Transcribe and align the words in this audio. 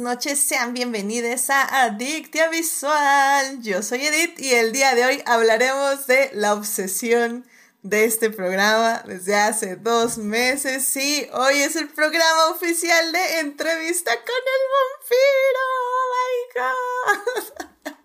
noches, 0.00 0.40
sean 0.40 0.72
bienvenidos 0.72 1.50
a 1.50 1.84
Adictia 1.84 2.48
Visual. 2.48 3.60
Yo 3.60 3.82
soy 3.82 4.06
Edith 4.06 4.40
y 4.40 4.54
el 4.54 4.72
día 4.72 4.94
de 4.94 5.04
hoy 5.04 5.22
hablaremos 5.26 6.06
de 6.06 6.30
la 6.32 6.54
obsesión 6.54 7.46
de 7.82 8.04
este 8.04 8.30
programa 8.30 9.02
desde 9.06 9.36
hace 9.36 9.76
dos 9.76 10.16
meses. 10.16 10.86
Sí, 10.86 11.28
hoy 11.32 11.58
es 11.58 11.76
el 11.76 11.88
programa 11.88 12.46
oficial 12.46 13.12
de 13.12 13.40
entrevista 13.40 14.10
con 14.10 14.34
el 14.56 14.64
vampiro. 15.04 15.60
Oh 15.86 16.14
my 16.16 16.60
god. 16.60 17.96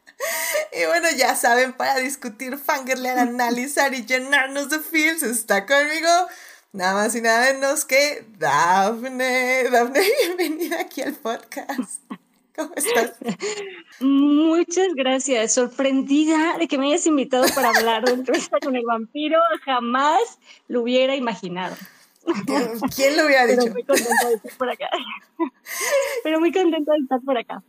Y 0.71 0.85
bueno, 0.87 1.07
ya 1.15 1.35
saben, 1.35 1.73
para 1.73 1.99
discutir, 1.99 2.57
fangirlear, 2.57 3.19
analizar 3.19 3.93
y 3.93 4.05
llenarnos 4.05 4.69
de 4.69 4.79
feels, 4.79 5.23
está 5.23 5.65
conmigo 5.65 6.09
nada 6.75 6.93
más 6.93 7.15
y 7.15 7.21
nada 7.21 7.53
menos 7.53 7.85
que 7.85 8.25
Dafne. 8.37 9.63
Dafne, 9.71 10.01
bienvenida 10.37 10.81
aquí 10.81 11.01
al 11.01 11.13
podcast. 11.13 12.01
¿Cómo 12.55 12.73
estás? 12.75 13.13
Muchas 13.99 14.93
gracias. 14.95 15.53
Sorprendida 15.53 16.57
de 16.57 16.67
que 16.67 16.77
me 16.77 16.87
hayas 16.87 17.05
invitado 17.05 17.45
para 17.53 17.69
hablar 17.69 18.05
de 18.05 18.11
entrevista 18.13 18.57
con 18.61 18.75
el 18.75 18.83
vampiro. 18.85 19.39
Jamás 19.63 20.21
lo 20.67 20.81
hubiera 20.81 21.15
imaginado. 21.15 21.75
¿Quién 22.95 23.17
lo 23.17 23.25
hubiera 23.25 23.45
dicho? 23.47 23.61
Pero 23.61 23.73
muy 23.73 23.83
contenta 23.83 24.27
de 24.27 24.35
estar 24.35 24.57
por 24.57 24.69
acá. 24.69 24.89
Pero 26.23 26.39
muy 26.39 26.51
contenta 26.51 26.91
de 26.93 26.99
estar 26.99 27.21
por 27.21 27.37
acá. 27.37 27.63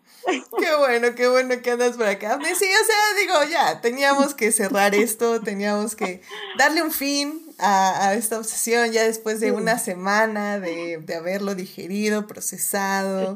Qué 0.58 0.76
bueno, 0.78 1.14
qué 1.14 1.28
bueno 1.28 1.62
que 1.62 1.70
andas 1.70 1.96
por 1.96 2.06
acá. 2.06 2.38
Sí, 2.42 2.64
o 2.64 2.84
sea, 2.84 3.20
digo, 3.20 3.34
ya, 3.50 3.80
teníamos 3.80 4.34
que 4.34 4.50
cerrar 4.52 4.94
esto, 4.94 5.40
teníamos 5.40 5.94
que 5.94 6.22
darle 6.58 6.82
un 6.82 6.90
fin 6.90 7.45
a, 7.58 8.14
esta 8.14 8.38
obsesión 8.38 8.92
ya 8.92 9.04
después 9.04 9.40
de 9.40 9.52
una 9.52 9.78
semana 9.78 10.60
de, 10.60 10.98
de 10.98 11.14
haberlo 11.14 11.54
digerido, 11.54 12.26
procesado, 12.26 13.34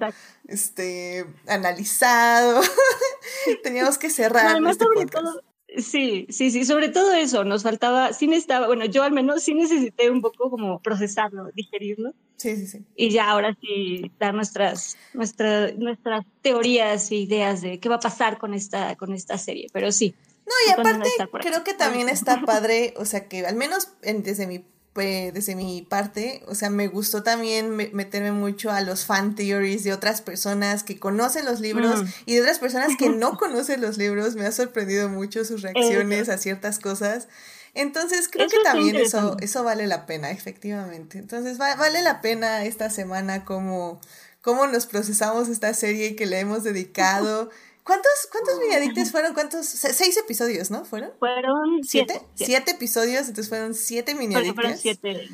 este, 0.48 1.26
analizado. 1.46 2.60
teníamos 3.62 3.98
que 3.98 4.10
cerrar. 4.10 4.60
este 4.68 4.84
podcast. 4.84 5.44
Sí, 5.76 6.26
sí, 6.30 6.50
sí, 6.50 6.64
sobre 6.64 6.88
todo 6.88 7.12
eso, 7.12 7.44
nos 7.44 7.62
faltaba, 7.62 8.12
sí 8.12 8.26
necesitaba, 8.26 8.66
bueno, 8.66 8.86
yo 8.86 9.04
al 9.04 9.12
menos 9.12 9.44
sí 9.44 9.54
necesité 9.54 10.10
un 10.10 10.20
poco 10.20 10.50
como 10.50 10.80
procesarlo, 10.80 11.50
digerirlo. 11.54 12.12
Sí, 12.36 12.56
sí, 12.56 12.66
sí. 12.66 12.84
Y 12.96 13.10
ya 13.10 13.30
ahora 13.30 13.56
sí 13.60 14.10
dar 14.18 14.34
nuestras, 14.34 14.96
nuestras, 15.14 15.76
nuestras 15.78 16.26
teorías 16.42 17.10
e 17.12 17.16
ideas 17.16 17.60
de 17.60 17.78
qué 17.78 17.88
va 17.88 17.96
a 17.96 18.00
pasar 18.00 18.38
con 18.38 18.52
esta, 18.52 18.96
con 18.96 19.12
esta 19.12 19.38
serie, 19.38 19.68
pero 19.72 19.92
sí. 19.92 20.14
No, 20.50 20.54
y 20.66 20.78
aparte 20.80 21.08
creo 21.40 21.62
que 21.62 21.74
también 21.74 22.08
está 22.08 22.42
padre, 22.42 22.92
o 22.96 23.04
sea, 23.04 23.28
que 23.28 23.46
al 23.46 23.54
menos 23.54 23.92
desde 24.02 24.48
mi 24.48 24.64
pues, 24.92 25.32
desde 25.32 25.54
mi 25.54 25.82
parte, 25.82 26.42
o 26.48 26.56
sea, 26.56 26.68
me 26.68 26.88
gustó 26.88 27.22
también 27.22 27.76
meterme 27.76 28.32
mucho 28.32 28.72
a 28.72 28.80
los 28.80 29.06
fan 29.06 29.36
theories 29.36 29.84
de 29.84 29.92
otras 29.92 30.20
personas 30.20 30.82
que 30.82 30.98
conocen 30.98 31.44
los 31.44 31.60
libros 31.60 32.02
mm. 32.02 32.06
y 32.26 32.34
de 32.34 32.40
otras 32.40 32.58
personas 32.58 32.96
que 32.98 33.08
no 33.08 33.36
conocen 33.38 33.80
los 33.80 33.98
libros. 33.98 34.34
Me 34.34 34.46
ha 34.46 34.52
sorprendido 34.52 35.08
mucho 35.08 35.44
sus 35.44 35.62
reacciones 35.62 36.28
a 36.28 36.38
ciertas 36.38 36.80
cosas. 36.80 37.28
Entonces 37.74 38.28
creo 38.28 38.48
que 38.48 38.58
también 38.64 38.96
eso, 38.96 39.36
eso 39.40 39.62
vale 39.62 39.86
la 39.86 40.06
pena, 40.06 40.32
efectivamente. 40.32 41.18
Entonces 41.18 41.56
vale 41.56 42.02
la 42.02 42.20
pena 42.20 42.64
esta 42.64 42.90
semana 42.90 43.44
como 43.44 44.00
cómo 44.40 44.66
nos 44.66 44.86
procesamos 44.86 45.48
esta 45.48 45.72
serie 45.72 46.08
y 46.08 46.16
que 46.16 46.26
le 46.26 46.40
hemos 46.40 46.64
dedicado. 46.64 47.50
¿Cuántos, 47.90 48.28
cuántos 48.30 48.60
miniadictes 48.60 49.10
fueron? 49.10 49.34
¿Cuántos? 49.34 49.66
Seis 49.66 50.16
episodios, 50.16 50.70
¿no? 50.70 50.84
¿Fueron? 50.84 51.10
Fueron 51.18 51.82
siete. 51.82 52.20
¿Siete? 52.36 52.70
episodios, 52.70 53.26
entonces 53.26 53.48
fueron 53.48 53.74
siete 53.74 54.14
miniadictes. 54.14 54.54
Fueron 54.54 54.78
siete, 54.78 55.28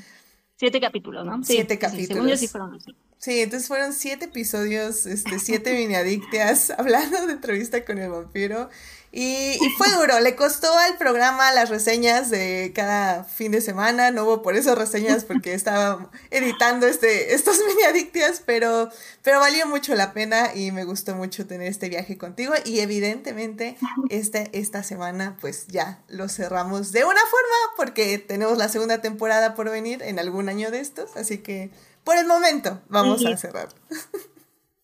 siete 0.57 0.81
capítulos, 0.81 1.27
¿no? 1.27 1.45
siete 1.45 1.79
capítulos. 1.79 2.41
Sí, 2.41 2.49
fueron 2.49 2.79
Sí, 3.19 3.41
entonces 3.41 3.69
fueron 3.69 3.93
siete 3.93 4.25
episodios, 4.25 5.05
este, 5.05 5.39
siete 5.39 5.75
miniadictias 5.77 6.71
hablando 6.71 7.27
de 7.27 7.35
entrevista 7.35 7.85
con 7.85 7.99
el 7.99 8.09
vampiro. 8.09 8.71
Y, 9.19 9.59
fue 9.79 9.91
duro, 9.93 10.21
le 10.21 10.37
costó 10.37 10.71
al 10.77 10.99
programa 10.99 11.51
las 11.51 11.71
reseñas 11.71 12.29
de 12.29 12.73
cada 12.75 13.25
fin 13.25 13.51
de 13.51 13.63
semana, 13.63 14.11
no 14.11 14.25
hubo 14.25 14.43
por 14.43 14.57
eso 14.57 14.75
reseñas 14.75 15.25
porque 15.25 15.55
estaba 15.55 16.11
editando 16.31 16.87
este, 16.87 17.33
estos 17.33 17.57
mini 17.67 17.85
adictias, 17.85 18.43
pero, 18.45 18.91
pero 19.23 19.41
valió 19.41 19.67
mucho 19.69 19.95
la 19.95 20.13
pena 20.13 20.55
y 20.55 20.71
me 20.71 20.85
gustó 20.85 21.15
mucho 21.15 21.47
tener 21.47 21.67
este 21.67 21.89
viaje 21.89 22.19
contigo 22.19 22.53
y 22.67 22.81
evidentemente 22.81 23.79
este, 24.11 24.51
esta 24.53 24.83
semana 24.83 25.39
pues 25.41 25.67
ya 25.69 26.03
lo 26.09 26.29
cerramos 26.29 26.93
de 26.93 27.05
una 27.05 27.21
forma 27.21 27.75
porque 27.79 28.19
tenemos 28.19 28.59
la 28.59 28.69
segunda 28.69 29.01
temporada 29.01 29.55
por 29.55 29.71
venir 29.71 30.03
en 30.03 30.19
algún 30.19 30.51
año 30.51 30.71
de 30.71 30.81
estos, 30.81 31.17
así 31.17 31.39
que 31.39 31.71
por 32.05 32.19
el 32.19 32.27
momento 32.27 32.83
vamos 32.91 33.25
a 33.25 33.35
cerrar. 33.39 33.71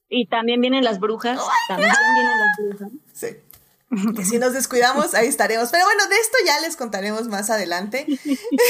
Y 0.09 0.27
también 0.27 0.63
vienen 0.63 0.85
las 0.85 1.01
brujas, 1.01 1.39
también 1.69 1.93
vienen 2.15 2.39
las 2.39 2.79
brujas. 2.79 2.93
Sí. 3.13 3.52
Que 4.17 4.25
si 4.25 4.39
nos 4.39 4.53
descuidamos, 4.53 5.15
ahí 5.15 5.29
estaremos. 5.29 5.71
Pero 5.71 5.85
bueno, 5.85 6.07
de 6.07 6.17
esto 6.17 6.39
ya 6.47 6.61
les 6.61 6.77
contaremos 6.77 7.29
más 7.29 7.51
adelante. 7.51 8.07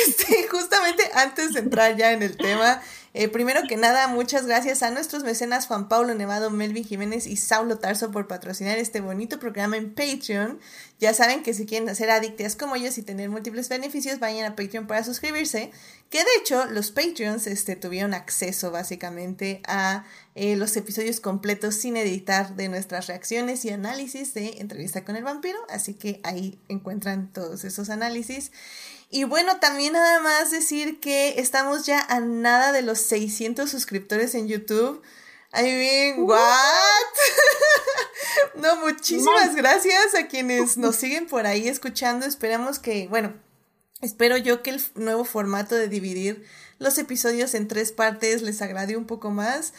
Este, 0.07 0.49
justamente 0.49 1.03
antes 1.15 1.53
de 1.53 1.61
entrar 1.61 1.97
ya 1.97 2.13
en 2.13 2.23
el 2.23 2.37
tema, 2.37 2.83
eh, 3.15 3.29
primero 3.29 3.61
que 3.69 3.77
nada, 3.77 4.09
muchas 4.09 4.47
gracias 4.47 4.83
a 4.83 4.91
nuestros 4.91 5.23
mecenas 5.23 5.67
Juan 5.67 5.89
Pablo 5.89 6.15
Nevado, 6.15 6.51
Melvin 6.51 6.85
Jiménez 6.85 7.27
y 7.27 7.37
Saulo 7.37 7.79
Tarso 7.79 8.11
por 8.11 8.27
patrocinar 8.27 8.79
este 8.79 9.03
bonito 9.03 9.39
programa 9.39 9.77
en 9.77 9.93
Patreon. 9.93 10.59
Ya 10.99 11.13
saben 11.13 11.43
que 11.43 11.53
si 11.53 11.67
quieren 11.67 11.89
hacer 11.91 12.11
adictas 12.11 12.57
como 12.57 12.75
ellos 12.75 12.97
y 12.97 13.03
tener 13.03 13.29
múltiples 13.29 13.69
beneficios, 13.69 14.19
vayan 14.19 14.51
a 14.51 14.57
Patreon 14.57 14.87
para 14.87 15.05
suscribirse. 15.05 15.71
Que 16.09 16.19
de 16.19 16.31
hecho, 16.39 16.65
los 16.67 16.91
Patreons 16.91 17.47
este, 17.47 17.77
tuvieron 17.77 18.15
acceso 18.15 18.71
básicamente 18.71 19.61
a 19.67 20.05
eh, 20.35 20.57
los 20.57 20.75
episodios 20.77 21.21
completos 21.21 21.75
sin 21.75 21.99
editar 21.99 22.57
de 22.57 22.69
nuestras 22.69 23.09
reacciones 23.09 23.65
y 23.67 23.71
análisis 23.71 24.33
de 24.33 24.61
entrevista 24.61 25.05
con 25.05 25.17
el 25.17 25.25
vampiro. 25.25 25.59
Así 25.69 25.95
que 25.95 26.21
ahí 26.23 26.59
encuentran 26.69 27.31
todos 27.33 27.65
esos 27.65 27.91
análisis. 27.91 28.53
Y 29.15 29.25
bueno, 29.25 29.59
también 29.61 29.93
nada 29.93 30.21
más 30.21 30.51
decir 30.51 30.99
que 30.99 31.39
estamos 31.39 31.85
ya 31.85 32.01
a 32.01 32.19
nada 32.21 32.73
de 32.73 32.81
los 32.81 32.99
600 32.99 33.71
suscriptores 33.71 34.35
en 34.35 34.49
YouTube. 34.49 35.03
I 35.55 35.65
mean, 35.65 36.23
what? 36.23 36.41
no, 38.55 38.77
muchísimas 38.77 39.55
gracias 39.55 40.15
a 40.15 40.29
quienes 40.29 40.79
nos 40.79 40.97
siguen 40.97 41.27
por 41.27 41.47
ahí 41.47 41.69
escuchando. 41.69 42.25
Esperamos 42.25 42.79
que, 42.79 43.07
bueno, 43.09 43.35
espero 44.01 44.39
yo 44.39 44.63
que 44.63 44.71
el 44.71 44.83
nuevo 44.95 45.25
formato 45.27 45.75
de 45.75 45.89
dividir 45.89 46.47
los 46.79 46.97
episodios 46.97 47.53
en 47.55 47.69
tres 47.69 47.93
partes 47.93 48.41
les 48.41 48.63
agrade 48.63 48.97
un 48.97 49.05
poco 49.05 49.31
más. 49.31 49.75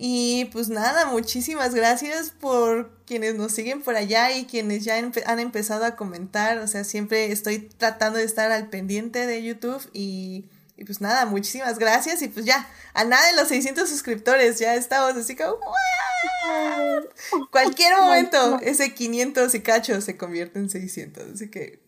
Y 0.00 0.44
pues 0.52 0.68
nada, 0.68 1.06
muchísimas 1.06 1.74
gracias 1.74 2.30
por 2.30 2.90
quienes 3.04 3.34
nos 3.34 3.50
siguen 3.50 3.82
por 3.82 3.96
allá 3.96 4.30
y 4.30 4.44
quienes 4.44 4.84
ya 4.84 4.96
han 4.96 5.40
empezado 5.40 5.84
a 5.84 5.96
comentar. 5.96 6.58
O 6.58 6.68
sea, 6.68 6.84
siempre 6.84 7.32
estoy 7.32 7.58
tratando 7.58 8.20
de 8.20 8.24
estar 8.24 8.52
al 8.52 8.68
pendiente 8.70 9.26
de 9.26 9.42
YouTube 9.42 9.82
y, 9.92 10.44
y, 10.78 10.84
pues 10.84 11.00
nada, 11.00 11.26
muchísimas 11.26 11.78
gracias. 11.78 12.22
Y 12.22 12.28
pues 12.28 12.46
ya, 12.46 12.68
a 12.94 13.04
nada 13.04 13.26
de 13.26 13.36
los 13.36 13.48
600 13.48 13.88
suscriptores, 13.88 14.58
ya 14.58 14.74
estamos 14.74 15.16
así 15.16 15.36
como... 15.36 15.58
Cualquier 17.50 17.96
momento 17.96 18.58
ese 18.62 18.94
500 18.94 19.54
y 19.54 19.60
cacho 19.60 20.00
se 20.00 20.16
convierte 20.16 20.58
en 20.58 20.70
600. 20.70 21.34
Así 21.34 21.50
que 21.50 21.80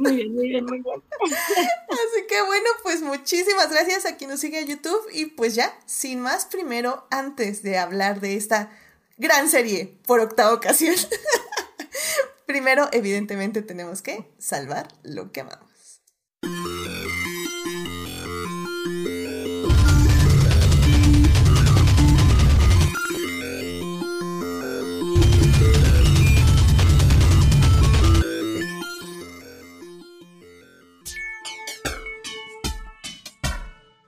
muy 0.00 0.16
bien, 0.16 0.32
muy 0.32 0.48
bien, 0.48 0.64
muy 0.64 0.80
bien. 0.80 1.02
Así 1.88 2.26
que 2.28 2.42
bueno, 2.42 2.68
pues 2.82 3.02
muchísimas 3.02 3.70
gracias 3.70 4.06
a 4.06 4.16
quien 4.16 4.30
nos 4.30 4.40
sigue 4.40 4.60
en 4.60 4.66
YouTube. 4.66 5.08
Y 5.12 5.26
pues 5.26 5.54
ya, 5.54 5.76
sin 5.86 6.20
más, 6.20 6.46
primero, 6.46 7.06
antes 7.10 7.62
de 7.62 7.78
hablar 7.78 8.20
de 8.20 8.36
esta 8.36 8.70
gran 9.18 9.48
serie 9.48 9.98
por 10.06 10.20
octava 10.20 10.52
ocasión, 10.52 10.96
primero, 12.46 12.88
evidentemente, 12.92 13.62
tenemos 13.62 14.02
que 14.02 14.30
salvar 14.38 14.88
lo 15.02 15.32
que 15.32 15.40
amamos. 15.40 16.02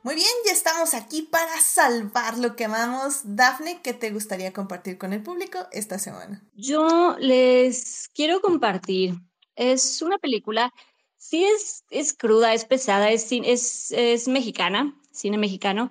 Muy 0.05 0.17
bien, 0.17 0.29
ya 0.45 0.53
estamos 0.53 0.93
aquí 0.93 1.23
para 1.23 1.59
salvar 1.63 2.37
lo 2.37 2.57
que 2.57 2.67
amamos. 2.67 3.23
Dafne, 3.25 3.81
¿qué 3.83 3.95
te 3.95 4.11
gustaría 4.11 4.53
compartir 4.53 4.99
con 4.99 5.15
el 5.15 5.23
público 5.23 5.61
esta 5.73 5.99
semana? 5.99 6.45
Yo 6.53 7.17
les 7.19 8.11
quiero 8.15 8.43
compartir. 8.43 9.15
Es 9.57 10.03
una 10.03 10.19
película, 10.19 10.75
sí 11.17 11.47
es, 11.47 11.85
es 11.89 12.13
cruda, 12.13 12.53
es 12.53 12.67
pesada, 12.67 13.11
es, 13.11 13.33
es, 13.33 13.93
es 13.93 14.29
mexicana, 14.29 14.95
cine 15.11 15.39
mexicano. 15.39 15.91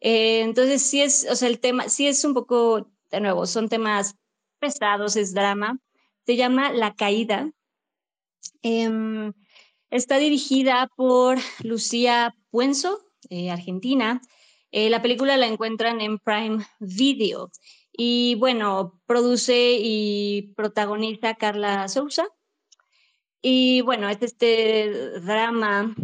Eh, 0.00 0.42
entonces 0.42 0.82
sí 0.82 1.00
es, 1.00 1.26
o 1.30 1.34
sea, 1.34 1.48
el 1.48 1.58
tema, 1.58 1.88
sí 1.88 2.06
es 2.06 2.22
un 2.26 2.34
poco, 2.34 2.90
de 3.10 3.20
nuevo, 3.20 3.46
son 3.46 3.70
temas 3.70 4.16
pesados, 4.58 5.16
es 5.16 5.32
drama. 5.32 5.78
Se 6.26 6.36
llama 6.36 6.74
La 6.74 6.94
Caída. 6.94 7.50
Em, 8.60 9.32
está 9.88 10.18
dirigida 10.18 10.90
por 10.94 11.38
Lucía 11.60 12.34
Puenzo, 12.50 13.05
eh, 13.30 13.50
Argentina. 13.50 14.20
Eh, 14.72 14.90
la 14.90 15.02
película 15.02 15.36
la 15.36 15.46
encuentran 15.46 16.00
en 16.00 16.18
Prime 16.18 16.66
Video 16.80 17.50
Y 17.92 18.34
bueno, 18.36 19.00
produce 19.06 19.78
y 19.80 20.52
protagoniza 20.56 21.34
Carla 21.34 21.88
Sousa. 21.88 22.28
Y 23.42 23.80
bueno, 23.82 24.08
es 24.08 24.22
este 24.22 25.20
drama 25.20 25.94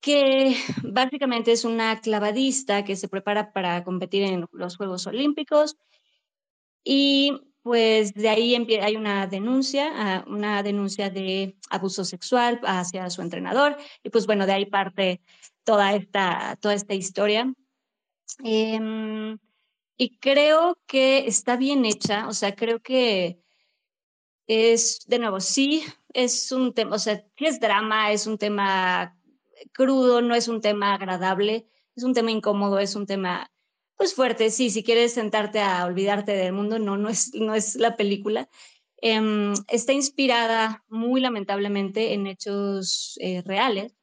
que 0.00 0.56
básicamente 0.82 1.52
es 1.52 1.64
una 1.64 2.00
clavadista 2.00 2.84
que 2.84 2.96
se 2.96 3.08
prepara 3.08 3.52
para 3.52 3.84
competir 3.84 4.22
en 4.24 4.46
los 4.52 4.76
Juegos 4.76 5.06
Olímpicos 5.06 5.76
y 6.84 7.49
pues 7.62 8.14
de 8.14 8.28
ahí 8.28 8.54
hay 8.54 8.96
una 8.96 9.26
denuncia, 9.26 9.90
ah, 9.94 10.24
una 10.26 10.62
denuncia 10.62 11.10
de 11.10 11.56
abuso 11.68 12.04
sexual 12.04 12.60
hacia 12.64 13.10
su 13.10 13.22
entrenador 13.22 13.76
y 14.02 14.10
pues 14.10 14.26
bueno, 14.26 14.46
de 14.46 14.52
ahí 14.52 14.66
parte 14.66 15.20
toda 15.64 15.94
esta, 15.94 16.56
toda 16.60 16.74
esta 16.74 16.94
historia. 16.94 17.52
Em, 18.42 19.38
y 19.96 20.18
creo 20.18 20.78
que 20.86 21.26
está 21.26 21.56
bien 21.56 21.84
hecha, 21.84 22.28
o 22.28 22.32
sea, 22.32 22.54
creo 22.54 22.80
que 22.80 23.40
es, 24.46 25.00
de 25.06 25.18
nuevo, 25.18 25.40
sí, 25.40 25.84
es 26.12 26.52
un 26.52 26.72
tema, 26.74 26.96
o 26.96 26.98
sea, 26.98 27.24
sí 27.36 27.46
es 27.46 27.60
drama, 27.60 28.12
es 28.12 28.26
un 28.26 28.38
tema 28.38 29.16
crudo, 29.72 30.22
no 30.22 30.34
es 30.34 30.48
un 30.48 30.60
tema 30.60 30.94
agradable, 30.94 31.68
es 31.94 32.04
un 32.04 32.14
tema 32.14 32.30
incómodo, 32.30 32.78
es 32.78 32.94
un 32.94 33.06
tema 33.06 33.50
pues 34.00 34.14
fuerte, 34.14 34.48
sí, 34.48 34.70
si 34.70 34.82
quieres 34.82 35.12
sentarte 35.12 35.60
a 35.60 35.84
olvidarte 35.84 36.32
del 36.32 36.54
mundo, 36.54 36.78
no, 36.78 36.96
no 36.96 37.10
es, 37.10 37.34
no 37.34 37.54
es 37.54 37.74
la 37.74 37.96
película. 37.96 38.48
Em, 39.02 39.52
está 39.68 39.92
inspirada 39.92 40.82
muy 40.88 41.20
lamentablemente 41.20 42.14
en 42.14 42.26
hechos 42.26 43.18
eh, 43.20 43.42
reales. 43.44 43.94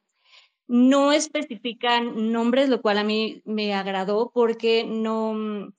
No 0.68 1.10
especifican 1.10 2.30
nombres, 2.30 2.68
lo 2.68 2.80
cual 2.80 2.98
a 2.98 3.02
mí 3.02 3.42
me 3.44 3.74
agradó 3.74 4.30
porque 4.32 4.84
no, 4.84 5.74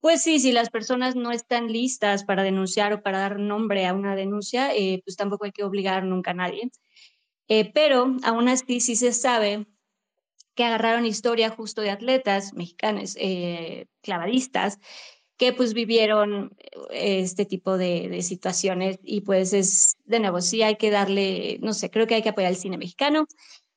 pues 0.00 0.22
sí, 0.22 0.38
si 0.38 0.52
las 0.52 0.68
personas 0.68 1.16
no 1.16 1.32
están 1.32 1.72
listas 1.72 2.24
para 2.24 2.42
denunciar 2.42 2.92
o 2.92 3.02
para 3.02 3.20
dar 3.20 3.38
nombre 3.38 3.86
a 3.86 3.94
una 3.94 4.16
denuncia, 4.16 4.74
eh, 4.76 5.00
pues 5.02 5.16
tampoco 5.16 5.46
hay 5.46 5.52
que 5.52 5.64
obligar 5.64 6.04
nunca 6.04 6.32
a 6.32 6.34
nadie. 6.34 6.70
Eh, 7.48 7.72
pero 7.72 8.16
aún 8.22 8.48
así 8.50 8.80
sí 8.80 8.96
se 8.96 9.14
sabe 9.14 9.66
que 10.60 10.66
agarraron 10.66 11.06
historia 11.06 11.48
justo 11.48 11.80
de 11.80 11.88
atletas 11.88 12.52
mexicanos, 12.52 13.16
eh, 13.18 13.86
clavadistas, 14.02 14.78
que 15.38 15.54
pues 15.54 15.72
vivieron 15.72 16.54
eh, 16.90 17.20
este 17.20 17.46
tipo 17.46 17.78
de, 17.78 18.20
situaciones 18.20 18.98
y 19.02 19.22
pues 19.22 19.54
es, 19.54 19.96
de 20.04 20.20
nuevo, 20.20 20.42
sí 20.42 20.62
hay 20.62 20.76
que 20.76 20.90
darle, 20.90 21.58
no 21.62 21.72
sé, 21.72 21.88
creo 21.88 22.06
que 22.06 22.14
hay 22.14 22.22
que 22.22 22.28
apoyar 22.28 22.50
el 22.50 22.58
cine 22.58 22.76
mexicano, 22.76 23.26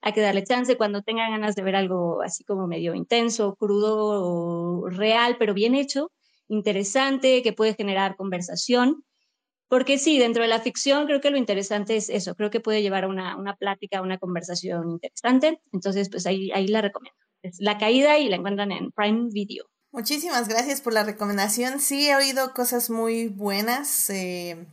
hay 0.01 0.12
que 0.12 0.19
darle 0.19 0.44
chance 0.44 0.75
cuando 0.75 1.03
tengan 1.03 1.31
ganas 1.31 1.56
de 1.56 1.63
ver 1.63 1.77
algo 1.77 2.21
así 2.21 2.44
como 2.44 2.68
medio 2.68 2.94
intenso, 2.95 3.56
crudo 3.56 4.89
real, 4.89 5.38
pero 5.39 5.53
bien 5.53 5.75
hecho, 5.75 6.12
interesante, 6.50 7.44
que 7.44 7.53
puede 7.53 7.75
generar 7.75 8.18
conversación 8.18 9.06
porque 9.68 9.98
sí, 9.98 10.19
dentro 10.19 10.44
de 10.44 10.50
la 10.50 10.60
ficción 10.60 11.06
creo 11.06 11.21
que 11.21 11.31
lo 11.31 11.38
interesante 11.38 11.95
es 11.95 12.10
eso, 12.10 12.36
creo 12.36 12.50
que 12.50 12.60
puede 12.60 12.81
llevar 12.81 13.06
a 13.06 13.07
una, 13.07 13.36
una 13.38 13.56
plática, 13.56 14.01
una 14.01 14.18
conversación 14.18 14.89
interesante. 14.92 15.62
Entonces, 15.71 16.10
pues 16.10 16.25
ahí, 16.25 16.51
ahí 16.51 16.68
la 16.68 16.81
recomiendo. 16.81 17.18
Es 17.42 17.57
La 17.60 17.77
Caída 17.77 18.18
y 18.18 18.30
la 18.30 18.38
encuentran 18.38 18.71
en 18.71 18.92
Prime 18.92 19.30
Video. 19.31 19.65
Muchísimas 19.92 20.48
gracias 20.48 20.81
por 20.81 20.94
la 20.94 21.04
recomendación. 21.04 21.80
Sí, 21.80 22.10
he 22.10 22.15
oído 22.15 22.54
cosas 22.54 22.89
muy 22.89 23.27
buenas 23.27 24.10
eh, 24.10 24.65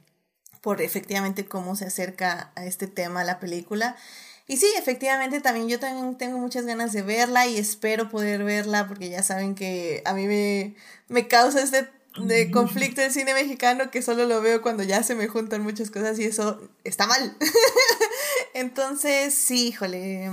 por 0.63 0.81
efectivamente 0.81 1.47
cómo 1.47 1.77
se 1.77 1.87
acerca 1.87 2.53
a 2.55 2.65
este 2.65 2.87
tema 2.87 3.25
la 3.25 3.39
película. 3.39 3.97
Y 4.47 4.57
sí, 4.57 4.67
efectivamente 4.79 5.41
también 5.41 5.69
yo 5.69 5.79
también 5.79 6.17
tengo 6.17 6.39
muchas 6.39 6.65
ganas 6.65 6.93
de 6.93 7.03
verla 7.03 7.47
y 7.47 7.57
espero 7.57 8.09
poder 8.09 8.45
verla 8.45 8.89
porque 8.89 9.11
ya 9.11 9.23
saben 9.23 9.55
que 9.55 10.03
a 10.05 10.15
mí 10.15 10.27
me, 10.27 10.75
me 11.09 11.29
causa 11.29 11.63
este 11.63 11.89
de 12.19 12.51
conflicto 12.51 13.01
en 13.03 13.13
cine 13.13 13.35
mexicano 13.35 13.91
que 13.91 14.03
solo 14.03 14.27
lo 14.27 14.41
veo 14.41 14.63
cuando 14.63 14.83
ya 14.83 15.03
se 15.03 15.15
me 15.15 15.29
juntan 15.29 15.63
muchas 15.63 15.91
cosas 15.91 16.19
y 16.19 16.25
eso 16.25 16.61
está 16.85 17.07
mal. 17.07 17.37
Entonces, 18.55 19.35
sí, 19.35 19.69
híjole, 19.69 20.31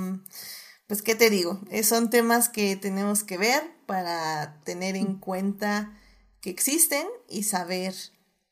pues 0.88 1.02
qué 1.02 1.16
te 1.16 1.30
digo, 1.30 1.62
eh, 1.70 1.84
son 1.84 2.10
temas 2.10 2.50
que 2.50 2.76
tenemos 2.76 3.24
que 3.24 3.38
ver 3.38 3.62
para 3.86 4.60
tener 4.64 4.96
en 4.96 5.20
cuenta 5.20 5.98
que 6.42 6.50
existen 6.50 7.06
y 7.30 7.44
saber 7.44 7.94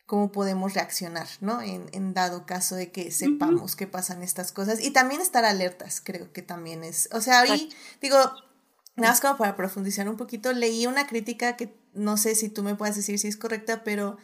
cómo 0.06 0.32
podemos 0.32 0.76
reaccionar, 0.76 1.28
¿no? 1.42 1.62
En, 1.62 1.90
en 1.94 2.14
dado 2.14 2.46
caso 2.46 2.76
de 2.76 2.92
que 2.92 3.12
sepamos 3.12 3.76
que 3.76 3.88
pasan 3.88 4.22
estas 4.22 4.52
cosas 4.52 4.80
y 4.80 4.92
también 4.92 5.20
estar 5.20 5.46
alertas, 5.46 6.00
creo 6.04 6.32
que 6.32 6.44
también 6.44 6.84
es, 6.84 7.10
o 7.12 7.22
sea, 7.22 7.40
ahí 7.42 7.70
digo, 8.02 8.20
Nada 8.96 9.12
más 9.12 9.20
como 9.20 9.38
para 9.38 9.58
profundizar 9.58 10.08
un 10.08 10.16
poquito, 10.16 10.54
leí 10.54 10.88
una 10.88 11.06
crítica 11.06 11.58
que 11.58 11.68
no 11.96 12.18
sé 12.18 12.36
si 12.36 12.50
tú 12.50 12.64
me 12.64 12.76
puedes 12.76 12.96
decir 12.96 13.18
si 13.20 13.28
es 13.28 13.38
correcta, 13.38 13.84
pero 13.84 14.18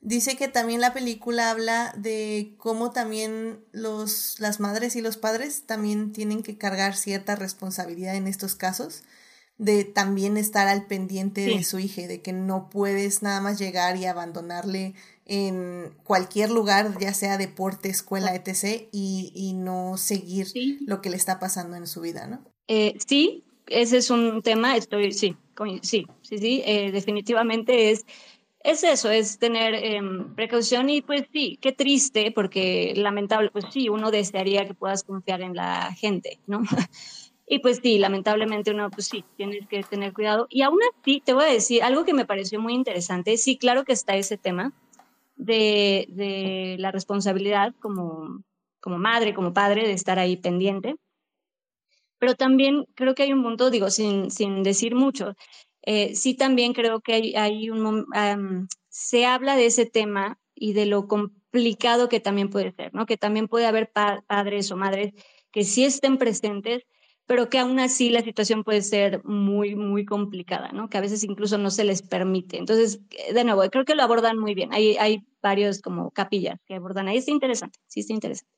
dice 0.00 0.36
que 0.36 0.48
también 0.48 0.80
la 0.80 0.92
película 0.92 1.50
habla 1.50 1.94
de 1.96 2.54
cómo 2.58 2.90
también 2.90 3.60
los, 3.72 4.38
las 4.40 4.60
madres 4.60 4.96
y 4.96 5.00
los 5.00 5.16
padres 5.16 5.64
también 5.64 6.12
tienen 6.12 6.42
que 6.42 6.58
cargar 6.58 6.96
cierta 6.96 7.36
responsabilidad 7.36 8.16
en 8.16 8.26
estos 8.26 8.54
casos, 8.54 9.04
de 9.58 9.84
también 9.84 10.36
estar 10.36 10.66
al 10.66 10.86
pendiente 10.86 11.42
de 11.42 11.62
su 11.62 11.78
hija, 11.78 12.02
de 12.02 12.20
que 12.20 12.32
no 12.32 12.68
puedes 12.68 13.22
nada 13.22 13.40
más 13.40 13.58
llegar 13.58 13.96
y 13.96 14.06
abandonarle 14.06 14.94
en 15.24 15.94
cualquier 16.02 16.50
lugar, 16.50 16.98
ya 16.98 17.14
sea 17.14 17.38
deporte, 17.38 17.88
escuela, 17.88 18.34
etc., 18.34 18.88
y, 18.90 19.30
y 19.34 19.52
no 19.52 19.96
seguir 19.96 20.48
lo 20.84 21.00
que 21.00 21.10
le 21.10 21.16
está 21.16 21.38
pasando 21.38 21.76
en 21.76 21.86
su 21.86 22.00
vida, 22.00 22.26
¿no? 22.26 22.42
Eh, 22.66 22.98
sí, 23.06 23.44
ese 23.68 23.98
es 23.98 24.10
un 24.10 24.42
tema, 24.42 24.76
estoy, 24.76 25.12
sí, 25.12 25.36
sí, 25.82 26.06
sí, 26.32 26.38
sí, 26.38 26.62
eh, 26.64 26.90
definitivamente 26.92 27.90
es, 27.90 28.06
es 28.60 28.82
eso, 28.84 29.10
es 29.10 29.38
tener 29.38 29.74
em, 29.74 30.34
precaución 30.34 30.88
y 30.88 31.02
pues 31.02 31.24
sí, 31.32 31.58
qué 31.60 31.72
triste, 31.72 32.32
porque 32.32 32.94
lamentable, 32.96 33.50
pues 33.50 33.66
sí, 33.70 33.88
uno 33.90 34.10
desearía 34.10 34.66
que 34.66 34.74
puedas 34.74 35.02
confiar 35.02 35.42
en 35.42 35.54
la 35.54 35.92
gente, 35.92 36.40
¿no? 36.46 36.62
y 37.46 37.58
pues 37.58 37.80
sí, 37.82 37.98
lamentablemente 37.98 38.70
uno, 38.70 38.88
pues 38.90 39.08
sí, 39.08 39.24
tienes 39.36 39.66
que 39.68 39.82
tener 39.82 40.14
cuidado. 40.14 40.46
Y 40.48 40.62
aún 40.62 40.78
así, 41.00 41.20
te 41.20 41.34
voy 41.34 41.44
a 41.44 41.52
decir 41.52 41.82
algo 41.82 42.04
que 42.04 42.14
me 42.14 42.24
pareció 42.24 42.60
muy 42.60 42.72
interesante, 42.74 43.36
sí, 43.36 43.58
claro 43.58 43.84
que 43.84 43.92
está 43.92 44.16
ese 44.16 44.38
tema 44.38 44.72
de, 45.36 46.06
de 46.08 46.76
la 46.78 46.92
responsabilidad 46.92 47.74
como, 47.78 48.42
como 48.80 48.96
madre, 48.96 49.34
como 49.34 49.52
padre, 49.52 49.86
de 49.86 49.92
estar 49.92 50.18
ahí 50.18 50.36
pendiente 50.38 50.96
pero 52.22 52.36
también 52.36 52.86
creo 52.94 53.16
que 53.16 53.24
hay 53.24 53.32
un 53.32 53.42
punto, 53.42 53.68
digo, 53.68 53.90
sin, 53.90 54.30
sin 54.30 54.62
decir 54.62 54.94
mucho, 54.94 55.34
eh, 55.82 56.14
sí 56.14 56.34
también 56.34 56.72
creo 56.72 57.00
que 57.00 57.34
hay, 57.36 57.70
un, 57.70 58.68
se 58.88 59.26
habla 59.26 59.56
de 59.56 59.66
ese 59.66 59.86
tema 59.86 60.38
y 60.54 60.72
de 60.74 60.86
lo 60.86 61.08
complicado 61.08 62.08
que 62.08 62.20
también 62.20 62.50
puede 62.50 62.72
ser, 62.72 62.94
¿no? 62.94 63.06
Que 63.06 63.16
también 63.16 63.48
puede 63.48 63.66
haber 63.66 63.90
padres 63.92 64.70
o 64.70 64.76
madres 64.76 65.12
que 65.50 65.64
sí 65.64 65.84
estén 65.84 66.18
presentes, 66.18 66.84
pero 67.26 67.48
que 67.48 67.58
aún 67.58 67.78
así 67.78 68.10
la 68.10 68.22
situación 68.22 68.64
puede 68.64 68.82
ser 68.82 69.24
muy, 69.24 69.74
muy 69.74 70.04
complicada, 70.04 70.70
¿no? 70.72 70.88
Que 70.88 70.98
a 70.98 71.00
veces 71.00 71.24
incluso 71.24 71.58
no 71.58 71.70
se 71.70 71.84
les 71.84 72.02
permite. 72.02 72.58
Entonces, 72.58 73.00
de 73.32 73.44
nuevo, 73.44 73.62
creo 73.70 73.84
que 73.84 73.94
lo 73.94 74.02
abordan 74.02 74.38
muy 74.38 74.54
bien. 74.54 74.72
Hay, 74.72 74.96
hay 74.96 75.24
varios 75.42 75.80
como 75.80 76.10
capillas 76.10 76.58
que 76.66 76.74
abordan 76.74 77.08
ahí. 77.08 77.18
Está 77.18 77.30
interesante, 77.30 77.78
sí 77.86 78.00
está 78.00 78.12
interesante. 78.12 78.50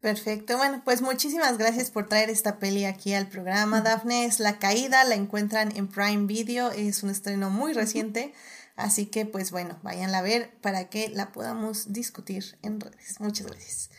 Perfecto, 0.00 0.56
bueno, 0.56 0.80
pues 0.84 1.02
muchísimas 1.02 1.58
gracias 1.58 1.90
por 1.90 2.08
traer 2.08 2.30
esta 2.30 2.60
peli 2.60 2.84
aquí 2.84 3.14
al 3.14 3.28
programa. 3.28 3.80
Daphne 3.80 4.26
es 4.26 4.38
La 4.38 4.60
Caída, 4.60 5.02
la 5.02 5.16
encuentran 5.16 5.76
en 5.76 5.88
Prime 5.88 6.26
Video, 6.26 6.70
es 6.70 7.02
un 7.02 7.10
estreno 7.10 7.50
muy 7.50 7.72
reciente, 7.72 8.32
así 8.76 9.06
que 9.06 9.26
pues 9.26 9.50
bueno, 9.50 9.76
váyanla 9.82 10.18
a 10.18 10.22
ver 10.22 10.52
para 10.60 10.88
que 10.88 11.08
la 11.08 11.32
podamos 11.32 11.92
discutir 11.92 12.58
en 12.62 12.80
redes. 12.80 13.18
Muchas 13.18 13.48
gracias. 13.48 13.90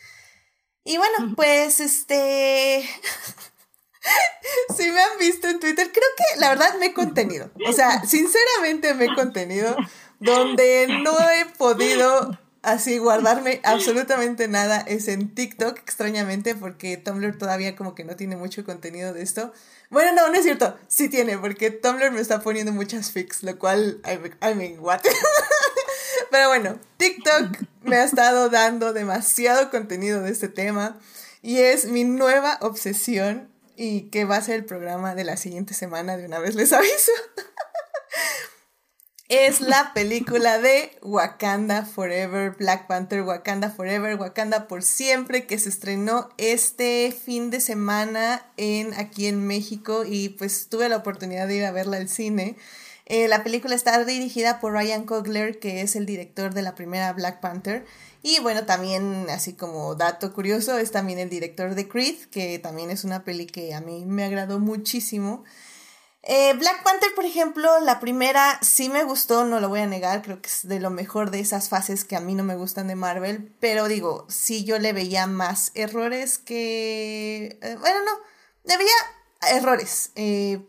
Y 0.84 0.96
bueno, 0.96 1.34
pues 1.36 1.80
este... 1.80 2.82
si 4.76 4.90
me 4.90 5.02
han 5.02 5.18
visto 5.18 5.48
en 5.48 5.60
Twitter, 5.60 5.92
creo 5.92 6.08
que 6.16 6.40
la 6.40 6.48
verdad 6.48 6.78
me 6.78 6.86
he 6.86 6.94
contenido. 6.94 7.50
O 7.68 7.74
sea, 7.74 8.04
sinceramente 8.06 8.94
me 8.94 9.04
he 9.04 9.14
contenido 9.14 9.76
donde 10.18 10.86
no 11.02 11.18
he 11.30 11.44
podido 11.58 12.38
así 12.62 12.98
guardarme 12.98 13.60
absolutamente 13.64 14.48
nada 14.48 14.80
es 14.80 15.08
en 15.08 15.34
TikTok, 15.34 15.78
extrañamente, 15.78 16.54
porque 16.54 16.96
Tumblr 16.96 17.36
todavía 17.38 17.76
como 17.76 17.94
que 17.94 18.04
no 18.04 18.16
tiene 18.16 18.36
mucho 18.36 18.64
contenido 18.64 19.12
de 19.12 19.22
esto. 19.22 19.52
Bueno, 19.88 20.12
no, 20.14 20.28
no 20.28 20.34
es 20.34 20.44
cierto, 20.44 20.78
sí 20.88 21.08
tiene, 21.08 21.38
porque 21.38 21.70
Tumblr 21.70 22.10
me 22.10 22.20
está 22.20 22.40
poniendo 22.40 22.72
muchas 22.72 23.10
fics, 23.10 23.42
lo 23.42 23.58
cual, 23.58 24.00
I, 24.04 24.54
mean, 24.54 24.78
what? 24.80 25.00
Pero 26.30 26.48
bueno, 26.48 26.78
TikTok 26.96 27.58
me 27.82 27.96
ha 27.96 28.04
estado 28.04 28.50
dando 28.50 28.92
demasiado 28.92 29.70
contenido 29.70 30.22
de 30.22 30.30
este 30.30 30.48
tema 30.48 30.98
y 31.42 31.58
es 31.58 31.86
mi 31.86 32.04
nueva 32.04 32.58
obsesión 32.60 33.50
y 33.76 34.10
que 34.10 34.24
va 34.24 34.36
a 34.36 34.42
ser 34.42 34.56
el 34.56 34.64
programa 34.64 35.14
de 35.14 35.24
la 35.24 35.36
siguiente 35.36 35.74
semana, 35.74 36.16
de 36.16 36.26
una 36.26 36.38
vez 36.38 36.54
les 36.54 36.72
aviso 36.74 37.12
es 39.30 39.60
la 39.60 39.92
película 39.94 40.58
de 40.58 40.90
Wakanda 41.02 41.84
Forever, 41.84 42.50
Black 42.58 42.88
Panther, 42.88 43.22
Wakanda 43.22 43.70
Forever, 43.70 44.16
Wakanda 44.16 44.66
por 44.66 44.82
siempre, 44.82 45.46
que 45.46 45.56
se 45.56 45.68
estrenó 45.68 46.30
este 46.36 47.12
fin 47.12 47.50
de 47.50 47.60
semana 47.60 48.44
en, 48.56 48.92
aquí 48.94 49.26
en 49.26 49.46
México 49.46 50.02
y 50.04 50.30
pues 50.30 50.66
tuve 50.68 50.88
la 50.88 50.96
oportunidad 50.96 51.46
de 51.46 51.58
ir 51.58 51.64
a 51.64 51.70
verla 51.70 51.98
al 51.98 52.08
cine. 52.08 52.56
Eh, 53.06 53.28
la 53.28 53.44
película 53.44 53.76
está 53.76 54.04
dirigida 54.04 54.58
por 54.58 54.72
Ryan 54.72 55.04
Coogler, 55.04 55.60
que 55.60 55.80
es 55.82 55.94
el 55.94 56.06
director 56.06 56.52
de 56.52 56.62
la 56.62 56.74
primera 56.74 57.12
Black 57.12 57.38
Panther. 57.38 57.86
Y 58.24 58.40
bueno, 58.40 58.66
también, 58.66 59.26
así 59.30 59.52
como 59.52 59.94
dato 59.94 60.32
curioso, 60.32 60.76
es 60.76 60.90
también 60.90 61.20
el 61.20 61.30
director 61.30 61.76
de 61.76 61.88
Creed, 61.88 62.16
que 62.32 62.58
también 62.58 62.90
es 62.90 63.04
una 63.04 63.22
peli 63.22 63.46
que 63.46 63.74
a 63.74 63.80
mí 63.80 64.04
me 64.06 64.24
agradó 64.24 64.58
muchísimo. 64.58 65.44
Eh, 66.22 66.52
Black 66.54 66.82
Panther, 66.82 67.14
por 67.14 67.24
ejemplo, 67.24 67.80
la 67.80 67.98
primera 67.98 68.58
sí 68.62 68.90
me 68.90 69.04
gustó, 69.04 69.44
no 69.44 69.58
lo 69.58 69.70
voy 69.70 69.80
a 69.80 69.86
negar, 69.86 70.20
creo 70.20 70.42
que 70.42 70.48
es 70.48 70.68
de 70.68 70.78
lo 70.78 70.90
mejor 70.90 71.30
de 71.30 71.40
esas 71.40 71.70
fases 71.70 72.04
que 72.04 72.14
a 72.14 72.20
mí 72.20 72.34
no 72.34 72.44
me 72.44 72.56
gustan 72.56 72.88
de 72.88 72.94
Marvel, 72.94 73.54
pero 73.58 73.88
digo, 73.88 74.26
sí 74.28 74.64
yo 74.64 74.78
le 74.78 74.92
veía 74.92 75.26
más 75.26 75.72
errores 75.74 76.36
que... 76.36 77.58
Eh, 77.62 77.76
bueno, 77.80 78.04
no, 78.04 78.12
le 78.64 78.76
veía 78.76 79.56
errores. 79.56 80.12
Eh, 80.14 80.66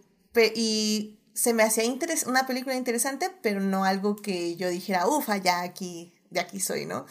y 0.56 1.20
se 1.34 1.54
me 1.54 1.64
hacía 1.64 1.84
una 2.28 2.48
película 2.48 2.76
interesante, 2.76 3.30
pero 3.42 3.60
no 3.60 3.84
algo 3.84 4.16
que 4.16 4.56
yo 4.56 4.70
dijera, 4.70 5.08
ufa, 5.08 5.36
ya 5.38 5.62
aquí, 5.62 6.14
de 6.30 6.40
aquí 6.40 6.62
soy, 6.62 6.86
¿no? 6.86 7.06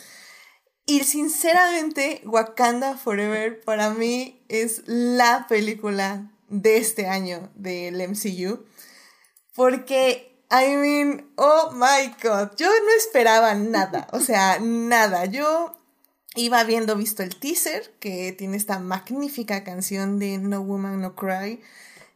Y 0.87 1.05
sinceramente, 1.05 2.23
Wakanda 2.25 2.97
Forever 2.97 3.61
para 3.61 3.91
mí 3.91 4.43
es 4.49 4.83
la 4.87 5.47
película 5.47 6.31
de 6.51 6.77
este 6.77 7.07
año 7.07 7.51
del 7.55 7.97
MCU. 8.07 8.65
Porque, 9.55 10.45
I 10.51 10.77
mean, 10.77 11.33
oh 11.37 11.71
my 11.73 12.15
god, 12.23 12.51
yo 12.57 12.69
no 12.69 12.93
esperaba 12.99 13.55
nada, 13.55 14.09
o 14.13 14.21
sea, 14.21 14.59
nada. 14.61 15.25
Yo 15.25 15.77
iba 16.35 16.61
habiendo 16.61 16.97
visto 16.97 17.23
el 17.23 17.37
teaser, 17.37 17.95
que 17.99 18.33
tiene 18.33 18.57
esta 18.57 18.79
magnífica 18.79 19.65
canción 19.65 20.19
de 20.19 20.39
No 20.39 20.63
Woman 20.63 21.01
No 21.01 21.15
Cry. 21.15 21.61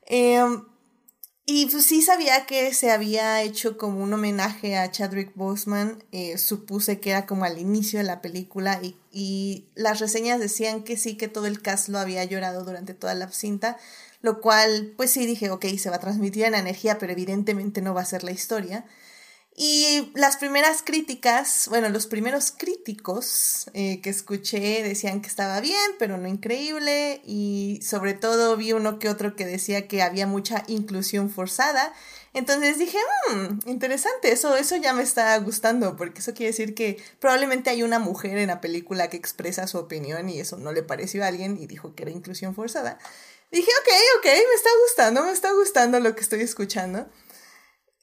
Em, 0.07 0.65
y 1.47 1.67
pues 1.67 1.85
sí 1.85 2.01
sabía 2.01 2.47
que 2.47 2.73
se 2.73 2.91
había 2.91 3.43
hecho 3.43 3.77
como 3.77 4.03
un 4.03 4.15
homenaje 4.15 4.77
a 4.77 4.91
Chadwick 4.91 5.33
Boseman, 5.35 6.03
eh, 6.11 6.39
supuse 6.39 7.01
que 7.01 7.11
era 7.11 7.27
como 7.27 7.45
al 7.45 7.59
inicio 7.59 7.99
de 7.99 8.07
la 8.07 8.23
película 8.23 8.81
y, 8.83 8.97
y, 9.13 9.69
las 9.75 10.01
reseñas 10.01 10.41
decían 10.41 10.85
que 10.85 10.97
sí, 10.97 11.17
que 11.17 11.29
todo 11.29 11.47
el 11.47 11.61
cast 11.61 11.89
lo 11.89 11.99
había 11.99 12.25
llorado 12.25 12.65
durante 12.65 12.95
toda 12.95 13.15
la 13.15 13.31
cinta, 13.31 13.77
lo 14.25 14.41
cual 14.41 14.95
pues 14.97 15.11
sí 15.11 15.27
dije, 15.27 15.51
ok, 15.51 15.67
se 15.77 15.91
va 15.91 15.97
a 15.97 16.01
transmitir 16.01 16.45
en 16.45 16.55
energía, 16.55 16.97
pero 16.99 17.13
evidentemente 17.13 17.83
no 17.83 17.93
va 17.93 18.01
a 18.01 18.07
ser 18.07 18.25
la 18.25 18.31
historia. 18.31 18.87
Y 19.55 20.11
las 20.15 20.39
primeras 20.39 20.83
críticas, 20.83 21.67
bueno, 21.69 21.91
los 21.91 22.07
primeros 22.07 22.51
críticos 22.51 23.71
eh, 23.75 24.01
que 24.01 24.09
escuché 24.09 24.83
decían 24.83 25.21
que 25.21 25.29
estaba 25.29 25.61
bien, 25.61 25.91
pero 25.99 26.17
no 26.17 26.27
increíble. 26.27 27.21
Y 27.27 27.81
sobre 27.83 28.15
todo 28.15 28.57
vi 28.57 28.73
uno 28.73 28.99
que 28.99 29.11
otro 29.11 29.37
que 29.37 29.45
decía 29.45 29.87
que 29.89 30.01
había 30.01 30.27
mucha 30.27 30.65
inclusión 30.69 31.29
forzada. 31.29 31.93
Entonces 32.33 32.79
dije, 32.79 32.99
mmm, 33.31 33.69
interesante, 33.69 34.33
eso, 34.33 34.57
eso 34.57 34.77
ya 34.77 34.95
me 34.95 35.03
está 35.03 35.37
gustando, 35.39 35.97
porque 35.97 36.21
eso 36.21 36.33
quiere 36.33 36.51
decir 36.51 36.75
que 36.75 36.97
probablemente 37.21 37.69
hay 37.69 37.83
una 37.83 37.99
mujer 37.99 38.39
en 38.39 38.49
la 38.49 38.63
película 38.63 39.09
que 39.09 39.19
expresa 39.19 39.67
su 39.67 39.77
opinión 39.77 40.31
y 40.31 40.41
eso 40.41 40.57
no 40.57 40.73
le 40.73 40.83
pareció 40.83 41.23
a 41.25 41.29
alguien 41.29 41.59
y 41.61 41.67
dijo 41.67 41.95
que 41.95 42.05
era 42.05 42.11
inclusión 42.11 42.55
forzada. 42.55 42.99
Dije, 43.55 43.71
ok, 43.83 43.89
ok, 44.19 44.25
me 44.25 44.55
está 44.57 44.71
gustando, 44.83 45.23
me 45.23 45.31
está 45.31 45.53
gustando 45.53 46.01
lo 46.01 46.17
que 46.17 46.23
estoy 46.23 46.41
escuchando. 46.41 47.09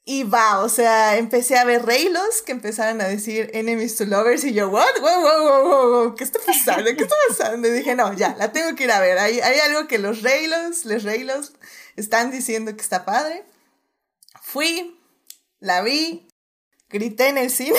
Y 0.06 0.22
va, 0.24 0.60
o 0.60 0.70
sea, 0.70 1.18
empecé 1.18 1.58
a 1.58 1.64
ver 1.64 1.84
Reylos 1.84 2.40
que 2.40 2.52
empezaron 2.52 3.02
a 3.02 3.04
decir 3.04 3.50
enemies 3.52 3.96
to 3.96 4.06
lovers 4.06 4.44
y 4.44 4.54
yo, 4.54 4.70
what, 4.70 4.98
wow, 5.02 5.20
wow, 5.20 5.42
wow, 5.42 5.90
wow, 5.90 6.14
¿qué 6.14 6.24
está 6.24 6.38
pasando? 6.38 6.84
¿Qué 6.96 7.02
está 7.02 7.14
pasando? 7.28 7.68
Y 7.68 7.70
dije, 7.70 7.94
no, 7.94 8.14
ya, 8.14 8.34
la 8.38 8.50
tengo 8.50 8.74
que 8.74 8.84
ir 8.84 8.92
a 8.92 9.00
ver. 9.00 9.18
Hay, 9.18 9.40
hay 9.40 9.60
algo 9.60 9.86
que 9.88 9.98
los 9.98 10.22
Reylos, 10.22 10.86
los 10.86 11.02
Reylos 11.02 11.52
están 11.96 12.30
diciendo 12.30 12.74
que 12.74 12.80
está 12.80 13.04
padre. 13.04 13.44
Fui, 14.40 14.98
la 15.60 15.82
vi, 15.82 16.30
grité 16.88 17.28
en 17.28 17.36
el 17.36 17.50
cine. 17.50 17.78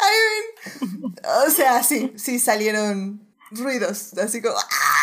I 0.00 0.12
mean, 0.80 1.14
o 1.46 1.50
sea, 1.50 1.82
sí, 1.82 2.14
sí 2.16 2.38
salieron 2.38 3.20
ruidos, 3.50 4.14
así 4.14 4.40
como, 4.40 4.56
¡ah! 4.56 4.93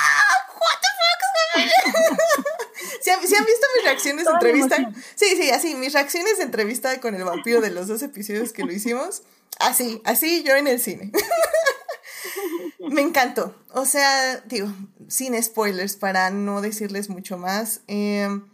¿What 1.55 1.63
the 1.63 1.69
fuck 1.91 2.43
is 2.43 3.01
¿Si 3.01 3.09
han, 3.09 3.21
visto 3.21 3.67
mis 3.75 3.83
reacciones 3.83 4.25
de 4.25 4.31
entrevista? 4.31 4.91
Sí, 5.15 5.35
sí, 5.35 5.49
así, 5.49 5.75
mis 5.75 5.93
reacciones 5.93 6.37
de 6.37 6.43
entrevista 6.43 6.99
con 6.99 7.15
el 7.15 7.23
vampiro 7.23 7.61
de 7.61 7.71
los 7.71 7.87
dos 7.87 8.01
episodios 8.01 8.53
que 8.53 8.63
lo 8.63 8.71
hicimos. 8.71 9.23
Así, 9.59 10.01
así 10.05 10.43
yo 10.43 10.55
en 10.55 10.67
el 10.67 10.79
cine. 10.79 11.11
Me 12.79 13.01
encantó. 13.01 13.55
O 13.69 13.85
sea, 13.85 14.37
digo, 14.41 14.71
sin 15.07 15.41
spoilers 15.41 15.95
para 15.95 16.29
no 16.29 16.61
decirles 16.61 17.09
mucho 17.09 17.37
más. 17.37 17.81
Em, 17.87 18.49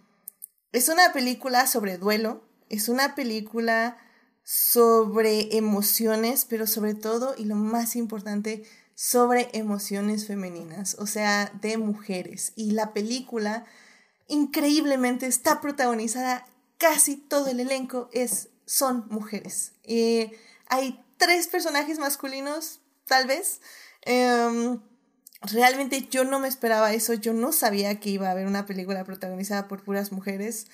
es 0.71 0.89
una 0.89 1.13
película 1.13 1.67
sobre 1.67 1.97
duelo. 1.97 2.43
Es 2.69 2.89
una 2.89 3.15
película 3.15 3.97
sobre 4.43 5.57
emociones, 5.57 6.45
pero 6.45 6.67
sobre 6.67 6.93
todo, 6.93 7.35
y 7.37 7.45
lo 7.45 7.55
más 7.55 7.95
importante, 7.95 8.63
sobre 8.97 9.51
emociones 9.53 10.25
femeninas, 10.25 10.95
o 10.97 11.05
sea, 11.05 11.51
de 11.61 11.77
mujeres. 11.77 12.51
Y 12.55 12.71
la 12.71 12.93
película 12.93 13.63
increíblemente 14.27 15.27
está 15.27 15.61
protagonizada, 15.61 16.47
casi 16.79 17.15
todo 17.15 17.45
el 17.45 17.59
elenco 17.59 18.09
es, 18.11 18.49
son 18.65 19.05
mujeres. 19.11 19.73
Eh, 19.83 20.31
hay 20.67 20.99
tres 21.17 21.47
personajes 21.47 21.99
masculinos, 21.99 22.79
tal 23.05 23.27
vez. 23.27 23.61
Em, 24.01 24.81
realmente 25.43 26.07
yo 26.09 26.23
no 26.23 26.39
me 26.39 26.47
esperaba 26.47 26.91
eso, 26.91 27.13
yo 27.13 27.33
no 27.33 27.51
sabía 27.51 27.99
que 27.99 28.09
iba 28.09 28.29
a 28.29 28.31
haber 28.31 28.47
una 28.47 28.65
película 28.65 29.03
protagonizada 29.03 29.67
por 29.67 29.83
puras 29.83 30.11
mujeres, 30.11 30.65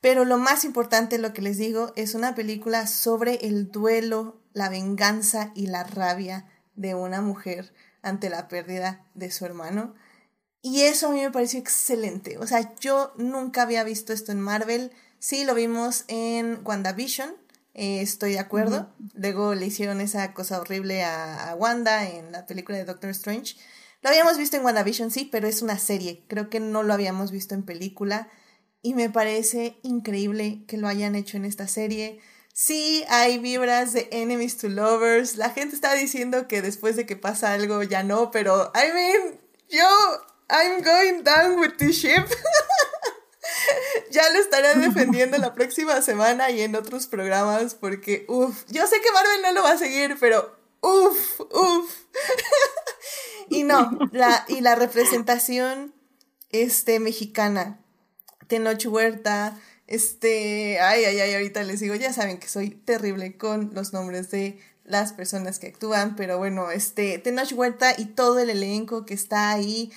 pero 0.00 0.24
lo 0.24 0.38
más 0.38 0.64
importante, 0.64 1.18
lo 1.18 1.32
que 1.32 1.42
les 1.42 1.58
digo, 1.58 1.92
es 1.96 2.14
una 2.14 2.36
película 2.36 2.86
sobre 2.86 3.34
el 3.48 3.72
duelo, 3.72 4.40
la 4.52 4.68
venganza 4.68 5.50
y 5.56 5.66
la 5.66 5.82
rabia 5.82 6.46
de 6.74 6.94
una 6.94 7.20
mujer 7.20 7.72
ante 8.02 8.30
la 8.30 8.48
pérdida 8.48 9.06
de 9.14 9.30
su 9.30 9.44
hermano. 9.44 9.94
Y 10.62 10.82
eso 10.82 11.08
a 11.08 11.12
mí 11.12 11.20
me 11.20 11.30
pareció 11.30 11.60
excelente. 11.60 12.38
O 12.38 12.46
sea, 12.46 12.74
yo 12.76 13.12
nunca 13.16 13.62
había 13.62 13.84
visto 13.84 14.12
esto 14.12 14.32
en 14.32 14.40
Marvel. 14.40 14.92
Sí, 15.18 15.44
lo 15.44 15.54
vimos 15.54 16.04
en 16.08 16.60
WandaVision. 16.64 17.34
Eh, 17.74 18.00
estoy 18.00 18.32
de 18.32 18.38
acuerdo. 18.38 18.88
Luego 19.12 19.54
le 19.54 19.66
hicieron 19.66 20.00
esa 20.00 20.32
cosa 20.32 20.60
horrible 20.60 21.04
a, 21.04 21.54
Wanda 21.58 22.08
en 22.08 22.32
la 22.32 22.46
película 22.46 22.78
de 22.78 22.86
Doctor 22.86 23.10
Strange. 23.10 23.56
Lo 24.00 24.08
habíamos 24.10 24.38
visto 24.38 24.56
en 24.56 24.64
WandaVision, 24.64 25.10
sí, 25.10 25.28
pero 25.30 25.48
es 25.48 25.60
una 25.60 25.78
serie. 25.78 26.24
Creo 26.28 26.48
que 26.48 26.60
no 26.60 26.82
lo 26.82 26.94
habíamos 26.94 27.30
visto 27.30 27.54
en 27.54 27.64
película. 27.64 28.28
Y 28.80 28.94
me 28.94 29.10
parece 29.10 29.78
increíble 29.82 30.64
que 30.66 30.78
lo 30.78 30.88
hayan 30.88 31.14
hecho 31.14 31.36
en 31.36 31.44
esta 31.44 31.68
serie. 31.68 32.20
Sí, 32.56 33.04
hay 33.08 33.38
vibras 33.38 33.92
de 33.92 34.08
enemies 34.12 34.56
to 34.58 34.68
lovers. 34.68 35.36
La 35.36 35.50
gente 35.50 35.74
está 35.74 35.92
diciendo 35.94 36.46
que 36.46 36.62
después 36.62 36.94
de 36.94 37.04
que 37.04 37.16
pasa 37.16 37.52
algo 37.52 37.82
ya 37.82 38.04
no, 38.04 38.30
pero 38.30 38.70
I 38.76 38.92
mean, 38.94 39.40
yo 39.68 39.84
I'm 40.48 40.80
going 40.84 41.24
down 41.24 41.58
with 41.58 41.76
the 41.78 41.90
ship. 41.90 42.24
ya 44.12 44.30
lo 44.30 44.38
estaré 44.38 44.72
defendiendo 44.78 45.36
la 45.38 45.52
próxima 45.52 46.00
semana 46.00 46.50
y 46.50 46.60
en 46.60 46.76
otros 46.76 47.08
programas 47.08 47.74
porque, 47.74 48.24
uff, 48.28 48.64
yo 48.68 48.86
sé 48.86 49.00
que 49.00 49.10
Marvel 49.10 49.42
no 49.42 49.52
lo 49.52 49.62
va 49.64 49.72
a 49.72 49.78
seguir, 49.78 50.16
pero 50.20 50.56
uff, 50.80 51.40
uff. 51.40 51.90
y 53.48 53.64
no, 53.64 53.98
la, 54.12 54.44
y 54.46 54.60
la 54.60 54.76
representación 54.76 55.92
este, 56.50 57.00
mexicana, 57.00 57.80
Tenoch 58.46 58.86
Huerta, 58.86 59.58
este, 59.86 60.80
ay, 60.80 61.04
ay, 61.04 61.20
ay, 61.20 61.34
ahorita 61.34 61.62
les 61.62 61.80
digo, 61.80 61.94
ya 61.94 62.12
saben 62.12 62.38
que 62.38 62.48
soy 62.48 62.70
terrible 62.70 63.36
con 63.36 63.70
los 63.74 63.92
nombres 63.92 64.30
de 64.30 64.58
las 64.84 65.12
personas 65.12 65.58
que 65.58 65.68
actúan, 65.68 66.16
pero 66.16 66.38
bueno, 66.38 66.70
este, 66.70 67.18
Tenoch 67.18 67.52
Huerta 67.52 67.94
y 67.96 68.06
todo 68.06 68.38
el 68.38 68.50
elenco 68.50 69.06
que 69.06 69.14
está 69.14 69.50
ahí, 69.50 69.90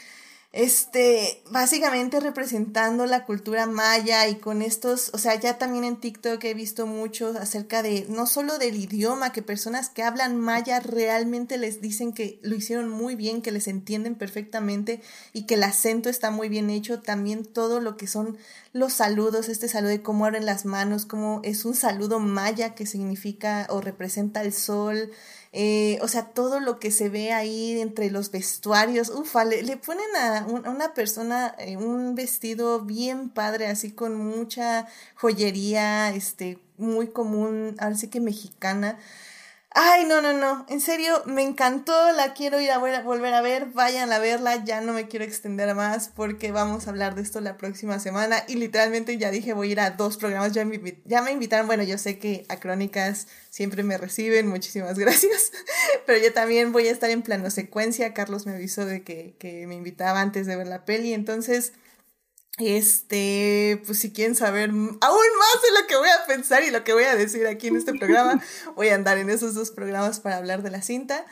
este, 0.58 1.44
básicamente 1.52 2.20
representando 2.20 3.06
la 3.06 3.26
cultura 3.26 3.68
maya 3.68 4.28
y 4.28 4.38
con 4.38 4.64
estos, 4.64 5.12
o 5.14 5.20
sea, 5.20 5.36
ya 5.36 5.60
también 5.60 5.84
en 5.84 5.98
TikTok 5.98 6.44
he 6.44 6.56
visto 6.56 6.88
mucho 6.88 7.36
acerca 7.40 7.84
de, 7.84 8.08
no 8.10 8.26
solo 8.26 8.58
del 8.58 8.76
idioma, 8.76 9.32
que 9.32 9.44
personas 9.44 9.92
que 9.92 10.02
hablan 10.02 10.40
maya 10.40 10.80
realmente 10.80 11.60
les 11.60 11.80
dicen 11.80 12.12
que 12.12 12.40
lo 12.42 12.56
hicieron 12.56 12.90
muy 12.90 13.16
bien, 13.16 13.44
que 13.44 13.52
les 13.52 13.68
entienden 13.68 14.16
perfectamente 14.16 15.04
y 15.32 15.44
que 15.44 15.54
el 15.54 15.64
acento 15.64 16.10
está 16.10 16.32
muy 16.32 16.50
bien 16.50 16.72
hecho, 16.72 17.02
también 17.04 17.46
todo 17.46 17.80
lo 17.80 17.96
que 17.96 18.08
son 18.08 18.36
los 18.74 18.94
saludos, 18.94 19.50
este 19.50 19.68
saludo 19.68 19.92
de 19.92 20.02
cómo 20.02 20.26
abren 20.26 20.48
las 20.48 20.66
manos, 20.66 21.06
cómo 21.06 21.40
es 21.44 21.66
un 21.66 21.76
saludo 21.76 22.20
maya 22.20 22.74
que 22.74 22.88
significa 22.88 23.68
o 23.70 23.80
representa 23.80 24.42
el 24.42 24.54
sol, 24.54 25.12
eh, 25.54 26.00
o 26.02 26.08
sea, 26.08 26.26
todo 26.34 26.60
lo 26.60 26.80
que 26.80 26.92
se 26.92 27.10
ve 27.10 27.32
ahí 27.34 27.80
entre 27.80 28.12
los 28.12 28.32
vestuarios, 28.32 29.10
ufa, 29.10 29.46
le, 29.46 29.78
ponen 29.78 30.16
a, 30.16 30.46
una 30.48 30.94
persona 30.94 31.56
eh, 31.60 31.78
un 31.78 32.16
vestido 32.16 32.82
bien 32.82 33.30
padre, 33.30 33.68
así 33.68 33.92
con 33.92 34.16
mucha 34.16 34.88
joyería, 35.16 36.10
este, 36.14 36.60
muy 36.78 37.08
común, 37.08 37.76
ahora 37.80 37.96
sí 37.96 38.08
que 38.08 38.20
mexicana. 38.20 39.00
Ay, 39.80 40.06
no, 40.06 40.24
no, 40.24 40.34
no. 40.34 40.66
En 40.70 40.82
serio, 40.82 41.22
me 41.28 41.44
encantó. 41.44 41.94
La 42.14 42.34
quiero 42.34 42.60
ir 42.60 42.72
a, 42.72 42.80
volver 42.80 43.32
a 43.36 43.42
ver. 43.42 43.68
Vayan 43.74 44.12
a 44.12 44.18
verla. 44.18 44.64
Ya 44.66 44.82
no 44.82 44.92
me 44.92 45.08
quiero 45.08 45.24
extender 45.24 45.76
más 45.76 46.10
porque 46.10 46.52
vamos 46.52 46.88
a 46.88 46.90
hablar 46.90 47.14
de 47.14 47.22
esto 47.22 47.42
la 47.42 47.58
próxima 47.58 48.00
semana. 48.00 48.44
Y 48.48 48.56
literalmente 48.56 49.20
ya 49.20 49.30
dije, 49.30 49.54
voy 49.54 49.70
a 49.70 49.72
ir 49.74 49.80
a 49.80 49.92
dos 49.92 50.18
programas. 50.18 50.54
Ya 50.54 50.66
me, 50.66 50.82
ya 51.06 51.22
me 51.22 51.32
invitaron. 51.32 51.68
Bueno, 51.68 51.84
yo 51.84 52.00
sé 52.00 52.18
que 52.18 52.44
a 52.50 52.60
Crónicas 52.60 53.28
siempre 53.52 53.84
me 53.84 54.00
reciben. 54.00 54.48
Muchísimas 54.48 54.98
gracias. 54.98 55.52
Pero 56.08 56.24
yo 56.24 56.34
también 56.34 56.72
voy 56.72 56.88
a 56.88 56.92
estar 56.92 57.12
en 57.12 57.22
plano 57.22 57.52
secuencia. 57.52 58.16
Carlos 58.16 58.48
me 58.48 58.56
avisó 58.56 58.84
de 58.84 59.04
que, 59.04 59.36
que 59.38 59.68
me 59.68 59.76
invitaba 59.76 60.22
antes 60.22 60.48
de 60.48 60.56
ver 60.56 60.66
la 60.66 60.86
peli. 60.86 61.14
Entonces 61.14 61.74
este, 62.58 63.82
pues 63.86 64.00
si 64.00 64.12
quieren 64.12 64.36
saber 64.36 64.70
aún 64.70 64.82
más 65.02 65.62
de 65.62 65.80
lo 65.80 65.88
que 65.88 65.96
voy 65.96 66.10
a 66.10 66.26
pensar 66.26 66.64
y 66.64 66.72
lo 66.72 66.84
que 66.84 66.94
voy 66.94 67.04
a 67.04 67.16
decir 67.16 67.46
aquí 67.46 67.68
en 67.68 67.78
este 67.78 67.94
programa, 67.94 68.42
voy 68.76 68.90
a 68.90 68.96
andar 68.96 69.18
en 69.18 69.30
esos 69.30 69.54
dos 69.54 69.72
programas 69.72 70.20
para 70.20 70.38
hablar 70.38 70.64
de 70.64 70.72
la 70.72 70.82
cinta. 70.82 71.26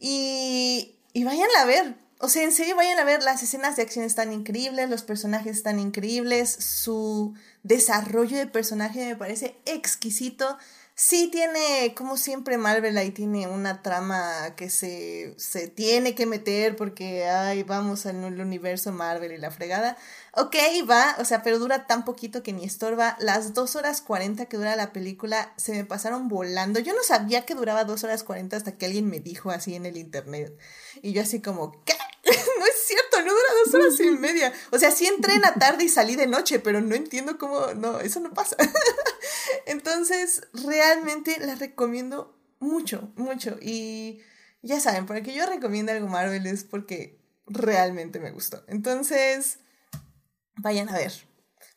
Y, 0.00 0.96
y 1.12 1.24
vayan 1.24 1.48
a 1.60 1.64
ver, 1.64 1.94
o 2.18 2.28
sea, 2.28 2.42
en 2.42 2.52
serio 2.52 2.74
vayan 2.74 2.98
a 2.98 3.04
ver, 3.04 3.22
las 3.22 3.42
escenas 3.42 3.76
de 3.76 3.82
acción 3.82 4.04
están 4.04 4.32
increíbles, 4.32 4.90
los 4.90 5.02
personajes 5.02 5.56
están 5.56 5.78
increíbles, 5.78 6.50
su 6.50 7.34
desarrollo 7.62 8.36
de 8.36 8.46
personaje 8.46 9.06
me 9.06 9.16
parece 9.16 9.56
exquisito. 9.66 10.58
Sí 10.96 11.28
tiene, 11.32 11.92
como 11.96 12.16
siempre, 12.16 12.56
Marvel 12.56 12.96
ahí 12.98 13.10
tiene 13.10 13.48
una 13.48 13.82
trama 13.82 14.54
que 14.56 14.70
se, 14.70 15.34
se 15.38 15.66
tiene 15.66 16.14
que 16.14 16.24
meter 16.24 16.76
porque, 16.76 17.24
ay, 17.28 17.64
vamos 17.64 18.06
al 18.06 18.16
universo 18.40 18.92
Marvel 18.92 19.32
y 19.32 19.38
la 19.38 19.50
fregada. 19.50 19.96
Ok, 20.34 20.54
va, 20.88 21.16
o 21.18 21.24
sea, 21.24 21.42
pero 21.42 21.58
dura 21.58 21.88
tan 21.88 22.04
poquito 22.04 22.44
que 22.44 22.52
ni 22.52 22.64
estorba. 22.64 23.16
Las 23.18 23.54
dos 23.54 23.74
horas 23.74 24.02
cuarenta 24.02 24.46
que 24.46 24.56
dura 24.56 24.76
la 24.76 24.92
película 24.92 25.52
se 25.56 25.72
me 25.72 25.84
pasaron 25.84 26.28
volando. 26.28 26.78
Yo 26.78 26.94
no 26.94 27.02
sabía 27.02 27.44
que 27.44 27.56
duraba 27.56 27.84
dos 27.84 28.04
horas 28.04 28.22
cuarenta 28.22 28.56
hasta 28.56 28.76
que 28.78 28.86
alguien 28.86 29.08
me 29.08 29.18
dijo 29.18 29.50
así 29.50 29.74
en 29.74 29.86
el 29.86 29.96
internet. 29.96 30.56
Y 31.04 31.12
yo 31.12 31.20
así 31.20 31.42
como, 31.42 31.84
¿qué? 31.84 31.92
no 32.24 32.64
es 32.64 32.86
cierto, 32.86 33.18
no 33.18 33.30
dura 33.30 33.48
dos 33.62 33.74
horas 33.74 34.00
y 34.00 34.10
media. 34.12 34.54
O 34.70 34.78
sea, 34.78 34.90
sí 34.90 35.04
entré 35.04 35.34
en 35.34 35.42
la 35.42 35.52
tarde 35.52 35.84
y 35.84 35.90
salí 35.90 36.16
de 36.16 36.26
noche, 36.26 36.60
pero 36.60 36.80
no 36.80 36.94
entiendo 36.94 37.36
cómo, 37.36 37.74
no, 37.74 38.00
eso 38.00 38.20
no 38.20 38.32
pasa. 38.32 38.56
Entonces, 39.66 40.48
realmente 40.54 41.36
la 41.40 41.56
recomiendo 41.56 42.34
mucho, 42.58 43.12
mucho. 43.16 43.58
Y 43.60 44.22
ya 44.62 44.80
saben, 44.80 45.04
para 45.04 45.22
que 45.22 45.34
yo 45.34 45.44
recomiende 45.44 45.92
algo 45.92 46.08
Marvel 46.08 46.46
es 46.46 46.64
porque 46.64 47.20
realmente 47.46 48.18
me 48.18 48.30
gustó. 48.30 48.64
Entonces, 48.66 49.58
vayan 50.56 50.88
a 50.88 50.96
ver. 50.96 51.12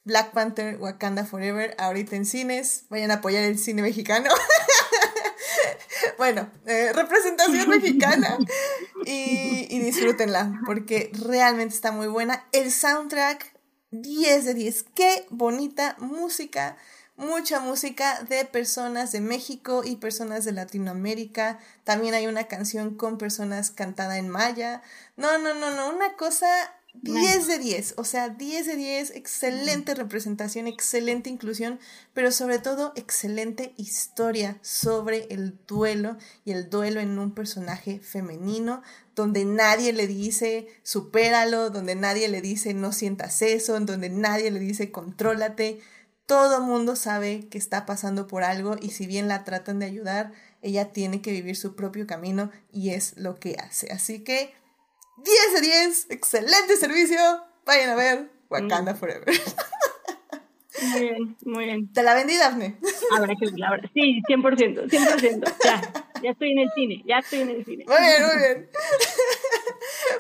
Black 0.06 0.32
Panther, 0.32 0.78
Wakanda 0.78 1.26
Forever, 1.26 1.76
ahorita 1.78 2.16
en 2.16 2.26
cines. 2.26 2.86
Vayan 2.88 3.12
a 3.12 3.16
apoyar 3.16 3.44
el 3.44 3.60
cine 3.60 3.82
mexicano. 3.82 4.30
bueno, 6.18 6.50
eh, 6.66 6.94
representación 6.94 7.68
mexicana 7.68 8.38
y, 9.06 9.80
disfrútenla 9.80 10.62
porque 10.66 11.12
realmente 11.14 11.76
está 11.76 11.92
muy 11.92 12.08
buena. 12.08 12.46
El 12.52 12.72
soundtrack 12.72 13.54
10 13.92 14.46
de 14.46 14.54
10. 14.54 14.86
Qué 14.96 15.26
bonita 15.30 15.96
música. 16.00 16.78
Mucha 17.16 17.60
música 17.60 18.22
de 18.24 18.46
personas 18.46 19.12
de 19.12 19.22
México 19.22 19.84
y 19.84 19.96
personas 19.96 20.46
de 20.46 20.52
Latinoamérica. 20.52 21.58
También 21.84 22.14
hay 22.14 22.28
una 22.28 22.44
canción 22.44 22.96
con 22.96 23.18
personas 23.18 23.72
cantada 23.72 24.20
en 24.20 24.30
maya. 24.30 24.84
No, 25.16 25.40
no, 25.40 25.56
no, 25.56 25.76
no. 25.76 25.90
Una 25.90 26.14
cosa 26.14 26.48
10 27.02 27.48
de 27.48 27.60
10, 27.60 27.94
o 27.98 28.04
sea, 28.04 28.30
10 28.30 28.66
de 28.66 28.76
10, 28.76 29.12
excelente 29.12 29.96
representación, 29.96 30.68
excelente 30.68 31.30
inclusión, 31.30 31.80
pero 32.14 32.32
sobre 32.32 32.60
todo 32.60 32.94
excelente 32.96 33.74
historia 33.78 34.58
sobre 34.62 35.28
el 35.30 35.58
duelo 35.68 36.18
y 36.46 36.52
el 36.52 36.70
duelo 36.70 37.00
en 37.00 37.18
un 37.20 37.34
personaje 37.34 38.00
femenino, 38.00 38.82
donde 39.16 39.46
nadie 39.46 39.94
le 39.94 40.08
dice 40.08 40.68
supéralo, 40.84 41.70
donde 41.70 41.96
nadie 41.96 42.28
le 42.28 42.42
dice 42.42 42.74
no 42.74 42.92
sientas 42.92 43.42
eso, 43.42 43.80
donde 43.80 44.10
nadie 44.10 44.52
le 44.52 44.60
dice 44.60 44.92
contrólate. 44.92 45.80
Todo 46.26 46.62
mundo 46.62 46.96
sabe 46.96 47.48
que 47.48 47.58
está 47.58 47.86
pasando 47.86 48.28
por 48.28 48.44
algo 48.44 48.76
y 48.82 48.90
si 48.92 49.08
bien 49.08 49.28
la 49.28 49.46
tratan 49.46 49.80
de 49.80 49.86
ayudar, 49.86 50.34
ella 50.62 50.92
tiene 50.92 51.22
que 51.22 51.32
vivir 51.32 51.56
su 51.56 51.76
propio 51.76 52.06
camino 52.06 52.52
y 52.72 52.90
es 52.90 53.18
lo 53.18 53.36
que 53.36 53.56
hace. 53.56 53.92
Así 53.92 54.20
que 54.20 54.54
10 55.18 55.54
de 55.56 55.62
10, 55.62 56.08
excelente 56.10 56.78
servicio. 56.78 57.18
Vayan 57.66 57.90
a 57.90 57.96
ver 57.96 58.30
Wakanda 58.50 58.94
mm. 58.94 58.98
Forever. 58.98 59.26
Muy 60.82 61.02
bien, 61.02 61.38
muy 61.44 61.66
bien. 61.66 61.92
Te 61.92 62.04
la 62.04 62.14
vendí, 62.14 62.38
Dafne. 62.38 62.78
Habrá 63.12 63.34
que 63.36 63.46
verla, 63.46 63.82
sí, 63.94 64.22
100%, 64.30 64.90
100%. 64.90 65.54
Ya, 65.64 65.82
ya 66.22 66.32
estoy 66.32 66.52
en 66.52 66.60
el 66.60 66.70
cine, 66.76 67.04
ya 67.06 67.18
estoy 67.18 67.42
en 67.42 67.50
el 67.50 67.66
cine. 67.66 67.86
Muy 67.88 67.98
bien, 67.98 68.26
muy 68.26 68.38
bien. 68.38 68.70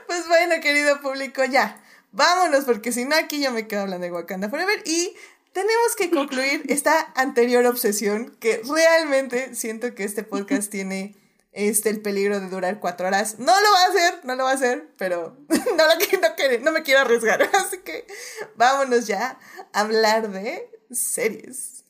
Pues 0.08 0.28
bueno, 0.28 0.56
querido 0.62 1.00
público, 1.02 1.44
ya. 1.46 1.82
Vámonos, 2.12 2.66
porque 2.66 2.92
si 2.92 3.06
no, 3.06 3.16
aquí 3.16 3.42
yo 3.42 3.52
me 3.52 3.68
quedo 3.68 3.82
hablando 3.82 4.06
de 4.06 4.12
Wakanda 4.12 4.50
Forever 4.50 4.82
y 4.86 5.14
tenemos 5.54 5.96
que 5.96 6.10
concluir 6.10 6.64
esta 6.70 7.12
anterior 7.16 7.66
obsesión 7.66 8.36
que 8.40 8.62
realmente 8.68 9.54
siento 9.56 9.94
que 9.94 10.04
este 10.04 10.24
podcast 10.24 10.72
tiene 10.72 11.16
este, 11.58 11.89
el 11.89 12.02
peligro 12.02 12.39
de 12.39 12.50
durar 12.50 12.80
cuatro 12.80 13.08
horas. 13.08 13.39
No 13.39 13.46
lo 13.60 13.72
va 13.72 13.82
a 13.82 13.88
hacer, 13.88 14.26
no 14.26 14.36
lo 14.36 14.43
va 14.43 14.52
a 14.52 14.54
hacer, 14.54 14.93
pero 14.98 15.38
no, 15.50 15.58
lo, 15.58 15.93
no, 16.22 16.63
no 16.63 16.72
me 16.72 16.84
quiero 16.84 17.02
arriesgar. 17.02 17.41
Así 17.54 17.80
que 17.80 18.06
vámonos 18.56 19.08
ya 19.08 19.39
a 19.74 19.80
hablar 19.80 20.30
de 20.30 20.70
series. 20.91 21.84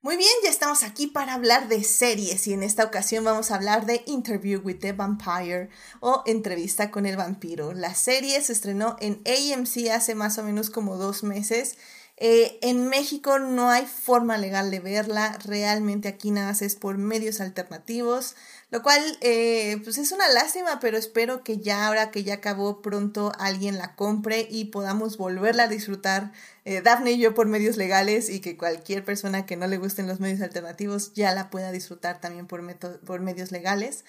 Muy 0.00 0.16
bien, 0.16 0.30
ya 0.44 0.50
estamos 0.50 0.84
aquí 0.84 1.08
para 1.08 1.34
hablar 1.34 1.66
de 1.66 1.82
series 1.82 2.46
y 2.46 2.52
en 2.52 2.62
esta 2.62 2.84
ocasión 2.84 3.24
vamos 3.24 3.50
a 3.50 3.56
hablar 3.56 3.84
de 3.84 4.04
Interview 4.06 4.60
with 4.62 4.78
the 4.78 4.92
Vampire 4.92 5.70
o 5.98 6.22
Entrevista 6.24 6.92
con 6.92 7.04
el 7.04 7.16
vampiro. 7.16 7.72
La 7.72 7.96
serie 7.96 8.40
se 8.40 8.52
estrenó 8.52 8.96
en 9.00 9.20
AMC 9.26 9.90
hace 9.90 10.14
más 10.14 10.38
o 10.38 10.44
menos 10.44 10.70
como 10.70 10.96
dos 10.98 11.24
meses. 11.24 11.78
Eh, 12.16 12.58
en 12.62 12.88
México 12.88 13.40
no 13.40 13.70
hay 13.70 13.86
forma 13.86 14.38
legal 14.38 14.70
de 14.70 14.80
verla, 14.80 15.36
realmente 15.44 16.08
aquí 16.08 16.30
nada 16.30 16.48
más 16.48 16.62
es 16.62 16.76
por 16.76 16.96
medios 16.96 17.40
alternativos. 17.40 18.36
Lo 18.70 18.82
cual, 18.82 19.00
eh, 19.20 19.80
pues 19.82 19.98
es 19.98 20.12
una 20.12 20.28
lástima, 20.28 20.78
pero 20.78 20.98
espero 20.98 21.42
que 21.42 21.58
ya 21.58 21.86
ahora 21.86 22.10
que 22.10 22.22
ya 22.22 22.34
acabó 22.34 22.82
pronto 22.82 23.32
alguien 23.38 23.78
la 23.78 23.96
compre 23.96 24.46
y 24.50 24.66
podamos 24.66 25.16
volverla 25.16 25.64
a 25.64 25.68
disfrutar, 25.68 26.32
eh, 26.68 26.82
Daphne 26.82 27.12
y 27.12 27.18
yo 27.18 27.32
por 27.32 27.46
medios 27.46 27.78
legales 27.78 28.28
y 28.28 28.40
que 28.40 28.58
cualquier 28.58 29.02
persona 29.02 29.46
que 29.46 29.56
no 29.56 29.66
le 29.66 29.78
gusten 29.78 30.06
los 30.06 30.20
medios 30.20 30.42
alternativos 30.42 31.14
ya 31.14 31.32
la 31.32 31.48
pueda 31.48 31.72
disfrutar 31.72 32.20
también 32.20 32.46
por, 32.46 32.62
por 33.06 33.20
medios 33.22 33.52
legales. 33.52 34.04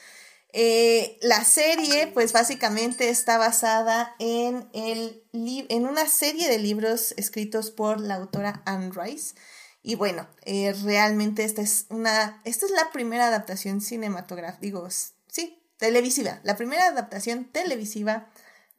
Eh, 0.52 1.18
la 1.22 1.46
serie, 1.46 2.08
pues 2.08 2.34
básicamente 2.34 3.08
está 3.08 3.38
basada 3.38 4.14
en, 4.20 4.68
el 4.74 5.24
en 5.32 5.88
una 5.88 6.06
serie 6.06 6.50
de 6.50 6.58
libros 6.58 7.14
escritos 7.16 7.72
por 7.72 8.02
la 8.02 8.16
autora 8.16 8.62
Anne 8.66 8.92
Rice. 8.94 9.36
Y 9.82 9.96
bueno, 9.96 10.28
eh, 10.44 10.76
realmente 10.84 11.46
esta 11.46 11.62
es 11.62 11.86
una, 11.88 12.42
esta 12.44 12.66
es 12.66 12.74
la 12.74 12.92
primera 12.92 13.28
adaptación 13.28 13.80
cinematográfica, 13.80 14.60
digo, 14.60 14.86
sí, 15.28 15.64
televisiva, 15.78 16.42
la 16.44 16.58
primera 16.58 16.88
adaptación 16.88 17.46
televisiva 17.46 18.28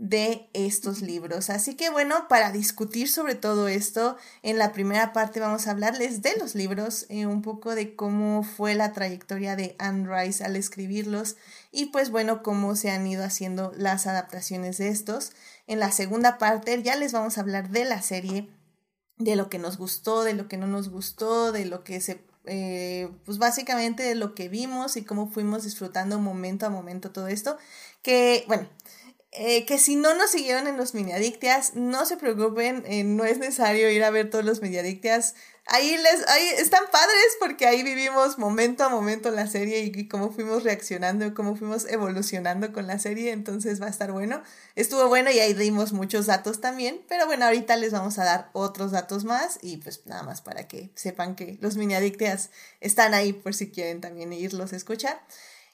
de 0.01 0.49
estos 0.55 1.03
libros. 1.03 1.51
Así 1.51 1.75
que 1.75 1.91
bueno, 1.91 2.27
para 2.27 2.53
discutir 2.53 3.07
sobre 3.11 3.35
todo 3.35 3.69
esto, 3.69 4.17
en 4.43 4.57
la 4.57 4.73
primera 4.73 5.13
parte 5.13 5.41
vamos 5.41 5.67
a 5.67 5.73
hablarles 5.73 6.23
de 6.23 6.35
los 6.39 6.55
libros, 6.55 7.05
eh, 7.11 7.27
un 7.27 7.43
poco 7.43 7.75
de 7.75 7.95
cómo 7.95 8.43
fue 8.43 8.75
la 8.75 8.95
trayectoria 8.95 9.57
de 9.57 9.77
Anne 9.79 10.09
Rice 10.09 10.43
al 10.43 10.57
escribirlos 10.57 11.37
y 11.71 11.87
pues 11.87 12.11
bueno, 12.11 12.43
cómo 12.43 12.77
se 12.77 12.91
han 12.91 13.07
ido 13.07 13.23
haciendo 13.23 13.73
las 13.77 14.07
adaptaciones 14.07 14.79
de 14.79 14.89
estos. 14.89 15.33
En 15.67 15.79
la 15.79 15.93
segunda 15.93 16.39
parte 16.39 16.83
ya 16.83 16.97
les 16.97 17.13
vamos 17.13 17.37
a 17.37 17.43
hablar 17.43 17.69
de 17.69 17.85
la 17.85 18.01
serie 18.01 18.49
de 19.19 19.37
lo 19.37 19.51
que 19.51 19.59
nos 19.59 19.77
gustó, 19.77 20.25
de 20.25 20.33
lo 20.33 20.49
que 20.49 20.57
no 20.57 20.67
nos 20.67 20.89
gustó, 20.89 21.53
de 21.53 21.67
lo 21.67 21.85
que 21.85 22.01
se, 22.01 22.25
eh, 22.47 23.11
pues 23.27 23.37
básicamente 23.37 24.03
de 24.03 24.15
lo 24.15 24.35
que 24.35 24.49
vimos 24.49 24.97
y 24.97 25.05
cómo 25.05 25.31
fuimos 25.31 25.65
disfrutando 25.65 26.19
momento 26.19 26.65
a 26.65 26.71
momento 26.71 27.11
todo 27.11 27.29
esto, 27.29 27.59
que 28.01 28.45
bueno, 28.49 28.67
eh, 29.33 29.65
que 29.65 29.79
si 29.79 29.95
no 29.95 30.15
nos 30.17 30.31
siguieron 30.33 30.67
en 30.67 30.77
los 30.77 30.93
Mediadictias, 30.93 31.77
no 31.77 32.05
se 32.05 32.17
preocupen, 32.17 32.83
eh, 32.87 33.05
no 33.05 33.25
es 33.25 33.39
necesario 33.39 33.89
ir 33.89 34.03
a 34.03 34.11
ver 34.11 34.29
todos 34.29 34.45
los 34.45 34.61
Mediadictias. 34.61 35.37
Ahí 35.67 35.97
les, 35.97 36.29
ahí 36.29 36.49
están 36.59 36.83
padres 36.91 37.37
porque 37.39 37.65
ahí 37.69 37.85
vivimos 37.85 38.39
momento 38.39 38.83
a 38.83 38.89
momento 38.89 39.31
la 39.31 39.47
serie 39.47 39.83
y, 39.83 40.09
cómo 40.09 40.33
fuimos 40.33 40.65
reaccionando, 40.65 41.33
cómo 41.33 41.55
fuimos 41.55 41.87
evolucionando 41.87 42.73
con 42.73 42.89
la 42.89 42.99
serie, 42.99 43.31
entonces 43.31 43.81
va 43.81 43.87
a 43.87 43.91
estar 43.91 44.11
bueno. 44.11 44.43
Estuvo 44.75 45.07
bueno 45.07 45.31
y 45.31 45.39
ahí 45.39 45.55
dimos 45.55 45.93
muchos 45.93 46.27
datos 46.27 46.61
también, 46.61 47.01
pero 47.09 47.27
bueno, 47.27 47.45
ahorita 47.45 47.77
les 47.77 47.93
vamos 47.93 48.19
a 48.19 48.25
dar 48.25 48.51
otros 48.53 48.91
datos 48.91 49.23
más 49.25 49.61
y 49.63 49.77
pues 49.77 50.05
nada 50.07 50.25
más 50.25 50.41
para 50.41 50.67
que 50.67 50.91
sepan 50.97 51.37
que 51.37 51.57
los 51.61 51.77
Mediadictias 51.77 52.51
están 52.81 53.15
ahí 53.15 53.33
por 53.33 53.55
si 53.55 53.71
quieren 53.71 54.01
también 54.01 54.33
irlos 54.33 54.73
a 54.73 54.77
escuchar. 54.77 55.21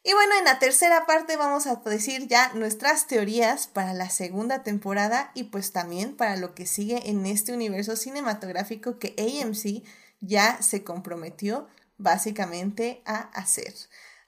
Y 0.08 0.12
bueno, 0.12 0.34
en 0.38 0.44
la 0.44 0.60
tercera 0.60 1.04
parte 1.04 1.36
vamos 1.36 1.66
a 1.66 1.74
decir 1.84 2.28
ya 2.28 2.52
nuestras 2.54 3.08
teorías 3.08 3.66
para 3.66 3.92
la 3.92 4.08
segunda 4.08 4.62
temporada 4.62 5.32
y 5.34 5.44
pues 5.44 5.72
también 5.72 6.14
para 6.14 6.36
lo 6.36 6.54
que 6.54 6.64
sigue 6.64 7.10
en 7.10 7.26
este 7.26 7.52
universo 7.52 7.96
cinematográfico 7.96 9.00
que 9.00 9.16
AMC 9.18 9.82
ya 10.20 10.62
se 10.62 10.84
comprometió 10.84 11.66
básicamente 11.98 13.02
a 13.04 13.16
hacer. 13.34 13.74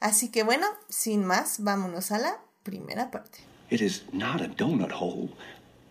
Así 0.01 0.33
que 0.33 0.43
bueno, 0.43 0.67
sin 0.89 1.25
más, 1.25 1.63
vámonos 1.63 2.11
a 2.11 2.19
la 2.19 2.41
primera 2.65 3.13
parte. 3.13 3.39
It 3.71 3.81
is 3.81 4.03
not 4.13 4.41
a 4.41 4.49
donut 4.49 4.91
hole, 4.91 5.31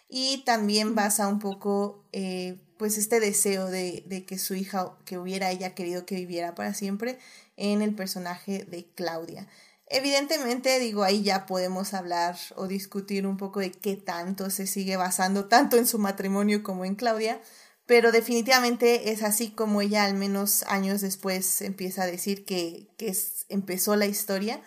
y 0.09 0.45
también 0.45 0.95
basa 0.95 1.27
un 1.27 1.41
poco 1.41 2.05
eh, 2.13 2.61
pues 2.79 2.99
este 2.99 3.19
deseo 3.19 3.67
de, 3.67 4.05
de, 4.07 4.25
que 4.25 4.39
su 4.39 4.55
hija, 4.55 4.97
que 5.05 5.19
hubiera 5.19 5.51
ella 5.51 5.75
querido 5.75 6.07
que 6.07 6.15
viviera 6.15 6.55
para 6.55 6.75
siempre, 6.75 7.19
en 7.57 7.83
el 7.83 7.95
personaje 7.95 8.65
de 8.65 8.87
Claudia. 8.95 9.49
Evidentemente, 9.89 10.79
digo, 10.81 11.05
ahí 11.05 11.23
ya 11.23 11.47
podemos 11.47 11.95
hablar 11.95 12.37
o 12.57 12.67
discutir 12.67 13.27
un 13.27 13.37
poco 13.37 13.61
de 13.61 13.71
qué 13.71 13.97
tanto 13.97 14.51
se 14.51 14.67
sigue 14.67 14.97
basando 14.97 15.47
tanto 15.47 15.77
en 15.77 15.87
su 15.87 15.99
matrimonio 15.99 16.63
como 16.63 16.85
en 16.85 16.97
Claudia, 16.97 17.41
pero 17.87 18.11
definitivamente 18.11 19.13
es 19.13 19.23
así 19.23 19.51
como 19.51 19.81
ella 19.81 20.05
al 20.05 20.15
menos 20.15 20.65
años 20.65 21.01
después 21.01 21.63
empieza 21.63 22.03
a 22.03 22.07
decir 22.07 22.45
que, 22.45 22.89
que 22.99 23.17
empezó 23.49 23.95
la 23.95 24.07
historia. 24.07 24.61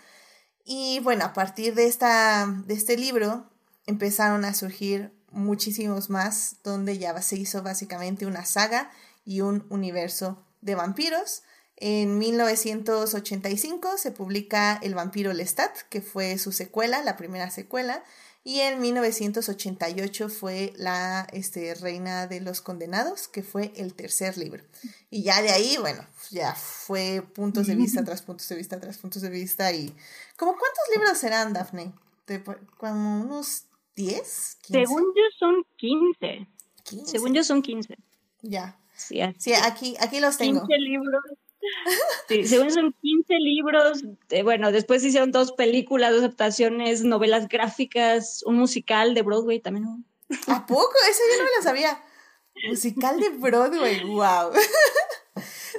Y 0.63 0.99
bueno, 0.99 1.25
a 1.25 1.33
partir 1.33 1.75
de, 1.75 1.87
esta, 1.87 2.47
de 2.65 2.73
este 2.73 2.97
libro 2.97 3.49
empezaron 3.85 4.45
a 4.45 4.53
surgir 4.53 5.11
muchísimos 5.31 6.09
más, 6.09 6.57
donde 6.63 6.97
ya 6.97 7.19
se 7.21 7.35
hizo 7.35 7.61
básicamente 7.61 8.25
una 8.25 8.45
saga 8.45 8.89
y 9.25 9.41
un 9.41 9.65
universo 9.69 10.45
de 10.61 10.75
vampiros. 10.75 11.43
En 11.75 12.17
1985 12.17 13.97
se 13.97 14.11
publica 14.11 14.79
El 14.81 14.95
vampiro 14.95 15.33
Lestat, 15.33 15.77
que 15.89 16.01
fue 16.01 16.37
su 16.37 16.51
secuela, 16.51 17.01
la 17.03 17.17
primera 17.17 17.49
secuela, 17.51 18.03
y 18.49 18.61
en 18.61 18.81
1988 18.81 20.27
fue 20.27 20.73
la 20.75 21.27
este, 21.33 21.75
Reina 21.75 22.25
de 22.25 22.41
los 22.41 22.61
Condenados, 22.61 23.27
que 23.27 23.43
fue 23.43 23.71
el 23.75 23.93
tercer 23.93 24.39
libro. 24.39 24.63
Y 25.11 25.21
ya 25.21 25.39
de 25.43 25.51
ahí, 25.51 25.77
bueno, 25.79 26.03
ya 26.31 26.55
fue 26.55 27.21
puntos 27.21 27.67
de 27.67 27.75
vista 27.75 28.03
tras 28.05 28.23
puntos 28.23 28.49
de 28.49 28.55
vista 28.55 28.79
tras 28.79 28.97
puntos 28.97 29.21
de 29.21 29.29
vista. 29.29 29.71
y 29.71 29.93
¿Como 30.35 30.53
cuántos 30.53 30.83
libros 30.95 31.15
serán, 31.19 31.53
Daphne? 31.53 31.93
¿Como 32.77 33.21
unos 33.21 33.65
10? 33.95 34.57
Según 34.63 35.03
yo 35.15 35.23
son 35.37 35.63
15. 35.75 36.47
Según 37.05 37.35
yo 37.35 37.43
son 37.43 37.61
15. 37.61 37.99
Ya. 38.41 38.79
Sí, 38.95 39.19
sí, 39.37 39.53
aquí, 39.53 39.95
aquí 39.99 40.19
los 40.19 40.37
tengo. 40.37 40.61
15 40.61 40.75
libros 40.79 41.23
Sí, 42.27 42.45
según 42.47 42.71
son 42.71 42.95
15 43.01 43.33
libros, 43.39 44.03
eh, 44.29 44.43
bueno, 44.43 44.71
después 44.71 45.03
hicieron 45.03 45.31
dos 45.31 45.51
películas, 45.51 46.11
dos 46.11 46.21
adaptaciones, 46.21 47.03
novelas 47.03 47.47
gráficas, 47.47 48.43
un 48.45 48.55
musical 48.55 49.13
de 49.13 49.21
Broadway 49.23 49.59
también. 49.59 50.05
¿A 50.47 50.65
poco? 50.65 50.93
Eso 51.09 51.21
yo 51.31 51.37
no 51.37 51.43
me 51.43 51.49
lo 51.57 51.63
sabía. 51.63 52.03
Musical 52.67 53.19
de 53.19 53.29
Broadway, 53.29 54.03
wow. 54.05 54.51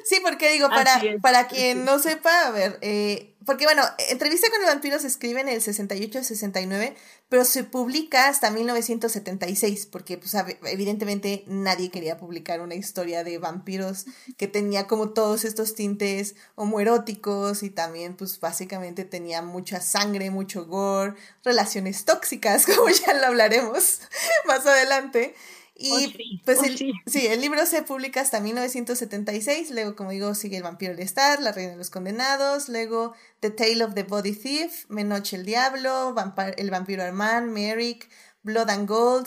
Sí, 0.05 0.21
porque 0.23 0.53
digo, 0.53 0.69
para, 0.69 1.01
para 1.23 1.49
quien 1.49 1.85
no 1.85 1.99
sepa, 1.99 2.47
a 2.47 2.51
ver, 2.51 2.79
eh, 2.81 3.35
porque 3.47 3.65
bueno, 3.65 3.83
Entrevista 4.11 4.51
con 4.51 4.61
el 4.61 4.67
vampiro 4.67 4.99
se 4.99 5.07
escribe 5.07 5.41
en 5.41 5.49
el 5.49 5.63
68-69, 5.63 6.95
pero 7.29 7.45
se 7.45 7.65
publica 7.65 8.29
hasta 8.29 8.51
1976, 8.51 9.87
porque 9.87 10.19
pues 10.19 10.35
evidentemente 10.67 11.45
nadie 11.47 11.91
quería 11.91 12.19
publicar 12.19 12.61
una 12.61 12.75
historia 12.75 13.25
de 13.25 13.39
vampiros 13.39 14.05
que 14.37 14.47
tenía 14.47 14.87
como 14.87 15.11
todos 15.11 15.45
estos 15.45 15.75
tintes 15.75 16.35
homoeróticos 16.55 17.63
y 17.63 17.71
también 17.71 18.15
pues 18.15 18.39
básicamente 18.41 19.05
tenía 19.05 19.41
mucha 19.41 19.81
sangre, 19.81 20.31
mucho 20.31 20.67
gore, 20.67 21.15
relaciones 21.43 22.05
tóxicas, 22.05 22.67
como 22.77 22.91
ya 22.91 23.15
lo 23.15 23.27
hablaremos 23.27 24.01
más 24.47 24.67
adelante. 24.67 25.35
Y 25.83 25.91
oh, 25.93 26.43
pues 26.45 26.59
oh, 26.61 26.65
el, 26.65 26.77
sí. 26.77 27.27
el 27.27 27.41
libro 27.41 27.65
se 27.65 27.83
publica 27.83 28.21
hasta 28.21 28.39
1976, 28.41 29.71
luego 29.71 29.97
como 29.97 30.11
digo 30.11 30.35
sigue 30.35 30.59
El 30.59 30.63
vampiro 30.63 30.93
Lestat, 30.93 31.41
La 31.41 31.53
reina 31.53 31.71
de 31.71 31.79
los 31.79 31.89
condenados, 31.89 32.69
luego 32.69 33.15
The 33.41 33.51
Tale 33.51 33.83
of 33.85 33.95
the 33.95 34.03
Body 34.03 34.33
Thief, 34.33 34.85
Menoche 34.91 35.37
el 35.37 35.47
diablo, 35.47 36.15
El 36.59 36.71
vampiro 36.71 37.03
Armand, 37.03 37.51
Merrick, 37.51 38.11
Blood 38.43 38.69
and 38.69 38.87
Gold, 38.87 39.27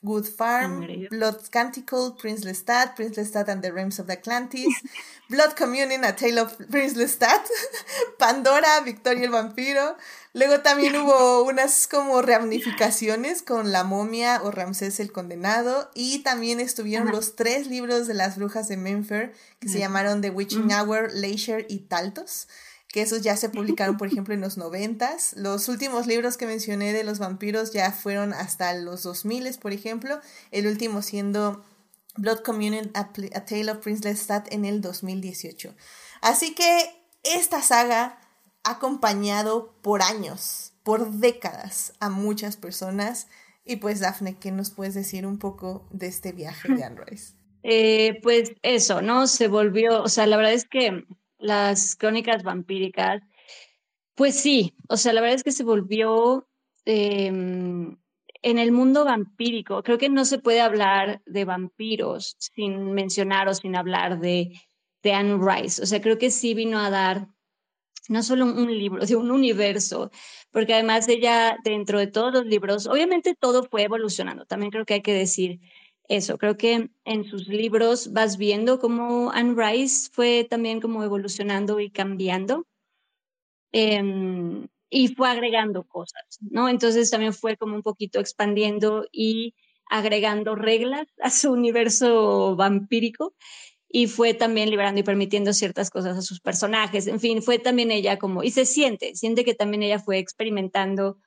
Blackwood 0.00 0.26
Farm, 0.26 0.86
Blood 1.10 1.50
Canticle, 1.50 2.12
Prince 2.16 2.44
Lestat, 2.44 2.94
Prince 2.94 3.16
Lestat 3.16 3.48
and 3.48 3.62
the 3.62 3.72
Realms 3.72 3.98
of 3.98 4.06
the 4.06 4.12
Atlantis, 4.12 4.68
Blood 5.30 5.56
Communion, 5.56 6.04
A 6.04 6.12
Tale 6.12 6.38
of 6.38 6.56
Prince 6.70 6.94
Lestat, 6.94 7.44
Pandora, 8.18 8.80
Victoria 8.84 9.24
el 9.24 9.32
vampiro, 9.32 9.96
Luego 10.34 10.60
también 10.60 10.94
hubo 10.94 11.42
unas 11.42 11.88
como 11.88 12.22
reunificaciones 12.22 13.42
con 13.42 13.72
La 13.72 13.82
momia 13.82 14.40
o 14.44 14.52
Ramsés 14.52 15.00
el 15.00 15.10
condenado 15.10 15.90
y 15.94 16.20
también 16.20 16.60
estuvieron 16.60 17.10
los 17.10 17.34
tres 17.34 17.66
libros 17.66 18.06
de 18.06 18.14
las 18.14 18.36
brujas 18.36 18.68
de 18.68 18.76
Menfer 18.76 19.32
que 19.58 19.68
se 19.68 19.80
llamaron 19.80 20.20
The 20.20 20.30
Witching 20.30 20.70
Hour, 20.70 21.12
Leisure 21.12 21.66
y 21.68 21.78
Taltos 21.80 22.46
que 22.88 23.02
esos 23.02 23.22
ya 23.22 23.36
se 23.36 23.50
publicaron, 23.50 23.96
por 23.96 24.08
ejemplo, 24.12 24.34
en 24.34 24.40
los 24.40 24.56
noventas. 24.56 25.34
Los 25.36 25.68
últimos 25.68 26.06
libros 26.06 26.36
que 26.36 26.46
mencioné 26.46 26.92
de 26.92 27.04
los 27.04 27.18
vampiros 27.18 27.72
ya 27.72 27.92
fueron 27.92 28.32
hasta 28.32 28.74
los 28.74 29.02
2000, 29.02 29.58
por 29.58 29.72
ejemplo. 29.72 30.20
El 30.50 30.66
último 30.66 31.02
siendo 31.02 31.64
Blood 32.16 32.40
Communion, 32.40 32.90
A, 32.94 33.12
Tale 33.12 33.70
of 33.70 33.78
Prince 33.78 34.08
Lestat 34.08 34.52
en 34.52 34.64
el 34.64 34.80
2018. 34.80 35.74
Así 36.20 36.54
que 36.54 37.04
esta 37.22 37.62
saga 37.62 38.18
acompañado 38.64 39.74
por 39.82 40.02
años, 40.02 40.72
por 40.82 41.10
décadas 41.12 41.92
a 42.00 42.08
muchas 42.08 42.56
personas. 42.56 43.28
Y 43.64 43.76
pues, 43.76 44.00
Dafne, 44.00 44.36
¿qué 44.38 44.50
nos 44.50 44.70
puedes 44.70 44.94
decir 44.94 45.26
un 45.26 45.38
poco 45.38 45.86
de 45.90 46.06
este 46.06 46.32
viaje 46.32 46.72
de 46.72 46.84
Anne 46.84 47.00
Rice? 47.06 47.34
Eh, 47.62 48.20
pues 48.22 48.52
eso, 48.62 49.02
¿no? 49.02 49.26
Se 49.26 49.48
volvió, 49.48 50.02
o 50.02 50.08
sea, 50.08 50.26
la 50.26 50.36
verdad 50.36 50.54
es 50.54 50.64
que 50.64 51.04
las 51.38 51.96
crónicas 51.96 52.42
vampíricas, 52.42 53.22
pues 54.14 54.40
sí, 54.40 54.74
o 54.88 54.96
sea, 54.96 55.12
la 55.12 55.20
verdad 55.20 55.36
es 55.36 55.44
que 55.44 55.52
se 55.52 55.64
volvió 55.64 56.48
em, 56.84 57.96
en 58.42 58.58
el 58.58 58.72
mundo 58.72 59.04
vampírico. 59.04 59.82
Creo 59.82 59.98
que 59.98 60.08
no 60.08 60.24
se 60.24 60.38
puede 60.38 60.60
hablar 60.60 61.22
de 61.26 61.44
vampiros 61.44 62.36
sin 62.38 62.92
mencionar 62.92 63.48
o 63.48 63.54
sin 63.54 63.76
hablar 63.76 64.20
de 64.20 64.52
de 65.02 65.12
Anne 65.12 65.38
Rice. 65.40 65.82
O 65.82 65.86
sea, 65.86 66.00
creo 66.00 66.18
que 66.18 66.30
sí 66.30 66.54
vino 66.54 66.78
a 66.78 66.90
dar 66.90 67.28
no 68.08 68.22
solo 68.22 68.46
un 68.46 68.76
libro, 68.76 69.04
sino 69.06 69.20
un 69.20 69.30
universo, 69.30 70.10
porque 70.50 70.74
además 70.74 71.08
ella, 71.08 71.56
dentro 71.64 71.98
de 71.98 72.06
todos 72.06 72.32
los 72.32 72.46
libros, 72.46 72.86
obviamente 72.86 73.34
todo 73.38 73.64
fue 73.64 73.84
evolucionando, 73.84 74.46
también 74.46 74.70
creo 74.70 74.84
que 74.84 74.94
hay 74.94 75.02
que 75.02 75.12
decir 75.12 75.60
eso, 76.08 76.38
creo 76.38 76.56
que 76.56 76.90
en 77.04 77.24
sus 77.24 77.48
libros 77.48 78.12
vas 78.12 78.38
viendo 78.38 78.78
cómo 78.78 79.30
Anne 79.30 79.54
Rice 79.56 80.10
fue 80.10 80.46
también 80.48 80.80
como 80.80 81.04
evolucionando 81.04 81.80
y 81.80 81.90
cambiando. 81.90 82.66
Em, 83.72 84.66
y 84.90 85.08
fue 85.08 85.28
agregando 85.28 85.84
cosas, 85.84 86.38
¿no? 86.40 86.68
Entonces 86.70 87.10
también 87.10 87.34
fue 87.34 87.58
como 87.58 87.74
un 87.76 87.82
poquito 87.82 88.20
expandiendo 88.20 89.06
y 89.12 89.54
agregando 89.90 90.54
reglas 90.54 91.06
a 91.22 91.30
su 91.30 91.52
universo 91.52 92.56
vampírico 92.56 93.34
y 93.90 94.06
fue 94.06 94.34
también 94.34 94.70
liberando 94.70 95.00
y 95.00 95.04
permitiendo 95.04 95.52
ciertas 95.52 95.90
cosas 95.90 96.16
a 96.18 96.22
sus 96.22 96.40
personajes. 96.40 97.06
En 97.06 97.20
fin, 97.20 97.42
fue 97.42 97.58
también 97.58 97.90
ella 97.90 98.18
como, 98.18 98.42
y 98.42 98.50
se 98.50 98.66
siente, 98.66 99.14
siente 99.14 99.44
que 99.44 99.54
también 99.54 99.82
ella 99.82 99.98
fue 99.98 100.18
experimentando 100.18 101.18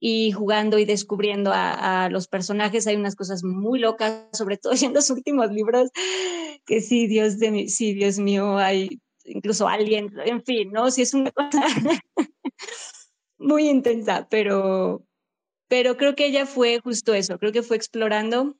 y 0.00 0.32
jugando 0.32 0.78
y 0.78 0.86
descubriendo 0.86 1.52
a, 1.54 2.08
los 2.10 2.26
personajes. 2.26 2.86
Hay 2.86 2.96
unas 2.96 3.14
cosas 3.14 3.44
muy 3.44 3.78
locas, 3.78 4.26
sobre 4.32 4.56
todo 4.56 4.72
en 4.82 4.94
los 4.94 5.10
últimos 5.10 5.52
libros, 5.52 5.90
que 6.64 6.80
sí, 6.80 7.06
Dios 7.06 7.38
de 7.38 7.50
mí, 7.50 7.68
sí, 7.68 7.92
Dios 7.92 8.18
mío, 8.18 8.56
hay 8.56 9.00
incluso 9.24 9.68
alguien, 9.68 10.10
en 10.24 10.42
fin, 10.42 10.72
¿no? 10.72 10.90
Sí 10.90 11.02
es 11.02 11.14
una 11.14 11.30
cosa 11.32 11.62
muy 13.38 13.68
intensa, 13.68 14.26
pero, 14.30 15.04
pero 15.68 15.96
creo 15.96 16.16
que 16.16 16.26
ella 16.26 16.46
fue 16.46 16.80
justo 16.80 17.14
eso, 17.14 17.38
creo 17.38 17.52
que 17.52 17.62
fue 17.62 17.76
explorando, 17.76 18.56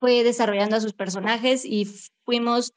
fue 0.00 0.22
desarrollando 0.24 0.76
a 0.76 0.80
sus 0.80 0.94
personajes 0.94 1.64
y 1.64 1.86
fuimos, 2.24 2.72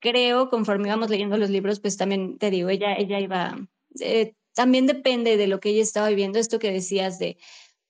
creo, 0.00 0.48
conforme 0.48 0.88
íbamos 0.88 1.10
leyendo 1.10 1.36
los 1.36 1.50
libros, 1.50 1.80
pues 1.80 1.96
también 1.96 2.38
te 2.38 2.50
digo, 2.50 2.70
ella, 2.70 2.94
ella 2.94 3.20
iba, 3.20 3.56
eh, 4.00 4.34
también 4.56 4.86
depende 4.86 5.36
de 5.36 5.46
lo 5.46 5.60
que 5.60 5.68
ella 5.68 5.82
estaba 5.82 6.08
viviendo, 6.08 6.40
esto 6.40 6.58
que 6.58 6.72
decías 6.72 7.20
de 7.20 7.36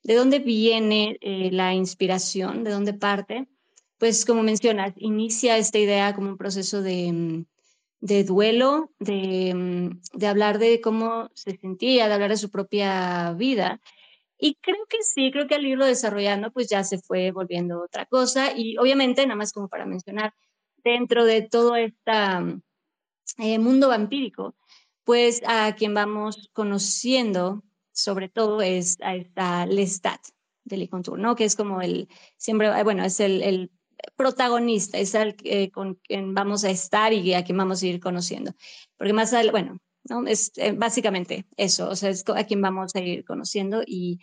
de 0.06 0.14
dónde 0.14 0.38
viene 0.38 1.18
eh, 1.20 1.50
la 1.50 1.74
inspiración, 1.74 2.62
de 2.62 2.70
dónde 2.70 2.94
parte, 2.94 3.48
pues 3.98 4.24
como 4.24 4.44
mencionas, 4.44 4.94
inicia 4.98 5.58
esta 5.58 5.78
idea 5.78 6.14
como 6.14 6.28
un 6.28 6.36
proceso 6.36 6.80
de, 6.80 7.10
mm, 7.12 7.44
de 8.00 8.22
duelo, 8.22 8.92
de, 9.00 9.52
mm, 9.52 10.00
de, 10.16 10.26
hablar 10.28 10.60
de 10.60 10.80
cómo 10.80 11.28
se 11.34 11.56
sentía, 11.56 12.06
de 12.06 12.14
hablar 12.14 12.30
de 12.30 12.36
su 12.36 12.50
propia 12.50 13.32
vida. 13.32 13.80
Y 14.38 14.54
creo 14.60 14.86
que 14.88 14.98
sí, 15.02 15.32
creo 15.32 15.48
que 15.48 15.56
al 15.56 15.66
irlo 15.66 15.86
desarrollando, 15.86 16.52
pues 16.52 16.68
ya 16.68 16.84
se 16.84 16.98
fue 16.98 17.32
volviendo 17.32 17.82
otra 17.82 18.06
cosa. 18.06 18.52
Y 18.56 18.76
obviamente, 18.78 19.26
nada 19.26 19.36
más 19.36 19.52
como 19.52 19.68
para 19.68 19.86
mencionar, 19.86 20.34
dentro 20.84 21.24
de 21.24 21.42
todo 21.42 21.74
este 21.74 22.12
mundo 23.58 23.88
vampírico, 23.88 24.54
pues 25.06 25.40
a 25.46 25.72
quien 25.76 25.94
vamos 25.94 26.50
conociendo, 26.52 27.62
sobre 27.92 28.28
todo, 28.28 28.60
es 28.60 28.98
a 29.00 29.14
esta 29.14 29.64
Lestat 29.64 30.20
de 30.64 30.78
Licontour, 30.78 31.16
¿no? 31.16 31.36
Que 31.36 31.44
es 31.44 31.54
como 31.54 31.80
el, 31.80 32.08
siempre, 32.36 32.82
bueno, 32.82 33.04
es 33.04 33.20
el, 33.20 33.40
el 33.42 33.70
protagonista, 34.16 34.98
es 34.98 35.14
el 35.14 35.36
eh, 35.44 35.70
con 35.70 35.94
quien 35.94 36.34
vamos 36.34 36.64
a 36.64 36.70
estar 36.70 37.12
y 37.12 37.34
a 37.34 37.44
quien 37.44 37.56
vamos 37.56 37.84
a 37.84 37.86
ir 37.86 38.00
conociendo. 38.00 38.52
Porque 38.96 39.12
más, 39.12 39.32
bueno, 39.52 39.78
¿no? 40.08 40.26
es 40.26 40.50
eh, 40.56 40.72
básicamente 40.72 41.46
eso, 41.56 41.88
o 41.88 41.94
sea, 41.94 42.10
es 42.10 42.24
a 42.28 42.42
quien 42.42 42.60
vamos 42.60 42.92
a 42.96 43.00
ir 43.00 43.24
conociendo 43.24 43.84
y 43.86 44.18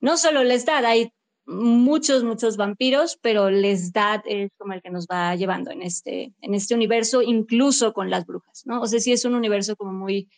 no 0.00 0.16
solo 0.16 0.42
Lestat, 0.44 0.82
hay 0.86 1.12
muchos, 1.46 2.24
muchos 2.24 2.56
vampiros, 2.56 3.18
pero 3.20 3.50
Lestat 3.50 4.22
es 4.26 4.50
como 4.56 4.72
el 4.72 4.82
que 4.82 4.90
nos 4.90 5.06
va 5.06 5.34
llevando 5.34 5.70
en 5.70 5.82
este, 5.82 6.32
en 6.40 6.54
este 6.54 6.74
universo, 6.74 7.22
incluso 7.22 7.92
con 7.92 8.10
las 8.10 8.26
brujas, 8.26 8.62
¿no? 8.66 8.80
O 8.80 8.86
sea, 8.86 9.00
sí 9.00 9.12
es 9.12 9.24
un 9.24 9.34
universo 9.34 9.76
como 9.76 9.92
muy, 9.92 10.28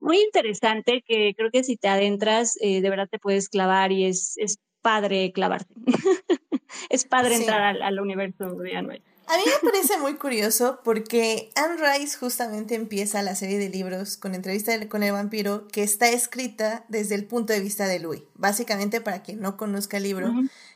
muy 0.00 0.18
interesante 0.20 1.02
que 1.06 1.34
creo 1.36 1.50
que 1.50 1.64
si 1.64 1.76
te 1.76 1.88
adentras, 1.88 2.56
eh, 2.60 2.80
de 2.80 2.90
verdad 2.90 3.08
te 3.10 3.18
puedes 3.18 3.48
clavar 3.48 3.92
y 3.92 4.04
es, 4.04 4.34
es 4.38 4.58
padre 4.82 5.32
clavarte. 5.32 5.74
es 6.88 7.04
padre 7.04 7.36
entrar 7.36 7.62
al, 7.62 7.82
al, 7.82 8.00
universo 8.00 8.54
de 8.54 8.76
Anne 8.76 9.02
A 9.30 9.36
mí 9.36 9.44
me 9.46 9.70
parece 9.70 9.96
muy 9.96 10.14
curioso 10.14 10.80
porque 10.82 11.50
Anne 11.54 11.76
Rice 11.76 12.18
justamente 12.18 12.74
empieza 12.74 13.22
la 13.22 13.36
serie 13.36 13.58
de 13.58 13.68
libros 13.68 14.16
con 14.16 14.34
entrevista 14.34 14.72
con 14.88 15.04
el 15.04 15.12
vampiro 15.12 15.68
que 15.68 15.84
está 15.84 16.08
escrita 16.08 16.84
desde 16.88 17.14
el 17.14 17.26
punto 17.26 17.52
de 17.52 17.60
vista 17.60 17.86
de 17.86 18.00
Louis. 18.00 18.22
Básicamente, 18.34 19.00
para 19.00 19.22
quien 19.22 19.40
no 19.40 19.56
conozca 19.56 19.98
el 19.98 20.02
libro, 20.02 20.32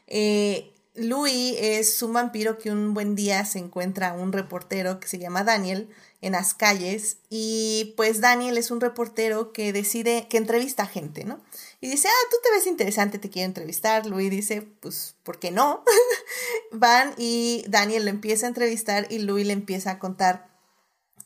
eh, 0.07 0.73
Louis 0.95 1.57
es 1.59 2.01
un 2.03 2.13
vampiro 2.13 2.59
que 2.59 2.71
un 2.71 2.95
buen 2.95 3.17
día 3.17 3.45
se 3.45 3.59
encuentra 3.59 4.13
un 4.13 4.33
reportero 4.33 5.01
que 5.01 5.09
se 5.09 5.19
llama 5.19 5.43
Daniel 5.43 5.89
en 6.21 6.33
las 6.33 6.55
calles 6.55 7.19
y 7.29 7.93
pues 7.97 8.21
Daniel 8.21 8.57
es 8.57 8.71
un 8.71 8.81
reportero 8.81 9.53
que 9.53 9.73
decide 9.73 10.29
que 10.31 10.37
entrevista 10.37 10.85
a 10.85 10.87
gente, 10.87 11.25
¿no? 11.25 11.41
Y 11.85 11.91
dice, 11.91 12.09
ah, 12.09 12.29
tú 12.31 12.39
te 12.43 12.51
ves 12.51 12.67
interesante, 12.67 13.19
te 13.19 13.29
quiero 13.29 13.45
entrevistar. 13.45 14.07
Louis 14.07 14.31
dice, 14.31 14.63
pues, 14.63 15.17
¿por 15.23 15.39
qué 15.39 15.51
no? 15.51 15.85
Van 16.73 17.13
y 17.19 17.63
Daniel 17.69 18.05
lo 18.05 18.11
empieza 18.11 18.47
a 18.47 18.49
entrevistar 18.49 19.07
y 19.11 19.19
Louis 19.19 19.47
le 19.47 19.53
empieza 19.53 19.91
a 19.91 19.99
contar 19.99 20.49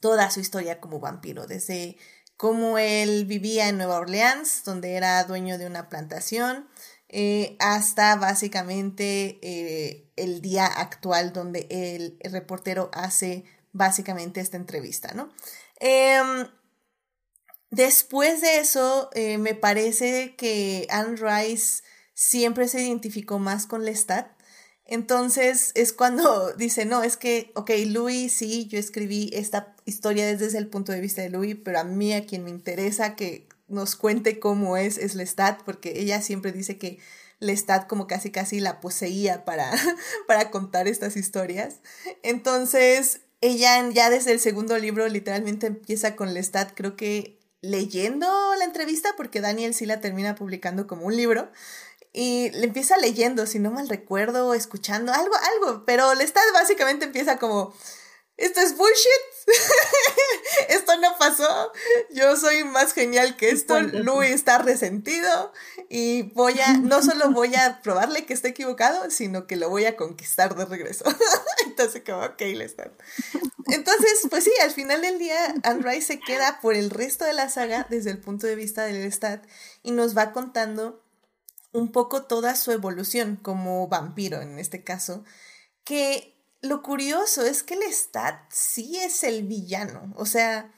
toda 0.00 0.32
su 0.32 0.40
historia 0.40 0.80
como 0.80 0.98
vampiro, 0.98 1.46
desde 1.46 1.96
cómo 2.36 2.76
él 2.76 3.24
vivía 3.24 3.68
en 3.68 3.76
Nueva 3.76 3.98
Orleans, 3.98 4.64
donde 4.64 4.94
era 4.94 5.22
dueño 5.22 5.58
de 5.58 5.66
una 5.68 5.88
plantación, 5.88 6.68
eh, 7.08 7.56
hasta 7.60 8.16
básicamente 8.16 9.38
eh, 9.42 10.10
el 10.16 10.40
día 10.40 10.66
actual 10.66 11.32
donde 11.32 11.68
el 11.70 12.18
reportero 12.32 12.90
hace 12.92 13.44
básicamente 13.72 14.40
esta 14.40 14.56
entrevista, 14.56 15.14
¿no? 15.14 15.30
Em, 15.78 16.48
después 17.70 18.40
de 18.40 18.59
eso, 18.59 19.11
eh, 19.14 19.38
me 19.38 19.54
parece 19.54 20.35
que 20.37 20.87
Anne 20.90 21.16
Rice 21.16 21.83
siempre 22.14 22.68
se 22.68 22.83
identificó 22.83 23.38
más 23.38 23.66
con 23.66 23.85
Lestat. 23.85 24.31
Entonces 24.85 25.72
es 25.74 25.92
cuando 25.92 26.52
dice, 26.57 26.85
no, 26.85 27.02
es 27.02 27.16
que, 27.16 27.52
ok, 27.54 27.70
Louis, 27.87 28.33
sí, 28.33 28.66
yo 28.68 28.78
escribí 28.78 29.31
esta 29.33 29.76
historia 29.85 30.26
desde 30.26 30.59
el 30.59 30.68
punto 30.68 30.92
de 30.92 31.00
vista 31.00 31.22
de 31.22 31.31
Louis, 31.31 31.57
pero 31.62 31.78
a 31.78 31.85
mí, 31.85 32.12
a 32.12 32.26
quien 32.26 32.44
me 32.44 32.50
interesa 32.50 33.14
que 33.14 33.46
nos 33.68 33.96
cuente 33.96 34.40
cómo 34.40 34.76
es, 34.76 34.98
es 34.98 35.14
Lestat, 35.14 35.62
porque 35.62 36.00
ella 36.00 36.22
siempre 36.22 36.52
dice 36.52 36.78
que 36.78 36.98
Lestat 37.38 37.87
como 37.87 38.07
casi 38.07 38.31
casi 38.31 38.61
la 38.61 38.81
poseía 38.81 39.44
para, 39.44 39.70
para 40.26 40.50
contar 40.50 40.88
estas 40.88 41.16
historias. 41.16 41.76
Entonces, 42.22 43.20
ella 43.40 43.88
ya 43.90 44.11
desde 44.11 44.33
el 44.33 44.40
segundo 44.40 44.76
libro 44.78 45.07
literalmente 45.07 45.68
empieza 45.68 46.16
con 46.16 46.35
Lestat, 46.35 46.72
creo 46.74 46.96
que 46.96 47.38
leyendo 47.60 48.26
la 48.58 48.64
entrevista, 48.64 49.14
porque 49.16 49.40
Daniel 49.40 49.74
sí 49.74 49.86
la 49.86 50.00
termina 50.00 50.34
publicando 50.34 50.86
como 50.86 51.06
un 51.06 51.16
libro, 51.16 51.50
y 52.12 52.50
le 52.50 52.64
empieza 52.64 52.96
leyendo, 52.96 53.46
si 53.46 53.58
no 53.58 53.70
mal 53.70 53.88
recuerdo, 53.88 54.54
escuchando, 54.54 55.12
algo, 55.12 55.34
algo, 55.36 55.84
pero 55.84 56.14
Lestat 56.14 56.42
básicamente 56.52 57.04
empieza 57.04 57.38
como, 57.38 57.74
esto 58.38 58.61
es 58.61 58.77
bullshit, 58.77 59.48
esto 60.68 60.96
no 61.01 61.18
pasó, 61.18 61.72
yo 62.11 62.37
soy 62.37 62.62
más 62.62 62.92
genial 62.92 63.37
que 63.37 63.51
esto, 63.51 63.81
Louis 63.81 64.31
está 64.31 64.59
resentido 64.59 65.53
y 65.88 66.22
voy 66.35 66.61
a, 66.61 66.74
no 66.74 67.03
solo 67.03 67.31
voy 67.33 67.57
a 67.57 67.83
probarle 67.83 68.27
que 68.27 68.35
está 68.35 68.46
equivocado, 68.48 69.11
sino 69.11 69.48
que 69.48 69.57
lo 69.57 69.68
voy 69.68 69.87
a 69.87 69.96
conquistar 69.96 70.55
de 70.55 70.66
regreso. 70.66 71.05
Entonces 71.66 72.03
como, 72.07 72.22
ok, 72.22 72.40
Lestat. 72.55 72.92
Entonces, 73.66 74.20
pues 74.31 74.44
sí, 74.44 74.53
al 74.62 74.70
final 74.70 75.03
del 75.03 75.18
día, 75.18 75.55
Rice 75.81 76.07
se 76.07 76.20
queda 76.20 76.61
por 76.61 76.77
el 76.77 76.90
resto 76.90 77.24
de 77.24 77.33
la 77.33 77.48
saga 77.48 77.87
desde 77.90 78.11
el 78.11 78.18
punto 78.18 78.46
de 78.46 78.55
vista 78.55 78.85
del 78.85 79.03
Lestat 79.03 79.44
y 79.83 79.90
nos 79.90 80.16
va 80.16 80.33
contando 80.33 81.03
un 81.72 81.90
poco 81.90 82.22
toda 82.22 82.55
su 82.55 82.70
evolución 82.70 83.37
como 83.37 83.88
vampiro 83.88 84.40
en 84.40 84.59
este 84.61 84.85
caso, 84.85 85.24
que 85.85 86.38
lo 86.60 86.82
curioso 86.82 87.44
es 87.44 87.62
que 87.62 87.76
Lestat 87.76 88.40
sí 88.50 88.96
es 88.98 89.22
el 89.22 89.44
villano. 89.44 90.12
O 90.16 90.26
sea, 90.26 90.72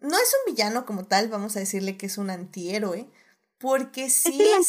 no 0.00 0.16
es 0.16 0.34
un 0.46 0.54
villano 0.54 0.86
como 0.86 1.04
tal, 1.04 1.28
vamos 1.28 1.56
a 1.56 1.60
decirle 1.60 1.96
que 1.96 2.06
es 2.06 2.18
un 2.18 2.30
antihéroe, 2.30 3.08
porque 3.58 4.08
sí 4.08 4.40
es, 4.40 4.68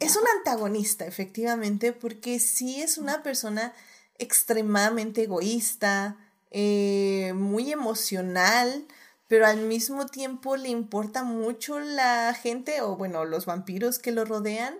es, 0.00 0.16
un 0.16 0.24
antagonista, 0.38 1.06
efectivamente, 1.06 1.92
porque 1.92 2.40
sí 2.40 2.82
es 2.82 2.98
una 2.98 3.22
persona 3.22 3.72
extremadamente 4.18 5.22
egoísta, 5.22 6.16
eh, 6.50 7.32
muy 7.36 7.72
emocional, 7.72 8.86
pero 9.28 9.46
al 9.46 9.58
mismo 9.58 10.06
tiempo 10.06 10.56
le 10.56 10.68
importa 10.68 11.22
mucho 11.22 11.78
la 11.78 12.34
gente 12.34 12.82
o 12.82 12.96
bueno, 12.96 13.24
los 13.24 13.46
vampiros 13.46 14.00
que 14.00 14.10
lo 14.10 14.24
rodean, 14.24 14.74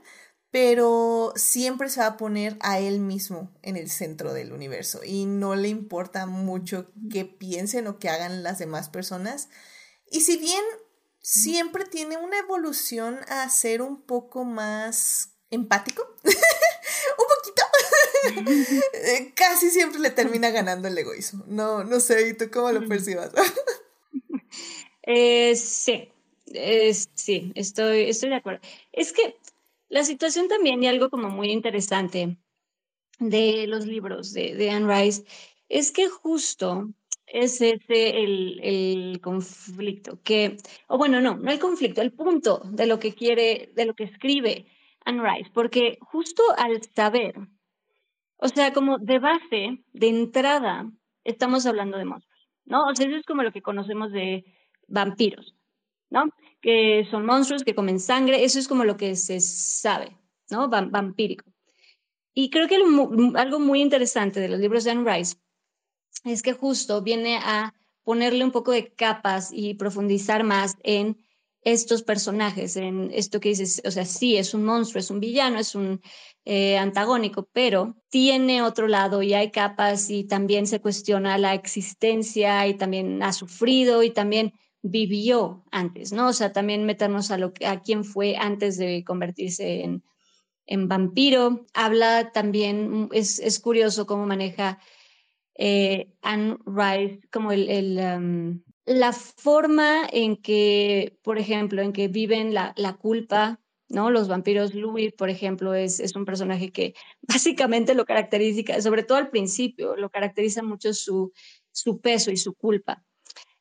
pero 0.53 1.33
siempre 1.35 1.88
se 1.88 2.01
va 2.01 2.07
a 2.07 2.17
poner 2.19 2.59
a 2.61 2.79
él 2.79 3.01
mismo 3.01 3.51
en 3.62 3.77
el 3.79 3.91
centro 3.91 4.35
del 4.35 4.53
universo 4.53 5.01
y 5.03 5.25
no 5.25 5.57
le 5.57 5.69
importa 5.69 6.27
mucho 6.27 6.93
qué 7.11 7.25
piensen 7.25 7.87
o 7.87 7.99
qué 7.99 8.11
hagan 8.11 8.43
las 8.43 8.59
demás 8.59 8.91
personas. 8.91 9.49
Y 10.11 10.21
si 10.21 10.37
bien 10.37 10.62
siempre 11.21 11.87
tiene 11.87 12.19
una 12.19 12.38
evolución 12.38 13.21
a 13.29 13.49
ser 13.49 13.81
un 13.81 14.03
poco 14.03 14.45
más 14.45 15.31
empático, 15.51 16.03
un 16.25 17.27
poquito, 17.38 17.62
Eh, 18.93 19.33
casi 19.35 19.71
siempre 19.71 20.01
le 20.01 20.11
termina 20.11 20.51
ganando 20.51 20.87
el 20.87 20.99
egoísmo. 20.99 21.45
No, 21.47 21.83
no 21.83 21.99
sé, 21.99 22.29
¿y 22.29 22.35
tú 22.35 22.51
cómo 22.51 22.71
lo 22.73 22.87
percibas? 22.87 23.31
eh, 25.05 25.57
sí, 25.57 26.12
sí, 27.15 27.53
estoy, 27.55 28.11
estoy 28.11 28.29
de 28.29 28.37
acuerdo. 28.37 28.61
Es 28.93 29.12
que 29.12 29.37
la 29.92 30.05
situación 30.05 30.48
también, 30.48 30.83
y 30.83 30.87
algo 30.87 31.11
como 31.11 31.28
muy 31.28 31.50
interesante 31.50 32.38
de 33.18 33.66
los 33.66 33.85
libros 33.85 34.33
de, 34.33 34.70
Anne 34.70 34.88
Rice, 34.88 35.24
es 35.68 35.92
que 35.92 36.09
justo 36.09 36.88
es 37.26 37.61
ese 37.61 38.24
el, 38.24 38.59
el, 38.62 39.20
conflicto 39.20 40.18
que, 40.22 40.57
o 40.88 40.96
bueno, 40.96 41.20
no, 41.20 41.37
no 41.37 41.50
el 41.52 41.59
conflicto, 41.59 42.00
el 42.00 42.14
punto 42.14 42.62
de 42.64 42.87
lo 42.87 42.98
que 42.98 43.14
quiere, 43.14 43.70
de 43.74 43.85
lo 43.85 43.92
que 43.92 44.05
escribe 44.05 44.64
Anne 45.05 45.22
Rice, 45.22 45.50
porque 45.52 45.98
justo 46.00 46.42
al 46.57 46.83
saber, 46.83 47.35
o 48.38 48.48
sea, 48.48 48.72
como 48.72 48.96
de 48.96 49.18
base, 49.18 49.85
de 49.92 50.09
entrada, 50.09 50.90
estamos 51.22 51.66
hablando 51.66 51.98
de 51.98 52.07
monstruos, 52.07 52.48
¿no? 52.64 52.87
O 52.87 52.94
sea, 52.94 53.07
eso 53.09 53.16
es 53.16 53.26
como 53.26 53.42
lo 53.42 53.52
que 53.52 53.61
conocemos 53.61 54.11
de 54.11 54.46
vampiros, 54.88 55.55
Que 56.61 57.07
son 57.11 57.27
monstruos 57.27 57.64
que 57.64 57.75
comen 57.75 57.98
sangre, 57.98 58.44
eso 58.44 58.59
es 58.59 58.68
como 58.68 58.85
lo 58.85 58.96
que 58.96 59.16
se 59.16 59.40
sabe, 59.40 60.16
¿no? 60.51 60.68
vampírico. 60.68 61.44
Y 62.35 62.51
creo 62.51 62.68
que 62.68 62.77
algo 62.77 63.59
muy 63.61 63.83
interesante 63.83 64.40
de 64.40 64.48
los 64.48 64.61
libros 64.61 64.85
de 64.85 64.92
Anne 64.92 65.12
Rice 65.12 65.37
es 66.25 66.42
que 66.42 66.53
justo 66.53 67.03
viene 67.03 67.37
a 67.37 67.75
ponerle 68.05 68.44
un 68.44 68.53
poco 68.53 68.72
de 68.72 68.92
capas 68.92 69.51
y 69.53 69.75
profundizar 69.75 70.44
más 70.44 70.77
en 70.83 71.18
estos 71.64 72.03
personajes, 72.03 72.77
en 72.77 73.11
esto 73.12 73.38
que 73.38 73.51
dices, 73.51 73.83
o 73.85 73.90
sea, 73.90 74.05
sí, 74.05 74.37
es 74.37 74.53
un 74.53 74.64
monstruo, 74.64 74.98
es 74.98 75.11
un 75.11 75.20
villano, 75.20 75.59
es 75.61 75.77
un 75.77 76.01
eh, 76.44 76.77
antagónico, 76.77 77.48
pero 77.53 77.96
tiene 78.09 78.62
otro 78.62 78.88
lado 78.88 79.22
y 79.22 79.35
hay 79.35 79.53
capas 79.53 80.11
y 80.11 80.25
también 80.25 80.66
se 80.66 80.81
cuestiona 80.81 81.38
la 81.38 81.55
existencia 81.55 82.66
y 82.66 82.75
también 82.75 83.22
ha 83.22 83.33
sufrido 83.33 84.03
y 84.03 84.11
también 84.11 84.53
vivió 84.83 85.64
antes, 85.71 86.12
¿no? 86.12 86.29
O 86.29 86.33
sea, 86.33 86.53
también 86.53 86.85
meternos 86.85 87.31
a, 87.31 87.38
lo, 87.38 87.53
a 87.64 87.81
quién 87.81 88.05
fue 88.05 88.37
antes 88.37 88.77
de 88.77 89.05
convertirse 89.05 89.83
en, 89.83 90.03
en 90.66 90.88
vampiro. 90.88 91.66
Habla 91.73 92.33
también, 92.33 93.09
es, 93.12 93.38
es 93.38 93.61
curioso 93.61 94.07
cómo 94.07 94.27
maneja 94.27 94.79
eh, 95.55 96.12
Anne 96.23 96.59
Rice, 96.66 97.21
como 97.31 97.53
el, 97.53 97.99
um, 97.99 98.62
la 98.85 99.12
forma 99.12 100.07
en 100.11 100.37
que, 100.37 101.18
por 101.23 101.38
ejemplo, 101.38 101.83
en 101.83 101.92
que 101.92 102.09
viven 102.09 102.53
la, 102.53 102.73
la 102.77 102.97
culpa, 102.97 103.61
¿no? 103.88 104.11
Los 104.11 104.27
vampiros, 104.27 104.75
Louis, 104.75 105.12
por 105.12 105.31
ejemplo, 105.31 105.75
es, 105.75 106.01
es, 106.01 106.16
un 106.16 106.25
personaje 106.25 106.73
que 106.73 106.95
básicamente 107.23 107.95
lo 107.95 108.05
caracteriza, 108.05 108.81
sobre 108.81 109.05
todo 109.05 109.18
al 109.18 109.31
principio, 109.31 109.97
lo 109.97 110.11
caracteriza 110.11 110.62
mucho 110.62 110.92
su, 110.95 111.33
su 111.71 112.01
peso 112.01 112.31
y 112.31 112.37
su 112.37 112.55
culpa. 112.55 113.05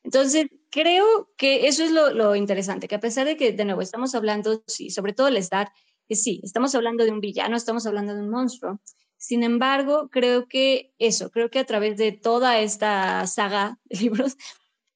Entonces, 0.04 0.46
creo 0.70 1.30
que 1.36 1.68
eso 1.68 1.84
es 1.84 1.92
lo, 1.92 2.34
interesante, 2.34 2.88
que 2.88 2.94
a 2.94 3.00
pesar 3.00 3.26
de 3.26 3.36
que, 3.36 3.52
de 3.52 3.64
nuevo, 3.64 3.82
estamos 3.82 4.14
hablando, 4.14 4.62
sí, 4.66 4.90
sobre 4.90 5.12
todo 5.12 5.30
les 5.30 5.50
da 5.50 5.72
que 6.08 6.16
sí, 6.16 6.40
estamos 6.42 6.74
hablando 6.74 7.04
de 7.04 7.12
un 7.12 7.20
villano, 7.20 7.56
estamos 7.56 7.86
hablando 7.86 8.14
de 8.14 8.22
un 8.22 8.30
monstruo, 8.30 8.80
sin 9.16 9.44
embargo, 9.44 10.08
creo 10.10 10.48
que 10.48 10.92
eso, 10.98 11.30
creo 11.30 11.48
que 11.48 11.60
a 11.60 11.64
través 11.64 11.96
de 11.96 12.10
toda 12.10 12.58
esta 12.58 13.24
saga 13.28 13.78
de 13.84 14.00
libros, 14.00 14.36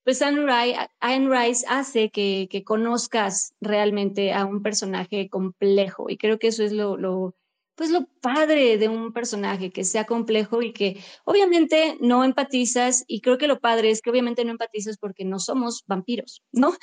pues 0.02 0.20
Anne 0.22 0.86
Rice, 1.00 1.64
hace 1.68 2.10
que, 2.10 2.48
que, 2.50 2.64
conozcas 2.64 3.54
realmente 3.60 4.32
a 4.32 4.44
un 4.44 4.62
personaje 4.62 5.28
complejo 5.28 6.10
y 6.10 6.16
creo 6.16 6.38
que 6.38 6.48
eso 6.48 6.64
es 6.64 6.72
lo, 6.72 6.96
lo, 6.96 7.36
pues 7.76 7.90
lo 7.90 8.06
padre 8.20 8.78
de 8.78 8.88
un 8.88 9.12
personaje, 9.12 9.70
que 9.70 9.84
sea 9.84 10.04
complejo 10.04 10.62
y 10.62 10.72
que 10.72 11.00
obviamente 11.24 11.96
no 12.00 12.24
empatizas 12.24 13.04
y 13.06 13.20
creo 13.20 13.38
que 13.38 13.46
lo 13.46 13.60
padre 13.60 13.90
es 13.90 14.02
que 14.02 14.10
obviamente 14.10 14.44
no 14.44 14.50
empatizas 14.50 14.98
porque 14.98 15.24
no 15.24 15.38
somos 15.38 15.84
vampiros, 15.86 16.42
¿no? 16.52 16.74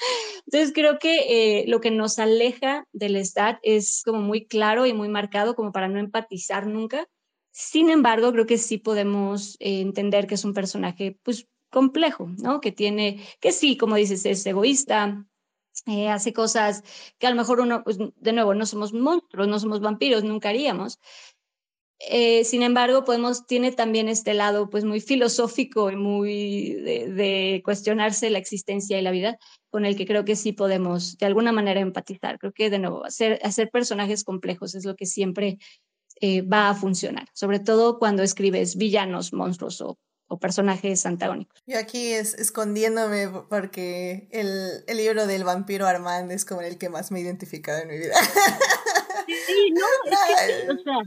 Entonces 0.46 0.72
creo 0.74 1.00
que 1.00 1.62
eh, 1.62 1.66
lo 1.68 1.82
que 1.82 1.92
nos 1.92 2.20
aleja 2.20 2.88
del 2.94 3.18
Stat 3.18 3.60
es 3.64 4.04
como 4.06 4.22
muy 4.22 4.46
claro 4.46 4.86
y 4.86 4.94
muy 4.94 5.10
marcado 5.10 5.56
como 5.56 5.72
para 5.72 5.90
no 5.90 6.00
empatizar 6.00 6.68
nunca 6.68 7.08
sin 7.54 7.92
embargo, 7.92 8.32
creo 8.32 8.48
que 8.48 8.58
sí 8.58 8.80
podemos 8.80 9.56
eh, 9.60 9.82
entender 9.82 10.26
que 10.26 10.36
es 10.36 10.44
un 10.44 10.54
personaje, 10.56 11.20
pues, 11.24 11.48
complejo, 11.70 12.30
¿no? 12.40 12.60
Que 12.62 12.72
tiene, 12.72 13.22
que 13.40 13.52
sí, 13.52 13.78
como 13.78 13.96
dices, 13.96 14.26
es 14.26 14.46
egoísta, 14.46 15.26
eh, 15.86 16.10
hace 16.10 16.34
cosas 16.34 16.84
que 17.18 17.28
a 17.28 17.30
lo 17.30 17.36
mejor 17.36 17.60
uno, 17.60 17.84
pues, 17.84 17.98
de 17.98 18.34
nuevo, 18.34 18.54
no 18.54 18.66
somos 18.66 18.94
monstruos, 18.94 19.48
no 19.48 19.60
somos 19.60 19.82
vampiros, 19.82 20.24
nunca 20.24 20.50
haríamos. 20.50 21.00
Eh, 22.00 22.44
sin 22.44 22.64
embargo, 22.64 23.06
podemos, 23.06 23.48
tiene 23.48 23.72
también 23.72 24.10
este 24.10 24.34
lado, 24.34 24.70
pues, 24.70 24.84
muy 24.84 25.00
filosófico 25.00 25.90
y 25.90 25.96
muy 25.96 26.74
de, 26.74 27.62
cuestionarse 27.64 28.30
la 28.30 28.40
existencia 28.40 29.00
y 29.00 29.02
la 29.02 29.12
vida, 29.12 29.38
con 29.70 29.86
el 29.86 29.96
que 29.96 30.06
creo 30.06 30.26
que 30.26 30.36
sí 30.36 30.52
podemos, 30.52 31.18
de 31.18 31.26
alguna 31.26 31.52
manera, 31.52 31.80
empatizar. 31.80 32.40
Creo 32.40 32.52
que, 32.54 32.70
de 32.70 32.80
nuevo, 32.80 33.06
hacer, 33.06 33.40
hacer 33.44 33.70
personajes 33.70 34.24
complejos 34.24 34.76
es 34.76 34.86
lo 34.86 34.96
que 34.96 35.06
siempre 35.06 35.60
eh, 36.22 36.42
va 36.42 36.70
a 36.70 36.76
funcionar, 36.76 37.28
sobre 37.34 37.60
todo 37.60 38.00
cuando 38.00 38.24
escribes 38.24 38.76
villanos, 38.78 39.34
monstruos 39.34 39.82
o, 39.82 39.98
personajes 40.38 41.06
antagónicos. 41.06 41.62
Yo 41.66 41.78
aquí 41.80 42.12
es 42.14 42.34
escondiéndome 42.34 43.30
porque 43.50 44.28
el, 44.32 44.84
el, 44.88 44.98
libro 44.98 45.28
del 45.28 45.44
vampiro 45.44 45.88
Armand 45.88 46.32
es 46.32 46.46
como 46.46 46.62
el 46.62 46.78
que 46.78 46.90
más 46.90 47.12
me 47.12 47.20
he 47.20 47.22
identificado 47.22 47.82
en 47.82 47.88
mi 47.90 47.98
vida. 47.98 48.16
Sí, 49.26 49.72
no, 49.72 49.86
es 50.12 50.66
que, 50.66 50.72
o 50.72 50.84
sea, 50.84 50.98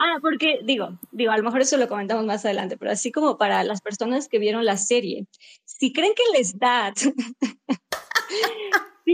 ah, 0.00 0.18
porque 0.20 0.60
digo, 0.64 0.98
digo, 1.12 1.32
a 1.32 1.36
lo 1.38 1.42
mejor 1.42 1.62
eso 1.62 1.76
lo 1.76 1.88
comentamos 1.88 2.24
más 2.24 2.44
adelante, 2.44 2.76
pero 2.76 2.90
así 2.90 3.10
como 3.10 3.38
para 3.38 3.64
las 3.64 3.80
personas 3.80 4.28
que 4.28 4.38
vieron 4.38 4.64
la 4.64 4.76
serie, 4.76 5.26
si 5.64 5.92
creen 5.92 6.12
que 6.14 6.36
les 6.36 6.58
da, 6.58 6.92
si 6.96 7.12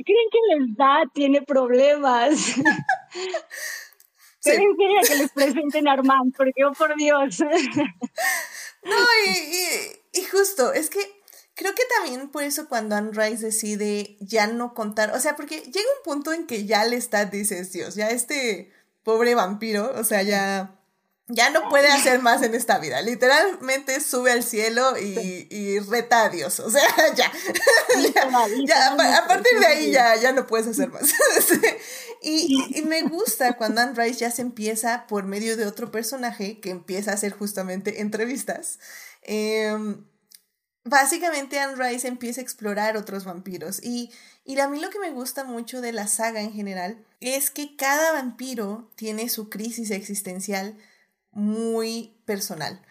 creen 0.02 0.28
que 0.30 0.56
les 0.56 0.76
da, 0.76 1.04
tiene 1.12 1.42
problemas. 1.42 2.56
Sí. 4.40 4.52
quería 4.52 5.00
que 5.06 5.16
les 5.16 5.32
presenten 5.32 5.86
a 5.86 5.92
Armand, 5.92 6.34
porque 6.34 6.64
oh, 6.64 6.72
por 6.72 6.96
Dios. 6.96 7.38
No, 8.82 8.96
y, 9.26 10.18
y, 10.18 10.24
justo, 10.24 10.72
es 10.72 10.88
que 10.88 11.00
creo 11.54 11.74
que 11.74 11.82
también 11.96 12.30
por 12.30 12.42
eso 12.42 12.68
cuando 12.68 12.96
Anne 12.96 13.10
Rice 13.12 13.44
decide 13.44 14.16
ya 14.20 14.46
no 14.46 14.74
contar, 14.74 15.14
o 15.14 15.20
sea, 15.20 15.36
porque 15.36 15.60
llega 15.60 15.86
un 15.98 16.02
punto 16.04 16.32
en 16.32 16.46
que 16.46 16.64
ya 16.64 16.84
le 16.84 16.96
está, 16.96 17.26
dices, 17.26 17.72
Dios, 17.72 17.94
ya 17.94 18.10
este 18.10 18.72
pobre 19.02 19.34
vampiro, 19.34 19.92
o 19.94 20.04
sea, 20.04 20.22
ya 20.22 20.79
ya 21.32 21.50
no 21.50 21.68
puede 21.68 21.88
hacer 21.88 22.20
más 22.20 22.42
en 22.42 22.54
esta 22.54 22.78
vida. 22.78 23.00
Literalmente 23.02 24.00
sube 24.00 24.32
al 24.32 24.42
cielo 24.42 24.98
y, 24.98 25.46
y 25.50 25.78
reta 25.78 26.24
a 26.24 26.28
Dios. 26.28 26.60
O 26.60 26.70
sea, 26.70 26.82
ya. 27.14 27.32
ya, 28.66 28.92
a, 28.92 29.26
partir 29.26 29.58
de 29.58 29.66
ahí 29.66 29.90
ya, 29.90 30.16
ya 30.16 30.32
no 30.32 30.46
puedes 30.46 30.66
hacer 30.66 30.90
más. 30.90 31.12
y, 32.22 32.78
y, 32.78 32.82
me 32.82 33.02
gusta 33.02 33.56
cuando 33.56 33.80
Anne 33.80 33.94
Rice 33.94 34.20
ya 34.20 34.30
se 34.30 34.42
empieza 34.42 35.06
por 35.06 35.24
medio 35.24 35.56
de 35.56 35.66
otro 35.66 35.90
personaje 35.90 36.60
que 36.60 36.70
empieza 36.70 37.12
a 37.12 37.14
hacer 37.14 37.32
justamente 37.32 38.00
entrevistas. 38.00 38.78
Em, 39.22 40.04
básicamente 40.84 41.58
Anne 41.58 41.76
Rice 41.76 42.08
empieza 42.08 42.40
a 42.40 42.44
explorar 42.44 42.96
otros 42.96 43.24
vampiros. 43.24 43.82
Y, 43.82 44.10
y 44.44 44.58
a 44.58 44.68
mí 44.68 44.80
lo 44.80 44.90
que 44.90 44.98
me 44.98 45.10
gusta 45.10 45.44
mucho 45.44 45.80
de 45.80 45.92
la 45.92 46.08
saga 46.08 46.40
en 46.40 46.52
general 46.52 47.04
es 47.20 47.50
que 47.50 47.76
cada 47.76 48.12
vampiro 48.12 48.90
tiene 48.96 49.28
su 49.28 49.48
crisis 49.48 49.90
existencial 49.90 50.76
muy 51.32 52.20
personal. 52.24 52.82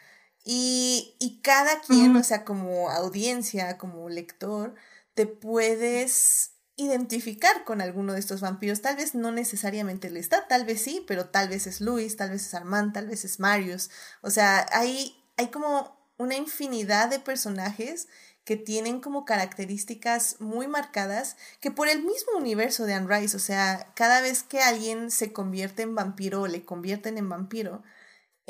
Y, 0.44 1.16
y 1.20 1.42
cada 1.42 1.82
quien, 1.82 2.16
o 2.16 2.24
sea, 2.24 2.46
como 2.46 2.90
audiencia, 2.90 3.78
como 3.78 4.10
lector, 4.10 4.76
te 5.14 5.28
puedes 5.28 6.52
identificar 6.80 7.66
con 7.66 7.82
alguno 7.82 8.14
de 8.14 8.20
estos 8.20 8.42
vampiros. 8.42 8.82
Tal 8.82 8.96
vez 8.96 9.14
no 9.14 9.32
necesariamente 9.32 10.10
le 10.10 10.20
está, 10.20 10.48
tal 10.48 10.66
vez 10.66 10.82
sí, 10.82 11.04
pero 11.08 11.26
tal 11.30 11.50
vez 11.50 11.68
es 11.68 11.82
Luis, 11.82 12.16
tal 12.16 12.32
vez 12.32 12.46
es 12.48 12.54
Armand, 12.54 12.94
tal 12.94 13.08
vez 13.08 13.26
es 13.26 13.40
Marius. 13.40 13.90
O 14.22 14.30
sea, 14.30 14.66
hay, 14.72 15.16
hay 15.38 15.48
como 15.48 16.00
una 16.18 16.36
infinidad 16.36 17.10
de 17.10 17.20
personajes 17.20 18.08
que 18.46 18.56
tienen 18.56 19.00
como 19.00 19.26
características 19.26 20.38
muy 20.40 20.68
marcadas 20.68 21.36
que 21.60 21.70
por 21.70 21.88
el 21.88 22.02
mismo 22.02 22.38
universo 22.38 22.86
de 22.86 22.94
Anne 22.94 23.20
Rice, 23.20 23.36
o 23.36 23.40
sea, 23.40 23.92
cada 23.96 24.22
vez 24.22 24.44
que 24.44 24.62
alguien 24.62 25.12
se 25.12 25.34
convierte 25.34 25.84
en 25.84 25.96
vampiro 25.96 26.42
o 26.42 26.48
le 26.48 26.66
convierten 26.66 27.18
en 27.18 27.30
vampiro, 27.30 27.84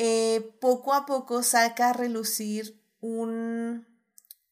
eh, 0.02 0.56
poco 0.62 0.93
a 0.93 1.06
poco 1.06 1.43
saca 1.43 1.89
a 1.89 1.93
relucir 1.93 2.82
un, 3.02 3.86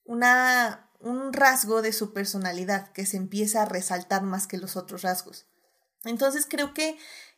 una, 0.04 0.92
un 1.00 1.32
rasgo 1.32 1.82
de 1.82 1.94
su 1.94 2.12
personalidad 2.12 2.92
que 2.92 3.06
se 3.06 3.16
empieza 3.16 3.62
a 3.62 3.66
resaltar 3.66 4.24
más 4.24 4.46
que 4.46 4.58
los 4.58 4.76
otros 4.76 5.04
rasgos. 5.04 5.48
Entonces 6.04 6.46
creo 6.50 6.74
que 6.74 6.98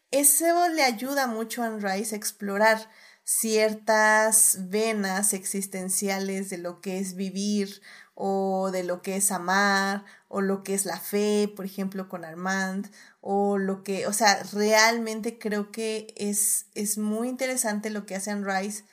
eso 0.10 0.70
le 0.70 0.82
ayuda 0.82 1.28
mucho 1.28 1.62
a 1.62 1.70
Rice 1.70 2.16
a 2.16 2.18
explorar 2.18 2.90
ciertas 3.24 4.58
venas 4.70 5.34
existenciales 5.34 6.50
de 6.50 6.58
lo 6.58 6.82
que 6.82 6.98
es 6.98 7.14
vivir 7.14 7.80
o 8.16 8.72
de 8.72 8.84
lo 8.84 9.04
que 9.04 9.18
es 9.18 9.32
amar 9.32 10.04
o 10.30 10.42
lo 10.42 10.64
que 10.64 10.74
es 10.74 10.86
la 10.86 11.00
fe, 11.00 11.48
por 11.56 11.66
ejemplo, 11.66 12.10
con 12.10 12.26
Armand, 12.26 12.92
o 13.22 13.58
lo 13.58 13.84
que, 13.84 14.08
o 14.08 14.14
sea, 14.14 14.44
realmente 14.54 15.38
creo 15.38 15.72
que 15.72 16.14
es, 16.16 16.68
es 16.74 16.98
muy 16.98 17.28
interesante 17.28 17.90
lo 17.90 18.06
que 18.06 18.16
hace 18.16 18.32
Anne 18.32 18.46
Rice 18.46 18.84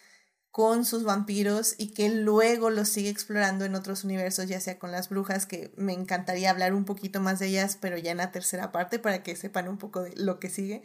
con 0.51 0.87
sus 0.87 1.05
vampiros 1.05 1.75
y 1.77 1.93
que 1.93 2.09
luego 2.09 2.71
los 2.71 2.89
sigue 2.89 3.11
explorando 3.11 3.67
en 3.67 3.75
otros 3.75 4.05
universos, 4.05 4.49
ya 4.49 4.59
sea 4.59 4.79
con 4.79 4.91
las 4.91 5.11
brujas, 5.11 5.45
que 5.45 5.71
me 5.77 5.93
encantaría 5.93 6.51
hablar 6.51 6.73
un 6.73 6.87
poquito 6.87 7.21
más 7.21 7.39
de 7.39 7.49
ellas, 7.49 7.77
pero 7.79 7.99
ya 7.99 8.11
en 8.11 8.17
la 8.17 8.33
tercera 8.33 8.73
parte 8.73 8.99
para 8.99 9.23
que 9.23 9.37
sepan 9.37 9.69
un 9.69 9.77
poco 9.77 10.03
de 10.03 10.17
lo 10.17 10.41
que 10.41 10.49
sigue. 10.49 10.83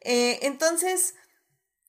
Eh, 0.00 0.40
entonces, 0.42 1.14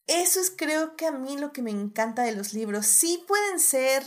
eso 0.06 0.40
es 0.40 0.54
creo 0.56 0.96
que 0.96 1.08
a 1.08 1.12
mí 1.12 1.36
lo 1.38 1.52
que 1.52 1.64
me 1.64 1.72
encanta 1.72 2.22
de 2.22 2.34
los 2.34 2.54
libros. 2.54 2.86
Sí 2.86 3.24
pueden 3.28 3.60
ser... 3.60 4.04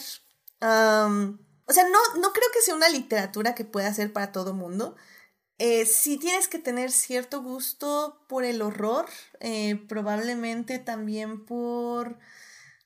O 0.61 1.72
sea, 1.72 1.84
no, 1.89 2.20
no 2.20 2.32
creo 2.32 2.49
que 2.53 2.62
sea 2.62 2.74
una 2.74 2.89
literatura 2.89 3.55
que 3.55 3.64
pueda 3.64 3.93
ser 3.93 4.12
para 4.12 4.30
todo 4.30 4.55
mundo. 4.55 4.95
Eh, 5.59 5.86
si 5.86 6.18
tienes 6.18 6.46
que 6.46 6.59
tener 6.61 6.92
cierto 6.92 7.42
gusto 7.42 8.24
por 8.28 8.44
el 8.44 8.62
horror, 8.62 9.06
eh, 9.40 9.74
probablemente 9.88 10.78
también 10.78 11.44
por, 11.44 12.16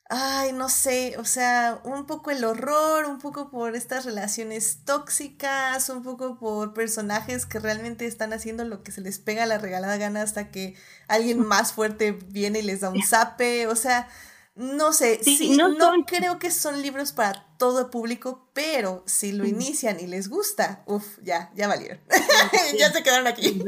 ay, 0.08 0.52
no 0.52 0.68
sé, 0.70 1.16
o 1.18 1.24
sea, 1.26 1.80
un 1.84 2.06
poco 2.06 2.30
el 2.30 2.44
horror, 2.44 3.06
un 3.06 3.18
poco 3.18 3.50
por 3.50 3.76
estas 3.76 4.06
relaciones 4.06 4.84
tóxicas, 4.86 5.90
un 5.90 6.02
poco 6.02 6.38
por 6.38 6.74
personajes 6.74 7.46
que 7.46 7.58
realmente 7.60 8.06
están 8.06 8.32
haciendo 8.32 8.64
lo 8.64 8.82
que 8.82 8.92
se 8.92 9.02
les 9.02 9.18
pega 9.18 9.44
a 9.44 9.46
la 9.46 9.58
regalada 9.58 9.98
gana 9.98 10.22
hasta 10.22 10.50
que 10.50 10.74
alguien 11.08 11.40
más 11.40 11.74
fuerte 11.74 12.12
viene 12.12 12.60
y 12.60 12.62
les 12.62 12.80
da 12.80 12.90
un 12.90 13.02
zape, 13.06 13.66
o 13.66 13.76
sea, 13.76 14.08
no 14.54 14.92
sé, 14.92 15.18
sí, 15.22 15.56
no, 15.56 15.74
creo 16.06 16.38
que 16.38 16.50
son 16.50 16.82
libros 16.82 17.12
para 17.12 17.46
todo 17.58 17.90
público, 17.90 18.50
pero 18.52 19.02
si 19.06 19.32
lo 19.32 19.46
inician 19.46 19.98
y 19.98 20.06
les 20.06 20.28
gusta, 20.28 20.84
uff, 20.86 21.18
ya, 21.22 21.50
ya 21.54 21.68
valieron. 21.68 22.00
ya 22.78 22.92
se 22.92 23.02
quedaron 23.02 23.26
aquí. 23.26 23.62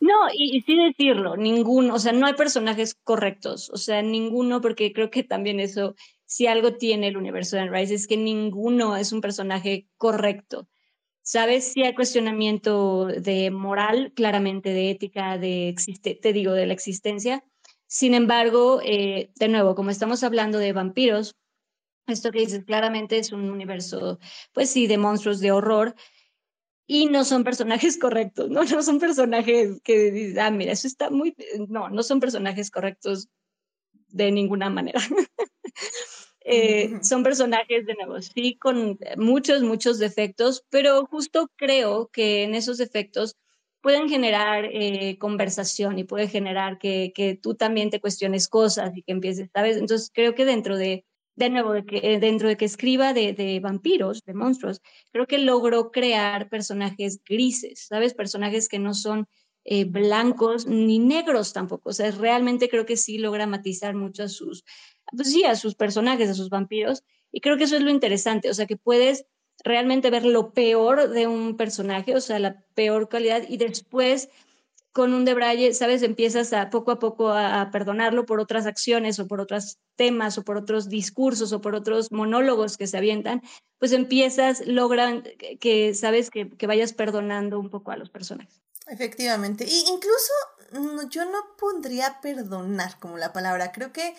No, 0.00 0.14
y, 0.32 0.60
sí 0.62 0.76
decirlo, 0.76 1.36
ninguno, 1.36 1.94
o 1.94 1.98
sea, 2.00 2.12
no 2.12 2.26
hay 2.26 2.34
personajes 2.34 2.94
correctos, 2.94 3.70
o 3.70 3.76
sea, 3.76 4.02
ninguno, 4.02 4.60
porque 4.60 4.92
creo 4.92 5.10
que 5.10 5.22
también 5.22 5.60
eso, 5.60 5.94
si 6.24 6.48
algo 6.48 6.74
tiene 6.74 7.08
el 7.08 7.16
universo 7.16 7.56
de 7.56 7.68
Rice, 7.68 7.94
es 7.94 8.08
que 8.08 8.16
ninguno 8.16 8.96
es 8.96 9.12
un 9.12 9.20
personaje 9.20 9.88
correcto. 9.96 10.68
¿Sabes? 11.22 11.72
Si 11.72 11.82
hay 11.82 11.92
cuestionamiento 11.92 13.06
de 13.06 13.50
moral, 13.50 14.12
claramente 14.14 14.70
de 14.70 14.90
ética, 14.90 15.38
de 15.38 15.68
existe, 15.68 16.14
te 16.14 16.32
digo, 16.32 16.52
de 16.52 16.66
la 16.66 16.72
existencia, 16.72 17.42
sin 17.86 18.14
embargo, 18.14 18.80
eh, 18.82 19.30
de 19.36 19.48
nuevo, 19.48 19.74
como 19.74 19.90
estamos 19.90 20.24
hablando 20.24 20.58
de 20.58 20.72
vampiros, 20.72 21.36
esto 22.06 22.30
que 22.30 22.40
dices 22.40 22.64
claramente 22.64 23.18
es 23.18 23.32
un 23.32 23.50
universo, 23.50 24.18
pues 24.52 24.70
sí, 24.70 24.86
de 24.86 24.98
monstruos 24.98 25.40
de 25.40 25.52
horror, 25.52 25.94
y 26.86 27.06
no 27.06 27.24
son 27.24 27.44
personajes 27.44 27.98
correctos, 27.98 28.50
¿no? 28.50 28.64
No 28.64 28.82
son 28.82 28.98
personajes 28.98 29.80
que 29.82 30.34
ah, 30.40 30.50
mira, 30.50 30.72
eso 30.72 30.86
está 30.86 31.10
muy, 31.10 31.34
no, 31.68 31.88
no 31.88 32.02
son 32.02 32.20
personajes 32.20 32.70
correctos 32.70 33.28
de 34.08 34.32
ninguna 34.32 34.70
manera. 34.70 35.00
Eh, 36.48 37.00
son 37.02 37.24
personajes, 37.24 37.86
de 37.86 37.94
nuevo, 37.94 38.22
sí, 38.22 38.56
con 38.56 38.96
muchos, 39.16 39.62
muchos 39.62 39.98
defectos, 39.98 40.64
pero 40.70 41.04
justo 41.06 41.50
creo 41.56 42.08
que 42.12 42.44
en 42.44 42.54
esos 42.54 42.78
defectos 42.78 43.34
pueden 43.86 44.08
generar 44.08 44.64
eh, 44.72 45.16
conversación 45.16 45.96
y 45.96 46.02
puede 46.02 46.26
generar 46.26 46.76
que, 46.76 47.12
que, 47.14 47.36
tú 47.36 47.54
también 47.54 47.88
te 47.88 48.00
cuestiones 48.00 48.48
cosas 48.48 48.90
y 48.96 49.02
que 49.04 49.12
empieces, 49.12 49.48
¿sabes? 49.54 49.76
Entonces 49.76 50.10
creo 50.12 50.34
que 50.34 50.44
dentro 50.44 50.76
de, 50.76 51.04
de 51.36 51.50
nuevo, 51.50 51.72
eh, 51.76 52.18
dentro 52.18 52.48
de 52.48 52.56
que 52.56 52.64
escriba 52.64 53.12
de, 53.12 53.32
de, 53.32 53.60
vampiros, 53.60 54.24
de 54.26 54.34
monstruos, 54.34 54.82
creo 55.12 55.28
que 55.28 55.38
logró 55.38 55.92
crear 55.92 56.48
personajes 56.48 57.20
grises, 57.24 57.86
¿sabes? 57.86 58.12
Personajes 58.12 58.68
que 58.68 58.80
no 58.80 58.92
son 58.92 59.28
eh, 59.64 59.84
blancos 59.84 60.66
ni 60.66 60.98
negros 60.98 61.52
tampoco. 61.52 61.90
O 61.90 61.92
sea, 61.92 62.10
realmente 62.10 62.68
creo 62.68 62.86
que 62.86 62.96
sí 62.96 63.18
logra 63.18 63.46
matizar 63.46 63.94
mucho 63.94 64.24
a 64.24 64.28
sus, 64.28 64.64
pues 65.16 65.30
sí, 65.30 65.44
a 65.44 65.54
sus 65.54 65.76
personajes, 65.76 66.28
a 66.28 66.34
sus 66.34 66.50
vampiros. 66.50 67.04
Y 67.30 67.40
creo 67.40 67.56
que 67.56 67.62
eso 67.62 67.76
es 67.76 67.82
lo 67.82 67.90
interesante, 67.90 68.50
o 68.50 68.54
sea, 68.54 68.66
que 68.66 68.76
puedes 68.76 69.26
realmente 69.66 70.10
ver 70.10 70.24
lo 70.24 70.52
peor 70.52 71.10
de 71.10 71.26
un 71.26 71.56
personaje, 71.56 72.14
o 72.14 72.20
sea, 72.20 72.38
la 72.38 72.62
peor 72.74 73.08
calidad, 73.08 73.42
y 73.48 73.56
después 73.56 74.28
con 74.92 75.12
un 75.12 75.26
Debraye, 75.26 75.74
sabes, 75.74 76.02
empiezas 76.02 76.54
a 76.54 76.70
poco 76.70 76.90
a 76.90 76.98
poco 76.98 77.28
a, 77.28 77.70
perdonarlo 77.70 78.24
por 78.24 78.40
otras 78.40 78.64
acciones 78.64 79.18
o 79.18 79.26
por 79.26 79.40
otros 79.40 79.78
temas 79.94 80.38
o 80.38 80.42
por 80.42 80.56
otros 80.56 80.88
discursos 80.88 81.52
o 81.52 81.60
por 81.60 81.74
otros 81.74 82.10
monólogos 82.10 82.78
que 82.78 82.86
se 82.86 82.96
avientan, 82.96 83.42
pues 83.78 83.92
empiezas, 83.92 84.66
logran 84.66 85.24
que, 85.60 85.92
sabes, 85.92 86.30
que, 86.30 86.48
que 86.48 86.66
vayas 86.66 86.94
perdonando 86.94 87.60
un 87.60 87.68
poco 87.68 87.90
a 87.90 87.98
los 87.98 88.08
personajes. 88.08 88.62
Efectivamente, 88.86 89.66
y 89.68 89.80
incluso 89.80 90.32
mm, 90.72 91.10
yo 91.10 91.26
no 91.26 91.38
pondría 91.58 92.20
perdonar 92.22 92.98
como 92.98 93.18
la 93.18 93.34
palabra, 93.34 93.72
creo 93.72 93.92
que 93.92 94.14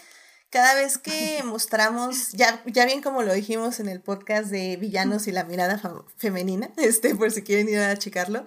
cada 0.49 0.75
vez 0.75 0.97
que 0.97 1.41
mostramos, 1.43 2.31
ya, 2.31 2.63
ya 2.65 2.85
bien 2.85 3.01
como 3.01 3.23
lo 3.23 3.33
dijimos 3.33 3.79
en 3.79 3.89
el 3.89 4.01
podcast 4.01 4.49
de 4.49 4.77
villanos 4.77 5.27
y 5.27 5.31
la 5.31 5.43
mirada 5.43 5.81
femenina, 6.15 6.71
este, 6.77 7.15
por 7.15 7.31
si 7.31 7.43
quieren 7.43 7.69
ir 7.69 7.79
a 7.79 7.97
checarlo, 7.97 8.45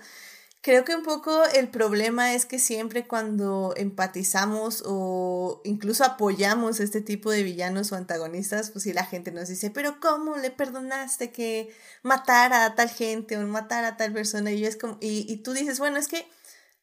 creo 0.62 0.84
que 0.84 0.94
un 0.94 1.02
poco 1.02 1.44
el 1.54 1.68
problema 1.68 2.34
es 2.34 2.46
que 2.46 2.58
siempre 2.58 3.06
cuando 3.06 3.74
empatizamos 3.76 4.82
o 4.86 5.60
incluso 5.64 6.04
apoyamos 6.04 6.80
este 6.80 7.00
tipo 7.00 7.30
de 7.30 7.42
villanos 7.42 7.92
o 7.92 7.96
antagonistas, 7.96 8.70
pues 8.70 8.84
si 8.84 8.92
la 8.92 9.04
gente 9.04 9.32
nos 9.32 9.48
dice, 9.48 9.70
pero 9.70 10.00
¿cómo 10.00 10.36
le 10.36 10.50
perdonaste 10.50 11.30
que 11.30 11.74
matara 12.02 12.64
a 12.64 12.74
tal 12.74 12.90
gente 12.90 13.36
o 13.36 13.46
matara 13.46 13.88
a 13.88 13.96
tal 13.96 14.12
persona? 14.12 14.52
Y, 14.52 14.64
es 14.64 14.76
como, 14.76 14.98
y, 15.00 15.30
y 15.32 15.38
tú 15.38 15.52
dices, 15.52 15.78
bueno, 15.78 15.98
es 15.98 16.08
que 16.08 16.26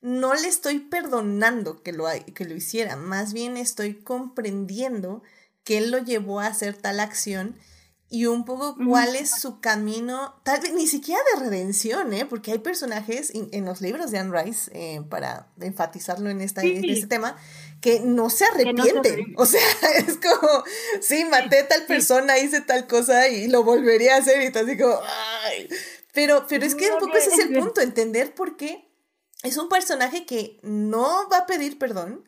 no 0.08 0.34
le 0.34 0.48
estoy 0.48 0.80
perdonando 0.80 1.84
que 1.84 1.92
lo, 1.92 2.06
que 2.34 2.46
lo 2.46 2.56
hiciera, 2.56 2.96
más 2.96 3.34
bien 3.34 3.58
estoy 3.58 3.96
comprendiendo 3.96 5.22
que 5.66 5.80
él 5.80 5.92
lo 5.92 5.98
llevó 5.98 6.40
a 6.40 6.48
hacer 6.48 6.78
tal 6.78 7.02
acción 7.02 7.58
y 8.10 8.26
un 8.26 8.46
poco 8.46 8.78
cuál 8.88 9.18
es 9.18 9.32
su 9.32 9.60
camino, 9.60 10.40
tal 10.46 10.62
vez 10.62 10.72
ni 10.72 10.88
siquiera 10.88 11.20
de 11.34 11.42
redención, 11.42 12.14
¿eh? 12.14 12.26
porque 12.26 12.54
hay 12.54 12.60
personajes 12.60 13.34
en 13.34 13.66
los 13.66 13.82
libros 13.82 14.10
de 14.10 14.20
Anne 14.20 14.44
Rice, 14.44 14.72
eh, 14.74 15.02
para 15.10 15.50
enfatizarlo 15.60 16.30
en, 16.30 16.40
esta, 16.40 16.62
este 16.62 17.08
tema, 17.08 17.36
que 17.82 18.00
no 18.00 18.30
se 18.30 18.46
arrepienten. 18.46 19.34
o 19.36 19.46
sea, 19.46 19.60
es 19.98 20.18
como, 20.20 20.64
sí, 21.02 21.26
maté 21.26 21.60
a 21.60 21.68
tal 21.68 21.86
persona, 21.86 22.40
hice 22.40 22.62
tal 22.62 22.88
cosa 22.88 23.28
y 23.28 23.50
lo 23.50 23.66
volvería 23.66 24.16
a 24.16 24.20
hacer 24.20 24.42
y 24.42 24.54
tal, 24.54 24.70
así 24.70 24.78
como, 24.78 24.98
ay. 25.48 25.68
Pero, 26.14 26.46
pero 26.48 26.66
es 26.66 26.76
que 26.76 26.90
un 26.90 27.00
poco 27.00 27.18
ese 27.18 27.30
es 27.30 27.40
el 27.40 27.60
punto, 27.60 27.82
entender 27.82 28.34
por 28.34 28.56
qué 28.56 28.87
es 29.44 29.58
un 29.58 29.70
personaje 29.70 30.26
que 30.26 30.60
no 30.64 31.30
va 31.30 31.40
a 31.40 31.46
pedir 31.46 31.78
perdón 31.78 32.24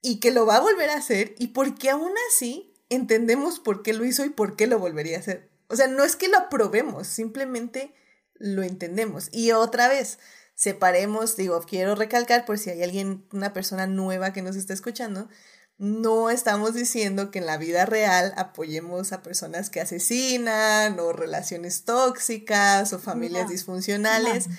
y 0.00 0.20
que 0.20 0.30
lo 0.30 0.46
va 0.46 0.56
a 0.56 0.60
volver 0.60 0.90
a 0.90 0.96
hacer 0.96 1.34
y 1.38 1.48
porque 1.48 1.90
aún 1.90 2.12
así 2.30 2.74
entendemos 2.88 3.60
por 3.60 3.82
qué 3.82 3.92
lo 3.92 4.04
hizo 4.04 4.24
y 4.24 4.30
por 4.30 4.56
qué 4.56 4.66
lo 4.66 4.78
volvería 4.78 5.16
a 5.16 5.20
hacer. 5.20 5.50
O 5.68 5.76
sea, 5.76 5.86
no 5.86 6.04
es 6.04 6.16
que 6.16 6.28
lo 6.28 6.38
aprobemos, 6.38 7.06
simplemente 7.06 7.94
lo 8.34 8.62
entendemos. 8.62 9.28
Y 9.32 9.52
otra 9.52 9.88
vez, 9.88 10.18
separemos, 10.54 11.36
digo, 11.36 11.60
quiero 11.60 11.94
recalcar 11.94 12.46
por 12.46 12.58
si 12.58 12.70
hay 12.70 12.82
alguien, 12.82 13.26
una 13.32 13.52
persona 13.52 13.86
nueva 13.86 14.32
que 14.32 14.42
nos 14.42 14.56
está 14.56 14.72
escuchando, 14.72 15.28
no 15.76 16.28
estamos 16.28 16.74
diciendo 16.74 17.30
que 17.30 17.38
en 17.38 17.46
la 17.46 17.56
vida 17.56 17.86
real 17.86 18.34
apoyemos 18.36 19.12
a 19.12 19.22
personas 19.22 19.70
que 19.70 19.80
asesinan 19.80 20.98
o 20.98 21.12
relaciones 21.12 21.84
tóxicas 21.84 22.92
o 22.92 22.98
familias 22.98 23.48
disfuncionales. 23.48 24.48
No. 24.48 24.56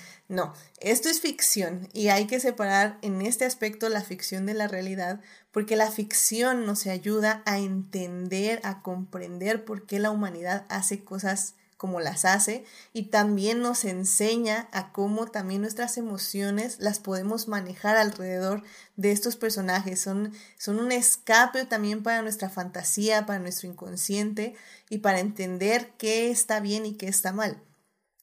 Esto 0.80 1.08
es 1.08 1.20
ficción 1.20 1.88
y 1.92 2.08
hay 2.08 2.26
que 2.26 2.38
separar 2.38 2.98
en 3.02 3.20
este 3.20 3.44
aspecto 3.44 3.88
la 3.88 4.02
ficción 4.02 4.46
de 4.46 4.54
la 4.54 4.68
realidad 4.68 5.20
porque 5.50 5.74
la 5.74 5.90
ficción 5.90 6.66
nos 6.66 6.86
ayuda 6.86 7.42
a 7.46 7.58
entender, 7.58 8.60
a 8.62 8.82
comprender 8.82 9.64
por 9.64 9.86
qué 9.86 9.98
la 9.98 10.10
humanidad 10.10 10.66
hace 10.68 11.02
cosas 11.02 11.54
como 11.76 11.98
las 11.98 12.26
hace 12.26 12.64
y 12.92 13.04
también 13.04 13.60
nos 13.60 13.84
enseña 13.84 14.68
a 14.70 14.92
cómo 14.92 15.26
también 15.26 15.62
nuestras 15.62 15.96
emociones 15.96 16.76
las 16.78 17.00
podemos 17.00 17.48
manejar 17.48 17.96
alrededor 17.96 18.62
de 18.96 19.12
estos 19.12 19.36
personajes. 19.36 19.98
Son, 19.98 20.32
son 20.58 20.78
un 20.78 20.92
escape 20.92 21.64
también 21.64 22.02
para 22.02 22.20
nuestra 22.20 22.50
fantasía, 22.50 23.24
para 23.24 23.38
nuestro 23.38 23.66
inconsciente 23.66 24.54
y 24.90 24.98
para 24.98 25.20
entender 25.20 25.90
qué 25.96 26.30
está 26.30 26.60
bien 26.60 26.84
y 26.84 26.94
qué 26.94 27.08
está 27.08 27.32
mal. 27.32 27.62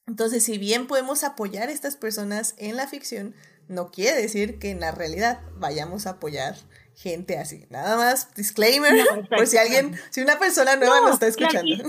Entonces, 0.08 0.42
si 0.42 0.56
bien 0.56 0.86
podemos 0.86 1.22
apoyar 1.22 1.68
a 1.68 1.72
estas 1.72 1.96
personas 1.96 2.54
en 2.56 2.76
la 2.76 2.88
ficción, 2.88 3.34
no 3.68 3.90
quiere 3.90 4.20
decir 4.20 4.58
que 4.58 4.70
en 4.70 4.80
la 4.80 4.90
realidad 4.90 5.40
vayamos 5.56 6.06
a 6.06 6.12
apoyar 6.12 6.56
gente 6.96 7.36
así. 7.36 7.66
Nada 7.68 7.96
más, 7.96 8.34
disclaimer, 8.34 8.92
por 9.28 9.46
si 9.46 9.58
alguien, 9.58 9.94
si 10.10 10.22
una 10.22 10.38
persona 10.38 10.76
nueva 10.76 11.02
nos 11.02 11.12
está 11.12 11.28
escuchando. 11.28 11.84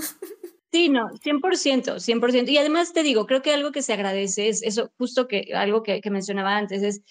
Sí, 0.72 0.88
no, 0.88 1.08
100%, 1.10 1.96
100%. 1.96 2.48
Y 2.48 2.56
además 2.56 2.92
te 2.92 3.02
digo, 3.02 3.26
creo 3.26 3.42
que 3.42 3.52
algo 3.52 3.72
que 3.72 3.82
se 3.82 3.92
agradece 3.92 4.48
es 4.48 4.62
eso, 4.62 4.92
justo 4.98 5.26
que 5.26 5.50
algo 5.52 5.82
que, 5.82 6.00
mencionaba 6.12 6.56
antes, 6.56 6.84
es 6.84 7.02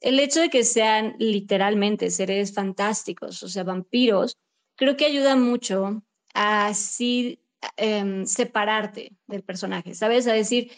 el 0.00 0.18
hecho 0.18 0.40
de 0.40 0.48
que 0.48 0.64
sean 0.64 1.14
literalmente 1.18 2.10
seres 2.10 2.54
fantásticos, 2.54 3.42
o 3.42 3.48
sea, 3.48 3.64
vampiros, 3.64 4.38
creo 4.76 4.96
que 4.96 5.04
ayuda 5.04 5.36
mucho 5.36 6.02
a 6.32 6.68
así 6.68 7.41
em, 7.76 8.26
separarte 8.26 9.12
del 9.26 9.42
personaje, 9.42 9.94
¿sabes? 9.94 10.26
A 10.26 10.32
decir, 10.32 10.70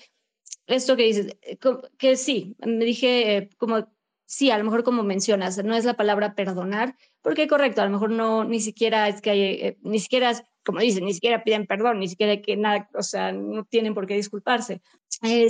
esto 0.67 0.97
que 0.97 1.05
dices, 1.05 1.37
eh, 1.43 1.59
que 1.99 2.17
sí, 2.17 2.57
me 2.65 2.85
dije 2.85 3.37
eh, 3.37 3.51
como, 3.59 3.87
sí, 4.27 4.51
a 4.51 4.59
lo 4.59 4.65
mejor 4.65 4.85
como 4.85 5.03
mencionas, 5.03 5.63
no 5.63 5.75
es 5.75 5.85
la 5.85 5.95
palabra 5.95 6.35
perdonar, 6.35 6.97
porque 7.23 7.49
correcto, 7.49 7.83
a 7.83 7.85
lo 7.87 7.91
mejor 7.91 8.11
no, 8.11 8.45
ni 8.45 8.61
siquiera 8.61 9.09
es 9.09 9.21
que 9.21 9.31
hay, 9.31 9.43
eh, 9.43 9.79
ni 9.83 9.99
siquiera, 9.99 10.33
como 10.65 10.81
dicen, 10.81 11.05
ni 11.05 11.15
siquiera 11.15 11.45
piden 11.45 11.67
perdón, 11.67 12.01
ni 12.01 12.09
siquiera 12.09 12.41
que 12.41 12.57
nada, 12.57 12.89
o 12.95 13.03
sea, 13.03 13.33
no 13.33 13.65
tienen 13.65 13.95
por 13.95 14.07
qué 14.07 14.15
disculparse. 14.15 14.81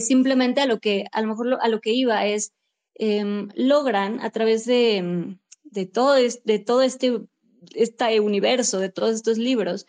simplemente 0.00 0.60
a 0.60 0.66
lo 0.66 0.78
que, 0.80 1.04
a 1.12 1.20
lo 1.22 1.28
mejor 1.28 1.58
a 1.60 1.68
lo 1.68 1.80
que 1.80 1.92
iba 1.92 2.26
es, 2.26 2.52
em, 2.94 3.48
logran 3.54 4.20
a 4.20 4.30
través 4.30 4.66
de, 4.66 4.96
em, 4.96 5.38
de 5.64 5.86
todo, 5.86 6.14
de 6.14 6.58
todo 6.58 6.82
este, 6.82 7.20
este 7.74 8.20
universo, 8.20 8.78
de 8.78 8.90
todos 8.90 9.14
estos 9.14 9.38
libros, 9.38 9.86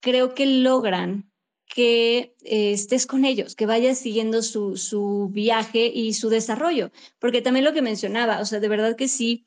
creo 0.00 0.34
que 0.34 0.46
logran 0.46 1.30
que 1.66 2.34
eh, 2.44 2.72
estés 2.72 3.06
con 3.06 3.24
ellos, 3.24 3.54
que 3.54 3.66
vayas 3.66 3.98
siguiendo 3.98 4.42
su, 4.42 4.76
su 4.76 5.28
viaje 5.30 5.86
y 5.86 6.14
su 6.14 6.30
desarrollo. 6.30 6.90
Porque 7.18 7.42
también 7.42 7.64
lo 7.64 7.72
que 7.72 7.82
mencionaba, 7.82 8.40
o 8.40 8.44
sea, 8.44 8.60
de 8.60 8.68
verdad 8.68 8.96
que 8.96 9.08
sí, 9.08 9.46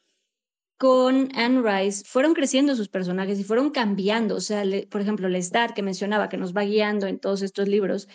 con 0.78 1.30
Anne 1.36 1.62
Rice 1.62 2.04
fueron 2.06 2.34
creciendo 2.34 2.76
sus 2.76 2.90
personajes 2.90 3.40
y 3.40 3.44
fueron 3.44 3.70
cambiando. 3.70 4.36
O 4.36 4.42
sea, 4.42 4.64
por 4.90 5.02
ejemplo, 5.02 5.30
Lestat 5.30 5.74
que 5.74 5.84
mencionaba, 5.84 6.30
que 6.30 6.38
nos 6.38 6.56
va 6.56 6.64
guiando 6.64 7.08
en 7.08 7.20
todos 7.20 7.42
estos 7.44 7.68
libros, 7.68 8.08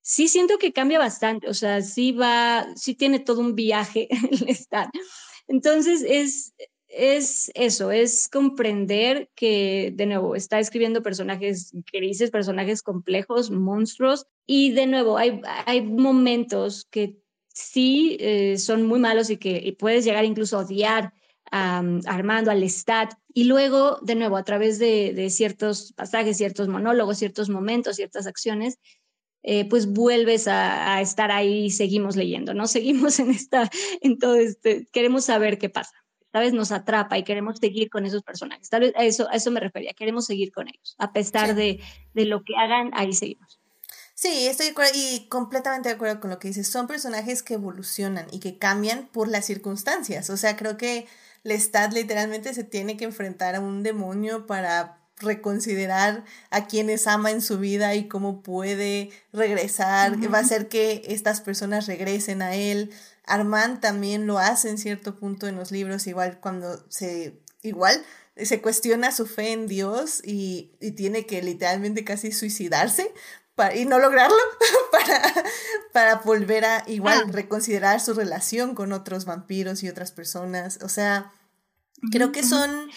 sí 0.00 0.28
siento 0.28 0.58
que 0.58 0.72
cambia 0.72 0.98
bastante. 0.98 1.48
O 1.48 1.54
sea, 1.54 1.82
sí 1.82 2.12
va, 2.12 2.66
sí 2.76 2.94
tiene 2.94 3.18
todo 3.18 3.40
un 3.40 3.54
viaje 3.54 4.08
Lestat. 4.46 4.88
Entonces 5.48 6.02
es, 6.06 6.54
es 6.98 7.52
eso, 7.54 7.92
es 7.92 8.28
comprender 8.28 9.30
que, 9.36 9.92
de 9.94 10.06
nuevo, 10.06 10.34
está 10.34 10.58
escribiendo 10.58 11.00
personajes 11.00 11.72
grises, 11.92 12.32
personajes 12.32 12.82
complejos, 12.82 13.52
monstruos, 13.52 14.26
y 14.46 14.72
de 14.72 14.88
nuevo, 14.88 15.16
hay, 15.16 15.40
hay 15.66 15.82
momentos 15.82 16.88
que 16.90 17.16
sí 17.54 18.16
eh, 18.18 18.58
son 18.58 18.84
muy 18.84 18.98
malos 18.98 19.30
y 19.30 19.36
que 19.36 19.76
puedes 19.78 20.04
llegar 20.04 20.24
incluso 20.24 20.58
a 20.58 20.62
odiar 20.62 21.12
a, 21.52 21.84
Armando, 22.06 22.50
al 22.50 22.60
Lestat, 22.60 23.14
y 23.32 23.44
luego, 23.44 24.00
de 24.02 24.16
nuevo, 24.16 24.36
a 24.36 24.42
través 24.42 24.80
de, 24.80 25.30
ciertos 25.30 25.92
pasajes, 25.92 26.36
ciertos 26.36 26.66
monólogos, 26.66 27.18
ciertos 27.18 27.48
momentos, 27.48 27.94
ciertas 27.94 28.26
acciones, 28.26 28.80
eh, 29.44 29.68
pues 29.68 29.86
vuelves 29.86 30.48
a, 30.48 31.00
estar 31.00 31.30
ahí 31.30 31.66
y 31.66 31.70
seguimos 31.70 32.16
leyendo, 32.16 32.54
¿no? 32.54 32.66
Seguimos 32.66 33.20
en 33.20 33.30
esta, 33.30 33.70
en 34.00 34.18
este, 34.36 34.88
queremos 34.90 35.26
saber 35.26 35.58
qué 35.58 35.68
pasa. 35.68 35.94
¿Sabes? 36.32 36.52
Nos 36.52 36.72
atrapa 36.72 37.18
y 37.18 37.24
queremos 37.24 37.58
seguir 37.58 37.90
con 37.90 38.06
esos 38.06 38.22
personajes. 38.22 38.68
Tal 38.68 38.82
vez 38.82 38.94
a 38.96 39.04
eso, 39.04 39.28
a 39.28 39.34
eso 39.34 39.50
me 39.50 39.60
refería, 39.60 39.92
queremos 39.94 40.26
seguir 40.26 40.52
con 40.52 40.68
ellos. 40.68 40.94
A 40.98 41.12
pesar 41.12 41.54
de, 41.54 41.80
de 42.14 42.24
lo 42.24 42.42
que 42.44 42.56
hagan, 42.56 42.90
ahí 42.94 43.12
seguimos. 43.12 43.58
Sí, 44.14 44.48
estoy 44.48 44.66
de 44.66 44.72
acuerdo 44.72 44.92
y 44.96 45.28
completamente 45.28 45.88
de 45.88 45.94
acuerdo 45.94 46.18
con 46.18 46.30
lo 46.30 46.40
que 46.40 46.48
dices. 46.48 46.66
Son 46.66 46.88
personajes 46.88 47.44
que 47.44 47.54
evolucionan 47.54 48.26
y 48.32 48.40
que 48.40 48.58
cambian 48.58 49.06
por 49.12 49.28
las 49.28 49.46
circunstancias. 49.46 50.28
O 50.28 50.36
sea, 50.36 50.56
creo 50.56 50.76
que 50.76 51.06
Lestat 51.44 51.92
literalmente 51.92 52.52
se 52.52 52.64
tiene 52.64 52.96
que 52.96 53.04
enfrentar 53.04 53.54
a 53.54 53.60
un 53.60 53.84
demonio 53.84 54.46
para 54.46 54.98
reconsiderar 55.20 56.24
a 56.50 56.66
quienes 56.66 57.06
ama 57.06 57.30
en 57.30 57.42
su 57.42 57.58
vida 57.58 57.94
y 57.94 58.08
cómo 58.08 58.42
puede 58.42 59.10
regresar, 59.32 60.16
va 60.32 60.38
a 60.38 60.42
hacer 60.42 60.68
que 60.68 61.02
estas 61.06 61.40
personas 61.40 61.86
regresen 61.86 62.42
a 62.42 62.54
él. 62.54 62.90
Armand 63.28 63.80
también 63.80 64.26
lo 64.26 64.38
hace 64.38 64.70
en 64.70 64.78
cierto 64.78 65.16
punto 65.16 65.46
en 65.46 65.56
los 65.56 65.70
libros, 65.70 66.06
igual 66.06 66.40
cuando 66.40 66.84
se, 66.88 67.40
igual 67.62 68.04
se 68.36 68.60
cuestiona 68.60 69.12
su 69.12 69.26
fe 69.26 69.52
en 69.52 69.66
Dios 69.66 70.22
y, 70.24 70.72
tiene 70.96 71.26
que 71.26 71.42
literalmente 71.42 72.04
casi 72.04 72.32
suicidarse 72.32 73.12
para, 73.54 73.74
y 73.74 73.84
no 73.84 73.98
lograrlo 73.98 74.36
para, 74.92 75.44
para 75.92 76.14
volver 76.16 76.64
a 76.64 76.84
igual 76.86 77.24
ah. 77.26 77.30
reconsiderar 77.32 78.00
su 78.00 78.14
relación 78.14 78.74
con 78.74 78.92
otros 78.92 79.24
vampiros 79.24 79.82
y 79.82 79.88
otras 79.88 80.12
personas. 80.12 80.78
O 80.82 80.88
sea, 80.88 81.32
creo 82.12 82.32
que 82.32 82.42
son, 82.42 82.90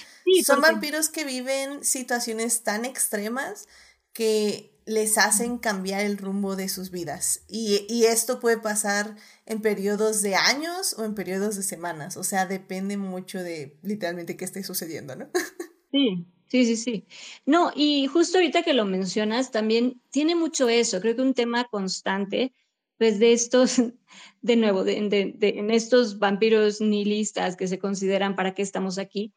son 0.46 0.62
vampiros 0.62 1.10
que 1.10 1.26
viven 1.26 1.84
situaciones 1.84 2.64
tan 2.64 2.86
extremas 2.86 3.68
que 4.14 4.72
les 4.86 5.18
hacen 5.18 5.58
cambiar 5.58 6.02
el 6.02 6.18
rumbo 6.18 6.56
de 6.56 6.70
sus 6.70 6.92
vidas. 6.92 7.42
Y, 7.48 8.06
esto 8.06 8.40
puede 8.40 8.58
pasar 8.58 9.16
en 9.52 9.62
periodos 9.62 10.22
de 10.22 10.36
años 10.36 10.96
o 10.98 11.04
en 11.04 11.14
periodos 11.14 11.58
de 11.58 11.64
semanas. 11.64 12.18
O 12.18 12.24
sea, 12.24 12.46
depende 12.46 12.98
mucho 12.98 13.44
de 13.44 13.78
literalmente 13.84 14.38
qué 14.38 14.46
esté 14.46 14.64
sucediendo, 14.64 15.16
¿no? 15.16 15.30
Sí, 15.92 16.26
sí, 16.48 16.66
sí, 16.66 16.78
sí. 16.78 17.08
No, 17.46 17.72
y 17.76 18.08
justo 18.08 18.38
ahorita 18.38 18.64
que 18.64 18.74
lo 18.74 18.86
mencionas, 18.86 19.52
también 19.52 20.02
tiene 20.10 20.36
mucho 20.36 20.70
eso. 20.70 21.02
Creo 21.02 21.16
que 21.18 21.22
un 21.22 21.34
tema 21.34 21.66
constante, 21.66 22.54
pues 22.98 23.20
de 23.20 23.34
estos, 23.34 23.76
de 24.42 24.56
nuevo, 24.56 24.86
de, 24.86 24.96
en 25.42 25.70
estos 25.72 26.18
vampiros 26.20 26.80
nihilistas 26.80 27.58
que 27.58 27.68
se 27.68 27.78
consideran 27.80 28.36
para 28.36 28.54
qué 28.54 28.62
estamos 28.62 28.98
aquí. 28.98 29.34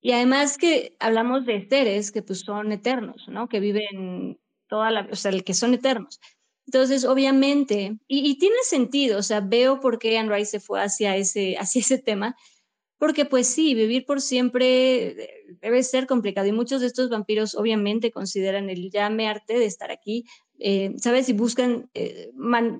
Y 0.00 0.12
además 0.12 0.58
que 0.58 0.96
hablamos 1.00 1.46
de 1.46 1.66
seres 1.68 2.12
que 2.12 2.22
pues 2.22 2.40
son 2.40 2.72
eternos, 2.72 3.28
¿no? 3.28 3.48
Que 3.48 3.60
viven 3.60 4.38
toda 4.68 4.90
la, 4.90 5.08
o 5.10 5.16
sea, 5.16 5.32
que 5.40 5.54
son 5.54 5.74
eternos. 5.74 6.20
Entonces, 6.66 7.04
obviamente, 7.04 7.96
y, 8.08 8.38
tiene 8.38 8.56
sentido, 8.64 9.18
o 9.18 9.22
sea, 9.22 9.40
veo 9.40 9.80
por 9.80 9.98
qué 9.98 10.18
Anne 10.18 10.34
Rice 10.34 10.52
se 10.52 10.60
fue 10.60 10.82
hacia 10.82 11.16
ese, 11.16 11.56
hacia 11.58 11.80
ese 11.80 11.98
tema, 11.98 12.36
porque 12.98 13.24
pues 13.24 13.46
sí, 13.46 13.74
vivir 13.74 14.04
por 14.06 14.20
siempre 14.20 15.08
eh, 15.08 15.30
debe 15.60 15.82
ser 15.82 16.06
complicado 16.06 16.48
y 16.48 16.52
muchos 16.52 16.80
de 16.80 16.86
estos 16.86 17.10
vampiros 17.10 17.54
obviamente 17.54 18.10
consideran 18.10 18.70
el 18.70 18.90
llame 18.90 19.28
arte 19.28 19.58
de 19.58 19.66
estar 19.66 19.90
aquí, 19.90 20.24
eh, 20.58 20.94
¿sabes? 20.96 21.28
Y 21.28 21.34
buscan 21.34 21.90
eh, 21.94 22.32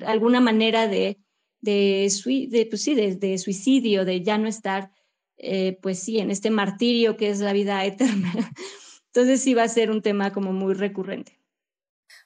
alguna 0.06 0.40
manera 0.40 0.88
de, 0.88 1.18
de, 1.60 2.10
de, 2.50 2.66
pues 2.66 2.82
sí, 2.82 2.94
de, 2.94 3.38
suicidio, 3.38 4.04
de 4.04 4.22
ya 4.22 4.38
no 4.38 4.48
estar, 4.48 4.90
pues 5.82 5.98
sí, 5.98 6.18
en 6.18 6.30
este 6.30 6.50
martirio 6.50 7.16
que 7.16 7.28
es 7.28 7.40
la 7.40 7.52
vida 7.52 7.84
eterna. 7.84 8.32
Entonces 9.08 9.40
sí 9.42 9.54
va 9.54 9.64
a 9.64 9.68
ser 9.68 9.90
un 9.90 10.02
tema 10.02 10.32
como 10.32 10.52
muy 10.52 10.74
recurrente. 10.74 11.35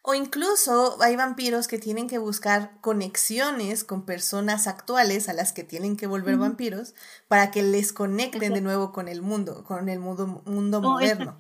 O 0.03 0.14
incluso 0.14 0.96
hay 1.03 1.14
vampiros 1.14 1.68
que 1.68 1.78
tienen 1.78 2.09
que 2.09 2.16
buscar 2.16 2.72
conexiones 2.80 3.84
con 3.84 4.07
personas 4.07 4.66
actuales 4.66 5.28
a 5.28 5.34
las 5.34 5.53
que 5.53 5.62
tienen 5.62 5.96
que 5.96 6.07
volver 6.07 6.38
vampiros 6.38 6.94
para 7.28 7.51
que 7.51 7.62
les 7.62 7.92
conecten 7.92 8.55
de 8.55 8.61
nuevo 8.62 8.92
con 8.92 9.09
el 9.09 9.20
mundo, 9.20 9.62
con 9.64 9.90
el 9.90 9.98
mundo, 9.98 10.42
mundo 10.46 10.78
oh, 10.78 10.82
moderno. 10.82 11.36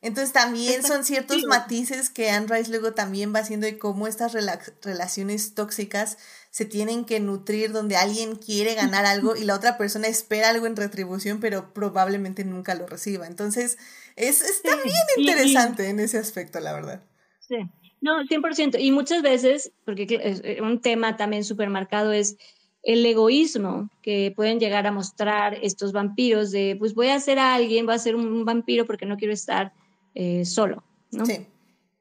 Entonces 0.00 0.32
también 0.32 0.82
son 0.84 1.02
ciertos 1.04 1.42
matices 1.44 2.08
que 2.10 2.30
Anne 2.30 2.46
Rice 2.46 2.70
luego 2.70 2.92
también 2.92 3.34
va 3.34 3.40
haciendo 3.40 3.66
de 3.66 3.78
cómo 3.78 4.06
estas 4.06 4.32
relaciones 4.34 5.54
tóxicas 5.54 6.18
se 6.50 6.66
tienen 6.66 7.06
que 7.06 7.18
nutrir 7.18 7.72
donde 7.72 7.96
alguien 7.96 8.36
quiere 8.36 8.74
ganar 8.74 9.06
algo 9.06 9.34
y 9.34 9.44
la 9.44 9.56
otra 9.56 9.76
persona 9.76 10.06
espera 10.06 10.50
algo 10.50 10.66
en 10.66 10.76
retribución 10.76 11.40
pero 11.40 11.72
probablemente 11.74 12.44
nunca 12.44 12.74
lo 12.74 12.86
reciba. 12.86 13.26
Entonces 13.26 13.76
es, 14.14 14.42
está 14.42 14.76
bien 14.76 14.94
interesante 15.16 15.88
en 15.88 15.98
ese 15.98 16.18
aspecto, 16.18 16.60
la 16.60 16.74
verdad. 16.74 17.02
Sí. 17.40 17.56
No, 18.04 18.22
100%. 18.22 18.76
Y 18.78 18.92
muchas 18.92 19.22
veces, 19.22 19.72
porque 19.86 20.06
eh, 20.10 20.60
un 20.60 20.82
tema 20.82 21.16
también 21.16 21.42
súper 21.42 21.70
marcado 21.70 22.12
es 22.12 22.36
el 22.82 23.04
egoísmo 23.06 23.88
que 24.02 24.30
pueden 24.36 24.60
llegar 24.60 24.86
a 24.86 24.92
mostrar 24.92 25.54
estos 25.62 25.92
vampiros 25.92 26.50
de, 26.50 26.76
pues 26.78 26.92
voy 26.92 27.08
a 27.08 27.18
ser 27.18 27.38
a 27.38 27.54
alguien, 27.54 27.86
voy 27.86 27.94
a 27.94 27.98
ser 27.98 28.14
un 28.14 28.44
vampiro 28.44 28.84
porque 28.84 29.06
no 29.06 29.16
quiero 29.16 29.32
estar 29.32 29.72
eh, 30.14 30.44
solo, 30.44 30.84
¿no? 31.12 31.24
Sí. 31.24 31.46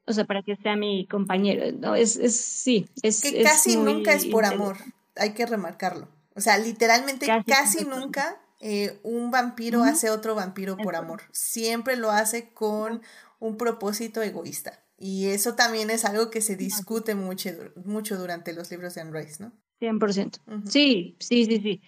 O 0.05 0.11
sea, 0.11 0.25
para 0.25 0.43
que 0.43 0.57
sea 0.57 0.75
mi 0.75 1.07
compañero. 1.07 1.71
No, 1.71 1.95
es, 1.95 2.17
es 2.17 2.35
sí, 2.35 2.85
es... 3.01 3.21
Que 3.21 3.41
casi 3.41 3.77
nunca 3.77 4.11
es 4.11 4.25
por 4.25 4.43
amor, 4.43 4.75
hay 5.15 5.33
que 5.33 5.45
remarcarlo. 5.45 6.09
O 6.35 6.41
sea, 6.41 6.57
literalmente 6.57 7.27
casi, 7.47 7.85
nunca 7.85 8.41
eh, 8.59 8.99
un 9.03 9.31
vampiro 9.31 9.83
hace 9.83 10.09
otro 10.09 10.35
vampiro 10.35 10.75
por 10.75 10.97
amor. 10.97 11.21
Siempre 11.31 11.95
lo 11.95 12.11
hace 12.11 12.49
con 12.49 13.01
un 13.39 13.55
propósito 13.55 14.21
egoísta. 14.21 14.83
Y 15.05 15.25
eso 15.25 15.53
también 15.53 15.89
es 15.89 16.05
algo 16.05 16.29
que 16.29 16.39
se 16.39 16.55
discute 16.55 17.13
mucho, 17.13 17.49
mucho 17.83 18.17
durante 18.17 18.53
los 18.53 18.71
libros 18.71 18.95
de 18.95 19.01
Anne 19.01 19.11
Rice, 19.11 19.43
¿no? 19.43 19.51
100%. 19.81 20.39
Sí, 20.65 21.17
sí, 21.19 21.43
sí, 21.43 21.59
sí. 21.59 21.81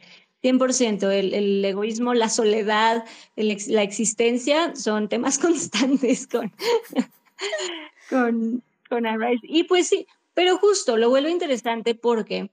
100%. 0.44 1.10
El, 1.10 1.34
el 1.34 1.64
egoísmo, 1.64 2.14
la 2.14 2.28
soledad, 2.28 3.06
la 3.38 3.84
existencia 3.84 4.76
son 4.76 5.08
temas 5.08 5.40
constantes 5.40 6.28
con, 6.28 6.52
con, 8.10 8.62
con 8.90 9.06
Anne 9.06 9.26
Rice. 9.26 9.46
Y 9.48 9.64
pues 9.64 9.88
sí, 9.88 10.06
pero 10.34 10.58
justo 10.58 10.98
lo 10.98 11.10
vuelvo 11.10 11.30
interesante 11.30 11.96
porque 11.96 12.52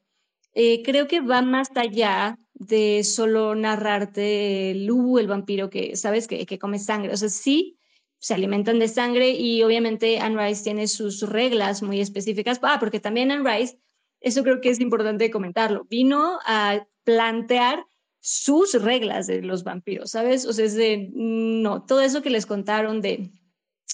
eh, 0.54 0.84
creo 0.84 1.08
que 1.08 1.20
va 1.20 1.42
más 1.42 1.70
allá 1.74 2.38
de 2.54 3.02
solo 3.02 3.56
narrarte 3.56 4.74
Lu, 4.76 5.18
el 5.18 5.26
vampiro 5.26 5.70
que, 5.70 5.96
¿sabes? 5.96 6.28
Que, 6.28 6.46
que 6.46 6.60
come 6.60 6.78
sangre. 6.78 7.12
O 7.12 7.16
sea, 7.16 7.30
sí 7.30 7.80
se 8.22 8.34
alimentan 8.34 8.78
de 8.78 8.86
sangre 8.86 9.30
y 9.30 9.64
obviamente 9.64 10.20
Anne 10.20 10.46
Rice 10.46 10.62
tiene 10.62 10.86
sus 10.86 11.28
reglas 11.28 11.82
muy 11.82 12.00
específicas. 12.00 12.60
Ah, 12.62 12.76
porque 12.78 13.00
también 13.00 13.32
Anne 13.32 13.58
Rice, 13.58 13.80
eso 14.20 14.44
creo 14.44 14.60
que 14.60 14.70
es 14.70 14.78
importante 14.78 15.28
comentarlo, 15.32 15.86
vino 15.90 16.38
a 16.46 16.86
plantear 17.02 17.84
sus 18.20 18.80
reglas 18.80 19.26
de 19.26 19.42
los 19.42 19.64
vampiros, 19.64 20.12
¿sabes? 20.12 20.46
O 20.46 20.52
sea, 20.52 20.66
es 20.66 20.76
de, 20.76 21.10
no, 21.12 21.84
todo 21.84 22.00
eso 22.00 22.22
que 22.22 22.30
les 22.30 22.46
contaron 22.46 23.00
de, 23.00 23.32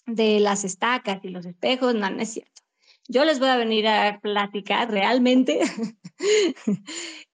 de 0.06 0.40
las 0.40 0.62
estacas 0.62 1.24
y 1.24 1.28
los 1.30 1.46
espejos, 1.46 1.94
no, 1.94 2.10
no 2.10 2.20
es 2.20 2.28
cierto. 2.28 2.57
Yo 3.10 3.24
les 3.24 3.38
voy 3.38 3.48
a 3.48 3.56
venir 3.56 3.88
a 3.88 4.20
platicar 4.20 4.90
realmente 4.90 5.60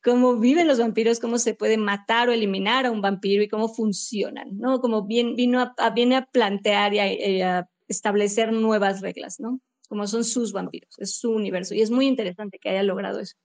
cómo 0.05 0.37
viven 0.37 0.69
los 0.69 0.79
vampiros, 0.79 1.19
cómo 1.19 1.39
se 1.39 1.55
puede 1.55 1.77
matar 1.77 2.29
o 2.29 2.33
eliminar 2.33 2.87
a 2.87 2.93
un 2.93 3.03
vampiro 3.03 3.43
y 3.43 3.49
cómo 3.49 3.69
funcionan, 3.69 4.57
¿no? 4.57 4.81
Como 4.81 5.05
bien, 5.05 5.35
vino 5.35 5.61
a, 5.77 5.91
viene 5.91 6.17
a 6.17 6.27
plantear 6.27 6.95
y 6.95 7.43
a, 7.43 7.69
establecer 7.89 8.53
nuevas 8.53 9.03
reglas, 9.03 9.41
¿no? 9.41 9.61
Como 9.89 10.07
son 10.07 10.25
sus 10.25 10.53
vampiros, 10.53 10.95
es 10.99 11.19
su 11.19 11.33
universo. 11.33 11.75
Y 11.75 11.83
es 11.83 11.91
muy 11.91 12.07
interesante 12.07 12.59
que 12.59 12.71
haya 12.71 12.83
logrado 12.83 13.21
eso. 13.21 13.37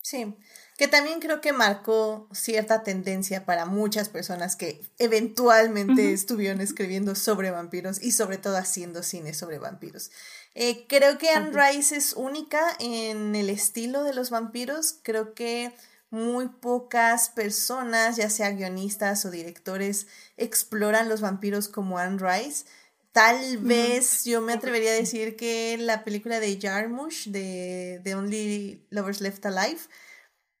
Sí, 0.00 0.34
que 0.76 0.86
también 0.86 1.18
creo 1.18 1.40
que 1.40 1.52
marcó 1.52 2.28
cierta 2.32 2.82
tendencia 2.82 3.46
para 3.46 3.64
muchas 3.64 4.10
personas 4.10 4.54
que 4.54 4.82
eventualmente 4.98 6.12
estuvieron 6.12 6.60
escribiendo 6.60 7.14
sobre 7.14 7.50
vampiros 7.50 8.02
y 8.02 8.10
sobre 8.10 8.36
todo 8.36 8.58
haciendo 8.58 9.02
cine 9.02 9.32
sobre 9.32 9.58
vampiros. 9.58 10.10
Eh, 10.54 10.86
creo 10.88 11.18
que 11.18 11.30
Anne 11.30 11.50
Rice 11.52 11.96
es 11.96 12.12
única 12.12 12.60
en 12.78 13.34
el 13.34 13.50
estilo 13.50 14.04
de 14.04 14.14
los 14.14 14.30
vampiros. 14.30 14.98
Creo 15.02 15.34
que 15.34 15.72
muy 16.10 16.48
pocas 16.48 17.28
personas, 17.30 18.16
ya 18.16 18.30
sea 18.30 18.50
guionistas 18.50 19.24
o 19.24 19.30
directores, 19.30 20.06
exploran 20.36 21.08
los 21.08 21.20
vampiros 21.20 21.68
como 21.68 21.98
Anne 21.98 22.18
Rice. 22.18 22.66
Tal 23.10 23.58
vez 23.58 24.24
yo 24.24 24.40
me 24.40 24.52
atrevería 24.52 24.90
a 24.90 24.94
decir 24.94 25.36
que 25.36 25.76
la 25.78 26.02
película 26.02 26.40
de 26.40 26.58
Jarmusch, 26.60 27.26
de 27.26 28.00
The 28.02 28.14
Only 28.14 28.86
Lovers 28.90 29.20
Left 29.20 29.44
Alive, 29.46 29.80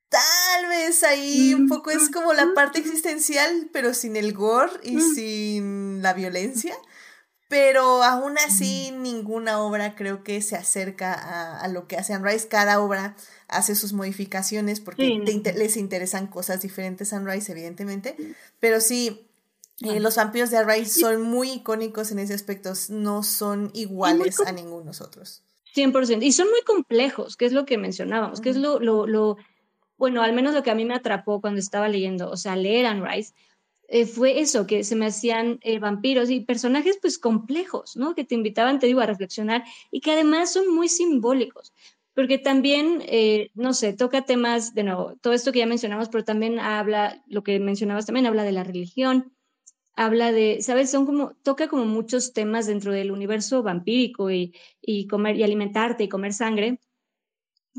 tal 0.08 0.68
vez 0.68 1.02
ahí 1.02 1.52
un 1.54 1.68
poco 1.68 1.90
es 1.90 2.10
como 2.10 2.32
la 2.32 2.54
parte 2.54 2.78
existencial, 2.78 3.70
pero 3.72 3.92
sin 3.92 4.14
el 4.14 4.32
gore 4.32 4.72
y 4.84 5.00
sin 5.00 6.00
la 6.00 6.12
violencia. 6.12 6.76
Pero 7.54 8.02
aún 8.02 8.36
así, 8.36 8.90
ninguna 8.90 9.60
obra 9.60 9.94
creo 9.94 10.24
que 10.24 10.42
se 10.42 10.56
acerca 10.56 11.14
a, 11.60 11.68
lo 11.68 11.86
que 11.86 11.96
hace 11.96 12.12
Anne 12.12 12.32
Rice. 12.32 12.48
Cada 12.48 12.80
obra 12.80 13.14
hace 13.46 13.76
sus 13.76 13.92
modificaciones 13.92 14.80
porque 14.80 15.22
les 15.54 15.76
interesan 15.76 16.26
cosas 16.26 16.62
diferentes 16.62 17.12
a 17.12 17.18
Anne 17.18 17.32
Rice, 17.32 17.52
evidentemente. 17.52 18.16
Pero 18.58 18.80
sí, 18.80 19.28
eh, 19.82 20.00
los 20.00 20.16
vampiros 20.16 20.50
de 20.50 20.56
Anne 20.56 20.74
Rice 20.74 20.98
son 20.98 21.22
muy 21.22 21.52
icónicos 21.52 22.10
en 22.10 22.18
ese 22.18 22.34
aspecto. 22.34 22.72
No 22.88 23.22
son 23.22 23.70
iguales 23.72 24.40
a 24.44 24.50
ninguno 24.50 24.90
otros. 24.90 25.44
100%. 25.76 26.24
Y 26.24 26.32
son 26.32 26.50
muy 26.50 26.62
complejos, 26.62 27.36
que 27.36 27.46
es 27.46 27.52
lo 27.52 27.66
que 27.66 27.78
mencionábamos, 27.78 28.40
que 28.40 28.50
es 28.50 28.56
lo, 28.56 28.80
lo, 28.80 29.06
lo, 29.06 29.36
bueno, 29.96 30.22
al 30.22 30.32
menos 30.32 30.54
lo 30.54 30.64
que 30.64 30.72
a 30.72 30.74
mí 30.74 30.84
me 30.84 30.96
atrapó 30.96 31.40
cuando 31.40 31.60
estaba 31.60 31.86
leyendo, 31.86 32.28
o 32.32 32.36
sea, 32.36 32.56
leer 32.56 32.86
Anne 32.86 33.08
Rice 33.08 33.32
eh, 33.88 34.06
fue 34.06 34.40
eso, 34.40 34.66
que 34.66 34.84
se 34.84 34.96
me 34.96 35.06
hacían 35.06 35.58
eh, 35.62 35.78
vampiros 35.78 36.30
y 36.30 36.40
personajes 36.40 36.98
pues 37.00 37.18
complejos, 37.18 37.96
¿no? 37.96 38.14
Que 38.14 38.24
te 38.24 38.34
invitaban, 38.34 38.78
te 38.78 38.86
digo, 38.86 39.00
a 39.00 39.06
reflexionar 39.06 39.64
y 39.90 40.00
que 40.00 40.12
además 40.12 40.52
son 40.52 40.74
muy 40.74 40.88
simbólicos, 40.88 41.72
porque 42.14 42.38
también, 42.38 43.02
eh, 43.06 43.50
no 43.54 43.74
sé, 43.74 43.92
toca 43.92 44.24
temas, 44.24 44.74
de 44.74 44.84
nuevo, 44.84 45.16
todo 45.20 45.32
esto 45.32 45.52
que 45.52 45.58
ya 45.58 45.66
mencionamos, 45.66 46.08
pero 46.08 46.24
también 46.24 46.58
habla, 46.58 47.22
lo 47.26 47.42
que 47.42 47.60
mencionabas 47.60 48.06
también, 48.06 48.26
habla 48.26 48.44
de 48.44 48.52
la 48.52 48.64
religión, 48.64 49.32
habla 49.96 50.32
de, 50.32 50.62
¿sabes? 50.62 50.90
Son 50.90 51.06
como, 51.06 51.34
toca 51.42 51.68
como 51.68 51.84
muchos 51.84 52.32
temas 52.32 52.66
dentro 52.66 52.92
del 52.92 53.10
universo 53.10 53.62
vampírico 53.62 54.30
y, 54.30 54.54
y 54.80 55.06
comer 55.06 55.36
y 55.36 55.42
alimentarte 55.42 56.04
y 56.04 56.08
comer 56.08 56.32
sangre. 56.32 56.80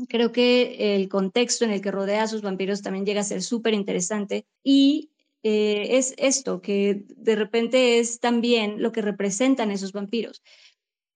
Creo 0.08 0.30
que 0.30 0.94
el 0.94 1.08
contexto 1.08 1.64
en 1.64 1.70
el 1.70 1.80
que 1.80 1.90
rodea 1.90 2.24
a 2.24 2.28
sus 2.28 2.42
vampiros 2.42 2.82
también 2.82 3.06
llega 3.06 3.22
a 3.22 3.24
ser 3.24 3.42
súper 3.42 3.72
interesante 3.72 4.46
y 4.62 5.10
eh, 5.42 5.96
es 5.96 6.14
esto, 6.16 6.60
que 6.60 7.04
de 7.16 7.36
repente 7.36 7.98
es 7.98 8.20
también 8.20 8.82
lo 8.82 8.92
que 8.92 9.02
representan 9.02 9.70
esos 9.70 9.92
vampiros, 9.92 10.42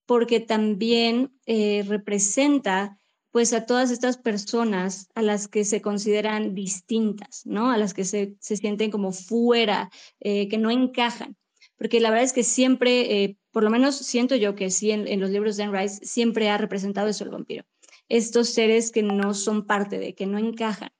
porque 0.06 0.40
también 0.40 1.32
eh, 1.46 1.84
representa 1.86 2.96
pues 3.32 3.52
a 3.52 3.64
todas 3.64 3.90
estas 3.90 4.18
personas 4.18 5.08
a 5.14 5.22
las 5.22 5.46
que 5.46 5.64
se 5.64 5.80
consideran 5.80 6.54
distintas, 6.54 7.42
¿no? 7.44 7.70
A 7.70 7.76
las 7.76 7.94
que 7.94 8.04
se, 8.04 8.36
sienten 8.40 8.90
como 8.90 9.12
fuera, 9.12 9.90
eh, 10.18 10.48
que 10.48 10.58
no 10.58 10.70
encajan. 10.70 11.36
Porque 11.76 12.00
la 12.00 12.10
verdad 12.10 12.24
es 12.24 12.32
que 12.32 12.42
siempre, 12.42 13.38
por 13.52 13.62
lo 13.62 13.70
menos 13.70 13.96
siento 13.96 14.34
yo 14.34 14.54
que 14.56 14.70
sí 14.70 14.90
en, 14.90 15.20
los 15.20 15.30
libros 15.30 15.56
de 15.56 15.62
Anne 15.62 15.80
Rice, 15.80 16.04
siempre 16.04 16.50
ha 16.50 16.58
representado 16.58 17.08
eso 17.08 17.24
el 17.24 17.30
vampiro. 17.30 17.64
Estos 18.08 18.50
seres 18.50 18.90
que 18.90 19.04
no 19.04 19.32
son 19.32 19.64
parte 19.64 19.98
de, 19.98 20.14
que 20.14 20.26
no 20.26 20.38
encajan. 20.38 20.90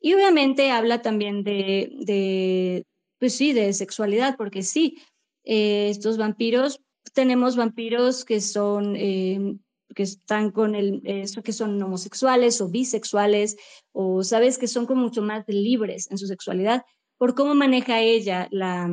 Y 0.00 0.14
obviamente 0.14 0.70
habla 0.70 1.02
también 1.02 1.44
de, 1.44 2.84
pues 3.18 3.34
sí, 3.34 3.52
de 3.52 3.72
sexualidad, 3.72 4.36
porque 4.36 4.62
sí, 4.62 4.98
eh, 5.44 5.90
estos 5.90 6.16
vampiros, 6.16 6.80
tenemos 7.12 7.56
vampiros 7.56 8.24
que 8.24 8.40
son, 8.40 8.96
eh, 8.96 9.56
que 9.94 10.02
están 10.02 10.52
con 10.52 10.74
el, 10.74 11.02
que 11.44 11.52
son 11.52 11.82
homosexuales 11.82 12.60
o 12.60 12.68
bisexuales, 12.68 13.56
o 13.92 14.22
sabes 14.24 14.56
que 14.56 14.68
son 14.68 14.86
como 14.86 15.02
mucho 15.02 15.22
más 15.22 15.44
libres 15.48 16.10
en 16.10 16.18
su 16.18 16.26
sexualidad, 16.26 16.82
por 17.18 17.34
cómo 17.34 17.54
maneja 17.54 18.00
ella 18.00 18.48
la, 18.50 18.88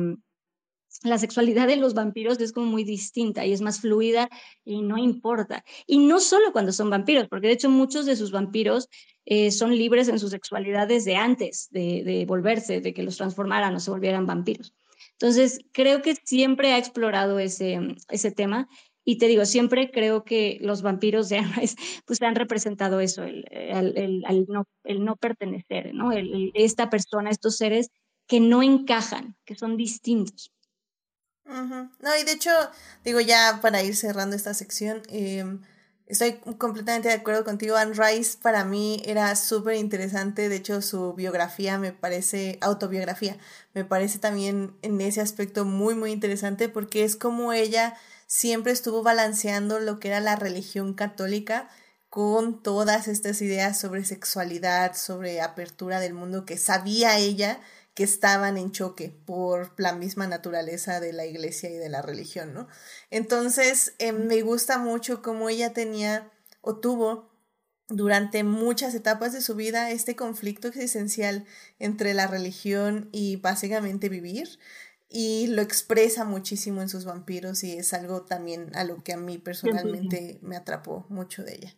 la 1.02 1.18
sexualidad 1.18 1.66
de 1.66 1.76
los 1.76 1.94
vampiros 1.94 2.40
es 2.40 2.52
como 2.52 2.66
muy 2.66 2.84
distinta 2.84 3.46
y 3.46 3.52
es 3.52 3.60
más 3.60 3.80
fluida 3.80 4.28
y 4.64 4.82
no 4.82 4.98
importa. 4.98 5.64
Y 5.86 5.98
no 5.98 6.18
solo 6.18 6.52
cuando 6.52 6.72
son 6.72 6.90
vampiros, 6.90 7.28
porque 7.28 7.46
de 7.46 7.54
hecho 7.54 7.70
muchos 7.70 8.06
de 8.06 8.16
sus 8.16 8.32
vampiros 8.32 8.88
eh, 9.30 9.50
son 9.50 9.76
libres 9.76 10.08
en 10.08 10.18
su 10.18 10.30
sexualidad 10.30 10.88
desde 10.88 11.14
antes 11.14 11.68
de, 11.70 12.24
volverse, 12.26 12.80
de 12.80 12.94
que 12.94 13.02
los 13.02 13.18
transformaran 13.18 13.74
o 13.74 13.78
se 13.78 13.90
volvieran 13.90 14.24
vampiros. 14.24 14.72
Entonces, 15.12 15.60
creo 15.72 16.00
que 16.00 16.16
siempre 16.24 16.72
ha 16.72 16.78
explorado 16.78 17.38
ese, 17.38 17.78
ese 18.08 18.30
tema 18.30 18.68
y 19.04 19.18
te 19.18 19.26
digo, 19.26 19.44
siempre 19.44 19.90
creo 19.90 20.24
que 20.24 20.56
los 20.62 20.80
vampiros 20.80 21.28
de 21.28 21.42
pues 22.06 22.22
han 22.22 22.36
representado 22.36 23.00
eso, 23.00 23.22
el, 23.22 23.44
no, 24.48 24.64
el 24.84 25.04
no, 25.04 25.16
pertenecer, 25.16 25.92
¿no? 25.92 26.10
esta 26.54 26.88
persona, 26.88 27.28
estos 27.28 27.58
seres 27.58 27.90
que 28.26 28.40
no 28.40 28.62
encajan, 28.62 29.36
que 29.44 29.56
son 29.56 29.76
distintos. 29.76 30.54
No, 31.44 32.16
y 32.18 32.24
de 32.24 32.32
hecho, 32.32 32.50
digo 33.04 33.20
ya 33.20 33.58
para 33.60 33.82
ir 33.82 33.94
cerrando 33.94 34.36
esta 34.36 34.54
sección, 34.54 35.02
em, 35.08 35.60
estoy 36.08 36.34
completamente 36.56 37.08
de 37.08 37.14
acuerdo 37.14 37.44
contigo. 37.44 37.76
Anne 37.76 37.94
Rice 37.94 38.38
para 38.40 38.64
mí 38.64 39.02
era 39.04 39.34
súper 39.36 39.76
interesante. 39.76 40.48
De 40.48 40.56
hecho, 40.56 40.82
su 40.82 41.12
biografía 41.14 41.78
me 41.78 41.92
parece, 41.92 42.58
autobiografía, 42.60 43.36
me 43.74 43.84
parece 43.84 44.18
también 44.18 44.74
en 44.82 45.00
ese 45.00 45.20
aspecto 45.20 45.64
muy, 45.64 45.94
muy 45.94 46.10
interesante 46.12 46.68
porque 46.68 47.04
es 47.04 47.16
como 47.16 47.52
ella 47.52 47.96
siempre 48.26 48.72
estuvo 48.72 49.02
balanceando 49.02 49.78
lo 49.80 50.00
que 50.00 50.08
era 50.08 50.20
la 50.20 50.36
religión 50.36 50.94
católica 50.94 51.68
con 52.08 52.62
todas 52.62 53.06
estas 53.06 53.40
ideas 53.42 53.78
sobre 53.78 54.04
sexualidad, 54.04 54.96
sobre 54.96 55.42
apertura 55.42 56.00
del 56.00 56.14
mundo 56.14 56.46
que 56.46 56.56
sabía 56.56 57.18
ella 57.18 57.60
que 57.98 58.04
estaban 58.04 58.56
en 58.56 58.70
choque 58.70 59.08
por 59.26 59.72
la 59.76 59.92
misma 59.92 60.28
naturaleza 60.28 61.00
de 61.00 61.12
la 61.12 61.26
iglesia 61.26 61.68
y 61.68 61.78
de 61.78 61.88
la 61.88 62.00
religión, 62.00 62.54
¿no? 62.54 62.68
Entonces, 63.10 63.96
eh, 63.98 64.12
me 64.12 64.40
gusta 64.42 64.78
mucho 64.78 65.20
cómo 65.20 65.48
ella 65.48 65.72
tenía 65.72 66.30
o 66.60 66.76
tuvo 66.76 67.28
durante 67.88 68.44
muchas 68.44 68.94
etapas 68.94 69.32
de 69.32 69.40
su 69.40 69.56
vida 69.56 69.90
este 69.90 70.14
conflicto 70.14 70.68
existencial 70.68 71.44
entre 71.80 72.14
la 72.14 72.28
religión 72.28 73.08
y 73.10 73.34
básicamente 73.34 74.08
vivir 74.08 74.60
y 75.08 75.48
lo 75.48 75.60
expresa 75.60 76.24
muchísimo 76.24 76.82
en 76.82 76.88
sus 76.88 77.04
vampiros 77.04 77.64
y 77.64 77.78
es 77.78 77.92
algo 77.94 78.22
también 78.22 78.70
a 78.76 78.84
lo 78.84 79.02
que 79.02 79.12
a 79.12 79.16
mí 79.16 79.38
personalmente 79.38 80.38
me 80.40 80.56
atrapó 80.56 81.04
mucho 81.08 81.42
de 81.42 81.56
ella. 81.56 81.74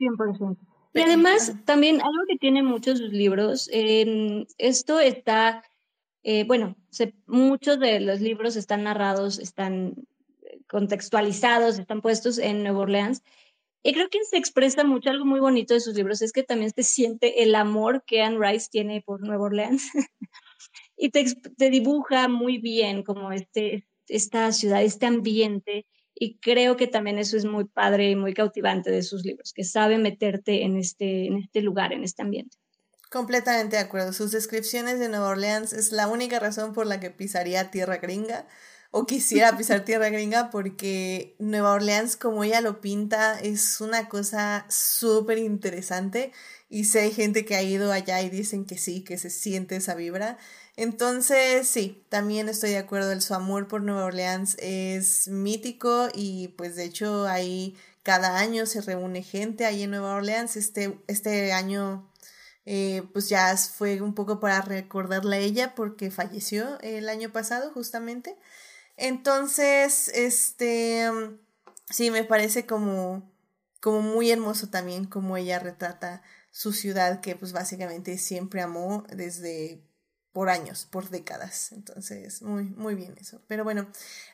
100%. 0.00 0.58
Y 0.96 1.00
además, 1.02 1.54
también 1.64 1.96
algo 1.96 2.24
que 2.28 2.38
tienen 2.38 2.64
muchos 2.64 3.00
libros, 3.00 3.68
esto 3.72 5.00
está, 5.00 5.62
eh, 6.22 6.44
bueno, 6.44 6.76
muchos 7.26 7.78
de 7.78 8.00
los 8.00 8.20
libros 8.20 8.56
están 8.56 8.84
narrados, 8.84 9.38
están 9.38 9.94
contextualizados, 10.68 11.78
están 11.78 12.00
puestos 12.00 12.38
en 12.38 12.62
Nueva 12.62 12.80
Orleans. 12.80 13.22
Y 13.82 13.92
creo 13.92 14.08
que 14.08 14.24
se 14.24 14.36
expresa 14.36 14.82
mucho 14.82 15.10
algo 15.10 15.24
muy 15.24 15.38
bonito 15.38 15.74
de 15.74 15.80
sus 15.80 15.94
libros, 15.94 16.20
es 16.22 16.32
que 16.32 16.42
también 16.42 16.72
se 16.74 16.82
siente 16.82 17.42
el 17.44 17.54
amor 17.54 18.02
que 18.04 18.22
Anne 18.22 18.38
Rice 18.40 18.68
tiene 18.70 19.00
por 19.00 19.20
Nueva 19.20 19.44
Orleans. 19.44 19.90
y 20.96 21.10
te, 21.10 21.24
te, 21.56 21.70
dibuja 21.70 22.26
muy 22.26 22.58
bien 22.58 23.02
como 23.04 23.30
este, 23.30 23.86
esta 24.08 24.50
ciudad, 24.50 24.82
este 24.82 25.06
ambiente 25.06 25.86
y 26.18 26.38
creo 26.38 26.76
que 26.76 26.86
también 26.86 27.18
eso 27.18 27.36
es 27.36 27.44
muy 27.44 27.64
padre 27.64 28.10
y 28.10 28.16
muy 28.16 28.32
cautivante 28.32 28.90
de 28.90 29.02
sus 29.02 29.24
libros, 29.24 29.52
que 29.52 29.64
sabe 29.64 29.98
meterte 29.98 30.64
en 30.64 30.76
este, 30.78 31.26
en 31.26 31.36
este 31.36 31.60
lugar, 31.60 31.92
en 31.92 32.04
este 32.04 32.22
ambiente. 32.22 32.56
Completamente 33.10 33.76
de 33.76 33.82
acuerdo. 33.82 34.12
Sus 34.12 34.32
descripciones 34.32 34.98
de 34.98 35.08
Nueva 35.08 35.28
Orleans 35.28 35.72
es 35.72 35.92
la 35.92 36.08
única 36.08 36.40
razón 36.40 36.72
por 36.72 36.86
la 36.86 36.98
que 36.98 37.10
pisaría 37.10 37.70
tierra 37.70 37.98
gringa 37.98 38.46
o 38.90 39.06
quisiera 39.06 39.56
pisar 39.56 39.80
tierra 39.84 40.08
gringa 40.08 40.50
porque 40.50 41.36
Nueva 41.38 41.72
Orleans, 41.72 42.16
como 42.16 42.42
ella 42.44 42.60
lo 42.60 42.80
pinta, 42.80 43.38
es 43.38 43.80
una 43.80 44.08
cosa 44.08 44.66
súper 44.68 45.38
interesante 45.38 46.32
y 46.68 46.84
sé 46.84 47.10
gente 47.10 47.44
que 47.44 47.54
ha 47.56 47.62
ido 47.62 47.92
allá 47.92 48.22
y 48.22 48.30
dicen 48.30 48.64
que 48.64 48.78
sí, 48.78 49.04
que 49.04 49.18
se 49.18 49.30
siente 49.30 49.76
esa 49.76 49.94
vibra. 49.94 50.38
Entonces, 50.76 51.66
sí, 51.68 52.04
también 52.10 52.48
estoy 52.48 52.70
de 52.70 52.78
acuerdo, 52.78 53.18
su 53.20 53.34
amor 53.34 53.66
por 53.66 53.82
Nueva 53.82 54.04
Orleans 54.04 54.56
es 54.60 55.26
mítico 55.28 56.08
y 56.14 56.48
pues 56.48 56.76
de 56.76 56.84
hecho 56.84 57.26
ahí 57.26 57.76
cada 58.02 58.38
año 58.38 58.66
se 58.66 58.82
reúne 58.82 59.22
gente 59.22 59.64
ahí 59.66 59.82
en 59.84 59.90
Nueva 59.90 60.14
Orleans. 60.16 60.56
Este, 60.56 61.00
este 61.08 61.52
año 61.52 62.10
eh, 62.66 63.02
pues 63.12 63.28
ya 63.28 63.56
fue 63.56 64.02
un 64.02 64.14
poco 64.14 64.40
para 64.40 64.60
recordarle 64.60 65.36
a 65.36 65.40
ella 65.40 65.74
porque 65.74 66.10
falleció 66.10 66.78
el 66.80 67.08
año 67.08 67.32
pasado 67.32 67.72
justamente. 67.72 68.36
Entonces, 68.96 70.08
este, 70.08 71.08
sí, 71.90 72.10
me 72.10 72.24
parece 72.24 72.66
como, 72.66 73.32
como 73.80 74.02
muy 74.02 74.30
hermoso 74.30 74.68
también 74.68 75.06
como 75.06 75.36
ella 75.36 75.58
retrata 75.58 76.22
su 76.50 76.72
ciudad 76.72 77.20
que 77.20 77.36
pues 77.36 77.52
básicamente 77.52 78.18
siempre 78.18 78.62
amó 78.62 79.04
desde 79.10 79.85
por 80.36 80.50
años, 80.50 80.86
por 80.90 81.08
décadas. 81.08 81.72
Entonces, 81.72 82.42
muy, 82.42 82.64
muy 82.64 82.94
bien 82.94 83.14
eso. 83.18 83.40
Pero 83.48 83.64
bueno, 83.64 83.86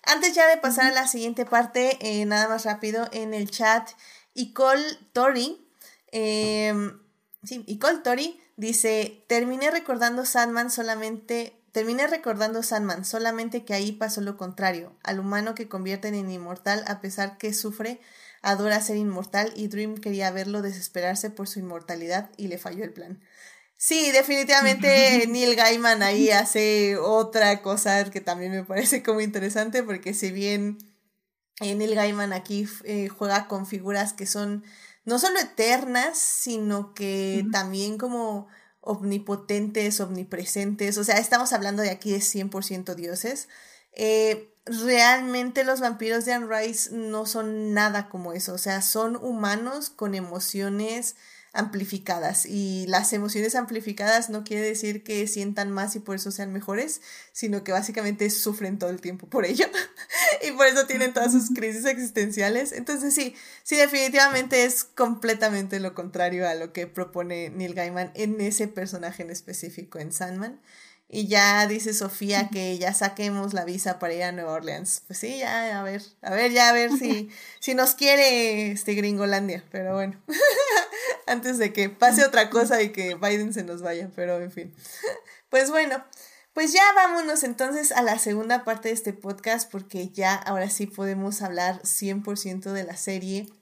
antes 0.02 0.34
ya 0.34 0.48
de 0.48 0.56
pasar 0.56 0.86
a 0.86 0.92
la 0.92 1.06
siguiente 1.06 1.46
parte, 1.46 1.96
eh, 2.00 2.24
nada 2.24 2.48
más 2.48 2.64
rápido, 2.64 3.08
en 3.12 3.34
el 3.34 3.48
chat, 3.48 3.88
Icole 4.34 4.82
Tori, 5.12 5.64
em, 6.10 6.98
sí, 7.44 7.62
Icole 7.68 7.98
Tori 7.98 8.42
dice, 8.56 9.24
terminé 9.28 9.70
recordando 9.70 10.24
Sandman 10.24 10.72
solamente 10.72 11.56
Terminé 11.70 12.06
recordando 12.06 12.62
Sandman, 12.62 13.06
solamente 13.06 13.64
que 13.64 13.72
ahí 13.72 13.92
pasó 13.92 14.20
lo 14.20 14.36
contrario, 14.36 14.94
al 15.04 15.20
humano 15.20 15.54
que 15.54 15.68
convierten 15.68 16.14
en 16.14 16.30
inmortal 16.30 16.84
a 16.86 17.00
pesar 17.00 17.38
que 17.38 17.54
sufre, 17.54 17.98
adora 18.42 18.82
ser 18.82 18.98
inmortal 18.98 19.52
y 19.56 19.68
Dream 19.68 19.96
quería 19.96 20.30
verlo 20.32 20.60
desesperarse 20.60 21.30
por 21.30 21.48
su 21.48 21.60
inmortalidad 21.60 22.28
y 22.36 22.48
le 22.48 22.58
falló 22.58 22.84
el 22.84 22.92
plan. 22.92 23.22
Sí, 23.84 24.12
definitivamente 24.12 25.26
Neil 25.28 25.56
Gaiman 25.56 26.04
ahí 26.04 26.30
hace 26.30 26.96
otra 26.96 27.62
cosa 27.62 28.08
que 28.12 28.20
también 28.20 28.52
me 28.52 28.62
parece 28.62 29.02
como 29.02 29.20
interesante 29.20 29.82
porque 29.82 30.14
si 30.14 30.30
bien 30.30 30.78
eh, 31.60 31.74
Neil 31.74 31.96
Gaiman 31.96 32.32
aquí 32.32 32.68
eh, 32.84 33.08
juega 33.08 33.48
con 33.48 33.66
figuras 33.66 34.12
que 34.12 34.24
son 34.24 34.62
no 35.04 35.18
solo 35.18 35.40
eternas, 35.40 36.16
sino 36.16 36.94
que 36.94 37.44
también 37.50 37.98
como 37.98 38.46
omnipotentes, 38.80 39.98
omnipresentes, 39.98 40.96
o 40.96 41.02
sea, 41.02 41.18
estamos 41.18 41.52
hablando 41.52 41.82
de 41.82 41.90
aquí 41.90 42.12
de 42.12 42.20
100% 42.20 42.94
dioses. 42.94 43.48
Eh, 43.94 44.54
realmente 44.64 45.64
los 45.64 45.80
vampiros 45.80 46.24
de 46.24 46.34
Anne 46.34 46.46
Rice 46.46 46.90
no 46.92 47.26
son 47.26 47.74
nada 47.74 48.08
como 48.08 48.32
eso, 48.32 48.54
o 48.54 48.58
sea, 48.58 48.80
son 48.80 49.16
humanos 49.16 49.90
con 49.90 50.14
emociones 50.14 51.16
amplificadas 51.54 52.46
y 52.46 52.86
las 52.88 53.12
emociones 53.12 53.54
amplificadas 53.54 54.30
no 54.30 54.42
quiere 54.42 54.62
decir 54.62 55.02
que 55.02 55.26
sientan 55.26 55.70
más 55.70 55.94
y 55.96 56.00
por 56.00 56.16
eso 56.16 56.30
sean 56.30 56.52
mejores, 56.52 57.02
sino 57.32 57.62
que 57.62 57.72
básicamente 57.72 58.30
sufren 58.30 58.78
todo 58.78 58.88
el 58.88 59.02
tiempo 59.02 59.26
por 59.26 59.44
ello 59.44 59.66
y 60.42 60.52
por 60.52 60.66
eso 60.66 60.86
tienen 60.86 61.12
todas 61.12 61.32
sus 61.32 61.50
crisis 61.50 61.84
existenciales. 61.84 62.72
Entonces 62.72 63.14
sí, 63.14 63.34
sí 63.64 63.76
definitivamente 63.76 64.64
es 64.64 64.84
completamente 64.84 65.78
lo 65.78 65.94
contrario 65.94 66.48
a 66.48 66.54
lo 66.54 66.72
que 66.72 66.86
propone 66.86 67.50
Neil 67.50 67.74
Gaiman 67.74 68.12
en 68.14 68.40
ese 68.40 68.66
personaje 68.66 69.22
en 69.22 69.30
específico 69.30 69.98
en 69.98 70.12
Sandman. 70.12 70.58
Y 71.14 71.28
ya 71.28 71.66
dice 71.66 71.92
Sofía 71.92 72.48
que 72.48 72.78
ya 72.78 72.94
saquemos 72.94 73.52
la 73.52 73.66
visa 73.66 73.98
para 73.98 74.14
ir 74.14 74.22
a 74.22 74.32
Nueva 74.32 74.52
Orleans. 74.52 75.02
Pues 75.06 75.18
sí, 75.18 75.40
ya, 75.40 75.78
a 75.78 75.82
ver, 75.82 76.00
a 76.22 76.30
ver, 76.30 76.52
ya 76.52 76.70
a 76.70 76.72
ver 76.72 76.90
si, 76.90 77.28
si 77.60 77.74
nos 77.74 77.94
quiere 77.94 78.72
este 78.72 78.94
Gringolandia. 78.94 79.62
Pero 79.70 79.92
bueno, 79.92 80.18
antes 81.26 81.58
de 81.58 81.70
que 81.70 81.90
pase 81.90 82.24
otra 82.24 82.48
cosa 82.48 82.80
y 82.80 82.92
que 82.92 83.14
Biden 83.16 83.52
se 83.52 83.62
nos 83.62 83.82
vaya, 83.82 84.10
pero 84.16 84.40
en 84.40 84.50
fin. 84.50 84.74
Pues 85.50 85.68
bueno, 85.68 86.02
pues 86.54 86.72
ya 86.72 86.82
vámonos 86.94 87.44
entonces 87.44 87.92
a 87.92 88.00
la 88.00 88.18
segunda 88.18 88.64
parte 88.64 88.88
de 88.88 88.94
este 88.94 89.12
podcast 89.12 89.70
porque 89.70 90.08
ya 90.08 90.34
ahora 90.34 90.70
sí 90.70 90.86
podemos 90.86 91.42
hablar 91.42 91.82
100% 91.82 92.72
de 92.72 92.84
la 92.84 92.96
serie 92.96 93.52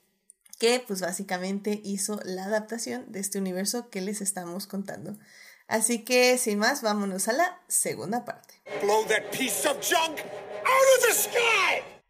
que 0.57 0.81
pues 0.87 1.01
básicamente 1.01 1.81
hizo 1.83 2.21
la 2.23 2.45
adaptación 2.45 3.11
de 3.11 3.19
este 3.19 3.39
universo 3.39 3.89
que 3.89 3.99
les 3.99 4.21
estamos 4.21 4.67
contando. 4.67 5.17
Así 5.71 6.03
que, 6.03 6.37
sin 6.37 6.59
más, 6.59 6.81
vámonos 6.81 7.29
a 7.29 7.31
la 7.31 7.61
segunda 7.69 8.25
parte. 8.25 8.61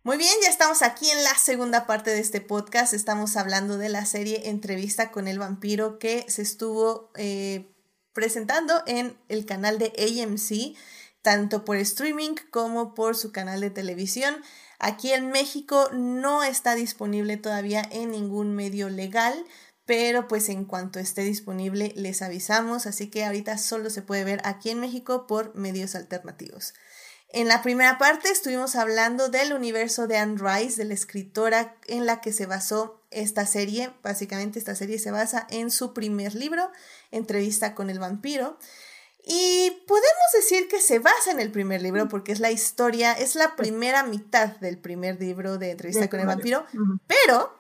Muy 0.02 0.18
bien, 0.18 0.34
ya 0.42 0.50
estamos 0.50 0.82
aquí 0.82 1.08
en 1.12 1.24
la 1.24 1.36
segunda 1.36 1.86
parte 1.86 2.10
de 2.10 2.22
este 2.22 2.42
podcast. 2.42 2.92
Estamos 2.96 3.38
hablando 3.38 3.78
de 3.78 3.90
la 3.90 4.08
serie 4.08 4.50
Entrevista 4.50 5.12
con 5.12 5.28
el 5.28 5.38
vampiro 5.38 6.00
que 6.00 6.26
se 6.28 6.42
estuvo 6.42 7.12
eh, 7.16 7.72
presentando 8.14 8.82
en 8.88 9.16
el 9.30 9.46
canal 9.46 9.78
de 9.78 9.94
AMC, 9.96 10.76
tanto 11.22 11.64
por 11.64 11.78
streaming 11.78 12.34
como 12.50 12.96
por 12.96 13.16
su 13.16 13.32
canal 13.32 13.62
de 13.62 13.70
televisión. 13.70 14.42
Aquí 14.80 15.14
en 15.14 15.30
México 15.30 15.88
no 15.94 16.42
está 16.42 16.74
disponible 16.74 17.38
todavía 17.38 17.88
en 17.92 18.10
ningún 18.10 18.56
medio 18.56 18.90
legal, 18.90 19.46
pero 19.92 20.30
pues 20.30 20.48
en 20.48 20.64
cuanto 20.64 21.00
esté 21.00 21.22
disponible 21.22 21.92
les 21.98 22.22
avisamos, 22.22 22.86
así 22.86 23.10
que 23.10 23.26
ahorita 23.26 23.58
solo 23.58 23.90
se 23.90 24.02
puede 24.02 24.24
ver 24.24 24.40
aquí 24.46 24.70
en 24.70 24.80
México 24.80 25.28
por 25.28 25.54
medios 25.54 25.96
alternativos. 25.96 26.74
En 27.28 27.50
la 27.50 27.62
primera 27.62 27.98
parte 27.98 28.30
estuvimos 28.30 28.78
hablando 28.78 29.28
del 29.28 29.52
universo 29.52 30.08
de 30.08 30.16
Anne 30.16 30.40
Rice, 30.40 30.78
de 30.78 30.86
la 30.88 30.94
escritora 30.94 31.76
en 31.88 32.06
la 32.06 32.22
que 32.22 32.32
se 32.32 32.46
basó 32.46 33.02
esta 33.12 33.46
serie. 33.46 33.92
Básicamente 34.02 34.60
esta 34.60 34.76
serie 34.76 34.98
se 34.98 35.12
basa 35.12 35.46
en 35.50 35.72
su 35.72 35.94
primer 35.94 36.36
libro, 36.36 36.72
Entrevista 37.12 37.76
con 37.76 37.90
el 37.90 38.00
vampiro. 38.00 38.58
Y 39.26 39.72
podemos 39.90 40.32
decir 40.34 40.70
que 40.70 40.80
se 40.80 41.00
basa 41.00 41.32
en 41.32 41.42
el 41.42 41.52
primer 41.52 41.82
libro 41.82 42.08
porque 42.08 42.32
es 42.32 42.40
la 42.40 42.52
historia, 42.52 43.12
es 43.12 43.36
la 43.36 43.58
primera 43.58 44.04
mitad 44.04 44.56
del 44.62 44.78
primer 44.78 45.20
libro 45.20 45.58
de 45.58 45.72
Entrevista 45.72 46.10
con 46.10 46.22
el 46.22 46.28
vampiro, 46.28 46.66
pero 47.08 47.60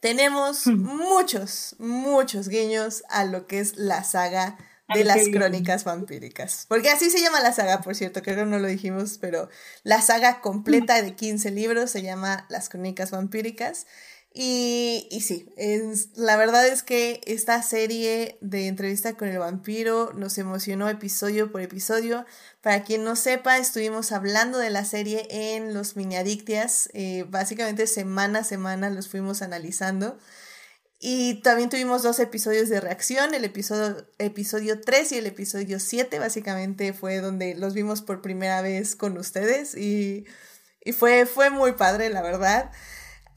tenemos 0.00 0.66
muchos, 0.66 1.76
muchos 1.78 2.48
guiños 2.48 3.02
a 3.08 3.24
lo 3.24 3.46
que 3.46 3.60
es 3.60 3.76
la 3.76 4.04
saga 4.04 4.58
de 4.94 5.04
las 5.04 5.28
crónicas 5.28 5.84
vampíricas. 5.84 6.64
Porque 6.68 6.88
así 6.90 7.10
se 7.10 7.20
llama 7.20 7.40
la 7.40 7.52
saga, 7.52 7.80
por 7.80 7.94
cierto, 7.94 8.22
creo 8.22 8.36
que 8.36 8.44
no 8.46 8.58
lo 8.58 8.68
dijimos, 8.68 9.18
pero 9.20 9.48
la 9.82 10.00
saga 10.00 10.40
completa 10.40 11.02
de 11.02 11.14
15 11.14 11.50
libros 11.50 11.90
se 11.90 12.02
llama 12.02 12.46
Las 12.48 12.68
crónicas 12.68 13.10
vampíricas. 13.10 13.86
Y, 14.32 15.08
y 15.10 15.22
sí, 15.22 15.52
la 16.14 16.36
verdad 16.36 16.66
es 16.68 16.82
que 16.82 17.20
esta 17.26 17.62
serie 17.62 18.38
de 18.40 18.68
entrevista 18.68 19.14
con 19.14 19.28
el 19.28 19.38
vampiro 19.38 20.12
nos 20.12 20.36
emocionó 20.38 20.88
episodio 20.88 21.50
por 21.50 21.60
episodio. 21.60 22.26
Para 22.60 22.84
quien 22.84 23.04
no 23.04 23.16
sepa, 23.16 23.58
estuvimos 23.58 24.12
hablando 24.12 24.58
de 24.58 24.70
la 24.70 24.84
serie 24.84 25.26
en 25.30 25.74
los 25.74 25.96
mini 25.96 26.16
adictias. 26.16 26.90
Eh, 26.92 27.24
básicamente 27.28 27.86
semana 27.86 28.40
a 28.40 28.44
semana 28.44 28.90
los 28.90 29.08
fuimos 29.08 29.42
analizando. 29.42 30.18
Y 31.00 31.40
también 31.42 31.70
tuvimos 31.70 32.02
dos 32.02 32.18
episodios 32.18 32.68
de 32.68 32.80
reacción, 32.80 33.32
el 33.32 33.44
episodio, 33.44 34.04
episodio 34.18 34.80
3 34.80 35.12
y 35.12 35.18
el 35.18 35.26
episodio 35.26 35.78
7, 35.78 36.18
básicamente 36.18 36.92
fue 36.92 37.20
donde 37.20 37.54
los 37.54 37.72
vimos 37.72 38.02
por 38.02 38.20
primera 38.20 38.62
vez 38.62 38.96
con 38.96 39.16
ustedes 39.16 39.76
y, 39.76 40.26
y 40.84 40.92
fue, 40.92 41.24
fue 41.24 41.50
muy 41.50 41.72
padre, 41.72 42.10
la 42.10 42.20
verdad 42.20 42.72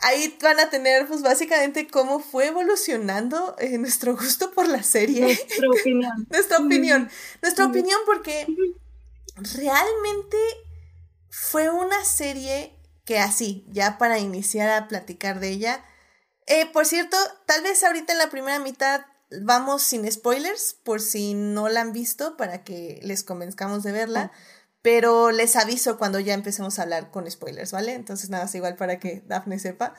ahí 0.02 0.38
van 0.41 0.60
a 0.60 0.70
tener, 0.70 1.08
pues 1.08 1.22
básicamente, 1.22 1.88
cómo 1.88 2.20
fue 2.20 2.47
evolucionando 2.47 3.56
eh, 3.60 3.78
nuestro 3.78 4.16
gusto 4.16 4.52
por 4.52 4.68
la 4.68 4.84
serie. 4.84 5.22
Nuestra 5.22 5.70
opinión. 5.70 6.28
Nuestra 6.30 6.58
opinión. 6.58 7.10
Nuestra 7.41 7.66
opinión 7.66 7.99
porque 8.06 8.47
realmente 9.56 10.38
fue 11.30 11.70
una 11.70 12.04
serie 12.04 12.78
que 13.06 13.20
así, 13.20 13.66
ya 13.70 13.97
para 13.97 14.20
iniciar 14.20 14.70
a 14.70 14.88
platicar 14.88 15.39
de 15.39 15.49
ella. 15.49 15.86
Eh, 16.47 16.66
por 16.66 16.86
cierto, 16.86 17.18
tal 17.45 17.64
vez 17.64 17.84
ahorita 17.84 18.14
en 18.14 18.20
la 18.20 18.30
primera 18.30 18.60
mitad 18.60 19.06
vamos 19.41 19.84
sin 19.84 20.10
spoilers, 20.12 20.76
por 20.84 21.02
si 21.02 21.34
no 21.34 21.70
la 21.70 21.82
han 21.82 21.93
visto, 21.93 22.36
para 22.38 22.64
que 22.64 22.99
les 23.04 23.24
convenzcamos 23.24 23.84
de 23.84 23.91
verla. 23.91 24.32
Pero 24.82 25.32
les 25.32 25.55
aviso 25.55 25.97
cuando 25.97 26.19
ya 26.19 26.34
empecemos 26.34 26.79
a 26.79 26.84
hablar 26.84 27.11
con 27.11 27.29
spoilers, 27.29 27.71
¿vale? 27.71 27.93
Entonces 27.93 28.29
nada, 28.29 28.45
es 28.45 28.55
igual 28.55 28.75
para 28.75 28.99
que 28.99 29.23
Daphne 29.27 29.59
sepa. 29.59 29.93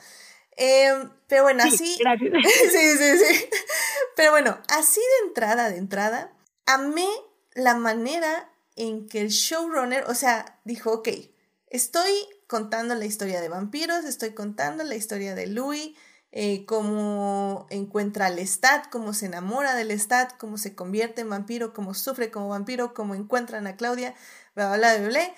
Em, 0.55 1.09
pero 1.27 1.43
bueno, 1.43 1.63
así. 1.63 1.97
sí, 1.97 2.97
sí, 2.97 3.17
sí. 3.17 3.45
Pero 4.15 4.31
bueno, 4.31 4.59
así 4.67 4.99
de 4.99 5.27
entrada, 5.27 5.69
de 5.69 5.77
entrada, 5.77 6.33
amé 6.65 7.07
la 7.53 7.75
manera 7.75 8.49
en 8.75 9.07
que 9.07 9.21
el 9.21 9.29
showrunner, 9.29 10.05
o 10.07 10.15
sea, 10.15 10.59
dijo, 10.65 10.91
ok, 10.91 11.09
estoy 11.67 12.11
contando 12.47 12.95
la 12.95 13.05
historia 13.05 13.41
de 13.41 13.49
vampiros, 13.49 14.05
estoy 14.05 14.31
contando 14.31 14.83
la 14.83 14.95
historia 14.95 15.35
de 15.35 15.47
Louis, 15.47 15.95
eh, 16.31 16.65
cómo 16.65 17.67
encuentra 17.69 18.25
al 18.25 18.37
Lestat, 18.37 18.89
cómo 18.89 19.13
se 19.13 19.27
enamora 19.27 19.75
del 19.75 19.89
Lestat, 19.89 20.35
cómo 20.37 20.57
se 20.57 20.73
convierte 20.73 21.21
en 21.21 21.29
vampiro, 21.29 21.73
cómo 21.73 21.93
sufre 21.93 22.31
como 22.31 22.49
vampiro, 22.49 22.93
cómo 22.95 23.13
encuentran 23.13 23.67
a 23.67 23.75
Claudia, 23.75 24.15
bla, 24.55 24.75
bla, 24.75 24.97
bla, 24.97 25.07
bla. 25.07 25.35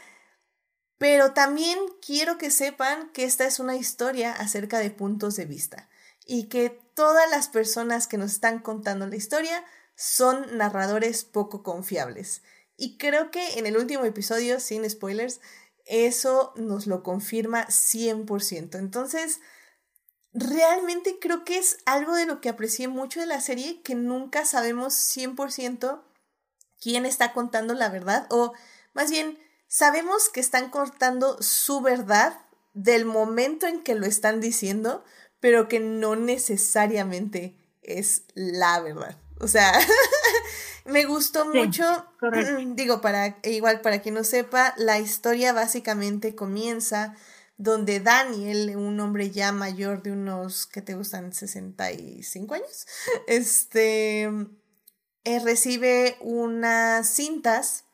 Pero 0.98 1.34
también 1.34 1.78
quiero 2.06 2.38
que 2.38 2.52
sepan 2.52 3.12
que 3.12 3.26
esta 3.26 3.46
es 3.46 3.60
una 3.60 3.76
historia 3.76 4.32
acerca 4.32 4.80
de 4.80 4.92
puntos 4.92 5.36
de 5.36 5.46
vista 5.46 5.90
y 6.26 6.48
que 6.48 6.70
todas 6.70 7.30
las 7.30 7.50
personas 7.50 8.08
que 8.08 8.18
nos 8.18 8.32
están 8.32 8.60
contando 8.60 9.06
la 9.08 9.16
historia 9.16 9.64
son 9.96 10.58
narradores 10.58 11.26
poco 11.26 11.64
confiables. 11.64 12.42
Y 12.78 12.98
creo 12.98 13.32
que 13.32 13.60
en 13.60 13.66
el 13.66 13.78
último 13.78 14.06
episodio, 14.06 14.60
sin 14.60 14.90
spoilers, 14.90 15.40
eso 15.86 16.54
nos 16.56 16.88
lo 16.88 17.04
confirma 17.04 17.68
100%. 17.68 18.78
Entonces, 18.78 19.40
realmente 20.34 21.18
creo 21.20 21.46
que 21.46 21.58
es 21.58 21.78
algo 21.86 22.16
de 22.16 22.26
lo 22.26 22.42
que 22.42 22.50
aprecié 22.50 22.88
mucho 22.88 23.20
de 23.20 23.28
la 23.28 23.40
serie, 23.40 23.82
que 23.82 23.96
nunca 23.96 24.46
sabemos 24.46 24.94
100% 24.94 26.04
quién 26.82 27.06
está 27.06 27.34
contando 27.34 27.74
la 27.74 27.90
verdad, 27.90 28.28
o 28.30 28.54
más 28.96 29.12
bien, 29.12 29.38
sabemos 29.68 30.30
que 30.30 30.40
están 30.40 30.70
contando 30.70 31.42
su 31.42 31.82
verdad 31.82 32.40
del 32.74 33.06
momento 33.06 33.68
en 33.68 33.84
que 33.84 33.94
lo 33.94 34.06
están 34.06 34.42
diciendo, 34.42 35.04
pero 35.40 35.68
que 35.68 35.80
no 35.80 36.16
necesariamente 36.16 37.56
es 37.84 38.24
la 38.34 38.80
verdad. 38.80 39.18
O 39.40 39.48
sea, 39.48 39.72
me 40.86 41.04
gustó 41.06 41.46
mucho, 41.46 41.84
digo, 42.76 43.02
para 43.02 43.38
igual 43.44 43.82
para 43.82 44.02
quien 44.02 44.16
no 44.16 44.24
sepa, 44.24 44.74
la 44.78 44.98
historia 44.98 45.54
básicamente 45.54 46.36
comienza 46.36 47.16
donde 47.58 48.00
Daniel, 48.00 48.76
un 48.76 49.00
hombre 49.00 49.30
ya 49.32 49.52
mayor 49.52 50.04
de 50.04 50.12
unos, 50.12 50.68
¿qué 50.68 50.82
te 50.82 50.96
gustan? 50.96 51.34
65 51.34 52.54
años, 52.54 52.88
este, 53.28 54.24
eh, 55.26 55.40
recibe 55.44 56.18
unas 56.22 57.10
cintas 57.10 57.86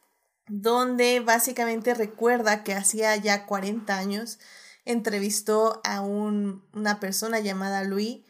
donde 0.53 1.21
básicamente 1.21 1.93
recuerda 1.93 2.61
que 2.65 2.73
hacía 2.73 3.15
ya 3.15 3.45
40 3.45 3.97
años 3.97 4.37
entrevistó 4.83 5.79
a 5.85 6.01
un, 6.01 6.67
una 6.73 6.99
persona 6.99 7.39
llamada 7.39 7.85
Louis 7.85 8.25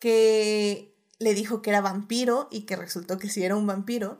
que 0.00 0.92
le 1.20 1.34
dijo 1.34 1.62
que 1.62 1.70
era 1.70 1.80
vampiro 1.80 2.48
y 2.50 2.62
que 2.62 2.74
resultó 2.74 3.16
que 3.16 3.28
sí 3.28 3.44
era 3.44 3.54
un 3.54 3.68
vampiro, 3.68 4.18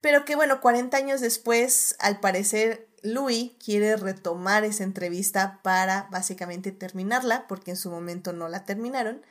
pero 0.00 0.24
que 0.24 0.36
bueno, 0.36 0.60
40 0.60 0.96
años 0.96 1.20
después, 1.20 1.96
al 1.98 2.20
parecer, 2.20 2.88
Louis 3.02 3.54
quiere 3.58 3.96
retomar 3.96 4.62
esa 4.62 4.84
entrevista 4.84 5.60
para 5.64 6.06
básicamente 6.12 6.70
terminarla, 6.70 7.48
porque 7.48 7.72
en 7.72 7.76
su 7.76 7.90
momento 7.90 8.32
no 8.32 8.46
la 8.48 8.64
terminaron. 8.64 9.22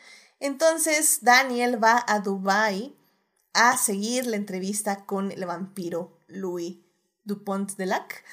Entonces 0.41 1.19
Daniel 1.21 1.81
va 1.81 2.03
a 2.07 2.19
Dubai 2.19 2.97
a 3.53 3.77
seguir 3.77 4.25
la 4.25 4.35
entrevista 4.35 5.05
con 5.05 5.31
el 5.31 5.45
vampiro 5.45 6.19
Louis 6.27 6.86
Dupont 7.27 7.71
de 7.75 7.85
Lac. 7.85 8.23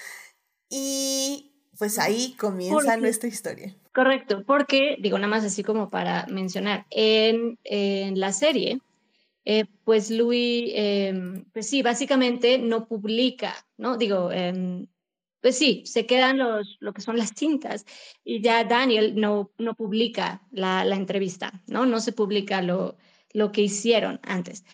Y 0.71 1.53
pues 1.79 1.99
ahí 1.99 2.35
comienza 2.39 2.97
nuestra 2.97 3.29
historia. 3.29 3.77
Correcto, 3.93 4.45
porque, 4.45 4.97
digo, 5.01 5.19
nada 5.19 5.29
más 5.29 5.45
así 5.45 5.63
como 5.63 5.91
para 5.91 6.27
mencionar, 6.27 6.87
en, 6.91 7.59
en 7.65 8.19
la 8.19 8.33
serie, 8.33 8.81
eh, 9.45 9.67
pues 9.85 10.11
Louis, 10.11 10.73
em, 10.75 11.45
pues 11.53 11.69
sí, 11.69 11.83
básicamente 11.83 12.59
no 12.59 12.89
publica, 12.89 13.55
¿no? 13.77 13.97
Digo, 13.97 14.33
em, 14.33 14.87
pues 15.41 15.59
sí, 15.59 15.83
se 15.85 16.07
quedan 16.07 16.39
los, 16.39 16.79
lo 16.81 16.95
que 16.95 17.03
son 17.03 17.19
las 17.19 17.33
cintas 17.37 17.85
y 18.25 18.41
ya 18.41 18.65
Daniel 18.65 19.15
no, 19.15 19.53
no 19.59 19.75
publica 19.75 20.43
la, 20.51 20.85
la 20.85 20.97
entrevista, 20.97 21.63
¿no? 21.67 21.85
No 21.85 22.01
se 22.01 22.13
publica 22.13 22.63
lo, 22.63 22.97
lo 23.33 23.53
que 23.53 23.61
hicieron 23.61 24.21
antes. 24.23 24.65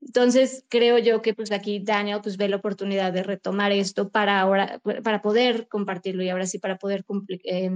Entonces, 0.00 0.64
creo 0.68 0.98
yo 0.98 1.22
que 1.22 1.34
pues 1.34 1.52
aquí 1.52 1.80
Daniel 1.80 2.20
pues 2.22 2.36
ve 2.36 2.48
la 2.48 2.56
oportunidad 2.56 3.12
de 3.12 3.22
retomar 3.22 3.72
esto 3.72 4.10
para 4.10 4.40
ahora, 4.40 4.80
para 5.02 5.22
poder 5.22 5.68
compartirlo 5.68 6.22
y 6.22 6.28
ahora 6.28 6.46
sí 6.46 6.58
para 6.58 6.76
poder 6.76 7.04
eh, 7.44 7.70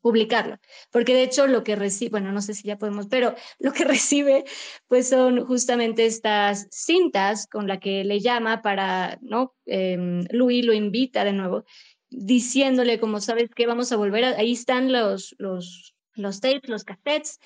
publicarlo. 0.00 0.58
Porque 0.90 1.14
de 1.14 1.24
hecho 1.24 1.46
lo 1.46 1.64
que 1.64 1.76
recibe, 1.76 2.10
bueno, 2.10 2.32
no 2.32 2.40
sé 2.40 2.54
si 2.54 2.68
ya 2.68 2.78
podemos, 2.78 3.06
pero 3.08 3.34
lo 3.58 3.72
que 3.72 3.84
recibe 3.84 4.44
pues 4.86 5.08
son 5.08 5.44
justamente 5.46 6.06
estas 6.06 6.68
cintas 6.70 7.46
con 7.46 7.66
la 7.66 7.80
que 7.80 8.04
le 8.04 8.20
llama 8.20 8.62
para, 8.62 9.18
¿no? 9.20 9.54
Eh, 9.66 10.24
Louis 10.30 10.64
lo 10.64 10.72
invita 10.72 11.24
de 11.24 11.32
nuevo 11.32 11.64
diciéndole 12.10 12.98
como 12.98 13.20
sabes 13.20 13.50
que 13.54 13.66
vamos 13.66 13.92
a 13.92 13.96
volver, 13.96 14.24
ahí 14.24 14.52
están 14.52 14.92
los, 14.92 15.34
los, 15.38 15.94
los 16.14 16.40
tapes, 16.40 16.68
los 16.68 16.84
cassettes 16.84 17.38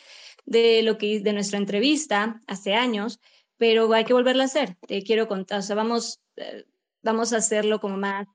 de 0.45 0.83
lo 0.83 0.99
que 0.99 1.21
de 1.21 1.33
nuestra 1.33 1.59
entrevista 1.59 2.41
hace 2.47 2.75
años, 2.75 3.21
pero 3.63 3.93
hay 3.93 4.05
que 4.05 4.13
volverlo 4.13 4.43
a 4.43 4.47
hacer. 4.47 4.75
Te 4.89 5.05
quiero 5.05 5.29
contar, 5.29 5.61
o 5.61 5.63
sea, 5.63 5.77
vamos, 5.77 6.21
eh, 6.35 6.65
vamos 7.01 7.33
a 7.33 7.37
hacerlo 7.37 7.79
como 7.79 7.97
más, 7.97 8.27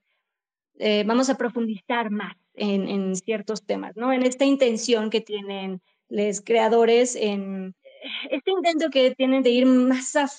eh, 0.79 1.03
vamos 1.05 1.29
a 1.29 1.35
profundizar 1.35 2.11
más 2.11 2.37
en, 2.53 2.87
en, 2.87 3.13
ciertos 3.13 3.65
temas, 3.65 3.97
¿no? 3.97 4.13
En 4.13 4.23
esta 4.23 4.45
intención 4.45 5.09
que 5.09 5.19
tienen 5.19 5.81
los 6.07 6.39
creadores, 6.39 7.17
en 7.17 7.75
este 8.31 8.51
intento 8.51 8.89
que 8.89 9.13
tienen 9.15 9.43
de 9.43 9.49
ir 9.49 9.65
más 9.65 10.15
a 10.15 10.29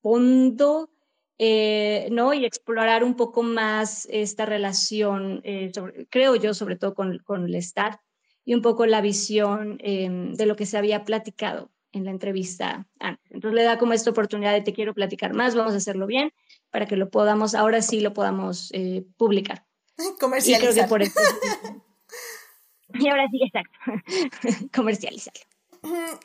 fondo, 0.00 0.90
eh, 1.38 2.06
¿no? 2.12 2.32
Y 2.32 2.44
explorar 2.44 3.02
un 3.02 3.16
poco 3.16 3.42
más 3.42 4.06
esta 4.12 4.46
relación, 4.46 5.40
eh, 5.42 5.72
creo 6.08 6.36
yo, 6.36 6.54
sobre 6.54 6.76
todo 6.76 6.94
con, 6.94 7.18
con 7.24 7.50
Lestat, 7.50 7.98
y 8.44 8.54
un 8.54 8.62
poco 8.62 8.86
la 8.86 9.00
visión 9.00 9.78
eh, 9.82 10.08
de 10.08 10.46
lo 10.46 10.54
que 10.54 10.66
se 10.66 10.78
había 10.78 11.04
platicado 11.04 11.72
en 11.96 12.04
la 12.04 12.10
entrevista 12.10 12.86
antes. 13.00 13.24
Entonces 13.30 13.54
le 13.54 13.64
da 13.64 13.78
como 13.78 13.92
esta 13.92 14.10
oportunidad 14.10 14.52
de 14.52 14.60
te 14.60 14.72
quiero 14.72 14.94
platicar 14.94 15.34
más, 15.34 15.54
vamos 15.54 15.74
a 15.74 15.76
hacerlo 15.76 16.06
bien, 16.06 16.32
para 16.70 16.86
que 16.86 16.96
lo 16.96 17.10
podamos, 17.10 17.54
ahora 17.54 17.82
sí 17.82 18.00
lo 18.00 18.12
podamos 18.12 18.72
publicar. 19.16 19.64
Comercializar. 20.20 20.62
Y 20.62 20.72
creo 20.72 20.84
que 20.84 20.88
por 20.88 21.02
eso. 21.02 21.18
y 22.94 23.08
ahora 23.08 23.26
sí, 23.30 23.40
exacto. 23.42 24.68
Comercializar. 24.74 25.34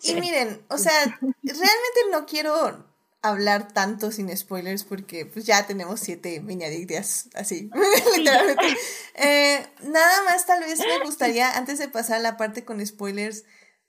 Y 0.03 0.15
miren, 0.15 0.61
o 0.69 0.77
sea, 0.77 1.19
realmente 1.21 1.99
no 2.11 2.25
quiero 2.25 2.85
hablar 3.21 3.71
tanto 3.71 4.11
sin 4.11 4.35
spoilers 4.35 4.83
porque 4.83 5.25
pues 5.25 5.45
ya 5.45 5.67
tenemos 5.67 5.99
siete 5.99 6.41
miniadictias 6.41 7.29
así, 7.35 7.69
literalmente. 8.17 8.77
Eh, 9.15 9.65
nada 9.83 10.23
más 10.23 10.45
tal 10.45 10.61
vez 10.61 10.79
me 10.79 11.05
gustaría, 11.05 11.55
antes 11.57 11.77
de 11.79 11.87
pasar 11.87 12.17
a 12.17 12.21
la 12.21 12.37
parte 12.37 12.65
con 12.65 12.85
spoilers, 12.85 13.45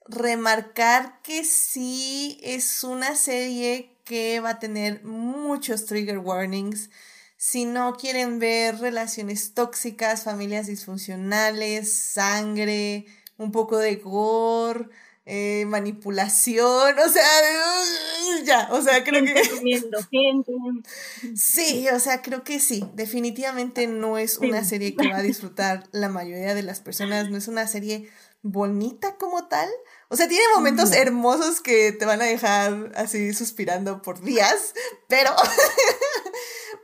remarcar 0.09 1.21
que 1.23 1.45
sí 1.45 2.39
es 2.43 2.85
una 2.85 3.17
serie 3.17 3.97
que 4.05 4.41
va 4.41 4.51
a 4.51 4.59
tener 4.59 5.05
muchos 5.05 5.87
trigger 5.87 6.19
warnings. 6.19 6.91
Si 7.37 7.65
no 7.65 7.95
quieren 7.95 8.39
ver 8.39 8.79
relaciones 8.79 9.55
tóxicas, 9.55 10.25
familias 10.25 10.67
disfuncionales, 10.67 11.93
sangre, 11.93 13.07
un 13.37 13.53
poco 13.53 13.79
de 13.79 13.97
gore, 13.97 14.89
eh, 15.25 15.65
manipulación, 15.67 16.99
o 16.99 17.09
sea, 17.09 17.23
ya, 18.45 18.69
o 18.73 18.83
sea, 18.83 19.05
creo 19.05 19.25
que... 19.25 19.35
Sí, 21.37 21.87
o 21.89 22.01
sea, 22.01 22.23
creo 22.23 22.43
que 22.43 22.59
sí, 22.59 22.85
definitivamente 22.95 23.87
no 23.87 24.19
es 24.19 24.39
una 24.39 24.65
serie 24.65 24.97
que 24.97 25.09
va 25.09 25.19
a 25.19 25.23
disfrutar 25.23 25.85
la 25.93 26.09
mayoría 26.09 26.55
de 26.55 26.63
las 26.63 26.81
personas, 26.81 27.31
no 27.31 27.37
es 27.37 27.47
una 27.49 27.67
serie 27.69 28.09
bonita 28.43 29.17
como 29.17 29.47
tal, 29.49 29.69
o 30.09 30.17
sea, 30.17 30.29
tiene 30.29 30.45
momentos 30.55 30.93
hermosos 30.93 31.61
que 31.61 31.93
te 31.93 32.05
van 32.05 32.21
a 32.21 32.27
dejar 32.27 32.93
así 32.97 33.33
suspirando 33.33 34.03
por 34.03 34.21
días, 34.21 34.75
pero 35.09 35.31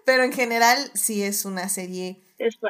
Pero 0.09 0.25
en 0.25 0.33
general 0.33 0.91
sí 0.95 1.23
es 1.23 1.45
una 1.45 1.69
serie 1.69 2.23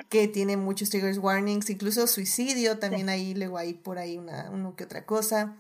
que 0.08 0.26
tiene 0.26 0.56
muchos 0.56 0.90
triggers 0.90 1.18
warnings, 1.18 1.70
incluso 1.70 2.08
suicidio, 2.08 2.80
también 2.80 3.08
ahí 3.08 3.32
luego 3.32 3.58
hay 3.58 3.74
por 3.74 3.98
ahí 3.98 4.18
una, 4.18 4.50
uno 4.50 4.74
que 4.74 4.82
otra 4.82 5.06
cosa. 5.06 5.56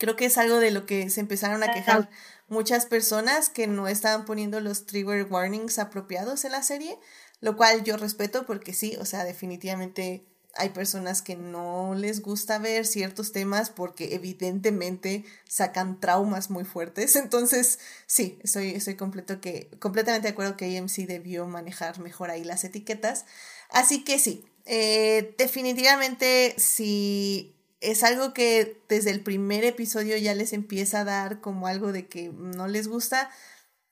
Creo 0.00 0.16
que 0.16 0.24
es 0.24 0.38
algo 0.38 0.58
de 0.58 0.72
lo 0.72 0.86
que 0.86 1.08
se 1.10 1.20
empezaron 1.20 1.62
a 1.62 1.72
quejar 1.72 2.10
muchas 2.48 2.86
personas 2.86 3.48
que 3.48 3.68
no 3.68 3.86
estaban 3.86 4.24
poniendo 4.24 4.58
los 4.58 4.86
trigger 4.86 5.28
warnings 5.30 5.78
apropiados 5.78 6.44
en 6.44 6.50
la 6.50 6.64
serie, 6.64 6.98
lo 7.38 7.56
cual 7.56 7.84
yo 7.84 7.96
respeto 7.96 8.44
porque 8.44 8.72
sí, 8.74 8.96
o 8.98 9.04
sea, 9.04 9.22
definitivamente 9.22 10.26
hay 10.56 10.70
personas 10.70 11.22
que 11.22 11.36
no 11.36 11.94
les 11.94 12.22
gusta 12.22 12.58
ver 12.58 12.86
ciertos 12.86 13.32
temas 13.32 13.70
porque 13.70 14.14
evidentemente 14.14 15.24
sacan 15.48 16.00
traumas 16.00 16.50
muy 16.50 16.64
fuertes. 16.64 17.16
Entonces, 17.16 17.78
sí, 18.06 18.38
estoy, 18.42 18.70
estoy 18.70 18.96
completo 18.96 19.40
que, 19.40 19.70
completamente 19.78 20.28
de 20.28 20.32
acuerdo 20.32 20.56
que 20.56 20.78
AMC 20.78 21.06
debió 21.06 21.46
manejar 21.46 21.98
mejor 22.00 22.30
ahí 22.30 22.44
las 22.44 22.64
etiquetas. 22.64 23.26
Así 23.70 24.04
que 24.04 24.18
sí, 24.18 24.44
eh, 24.66 25.34
definitivamente 25.38 26.54
si 26.58 27.54
es 27.80 28.02
algo 28.02 28.32
que 28.32 28.80
desde 28.88 29.10
el 29.10 29.20
primer 29.20 29.64
episodio 29.64 30.16
ya 30.16 30.34
les 30.34 30.52
empieza 30.52 31.00
a 31.00 31.04
dar 31.04 31.40
como 31.40 31.66
algo 31.66 31.92
de 31.92 32.06
que 32.06 32.30
no 32.30 32.66
les 32.66 32.88
gusta, 32.88 33.30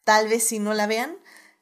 tal 0.04 0.28
vez 0.28 0.44
si 0.44 0.58
no 0.58 0.74
la 0.74 0.86
vean. 0.86 1.16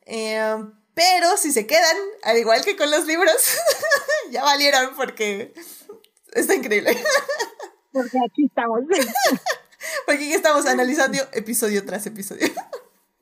Eh, 0.07 0.65
pero 1.01 1.37
si 1.39 1.51
se 1.51 1.67
quedan, 1.67 1.97
al 2.23 2.37
igual 2.37 2.63
que 2.63 2.77
con 2.77 2.91
los 2.91 3.07
libros, 3.07 3.57
ya 4.31 4.45
valieron 4.45 4.95
porque 4.97 5.55
está 6.33 6.55
increíble. 6.55 6.95
Porque 7.91 8.19
aquí 8.19 8.45
estamos. 8.45 8.81
porque 10.07 10.25
aquí 10.25 10.33
estamos 10.35 10.67
analizando 10.67 11.19
episodio 11.33 11.87
tras 11.87 12.05
episodio. 12.07 12.47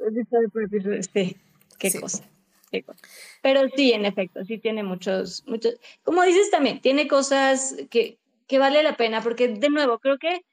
Episodio 0.01 0.51
por 0.51 0.65
episodio, 0.65 1.01
sí. 1.03 1.37
Qué 1.79 2.01
cosa. 2.01 2.25
Qué 2.73 2.83
cosa. 2.83 3.01
Pero 3.43 3.69
sí, 3.77 3.93
en 3.93 4.07
efecto, 4.07 4.45
sí 4.45 4.59
tiene 4.59 4.83
muchos, 4.83 5.45
muchos, 5.47 5.77
como 6.03 6.23
dices 6.25 6.51
también, 6.51 6.81
tiene 6.81 7.07
cosas 7.07 7.77
que, 7.91 8.19
que 8.49 8.59
vale 8.59 8.83
la 8.83 8.97
pena, 8.97 9.23
porque 9.23 9.49
de 9.49 9.71
nuevo, 9.71 10.01
creo 10.01 10.19
que 10.19 10.45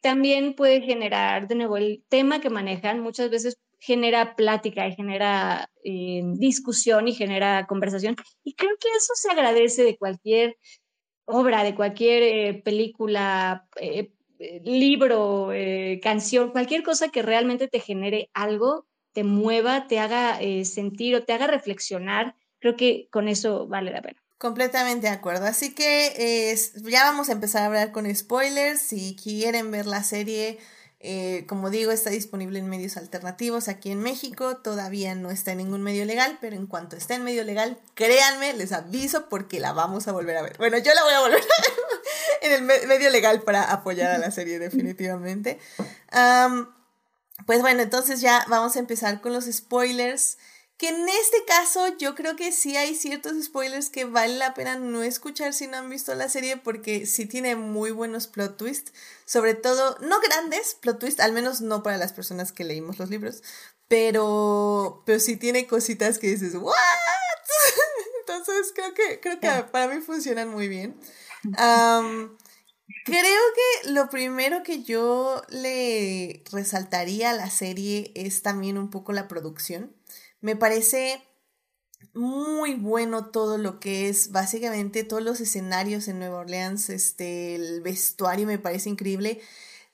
también 0.00 0.54
puede 0.54 0.80
generar, 0.80 1.48
de 1.48 1.56
nuevo, 1.56 1.76
el 1.76 2.04
tema 2.08 2.40
que 2.40 2.50
manejan 2.50 3.00
muchas 3.00 3.30
veces 3.30 3.58
genera 3.82 4.36
plática 4.36 4.86
y 4.86 4.94
genera 4.94 5.68
eh, 5.82 6.22
discusión 6.36 7.08
y 7.08 7.14
genera 7.14 7.66
conversación. 7.66 8.14
Y 8.44 8.54
creo 8.54 8.70
que 8.78 8.86
eso 8.96 9.12
se 9.16 9.28
agradece 9.28 9.82
de 9.82 9.96
cualquier 9.96 10.56
obra, 11.24 11.64
de 11.64 11.74
cualquier 11.74 12.22
eh, 12.22 12.62
película, 12.64 13.66
eh, 13.80 14.12
libro, 14.64 15.50
canción, 16.00 16.50
cualquier 16.50 16.82
cosa 16.84 17.08
que 17.08 17.22
realmente 17.22 17.66
te 17.68 17.80
genere 17.80 18.28
algo, 18.34 18.86
te 19.12 19.24
mueva, 19.24 19.86
te 19.86 19.98
haga 20.00 20.38
sentir 20.64 21.14
o 21.14 21.24
te 21.24 21.32
haga 21.32 21.46
reflexionar. 21.46 22.34
Creo 22.58 22.76
que 22.76 23.08
con 23.10 23.28
eso 23.28 23.68
vale 23.68 23.92
la 23.92 24.02
pena. 24.02 24.20
Completamente 24.38 25.06
de 25.06 25.12
acuerdo. 25.12 25.46
Así 25.46 25.74
que 25.76 26.56
ya 26.84 27.04
vamos 27.04 27.28
a 27.28 27.32
empezar 27.32 27.62
a 27.62 27.66
hablar 27.66 27.92
con 27.92 28.12
spoilers. 28.12 28.82
Si 28.82 29.14
quieren 29.14 29.70
ver 29.70 29.86
la 29.86 30.02
serie, 30.02 30.58
eh, 31.04 31.46
como 31.48 31.68
digo, 31.68 31.90
está 31.90 32.10
disponible 32.10 32.60
en 32.60 32.68
medios 32.68 32.96
alternativos 32.96 33.66
aquí 33.66 33.90
en 33.90 33.98
México. 33.98 34.58
Todavía 34.58 35.16
no 35.16 35.32
está 35.32 35.50
en 35.50 35.58
ningún 35.58 35.82
medio 35.82 36.04
legal, 36.04 36.38
pero 36.40 36.54
en 36.54 36.68
cuanto 36.68 36.94
esté 36.94 37.14
en 37.14 37.24
medio 37.24 37.42
legal, 37.42 37.80
créanme, 37.94 38.52
les 38.54 38.70
aviso 38.70 39.28
porque 39.28 39.58
la 39.58 39.72
vamos 39.72 40.06
a 40.06 40.12
volver 40.12 40.36
a 40.36 40.42
ver. 40.42 40.56
Bueno, 40.58 40.78
yo 40.78 40.94
la 40.94 41.02
voy 41.02 41.14
a 41.14 41.20
volver 41.20 41.40
a 41.40 41.62
ver 41.62 41.72
en 42.42 42.52
el 42.52 42.88
medio 42.88 43.10
legal 43.10 43.42
para 43.42 43.72
apoyar 43.72 44.12
a 44.12 44.18
la 44.18 44.30
serie 44.30 44.58
definitivamente. 44.60 45.58
pues 47.46 47.60
bueno, 47.60 47.82
entonces 47.82 48.20
ya 48.20 48.44
vamos 48.48 48.76
a 48.76 48.78
empezar 48.78 49.20
con 49.20 49.32
los 49.32 49.46
spoilers 49.46 50.38
que 50.82 50.88
en 50.88 51.08
este 51.08 51.44
caso 51.46 51.96
yo 51.96 52.16
creo 52.16 52.34
que 52.34 52.50
sí 52.50 52.76
hay 52.76 52.96
ciertos 52.96 53.40
spoilers 53.40 53.88
que 53.88 54.04
vale 54.04 54.34
la 54.34 54.52
pena 54.52 54.74
no 54.74 55.04
escuchar 55.04 55.54
si 55.54 55.68
no 55.68 55.76
han 55.76 55.88
visto 55.88 56.12
la 56.16 56.28
serie 56.28 56.56
porque 56.56 57.06
sí 57.06 57.26
tiene 57.26 57.54
muy 57.54 57.92
buenos 57.92 58.26
plot 58.26 58.56
twists, 58.56 58.92
sobre 59.24 59.54
todo, 59.54 59.96
no 60.00 60.20
grandes 60.20 60.74
plot 60.74 60.98
twists, 60.98 61.20
al 61.20 61.34
menos 61.34 61.60
no 61.60 61.84
para 61.84 61.98
las 61.98 62.12
personas 62.12 62.50
que 62.50 62.64
leímos 62.64 62.98
los 62.98 63.10
libros, 63.10 63.44
pero, 63.86 65.04
pero 65.06 65.20
sí 65.20 65.36
tiene 65.36 65.68
cositas 65.68 66.18
que 66.18 66.26
dices, 66.26 66.56
¿what? 66.56 66.74
Entonces 68.26 68.72
creo 68.74 68.92
que, 68.92 69.20
creo 69.20 69.38
que 69.38 69.62
para 69.70 69.86
mí 69.86 70.00
funcionan 70.00 70.48
muy 70.48 70.66
bien. 70.66 71.00
creo 73.04 73.40
que 73.54 73.90
lo 73.92 74.10
primero 74.10 74.64
que 74.64 74.82
yo 74.82 75.44
le 75.48 76.42
resaltaría 76.50 77.30
a 77.30 77.34
la 77.34 77.50
serie 77.50 78.10
es 78.16 78.42
también 78.42 78.78
un 78.78 78.90
poco 78.90 79.12
la 79.12 79.28
producción. 79.28 79.94
Me 80.42 80.56
parece 80.56 81.22
muy 82.14 82.74
bueno 82.74 83.26
todo 83.26 83.58
lo 83.58 83.80
que 83.80 84.08
es 84.08 84.32
básicamente 84.32 85.04
todos 85.04 85.22
los 85.22 85.40
escenarios 85.40 86.08
en 86.08 86.18
Nueva 86.18 86.40
Orleans, 86.40 86.90
este, 86.90 87.54
el 87.54 87.80
vestuario 87.80 88.46
me 88.46 88.58
parece 88.58 88.90
increíble. 88.90 89.40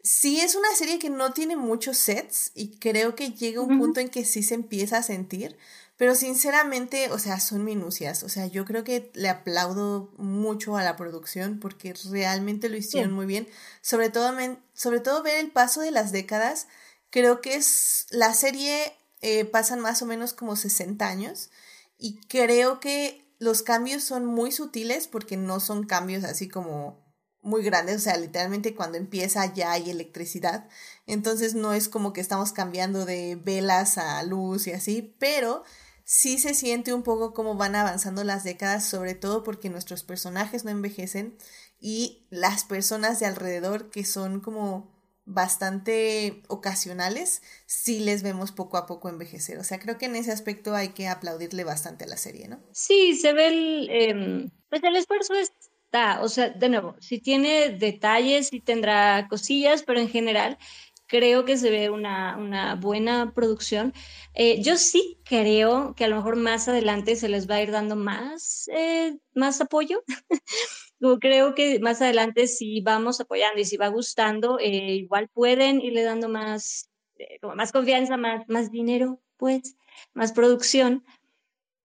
Sí 0.03 0.41
es 0.41 0.55
una 0.55 0.75
serie 0.75 0.99
que 0.99 1.11
no 1.11 1.33
tiene 1.33 1.57
muchos 1.57 1.99
sets 1.99 2.51
y 2.55 2.79
creo 2.79 3.15
que 3.15 3.33
llega 3.33 3.61
un 3.61 3.79
punto 3.79 4.01
en 4.01 4.09
que 4.09 4.25
sí 4.25 4.43
se 4.43 4.55
empieza 4.55 4.99
a 4.99 5.03
sentir, 5.03 5.57
pero 5.97 6.15
sinceramente, 6.15 7.11
o 7.11 7.19
sea, 7.19 7.41
son 7.41 7.65
minucias, 7.65 8.23
o 8.23 8.29
sea, 8.29 8.47
yo 8.47 8.65
creo 8.65 8.85
que 8.85 9.11
le 9.15 9.29
aplaudo 9.29 10.13
mucho 10.17 10.77
a 10.77 10.85
la 10.85 10.97
producción 10.97 11.59
porque 11.61 11.93
realmente 12.11 12.69
lo 12.69 12.77
hicieron 12.77 13.13
muy 13.13 13.27
bien, 13.27 13.49
sobre 13.83 14.09
todo, 14.09 14.33
sobre 14.73 15.01
todo 15.01 15.23
ver 15.23 15.39
el 15.39 15.51
paso 15.51 15.83
de 15.83 15.91
las 15.91 16.13
décadas, 16.13 16.69
creo 17.11 17.41
que 17.41 17.57
es 17.57 18.07
la 18.11 18.33
serie 18.33 18.95
eh, 19.21 19.45
pasan 19.45 19.81
más 19.81 20.03
o 20.03 20.07
menos 20.07 20.33
como 20.33 20.57
60 20.57 21.07
años 21.07 21.51
y 21.99 22.21
creo 22.29 22.81
que 22.81 23.25
los 23.39 23.63
cambios 23.63 24.05
son 24.05 24.27
muy 24.27 24.53
sutiles 24.53 25.07
porque 25.09 25.37
no 25.37 25.61
son 25.61 25.87
cambios 25.87 26.25
así 26.25 26.49
como 26.49 27.07
muy 27.41 27.63
grandes, 27.63 27.97
o 27.97 28.01
sea, 28.01 28.17
literalmente 28.17 28.75
cuando 28.75 28.99
empieza 28.99 29.53
ya 29.55 29.73
hay 29.73 29.91
electricidad, 29.91 30.69
entonces 31.07 31.55
no 31.55 31.73
es 31.73 31.89
como 31.89 32.13
que 32.13 32.21
estamos 32.21 32.53
cambiando 32.53 33.05
de 33.05 33.37
velas 33.37 33.97
a 33.97 34.23
luz 34.25 34.67
y 34.67 34.73
así, 34.73 35.15
pero 35.19 35.63
sí 36.05 36.39
se 36.39 36.55
siente 36.55 36.93
un 36.93 37.03
poco 37.03 37.35
como 37.35 37.55
van 37.55 37.77
avanzando 37.77 38.25
las 38.25 38.43
décadas, 38.45 38.85
sobre 38.85 39.15
todo 39.15 39.45
porque 39.45 39.71
nuestros 39.71 40.03
personajes 40.03 40.65
no 40.65 40.71
envejecen 40.71 41.37
y 41.81 42.27
las 42.31 42.65
personas 42.65 43.21
de 43.21 43.27
alrededor 43.27 43.91
que 43.91 44.05
son 44.05 44.41
como 44.41 44.98
bastante 45.29 46.43
ocasionales, 46.49 47.43
sí 47.67 48.01
les 48.01 48.23
vemos 48.23 48.51
poco 48.51 48.79
a 48.79 48.87
poco 48.87 49.09
envejecer. 49.09 49.59
O 49.59 49.65
sea, 49.65 49.79
creo 49.79 49.99
que 49.99 50.07
en 50.07 50.17
ese 50.17 50.33
aspecto 50.33 50.75
hay 50.75 50.89
que 50.89 51.07
aplaudirle 51.07 51.65
bastante 51.65 52.05
a 52.05 52.09
la 52.09 52.17
serie, 52.17 52.49
¿no? 52.49 52.61
Sí, 52.73 53.15
se 53.15 53.33
ve 53.35 53.49
el, 53.49 53.89
em, 53.91 54.51
pues 54.71 54.83
el 54.83 54.97
esfuerzo 54.97 55.35
está, 55.35 56.23
o 56.23 56.29
sea, 56.29 56.49
de 56.49 56.69
nuevo, 56.71 56.97
si 57.01 57.21
tiene 57.21 57.69
detalles, 57.71 58.53
y 58.53 58.61
tendrá 58.61 59.29
cosillas, 59.29 59.83
pero 59.83 60.01
en 60.01 60.09
general 60.09 60.59
creo 61.07 61.45
que 61.45 61.57
se 61.57 61.71
ve 61.71 61.91
una, 61.91 62.37
una 62.39 62.75
buena 62.75 63.33
producción. 63.35 63.93
Eh, 64.35 64.63
yo 64.63 64.77
sí 64.77 65.19
creo 65.25 65.95
que 65.95 66.05
a 66.05 66.09
lo 66.09 66.17
mejor 66.17 66.37
más 66.37 66.69
adelante 66.69 67.17
se 67.17 67.29
les 67.29 67.51
va 67.51 67.57
a 67.57 67.63
ir 67.63 67.71
dando 67.71 67.97
más, 67.97 68.69
eh, 68.73 69.19
más 69.35 69.61
apoyo. 69.61 70.03
Creo 71.21 71.55
que 71.55 71.79
más 71.79 72.03
adelante 72.03 72.49
si 72.49 72.81
vamos 72.81 73.21
apoyando 73.21 73.61
y 73.61 73.65
si 73.65 73.77
va 73.77 73.89
gustando, 73.89 74.59
eh, 74.59 74.97
igual 74.97 75.29
pueden 75.29 75.81
irle 75.81 76.03
dando 76.03 76.29
más, 76.29 76.91
eh, 77.17 77.39
como 77.41 77.55
más 77.55 77.71
confianza, 77.71 78.17
más, 78.17 78.49
más 78.49 78.73
dinero, 78.73 79.21
pues, 79.37 79.77
más 80.13 80.33
producción. 80.33 81.05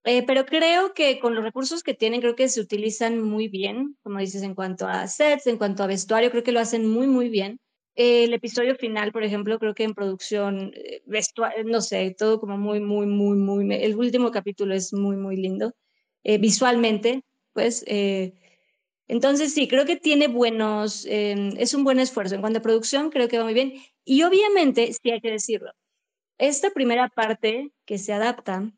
Eh, 0.06 0.24
pero 0.26 0.46
creo 0.46 0.94
que 0.94 1.20
con 1.20 1.36
los 1.36 1.44
recursos 1.44 1.84
que 1.84 1.94
tienen, 1.94 2.22
creo 2.22 2.36
que 2.36 2.50
se 2.50 2.60
utilizan 2.60 3.22
muy 3.22 3.48
bien, 3.48 3.98
como 4.04 4.20
dices, 4.20 4.42
en 4.42 4.56
cuanto 4.56 4.88
a 4.88 5.08
sets, 5.08 5.48
en 5.48 5.58
cuanto 5.58 5.84
a 5.84 5.88
vestuario, 5.88 6.32
creo 6.32 6.44
que 6.44 6.52
lo 6.52 6.60
hacen 6.60 6.90
muy, 6.90 7.08
muy 7.08 7.30
bien. 7.30 7.60
el 7.96 8.34
episodio 8.34 8.76
final, 8.76 9.12
por 9.12 9.24
ejemplo, 9.24 9.60
creo 9.60 9.76
que 9.76 9.84
en 9.84 9.94
producción, 9.94 10.74
vestuario, 11.06 11.64
no 11.66 11.80
sé, 11.82 12.16
todo 12.18 12.40
como 12.40 12.58
muy, 12.58 12.80
muy, 12.80 13.06
muy, 13.06 13.38
muy, 13.38 13.72
el 13.76 13.96
último 13.96 14.32
capítulo 14.32 14.74
es 14.74 14.94
muy, 14.94 15.16
muy 15.18 15.38
lindo. 15.38 15.74
visualmente, 16.24 17.24
pues, 17.54 17.86
entonces 19.14 19.54
sí, 19.54 19.68
creo 19.68 19.86
que 19.86 19.96
tiene 19.96 20.28
buenos, 20.28 21.06
em, 21.08 21.54
es 21.58 21.76
un 21.76 21.84
buen 21.84 22.00
esfuerzo. 22.00 22.34
En 22.34 22.42
cuanto 22.42 22.58
a 22.60 22.62
producción, 22.64 23.12
creo 23.12 23.28
que 23.28 23.38
va 23.38 23.44
muy 23.44 23.54
bien. 23.54 23.74
Y 24.04 24.24
obviamente, 24.24 24.92
sí 24.92 25.12
hay 25.12 25.22
que 25.22 25.30
decirlo, 25.30 25.72
esta 26.40 26.72
primera 26.72 27.10
parte 27.10 27.72
que 27.86 28.00
se 28.00 28.12
adapta, 28.12 28.72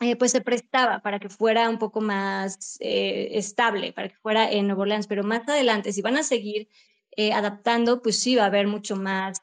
eh, 0.00 0.16
pues 0.16 0.32
se 0.32 0.40
prestaba 0.40 1.00
para 1.02 1.20
que 1.20 1.28
fuera 1.28 1.68
un 1.68 1.78
poco 1.78 2.00
más 2.00 2.78
eh, 2.80 3.28
estable, 3.32 3.92
para 3.92 4.08
que 4.08 4.16
fuera 4.16 4.50
en 4.50 4.68
Nueva 4.68 4.82
Orleans, 4.82 5.06
pero 5.06 5.22
más 5.22 5.46
adelante, 5.46 5.92
si 5.92 6.00
van 6.00 6.16
a 6.16 6.22
seguir 6.22 6.68
eh, 7.16 7.32
adaptando, 7.34 8.00
pues 8.00 8.18
sí 8.20 8.36
va 8.36 8.44
a 8.44 8.46
haber 8.46 8.66
mucho 8.68 8.96
más, 8.96 9.42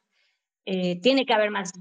tiene 1.02 1.26
que 1.26 1.34
haber 1.34 1.52
más 1.52 1.72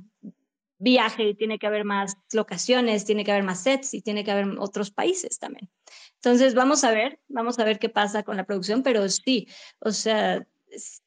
viaje, 0.79 1.35
tiene 1.35 1.59
que 1.59 1.67
haber 1.67 1.85
más 1.85 2.17
locaciones, 2.33 3.05
tiene 3.05 3.25
que 3.25 3.33
haber 3.33 3.45
más 3.45 3.63
sets 3.63 3.95
y 3.95 4.03
tiene 4.03 4.25
que 4.25 4.31
haber 4.31 4.47
otros 4.59 4.91
países 4.91 5.39
también. 5.39 5.69
Entonces, 6.15 6.55
vamos 6.55 6.85
a 6.85 6.93
ver, 6.93 7.21
vamos 7.29 7.59
a 7.59 7.65
ver 7.65 7.79
qué 7.79 7.89
pasa 7.89 8.23
con 8.23 8.37
la 8.37 8.45
producción, 8.45 8.83
pero 8.83 9.09
sí, 9.09 9.49
o 9.81 9.91
sea, 9.91 10.47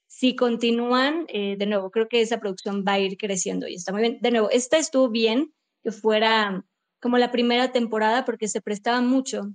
si 0.07 0.35
continúan, 0.35 1.25
eh, 1.29 1.55
de 1.57 1.65
nuevo, 1.65 1.89
creo 1.89 2.07
que 2.07 2.21
esa 2.21 2.39
producción 2.39 2.85
va 2.87 2.93
a 2.93 2.99
ir 2.99 3.17
creciendo 3.17 3.67
y 3.67 3.75
está 3.75 3.91
muy 3.91 4.01
bien. 4.01 4.19
De 4.21 4.31
nuevo, 4.31 4.49
esta 4.49 4.77
estuvo 4.77 5.09
bien 5.09 5.53
que 5.83 5.91
fuera 5.91 6.63
como 7.01 7.17
la 7.17 7.31
primera 7.31 7.71
temporada 7.71 8.23
porque 8.25 8.47
se 8.47 8.61
prestaba 8.61 9.01
mucho 9.01 9.51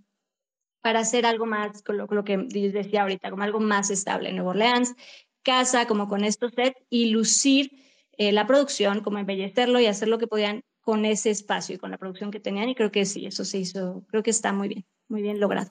para 0.81 1.01
hacer 1.01 1.27
algo 1.27 1.47
más, 1.47 1.83
con 1.83 1.97
lo, 1.99 2.25
que 2.25 2.37
decía 2.49 3.03
ahorita, 3.03 3.31
como 3.31 3.43
algo 3.43 3.61
más 3.61 3.91
estable 3.91 4.31
en 4.31 4.37
Nueva 4.37 4.51
Orleans, 4.51 4.95
casa 5.43 5.87
como 5.87 6.09
con 6.09 6.25
estos 6.25 6.53
sets 6.55 6.81
y 6.91 7.11
lucir 7.11 7.86
eh, 8.19 8.33
la 8.33 8.47
producción, 8.47 9.03
como 9.03 9.19
embellecerlo 9.19 9.81
y 9.81 9.87
hacer 9.87 10.09
lo 10.09 10.19
que 10.19 10.27
podían 10.27 10.62
con 10.81 11.05
ese 11.05 11.31
espacio 11.31 11.75
y 11.75 11.79
con 11.79 11.91
la 11.91 11.99
producción 11.99 12.31
que 12.31 12.41
tenían 12.41 12.69
y 12.69 12.75
creo 12.75 12.93
que 12.93 13.05
sí, 13.05 13.27
eso 13.27 13.45
se 13.45 13.59
hizo, 13.59 14.05
creo 14.09 14.23
que 14.23 14.31
está 14.31 14.53
muy 14.53 14.69
bien 14.69 14.85
muy 15.09 15.23
bien 15.23 15.41
logrado. 15.41 15.71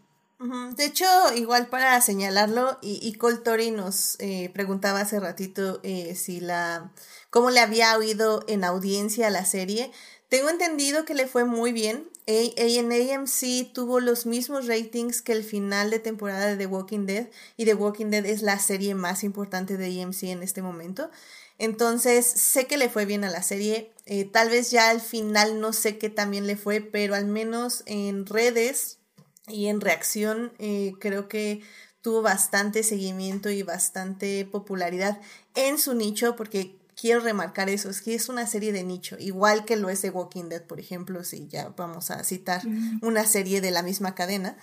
De 0.75 0.85
hecho, 0.85 1.05
igual 1.35 1.67
para 1.67 1.99
señalarlo, 2.01 2.77
y, 2.81 2.99
y 3.01 3.13
Coltori 3.13 3.71
nos 3.71 4.17
eh, 4.19 4.51
preguntaba 4.53 4.99
hace 4.99 5.19
ratito 5.19 5.79
eh, 5.83 6.13
si 6.15 6.41
la, 6.41 6.91
cómo 7.29 7.49
le 7.49 7.61
había 7.61 7.97
oído 7.97 8.43
en 8.47 8.65
audiencia 8.65 9.29
la 9.29 9.45
serie. 9.45 9.91
Tengo 10.27 10.49
entendido 10.49 11.05
que 11.05 11.13
le 11.15 11.27
fue 11.27 11.45
muy 11.45 11.71
bien. 11.71 12.09
en 12.27 12.91
AMC 12.91 13.71
tuvo 13.73 14.01
los 14.01 14.25
mismos 14.25 14.67
ratings 14.67 15.21
que 15.21 15.31
el 15.31 15.43
final 15.43 15.89
de 15.89 15.99
temporada 15.99 16.47
de 16.47 16.57
The 16.57 16.67
Walking 16.67 17.05
Dead, 17.05 17.27
y 17.55 17.63
The 17.65 17.75
Walking 17.75 18.07
Dead 18.07 18.25
es 18.25 18.41
la 18.41 18.59
serie 18.59 18.93
más 18.93 19.23
importante 19.23 19.77
de 19.77 20.03
AMC 20.03 20.23
en 20.23 20.43
este 20.43 20.61
momento. 20.61 21.09
Entonces, 21.57 22.25
sé 22.25 22.67
que 22.67 22.77
le 22.77 22.89
fue 22.89 23.05
bien 23.05 23.23
a 23.23 23.29
la 23.29 23.43
serie. 23.43 23.91
Eh, 24.05 24.25
tal 24.25 24.49
vez 24.49 24.71
ya 24.71 24.89
al 24.89 25.01
final 25.01 25.59
no 25.59 25.73
sé 25.73 25.97
qué 25.97 26.09
también 26.09 26.47
le 26.47 26.57
fue, 26.57 26.81
pero 26.81 27.15
al 27.15 27.25
menos 27.25 27.83
en 27.85 28.25
redes 28.25 28.99
y 29.47 29.67
en 29.67 29.81
reacción 29.81 30.53
eh, 30.59 30.93
creo 30.99 31.27
que 31.27 31.61
tuvo 32.01 32.21
bastante 32.21 32.83
seguimiento 32.83 33.49
y 33.49 33.63
bastante 33.63 34.45
popularidad 34.45 35.19
en 35.55 35.79
su 35.79 35.95
nicho 35.95 36.35
porque 36.35 36.77
quiero 36.95 37.19
remarcar 37.19 37.69
eso, 37.69 37.89
es 37.89 38.01
que 38.01 38.15
es 38.15 38.29
una 38.29 38.47
serie 38.47 38.71
de 38.71 38.83
nicho, 38.83 39.17
igual 39.19 39.65
que 39.65 39.75
lo 39.75 39.89
es 39.89 40.01
The 40.01 40.11
Walking 40.11 40.45
Dead, 40.45 40.63
por 40.63 40.79
ejemplo, 40.79 41.23
si 41.23 41.47
ya 41.47 41.69
vamos 41.75 42.11
a 42.11 42.23
citar 42.23 42.61
una 43.01 43.25
serie 43.25 43.61
de 43.61 43.71
la 43.71 43.83
misma 43.83 44.15
cadena. 44.15 44.57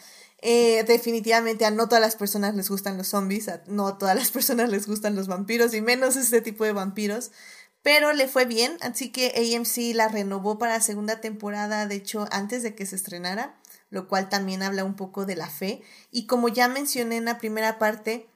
Eh, 0.44 0.82
definitivamente 0.88 1.64
a 1.64 1.70
no 1.70 1.86
todas 1.86 2.02
las 2.02 2.16
personas 2.16 2.56
les 2.56 2.68
gustan 2.68 2.98
los 2.98 3.06
zombies, 3.06 3.48
a 3.48 3.62
no 3.68 3.96
todas 3.96 4.16
las 4.16 4.30
personas 4.32 4.68
les 4.70 4.88
gustan 4.88 5.14
los 5.14 5.28
vampiros 5.28 5.72
y 5.72 5.80
menos 5.80 6.16
este 6.16 6.40
tipo 6.40 6.64
de 6.64 6.72
vampiros, 6.72 7.30
pero 7.82 8.12
le 8.12 8.26
fue 8.26 8.44
bien, 8.44 8.76
así 8.80 9.10
que 9.10 9.32
AMC 9.36 9.94
la 9.94 10.08
renovó 10.08 10.58
para 10.58 10.74
la 10.74 10.80
segunda 10.80 11.20
temporada, 11.20 11.86
de 11.86 11.94
hecho 11.94 12.26
antes 12.32 12.64
de 12.64 12.74
que 12.74 12.86
se 12.86 12.96
estrenara, 12.96 13.56
lo 13.88 14.08
cual 14.08 14.28
también 14.28 14.64
habla 14.64 14.84
un 14.84 14.96
poco 14.96 15.26
de 15.26 15.36
la 15.36 15.48
fe 15.48 15.82
y 16.10 16.26
como 16.26 16.48
ya 16.48 16.66
mencioné 16.66 17.18
en 17.18 17.26
la 17.26 17.38
primera 17.38 17.78
parte, 17.78 18.28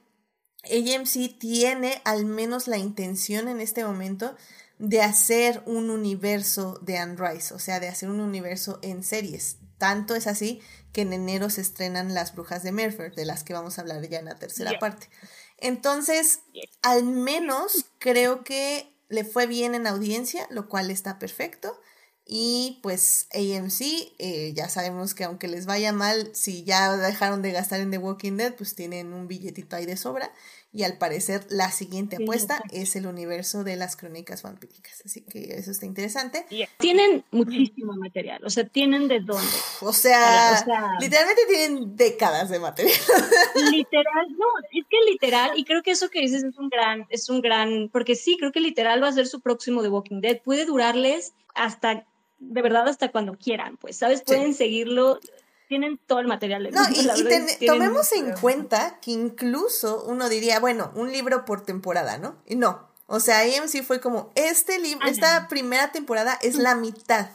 AMC 0.63 1.37
tiene 1.37 2.01
al 2.05 2.25
menos 2.25 2.69
la 2.69 2.77
intención 2.77 3.49
en 3.49 3.59
este 3.59 3.83
momento 3.83 4.35
de 4.79 5.01
hacer 5.01 5.61
un 5.65 5.89
universo 5.89 6.79
de 6.81 6.99
Anne 6.99 7.17
Rice, 7.17 7.53
o 7.53 7.59
sea, 7.59 7.81
de 7.81 7.89
hacer 7.89 8.09
un 8.09 8.21
universo 8.21 8.79
en 8.81 9.03
series. 9.03 9.57
Tanto 9.77 10.15
es 10.15 10.27
así 10.27 10.61
que 10.97 11.03
en 11.03 11.13
enero 11.13 11.51
se 11.51 11.61
estrenan 11.61 12.15
Las 12.15 12.33
Brujas 12.33 12.63
de 12.63 12.71
Mercer, 12.71 13.13
de 13.13 13.23
las 13.23 13.43
que 13.43 13.53
vamos 13.53 13.77
a 13.77 13.81
hablar 13.81 14.09
ya 14.09 14.17
en 14.17 14.25
la 14.25 14.33
tercera 14.33 14.79
parte. 14.79 15.11
Entonces, 15.59 16.39
al 16.81 17.03
menos 17.03 17.85
creo 17.99 18.43
que 18.43 18.91
le 19.07 19.23
fue 19.23 19.45
bien 19.45 19.75
en 19.75 19.85
audiencia, 19.85 20.47
lo 20.49 20.67
cual 20.67 20.89
está 20.89 21.19
perfecto. 21.19 21.79
Y 22.25 22.79
pues 22.81 23.27
AMC, 23.31 24.15
eh, 24.17 24.53
ya 24.55 24.69
sabemos 24.69 25.13
que 25.13 25.25
aunque 25.25 25.47
les 25.47 25.67
vaya 25.67 25.93
mal, 25.93 26.31
si 26.33 26.63
ya 26.63 26.97
dejaron 26.97 27.43
de 27.43 27.51
gastar 27.51 27.79
en 27.79 27.91
The 27.91 27.99
Walking 27.99 28.37
Dead, 28.37 28.55
pues 28.55 28.73
tienen 28.73 29.13
un 29.13 29.27
billetito 29.27 29.75
ahí 29.75 29.85
de 29.85 29.97
sobra. 29.97 30.33
Y 30.77 30.83
al 30.83 30.99
parecer 30.99 31.43
la 31.49 31.71
siguiente 31.71 32.17
apuesta 32.17 32.61
es 32.71 32.95
el 32.95 33.07
universo 33.07 33.63
de 33.63 33.75
las 33.77 33.95
crónicas 33.95 34.43
vampíricas. 34.43 35.01
Así 35.03 35.23
que 35.23 35.55
eso 35.55 35.71
está 35.71 35.87
interesante. 35.87 36.45
Tienen 36.77 37.23
muchísimo 37.31 37.93
material, 37.93 38.45
o 38.45 38.49
sea, 38.51 38.63
tienen 38.63 39.07
de 39.07 39.21
dónde. 39.21 39.57
O 39.81 39.91
sea, 39.91 40.63
literalmente 40.99 41.41
tienen 41.49 41.95
décadas 41.95 42.51
de 42.51 42.59
material. 42.59 42.95
Literal, 43.71 44.27
no, 44.37 44.45
es 44.71 44.85
que 44.87 44.97
literal, 45.11 45.57
y 45.57 45.65
creo 45.65 45.81
que 45.81 45.89
eso 45.89 46.09
que 46.09 46.21
dices 46.21 46.43
es 46.43 46.55
un 46.59 46.69
gran, 46.69 47.07
es 47.09 47.27
un 47.27 47.41
gran, 47.41 47.89
porque 47.91 48.13
sí, 48.13 48.37
creo 48.37 48.51
que 48.51 48.59
literal 48.59 49.01
va 49.01 49.07
a 49.07 49.13
ser 49.13 49.25
su 49.25 49.41
próximo 49.41 49.81
The 49.81 49.89
Walking 49.89 50.21
Dead. 50.21 50.43
Puede 50.43 50.65
durarles 50.65 51.33
hasta 51.55 52.05
de 52.37 52.61
verdad 52.61 52.87
hasta 52.87 53.09
cuando 53.09 53.33
quieran, 53.33 53.77
pues, 53.77 53.97
¿sabes? 53.97 54.21
Pueden 54.21 54.53
seguirlo, 54.53 55.19
tienen 55.67 55.99
todo 56.05 56.19
el 56.19 56.27
material. 56.27 56.63
De 56.63 56.71
no, 56.71 56.81
y, 56.89 57.65
tomemos 57.65 58.11
en 58.13 58.33
cuenta 58.33 58.99
que 59.01 59.11
incluso 59.11 60.03
uno 60.03 60.29
diría, 60.29 60.59
bueno, 60.59 60.91
un 60.95 61.11
libro 61.11 61.45
por 61.45 61.63
temporada, 61.63 62.17
¿no? 62.17 62.35
Y 62.45 62.55
no, 62.55 62.87
o 63.07 63.19
sea, 63.19 63.39
AMC 63.39 63.83
fue 63.83 63.99
como, 63.99 64.31
este 64.35 64.79
libro, 64.79 65.07
esta 65.07 65.47
primera 65.47 65.91
temporada 65.91 66.37
es 66.41 66.55
la 66.55 66.75
mitad 66.75 67.29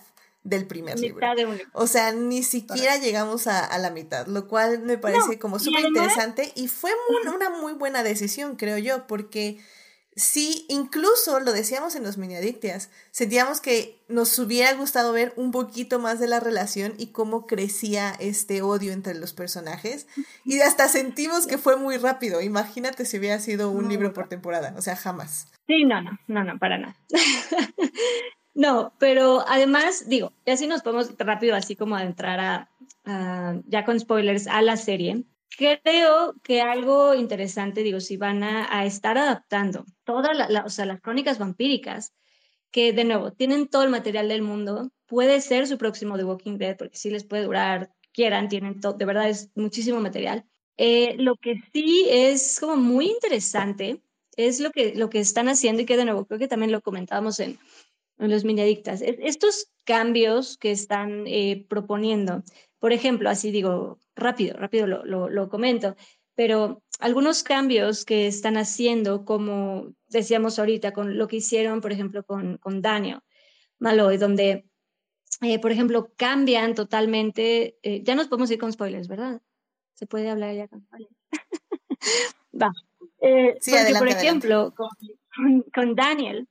del 0.44 0.66
primer 0.66 0.98
libro. 0.98 1.26
O 1.72 1.86
sea, 1.86 2.12
ni 2.12 2.42
siquiera 2.42 2.96
llegamos 2.96 3.46
a, 3.46 3.76
la 3.78 3.90
mitad, 3.90 4.26
lo 4.26 4.48
cual 4.48 4.80
me 4.80 4.98
parece 4.98 5.38
como 5.38 5.58
súper 5.58 5.84
interesante 5.84 6.52
y 6.54 6.68
fue 6.68 6.90
una 7.34 7.50
muy 7.50 7.72
buena 7.72 8.02
decisión, 8.02 8.56
creo 8.56 8.78
yo, 8.78 9.06
porque 9.06 9.60
sí, 10.16 10.66
incluso 10.68 11.40
lo 11.40 11.52
decíamos 11.52 11.94
en 11.96 12.02
los 12.02 12.18
mini 12.18 12.36
adictias, 12.36 12.90
sentíamos 13.10 13.60
que 13.60 14.00
nos 14.08 14.38
hubiera 14.38 14.72
gustado 14.74 15.12
ver 15.12 15.32
un 15.36 15.50
poquito 15.50 15.98
más 15.98 16.20
de 16.20 16.28
la 16.28 16.40
relación 16.40 16.94
y 16.98 17.08
cómo 17.08 17.46
crecía 17.46 18.12
este 18.20 18.62
odio 18.62 18.92
entre 18.92 19.14
los 19.14 19.32
personajes. 19.32 20.06
Y 20.44 20.60
hasta 20.60 20.88
sentimos 20.88 21.46
que 21.46 21.58
fue 21.58 21.76
muy 21.76 21.96
rápido. 21.96 22.40
Imagínate 22.40 23.04
si 23.04 23.18
hubiera 23.18 23.38
sido 23.38 23.70
un 23.70 23.88
libro 23.88 24.12
por 24.12 24.28
temporada, 24.28 24.74
o 24.76 24.82
sea, 24.82 24.96
jamás. 24.96 25.52
Sí, 25.66 25.84
no, 25.84 26.02
no, 26.02 26.18
no, 26.26 26.44
no, 26.44 26.58
para 26.58 26.78
nada. 26.78 26.96
no, 28.54 28.92
pero 28.98 29.44
además, 29.48 30.08
digo, 30.08 30.32
y 30.44 30.50
así 30.50 30.66
nos 30.66 30.82
podemos 30.82 31.14
rápido, 31.18 31.54
así 31.54 31.76
como 31.76 31.96
adentrar 31.96 32.40
a, 32.40 32.70
a, 33.04 33.54
ya 33.66 33.84
con 33.84 33.98
spoilers, 33.98 34.46
a 34.46 34.60
la 34.62 34.76
serie. 34.76 35.24
Creo 35.57 36.34
que 36.42 36.61
algo 36.61 37.14
interesante, 37.14 37.82
digo, 37.82 38.00
si 38.00 38.16
van 38.16 38.42
a, 38.42 38.86
estar 38.86 39.18
adaptando 39.18 39.84
todas 40.05 40.36
la, 40.36 40.64
o 40.64 40.70
sea, 40.70 40.86
las 40.86 41.00
crónicas 41.00 41.38
vampíricas, 41.38 42.14
que 42.70 42.92
de 42.92 43.05
nuevo 43.05 43.32
tienen 43.32 43.68
todo 43.68 43.82
el 43.82 43.90
material 43.90 44.28
del 44.28 44.42
mundo, 44.42 44.90
puede 45.07 45.40
ser 45.40 45.66
su 45.66 45.76
próximo 45.76 46.16
The 46.16 46.24
Walking 46.24 46.57
Dead, 46.57 46.76
porque 46.76 46.96
sí 46.96 47.11
les 47.11 47.24
puede 47.24 47.44
durar, 47.44 47.92
quieran, 48.12 48.48
tienen 48.48 48.80
todo, 48.80 48.94
de 48.94 49.05
verdad 49.05 49.28
es 49.28 49.50
muchísimo 49.55 50.00
material. 50.00 50.44
Eh, 50.78 51.16
lo 51.18 51.36
que 51.36 51.57
sí 51.72 52.07
es 52.09 52.59
como 52.59 52.76
muy 52.76 53.07
interesante 53.11 54.03
es 54.36 54.59
lo 54.59 54.70
que, 54.70 54.94
lo 54.94 55.11
que 55.11 55.20
están 55.20 55.48
haciendo 55.48 55.82
y 55.82 55.86
que 55.86 55.98
de 55.98 56.07
nuevo 56.07 56.24
creo 56.24 56.38
que 56.38 56.48
también 56.48 56.72
lo 56.72 56.80
comentábamos 56.80 57.38
en, 57.40 57.59
en 58.18 58.30
los 58.30 58.44
mini 58.44 58.62
adictas, 58.62 59.03
estos 59.03 59.70
cambios 59.84 60.57
que 60.57 60.70
están 60.70 61.24
eh, 61.26 61.66
proponiendo 61.68 62.42
por 62.82 62.92
ejemplo, 62.92 63.30
así 63.30 63.53
digo, 63.53 64.00
rápido, 64.14 64.56
rápido 64.56 64.86
lo, 64.86 65.48
comento, 65.48 65.96
pero 66.34 66.82
algunos 66.98 67.42
cambios 67.42 68.04
que 68.04 68.26
están 68.26 68.56
haciendo, 68.56 69.24
como 69.24 69.94
decíamos 70.08 70.58
ahorita, 70.58 70.92
con 70.92 71.18
lo 71.18 71.28
que 71.28 71.36
hicieron, 71.36 71.80
por 71.80 71.92
ejemplo, 71.92 72.24
con, 72.24 72.58
con 72.58 72.80
Daniel 72.80 73.20
Maloy, 73.78 74.16
donde, 74.16 74.64
eh, 75.40 75.58
por 75.58 75.72
ejemplo, 75.72 76.12
cambian 76.16 76.74
totalmente, 76.74 77.76
eh, 77.82 78.02
ya 78.04 78.14
nos 78.14 78.28
podemos 78.28 78.50
ir 78.50 78.58
con 78.58 78.72
spoilers, 78.72 79.08
¿verdad? 79.08 79.42
Se 79.94 80.06
puede 80.06 80.30
hablar 80.30 80.54
ya 80.54 80.68
con 80.68 80.82
spoilers. 80.82 81.14
Va. 82.62 82.72
Eh, 83.20 83.56
sí, 83.60 83.72
por 83.98 84.08
ejemplo, 84.08 84.74
con, 84.74 85.62
con, 85.74 85.94
Daniel, 85.94 86.48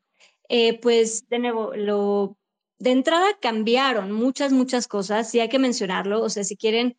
pues 0.82 1.28
de 1.30 1.40
nuevo, 1.40 1.74
lo 1.76 2.38
de 2.80 2.92
entrada 2.92 3.28
cambiaron 3.40 4.12
muchas, 4.12 4.52
muchas 4.52 4.88
cosas, 4.88 5.34
y 5.36 5.40
hay 5.40 5.50
que 5.50 5.60
mencionarlo, 5.60 6.22
o 6.22 6.30
sea, 6.30 6.44
si 6.44 6.58
quieren, 6.58 6.98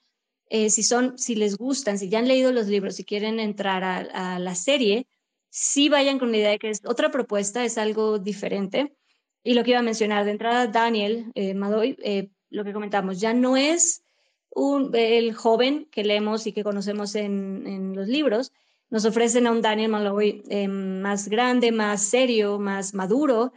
eh, 0.55 0.71
si 0.71 0.83
son, 0.83 1.19
si 1.19 1.35
les 1.35 1.57
gustan, 1.57 1.99
si 1.99 2.09
ya 2.09 2.19
han 2.19 2.29
leído 2.29 2.53
los 2.53 2.67
libros, 2.67 2.97
si 2.97 3.05
quieren 3.05 3.41
entrar 3.41 3.83
a, 3.85 4.39
la 4.39 4.55
serie, 4.55 5.07
sí 5.51 5.89
vayan 5.89 6.19
con 6.19 6.31
la 6.31 6.39
idea 6.39 6.51
de 6.51 6.59
que 6.59 6.71
es 6.71 6.83
otra 6.85 7.11
propuesta, 7.11 7.65
es 7.65 7.79
algo 7.79 8.19
diferente. 8.19 8.95
Y 9.43 9.55
lo 9.55 9.65
que 9.65 9.71
iba 9.71 9.81
a 9.81 9.83
mencionar, 9.83 10.25
de 10.25 10.33
entrada, 10.33 10.67
Daniel 10.67 11.33
eh, 11.35 11.55
Madoy, 11.55 11.97
eh, 12.03 12.31
lo 12.51 12.65
que 12.65 12.73
comentamos, 12.73 13.21
ya 13.21 13.35
no 13.35 13.57
es 13.57 14.03
un, 14.51 14.91
el 14.95 15.35
joven 15.35 15.89
que 15.91 16.05
leemos 16.05 16.47
y 16.47 16.53
que 16.53 16.65
conocemos 16.65 17.15
en, 17.15 17.67
en 17.67 17.97
los 17.97 18.09
libros, 18.09 18.53
nos 18.93 19.07
ofrecen 19.07 19.47
a 19.47 19.53
un 19.53 19.63
Daniel 19.63 19.91
Malloy 19.91 20.43
más 20.69 21.29
grande, 21.29 21.73
más 21.73 22.03
serio, 22.03 22.59
más 22.59 22.93
maduro, 22.93 23.53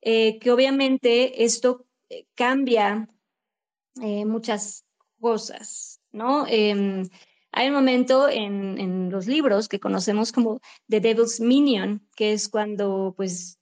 eh, 0.00 0.38
que 0.38 0.52
obviamente 0.52 1.42
esto 1.44 1.84
eh, 2.08 2.28
cambia 2.36 3.08
eh, 4.00 4.24
muchas 4.24 4.84
cosas, 5.18 5.95
¿no? 6.16 6.46
Em, 6.48 7.08
hay 7.52 7.68
un 7.68 7.74
momento 7.74 8.28
en, 8.28 8.78
en, 8.78 9.10
los 9.10 9.26
libros 9.26 9.68
que 9.68 9.80
conocemos 9.80 10.32
como 10.32 10.60
The 10.88 11.00
Devil's 11.00 11.40
Minion, 11.40 12.06
que 12.16 12.32
es 12.32 12.48
cuando, 12.48 13.14
pues, 13.16 13.58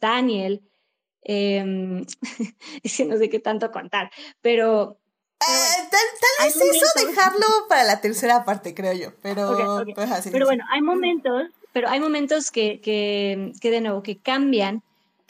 Daniel, 0.00 0.62
eh, 1.24 1.62
no 1.64 3.16
sé 3.16 3.30
qué 3.30 3.38
tanto 3.38 3.70
contar, 3.70 4.10
pero 4.40 4.98
tal, 5.38 6.46
vez 6.46 6.56
eso 6.56 7.06
dejarlo 7.06 7.46
para 7.68 7.84
la 7.84 8.00
tercera 8.00 8.44
parte, 8.44 8.74
creo 8.74 8.92
yo. 8.92 9.12
Pero, 9.22 9.84
pues, 9.94 10.28
pero 10.30 10.46
bueno, 10.46 10.64
hay 10.70 10.82
momentos, 10.82 11.48
pero 11.72 11.88
hay 11.88 12.00
momentos 12.00 12.50
que, 12.50 12.80
que, 12.80 13.52
que, 13.60 13.70
de 13.70 13.80
nuevo 13.80 14.02
que 14.02 14.18
cambian 14.18 14.82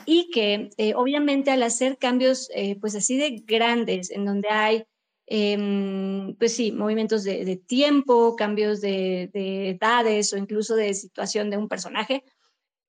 y 0.07 0.31
que 0.31 0.71
eh, 0.77 0.95
obviamente 0.95 1.51
al 1.51 1.63
hacer 1.63 1.99
cambios 1.99 2.49
eh, 2.55 2.77
pues 2.81 2.95
así 2.95 3.17
de 3.17 3.43
grandes, 3.47 4.11
en 4.11 4.25
donde 4.25 4.49
hay, 4.49 4.85
em, 5.35 6.35
pues 6.37 6.55
sí, 6.55 6.73
movimientos 6.73 7.25
de, 7.25 7.57
tiempo, 7.57 8.37
cambios 8.37 8.83
de, 8.83 9.31
edades 9.33 10.31
o 10.35 10.37
incluso 10.37 10.77
de 10.77 10.93
situación 10.93 11.49
de 11.49 11.57
un 11.57 11.69
personaje, 11.69 12.23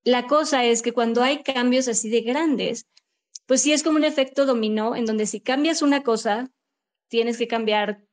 la 0.03 0.27
cosa 0.27 0.65
es 0.65 0.81
que 0.81 0.91
cuando 0.91 1.23
hay 1.23 1.41
cambios 1.41 1.87
así 1.87 2.09
de 2.09 2.19
grandes, 2.19 2.85
pues 3.45 3.61
sí 3.61 3.71
es 3.71 3.81
como 3.81 3.95
un 3.95 4.03
efecto 4.03 4.45
dominó 4.45 4.93
en 4.97 5.05
donde 5.05 5.25
si 5.25 5.39
cambias 5.39 5.81
una 5.81 6.03
cosa, 6.03 6.51
tienes 7.07 7.37
que 7.37 7.47
cambiar 7.47 8.03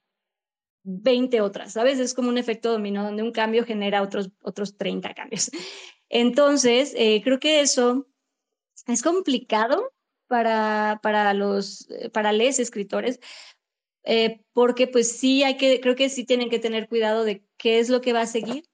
20 0.85 1.41
otras, 1.41 1.73
¿sabes? 1.73 1.99
Es 1.99 2.15
como 2.15 2.29
un 2.29 2.39
efecto 2.39 2.71
dominó 2.71 3.03
donde 3.03 3.25
un 3.25 3.33
cambio 3.33 3.65
genera 3.65 4.01
otros, 4.01 4.31
otros 4.43 4.77
30 4.77 5.13
cambios. 5.13 5.51
Entonces, 6.09 6.95
eh, 6.97 7.21
creo 7.25 7.41
que 7.41 7.63
eso 7.63 8.07
es 8.87 9.03
complicado 9.03 9.93
para, 10.29 11.01
para 11.03 11.35
los, 11.35 11.91
eh, 11.91 12.11
para 12.11 12.31
les 12.31 12.61
escritores, 12.61 13.19
eh, 14.05 14.41
porque 14.53 14.87
pues 14.87 15.13
sí 15.13 15.43
hay 15.43 15.57
que, 15.57 15.81
creo 15.81 15.97
que 15.97 16.09
sí 16.09 16.25
tienen 16.25 16.51
que 16.51 16.59
tener 16.59 16.89
cuidado 16.89 17.25
de 17.25 17.45
qué 17.57 17.79
es 17.79 17.89
lo 17.89 18.01
que 18.01 18.13
va 18.13 18.23
a 18.23 18.27
seguir. 18.27 18.65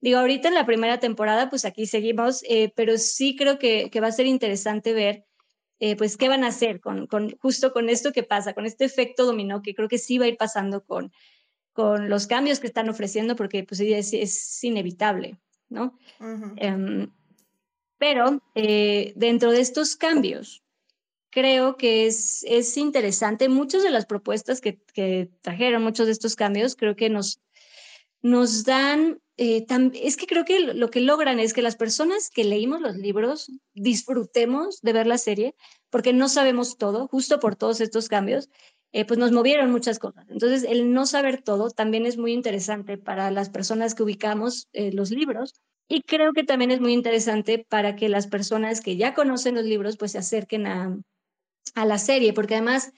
Digo, 0.00 0.18
ahorita 0.18 0.48
en 0.48 0.54
la 0.54 0.66
primera 0.66 0.98
temporada, 0.98 1.50
pues 1.50 1.64
aquí 1.64 1.86
seguimos, 1.86 2.42
eh, 2.48 2.72
pero 2.74 2.96
sí 2.96 3.36
creo 3.36 3.58
que, 3.58 3.90
que, 3.90 4.00
va 4.00 4.08
a 4.08 4.12
ser 4.12 4.26
interesante 4.26 4.94
ver, 4.94 5.26
pues, 5.98 6.16
qué 6.16 6.28
van 6.28 6.44
a 6.44 6.48
hacer 6.48 6.80
con, 6.80 7.06
con, 7.06 7.36
justo 7.38 7.72
con 7.72 7.88
esto 7.88 8.12
que 8.12 8.22
pasa, 8.22 8.54
con 8.54 8.66
este 8.66 8.84
efecto 8.84 9.24
dominó 9.26 9.62
que 9.62 9.74
creo 9.74 9.88
que 9.88 9.98
sí 9.98 10.18
va 10.18 10.26
a 10.26 10.28
ir 10.28 10.36
pasando 10.36 10.84
con, 10.84 11.12
con 11.72 12.08
los 12.08 12.26
cambios 12.26 12.60
que 12.60 12.66
están 12.66 12.88
ofreciendo, 12.88 13.36
porque 13.36 13.64
pues 13.64 13.80
es, 13.80 14.12
es 14.12 14.64
inevitable, 14.64 15.38
¿no? 15.68 15.98
Pero 18.00 18.42
eh, 18.54 19.12
dentro 19.14 19.52
de 19.52 19.60
estos 19.60 19.94
cambios, 19.94 20.64
creo 21.30 21.76
que 21.76 22.06
es, 22.06 22.44
es 22.46 22.76
interesante. 22.76 23.48
Muchas 23.48 23.82
de 23.82 23.90
las 23.90 24.06
propuestas 24.06 24.60
que, 24.60 24.80
que 24.92 25.30
trajeron, 25.42 25.82
muchos 25.82 26.06
de 26.06 26.12
estos 26.12 26.36
cambios, 26.36 26.76
creo 26.76 26.96
que 26.96 27.08
nos, 27.08 27.40
nos 28.22 28.64
dan, 28.64 29.20
eh, 29.36 29.66
es 29.94 30.16
que 30.16 30.26
creo 30.26 30.44
que 30.44 30.60
lo 30.60 30.90
que 30.90 31.00
logran 31.00 31.38
es 31.38 31.54
que 31.54 31.62
las 31.62 31.76
personas 31.76 32.30
que 32.30 32.44
leímos 32.44 32.80
los 32.80 32.96
libros 32.96 33.50
disfrutemos 33.74 34.80
de 34.82 34.92
ver 34.92 35.06
la 35.06 35.18
serie, 35.18 35.54
porque 35.88 36.12
no 36.12 36.28
sabemos 36.28 36.76
todo, 36.76 37.08
justo 37.08 37.40
por 37.40 37.56
todos 37.56 37.80
estos 37.80 38.08
cambios, 38.08 38.50
eh, 38.92 39.04
pues 39.04 39.18
nos 39.18 39.32
movieron 39.32 39.70
muchas 39.70 39.98
cosas. 39.98 40.26
Entonces, 40.28 40.64
el 40.68 40.92
no 40.92 41.06
saber 41.06 41.42
todo 41.42 41.70
también 41.70 42.06
es 42.06 42.18
muy 42.18 42.32
interesante 42.32 42.98
para 42.98 43.30
las 43.30 43.48
personas 43.48 43.94
que 43.94 44.02
ubicamos 44.02 44.68
eh, 44.72 44.92
los 44.92 45.10
libros. 45.10 45.54
Y 45.88 46.02
creo 46.02 46.32
que 46.32 46.44
también 46.44 46.70
es 46.70 46.80
muy 46.80 46.92
interesante 46.92 47.64
para 47.68 47.96
que 47.96 48.08
las 48.08 48.26
personas 48.26 48.80
que 48.80 48.96
ya 48.96 49.14
conocen 49.14 49.56
los 49.56 49.64
libros 49.64 49.96
pues 49.96 50.12
se 50.12 50.18
acerquen 50.18 50.66
a, 50.66 50.96
a 51.74 51.84
la 51.84 51.98
serie, 51.98 52.32
porque 52.32 52.54
además 52.54 52.92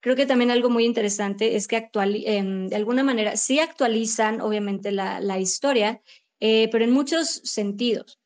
creo 0.00 0.16
que 0.16 0.26
también 0.26 0.50
algo 0.50 0.70
muy 0.70 0.84
interesante 0.84 1.56
es 1.56 1.68
que 1.68 1.76
actual, 1.76 2.22
em, 2.24 2.68
de 2.68 2.76
alguna 2.76 3.02
manera 3.02 3.36
sí 3.36 3.60
actualizan 3.60 4.40
obviamente 4.40 4.92
la, 4.92 5.20
la 5.20 5.38
historia, 5.38 6.00
eh, 6.40 6.68
pero 6.70 6.84
en 6.84 6.92
muchos 6.92 7.28
sentidos. 7.28 8.18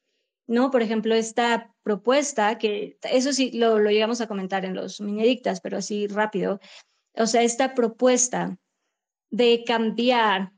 ¿no? 0.46 0.70
Por 0.70 0.82
ejemplo, 0.82 1.14
esta 1.14 1.74
propuesta, 1.82 2.58
que 2.58 2.98
eso 3.02 3.32
sí 3.32 3.50
lo, 3.52 3.78
lo 3.78 3.90
llegamos 3.90 4.20
a 4.20 4.26
comentar 4.26 4.64
en 4.64 4.74
los 4.74 5.00
minedictas, 5.00 5.60
pero 5.60 5.78
así 5.78 6.06
rápido, 6.06 6.60
o 7.14 7.26
sea, 7.26 7.42
esta 7.42 7.74
propuesta 7.74 8.58
de 9.30 9.64
cambiar 9.66 10.52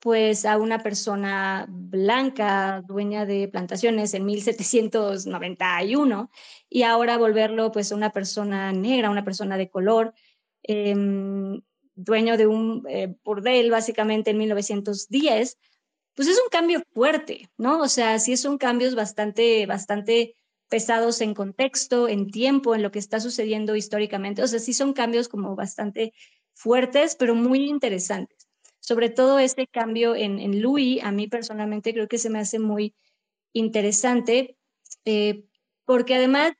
pues 0.00 0.46
a 0.46 0.56
una 0.58 0.82
persona 0.82 1.66
blanca, 1.68 2.82
dueña 2.86 3.26
de 3.26 3.48
plantaciones 3.48 4.14
en 4.14 4.24
1791, 4.24 6.30
y 6.70 6.82
ahora 6.82 7.18
volverlo 7.18 7.70
pues 7.70 7.92
a 7.92 7.96
una 7.96 8.10
persona 8.10 8.72
negra, 8.72 9.10
una 9.10 9.24
persona 9.24 9.58
de 9.58 9.68
color, 9.68 10.14
em, 10.62 11.60
dueño 11.94 12.36
de 12.38 12.46
un 12.46 12.84
eh, 12.88 13.14
burdel 13.24 13.70
básicamente 13.70 14.30
en 14.30 14.38
1910, 14.38 15.58
pues 16.14 16.28
es 16.28 16.40
un 16.42 16.48
cambio 16.50 16.82
fuerte, 16.92 17.50
¿no? 17.58 17.80
O 17.80 17.88
sea, 17.88 18.18
sí 18.18 18.36
son 18.36 18.58
cambios 18.58 18.94
bastante, 18.94 19.66
bastante 19.66 20.34
pesados 20.68 21.20
en 21.20 21.34
contexto, 21.34 22.08
en 22.08 22.30
tiempo, 22.30 22.74
en 22.74 22.82
lo 22.82 22.90
que 22.90 22.98
está 22.98 23.20
sucediendo 23.20 23.76
históricamente. 23.76 24.42
O 24.42 24.46
sea, 24.46 24.60
sí 24.60 24.72
son 24.72 24.92
cambios 24.92 25.28
como 25.28 25.56
bastante 25.56 26.12
fuertes, 26.54 27.16
pero 27.16 27.34
muy 27.34 27.68
interesantes. 27.68 28.39
Sobre 28.80 29.10
todo 29.10 29.38
este 29.38 29.66
cambio 29.66 30.14
en, 30.14 30.38
en 30.38 30.62
Louis, 30.62 31.02
a 31.02 31.12
mí 31.12 31.28
personalmente 31.28 31.92
creo 31.92 32.08
que 32.08 32.18
se 32.18 32.30
me 32.30 32.40
hace 32.40 32.58
muy 32.58 32.94
interesante, 33.52 34.56
eh, 35.04 35.44
porque 35.84 36.14
además 36.14 36.52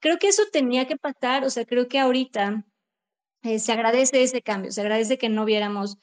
creo 0.00 0.18
que 0.18 0.28
eso 0.28 0.42
tenía 0.52 0.86
que 0.86 0.96
pasar, 0.96 1.44
o 1.44 1.50
sea, 1.50 1.64
creo 1.64 1.88
que 1.88 1.98
ahorita 1.98 2.64
eh, 3.42 3.58
se 3.58 3.72
agradece 3.72 4.22
ese 4.22 4.42
cambio, 4.42 4.72
se 4.72 4.80
agradece 4.80 5.18
que 5.18 5.28
no 5.28 5.44
viéramos 5.44 5.98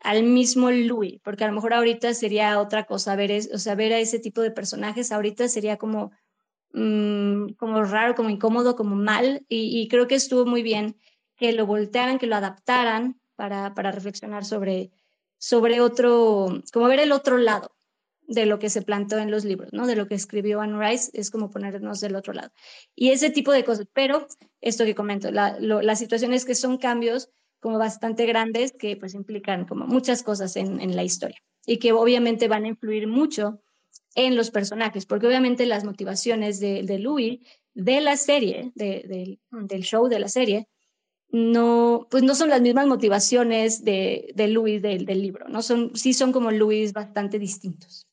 al 0.00 0.22
mismo 0.22 0.70
Louis, 0.70 1.20
porque 1.24 1.44
a 1.44 1.48
lo 1.48 1.54
mejor 1.54 1.74
ahorita 1.74 2.14
sería 2.14 2.60
otra 2.60 2.84
cosa 2.84 3.16
ver, 3.16 3.32
o 3.52 3.58
sea, 3.58 3.74
ver 3.74 3.92
a 3.92 3.98
ese 3.98 4.18
tipo 4.18 4.42
de 4.42 4.50
personajes, 4.50 5.10
ahorita 5.10 5.48
sería 5.48 5.76
como 5.76 6.12
Mm, 6.72 7.54
como 7.54 7.82
raro, 7.84 8.14
como 8.14 8.30
incómodo, 8.30 8.76
como 8.76 8.94
mal, 8.94 9.44
y, 9.48 9.88
creo 9.88 10.06
que 10.06 10.14
estuvo 10.14 10.44
muy 10.44 10.62
bien 10.62 10.96
que 11.36 11.52
lo 11.52 11.66
voltearan, 11.66 12.18
que 12.18 12.26
lo 12.26 12.36
adaptaran 12.36 13.20
para, 13.36 13.74
para 13.74 13.90
reflexionar 13.92 14.44
sobre, 14.44 14.90
sobre 15.38 15.80
otro, 15.80 16.62
como 16.72 16.88
ver 16.88 17.00
el 17.00 17.12
otro 17.12 17.38
lado 17.38 17.74
de 18.26 18.44
lo 18.44 18.58
que 18.58 18.68
se 18.68 18.82
planteó 18.82 19.18
en 19.18 19.30
los 19.30 19.44
libros, 19.44 19.72
¿no? 19.72 19.86
De 19.86 19.96
lo 19.96 20.06
que 20.06 20.14
escribió 20.14 20.60
Anne 20.60 20.78
Rice, 20.78 21.10
es 21.14 21.30
como 21.30 21.50
ponernos 21.50 22.00
del 22.00 22.14
otro 22.14 22.34
lado. 22.34 22.50
Y 22.94 23.10
ese 23.10 23.30
tipo 23.30 23.52
de 23.52 23.64
cosas, 23.64 23.86
pero 23.94 24.26
esto 24.60 24.84
que 24.84 24.94
comento, 24.94 25.30
la, 25.30 25.58
la 25.58 25.96
situación 25.96 26.34
es 26.34 26.44
que 26.44 26.54
son 26.54 26.76
cambios 26.76 27.30
como 27.60 27.78
bastante 27.78 28.26
grandes 28.26 28.72
que 28.72 28.96
pues 28.96 29.14
implican 29.14 29.66
como 29.66 29.86
muchas 29.86 30.22
cosas 30.22 30.56
en, 30.56 30.80
en 30.80 30.94
la 30.94 31.04
historia 31.04 31.38
y 31.66 31.78
que 31.78 31.92
obviamente 31.92 32.48
van 32.48 32.64
a 32.64 32.68
influir 32.68 33.08
mucho 33.08 33.60
en 34.14 34.36
los 34.36 34.50
personajes, 34.50 35.06
porque 35.06 35.26
obviamente 35.26 35.66
las 35.66 35.84
motivaciones 35.84 36.60
de, 36.60 36.82
de 36.82 36.98
Louis, 36.98 37.40
de 37.74 38.00
la 38.00 38.16
serie, 38.16 38.72
de, 38.74 39.38
del 39.50 39.82
show 39.82 40.08
de 40.08 40.18
la 40.18 40.28
serie, 40.28 40.66
no, 41.30 42.06
pues 42.10 42.22
no 42.22 42.34
son 42.34 42.48
las 42.48 42.60
mismas 42.60 42.86
motivaciones 42.86 43.84
de, 43.84 44.32
de 44.34 44.48
Louis 44.48 44.80
del, 44.80 45.04
del, 45.04 45.22
libro, 45.22 45.48
¿no? 45.48 45.62
Son, 45.62 45.94
sí 45.94 46.14
son 46.14 46.32
como 46.32 46.50
Louis 46.50 46.92
bastante 46.92 47.38
distintos. 47.38 48.06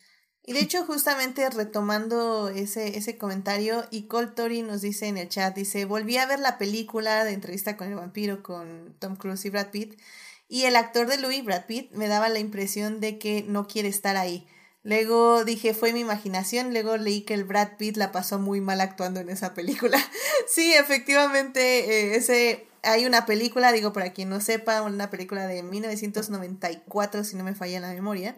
Y 0.48 0.54
de 0.54 0.60
hecho, 0.60 0.86
justamente 0.86 1.50
retomando 1.50 2.50
ese, 2.50 2.98
ese 2.98 3.18
comentario, 3.18 3.86
y 3.90 4.04
Cole 4.04 4.28
Tori 4.28 4.62
nos 4.62 4.82
dice 4.82 5.08
en 5.08 5.18
el 5.18 5.30
chat, 5.30 5.56
dice, 5.56 5.86
volví 5.86 6.18
a 6.18 6.28
ver 6.28 6.40
la 6.40 6.60
película 6.60 7.24
de 7.24 7.32
entrevista 7.32 7.78
con 7.78 7.88
el 7.88 7.96
vampiro 7.96 8.44
con 8.44 8.96
Tom 9.00 9.16
Cruise 9.16 9.46
y 9.46 9.50
Brad 9.50 9.72
Pitt, 9.72 10.00
y 10.48 10.64
el 10.66 10.76
actor 10.76 11.08
de 11.08 11.18
Louis, 11.18 11.44
Brad 11.44 11.66
Pitt, 11.66 11.92
me 11.94 12.08
daba 12.08 12.30
la 12.30 12.40
impresión 12.40 13.00
de 13.00 13.18
que 13.18 13.44
no 13.48 13.68
quiere 13.68 13.90
estar 13.90 14.18
ahí. 14.18 14.46
Luego 14.86 15.44
dije, 15.46 15.74
fue 15.74 15.94
mi 15.94 16.02
imaginación. 16.02 16.72
Luego 16.72 16.96
leí 16.98 17.22
que 17.22 17.34
el 17.34 17.44
Brad 17.44 17.76
Pitt 17.78 17.98
la 17.98 18.12
pasó 18.12 18.38
muy 18.38 18.62
mal 18.62 18.82
actuando 18.82 19.20
en 19.20 19.30
esa 19.30 19.56
película. 19.56 19.98
sí, 20.48 20.76
efectivamente, 20.76 22.12
eh, 22.12 22.16
ese, 22.18 22.68
hay 22.84 23.08
una 23.08 23.26
película, 23.26 23.72
digo, 23.72 23.94
para 23.94 24.14
quien 24.14 24.30
no 24.30 24.40
sepa, 24.42 24.84
una 24.84 25.10
película 25.10 25.48
de 25.48 25.64
1994, 25.64 27.24
si 27.24 27.36
no 27.36 27.44
me 27.44 27.56
falla 27.56 27.80
la 27.80 27.94
memoria, 27.94 28.38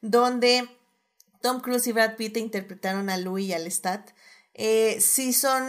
donde 0.00 0.68
Tom 1.40 1.60
Cruise 1.60 1.86
y 1.86 1.92
Brad 1.92 2.16
Pitt 2.16 2.38
interpretaron 2.38 3.08
a 3.08 3.16
Louis 3.16 3.46
y 3.46 3.52
al 3.52 3.70
Stat. 3.70 4.10
Eh, 4.54 4.98
sí 5.00 5.32
son, 5.32 5.62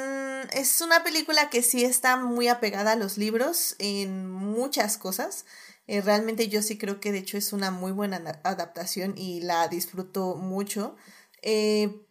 es 0.54 0.82
una 0.82 1.04
película 1.04 1.52
que 1.52 1.62
sí 1.62 1.84
está 1.84 2.18
muy 2.18 2.48
apegada 2.48 2.94
a 2.94 2.96
los 2.96 3.20
libros 3.20 3.76
en 3.78 4.28
muchas 4.32 4.98
cosas. 4.98 5.46
Eh, 5.88 6.02
realmente 6.02 6.48
yo 6.48 6.62
sí 6.62 6.78
creo 6.78 7.00
que 7.00 7.12
de 7.12 7.20
hecho 7.20 7.38
es 7.38 7.54
una 7.54 7.72
muy 7.72 7.92
buena 7.92 8.18
adaptación 8.44 9.14
y 9.18 9.42
la 9.42 9.68
disfruto 9.68 10.36
mucho. 10.36 10.96
Eh, 11.42 12.06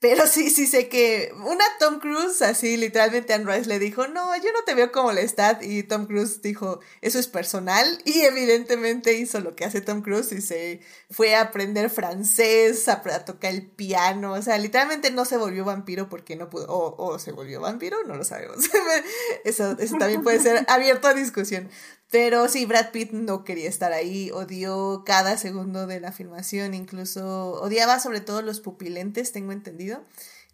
pero 0.00 0.26
sí, 0.26 0.50
sí 0.50 0.66
sé 0.66 0.88
que 0.88 1.32
una 1.44 1.64
Tom 1.78 2.00
Cruise, 2.00 2.42
así 2.42 2.76
literalmente 2.76 3.34
Anne 3.34 3.44
Rice 3.44 3.68
le 3.68 3.78
dijo, 3.78 4.08
no, 4.08 4.34
yo 4.36 4.50
no 4.52 4.64
te 4.64 4.74
veo 4.74 4.90
como 4.90 5.12
Lestat. 5.12 5.62
Y 5.62 5.82
Tom 5.82 6.06
Cruise 6.06 6.40
dijo, 6.42 6.80
eso 7.02 7.18
es 7.18 7.28
personal. 7.28 7.86
Y 8.10 8.22
evidentemente 8.22 9.12
hizo 9.12 9.40
lo 9.40 9.54
que 9.54 9.64
hace 9.64 9.80
Tom 9.80 10.02
Cruise 10.02 10.32
y 10.32 10.40
se 10.40 10.80
fue 11.10 11.34
a 11.34 11.42
aprender 11.42 11.90
francés, 11.90 12.88
a, 12.88 13.02
tocar 13.24 13.52
el 13.52 13.70
piano. 13.70 14.32
O 14.32 14.42
sea, 14.42 14.58
literalmente 14.58 15.10
no 15.10 15.24
se 15.24 15.36
volvió 15.36 15.64
vampiro 15.64 16.08
porque 16.08 16.34
no 16.34 16.48
pudo. 16.48 16.66
O, 16.68 17.18
se 17.18 17.32
volvió 17.32 17.60
vampiro, 17.60 18.02
no 18.04 18.16
lo 18.16 18.24
sabemos. 18.24 18.56
eso, 19.44 19.76
eso 19.78 19.96
también 19.98 20.22
puede 20.22 20.40
ser 20.40 20.64
abierto 20.68 21.08
a 21.08 21.14
discusión. 21.14 21.68
Pero 22.10 22.48
sí, 22.48 22.66
Brad 22.66 22.90
Pitt 22.90 23.12
no 23.12 23.44
quería 23.44 23.68
estar 23.68 23.92
ahí, 23.92 24.32
odió 24.32 25.04
cada 25.06 25.36
segundo 25.36 25.86
de 25.86 26.00
la 26.00 26.10
filmación, 26.10 26.74
incluso 26.74 27.52
odiaba 27.62 28.00
sobre 28.00 28.20
todo 28.20 28.42
los 28.42 28.60
pupilentes, 28.60 29.30
tengo 29.30 29.52
entendido. 29.52 30.04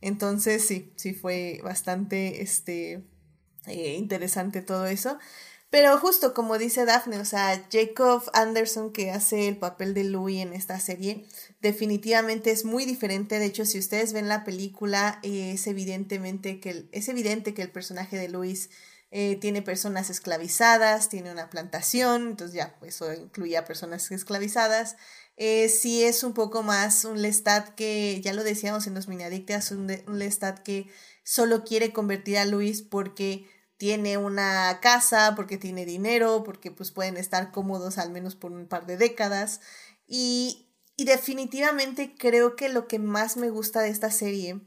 Entonces 0.03 0.67
sí, 0.67 0.93
sí 0.97 1.15
fue 1.15 1.61
bastante 1.65 2.43
este, 2.43 3.05
eh, 3.67 3.95
interesante 3.95 4.61
todo 4.61 4.87
eso. 4.87 5.19
Pero 5.71 5.99
justo 5.99 6.33
como 6.33 6.59
dice 6.59 6.85
Daphne, 6.85 7.19
o 7.19 7.25
sea, 7.25 7.67
Jacob 7.73 8.23
Anderson 8.35 8.93
que 8.93 9.11
hace 9.11 9.49
el 9.49 9.57
papel 9.57 9.95
de 9.95 10.05
Louis 10.05 10.41
en 10.41 10.53
esta 10.53 10.79
serie, 10.79 11.27
definitivamente 11.61 12.51
es 12.51 12.65
muy 12.65 12.85
diferente. 12.85 13.39
De 13.39 13.47
hecho, 13.47 13.65
si 13.65 13.79
ustedes 13.79 14.13
ven 14.13 14.29
la 14.29 14.45
película, 14.45 15.19
es 15.23 15.67
evidentemente 15.67 16.61
que 16.61 16.89
es 16.93 17.09
evidente 17.09 17.55
que 17.55 17.63
el 17.63 17.71
personaje 17.71 18.17
de 18.17 18.29
Louis 18.29 18.71
eh, 19.11 19.37
tiene 19.37 19.63
personas 19.63 20.11
esclavizadas, 20.11 21.09
tiene 21.09 21.31
una 21.31 21.49
plantación, 21.49 22.29
entonces 22.29 22.57
ya, 22.57 22.77
eso 22.83 23.13
incluía 23.13 23.65
personas 23.65 24.11
esclavizadas. 24.11 24.97
Eh, 25.37 25.69
sí 25.69 26.03
es 26.03 26.23
un 26.23 26.33
poco 26.33 26.63
más 26.63 27.05
un 27.05 27.23
Lestat 27.23 27.75
que, 27.75 28.21
ya 28.23 28.33
lo 28.33 28.43
decíamos 28.43 28.87
en 28.87 28.95
los 28.95 29.09
miniadictas, 29.09 29.71
un, 29.71 29.91
un 30.07 30.19
Lestat 30.19 30.61
que 30.61 30.89
solo 31.25 31.65
quiere 31.65 31.93
convertir 31.93 32.39
a 32.39 32.47
Luis 32.47 32.83
porque 32.83 33.49
tiene 33.77 34.19
una 34.19 34.81
casa, 34.81 35.35
porque 35.37 35.59
tiene 35.59 35.85
dinero, 35.85 36.43
porque 36.45 36.71
pues 36.71 36.91
pueden 36.91 37.17
estar 37.17 37.53
cómodos 37.53 37.99
al 37.99 38.11
menos 38.11 38.35
por 38.35 38.53
un 38.53 38.67
par 38.67 38.87
de 38.87 38.97
décadas. 38.97 39.61
Y 40.07 40.67
definitivamente 40.97 42.15
creo 42.17 42.57
que 42.57 42.69
lo 42.69 42.89
que 42.89 42.99
más 42.99 43.37
me 43.37 43.51
gusta 43.51 43.83
de 43.83 43.91
esta 43.91 44.11
serie 44.11 44.61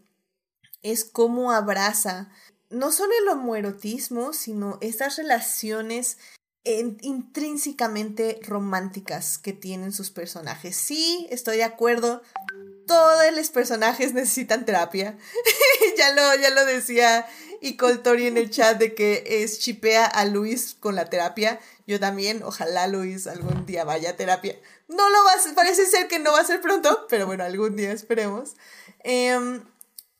es 0.81 1.05
cómo 1.05 1.51
abraza 1.51 2.29
no 2.69 2.91
solo 2.91 3.13
el 3.21 3.29
homoerotismo, 3.29 4.33
sino 4.33 4.77
estas 4.81 5.17
relaciones 5.17 6.17
intrínsecamente 6.63 8.39
románticas 8.43 9.37
que 9.37 9.53
tienen 9.53 9.91
sus 9.91 10.11
personajes. 10.11 10.75
Sí, 10.75 11.27
estoy 11.31 11.57
de 11.57 11.63
acuerdo. 11.63 12.21
Todos 12.85 13.35
los 13.35 13.49
personajes 13.49 14.13
necesitan 14.13 14.65
terapia. 14.65 15.17
ya, 15.97 16.13
lo, 16.13 16.41
ya 16.41 16.49
lo 16.51 16.65
decía 16.65 17.25
y 17.61 17.75
Coltori 17.75 18.27
en 18.27 18.37
el 18.37 18.49
chat 18.49 18.77
de 18.77 18.93
que 18.93 19.23
es 19.25 19.59
chipea 19.59 20.05
a 20.05 20.25
Luis 20.25 20.75
con 20.79 20.95
la 20.95 21.09
terapia. 21.09 21.59
Yo 21.87 21.99
también, 21.99 22.43
ojalá 22.43 22.87
Luis 22.87 23.27
algún 23.27 23.65
día 23.65 23.83
vaya 23.83 24.11
a 24.11 24.15
terapia. 24.15 24.55
No 24.87 25.09
lo 25.09 25.23
va 25.23 25.31
a 25.33 25.55
parece 25.55 25.85
ser 25.85 26.07
que 26.07 26.19
no 26.19 26.31
va 26.33 26.39
a 26.39 26.45
ser 26.45 26.61
pronto, 26.61 27.07
pero 27.09 27.25
bueno, 27.25 27.43
algún 27.43 27.75
día 27.75 27.91
esperemos. 27.91 28.55
Em, 29.03 29.63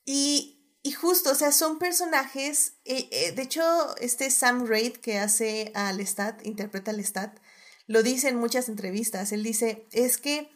y 0.06 0.59
y 0.82 0.92
justo, 0.94 1.32
o 1.32 1.36
sea, 1.36 1.52
son 1.52 1.78
personajes, 1.78 2.74
eh, 2.86 3.10
eh, 3.12 3.32
de 3.34 3.42
hecho, 3.42 3.62
este 3.98 4.32
Sam 4.32 4.66
Raid 4.66 4.94
que 4.98 5.20
hace 5.20 5.72
a 5.76 5.92
Lestat, 5.92 6.46
interpreta 6.46 6.92
a 6.92 6.94
Lestat, 6.94 7.38
lo 7.86 8.02
dice 8.02 8.30
en 8.30 8.38
muchas 8.38 8.70
entrevistas, 8.70 9.32
él 9.34 9.44
dice, 9.44 9.88
es 9.92 10.18
que 10.18 10.50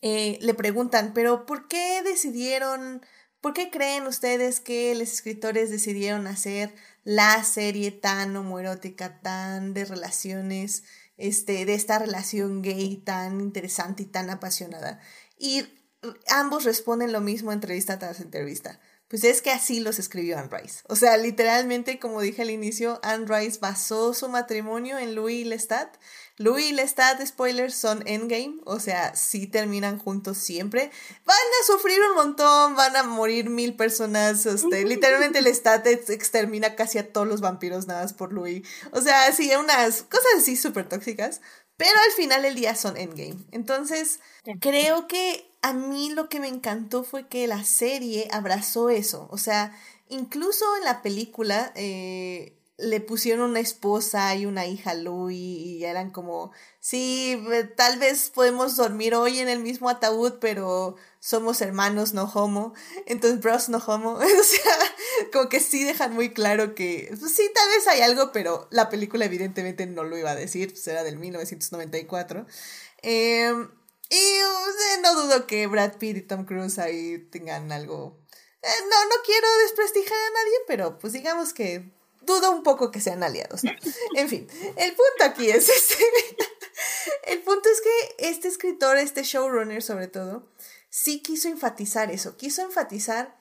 eh, 0.00 0.38
le 0.40 0.54
preguntan, 0.54 1.12
pero 1.12 1.44
¿por 1.44 1.68
qué 1.68 2.02
decidieron, 2.02 3.04
por 3.42 3.52
qué 3.52 3.70
creen 3.70 4.06
ustedes 4.06 4.60
que 4.60 4.94
los 4.94 5.12
escritores 5.12 5.70
decidieron 5.70 6.26
hacer 6.26 6.74
la 7.04 7.44
serie 7.44 7.90
tan 7.90 8.34
homoerótica, 8.36 9.20
tan 9.20 9.74
de 9.74 9.84
relaciones, 9.84 10.84
este, 11.18 11.66
de 11.66 11.74
esta 11.74 11.98
relación 11.98 12.62
gay 12.62 12.96
tan 12.98 13.40
interesante 13.42 14.04
y 14.04 14.06
tan 14.06 14.30
apasionada? 14.30 15.00
Y 15.38 15.64
ambos 16.28 16.64
responden 16.64 17.12
lo 17.12 17.20
mismo 17.20 17.52
entrevista 17.52 17.98
tras 17.98 18.20
entrevista. 18.20 18.80
Pues 19.08 19.22
es 19.22 19.40
que 19.40 19.52
así 19.52 19.78
los 19.78 20.00
escribió 20.00 20.36
Anne 20.36 20.50
Rice. 20.50 20.80
O 20.88 20.96
sea, 20.96 21.16
literalmente, 21.16 22.00
como 22.00 22.20
dije 22.20 22.42
al 22.42 22.50
inicio, 22.50 22.98
Anne 23.04 23.26
Rice 23.28 23.60
basó 23.60 24.14
su 24.14 24.28
matrimonio 24.28 24.98
en 24.98 25.14
Louis 25.14 25.42
y 25.42 25.44
Lestat. 25.44 25.96
Louis 26.38 26.70
y 26.70 26.72
Lestat, 26.72 27.24
spoilers, 27.24 27.74
son 27.74 28.02
endgame, 28.06 28.56
o 28.64 28.80
sea, 28.80 29.14
sí 29.14 29.46
terminan 29.46 29.98
juntos 29.98 30.38
siempre. 30.38 30.90
Van 31.24 31.36
a 31.36 31.66
sufrir 31.66 31.98
un 32.10 32.16
montón, 32.16 32.74
van 32.74 32.96
a 32.96 33.04
morir 33.04 33.48
mil 33.48 33.76
personas. 33.76 34.44
Este, 34.44 34.84
literalmente 34.84 35.40
Lestat 35.40 35.86
extermina 35.86 36.74
casi 36.74 36.98
a 36.98 37.12
todos 37.12 37.28
los 37.28 37.40
vampiros 37.40 37.86
nada 37.86 38.02
más 38.02 38.12
por 38.12 38.32
Louis. 38.32 38.66
O 38.90 39.00
sea, 39.00 39.30
sí, 39.32 39.50
unas 39.54 40.02
cosas 40.02 40.26
así 40.38 40.56
súper 40.56 40.88
tóxicas. 40.88 41.40
Pero 41.76 41.92
al 42.06 42.12
final 42.12 42.42
del 42.42 42.54
día 42.54 42.74
son 42.74 42.96
endgame. 42.96 43.44
Entonces, 43.52 44.20
creo 44.60 45.06
que 45.06 45.50
a 45.62 45.72
mí 45.72 46.10
lo 46.10 46.28
que 46.28 46.40
me 46.40 46.48
encantó 46.48 47.04
fue 47.04 47.28
que 47.28 47.46
la 47.46 47.64
serie 47.64 48.28
abrazó 48.32 48.88
eso. 48.88 49.28
O 49.30 49.38
sea, 49.38 49.76
incluso 50.08 50.64
en 50.78 50.84
la 50.84 51.02
película 51.02 51.72
eh, 51.74 52.55
le 52.78 53.00
pusieron 53.00 53.50
una 53.50 53.60
esposa 53.60 54.34
y 54.34 54.44
una 54.44 54.66
hija 54.66 54.92
Louis 54.94 55.38
y 55.38 55.84
eran 55.84 56.10
como, 56.10 56.52
sí, 56.78 57.42
tal 57.74 57.98
vez 57.98 58.30
podemos 58.30 58.76
dormir 58.76 59.14
hoy 59.14 59.38
en 59.38 59.48
el 59.48 59.60
mismo 59.60 59.88
ataúd, 59.88 60.34
pero 60.40 60.96
somos 61.18 61.62
hermanos, 61.62 62.12
no 62.12 62.24
homo. 62.24 62.74
Entonces, 63.06 63.40
bros, 63.40 63.70
no 63.70 63.78
homo. 63.78 64.12
o 64.14 64.44
sea, 64.44 64.76
como 65.32 65.48
que 65.48 65.60
sí 65.60 65.84
dejan 65.84 66.12
muy 66.12 66.34
claro 66.34 66.74
que, 66.74 67.08
pues 67.18 67.34
sí, 67.34 67.50
tal 67.54 67.68
vez 67.70 67.86
hay 67.86 68.02
algo, 68.02 68.30
pero 68.32 68.68
la 68.70 68.90
película 68.90 69.24
evidentemente 69.24 69.86
no 69.86 70.04
lo 70.04 70.18
iba 70.18 70.32
a 70.32 70.36
decir, 70.36 70.72
pues 70.72 70.86
era 70.86 71.02
del 71.02 71.16
1994. 71.16 72.46
Em, 73.02 73.70
y 74.10 75.02
no 75.02 75.14
dudo 75.14 75.46
que 75.46 75.66
Brad 75.66 75.96
Pitt 75.96 76.16
y 76.18 76.22
Tom 76.22 76.44
Cruise 76.44 76.78
ahí 76.78 77.18
tengan 77.30 77.72
algo. 77.72 78.20
Eh, 78.62 78.68
no, 78.90 79.04
no 79.04 79.14
quiero 79.24 79.46
desprestigiar 79.62 80.18
a 80.18 80.30
nadie, 80.30 80.56
pero 80.66 80.98
pues 80.98 81.12
digamos 81.12 81.52
que 81.52 81.95
dudo 82.26 82.50
un 82.50 82.62
poco 82.62 82.90
que 82.90 83.00
sean 83.00 83.22
aliados. 83.22 83.62
En 84.14 84.28
fin, 84.28 84.46
el 84.76 84.90
punto 84.90 85.24
aquí 85.24 85.48
es 85.48 85.68
este. 85.68 86.04
El 87.24 87.40
punto 87.42 87.68
es 87.68 87.80
que 87.80 88.28
este 88.28 88.48
escritor, 88.48 88.96
este 88.96 89.22
showrunner 89.22 89.82
sobre 89.82 90.08
todo, 90.08 90.52
sí 90.90 91.22
quiso 91.22 91.48
enfatizar 91.48 92.10
eso, 92.10 92.36
quiso 92.36 92.62
enfatizar 92.62 93.36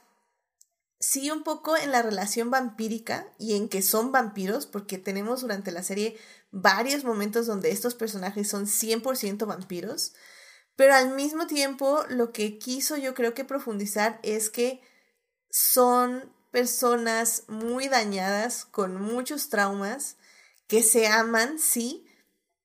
sí 0.99 1.29
un 1.29 1.43
poco 1.43 1.77
en 1.77 1.91
la 1.91 2.01
relación 2.01 2.49
vampírica 2.49 3.27
y 3.37 3.55
en 3.55 3.69
que 3.69 3.81
son 3.81 4.11
vampiros, 4.11 4.65
porque 4.65 4.97
tenemos 4.97 5.41
durante 5.41 5.71
la 5.71 5.83
serie 5.83 6.17
varios 6.51 7.03
momentos 7.03 7.47
donde 7.47 7.71
estos 7.71 7.95
personajes 7.95 8.47
son 8.49 8.65
100% 8.65 9.45
vampiros, 9.45 10.13
pero 10.75 10.93
al 10.95 11.13
mismo 11.13 11.47
tiempo 11.47 12.03
lo 12.09 12.31
que 12.31 12.57
quiso 12.57 12.97
yo 12.97 13.13
creo 13.13 13.33
que 13.33 13.45
profundizar 13.45 14.19
es 14.23 14.49
que 14.49 14.81
son 15.49 16.33
personas 16.55 17.43
muy 17.49 17.89
dañadas, 17.89 18.63
con 18.63 18.95
muchos 19.01 19.49
traumas, 19.49 20.15
que 20.67 20.83
se 20.83 21.05
aman, 21.05 21.59
sí, 21.59 22.07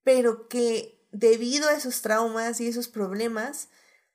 pero 0.05 0.47
que 0.47 1.05
debido 1.11 1.69
a 1.69 1.73
esos 1.73 2.01
traumas 2.01 2.61
y 2.61 2.69
esos 2.69 2.87
problemas, 2.87 3.69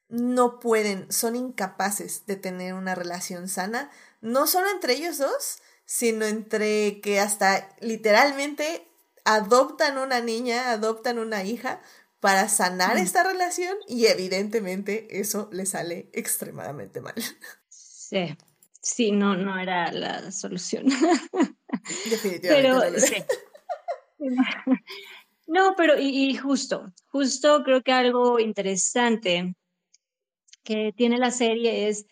no 0.08 0.62
pueden, 0.62 1.12
son 1.12 1.36
incapaces 1.36 2.26
de 2.26 2.38
tener 2.38 2.74
una 2.74 2.96
relación 2.96 3.50
sana, 3.50 3.92
no 4.22 4.48
solo 4.48 4.70
entre 4.70 4.94
ellos 4.94 5.18
dos, 5.18 5.58
sino 5.84 6.24
entre 6.24 7.02
que 7.02 7.20
hasta 7.20 7.68
literalmente 7.82 8.88
adoptan 9.26 9.98
una 9.98 10.22
niña, 10.22 10.72
adoptan 10.72 11.20
una 11.20 11.44
hija 11.44 11.82
para 12.22 12.48
sanar 12.48 12.96
esta 12.96 13.26
relación 13.26 13.76
y 13.90 14.06
evidentemente 14.06 15.20
eso 15.20 15.50
le 15.52 15.66
sale 15.66 16.10
extremadamente 16.14 17.02
mal. 17.02 17.16
Sí, 17.68 18.38
Sí, 18.86 19.12
no, 19.12 19.36
no 19.36 19.60
era 19.60 19.92
la 19.92 20.32
solución. 20.32 20.86
Definitivamente. 22.10 22.50
Pero, 22.50 23.00
sí. 23.00 23.16
No, 25.48 25.76
pero 25.78 26.00
y, 26.00 26.36
justo, 26.36 26.92
justo 27.06 27.64
creo 27.64 27.84
que 27.84 27.92
algo 27.92 28.40
interesante 28.40 29.56
que 30.64 30.92
tiene 30.92 31.20
la 31.20 31.30
serie 31.30 31.88
es, 31.88 32.08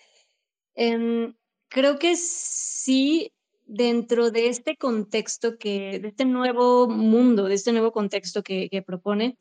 em, 0.76 1.36
creo 1.68 1.98
que 1.98 2.16
sí, 2.16 3.34
dentro 3.66 4.30
de 4.30 4.50
este 4.50 4.78
contexto 4.78 5.58
que, 5.58 5.98
de 6.00 6.10
este 6.10 6.26
nuevo 6.26 6.88
mundo, 6.88 7.46
de 7.46 7.56
este 7.56 7.72
nuevo 7.72 7.92
contexto 7.92 8.44
que, 8.44 8.70
que 8.70 8.84
propone, 8.84 9.38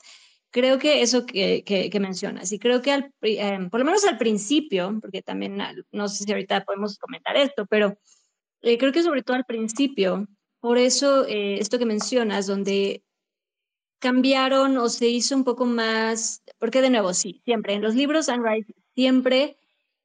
creo 0.52 0.78
que 0.78 1.02
eso 1.02 1.26
que, 1.26 1.64
que, 1.64 2.00
mencionas, 2.00 2.52
y 2.52 2.58
creo 2.58 2.82
que 2.82 2.92
al, 2.92 3.12
em, 3.22 3.70
por 3.70 3.80
lo 3.80 3.86
menos 3.86 4.04
al 4.04 4.18
principio, 4.18 4.98
porque 5.00 5.22
también 5.22 5.58
no 5.90 6.08
sé 6.08 6.24
si 6.24 6.30
ahorita 6.30 6.64
podemos 6.64 6.98
comentar 6.98 7.36
esto, 7.36 7.66
pero 7.66 7.98
eh, 8.60 8.78
creo 8.78 8.92
que 8.92 9.02
sobre 9.02 9.22
todo 9.22 9.36
al 9.36 9.46
principio, 9.46 10.28
por 10.60 10.78
eso 10.78 11.26
eh, 11.26 11.58
esto 11.58 11.78
que 11.78 11.86
mencionas, 11.86 12.46
donde 12.46 13.02
cambiaron 13.98 14.76
o 14.78 14.88
se 14.88 15.08
hizo 15.08 15.34
un 15.34 15.44
poco 15.44 15.64
más, 15.64 16.42
porque 16.58 16.82
de 16.82 16.90
nuevo, 16.90 17.14
sí, 17.14 17.40
siempre 17.44 17.74
en 17.74 17.82
los 17.82 17.94
libros 17.94 18.28
Anne 18.28 18.66
siempre, 18.94 19.56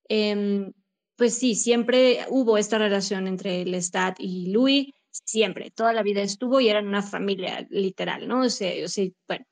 em, 0.08 0.72
pues 1.18 1.36
sí, 1.38 1.56
siempre 1.56 2.26
hubo 2.30 2.58
esta 2.58 2.78
relación 2.78 3.28
entre 3.28 3.66
Lestat 3.66 4.18
y 4.20 4.52
Louis, 4.52 4.94
siempre, 5.12 5.72
toda 5.72 5.94
la 5.94 6.04
vida 6.04 6.22
estuvo 6.22 6.62
y 6.62 6.70
eran 6.70 6.88
una 6.88 7.02
familia 7.04 7.68
literal, 7.70 8.28
¿no? 8.28 8.42
O 8.42 8.50
sea, 8.50 8.86
o 8.86 8.88
sea 8.88 9.08
bueno, 9.28 9.46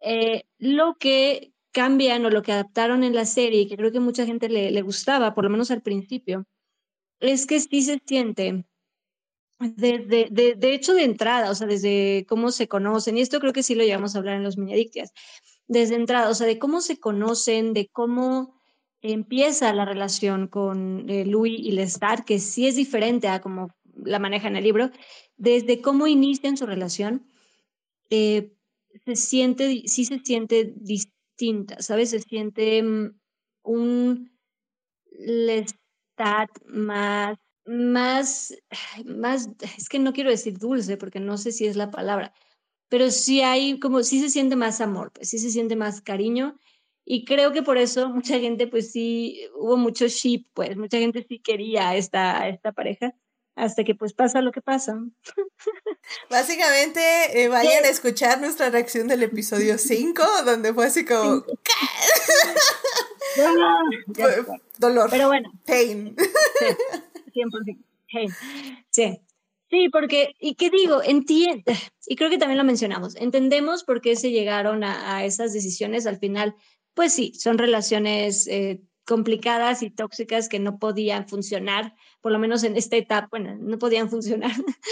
eh, 0.00 0.44
lo 0.58 0.96
que 0.98 1.52
cambian 1.72 2.24
o 2.24 2.30
lo 2.30 2.42
que 2.42 2.52
adaptaron 2.52 3.04
en 3.04 3.14
la 3.14 3.24
serie, 3.24 3.68
que 3.68 3.76
creo 3.76 3.92
que 3.92 4.00
mucha 4.00 4.26
gente 4.26 4.48
le, 4.48 4.70
le 4.70 4.82
gustaba, 4.82 5.34
por 5.34 5.44
lo 5.44 5.50
menos 5.50 5.70
al 5.70 5.82
principio, 5.82 6.46
es 7.20 7.46
que 7.46 7.60
sí 7.60 7.82
se 7.82 8.00
siente 8.04 8.64
desde, 9.58 10.28
de, 10.30 10.74
hecho, 10.74 10.94
de 10.94 11.02
entrada, 11.02 11.50
o 11.50 11.54
sea, 11.54 11.66
desde 11.66 12.24
cómo 12.28 12.52
se 12.52 12.68
conocen, 12.68 13.18
y 13.18 13.22
esto 13.22 13.40
creo 13.40 13.52
que 13.52 13.64
sí 13.64 13.74
lo 13.74 13.84
llevamos 13.84 14.14
a 14.14 14.18
hablar 14.18 14.36
en 14.36 14.44
los 14.44 14.56
Minadictias, 14.56 15.12
desde 15.66 15.96
entrada, 15.96 16.30
o 16.30 16.34
sea, 16.34 16.46
de 16.46 16.58
cómo 16.58 16.80
se 16.80 17.00
conocen, 17.00 17.74
de 17.74 17.88
cómo 17.88 18.54
empieza 19.02 19.72
la 19.72 19.84
relación 19.84 20.46
con 20.46 21.08
eh, 21.10 21.24
Louis 21.26 21.58
y 21.58 21.72
Lestat, 21.72 22.24
que 22.24 22.38
sí 22.38 22.66
es 22.66 22.76
diferente 22.76 23.28
a 23.28 23.40
cómo 23.40 23.74
la 24.04 24.20
maneja 24.20 24.46
en 24.46 24.56
el 24.56 24.64
libro, 24.64 24.90
desde 25.36 25.80
cómo 25.80 26.06
inician 26.06 26.56
su 26.56 26.66
relación, 26.66 27.28
eh, 28.10 28.52
se 29.04 29.16
siente, 29.16 29.82
sí 29.86 30.04
se 30.04 30.18
siente 30.20 30.72
distinta, 30.76 31.80
¿sabes? 31.80 32.10
Se 32.10 32.20
siente 32.20 32.82
mm, 32.82 33.18
un 33.62 34.38
Lestat 35.10 36.50
más, 36.66 37.38
más, 37.64 38.54
más, 39.04 39.48
es 39.76 39.88
que 39.88 39.98
no 39.98 40.12
quiero 40.12 40.30
decir 40.30 40.58
dulce 40.58 40.96
porque 40.96 41.20
no 41.20 41.38
sé 41.38 41.52
si 41.52 41.66
es 41.66 41.76
la 41.76 41.90
palabra, 41.90 42.32
pero 42.88 43.10
sí 43.10 43.40
hay 43.42 43.78
como, 43.80 44.02
sí 44.02 44.20
se 44.20 44.30
siente 44.30 44.56
más 44.56 44.80
amor, 44.80 45.12
pues 45.12 45.30
sí 45.30 45.38
se 45.38 45.50
siente 45.50 45.76
más 45.76 46.00
cariño 46.00 46.58
y 47.04 47.24
creo 47.24 47.52
que 47.52 47.62
por 47.62 47.78
eso 47.78 48.10
mucha 48.10 48.38
gente, 48.38 48.66
pues 48.66 48.92
sí, 48.92 49.40
hubo 49.56 49.76
mucho 49.76 50.06
ship, 50.08 50.46
pues 50.54 50.76
mucha 50.76 50.98
gente 50.98 51.24
sí 51.28 51.40
quería 51.40 51.96
esta, 51.96 52.48
esta 52.48 52.72
pareja 52.72 53.14
hasta 53.58 53.84
que 53.84 53.94
pues 53.94 54.14
pasa 54.14 54.40
lo 54.40 54.52
que 54.52 54.62
pasa. 54.62 54.98
Básicamente, 56.30 57.00
eh, 57.34 57.48
vayan 57.48 57.84
a 57.84 57.88
escuchar 57.88 58.40
nuestra 58.40 58.70
reacción 58.70 59.08
del 59.08 59.24
episodio 59.24 59.76
5, 59.78 60.22
donde 60.46 60.72
fue 60.72 60.86
así 60.86 61.04
como... 61.04 61.44
Dolor. 64.78 65.10
Pero 65.10 65.26
bueno. 65.28 65.50
Pain. 65.66 66.16
Sí, 66.18 67.40
100%. 67.40 67.84
Pain. 68.12 68.30
Sí. 68.90 69.20
Sí, 69.70 69.88
porque, 69.90 70.34
¿y 70.40 70.54
qué 70.54 70.70
digo? 70.70 71.02
Entiendo, 71.02 71.72
y 72.06 72.16
creo 72.16 72.30
que 72.30 72.38
también 72.38 72.56
lo 72.56 72.64
mencionamos, 72.64 73.16
entendemos 73.16 73.84
por 73.84 74.00
qué 74.00 74.16
se 74.16 74.30
llegaron 74.30 74.82
a, 74.82 75.26
esas 75.26 75.52
decisiones 75.52 76.06
al 76.06 76.18
final. 76.18 76.54
Pues 76.94 77.12
sí, 77.12 77.34
son 77.34 77.58
relaciones 77.58 78.46
eh, 78.46 78.80
complicadas 79.08 79.82
y 79.82 79.88
tóxicas 79.88 80.50
que 80.50 80.58
no 80.58 80.78
podían 80.78 81.26
funcionar, 81.26 81.96
por 82.20 82.30
lo 82.30 82.38
menos 82.38 82.62
en 82.62 82.76
esta 82.76 82.96
etapa, 82.96 83.28
bueno, 83.30 83.56
no 83.58 83.78
podían 83.78 84.10
funcionar. 84.10 84.52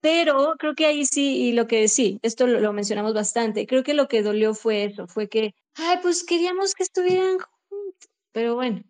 Pero 0.00 0.54
creo 0.58 0.74
que 0.74 0.84
ahí 0.84 1.06
sí, 1.06 1.38
y 1.38 1.52
lo 1.52 1.66
que 1.66 1.88
sí, 1.88 2.20
esto 2.22 2.46
lo, 2.46 2.72
mencionamos 2.74 3.14
bastante, 3.14 3.66
creo 3.66 3.82
que 3.82 3.94
lo 3.94 4.06
que 4.06 4.22
dolió 4.22 4.54
fue 4.54 4.84
eso, 4.84 5.08
fue 5.08 5.28
que, 5.28 5.54
ay, 5.74 5.96
pues 6.02 6.22
queríamos 6.24 6.74
que 6.74 6.84
estuvieran 6.84 7.38
juntos, 7.68 8.10
pero 8.32 8.54
bueno. 8.54 8.84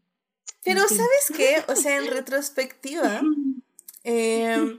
Pero 0.64 0.80
¿sabes 0.88 1.32
qué? 1.34 1.62
O 1.68 1.76
sea, 1.76 1.96
en 1.96 2.06
retrospectiva, 2.10 3.22
em, 4.02 4.76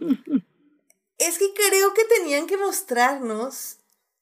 es 1.17 1.39
que 1.39 1.53
creo 1.53 1.93
que 1.93 2.03
tenían 2.17 2.45
que 2.45 2.57
mostrarnos 2.57 3.78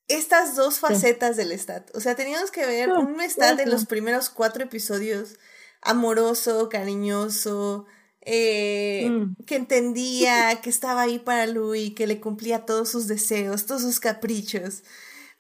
estas 0.07 0.55
dos 0.55 0.79
facetas 0.79 1.35
del 1.35 1.51
Stat. 1.57 1.89
O 1.95 1.99
sea, 1.99 2.15
teníamos 2.15 2.51
que 2.51 2.65
ver 2.65 2.89
un 2.91 3.19
Stat 3.21 3.57
de 3.57 3.65
los 3.65 3.85
primeros 3.85 4.29
cuatro 4.29 4.63
episodios, 4.63 5.35
amoroso, 5.81 6.69
cariñoso, 6.69 7.85
eh, 8.21 9.09
mm. 9.09 9.43
que 9.45 9.55
entendía 9.55 10.55
que 10.61 10.69
estaba 10.69 11.01
ahí 11.01 11.19
para 11.19 11.47
Louis, 11.47 11.93
que 11.93 12.07
le 12.07 12.19
cumplía 12.19 12.65
todos 12.65 12.89
sus 12.89 13.07
deseos, 13.07 13.65
todos 13.65 13.81
sus 13.81 13.99
caprichos. 13.99 14.84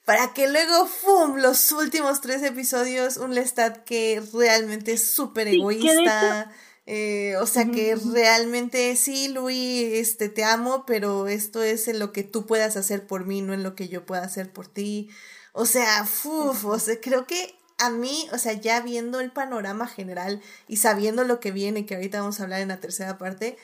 Para 0.05 0.33
que 0.33 0.49
luego, 0.49 0.87
¡fum! 0.87 1.35
Los 1.35 1.71
últimos 1.73 2.21
tres 2.21 2.41
episodios, 2.41 3.17
un 3.17 3.35
Lestat 3.35 3.83
que 3.83 4.23
realmente 4.33 4.93
es 4.93 5.11
súper 5.11 5.49
egoísta. 5.49 6.49
Eh, 6.89 7.35
o 7.41 7.45
sea 7.45 7.65
que 7.65 7.97
realmente 7.97 8.95
sí, 8.95 9.27
Louis, 9.27 9.93
este, 9.93 10.29
te 10.29 10.45
amo, 10.45 10.85
pero 10.87 11.27
esto 11.27 11.61
es 11.61 11.89
en 11.89 11.99
lo 11.99 12.13
que 12.13 12.23
tú 12.23 12.45
puedas 12.45 12.77
hacer 12.77 13.05
por 13.05 13.25
mí, 13.25 13.41
no 13.41 13.53
en 13.53 13.61
lo 13.61 13.75
que 13.75 13.89
yo 13.89 14.05
pueda 14.05 14.23
hacer 14.23 14.53
por 14.53 14.69
ti. 14.69 15.09
O 15.51 15.65
sea, 15.65 16.05
¡fuf! 16.05 16.63
o 16.63 16.79
sea, 16.79 16.99
creo 17.01 17.27
que 17.27 17.55
a 17.77 17.89
mí, 17.89 18.29
o 18.31 18.37
sea, 18.37 18.53
ya 18.53 18.79
viendo 18.79 19.19
el 19.19 19.31
panorama 19.33 19.85
general 19.85 20.41
y 20.69 20.77
sabiendo 20.77 21.25
lo 21.25 21.41
que 21.41 21.51
viene, 21.51 21.85
que 21.85 21.95
ahorita 21.95 22.21
vamos 22.21 22.39
a 22.39 22.43
hablar 22.43 22.61
en 22.61 22.69
la 22.69 22.79
tercera 22.79 23.17
parte, 23.17 23.57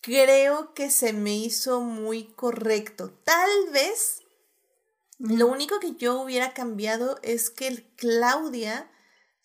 creo 0.00 0.74
que 0.74 0.90
se 0.90 1.12
me 1.12 1.36
hizo 1.36 1.80
muy 1.80 2.24
correcto. 2.34 3.12
Tal 3.24 3.50
vez 3.72 4.22
lo 5.18 5.46
único 5.46 5.78
que 5.78 5.94
yo 5.94 6.20
hubiera 6.20 6.54
cambiado 6.54 7.20
es 7.22 7.50
que 7.50 7.86
Claudia 7.96 8.90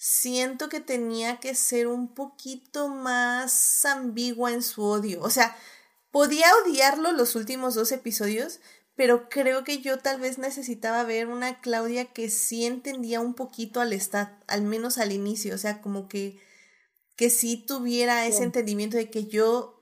siento 0.05 0.67
que 0.67 0.81
tenía 0.81 1.39
que 1.39 1.55
ser 1.55 1.87
un 1.87 2.13
poquito 2.13 2.89
más 2.89 3.85
ambigua 3.85 4.51
en 4.51 4.61
su 4.61 4.83
odio. 4.83 5.21
O 5.21 5.29
sea, 5.29 5.55
podía 6.11 6.45
odiarlo 6.61 7.13
los 7.13 7.37
últimos 7.37 7.73
dos 7.73 7.93
episodios, 7.93 8.59
pero 8.95 9.29
creo 9.29 9.63
que 9.63 9.79
yo 9.79 9.99
tal 9.99 10.19
vez 10.19 10.39
necesitaba 10.39 11.05
ver 11.05 11.27
una 11.27 11.61
Claudia 11.61 12.11
que 12.11 12.29
sí 12.29 12.65
entendía 12.65 13.21
un 13.21 13.33
poquito 13.33 13.79
al 13.79 13.93
Stat, 13.93 14.29
al 14.47 14.63
menos 14.63 14.97
al 14.97 15.13
inicio, 15.13 15.55
o 15.55 15.57
sea, 15.57 15.81
como 15.81 16.09
que, 16.09 16.37
que 17.15 17.29
sí 17.29 17.63
tuviera 17.65 18.27
ese 18.27 18.43
entendimiento 18.43 18.97
de 18.97 19.09
que 19.09 19.27
yo 19.27 19.79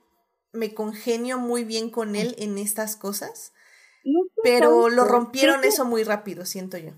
me 0.52 0.72
congenio 0.72 1.40
muy 1.40 1.64
bien 1.64 1.90
con 1.90 2.14
él 2.14 2.36
en 2.38 2.58
estas 2.58 2.94
cosas, 2.94 3.54
pero 4.44 4.88
lo 4.88 5.04
rompieron 5.04 5.64
eso 5.64 5.84
muy 5.84 6.04
rápido, 6.04 6.46
siento 6.46 6.78
yo. 6.78 6.92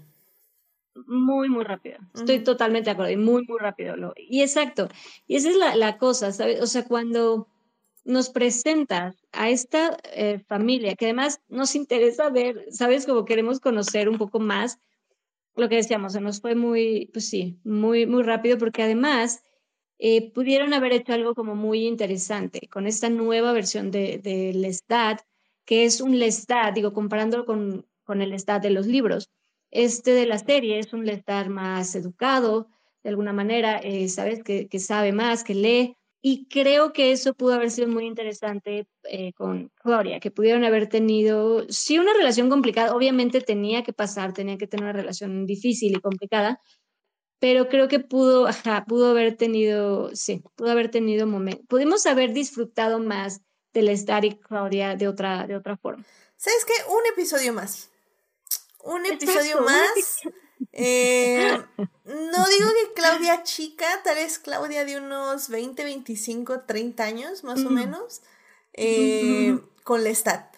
Muy, 1.07 1.49
muy 1.49 1.65
rápido. 1.65 1.99
Estoy 2.15 2.41
totalmente 2.41 2.87
de 2.87 2.93
acuerdo 2.93 3.13
y 3.13 3.17
muy, 3.17 3.45
muy 3.47 3.59
rápido. 3.59 3.97
Y 4.17 4.43
exacto. 4.43 4.89
Y 5.27 5.37
esa 5.37 5.51
es 5.51 5.57
la, 5.57 5.75
la 5.75 5.99
cosa, 5.99 6.33
¿sabes? 6.33 6.61
O 6.61 6.67
sea, 6.67 6.85
cuando 6.85 7.49
nos 8.05 8.29
presentas 8.31 9.17
a 9.33 9.51
esta 9.51 9.97
eh, 10.13 10.39
familia, 10.47 10.95
que 10.95 11.07
además 11.07 11.41
nos 11.49 11.75
interesa 11.75 12.31
ver, 12.31 12.67
¿sabes? 12.71 13.07
Como 13.07 13.25
queremos 13.25 13.61
conocer 13.61 14.09
un 14.09 14.19
poco 14.19 14.39
más 14.39 14.79
lo 15.57 15.69
que 15.69 15.77
decíamos, 15.77 16.13
se 16.13 16.21
nos 16.21 16.41
fue 16.41 16.55
muy, 16.55 17.11
pues 17.13 17.29
sí, 17.29 17.59
muy, 17.65 18.07
muy 18.07 18.23
rápido, 18.23 18.59
porque 18.59 18.83
además 18.83 19.43
eh, 19.99 20.33
pudieron 20.33 20.75
haber 20.75 20.93
hecho 20.93 21.13
algo 21.13 21.35
como 21.35 21.55
muy 21.55 21.87
interesante 21.87 22.69
con 22.69 22.87
esta 22.87 23.09
nueva 23.09 23.53
versión 23.53 23.91
de, 23.91 24.19
de 24.19 24.53
Lestat, 24.53 25.21
que 25.65 25.85
es 25.85 26.01
un 26.01 26.19
Lestat, 26.19 26.75
digo, 26.75 26.93
comparándolo 26.93 27.47
con, 27.47 27.87
con 28.03 28.21
el 28.21 28.31
Lestat 28.31 28.63
de 28.63 28.71
los 28.71 28.87
libros. 28.87 29.31
Este 29.75 30.13
de 30.13 30.25
la 30.25 30.39
serie 30.39 30.79
es 30.79 30.93
un 30.93 31.05
Lestat 31.05 31.49
más 31.49 31.95
educado, 31.97 32.69
de 33.03 33.11
alguna 33.11 33.33
manera, 33.33 33.79
eh, 33.79 34.09
¿sabes? 34.09 34.43
Que, 34.43 34.69
que 34.69 34.79
sabe 34.79 35.13
más, 35.13 35.43
que 35.45 35.55
lee, 35.55 35.97
y 36.23 36.47
creo 36.47 36.95
que 36.95 37.13
eso 37.13 37.35
pudo 37.35 37.53
haber 37.53 37.71
sido 37.71 37.89
muy 37.89 38.07
interesante 38.07 38.87
eh, 39.03 39.35
con 39.35 39.71
Gloria, 39.85 40.21
que 40.21 40.31
pudieron 40.31 40.65
haber 40.65 40.89
tenido, 40.89 41.67
sí, 41.69 41.99
una 41.99 42.15
relación 42.15 42.49
complicada, 42.49 42.95
obviamente 42.95 43.43
tenía 43.43 43.83
que 43.83 43.93
pasar, 43.93 44.33
tenía 44.33 44.57
que 44.57 44.67
tener 44.67 44.85
una 44.85 44.95
relación 44.95 45.45
difícil 45.45 45.95
y 45.95 46.01
complicada, 46.01 46.61
pero 47.41 47.69
creo 47.69 47.89
que 47.89 48.01
pudo, 48.01 48.47
ajá, 48.47 48.87
pudo 48.87 49.11
haber 49.11 49.37
tenido, 49.37 50.15
sí, 50.15 50.43
pudo 50.57 50.71
haber 50.71 50.91
tenido 50.91 51.27
momentos, 51.27 51.67
pudimos 51.69 52.07
haber 52.07 52.33
disfrutado 52.33 53.01
más 53.01 53.43
del 53.75 53.89
estar 53.89 54.25
y 54.25 54.39
Claudia 54.39 54.97
de 54.97 55.09
otra, 55.09 55.47
de 55.47 55.57
otra 55.57 55.77
forma. 55.77 56.05
¿Sabes 56.37 56.65
qué? 56.65 56.73
Un 56.91 57.03
episodio 57.13 57.53
más. 57.53 57.91
Un 58.85 59.07
episodio 59.07 59.61
más. 59.63 59.91
Eh, 60.77 61.63
no 62.05 62.49
digo 62.49 62.69
que 62.69 62.95
Claudia 62.95 63.43
chica, 63.43 63.87
tal 64.03 64.17
vez 64.17 64.39
Claudia 64.39 64.85
de 64.85 64.97
unos 64.97 65.49
20, 65.49 65.85
25, 65.85 66.61
30 66.61 67.05
años 67.05 67.45
más 67.45 67.65
o 67.65 67.71
menos, 67.71 68.23
eh, 68.73 69.59
con 69.85 70.03
Lestat. 70.03 70.53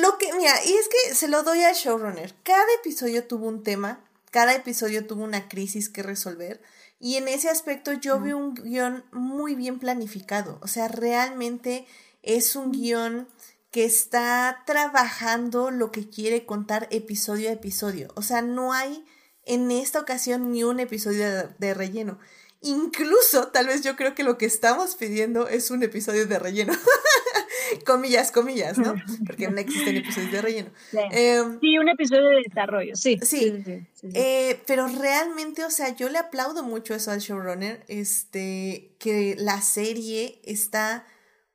Lo 0.00 0.18
que, 0.18 0.32
mira, 0.34 0.52
y 0.64 0.74
es 0.74 0.88
que 0.88 1.14
se 1.14 1.28
lo 1.28 1.42
doy 1.42 1.62
al 1.62 1.74
showrunner. 1.74 2.34
Cada 2.42 2.72
episodio 2.80 3.24
tuvo 3.24 3.48
un 3.48 3.62
tema, 3.62 4.04
cada 4.30 4.54
episodio 4.54 5.06
tuvo 5.06 5.24
una 5.24 5.48
crisis 5.48 5.88
que 5.88 6.02
resolver. 6.02 6.60
Y 7.00 7.16
en 7.16 7.28
ese 7.28 7.48
aspecto 7.48 7.92
yo 7.92 8.20
veo 8.20 8.36
un 8.36 8.54
guion 8.54 9.04
muy 9.12 9.54
bien 9.54 9.78
planificado. 9.78 10.58
O 10.62 10.68
sea, 10.68 10.88
realmente 10.88 11.86
es 12.22 12.54
un 12.54 12.72
guion 12.72 13.28
que 13.70 13.84
está 13.84 14.62
trabajando 14.66 15.70
lo 15.70 15.92
que 15.92 16.08
quiere 16.08 16.46
contar 16.46 16.88
episodio 16.90 17.50
a 17.50 17.52
episodio. 17.52 18.08
O 18.14 18.22
sea, 18.22 18.42
no 18.42 18.72
hay 18.72 19.04
en 19.44 19.70
esta 19.70 20.00
ocasión 20.00 20.52
ni 20.52 20.64
un 20.64 20.80
episodio 20.80 21.48
de, 21.58 21.74
relleno. 21.74 22.18
Incluso, 22.60 23.48
tal 23.48 23.66
vez 23.66 23.82
yo 23.82 23.94
creo 23.96 24.14
que 24.14 24.24
lo 24.24 24.36
que 24.36 24.46
estamos 24.46 24.96
pidiendo 24.96 25.48
es 25.48 25.70
un 25.70 25.82
episodio 25.82 26.26
de 26.26 26.38
relleno. 26.38 26.72
comillas, 27.86 28.32
comillas, 28.32 28.78
¿no? 28.78 28.94
Porque 29.26 29.48
no 29.48 29.58
existen 29.58 29.96
episodios 29.96 30.32
de 30.32 30.42
relleno. 30.42 30.70
Sí, 30.90 30.98
em, 31.12 31.58
un 31.80 31.88
episodio 31.88 32.28
de 32.30 32.42
desarrollo, 32.46 32.96
sí. 32.96 33.18
Sí, 33.22 33.64
eh, 34.14 34.60
pero 34.66 34.88
realmente, 34.88 35.64
o 35.64 35.70
sea, 35.70 35.94
yo 35.94 36.08
le 36.08 36.18
aplaudo 36.18 36.62
mucho 36.62 36.94
eso 36.94 37.10
al 37.10 37.20
showrunner, 37.20 37.84
este, 37.88 38.92
que 38.98 39.36
la 39.38 39.60
serie 39.60 40.40
está 40.44 41.06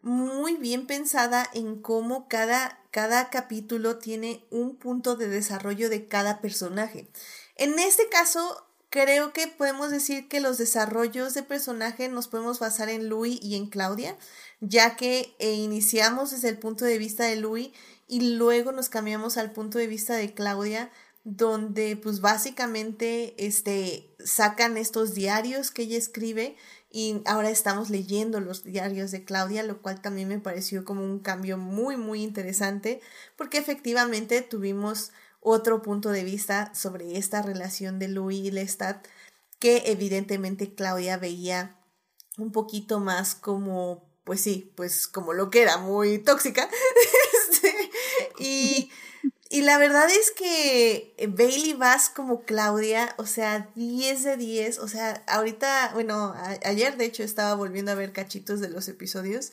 muy 0.03 0.57
bien 0.57 0.85
pensada 0.85 1.49
en 1.53 1.81
cómo 1.81 2.27
cada, 2.27 2.79
cada 2.91 3.29
capítulo 3.29 3.97
tiene 3.97 4.45
un 4.51 4.75
punto 4.75 5.15
de 5.15 5.29
desarrollo 5.29 5.89
de 5.89 6.07
cada 6.07 6.41
personaje. 6.41 7.07
En 7.55 7.79
este 7.79 8.09
caso, 8.09 8.67
creo 8.89 9.31
que 9.31 9.47
podemos 9.47 9.91
decir 9.91 10.27
que 10.27 10.41
los 10.41 10.57
desarrollos 10.57 11.33
de 11.33 11.41
personaje 11.41 12.09
nos 12.09 12.27
podemos 12.27 12.59
basar 12.59 12.89
en 12.89 13.07
Louis 13.07 13.39
y 13.41 13.55
en 13.55 13.67
Claudia, 13.67 14.17
ya 14.59 14.97
que 14.97 15.33
eh, 15.39 15.53
iniciamos 15.53 16.31
desde 16.31 16.49
el 16.49 16.59
punto 16.59 16.83
de 16.83 16.97
vista 16.97 17.23
de 17.23 17.37
Louis 17.37 17.71
y 18.09 18.35
luego 18.35 18.73
nos 18.73 18.89
cambiamos 18.89 19.37
al 19.37 19.53
punto 19.53 19.77
de 19.77 19.87
vista 19.87 20.15
de 20.15 20.33
Claudia, 20.33 20.91
donde 21.23 21.95
pues 21.95 22.19
básicamente 22.19 23.33
este, 23.37 24.13
sacan 24.23 24.75
estos 24.77 25.13
diarios 25.13 25.71
que 25.71 25.83
ella 25.83 25.97
escribe 25.97 26.57
y 26.93 27.23
ahora 27.25 27.49
estamos 27.49 27.89
leyendo 27.89 28.39
los 28.39 28.63
diarios 28.63 29.09
de 29.11 29.25
Claudia, 29.25 29.63
lo 29.63 29.81
cual 29.81 29.99
también 29.99 30.27
me 30.29 30.39
pareció 30.39 30.85
como 30.85 31.03
un 31.03 31.19
cambio 31.19 31.57
muy 31.57 31.97
muy 31.97 32.21
interesante 32.21 33.01
porque 33.35 33.57
efectivamente 33.57 34.41
tuvimos 34.43 35.11
otro 35.41 35.81
punto 35.81 36.09
de 36.11 36.23
vista 36.23 36.73
sobre 36.75 37.17
esta 37.17 37.41
relación 37.41 37.99
de 37.99 38.07
Louis 38.07 38.45
y 38.45 38.51
Lestat 38.51 39.07
que 39.57 39.83
evidentemente 39.87 40.75
Claudia 40.75 41.17
veía 41.17 41.79
un 42.37 42.51
poquito 42.51 42.99
más 42.99 43.33
como, 43.33 44.07
pues 44.23 44.41
sí, 44.41 44.71
pues 44.75 45.07
como 45.07 45.33
lo 45.33 45.49
que 45.49 45.61
era, 45.61 45.77
muy 45.77 46.19
tóxica. 46.19 46.69
Este, 47.49 47.91
y, 48.39 48.91
y 49.53 49.61
la 49.61 49.77
verdad 49.77 50.09
es 50.09 50.31
que 50.31 51.13
Bailey 51.29 51.73
Bass 51.73 52.09
como 52.09 52.41
Claudia, 52.41 53.13
o 53.19 53.27
sea, 53.27 53.69
10 53.75 54.23
de 54.23 54.35
10, 54.35 54.79
o 54.79 54.87
sea, 54.87 55.23
ahorita, 55.27 55.91
bueno, 55.93 56.33
ayer 56.65 56.97
de 56.97 57.05
hecho 57.05 57.21
estaba 57.21 57.53
volviendo 57.53 57.91
a 57.91 57.95
ver 57.95 58.13
cachitos 58.13 58.61
de 58.61 58.69
los 58.69 58.87
episodios 58.87 59.51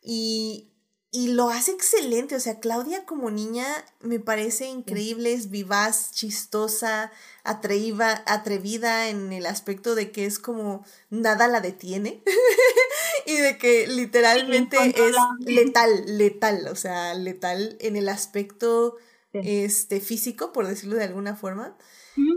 y 0.00 0.70
y 1.10 1.28
lo 1.28 1.50
hace 1.50 1.72
excelente, 1.72 2.34
o 2.34 2.40
sea, 2.40 2.58
Claudia 2.58 3.04
como 3.04 3.30
niña 3.30 3.66
me 4.00 4.18
parece 4.18 4.64
increíble, 4.64 5.34
es 5.34 5.50
vivaz, 5.50 6.10
chistosa, 6.12 7.12
atrevida 7.44 9.08
en 9.10 9.32
el 9.32 9.44
aspecto 9.44 9.94
de 9.94 10.10
que 10.10 10.24
es 10.24 10.38
como 10.38 10.86
nada 11.10 11.48
la 11.48 11.60
detiene 11.60 12.22
y 13.26 13.36
de 13.36 13.58
que 13.58 13.86
literalmente 13.88 14.78
es 14.78 15.14
letal, 15.38 16.04
letal, 16.18 16.66
o 16.66 16.76
sea, 16.76 17.12
letal 17.12 17.76
en 17.80 17.96
el 17.96 18.08
aspecto 18.08 18.96
este 19.34 20.00
físico, 20.00 20.52
por 20.52 20.66
decirlo 20.66 20.96
de 20.96 21.04
alguna 21.04 21.36
forma. 21.36 21.76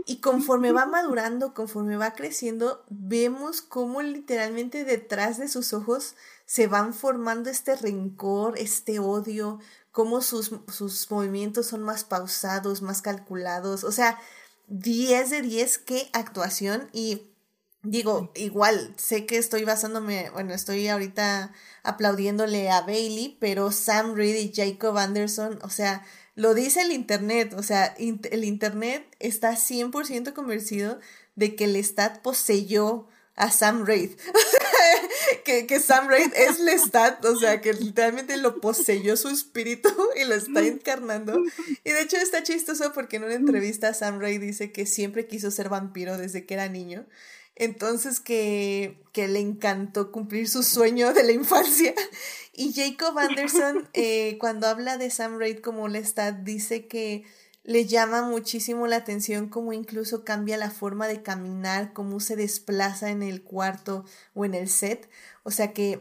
Y 0.06 0.20
conforme 0.20 0.72
va 0.72 0.86
madurando, 0.86 1.54
conforme 1.54 1.96
va 1.96 2.14
creciendo, 2.14 2.84
vemos 2.88 3.62
cómo 3.62 4.02
literalmente 4.02 4.84
detrás 4.84 5.38
de 5.38 5.48
sus 5.48 5.72
ojos 5.72 6.16
se 6.46 6.66
van 6.66 6.94
formando 6.94 7.50
este 7.50 7.76
rencor, 7.76 8.58
este 8.58 8.98
odio, 8.98 9.60
cómo 9.92 10.20
sus, 10.20 10.52
sus 10.68 11.10
movimientos 11.10 11.66
son 11.66 11.82
más 11.82 12.04
pausados, 12.04 12.82
más 12.82 13.02
calculados. 13.02 13.84
O 13.84 13.92
sea, 13.92 14.18
10 14.68 15.30
de 15.30 15.42
10, 15.42 15.78
qué 15.78 16.10
actuación. 16.12 16.88
Y 16.92 17.30
digo, 17.82 18.32
igual, 18.34 18.94
sé 18.96 19.26
que 19.26 19.38
estoy 19.38 19.64
basándome, 19.64 20.30
bueno, 20.30 20.54
estoy 20.54 20.88
ahorita 20.88 21.52
aplaudiéndole 21.82 22.70
a 22.70 22.82
Bailey, 22.82 23.36
pero 23.40 23.70
Sam 23.72 24.14
Reed 24.14 24.36
y 24.36 24.52
Jacob 24.54 24.96
Anderson, 24.98 25.58
o 25.62 25.70
sea, 25.70 26.04
lo 26.38 26.54
dice 26.54 26.82
el 26.82 26.92
Internet, 26.92 27.52
o 27.54 27.64
sea, 27.64 27.96
el 27.98 28.44
Internet 28.44 29.04
está 29.18 29.56
100% 29.56 30.34
convencido 30.34 31.00
de 31.34 31.56
que 31.56 31.66
Lestat 31.66 32.22
poseyó 32.22 33.08
a 33.34 33.50
Sam 33.50 33.84
Reid. 33.84 34.12
que, 35.44 35.66
que 35.66 35.80
Sam 35.80 36.06
Reid 36.06 36.32
es 36.36 36.60
Lestat, 36.60 37.24
o 37.24 37.36
sea, 37.36 37.60
que 37.60 37.72
literalmente 37.72 38.36
lo 38.36 38.60
poseyó 38.60 39.16
su 39.16 39.30
espíritu 39.30 39.88
y 40.14 40.26
lo 40.26 40.36
está 40.36 40.64
encarnando. 40.64 41.42
Y 41.82 41.90
de 41.90 42.02
hecho 42.02 42.16
está 42.18 42.44
chistoso 42.44 42.92
porque 42.92 43.16
en 43.16 43.24
una 43.24 43.34
entrevista 43.34 43.92
Sam 43.92 44.20
Reid 44.20 44.40
dice 44.40 44.70
que 44.70 44.86
siempre 44.86 45.26
quiso 45.26 45.50
ser 45.50 45.68
vampiro 45.68 46.18
desde 46.18 46.46
que 46.46 46.54
era 46.54 46.68
niño. 46.68 47.04
Entonces 47.58 48.20
que, 48.20 49.02
que 49.12 49.28
le 49.28 49.40
encantó 49.40 50.12
cumplir 50.12 50.48
su 50.48 50.62
sueño 50.62 51.12
de 51.12 51.24
la 51.24 51.32
infancia. 51.32 51.94
Y 52.60 52.72
Jacob 52.72 53.16
Anderson, 53.16 53.88
eh, 53.94 54.36
cuando 54.40 54.66
habla 54.66 54.96
de 54.96 55.10
Sam 55.10 55.38
Reid 55.38 55.60
como 55.60 55.86
Lestat, 55.86 56.38
dice 56.42 56.88
que 56.88 57.24
le 57.62 57.86
llama 57.86 58.22
muchísimo 58.22 58.88
la 58.88 58.96
atención 58.96 59.48
cómo 59.48 59.72
incluso 59.72 60.24
cambia 60.24 60.56
la 60.56 60.72
forma 60.72 61.06
de 61.06 61.22
caminar, 61.22 61.92
cómo 61.92 62.18
se 62.18 62.34
desplaza 62.34 63.10
en 63.10 63.22
el 63.22 63.44
cuarto 63.44 64.04
o 64.34 64.44
en 64.44 64.54
el 64.54 64.68
set. 64.68 65.08
O 65.44 65.52
sea 65.52 65.72
que 65.72 66.00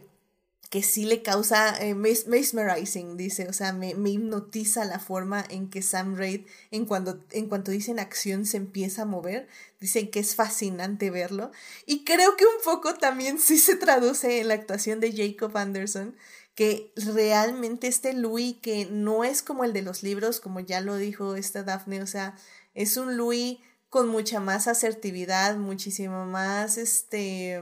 que 0.70 0.84
sí 0.84 1.06
le 1.06 1.22
causa 1.22 1.78
eh, 1.82 1.96
mesmerizing, 1.96 3.16
dice, 3.16 3.48
o 3.48 3.54
sea, 3.54 3.72
me, 3.72 3.96
me, 3.96 4.10
hipnotiza 4.10 4.84
la 4.84 5.00
forma 5.00 5.46
en 5.50 5.70
que 5.70 5.82
Sam 5.82 6.16
Raid, 6.18 6.46
en, 6.72 6.86
cuando, 6.86 7.24
en 7.32 7.48
cuanto 7.48 7.72
dicen 7.72 8.00
acción, 8.00 8.46
se 8.46 8.58
empieza 8.58 9.04
a 9.04 9.06
mover, 9.06 9.48
dicen 9.80 10.12
que 10.12 10.20
es 10.20 10.36
fascinante 10.36 11.10
verlo, 11.10 11.52
y 11.86 12.04
creo 12.04 12.36
que 12.36 12.46
un 12.46 12.62
poco 12.66 12.96
también 12.96 13.40
sí 13.40 13.58
se 13.58 13.76
traduce 13.76 14.42
en 14.42 14.50
la 14.50 14.56
actuación 14.56 15.00
de 15.00 15.14
Jacob 15.14 15.56
Anderson, 15.56 16.18
que 16.54 16.92
realmente 16.96 17.88
este 17.88 18.14
Louis, 18.14 18.58
que 18.62 18.88
no 18.92 19.24
es 19.24 19.42
como 19.44 19.64
el 19.64 19.74
de 19.74 19.84
los 19.84 20.04
libros, 20.04 20.42
como 20.42 20.60
ya 20.60 20.82
lo 20.82 20.98
dijo 20.98 21.36
esta 21.36 21.64
Daphne, 21.64 22.02
o 22.02 22.08
sea, 22.08 22.36
es 22.74 22.98
un 22.98 23.16
Louis 23.16 23.60
con 23.90 24.10
mucha 24.10 24.42
más 24.42 24.68
asertividad, 24.68 25.56
muchísimo 25.56 26.26
más, 26.26 26.78
este 26.78 27.62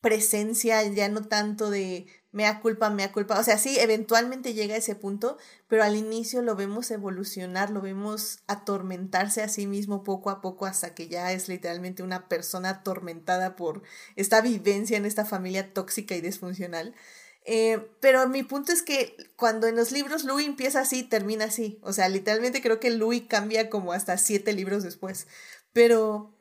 presencia, 0.00 0.82
ya 0.84 1.08
no 1.08 1.24
tanto 1.24 1.70
de 1.70 2.06
mea 2.38 2.60
culpa, 2.60 2.88
mea 2.88 3.10
culpa. 3.10 3.36
O 3.40 3.42
sea, 3.42 3.58
sí, 3.58 3.80
eventualmente 3.80 4.54
llega 4.54 4.76
a 4.76 4.78
ese 4.78 4.94
punto, 4.94 5.38
pero 5.66 5.82
al 5.82 5.96
inicio 5.96 6.40
lo 6.40 6.54
vemos 6.54 6.88
evolucionar, 6.92 7.70
lo 7.70 7.80
vemos 7.80 8.38
atormentarse 8.46 9.42
a 9.42 9.48
sí 9.48 9.66
mismo 9.66 10.04
poco 10.04 10.30
a 10.30 10.40
poco 10.40 10.64
hasta 10.64 10.94
que 10.94 11.08
ya 11.08 11.32
es 11.32 11.48
literalmente 11.48 12.04
una 12.04 12.28
persona 12.28 12.70
atormentada 12.70 13.56
por 13.56 13.82
esta 14.14 14.40
vivencia 14.40 14.96
en 14.96 15.04
esta 15.04 15.24
familia 15.24 15.74
tóxica 15.74 16.14
y 16.14 16.20
disfuncional. 16.20 16.94
Eh, 17.44 17.90
pero 17.98 18.28
mi 18.28 18.44
punto 18.44 18.70
es 18.70 18.82
que 18.82 19.16
cuando 19.34 19.66
en 19.66 19.74
los 19.74 19.90
libros 19.90 20.22
Louis 20.22 20.46
empieza 20.46 20.78
así, 20.78 21.02
termina 21.02 21.46
así. 21.46 21.80
O 21.82 21.92
sea, 21.92 22.08
literalmente 22.08 22.62
creo 22.62 22.78
que 22.78 22.90
Louis 22.90 23.24
cambia 23.28 23.68
como 23.68 23.92
hasta 23.92 24.16
siete 24.16 24.52
libros 24.52 24.84
después. 24.84 25.26
Pero, 25.72 26.32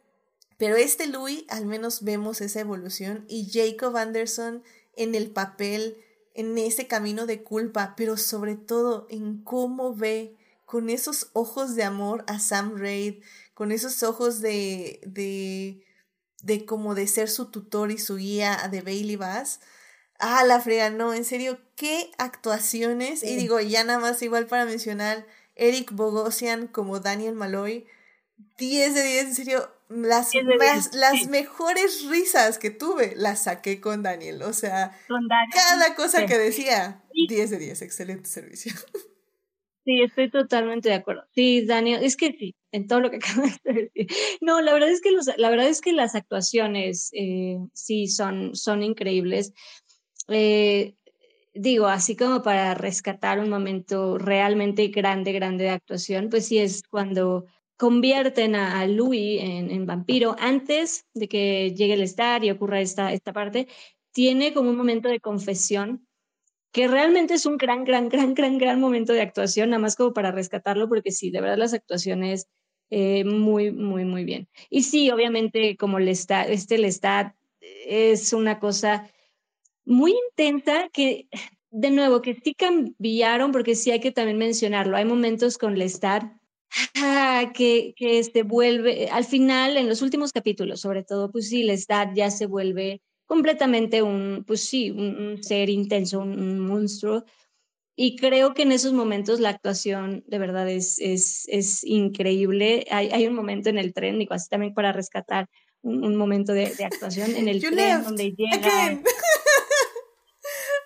pero 0.60 0.76
este 0.76 1.08
Louis 1.08 1.44
al 1.50 1.66
menos 1.66 2.04
vemos 2.04 2.40
esa 2.42 2.60
evolución 2.60 3.26
y 3.28 3.50
Jacob 3.52 3.98
Anderson 3.98 4.62
en 4.98 5.16
el 5.16 5.32
papel, 5.32 5.98
en 6.34 6.58
ese 6.58 6.88
camino 6.88 7.26
de 7.26 7.44
culpa, 7.44 7.94
pero 7.96 8.18
sobre 8.18 8.56
todo 8.56 9.08
en 9.10 9.44
cómo 9.44 9.96
ve 9.96 10.36
con 10.66 10.90
esos 10.90 11.30
ojos 11.34 11.76
de 11.76 11.84
amor 11.84 12.26
a 12.28 12.40
Sam 12.40 12.78
Raid, 12.78 13.24
con 13.54 13.72
esos 13.72 14.04
ojos 14.04 14.42
de, 14.42 15.00
de, 15.06 15.82
de 16.44 16.66
como 16.66 16.94
de 16.94 17.08
ser 17.08 17.30
su 17.30 17.52
tutor 17.52 17.90
y 17.92 17.98
su 17.98 18.18
guía 18.18 18.68
de 18.70 18.82
Bailey 18.82 19.16
Bass. 19.16 19.62
Ah, 20.20 20.44
la 20.44 20.60
frega, 20.60 20.90
no, 20.90 21.14
en 21.14 21.24
serio, 21.24 21.60
qué 21.76 22.12
actuaciones. 22.18 23.24
Y 23.24 23.36
digo, 23.36 23.60
ya 23.62 23.84
nada 23.84 24.00
más 24.00 24.22
igual 24.22 24.48
para 24.48 24.66
mencionar, 24.66 25.26
Eric 25.56 25.92
Bogosian 25.94 26.68
como 26.68 27.00
Daniel 27.00 27.36
Malloy, 27.36 27.88
10 28.58 28.94
de 28.94 29.04
10, 29.04 29.26
en 29.26 29.36
serio, 29.36 29.72
las, 29.90 30.32
las 30.94 31.28
mejores 31.30 32.08
risas 32.10 32.58
que 32.58 32.70
tuve 32.72 33.14
las 33.16 33.44
saqué 33.44 33.80
con 33.80 34.04
Daniel. 34.04 34.42
O 34.44 34.54
sea, 34.54 34.98
cada 35.54 35.96
cosa 35.96 36.26
que 36.26 36.38
decía, 36.38 37.04
10 37.28 37.50
de 37.50 37.58
10, 37.58 37.82
excelente 37.82 38.30
servicio. 38.30 38.74
Sí, 39.88 40.02
estoy 40.02 40.30
totalmente 40.30 40.90
de 40.90 40.96
acuerdo. 40.96 41.24
Sí, 41.34 41.66
Daniel, 41.66 42.04
es 42.04 42.18
que 42.18 42.34
sí, 42.34 42.54
en 42.74 42.88
todo 42.88 43.00
lo 43.00 43.10
que 43.10 43.16
acabas 43.24 43.58
de 43.64 43.90
decir. 43.96 44.08
No, 44.42 44.60
la 44.60 44.74
verdad 44.74 44.90
es 44.90 45.00
que, 45.00 45.12
los, 45.12 45.28
la 45.38 45.50
verdad 45.50 45.70
es 45.70 45.80
que 45.80 45.94
las 45.94 46.14
actuaciones 46.14 47.10
eh, 47.14 47.58
sí 47.72 48.08
son, 48.08 48.54
son 48.54 48.84
increíbles. 48.84 49.54
Eh, 50.28 50.98
digo, 51.54 51.88
así 51.88 52.18
como 52.18 52.42
para 52.42 52.74
rescatar 52.74 53.40
un 53.40 53.50
momento 53.50 54.18
realmente 54.18 54.90
grande, 54.90 55.32
grande 55.32 55.64
de 55.64 55.70
actuación, 55.70 56.30
pues 56.30 56.48
sí 56.48 56.58
es 56.58 56.84
cuando 56.84 57.46
convierten 57.78 58.56
a, 58.56 58.86
Louis 58.88 59.40
en, 59.42 59.86
vampiro 59.86 60.36
antes 60.40 61.06
de 61.14 61.28
que 61.28 61.74
llegue 61.76 61.94
el 61.94 62.02
estar 62.02 62.44
y 62.44 62.52
ocurra 62.52 62.82
esta, 62.82 63.14
esta 63.14 63.34
parte, 63.34 63.68
tiene 64.12 64.54
como 64.54 64.72
un 64.72 64.78
momento 64.78 65.10
de 65.10 65.20
confesión 65.20 66.08
que 66.72 66.88
realmente 66.88 67.36
es 67.36 67.46
un 67.46 67.58
gran, 67.58 67.86
gran, 67.86 68.10
gran, 68.10 68.34
gran, 68.34 68.58
gran 68.58 68.80
momento 68.80 69.14
de 69.14 69.22
actuación, 69.22 69.70
nada 69.70 69.80
más 69.80 69.96
como 69.96 70.14
para 70.14 70.32
rescatarlo, 70.32 70.90
porque 70.90 71.12
sí, 71.12 71.32
de 71.32 71.42
verdad 71.42 71.58
las 71.58 71.74
actuaciones 71.74 72.48
eh, 72.90 73.24
muy, 73.24 73.72
muy, 73.72 74.06
muy 74.06 74.24
bien. 74.24 74.48
Y 74.70 74.84
sí, 74.84 75.10
obviamente 75.12 75.78
como 75.78 75.98
el 76.00 76.08
está, 76.08 76.44
este 76.48 76.78
Lestat 76.78 77.36
es 77.62 78.34
una 78.34 78.60
cosa 78.60 79.10
muy 79.86 80.14
intensa 80.30 80.90
que, 80.92 81.28
de 81.70 81.92
nuevo, 81.92 82.22
que 82.22 82.34
sí 82.36 82.54
cambiaron, 82.54 83.52
porque 83.52 83.76
sí 83.76 83.92
hay 83.92 84.00
que 84.00 84.12
también 84.12 84.38
mencionarlo, 84.38 84.98
hay 84.98 85.06
momentos 85.06 85.58
con 85.58 85.78
Lestat 85.78 86.37
que, 87.54 87.94
que 87.96 88.24
se 88.24 88.44
vuelve, 88.44 89.10
al 89.10 89.26
final, 89.26 89.78
en 89.78 89.88
los 89.88 90.02
últimos 90.02 90.32
capítulos, 90.32 90.82
sobre 90.82 91.04
todo, 91.04 91.32
pues 91.32 91.50
sí, 91.50 91.64
Lestat 91.64 92.14
ya 92.14 92.32
se 92.32 92.46
vuelve 92.46 93.02
completamente 93.26 94.02
un, 94.02 94.44
pues 94.48 94.62
sí, 94.62 94.92
un, 94.92 95.44
ser 95.44 95.70
intenso, 95.70 96.20
un, 96.20 96.60
monstruo. 96.60 97.24
Y 97.96 98.16
creo 98.16 98.54
que 98.54 98.62
en 98.62 98.72
esos 98.72 98.94
momentos 98.94 99.40
la 99.40 99.50
actuación 99.50 100.24
de 100.28 100.38
verdad 100.38 100.70
es, 100.70 101.00
es, 101.00 101.46
es 101.48 101.84
increíble. 101.84 102.86
Hay, 102.92 103.10
hay, 103.10 103.26
un 103.28 103.34
momento 103.34 103.70
en 103.70 103.80
el 103.80 103.94
tren, 103.94 104.20
digo, 104.20 104.34
así 104.34 104.50
también 104.50 104.74
para 104.74 104.92
rescatar 104.92 105.50
un, 105.82 106.16
momento 106.16 106.54
de, 106.54 106.74
de, 106.76 106.86
actuación 106.86 107.36
en 107.36 107.48
el 107.48 107.62
tren 107.62 108.04
donde 108.04 108.32
llega. 108.32 109.02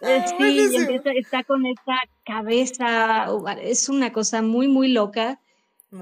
Ah, 0.04 0.26
sí, 0.26 0.44
y 0.44 0.76
empieza, 0.76 1.12
está 1.12 1.44
con 1.44 1.64
esta 1.68 1.94
cabeza, 2.26 3.28
es 3.62 3.88
una 3.88 4.12
cosa 4.12 4.42
muy, 4.42 4.68
muy 4.68 4.88
loca 4.88 5.40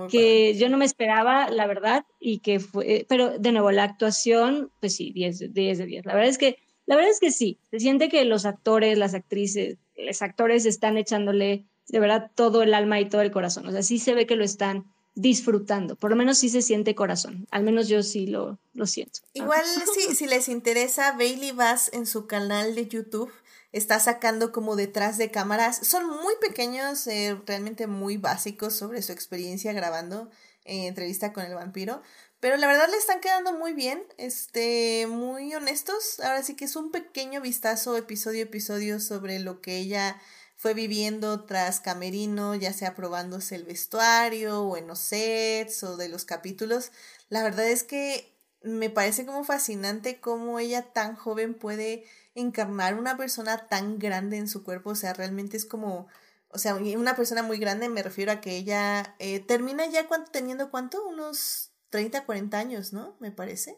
que 0.10 0.56
yo 0.56 0.70
no 0.70 0.78
me 0.78 0.86
esperaba, 0.86 1.50
la 1.50 1.68
verdad, 1.68 2.06
y 2.20 2.40
que 2.40 2.60
fue, 2.60 3.06
pero 3.10 3.38
de 3.38 3.52
nuevo, 3.52 3.72
la 3.72 3.84
actuación, 3.84 4.72
pues 4.80 4.96
sí, 4.96 5.12
10, 5.12 5.54
de 5.54 5.86
10. 5.86 6.06
La 6.06 6.14
verdad 6.14 6.30
es 6.30 6.38
que, 6.38 6.58
la 6.86 6.96
verdad 6.96 7.12
es 7.12 7.20
que 7.20 7.32
sí, 7.32 7.60
se 7.72 7.80
siente 7.80 8.10
que 8.10 8.24
los 8.26 8.46
actores, 8.46 8.98
las 8.98 9.14
actrices, 9.14 9.78
los 9.98 10.22
actores 10.22 10.66
están 10.66 10.98
echándole 10.98 11.66
de 11.88 12.00
verdad 12.00 12.32
todo 12.36 12.62
el 12.62 12.74
alma 12.74 13.00
y 13.00 13.10
todo 13.10 13.22
el 13.22 13.32
corazón. 13.32 13.68
O 13.68 13.72
sea, 13.72 13.82
sí 13.82 13.98
se 13.98 14.14
ve 14.14 14.28
que 14.28 14.36
lo 14.36 14.44
están 14.44 14.86
disfrutando, 15.16 15.96
por 15.96 16.12
lo 16.12 16.16
menos 16.16 16.38
sí 16.38 16.50
se 16.50 16.62
siente 16.62 16.96
corazón, 16.96 17.48
al 17.52 17.64
menos 17.64 17.90
yo 17.90 18.04
sí 18.04 18.28
lo, 18.28 18.58
lo 18.74 18.86
siento. 18.86 19.20
Igual 19.34 19.64
sí, 19.94 20.16
si 20.16 20.28
les 20.28 20.48
interesa, 20.48 21.12
Bailey 21.18 21.52
Bass 21.52 21.90
en 21.94 22.06
su 22.06 22.26
canal 22.26 22.76
de 22.76 22.88
YouTube 22.88 23.32
está 23.72 24.00
sacando 24.00 24.52
como 24.52 24.76
detrás 24.76 25.18
de 25.18 25.32
cámaras. 25.32 25.80
Son 25.86 26.08
muy 26.08 26.34
pequeños, 26.42 27.06
eh, 27.08 27.40
realmente 27.46 27.88
muy 27.88 28.18
básicos 28.18 28.74
sobre 28.76 29.02
su 29.02 29.12
experiencia 29.12 29.74
grabando 29.74 30.30
eh, 30.66 30.88
entrevista 30.88 31.34
con 31.34 31.46
el 31.46 31.56
vampiro. 31.56 32.02
Pero 32.40 32.56
la 32.58 32.68
verdad 32.68 32.88
le 32.90 32.98
están 32.98 33.20
quedando 33.20 33.54
muy 33.54 33.74
bien, 33.74 34.02
este, 34.18 35.08
muy 35.08 35.54
honestos. 35.54 36.20
Ahora 36.22 36.42
sí 36.44 36.56
que 36.56 36.66
es 36.66 36.76
un 36.76 36.92
pequeño 36.92 37.42
vistazo 37.42 37.98
episodio 37.98 38.44
episodio 38.44 39.00
sobre 39.00 39.40
lo 39.40 39.62
que 39.62 39.78
ella 39.78 40.20
fue 40.56 40.74
viviendo 40.74 41.46
tras 41.46 41.80
Camerino, 41.80 42.56
ya 42.56 42.74
sea 42.74 42.96
probándose 42.96 43.56
el 43.56 43.64
vestuario 43.64 44.62
o 44.64 44.78
en 44.78 44.88
los 44.88 45.00
sets 45.00 45.84
o 45.84 45.98
de 45.98 46.10
los 46.10 46.26
capítulos. 46.26 46.92
La 47.30 47.44
verdad 47.44 47.68
es 47.70 47.84
que 47.84 48.34
me 48.62 48.90
parece 48.90 49.26
como 49.26 49.44
fascinante 49.44 50.20
cómo 50.20 50.60
ella 50.60 50.82
tan 50.94 51.16
joven 51.16 51.54
puede 51.54 52.06
encarnar 52.40 52.98
una 52.98 53.18
persona 53.18 53.68
tan 53.68 54.00
grande 54.00 54.38
en 54.38 54.48
su 54.48 54.64
cuerpo, 54.64 54.92
o 54.92 54.96
sea, 54.96 55.14
realmente 55.14 55.58
es 55.58 55.66
como, 55.66 56.08
o 56.50 56.58
sea, 56.58 56.76
una 56.76 57.16
persona 57.16 57.44
muy 57.44 57.58
grande, 57.58 57.90
me 57.90 58.04
refiero 58.04 58.32
a 58.32 58.42
que 58.42 58.58
ella 58.58 59.16
eh, 59.20 59.40
termina 59.40 59.86
ya 59.88 60.08
cuánto, 60.08 60.32
teniendo 60.32 60.72
cuánto, 60.72 61.06
unos 61.08 61.72
30, 61.90 62.26
40 62.26 62.58
años, 62.58 62.94
¿no? 62.94 63.16
Me 63.20 63.32
parece. 63.32 63.78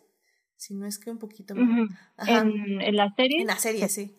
Si 0.56 0.76
no 0.76 0.86
es 0.86 1.00
que 1.00 1.10
un 1.10 1.18
poquito 1.18 1.56
más. 1.56 1.90
¿En, 2.28 2.96
la 2.96 3.14
serie? 3.16 3.42
En 3.42 3.48
la 3.48 3.58
serie, 3.58 3.90
sí. 3.90 4.18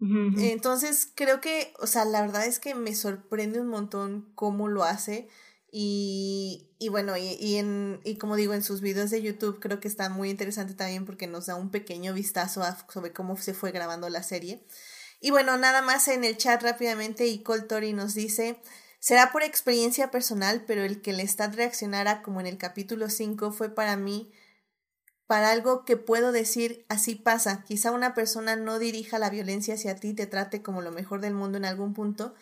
Entonces, 0.00 1.10
creo 1.14 1.40
que, 1.40 1.72
o 1.78 1.86
sea, 1.86 2.04
la 2.04 2.22
verdad 2.22 2.44
es 2.44 2.58
que 2.58 2.74
me 2.74 2.92
sorprende 2.92 3.60
un 3.60 3.68
montón 3.68 4.32
cómo 4.34 4.68
lo 4.68 4.82
hace 4.82 5.28
Y, 5.74 6.68
y 6.78 6.90
bueno, 6.90 7.16
y, 7.16 7.36
y, 7.40 7.56
en, 7.56 8.00
y 8.04 8.16
como 8.16 8.36
digo, 8.36 8.52
en 8.52 8.62
sus 8.62 8.82
videos 8.82 9.10
de 9.10 9.22
YouTube 9.22 9.58
creo 9.58 9.80
que 9.80 9.88
está 9.88 10.10
muy 10.10 10.28
interesante 10.28 10.74
también 10.74 11.06
porque 11.06 11.26
nos 11.26 11.46
da 11.46 11.56
un 11.56 11.70
pequeño 11.70 12.12
vistazo 12.12 12.62
a, 12.62 12.76
sobre 12.92 13.14
cómo 13.14 13.38
se 13.38 13.54
fue 13.54 13.72
grabando 13.72 14.10
la 14.10 14.22
serie. 14.22 14.62
Y 15.18 15.30
bueno, 15.30 15.56
nada 15.56 15.80
más 15.80 16.08
en 16.08 16.24
el 16.24 16.36
chat 16.36 16.62
rápidamente 16.62 17.26
y 17.26 17.38
Tori 17.38 17.94
nos 17.94 18.12
dice, 18.12 18.60
será 18.98 19.32
por 19.32 19.42
experiencia 19.42 20.10
personal, 20.10 20.64
pero 20.66 20.82
el 20.82 21.00
que 21.00 21.14
Lestat 21.14 21.54
reaccionara 21.54 22.20
como 22.20 22.40
en 22.40 22.46
el 22.46 22.58
capítulo 22.58 23.08
5 23.08 23.50
fue 23.52 23.74
para 23.74 23.96
mí 23.96 24.30
para 25.26 25.50
algo 25.50 25.86
que 25.86 25.96
puedo 25.96 26.30
decir 26.30 26.84
así 26.90 27.14
pasa. 27.14 27.64
Quizá 27.64 27.92
una 27.92 28.12
persona 28.12 28.56
no 28.56 28.78
dirija 28.78 29.18
la 29.18 29.30
violencia 29.30 29.74
hacia 29.74 29.96
ti, 29.96 30.12
te 30.12 30.26
trate 30.26 30.60
como 30.60 30.82
lo 30.82 30.92
mejor 30.92 31.22
del 31.22 31.32
mundo 31.32 31.56
en 31.56 31.64
algún 31.64 31.94
punto, 31.94 32.34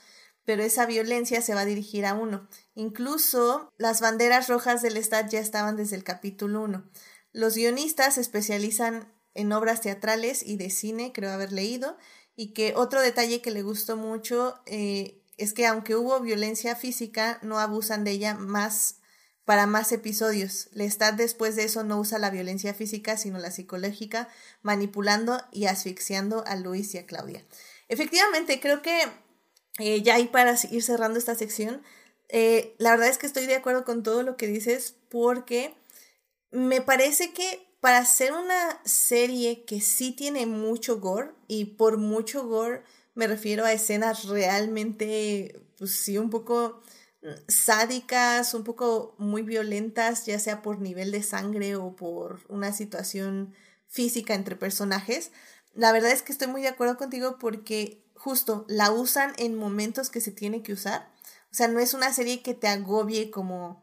pero 0.50 0.64
esa 0.64 0.84
violencia 0.84 1.42
se 1.42 1.54
va 1.54 1.60
a 1.60 1.64
dirigir 1.64 2.04
a 2.04 2.14
uno. 2.14 2.48
Incluso 2.74 3.72
las 3.78 4.00
banderas 4.00 4.48
rojas 4.48 4.82
del 4.82 4.96
Estado 4.96 5.28
ya 5.30 5.38
estaban 5.38 5.76
desde 5.76 5.94
el 5.94 6.02
capítulo 6.02 6.62
1. 6.62 6.90
Los 7.32 7.54
guionistas 7.54 8.16
se 8.16 8.20
especializan 8.20 9.14
en 9.34 9.52
obras 9.52 9.80
teatrales 9.80 10.42
y 10.44 10.56
de 10.56 10.70
cine, 10.70 11.12
creo 11.14 11.30
haber 11.30 11.52
leído, 11.52 11.96
y 12.34 12.52
que 12.52 12.74
otro 12.74 13.00
detalle 13.00 13.40
que 13.40 13.52
le 13.52 13.62
gustó 13.62 13.96
mucho 13.96 14.60
eh, 14.66 15.22
es 15.36 15.52
que 15.52 15.68
aunque 15.68 15.94
hubo 15.94 16.18
violencia 16.18 16.74
física, 16.74 17.38
no 17.42 17.60
abusan 17.60 18.02
de 18.02 18.10
ella 18.10 18.34
más 18.34 18.96
para 19.44 19.66
más 19.66 19.92
episodios. 19.92 20.68
Lestat 20.72 21.14
después 21.14 21.54
de 21.54 21.62
eso 21.62 21.84
no 21.84 22.00
usa 22.00 22.18
la 22.18 22.30
violencia 22.30 22.74
física, 22.74 23.16
sino 23.16 23.38
la 23.38 23.52
psicológica, 23.52 24.28
manipulando 24.62 25.40
y 25.52 25.66
asfixiando 25.66 26.42
a 26.44 26.56
Luis 26.56 26.92
y 26.96 26.98
a 26.98 27.06
Claudia. 27.06 27.44
Efectivamente, 27.86 28.58
creo 28.58 28.82
que 28.82 29.00
eh, 29.78 30.02
ya 30.02 30.16
ahí 30.16 30.26
para 30.26 30.56
ir 30.70 30.82
cerrando 30.82 31.18
esta 31.18 31.34
sección, 31.34 31.82
eh, 32.28 32.74
la 32.78 32.90
verdad 32.92 33.08
es 33.08 33.18
que 33.18 33.26
estoy 33.26 33.46
de 33.46 33.56
acuerdo 33.56 33.84
con 33.84 34.02
todo 34.02 34.22
lo 34.22 34.36
que 34.36 34.46
dices 34.46 34.94
porque 35.08 35.74
me 36.50 36.80
parece 36.80 37.32
que 37.32 37.66
para 37.80 37.98
hacer 37.98 38.32
una 38.32 38.80
serie 38.84 39.64
que 39.64 39.80
sí 39.80 40.12
tiene 40.12 40.46
mucho 40.46 41.00
gore, 41.00 41.30
y 41.48 41.64
por 41.64 41.96
mucho 41.96 42.46
gore 42.46 42.82
me 43.14 43.26
refiero 43.26 43.64
a 43.64 43.72
escenas 43.72 44.24
realmente, 44.24 45.60
pues 45.78 45.92
sí, 45.92 46.18
un 46.18 46.30
poco 46.30 46.82
mm, 47.22 47.28
sádicas, 47.48 48.54
un 48.54 48.64
poco 48.64 49.14
muy 49.18 49.42
violentas, 49.42 50.26
ya 50.26 50.38
sea 50.38 50.62
por 50.62 50.80
nivel 50.80 51.10
de 51.10 51.22
sangre 51.22 51.76
o 51.76 51.96
por 51.96 52.40
una 52.48 52.72
situación 52.72 53.54
física 53.88 54.34
entre 54.34 54.56
personajes. 54.56 55.32
La 55.74 55.92
verdad 55.92 56.12
es 56.12 56.22
que 56.22 56.32
estoy 56.32 56.48
muy 56.48 56.62
de 56.62 56.68
acuerdo 56.68 56.96
contigo 56.96 57.38
porque 57.38 58.04
justo 58.20 58.66
la 58.68 58.90
usan 58.90 59.32
en 59.38 59.56
momentos 59.56 60.10
que 60.10 60.20
se 60.20 60.30
tiene 60.30 60.62
que 60.62 60.74
usar. 60.74 61.10
O 61.50 61.54
sea, 61.54 61.68
no 61.68 61.80
es 61.80 61.94
una 61.94 62.12
serie 62.12 62.42
que 62.42 62.52
te 62.52 62.68
agobie 62.68 63.30
como, 63.30 63.82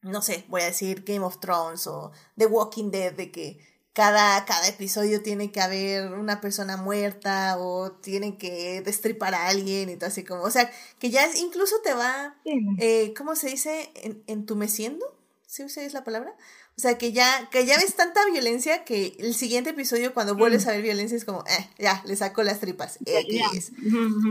no 0.00 0.22
sé, 0.22 0.44
voy 0.48 0.62
a 0.62 0.66
decir 0.66 1.02
Game 1.04 1.24
of 1.24 1.40
Thrones 1.40 1.88
o 1.88 2.12
The 2.36 2.46
Walking 2.46 2.92
Dead, 2.92 3.12
de 3.12 3.32
que 3.32 3.58
cada, 3.92 4.44
cada 4.44 4.68
episodio 4.68 5.24
tiene 5.24 5.50
que 5.50 5.60
haber 5.60 6.12
una 6.12 6.40
persona 6.40 6.76
muerta 6.76 7.58
o 7.58 7.90
tiene 7.90 8.38
que 8.38 8.80
destripar 8.82 9.34
a 9.34 9.48
alguien 9.48 9.90
y 9.90 9.96
todo 9.96 10.06
así 10.06 10.22
como, 10.22 10.44
o 10.44 10.50
sea, 10.52 10.70
que 11.00 11.10
ya 11.10 11.28
incluso 11.36 11.74
te 11.82 11.94
va, 11.94 12.36
eh, 12.78 13.12
¿cómo 13.16 13.34
se 13.34 13.48
dice? 13.48 13.90
entumeciendo, 14.28 15.04
¿sí 15.48 15.64
es 15.64 15.94
la 15.94 16.04
palabra? 16.04 16.36
O 16.78 16.80
sea, 16.80 16.96
que 16.96 17.12
ya, 17.12 17.48
que 17.50 17.66
ya 17.66 17.76
ves 17.76 17.96
tanta 17.96 18.24
violencia 18.30 18.84
que 18.84 19.16
el 19.18 19.34
siguiente 19.34 19.70
episodio, 19.70 20.14
cuando 20.14 20.36
vuelves 20.36 20.64
a 20.68 20.70
ver 20.70 20.82
violencia, 20.82 21.16
es 21.16 21.24
como, 21.24 21.42
eh, 21.48 21.68
ya, 21.76 22.00
le 22.06 22.14
saco 22.14 22.44
las 22.44 22.60
tripas. 22.60 23.00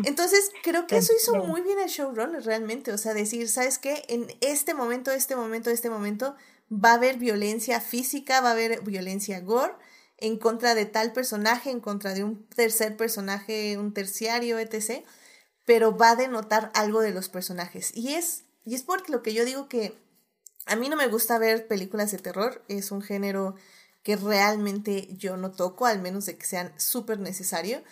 Entonces, 0.05 0.51
creo 0.63 0.87
que 0.87 0.95
eso 0.95 1.11
hizo 1.13 1.35
muy 1.43 1.59
bien 1.59 1.77
el 1.77 1.89
showrunner 1.89 2.45
realmente. 2.45 2.93
O 2.93 2.97
sea, 2.97 3.13
decir, 3.13 3.49
¿sabes 3.49 3.79
qué? 3.79 4.05
En 4.07 4.33
este 4.39 4.73
momento, 4.73 5.11
este 5.11 5.35
momento, 5.35 5.71
este 5.71 5.89
momento, 5.89 6.37
va 6.71 6.91
a 6.91 6.93
haber 6.93 7.17
violencia 7.17 7.81
física, 7.81 8.39
va 8.39 8.49
a 8.49 8.53
haber 8.53 8.81
violencia 8.81 9.41
gore 9.41 9.73
en 10.17 10.37
contra 10.37 10.73
de 10.73 10.85
tal 10.85 11.11
personaje, 11.11 11.69
en 11.69 11.81
contra 11.81 12.13
de 12.13 12.23
un 12.23 12.47
tercer 12.47 12.95
personaje, 12.95 13.77
un 13.77 13.93
terciario, 13.93 14.57
etc. 14.57 15.03
Pero 15.65 15.97
va 15.97 16.11
a 16.11 16.15
denotar 16.15 16.71
algo 16.75 17.01
de 17.01 17.11
los 17.11 17.27
personajes. 17.27 17.91
Y 17.93 18.13
es, 18.13 18.45
y 18.63 18.75
es 18.75 18.83
porque 18.83 19.11
lo 19.11 19.21
que 19.21 19.33
yo 19.33 19.43
digo 19.43 19.67
que 19.67 20.06
a 20.68 20.76
mí 20.76 20.89
no 20.89 20.95
me 20.95 21.07
gusta 21.07 21.39
ver 21.39 21.68
películas 21.68 22.11
de 22.11 22.18
terror, 22.18 22.64
es 22.68 22.91
un 22.91 23.02
género 23.02 23.56
que 24.03 24.15
realmente 24.15 25.07
yo 25.18 25.38
no 25.38 25.52
toco, 25.52 25.85
al 25.85 26.02
menos 26.02 26.26
de 26.26 26.38
que 26.38 26.45
sean 26.45 26.73
súper 26.77 27.19
necesario, 27.19 27.84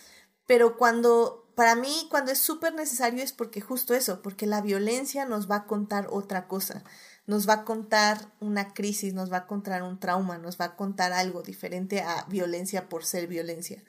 pero 0.47 0.77
cuando, 0.77 1.51
para 1.55 1.75
mí, 1.75 2.07
cuando 2.09 2.31
es 2.31 2.39
súper 2.39 2.73
necesario 2.73 3.23
es 3.23 3.33
porque 3.33 3.61
justo 3.61 3.93
eso, 3.93 4.21
porque 4.21 4.45
la 4.45 4.61
violencia 4.61 5.25
nos 5.25 5.49
va 5.49 5.57
a 5.57 5.65
contar 5.65 6.07
otra 6.11 6.47
cosa, 6.47 6.83
nos 7.25 7.49
va 7.49 7.53
a 7.53 7.65
contar 7.65 8.31
una 8.39 8.73
crisis, 8.73 9.13
nos 9.13 9.31
va 9.31 9.37
a 9.37 9.47
contar 9.47 9.83
un 9.83 9.99
trauma, 9.99 10.37
nos 10.37 10.59
va 10.59 10.65
a 10.65 10.75
contar 10.75 11.11
algo 11.11 11.41
diferente 11.41 12.01
a 12.01 12.25
violencia 12.29 12.87
por 12.87 13.03
ser 13.03 13.27
violencia. 13.27 13.83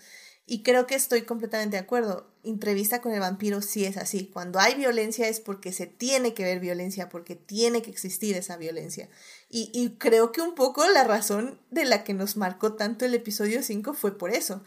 Y 0.48 0.62
creo 0.62 0.86
que 0.86 0.94
estoy 0.94 1.22
completamente 1.22 1.76
de 1.76 1.82
acuerdo. 1.82 2.30
Entrevista 2.44 3.00
con 3.02 3.12
el 3.12 3.18
vampiro 3.18 3.60
sí 3.62 3.84
es 3.84 3.96
así. 3.96 4.30
Cuando 4.32 4.60
hay 4.60 4.76
violencia 4.76 5.26
es 5.26 5.40
porque 5.40 5.72
se 5.72 5.88
tiene 5.88 6.34
que 6.34 6.44
ver 6.44 6.60
violencia, 6.60 7.08
porque 7.08 7.34
tiene 7.34 7.82
que 7.82 7.90
existir 7.90 8.36
esa 8.36 8.56
violencia. 8.56 9.08
Y, 9.50 9.70
y 9.74 9.96
creo 9.98 10.30
que 10.30 10.42
un 10.42 10.54
poco 10.54 10.86
la 10.86 11.02
razón 11.02 11.60
de 11.72 11.84
la 11.84 12.04
que 12.04 12.14
nos 12.14 12.36
marcó 12.36 12.74
tanto 12.74 13.04
el 13.04 13.14
episodio 13.14 13.60
5 13.60 13.92
fue 13.94 14.16
por 14.16 14.30
eso. 14.30 14.62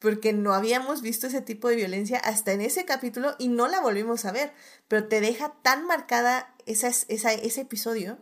Porque 0.00 0.32
no 0.32 0.52
habíamos 0.52 1.00
visto 1.00 1.28
ese 1.28 1.42
tipo 1.42 1.68
de 1.68 1.76
violencia 1.76 2.18
hasta 2.18 2.52
en 2.52 2.62
ese 2.62 2.84
capítulo 2.84 3.36
y 3.38 3.48
no 3.48 3.68
la 3.68 3.80
volvimos 3.80 4.24
a 4.24 4.32
ver. 4.32 4.52
Pero 4.88 5.06
te 5.06 5.20
deja 5.20 5.54
tan 5.62 5.86
marcada 5.86 6.56
esa, 6.66 6.88
ese 6.88 7.60
episodio 7.60 8.18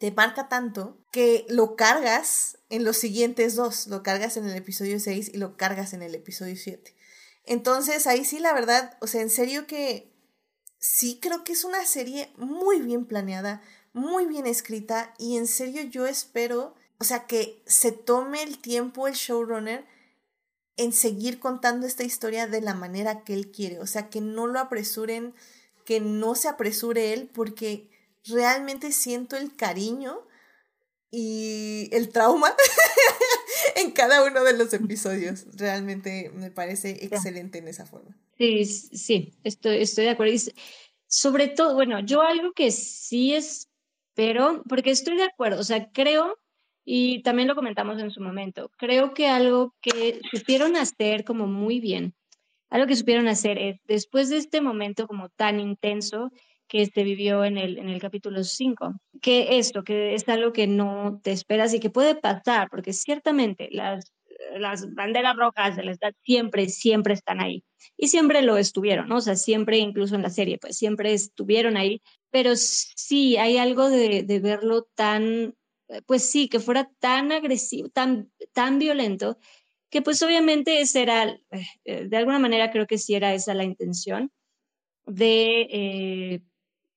te 0.00 0.10
marca 0.12 0.48
tanto 0.48 0.96
que 1.12 1.44
lo 1.50 1.76
cargas 1.76 2.56
en 2.70 2.84
los 2.84 2.96
siguientes 2.96 3.54
dos, 3.54 3.86
lo 3.86 4.02
cargas 4.02 4.38
en 4.38 4.48
el 4.48 4.56
episodio 4.56 4.98
6 4.98 5.32
y 5.34 5.36
lo 5.36 5.58
cargas 5.58 5.92
en 5.92 6.02
el 6.02 6.14
episodio 6.14 6.56
7. 6.56 6.94
Entonces 7.44 8.06
ahí 8.06 8.24
sí, 8.24 8.38
la 8.38 8.54
verdad, 8.54 8.96
o 9.02 9.06
sea, 9.06 9.20
en 9.20 9.28
serio 9.28 9.66
que 9.66 10.10
sí 10.78 11.18
creo 11.20 11.44
que 11.44 11.52
es 11.52 11.64
una 11.64 11.84
serie 11.84 12.32
muy 12.38 12.80
bien 12.80 13.04
planeada, 13.04 13.60
muy 13.92 14.24
bien 14.24 14.46
escrita 14.46 15.12
y 15.18 15.36
en 15.36 15.46
serio 15.46 15.82
yo 15.82 16.06
espero, 16.06 16.74
o 16.96 17.04
sea, 17.04 17.26
que 17.26 17.62
se 17.66 17.92
tome 17.92 18.42
el 18.42 18.58
tiempo 18.58 19.06
el 19.06 19.12
showrunner 19.14 19.84
en 20.78 20.94
seguir 20.94 21.40
contando 21.40 21.86
esta 21.86 22.04
historia 22.04 22.46
de 22.46 22.62
la 22.62 22.72
manera 22.72 23.22
que 23.22 23.34
él 23.34 23.50
quiere, 23.50 23.78
o 23.80 23.86
sea, 23.86 24.08
que 24.08 24.22
no 24.22 24.46
lo 24.46 24.60
apresuren, 24.60 25.34
que 25.84 26.00
no 26.00 26.34
se 26.36 26.48
apresure 26.48 27.12
él 27.12 27.30
porque 27.34 27.89
realmente 28.24 28.92
siento 28.92 29.36
el 29.36 29.54
cariño 29.56 30.20
y 31.10 31.88
el 31.92 32.10
trauma 32.10 32.54
en 33.76 33.90
cada 33.90 34.24
uno 34.24 34.44
de 34.44 34.56
los 34.56 34.72
episodios. 34.72 35.46
Realmente 35.56 36.30
me 36.34 36.50
parece 36.50 37.04
excelente 37.04 37.58
en 37.58 37.68
esa 37.68 37.86
forma. 37.86 38.16
Sí, 38.38 38.64
sí, 38.64 39.34
estoy, 39.44 39.82
estoy 39.82 40.04
de 40.04 40.10
acuerdo. 40.10 40.34
sobre 41.06 41.48
todo, 41.48 41.74
bueno, 41.74 42.00
yo 42.00 42.22
algo 42.22 42.52
que 42.52 42.70
sí 42.70 43.34
espero, 43.34 44.62
porque 44.68 44.90
estoy 44.90 45.16
de 45.16 45.24
acuerdo, 45.24 45.60
o 45.60 45.64
sea, 45.64 45.90
creo, 45.92 46.38
y 46.84 47.22
también 47.22 47.48
lo 47.48 47.54
comentamos 47.54 48.00
en 48.00 48.10
su 48.10 48.22
momento, 48.22 48.70
creo 48.78 49.12
que 49.12 49.28
algo 49.28 49.74
que 49.82 50.20
supieron 50.32 50.76
hacer 50.76 51.24
como 51.24 51.46
muy 51.46 51.80
bien, 51.80 52.14
algo 52.70 52.86
que 52.86 52.96
supieron 52.96 53.28
hacer 53.28 53.58
es, 53.58 53.80
después 53.84 54.30
de 54.30 54.38
este 54.38 54.60
momento 54.60 55.06
como 55.06 55.28
tan 55.28 55.60
intenso, 55.60 56.30
que 56.70 56.86
se 56.86 57.02
vivió 57.02 57.44
en 57.44 57.58
el, 57.58 57.78
en 57.78 57.88
el 57.88 58.00
capítulo 58.00 58.44
5. 58.44 58.94
Que 59.20 59.58
esto, 59.58 59.82
que 59.82 60.14
es 60.14 60.26
algo 60.28 60.52
que 60.52 60.68
no 60.68 61.20
te 61.22 61.32
esperas 61.32 61.74
y 61.74 61.80
que 61.80 61.90
puede 61.90 62.14
pasar, 62.14 62.68
porque 62.70 62.92
ciertamente 62.92 63.68
las, 63.72 64.12
las 64.56 64.94
banderas 64.94 65.36
rojas 65.36 65.76
de 65.76 65.82
la 65.82 65.92
edad 65.92 66.12
siempre, 66.22 66.68
siempre 66.68 67.14
están 67.14 67.42
ahí. 67.42 67.64
Y 67.96 68.06
siempre 68.06 68.40
lo 68.42 68.56
estuvieron, 68.56 69.08
¿no? 69.08 69.16
O 69.16 69.20
sea, 69.20 69.34
siempre, 69.34 69.78
incluso 69.78 70.14
en 70.14 70.22
la 70.22 70.30
serie, 70.30 70.58
pues 70.58 70.76
siempre 70.76 71.12
estuvieron 71.12 71.76
ahí. 71.76 72.00
Pero 72.30 72.52
sí, 72.54 73.36
hay 73.36 73.58
algo 73.58 73.90
de, 73.90 74.22
de 74.22 74.38
verlo 74.38 74.86
tan, 74.94 75.56
pues 76.06 76.22
sí, 76.30 76.48
que 76.48 76.60
fuera 76.60 76.88
tan 77.00 77.32
agresivo, 77.32 77.88
tan, 77.88 78.30
tan 78.52 78.78
violento, 78.78 79.38
que 79.90 80.02
pues 80.02 80.22
obviamente 80.22 80.80
esa 80.80 81.00
era, 81.00 81.40
eh, 81.84 82.06
de 82.06 82.16
alguna 82.16 82.38
manera 82.38 82.70
creo 82.70 82.86
que 82.86 82.96
sí 82.96 83.16
era 83.16 83.34
esa 83.34 83.54
la 83.54 83.64
intención 83.64 84.30
de 85.06 85.66
eh, 85.70 86.42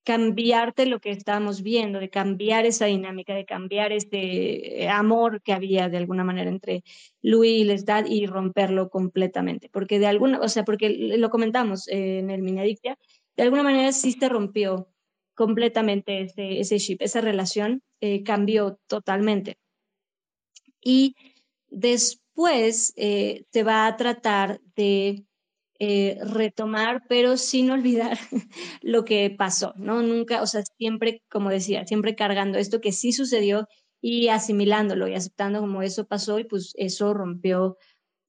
cambiarte 0.04 0.86
lo 0.86 1.00
que 1.00 1.12
estábamos 1.12 1.62
viendo, 1.62 2.00
de 2.00 2.10
cambiar 2.10 2.66
esa 2.66 2.86
dinámica, 2.86 3.34
de 3.34 3.46
cambiar 3.46 3.92
este 3.92 4.88
amor 4.90 5.42
que 5.42 5.54
había 5.54 5.90
de 5.90 5.98
alguna 5.98 6.24
manera 6.24 6.50
entre 6.50 6.84
Louis 7.22 7.62
y 7.62 7.64
Lestat 7.64 8.08
y 8.10 8.26
romperlo 8.26 8.90
completamente. 8.90 9.70
Porque 9.70 10.00
de 10.00 10.08
alguna, 10.08 10.40
o 10.40 10.50
sea, 10.50 10.64
porque 10.66 10.90
lo 11.18 11.30
comentamos 11.30 11.88
en 11.88 12.30
el 12.30 12.42
Minadictia, 12.42 12.98
de 13.36 13.44
alguna 13.44 13.64
manera 13.64 13.92
sí 13.92 14.12
se 14.12 14.30
rompió 14.30 14.90
completamente 15.36 16.22
ese, 16.22 16.60
ese 16.60 16.78
chip, 16.78 17.02
esa 17.02 17.22
relación 17.22 17.82
eh, 18.02 18.24
cambió 18.24 18.80
totalmente. 18.88 19.58
Y 20.82 21.16
después 21.70 22.94
eh, 22.98 23.46
se 23.52 23.64
va 23.64 23.88
a 23.88 23.96
tratar 23.96 24.60
de 24.76 25.24
eh, 25.86 26.18
retomar, 26.22 27.04
pero 27.10 27.36
sin 27.36 27.70
olvidar 27.70 28.18
lo 28.82 29.04
que 29.04 29.30
pasó, 29.38 29.74
¿no? 29.76 30.02
Nunca, 30.02 30.42
o 30.42 30.48
sea, 30.48 30.64
siempre, 30.78 31.22
como 31.30 31.50
decía, 31.50 31.86
siempre 31.86 32.16
cargando 32.16 32.58
esto 32.58 32.80
que 32.80 32.94
sí 32.94 33.12
sucedió 33.12 33.68
y 34.02 34.30
asimilándolo 34.30 35.10
y 35.10 35.16
aceptando 35.16 35.60
como 35.60 35.82
eso 35.82 36.08
pasó 36.08 36.40
y 36.40 36.46
pues 36.46 36.72
eso 36.78 37.14
rompió 37.14 37.76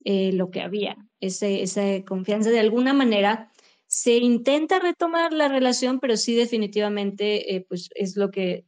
eh, 0.04 0.32
lo 0.32 0.50
que 0.50 0.62
había, 0.62 0.96
ese, 1.20 1.62
esa 1.62 1.82
confianza 2.04 2.50
de 2.50 2.58
alguna 2.58 2.92
manera. 2.92 3.52
Se 3.86 4.16
intenta 4.16 4.80
retomar 4.80 5.32
la 5.32 5.46
relación, 5.46 6.00
pero 6.00 6.16
sí 6.16 6.34
definitivamente 6.34 7.54
eh, 7.54 7.64
pues 7.68 7.88
es 7.94 8.16
lo 8.16 8.32
que 8.32 8.66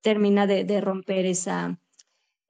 termina 0.00 0.46
de, 0.46 0.80
romper 0.80 1.26
esa, 1.26 1.78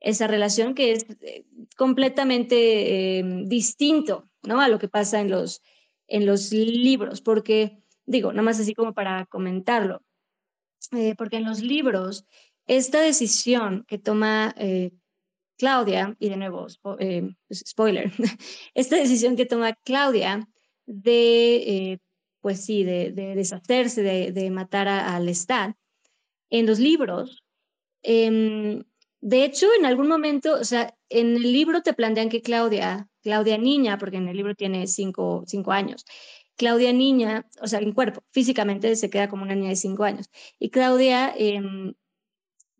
esa 0.05 0.27
relación 0.27 0.75
que 0.75 0.93
es 0.93 1.07
eh, 1.21 1.45
completamente 1.77 3.23
distinto 3.47 4.29
¿no? 4.43 4.61
a 4.61 4.69
lo 4.69 4.79
que 4.79 4.89
pasa 4.89 5.21
en 5.21 5.31
los, 5.31 5.63
en 6.07 6.27
los 6.27 6.53
libros, 6.53 7.21
porque 7.21 7.83
digo, 8.07 8.33
nada 8.33 8.43
más 8.43 8.61
así 8.61 8.75
como 8.75 8.93
para 8.93 9.27
comentarlo, 9.27 10.03
porque 11.17 11.39
en 11.39 11.45
los 11.45 11.61
libros 11.61 12.27
esta 12.67 13.01
decisión 13.01 13.85
que 13.89 13.99
toma 13.99 14.55
Claudia, 15.57 16.17
y 16.19 16.29
de 16.29 16.37
nuevo, 16.37 16.67
eh, 16.99 17.35
pues, 17.47 17.65
spoiler, 17.67 18.11
esta 18.75 18.97
decisión 18.97 19.37
que 19.37 19.47
toma 19.47 19.75
Claudia 19.85 20.49
de, 20.87 21.57
eh, 21.57 21.99
pues 22.41 22.65
sí, 22.65 22.85
de, 22.85 23.13
deshacerse, 23.13 24.03
de, 24.03 24.51
matar 24.51 24.89
al 24.89 25.27
Lestat, 25.27 25.77
en 26.51 26.67
los 26.67 26.79
libros, 26.79 27.43
em, 28.03 28.85
de 29.27 29.43
hecho, 29.43 29.69
en 29.79 29.87
algún 29.87 30.07
momento, 30.07 30.53
o 30.53 30.65
sea, 30.65 30.95
en 31.09 31.37
el 31.37 31.51
libro 31.51 31.81
te 31.81 31.95
plantean 31.95 32.29
que 32.29 32.43
Claudia, 32.43 33.09
Claudia 33.23 33.57
niña, 33.57 33.97
porque 33.97 34.19
en 34.19 34.29
el 34.29 34.37
libro 34.37 34.55
tiene 34.55 34.87
cinco, 34.87 35.45
cinco 35.47 35.73
años, 35.73 36.05
Claudia 36.57 36.93
niña, 36.93 37.49
o 37.63 37.67
sea, 37.67 37.79
en 37.79 37.93
cuerpo, 37.93 38.23
físicamente 38.33 38.95
se 38.97 39.09
queda 39.09 39.31
como 39.31 39.43
una 39.43 39.55
niña 39.55 39.71
de 39.71 39.77
cinco 39.77 40.05
años. 40.05 40.29
Y 40.59 40.69
Claudia 40.69 41.33
em, 41.35 41.95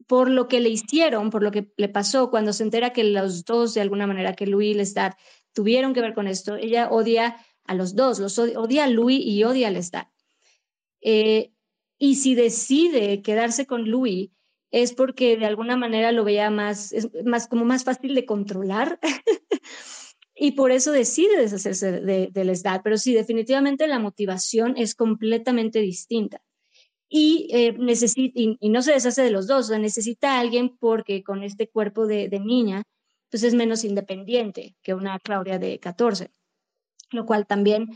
por 0.07 0.29
lo 0.31 0.47
que 0.47 0.61
le 0.61 0.69
hicieron, 0.69 1.31
por 1.31 1.43
lo 1.43 1.51
que 1.51 1.73
le 1.79 1.89
pasó, 1.89 2.29
cuando 2.29 2.53
se 2.53 2.63
entera 2.63 2.93
que 2.93 3.05
los 3.05 3.47
dos, 3.47 3.73
de 3.73 3.81
alguna 3.81 4.07
manera, 4.07 4.35
que 4.35 4.47
Louis 4.47 4.73
y 4.73 4.75
Lestat 4.75 5.15
tuvieron 5.55 5.95
que 5.95 6.03
ver 6.03 6.13
con 6.13 6.29
esto, 6.29 6.57
ella 6.57 6.91
odia 6.91 7.39
a 7.65 7.75
los 7.75 7.97
dos, 7.97 8.19
los 8.19 8.39
odia, 8.39 8.85
a 8.85 8.89
Louis 8.89 9.19
y 9.25 9.45
odia 9.45 9.69
a 9.69 9.71
Lestat. 9.71 10.09
Eh, 11.01 11.55
y 11.99 12.17
si 12.17 12.35
decide 12.35 13.23
quedarse 13.23 13.67
con 13.67 13.91
Louis, 13.91 14.31
es 14.83 14.93
porque 14.93 15.37
de 15.37 15.47
alguna 15.47 15.77
manera 15.77 16.13
lo 16.13 16.25
veía 16.25 16.51
más, 16.51 16.95
más 17.25 17.47
como 17.49 17.65
más 17.65 17.85
fácil 17.85 18.15
de 18.15 18.25
controlar. 18.25 18.99
y 20.35 20.53
por 20.53 20.73
eso 20.73 20.93
decide 20.93 21.37
deshacerse 21.37 21.93
de, 22.01 22.29
de 22.33 22.45
Lestat. 22.45 22.83
Pero 22.83 22.99
sí, 22.99 23.15
definitivamente 23.15 23.87
la 23.87 23.99
motivación 23.99 24.75
es 24.77 24.95
completamente 24.95 25.81
distinta 25.81 26.43
y, 27.17 27.47
eh, 27.53 27.77
y, 28.61 28.69
no 28.71 28.83
se 28.83 28.93
deshace 28.93 29.23
de 29.23 29.31
los 29.31 29.47
dos, 29.47 29.67
o 29.67 29.69
sea, 29.69 29.79
necesita 29.79 30.35
a 30.35 30.41
alguien 30.41 30.77
porque 30.77 31.23
con 31.23 31.45
este 31.45 31.69
cuerpo 31.69 32.09
de, 32.09 32.29
niña, 32.41 32.83
pues 33.31 33.45
es 33.45 33.55
menos 33.55 33.85
independiente 33.85 34.75
que 34.83 34.95
una 34.95 35.21
Claudia 35.21 35.61
de 35.61 35.79
14, 35.79 36.33
lo 37.13 37.25
cual 37.25 37.47
también, 37.47 37.87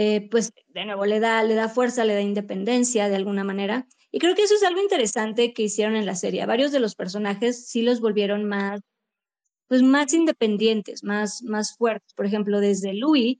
eh, 0.00 0.28
pues 0.30 0.52
de 0.68 0.84
nuevo, 0.84 1.06
le 1.06 1.18
da, 1.18 1.42
le 1.42 1.56
da 1.56 1.68
fuerza, 1.68 2.04
le 2.04 2.14
da 2.14 2.20
independencia 2.20 3.08
de 3.08 3.16
alguna 3.16 3.42
manera. 3.42 3.88
Y 4.12 4.20
creo 4.20 4.36
que 4.36 4.44
eso 4.44 4.54
es 4.54 4.62
algo 4.62 4.80
interesante 4.80 5.52
que 5.52 5.64
hicieron 5.64 5.96
en 5.96 6.06
la 6.06 6.14
serie. 6.14 6.46
Varios 6.46 6.70
de 6.70 6.78
los 6.78 6.94
personajes 6.94 7.66
sí 7.66 7.82
los 7.82 8.00
volvieron 8.00 8.44
más, 8.44 8.80
pues 9.66 9.82
más 9.82 10.14
independientes, 10.14 11.02
más, 11.02 11.42
más 11.42 11.76
fuertes. 11.76 12.14
Por 12.14 12.26
ejemplo, 12.26 12.60
desde 12.60 12.94
Louis, 12.94 13.38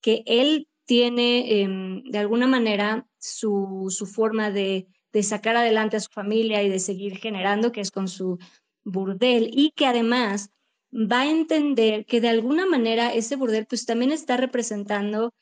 que 0.00 0.24
él 0.26 0.66
tiene 0.84 1.60
em, 1.60 2.02
de 2.02 2.18
alguna 2.18 2.48
manera 2.48 3.06
su, 3.20 3.86
su 3.90 4.04
forma 4.06 4.50
de, 4.50 4.88
de, 5.12 5.22
sacar 5.22 5.54
adelante 5.54 5.96
a 5.96 6.00
su 6.00 6.10
familia 6.10 6.60
y 6.64 6.68
de 6.68 6.80
seguir 6.80 7.18
generando, 7.18 7.70
que 7.70 7.82
es 7.82 7.92
con 7.92 8.08
su 8.08 8.36
burdel, 8.82 9.48
y 9.52 9.70
que 9.76 9.86
además 9.86 10.50
va 10.92 11.20
a 11.20 11.30
entender 11.30 12.04
que 12.04 12.20
de 12.20 12.30
alguna 12.30 12.66
manera 12.66 13.14
ese 13.14 13.36
burdel 13.36 13.66
pues 13.66 13.86
también 13.86 14.10
está 14.10 14.36
representando 14.36 15.32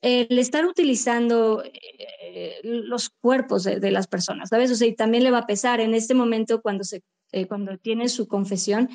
el 0.00 0.38
estar 0.38 0.66
utilizando 0.66 1.62
eh, 1.64 2.60
los 2.64 3.10
cuerpos 3.10 3.64
de, 3.64 3.90
las 3.90 4.08
personas, 4.08 4.48
¿sabes? 4.48 4.70
O 4.70 4.74
sea, 4.74 4.88
y 4.88 4.94
también 4.94 5.22
le 5.22 5.30
va 5.30 5.38
a 5.38 5.46
pesar 5.46 5.80
en 5.80 5.94
este 5.94 6.14
momento 6.14 6.60
cuando, 6.60 6.82
se, 6.82 7.02
eh, 7.30 7.46
cuando 7.46 7.78
tiene 7.78 8.08
su 8.08 8.26
confesión, 8.26 8.88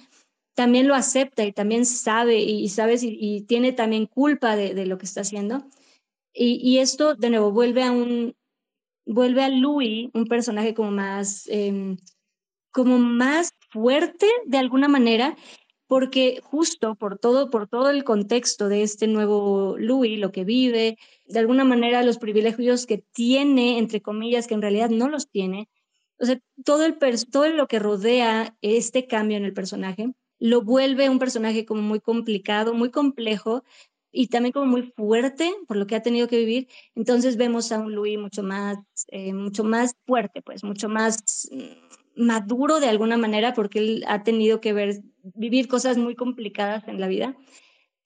también 0.55 0.87
lo 0.87 0.95
acepta 0.95 1.45
y 1.45 1.53
también 1.53 1.85
sabe 1.85 2.39
y, 2.39 2.67
sabes 2.69 3.03
y, 3.03 3.41
tiene 3.47 3.73
también 3.73 4.07
culpa 4.07 4.55
de, 4.55 4.85
lo 4.85 4.97
que 4.97 5.05
está 5.05 5.21
haciendo. 5.21 5.63
Y, 6.33 6.79
esto, 6.79 7.15
de 7.15 7.29
nuevo, 7.29 7.51
vuelve 7.51 7.83
a 7.83 7.91
un, 7.91 8.35
vuelve 9.05 9.43
a 9.43 9.49
Louis, 9.49 10.09
un 10.13 10.25
personaje 10.25 10.73
como 10.73 10.91
más, 10.91 11.47
em, 11.47 11.97
como 12.71 12.99
más 12.99 13.51
fuerte 13.69 14.27
de 14.45 14.57
alguna 14.57 14.87
manera, 14.87 15.35
porque 15.87 16.39
justo 16.43 16.95
por 16.95 17.17
todo, 17.17 17.49
por 17.49 17.67
todo 17.67 17.89
el 17.89 18.03
contexto 18.03 18.69
de 18.69 18.83
este 18.83 19.07
nuevo 19.07 19.75
Louis, 19.77 20.19
lo 20.19 20.31
que 20.31 20.43
vive, 20.43 20.97
de 21.25 21.39
alguna 21.39 21.63
manera 21.63 22.03
los 22.03 22.17
privilegios 22.17 22.85
que 22.85 22.97
tiene, 23.13 23.79
entre 23.79 24.01
comillas, 24.01 24.47
que 24.47 24.53
en 24.53 24.61
realidad 24.61 24.89
no 24.89 25.09
los 25.09 25.29
tiene, 25.29 25.69
o 26.19 26.25
sea, 26.25 26.39
todo, 26.65 26.85
el 26.85 26.97
todo 27.31 27.47
lo 27.49 27.67
que 27.67 27.79
rodea 27.79 28.55
este 28.61 29.07
cambio 29.07 29.37
en 29.37 29.45
el 29.45 29.53
personaje, 29.53 30.13
lo 30.39 30.61
vuelve 30.61 31.09
un 31.09 31.19
personaje 31.19 31.65
como 31.65 31.81
muy 31.81 31.99
complicado, 31.99 32.73
muy 32.73 32.91
complejo 32.91 33.63
y 34.11 34.27
también 34.27 34.51
como 34.51 34.65
muy 34.65 34.83
fuerte 34.95 35.53
por 35.67 35.77
lo 35.77 35.87
que 35.87 35.95
ha 35.95 36.01
tenido 36.01 36.27
que 36.27 36.37
vivir. 36.37 36.67
Entonces 36.95 37.37
vemos 37.37 37.71
a 37.71 37.79
un 37.79 37.93
Louis 37.93 38.17
mucho 38.17 38.43
más, 38.43 38.77
eh, 39.09 39.33
mucho 39.33 39.63
más 39.63 39.95
fuerte, 40.05 40.41
pues 40.41 40.63
mucho 40.63 40.89
más 40.89 41.49
mm, 41.51 42.23
maduro 42.25 42.79
de 42.79 42.87
alguna 42.87 43.17
manera 43.17 43.53
porque 43.53 43.79
él 43.79 44.03
ha 44.07 44.23
tenido 44.23 44.59
que 44.59 44.73
ver, 44.73 45.01
vivir 45.35 45.67
cosas 45.67 45.97
muy 45.97 46.15
complicadas 46.15 46.87
en 46.87 46.99
la 46.99 47.07
vida 47.07 47.35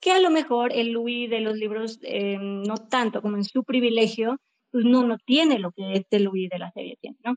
que 0.02 0.10
a 0.10 0.20
lo 0.20 0.30
mejor 0.30 0.72
el 0.74 0.90
Louis 0.90 1.30
de 1.30 1.40
los 1.40 1.56
libros, 1.56 2.00
eh, 2.02 2.36
no 2.40 2.74
tanto 2.76 3.22
como 3.22 3.36
en 3.36 3.44
su 3.44 3.62
privilegio, 3.62 4.36
pues 4.72 4.84
no, 4.84 5.06
no 5.06 5.16
tiene 5.18 5.60
lo 5.60 5.70
que 5.70 5.92
este 5.92 6.18
Louis 6.18 6.50
de 6.50 6.58
la 6.58 6.72
serie 6.72 6.98
tiene, 7.00 7.16
¿no? 7.24 7.36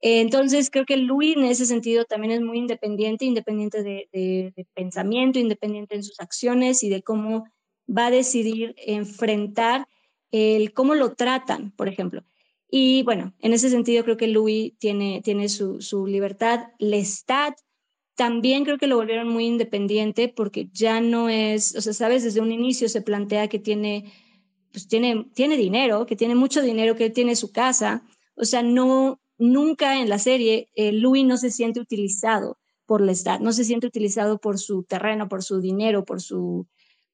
Entonces, 0.00 0.70
creo 0.70 0.86
que 0.86 0.96
Louis 0.96 1.36
en 1.36 1.44
ese 1.44 1.66
sentido 1.66 2.04
también 2.06 2.32
es 2.32 2.40
muy 2.40 2.58
independiente, 2.58 3.26
independiente 3.26 3.82
de, 3.82 4.52
pensamiento, 4.74 5.38
independiente 5.38 5.94
en 5.94 6.02
sus 6.02 6.18
acciones 6.20 6.82
y 6.82 6.88
de 6.88 7.02
cómo 7.02 7.44
va 7.86 8.06
a 8.06 8.10
decidir 8.10 8.74
enfrentar 8.78 9.86
el 10.32 10.72
cómo 10.72 10.94
lo 10.94 11.14
tratan, 11.14 11.70
por 11.72 11.88
ejemplo. 11.88 12.24
Y 12.68 13.02
bueno, 13.04 13.34
en 13.40 13.52
ese 13.52 13.68
sentido 13.68 14.02
creo 14.04 14.16
que 14.16 14.28
Louis 14.28 14.72
tiene, 14.78 15.20
tiene 15.22 15.48
su, 15.48 15.80
su 15.80 16.06
libertad. 16.06 16.68
Lestat 16.78 17.54
también 18.20 18.66
creo 18.66 18.76
que 18.76 18.86
lo 18.86 18.96
volvieron 18.96 19.28
muy 19.28 19.46
independiente 19.46 20.28
porque 20.28 20.68
ya 20.74 21.00
no 21.00 21.30
es, 21.30 21.74
o 21.74 21.80
sea, 21.80 21.94
sabes, 21.94 22.22
desde 22.22 22.42
un 22.42 22.52
inicio 22.52 22.86
se 22.90 23.00
plantea 23.00 23.48
que 23.48 23.58
tiene, 23.58 24.12
pues 24.72 24.88
tiene, 24.88 25.24
tiene 25.32 25.56
dinero, 25.56 26.04
que 26.04 26.16
tiene 26.16 26.34
mucho 26.34 26.60
dinero, 26.60 26.96
que 26.96 27.08
tiene 27.08 27.34
su 27.34 27.50
casa. 27.50 28.02
O 28.34 28.44
sea, 28.44 28.62
no, 28.62 29.22
nunca 29.38 29.98
en 29.98 30.10
la 30.10 30.18
serie 30.18 30.68
eh, 30.74 30.92
Louis 30.92 31.24
no 31.24 31.38
se 31.38 31.50
siente 31.50 31.80
utilizado 31.80 32.58
por 32.84 33.00
Lestat, 33.00 33.40
no 33.40 33.54
se 33.54 33.64
siente 33.64 33.86
utilizado 33.86 34.36
por 34.36 34.58
su 34.58 34.82
terreno, 34.82 35.26
por 35.26 35.42
su 35.42 35.62
dinero, 35.62 36.04
por 36.04 36.20
su, 36.20 36.66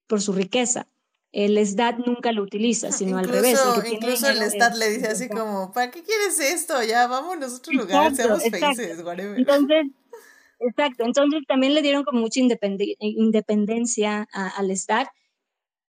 por 0.09 0.21
su 0.21 0.33
riqueza. 0.33 0.89
El 1.31 1.55
Lestat 1.55 1.99
nunca 2.05 2.33
lo 2.33 2.43
utiliza, 2.43 2.91
sino 2.91 3.19
al 3.19 3.29
revés. 3.29 3.61
incluso 3.93 4.29
el 4.29 4.41
Lestat 4.41 4.75
le 4.75 4.91
dice 4.91 5.07
así 5.07 5.29
como, 5.29 5.71
¿para 5.71 5.93
qué 5.93 6.03
quieres 6.03 6.41
esto? 6.41 6.83
Ya, 6.83 7.07
vámonos 7.07 7.53
a 7.53 7.57
otro 7.59 7.73
lugar, 7.75 8.13
seamos 8.17 8.43
felices, 8.43 9.05
whatever. 9.05 9.39
Entonces, 9.39 9.87
exacto, 10.59 11.05
entonces 11.05 11.43
también 11.47 11.75
le 11.75 11.83
dieron 11.83 12.05
como 12.05 12.21
mucha 12.21 12.41
independencia 12.41 14.27
al 14.33 14.69
Lestat 14.69 15.09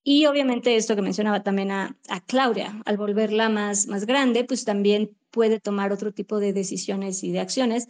y 0.07 0.27
obviamente 0.27 0.77
esto 0.77 0.95
que 0.95 1.03
mencionaba 1.03 1.43
también 1.43 1.70
a, 1.70 1.97
Claudia, 2.27 2.82
al 2.85 2.99
volverla 2.99 3.49
más, 3.49 3.86
más 3.86 4.05
grande, 4.05 4.45
pues 4.45 4.66
también 4.66 5.16
puede 5.31 5.61
tomar 5.61 5.93
otro 5.93 6.12
tipo 6.12 6.39
de 6.39 6.53
decisiones 6.53 7.24
y 7.24 7.32
de 7.32 7.41
acciones 7.41 7.89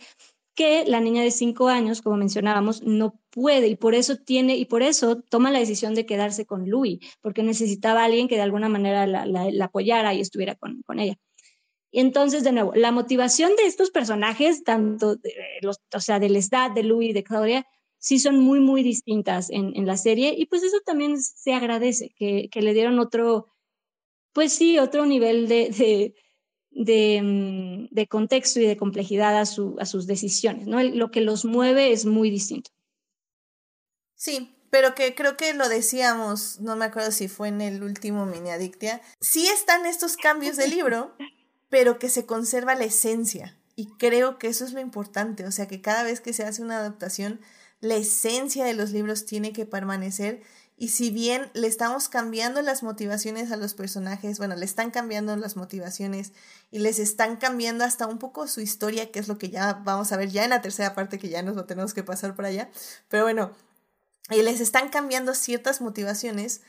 que 0.55 0.85
la 0.87 1.01
niña 1.01 1.23
de 1.23 1.33
cinco 1.33 1.69
años, 1.69 2.01
como 2.01 2.17
mencionábamos, 2.17 2.83
no 2.85 3.21
puede 3.31 3.67
y 3.67 3.75
por 3.75 3.97
eso 3.97 4.17
tiene 4.17 4.57
y 4.57 4.67
por 4.67 4.83
eso 4.83 5.21
toma 5.29 5.51
la 5.51 5.59
decisión 5.59 5.97
de 5.97 6.07
quedarse 6.07 6.47
con 6.47 6.71
Louis, 6.71 7.01
porque 7.21 7.43
necesitaba 7.43 8.03
a 8.03 8.05
alguien 8.05 8.29
que 8.29 8.37
de 8.37 8.43
alguna 8.43 8.69
manera 8.69 9.07
la, 9.09 9.65
apoyara 9.65 10.15
y 10.15 10.21
estuviera 10.21 10.55
con, 10.55 10.83
con, 10.83 11.01
ella. 11.01 11.17
Y 11.95 12.01
entonces, 12.01 12.43
de 12.43 12.51
nuevo, 12.51 12.73
la 12.75 12.91
motivación 12.91 13.55
de 13.55 13.67
estos 13.67 13.93
personajes, 13.93 14.65
tanto 14.65 15.15
de 15.15 15.33
los, 15.63 15.79
o 15.95 16.01
sea, 16.01 16.19
del 16.19 16.33
Lestat, 16.33 16.73
de 16.73 16.83
Louis, 16.83 17.15
de 17.15 17.23
Claudia, 17.23 17.69
sí 17.99 18.19
son 18.19 18.41
muy, 18.41 18.59
muy 18.59 18.83
distintas 18.83 19.49
en, 19.49 19.77
en 19.77 19.87
la 19.87 19.97
serie 19.97 20.35
y 20.37 20.47
pues 20.47 20.65
eso 20.65 20.79
también 20.85 21.23
se 21.23 21.53
agradece, 21.53 22.13
que, 22.17 22.49
que, 22.51 22.63
le 22.63 22.75
dieron 22.75 22.99
otro, 22.99 23.47
pues 24.33 24.53
sí, 24.53 24.77
otro 24.81 25.07
nivel 25.07 25.47
de, 25.47 25.71
de, 25.71 26.15
de, 26.73 27.23
mm, 27.23 27.95
de 27.95 28.07
contexto 28.09 28.59
y 28.59 28.67
de 28.67 28.77
complejidad 28.77 29.39
a, 29.39 29.47
su, 29.47 29.77
a 29.79 29.87
sus 29.87 30.09
decisiones, 30.09 30.67
¿no? 30.67 30.83
Lo 30.83 31.13
que 31.13 31.21
los 31.21 31.45
mueve 31.45 31.93
es 31.93 32.07
muy 32.07 32.29
distinto. 32.29 32.73
Sí, 34.17 34.53
pero 34.71 34.97
que 34.97 35.15
creo 35.15 35.37
que 35.37 35.55
lo 35.55 35.69
decíamos, 35.69 36.59
no 36.59 36.75
me 36.75 36.87
acuerdo 36.87 37.13
si 37.13 37.29
fue 37.29 37.47
en 37.47 37.61
el 37.61 37.85
último 37.85 38.27
mini 38.27 38.51
adictia, 38.51 39.01
sí 39.21 39.47
están 39.47 39.87
estos 39.87 40.17
cambios 40.17 40.57
de 40.57 40.67
libro, 40.67 41.15
pero 41.75 41.99
que 41.99 42.09
se 42.09 42.25
conserva 42.25 42.77
la 42.77 42.85
esencia. 42.85 43.59
Y 43.75 43.87
creo 43.97 44.39
que 44.39 44.47
eso 44.47 44.65
es 44.65 44.73
lo 44.73 44.79
importante, 44.79 45.45
o 45.45 45.51
sea, 45.51 45.67
que 45.67 45.81
cada 45.81 46.05
vez 46.05 46.21
que 46.21 46.33
se 46.33 46.45
hace 46.45 46.63
una 46.63 46.79
adaptación, 46.79 47.41
la 47.81 47.97
esencia 47.97 48.65
de 48.65 48.75
los 48.75 48.93
libros 48.93 49.27
tiene 49.27 49.53
que 49.53 49.67
permanecer 49.67 50.41
y 50.77 50.91
si 50.91 51.11
bien 51.11 51.51
le 51.53 51.67
estamos 51.67 52.09
cambiando 52.09 52.63
las 52.63 52.85
motivaciones 52.85 53.51
a 53.51 53.57
los 53.57 53.75
personajes, 53.75 54.39
bueno, 54.39 54.55
le 54.55 54.65
están 54.65 54.93
cambiando 54.93 55.35
las 55.35 55.57
motivaciones 55.57 56.31
y 56.71 56.79
les 56.79 57.01
están 57.01 57.39
cambiando 57.39 57.83
hasta 57.83 58.07
un 58.07 58.19
poco 58.19 58.47
su 58.47 58.61
historia, 58.61 59.11
que 59.11 59.19
es 59.19 59.27
lo 59.27 59.37
que 59.37 59.51
ya 59.51 59.73
vamos 59.85 60.13
a 60.13 60.17
ver 60.17 60.31
ya 60.31 60.45
en 60.45 60.51
la 60.51 60.63
tercera 60.63 60.95
parte, 60.95 61.19
que 61.19 61.29
ya 61.29 61.43
nos 61.43 61.57
lo 61.57 61.65
tenemos 61.65 61.93
que 61.93 62.05
pasar 62.05 62.37
por 62.37 62.45
allá. 62.45 62.71
Pero 63.09 63.25
bueno, 63.25 63.51
y 64.31 64.43
les 64.43 64.61
están 64.61 64.91
cambiando 64.91 65.35
ciertas 65.35 65.81
motivaciones, 65.81 66.61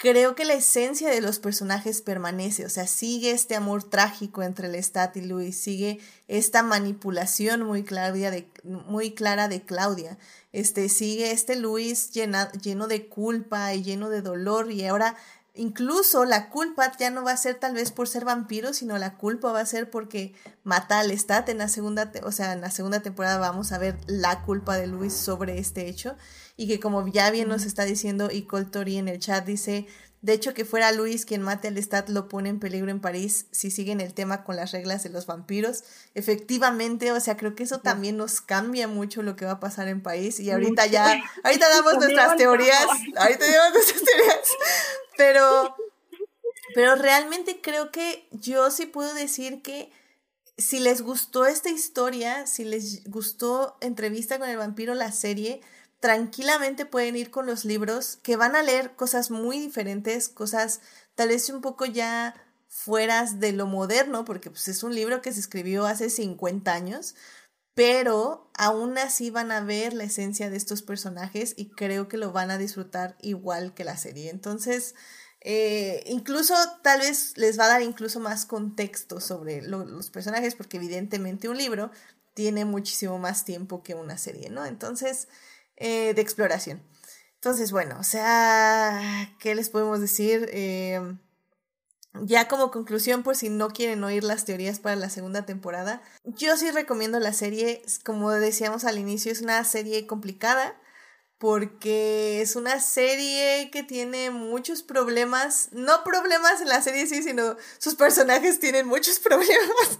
creo 0.00 0.34
que 0.34 0.46
la 0.46 0.54
esencia 0.54 1.10
de 1.10 1.20
los 1.20 1.38
personajes 1.38 2.00
permanece, 2.00 2.64
o 2.64 2.70
sea, 2.70 2.86
sigue 2.86 3.32
este 3.32 3.54
amor 3.54 3.84
trágico 3.84 4.42
entre 4.42 4.68
Lestat 4.68 5.14
y 5.18 5.20
Luis, 5.20 5.60
sigue 5.60 6.00
esta 6.26 6.62
manipulación 6.62 7.62
muy, 7.64 7.82
de, 7.82 8.48
muy 8.64 9.12
clara 9.12 9.46
de 9.46 9.60
Claudia, 9.60 10.16
este, 10.52 10.88
sigue 10.88 11.32
este 11.32 11.54
Luis 11.54 12.12
lleno 12.12 12.88
de 12.88 13.08
culpa 13.08 13.74
y 13.74 13.82
lleno 13.82 14.08
de 14.08 14.22
dolor 14.22 14.72
y 14.72 14.86
ahora 14.86 15.16
incluso 15.54 16.24
la 16.24 16.48
culpa 16.48 16.90
ya 16.98 17.10
no 17.10 17.22
va 17.22 17.32
a 17.32 17.36
ser 17.36 17.56
tal 17.56 17.74
vez 17.74 17.92
por 17.92 18.08
ser 18.08 18.24
vampiro, 18.24 18.72
sino 18.72 18.96
la 18.96 19.18
culpa 19.18 19.52
va 19.52 19.60
a 19.60 19.66
ser 19.66 19.90
porque 19.90 20.32
mata 20.64 20.98
a 20.98 21.02
Lestat 21.02 21.50
en 21.50 21.58
la 21.58 21.68
segunda, 21.68 22.10
o 22.22 22.32
sea, 22.32 22.54
en 22.54 22.62
la 22.62 22.70
segunda 22.70 23.00
temporada 23.00 23.36
vamos 23.36 23.70
a 23.72 23.78
ver 23.78 23.98
la 24.06 24.44
culpa 24.44 24.78
de 24.78 24.86
Luis 24.86 25.12
sobre 25.12 25.58
este 25.58 25.88
hecho 25.88 26.16
y 26.60 26.68
que 26.68 26.78
como 26.78 27.08
ya 27.08 27.30
bien 27.30 27.48
nos 27.48 27.64
está 27.64 27.86
diciendo 27.86 28.28
y 28.30 28.42
Coltori 28.42 28.98
en 28.98 29.08
el 29.08 29.18
chat 29.18 29.46
dice, 29.46 29.86
de 30.20 30.34
hecho 30.34 30.52
que 30.52 30.66
fuera 30.66 30.92
Luis 30.92 31.24
quien 31.24 31.40
mate 31.40 31.68
al 31.68 31.74
Lestat 31.74 32.10
lo 32.10 32.28
pone 32.28 32.50
en 32.50 32.60
peligro 32.60 32.90
en 32.90 33.00
París 33.00 33.46
si 33.50 33.70
siguen 33.70 34.02
el 34.02 34.12
tema 34.12 34.44
con 34.44 34.56
las 34.56 34.72
reglas 34.72 35.02
de 35.02 35.08
los 35.08 35.24
vampiros. 35.24 35.84
Efectivamente, 36.14 37.12
o 37.12 37.20
sea, 37.20 37.38
creo 37.38 37.54
que 37.54 37.62
eso 37.62 37.80
también 37.80 38.18
nos 38.18 38.42
cambia 38.42 38.88
mucho 38.88 39.22
lo 39.22 39.36
que 39.36 39.46
va 39.46 39.52
a 39.52 39.60
pasar 39.60 39.88
en 39.88 40.02
París 40.02 40.38
y 40.38 40.50
ahorita 40.50 40.84
ya, 40.84 41.22
ahorita 41.44 41.66
damos 41.66 41.94
nuestras 41.96 42.36
teorías, 42.36 42.86
ahorita 43.16 43.50
damos 43.50 43.72
nuestras 43.72 44.02
teorías, 44.02 44.48
pero, 45.16 45.74
pero 46.74 46.94
realmente 46.94 47.62
creo 47.62 47.90
que 47.90 48.28
yo 48.32 48.70
sí 48.70 48.84
puedo 48.84 49.14
decir 49.14 49.62
que 49.62 49.90
si 50.58 50.78
les 50.78 51.00
gustó 51.00 51.46
esta 51.46 51.70
historia, 51.70 52.46
si 52.46 52.64
les 52.64 53.04
gustó 53.04 53.78
Entrevista 53.80 54.38
con 54.38 54.50
el 54.50 54.58
vampiro, 54.58 54.92
la 54.92 55.10
serie, 55.10 55.62
tranquilamente 56.00 56.86
pueden 56.86 57.14
ir 57.16 57.30
con 57.30 57.46
los 57.46 57.64
libros 57.64 58.18
que 58.22 58.36
van 58.36 58.56
a 58.56 58.62
leer 58.62 58.96
cosas 58.96 59.30
muy 59.30 59.58
diferentes, 59.58 60.28
cosas 60.28 60.80
tal 61.14 61.28
vez 61.28 61.48
un 61.50 61.60
poco 61.60 61.84
ya 61.84 62.34
fueras 62.68 63.40
de 63.40 63.52
lo 63.52 63.66
moderno, 63.66 64.24
porque 64.24 64.50
pues, 64.50 64.68
es 64.68 64.82
un 64.82 64.94
libro 64.94 65.20
que 65.20 65.32
se 65.32 65.40
escribió 65.40 65.86
hace 65.86 66.08
50 66.08 66.72
años, 66.72 67.14
pero 67.74 68.50
aún 68.56 68.96
así 68.96 69.30
van 69.30 69.52
a 69.52 69.60
ver 69.60 69.92
la 69.92 70.04
esencia 70.04 70.50
de 70.50 70.56
estos 70.56 70.82
personajes 70.82 71.54
y 71.56 71.70
creo 71.70 72.08
que 72.08 72.16
lo 72.16 72.32
van 72.32 72.50
a 72.50 72.58
disfrutar 72.58 73.16
igual 73.20 73.74
que 73.74 73.84
la 73.84 73.96
serie. 73.96 74.30
Entonces, 74.30 74.94
eh, 75.42 76.02
incluso 76.06 76.54
tal 76.82 77.00
vez 77.00 77.36
les 77.36 77.58
va 77.58 77.64
a 77.64 77.68
dar 77.68 77.82
incluso 77.82 78.20
más 78.20 78.46
contexto 78.46 79.20
sobre 79.20 79.62
los 79.62 80.10
personajes, 80.10 80.54
porque 80.54 80.76
evidentemente 80.76 81.48
un 81.48 81.58
libro 81.58 81.90
tiene 82.34 82.64
muchísimo 82.64 83.18
más 83.18 83.44
tiempo 83.44 83.82
que 83.82 83.94
una 83.94 84.16
serie, 84.18 84.50
¿no? 84.50 84.64
Entonces, 84.64 85.28
eh, 85.80 86.14
de 86.14 86.22
exploración. 86.22 86.82
Entonces, 87.34 87.72
bueno, 87.72 87.96
o 87.98 88.04
sea, 88.04 89.34
¿qué 89.40 89.54
les 89.54 89.70
podemos 89.70 90.00
decir? 90.00 90.48
Eh, 90.52 91.00
ya 92.22 92.48
como 92.48 92.70
conclusión, 92.70 93.22
por 93.22 93.34
si 93.34 93.48
no 93.48 93.70
quieren 93.70 94.04
oír 94.04 94.22
las 94.22 94.44
teorías 94.44 94.78
para 94.78 94.96
la 94.96 95.10
segunda 95.10 95.46
temporada, 95.46 96.02
yo 96.24 96.56
sí 96.56 96.70
recomiendo 96.70 97.18
la 97.18 97.32
serie, 97.32 97.82
como 98.04 98.30
decíamos 98.30 98.84
al 98.84 98.98
inicio, 98.98 99.32
es 99.32 99.40
una 99.40 99.64
serie 99.64 100.06
complicada 100.06 100.76
porque 101.38 102.42
es 102.42 102.54
una 102.54 102.80
serie 102.80 103.70
que 103.70 103.82
tiene 103.82 104.30
muchos 104.30 104.82
problemas, 104.82 105.70
no 105.72 106.04
problemas 106.04 106.60
en 106.60 106.68
la 106.68 106.82
serie 106.82 107.06
sí, 107.06 107.22
sino 107.22 107.56
sus 107.78 107.94
personajes 107.94 108.60
tienen 108.60 108.86
muchos 108.86 109.18
problemas. 109.20 109.98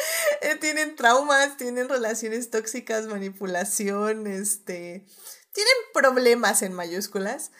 Tienen 0.60 0.96
traumas, 0.96 1.56
tienen 1.56 1.88
relaciones 1.88 2.50
tóxicas, 2.50 3.06
manipulación, 3.06 4.26
este, 4.26 5.06
tienen 5.52 5.74
problemas 5.92 6.62
en 6.62 6.72
mayúsculas, 6.72 7.50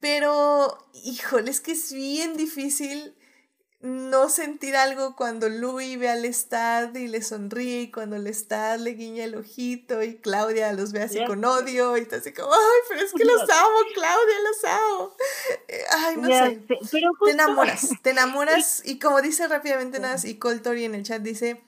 pero 0.00 0.78
híjole, 0.92 1.50
es 1.50 1.60
que 1.60 1.72
es 1.72 1.92
bien 1.92 2.36
difícil 2.36 3.14
no 3.80 4.28
sentir 4.28 4.74
algo 4.74 5.14
cuando 5.14 5.48
Louis 5.48 5.98
ve 6.00 6.08
al 6.08 6.22
Lestat 6.22 6.96
y 6.96 7.06
le 7.06 7.22
sonríe 7.22 7.82
y 7.82 7.90
cuando 7.92 8.18
Lestat 8.18 8.80
le 8.80 8.90
guiña 8.90 9.22
el 9.22 9.36
ojito 9.36 10.02
y 10.02 10.16
Claudia 10.16 10.72
los 10.72 10.90
ve 10.90 11.02
así 11.02 11.24
con 11.26 11.44
odio 11.44 11.96
y 11.96 12.00
está 12.00 12.16
así 12.16 12.32
como, 12.32 12.52
ay, 12.52 12.80
pero 12.88 13.02
es 13.02 13.12
que 13.12 13.24
los 13.24 13.42
amo, 13.42 13.78
Claudia, 13.94 14.34
los 14.42 14.64
amo. 14.64 15.16
Eh, 15.68 15.84
ay, 15.90 16.16
no 16.16 16.26
sé. 16.26 16.66
Te 17.24 17.30
enamoras, 17.30 17.90
te 18.02 18.10
enamoras 18.10 18.82
y 18.84 18.98
como 18.98 19.22
dice 19.22 19.46
rápidamente 19.46 20.00
Nas 20.00 20.24
y 20.24 20.38
Coltori 20.38 20.84
en 20.84 20.96
el 20.96 21.04
chat 21.04 21.22
dice, 21.22 21.62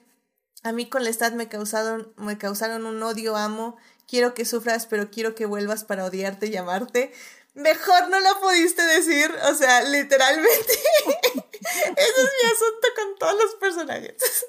a 0.63 0.71
mí 0.71 0.87
con 0.87 1.03
Lestat 1.03 1.33
me 1.33 1.47
causaron, 1.47 2.13
me 2.17 2.37
causaron 2.37 2.85
un 2.85 3.01
odio, 3.01 3.35
amo, 3.35 3.77
quiero 4.07 4.33
que 4.33 4.45
sufras, 4.45 4.85
pero 4.85 5.09
quiero 5.09 5.35
que 5.35 5.45
vuelvas 5.45 5.83
para 5.83 6.05
odiarte 6.05 6.47
y 6.47 6.55
amarte. 6.55 7.11
Mejor 7.53 8.09
no 8.09 8.19
lo 8.19 8.39
pudiste 8.39 8.81
decir, 8.83 9.29
o 9.49 9.53
sea, 9.55 9.83
literalmente. 9.83 10.73
Ese 11.05 12.21
es 12.21 12.31
mi 12.43 12.49
asunto 12.49 12.87
con 12.95 13.17
todos 13.19 13.35
los 13.43 13.55
personajes. 13.55 14.45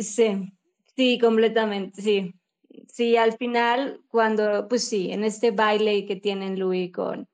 Sí, 0.00 0.52
sí, 0.96 1.18
completamente, 1.20 2.02
sí. 2.02 2.34
Sí, 2.92 3.16
al 3.16 3.36
final, 3.36 4.02
cuando, 4.08 4.66
pues 4.68 4.84
sí, 4.84 5.10
en 5.12 5.24
este 5.24 5.50
baile 5.50 6.06
que 6.06 6.16
tienen 6.16 6.58
Louis 6.58 6.92
con, 6.92 7.28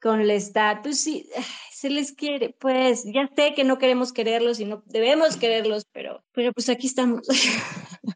con 0.00 0.26
Lestat, 0.26 0.82
pues 0.82 1.00
sí, 1.00 1.28
se 1.86 1.92
les 1.92 2.12
quiere, 2.12 2.56
pues 2.58 3.04
ya 3.04 3.30
sé 3.36 3.54
que 3.54 3.62
no 3.64 3.78
queremos 3.78 4.12
quererlos 4.12 4.58
y 4.58 4.64
no 4.64 4.82
debemos 4.86 5.36
quererlos, 5.36 5.86
pero, 5.92 6.24
pero 6.32 6.52
pues 6.52 6.68
aquí 6.68 6.88
estamos. 6.88 7.28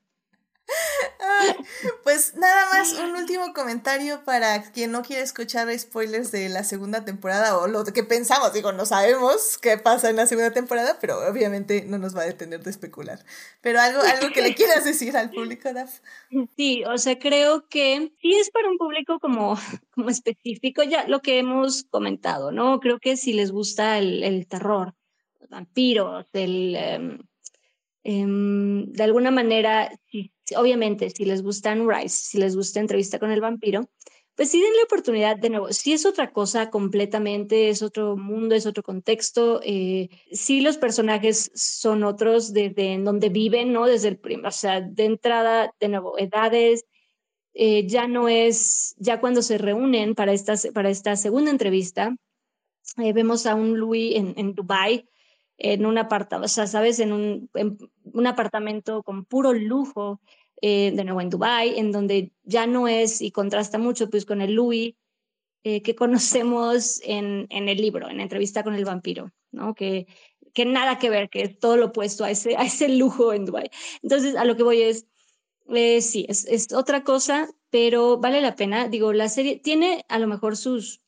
pues 2.05 2.35
nada 2.37 2.67
más 2.73 2.93
un 2.95 3.17
último 3.17 3.53
comentario 3.53 4.25
para 4.25 4.63
quien 4.73 4.93
no 4.93 5.03
quiere 5.03 5.23
escuchar 5.23 5.69
spoilers 5.79 6.31
de 6.31 6.49
la 6.49 6.65
segunda 6.65 7.05
temporada 7.05 7.59
o 7.59 7.67
lo 7.67 7.85
que 7.85 8.05
pensamos. 8.05 8.53
Digo, 8.53 8.73
no 8.73 8.87
sabemos 8.87 9.59
qué 9.59 9.79
pasa 9.79 10.11
en 10.11 10.17
la 10.17 10.27
segunda 10.27 10.53
temporada, 10.53 10.99
pero 11.01 11.19
obviamente 11.29 11.85
no 11.87 11.99
nos 11.99 12.17
va 12.17 12.23
a 12.23 12.27
detener 12.27 12.63
de 12.63 12.71
especular. 12.71 13.25
Pero 13.61 13.81
algo, 13.81 14.01
algo 14.03 14.33
que 14.33 14.43
le 14.43 14.55
quieras 14.55 14.85
decir 14.85 15.17
al 15.17 15.31
público, 15.31 15.73
Daf. 15.73 16.01
Sí, 16.57 16.85
o 16.85 16.99
sea, 16.99 17.19
creo 17.19 17.67
que 17.69 18.13
sí 18.21 18.33
es 18.35 18.51
para 18.51 18.69
un 18.69 18.79
público 18.79 19.19
como, 19.21 19.57
como 19.95 20.11
específico, 20.11 20.83
ya 20.83 21.07
lo 21.07 21.21
que 21.21 21.39
hemos 21.39 21.85
comentado, 21.85 22.53
¿no? 22.53 22.81
Creo 22.81 22.99
que 22.99 23.17
si 23.17 23.33
les 23.33 23.51
gusta 23.51 23.99
el, 23.99 24.23
el 24.23 24.47
terror, 24.47 24.95
los 25.39 25.49
vampiros, 25.49 26.27
el... 26.33 26.77
Em, 26.77 27.19
em, 28.03 28.93
de 28.93 29.03
alguna 29.03 29.31
manera, 29.31 29.91
si 30.11 30.33
obviamente, 30.57 31.11
si 31.11 31.25
les 31.25 31.43
gusta 31.43 31.75
Rice, 31.75 32.17
si 32.31 32.39
les 32.39 32.57
gusta 32.57 32.81
Entrevista 32.81 33.19
con 33.19 33.31
el 33.31 33.41
vampiro, 33.41 33.89
pues 34.35 34.51
sí 34.51 34.61
denle 34.61 34.83
oportunidad 34.85 35.37
de 35.37 35.51
nuevo. 35.51 35.73
Si 35.73 35.93
es 35.93 36.07
otra 36.07 36.33
cosa 36.33 36.71
completamente, 36.71 37.69
es 37.69 37.83
otro 37.83 38.17
mundo, 38.17 38.55
es 38.55 38.65
otro 38.67 38.83
contexto. 38.83 39.61
Eh, 39.63 40.09
sí 40.33 40.61
los 40.63 40.79
personajes 40.79 41.51
son 41.55 42.05
otros 42.05 42.53
desde 42.53 42.95
en 42.95 43.05
donde 43.05 43.29
viven, 43.29 43.73
¿no? 43.73 43.87
Desde 43.87 44.09
el 44.09 44.19
primer, 44.19 44.47
o 44.47 44.51
sea, 44.51 44.81
de 44.81 45.05
entrada, 45.05 45.75
de 45.79 45.89
nuevo, 45.89 46.19
edades. 46.19 46.87
Eh, 47.53 47.87
ya 47.87 48.07
no 48.09 48.29
es, 48.29 48.95
ya 48.99 49.21
cuando 49.21 49.43
se 49.43 49.59
reúnen 49.59 50.15
para 50.15 50.33
esta, 50.33 50.55
para 50.73 50.89
esta 50.89 51.17
segunda 51.17 51.51
entrevista, 51.51 52.17
eh, 52.97 53.13
vemos 53.13 53.45
a 53.45 53.55
un 53.55 53.79
Louis 53.79 54.17
en, 54.17 54.35
en 54.37 54.55
Dubai 54.55 55.07
en 55.61 55.85
un 55.85 55.99
apartamento, 55.99 56.47
o 56.47 56.49
sea, 56.49 56.67
sabes, 56.67 56.99
en 57.01 57.13
un, 57.13 57.51
en 57.55 57.77
un 58.05 58.27
apartamento 58.27 59.03
con 59.03 59.27
puro 59.27 59.53
lujo, 59.53 60.21
eh, 60.63 60.93
de 60.95 61.05
nuevo 61.05 61.21
en 61.21 61.31
Dubai, 61.31 61.79
en 61.79 61.91
donde 61.91 62.33
ya 62.43 62.67
no 62.67 62.87
es 62.87 63.23
y 63.23 63.31
contrasta 63.31 63.79
mucho 63.79 64.11
pues 64.11 64.27
con 64.27 64.43
el 64.43 64.53
Louis 64.53 64.95
eh, 65.65 65.83
que 65.83 65.95
conocemos 65.95 67.01
en, 67.03 67.47
en, 67.51 67.69
el 67.69 67.79
libro, 67.79 68.11
en 68.11 68.21
entrevista 68.21 68.63
con 68.63 68.75
el 68.75 68.85
vampiro, 68.85 69.33
¿no? 69.53 69.75
Que, 69.75 70.07
que 70.53 70.67
nada 70.67 70.99
que 70.99 71.11
ver, 71.11 71.31
que 71.31 71.43
es 71.43 71.59
todo 71.59 71.77
lo 71.77 71.87
opuesto 71.87 72.25
a 72.25 72.31
ese, 72.31 72.57
a 72.57 72.63
ese 72.65 72.89
lujo 72.89 73.33
en 73.33 73.47
Dubai. 73.47 73.71
Entonces, 74.03 74.37
a 74.37 74.45
lo 74.45 74.57
que 74.57 74.63
voy 74.63 74.83
es, 74.83 75.07
eh, 75.69 76.03
sí, 76.03 76.27
es, 76.29 76.45
es, 76.47 76.73
otra 76.73 77.05
cosa, 77.05 77.49
pero 77.71 78.19
vale 78.19 78.41
la 78.43 78.55
pena. 78.55 78.89
Digo, 78.89 79.13
la 79.13 79.29
serie 79.29 79.57
tiene 79.59 80.05
a 80.09 80.19
lo 80.19 80.27
mejor 80.27 80.57
sus, 80.57 81.01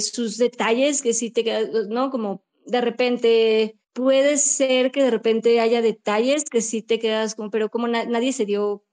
sus 0.00 0.36
detalles 0.38 1.02
que 1.02 1.12
sí 1.12 1.30
te 1.30 1.44
quedan, 1.44 1.88
¿no? 1.90 2.10
Como 2.10 2.42
de 2.66 2.80
repente 2.80 3.77
puede 3.98 4.36
ser 4.36 4.92
que 4.92 5.02
de 5.02 5.10
repente 5.10 5.58
haya 5.58 5.82
detalles 5.82 6.44
que 6.44 6.60
sí 6.60 6.82
te 6.82 7.00
quedas 7.00 7.34
como, 7.34 7.50
pero 7.50 7.68
como 7.68 7.88
nadie 7.88 8.32
se 8.32 8.44
dio 8.44 8.84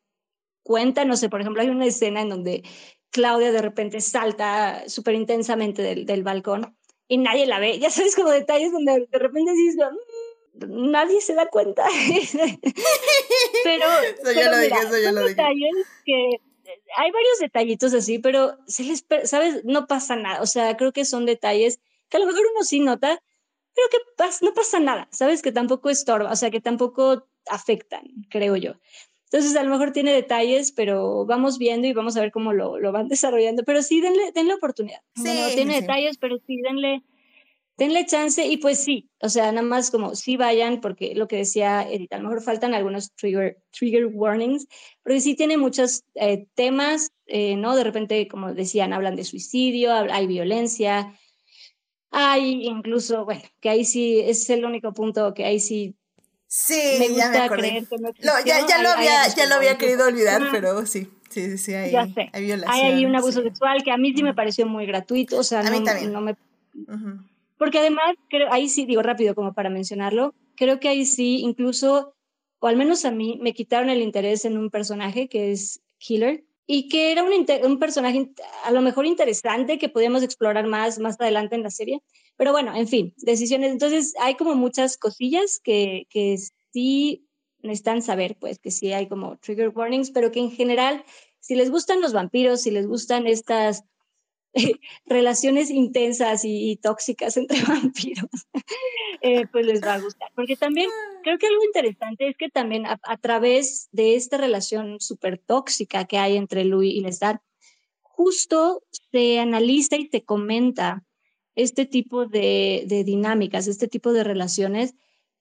cuenta, 0.63 1.05
no 1.05 1.15
sé, 1.15 1.29
por 1.29 1.41
ejemplo, 1.41 1.61
hay 1.61 1.69
una 1.69 1.85
escena 1.85 2.21
en 2.21 2.29
donde 2.29 2.63
Claudia 3.11 3.51
de 3.51 3.61
repente 3.61 4.01
salta 4.01 4.89
súper 4.89 5.13
intensamente 5.13 5.83
del, 5.83 6.07
del, 6.07 6.23
balcón 6.23 6.75
y 7.07 7.19
nadie 7.19 7.45
la 7.45 7.59
ve, 7.59 7.77
ya 7.77 7.91
sabes, 7.91 8.15
como 8.15 8.31
detalles 8.31 8.71
donde 8.71 9.07
de 9.07 9.19
repente 9.19 9.51
dices, 9.51 9.75
mm, 9.75 10.91
nadie 10.91 11.21
se 11.21 11.35
da 11.35 11.49
cuenta. 11.49 11.85
pero, 13.63 13.85
eso 14.23 14.31
yo 14.31 14.49
lo 14.49 14.57
dije, 14.57 14.75
eso 14.87 14.97
yo 15.03 15.11
lo 15.11 15.27
dije. 15.27 15.43
que 16.03 16.41
hay 16.97 17.11
varios 17.11 17.39
detallitos 17.39 17.93
así, 17.93 18.17
pero 18.17 18.57
se 18.65 18.85
les, 18.85 19.05
sabes, 19.25 19.63
no 19.65 19.85
pasa 19.85 20.15
nada, 20.15 20.41
o 20.41 20.47
sea, 20.47 20.75
creo 20.77 20.93
que 20.93 21.05
son 21.05 21.27
detalles 21.27 21.79
que 22.09 22.17
a 22.17 22.21
lo 22.21 22.25
mejor 22.25 22.41
uno 22.55 22.63
sí 22.63 22.79
nota, 22.79 23.21
pero 23.75 23.87
que 23.91 24.45
no 24.45 24.53
pasa 24.53 24.79
nada, 24.79 25.07
sabes, 25.11 25.41
que 25.41 25.51
tampoco 25.51 25.89
estorba, 25.89 26.31
o 26.31 26.35
sea, 26.35 26.49
que 26.49 26.61
tampoco 26.61 27.27
afectan, 27.47 28.05
creo 28.29 28.55
yo. 28.55 28.75
Entonces, 29.25 29.55
a 29.57 29.63
lo 29.63 29.71
mejor 29.71 29.91
tiene 29.91 30.13
detalles, 30.13 30.71
pero 30.71 31.25
vamos 31.25 31.57
viendo 31.57 31.87
y 31.87 31.93
vamos 31.93 32.15
a 32.15 32.21
ver 32.21 32.31
cómo 32.31 32.53
lo, 32.53 32.79
lo 32.79 32.91
van 32.91 33.07
desarrollando. 33.09 33.63
Pero 33.63 33.81
sí, 33.81 33.99
denle, 33.99 34.31
denle 34.33 34.53
oportunidad. 34.53 35.01
Sí, 35.15 35.23
no 35.23 35.49
tiene 35.49 35.81
detalles, 35.81 36.17
pero 36.17 36.37
sí, 36.47 36.61
denle, 36.61 37.03
denle 37.77 38.05
chance. 38.05 38.45
Y 38.45 38.57
pues 38.57 38.79
sí, 38.79 39.09
o 39.19 39.27
sea, 39.27 39.51
nada 39.51 39.67
más 39.67 39.91
como 39.91 40.15
sí 40.15 40.37
vayan, 40.37 40.79
porque 40.79 41.15
lo 41.15 41.27
que 41.27 41.37
decía 41.37 41.85
Edith, 41.89 42.13
a 42.13 42.17
lo 42.17 42.23
mejor 42.23 42.43
faltan 42.43 42.73
algunos 42.73 43.13
trigger, 43.15 43.57
trigger 43.71 44.05
warnings, 44.05 44.67
porque 45.03 45.19
sí 45.19 45.35
tiene 45.35 45.57
muchos 45.57 46.05
eh, 46.13 46.47
temas, 46.53 47.11
eh, 47.25 47.57
¿no? 47.57 47.75
De 47.75 47.83
repente, 47.83 48.27
como 48.27 48.53
decían, 48.53 48.93
hablan 48.93 49.15
de 49.15 49.25
suicidio, 49.25 49.91
hay 49.91 50.27
violencia. 50.27 51.13
Hay 52.17 52.65
incluso, 52.65 53.25
bueno, 53.25 53.41
que 53.59 53.69
ahí 53.69 53.83
sí 53.83 54.21
es 54.21 54.49
el 54.49 54.63
único 54.63 54.93
punto 54.93 55.33
que 55.33 55.43
ahí 55.43 55.59
sí 55.59 55.95
Sí, 56.47 57.13
ya 57.17 57.29
me 57.31 57.37
acordé. 57.39 57.85
ya, 58.45 58.65
ya, 58.65 58.81
lo 58.81 58.89
había, 58.89 59.27
ya 59.35 59.45
lo 59.47 59.55
había 59.55 59.77
querido 59.77 60.07
olvidar, 60.07 60.41
pero 60.51 60.85
sí, 60.85 61.09
sí, 61.29 61.57
sí, 61.57 61.73
hay, 61.73 61.93
hay 61.95 62.45
violación. 62.45 62.73
Hay 62.73 62.93
ahí 62.93 63.05
un 63.05 63.13
abuso 63.15 63.41
sexual 63.41 63.83
que 63.83 63.91
a 63.91 63.97
mí 63.97 64.13
sí 64.15 64.23
me 64.23 64.33
pareció 64.33 64.65
muy 64.65 64.85
gratuito, 64.85 65.37
o 65.39 65.43
sea, 65.43 65.59
a 65.59 65.63
no, 65.63 65.71
mí 65.71 65.83
también. 65.83 66.13
no 66.13 66.21
me... 66.21 66.37
Porque 67.57 67.79
además, 67.79 68.15
creo, 68.29 68.51
ahí 68.53 68.69
sí, 68.69 68.85
digo 68.85 69.01
rápido 69.01 69.35
como 69.35 69.53
para 69.53 69.69
mencionarlo, 69.69 70.33
creo 70.55 70.79
que 70.79 70.87
ahí 70.87 71.05
sí, 71.05 71.39
incluso, 71.41 72.15
o 72.59 72.67
al 72.67 72.77
menos 72.77 73.03
a 73.03 73.11
mí, 73.11 73.37
me 73.41 73.53
quitaron 73.53 73.89
el 73.89 74.01
interés 74.01 74.45
en 74.45 74.57
un 74.57 74.69
personaje 74.69 75.27
que 75.27 75.51
es 75.51 75.81
Killer, 75.97 76.45
y 76.67 76.89
que 76.89 77.11
era 77.11 77.23
un, 77.23 77.31
un 77.63 77.79
personaje 77.79 78.31
a 78.63 78.71
lo 78.71 78.81
mejor 78.81 79.05
interesante 79.05 79.77
que 79.77 79.89
podíamos 79.89 80.23
explorar 80.23 80.67
más 80.67 80.99
más 80.99 81.19
adelante 81.19 81.55
en 81.55 81.63
la 81.63 81.69
serie, 81.69 82.01
pero 82.37 82.51
bueno, 82.51 82.75
en 82.75 82.87
fin, 82.87 83.13
decisiones. 83.17 83.71
Entonces, 83.71 84.13
hay 84.19 84.35
como 84.35 84.55
muchas 84.55 84.97
cosillas 84.97 85.59
que, 85.63 86.07
que 86.09 86.37
sí 86.71 87.27
necesitan 87.61 88.01
saber, 88.01 88.37
pues, 88.39 88.59
que 88.59 88.71
sí 88.71 88.93
hay 88.93 89.07
como 89.07 89.37
trigger 89.37 89.69
warnings, 89.69 90.11
pero 90.11 90.31
que 90.31 90.39
en 90.39 90.51
general, 90.51 91.03
si 91.39 91.55
les 91.55 91.71
gustan 91.71 92.01
los 92.01 92.13
vampiros, 92.13 92.61
si 92.61 92.71
les 92.71 92.87
gustan 92.87 93.27
estas 93.27 93.83
relaciones 95.05 95.69
intensas 95.69 96.41
y, 96.43 96.77
tóxicas 96.77 97.37
entre 97.37 97.61
vampiros, 97.61 98.47
eh, 99.21 99.45
pues 99.51 99.65
les 99.65 99.81
va 99.81 99.95
a 99.95 99.99
gustar. 99.99 100.29
Porque 100.35 100.55
también 100.55 100.89
creo 101.23 101.37
que 101.37 101.47
algo 101.47 101.63
interesante 101.63 102.29
es 102.29 102.37
que 102.37 102.49
también 102.49 102.85
a, 102.85 103.17
través 103.17 103.89
de 103.91 104.15
esta 104.15 104.37
relación 104.37 104.99
súper 104.99 105.37
tóxica 105.37 106.05
que 106.05 106.17
hay 106.17 106.37
entre 106.37 106.65
Louis 106.65 106.93
y 106.93 107.01
Lestat, 107.01 107.41
justo 108.01 108.83
se 109.11 109.39
analiza 109.39 109.97
y 109.97 110.07
se 110.07 110.23
comenta 110.23 111.03
este 111.55 111.85
tipo 111.85 112.25
de, 112.25 112.85
dinámicas, 113.05 113.67
este 113.67 113.87
tipo 113.87 114.13
de 114.13 114.23
relaciones 114.23 114.95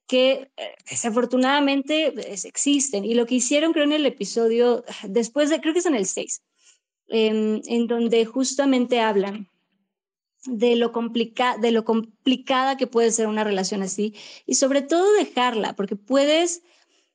que 0.06 0.50
eh, 0.56 0.74
desafortunadamente 0.88 2.12
pues, 2.12 2.44
existen. 2.44 3.04
Y 3.04 3.14
lo 3.14 3.26
que 3.26 3.36
hicieron, 3.36 3.72
creo, 3.72 3.84
en 3.84 3.92
el 3.92 4.06
episodio, 4.06 4.84
después 5.04 5.50
de, 5.50 5.60
creo 5.60 5.72
que 5.72 5.80
es 5.80 5.86
en 5.86 5.94
el 5.94 6.06
6, 6.06 6.42
em, 7.08 7.60
en 7.66 7.86
donde 7.86 8.24
justamente 8.24 9.00
hablan 9.00 9.48
de 10.46 10.76
lo, 10.76 10.92
complica 10.92 11.56
de 11.58 11.70
lo 11.70 11.84
complicada 11.84 12.76
que 12.76 12.86
puede 12.86 13.10
ser 13.10 13.26
una 13.26 13.44
relación 13.44 13.82
así 13.82 14.14
y 14.46 14.54
sobre 14.54 14.82
todo 14.82 15.12
dejarla, 15.14 15.74
porque 15.74 15.96
puedes, 15.96 16.62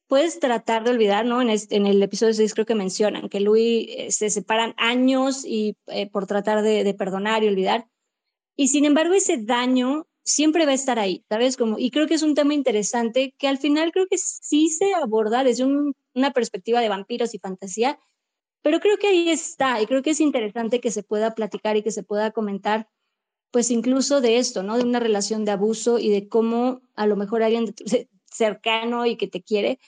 puedes 0.07 0.40
tratar 0.40 0.84
de 0.84 0.91
olvidar, 0.91 1.26
¿no? 1.26 1.41
En, 1.41 1.49
en 1.49 1.86
el 1.86 2.02
episodio 2.02 2.34
6 2.34 2.53
creo 2.53 2.66
que 2.66 2.76
mencionan 2.76 3.30
que 3.30 3.40
Luis 3.40 3.88
eh, 3.90 4.11
se 4.11 4.30
separan 4.30 4.74
años 4.78 5.45
y 5.45 5.76
eh, 5.88 6.10
por 6.10 6.28
tratar 6.28 6.61
de, 6.61 6.94
perdonar 6.94 7.44
y 7.44 7.48
olvidar, 7.48 7.88
y 8.56 8.68
sin 8.68 8.84
embargo, 8.86 9.14
ese 9.14 9.38
daño 9.38 10.06
siempre 10.24 10.66
va 10.66 10.74
a 10.74 10.76
estar 10.76 10.99
ahí, 10.99 11.24
¿sabes? 11.30 11.56
Como, 11.56 11.80
y 11.80 11.91
creo 11.91 12.07
que 12.07 12.16
es 12.16 12.24
un 12.24 12.36
tema 12.36 12.53
interesante 12.53 13.34
que 13.38 13.48
al 13.48 13.57
final 13.57 13.91
creo 13.91 14.06
que 14.07 14.18
sí 14.18 14.68
se 14.68 14.94
aborda 14.94 15.44
desde 15.44 15.66
una 16.14 16.34
perspectiva 16.34 16.82
de 16.82 16.90
vampiros 16.90 17.34
y 17.34 17.40
fantasía, 17.40 17.98
pero 18.61 18.80
creo 18.80 18.98
que 18.98 19.07
ahí 19.07 19.30
está 19.30 19.81
y 19.81 19.86
creo 19.86 20.02
que 20.02 20.11
es 20.11 20.19
interesante 20.19 20.80
que 20.80 20.91
se 20.91 21.03
pueda 21.03 21.36
platicar 21.36 21.77
y 21.77 21.84
que 21.84 21.91
se 21.91 22.03
pueda 22.03 22.31
comentar, 22.31 22.90
pues 23.52 23.72
incluso 23.72 24.22
de 24.22 24.38
esto, 24.38 24.64
¿no? 24.64 24.77
De 24.77 24.84
una 24.84 24.99
relación 24.99 25.45
de 25.45 25.52
abuso 25.52 25.99
y 25.99 26.10
de 26.10 26.27
cómo 26.27 26.81
a 26.95 27.07
lo 27.07 27.15
mejor 27.15 27.44
alguien 27.44 27.73
cercano 28.26 29.06
y 29.06 29.18
que 29.18 29.27
te 29.27 29.41
quiere 29.41 29.80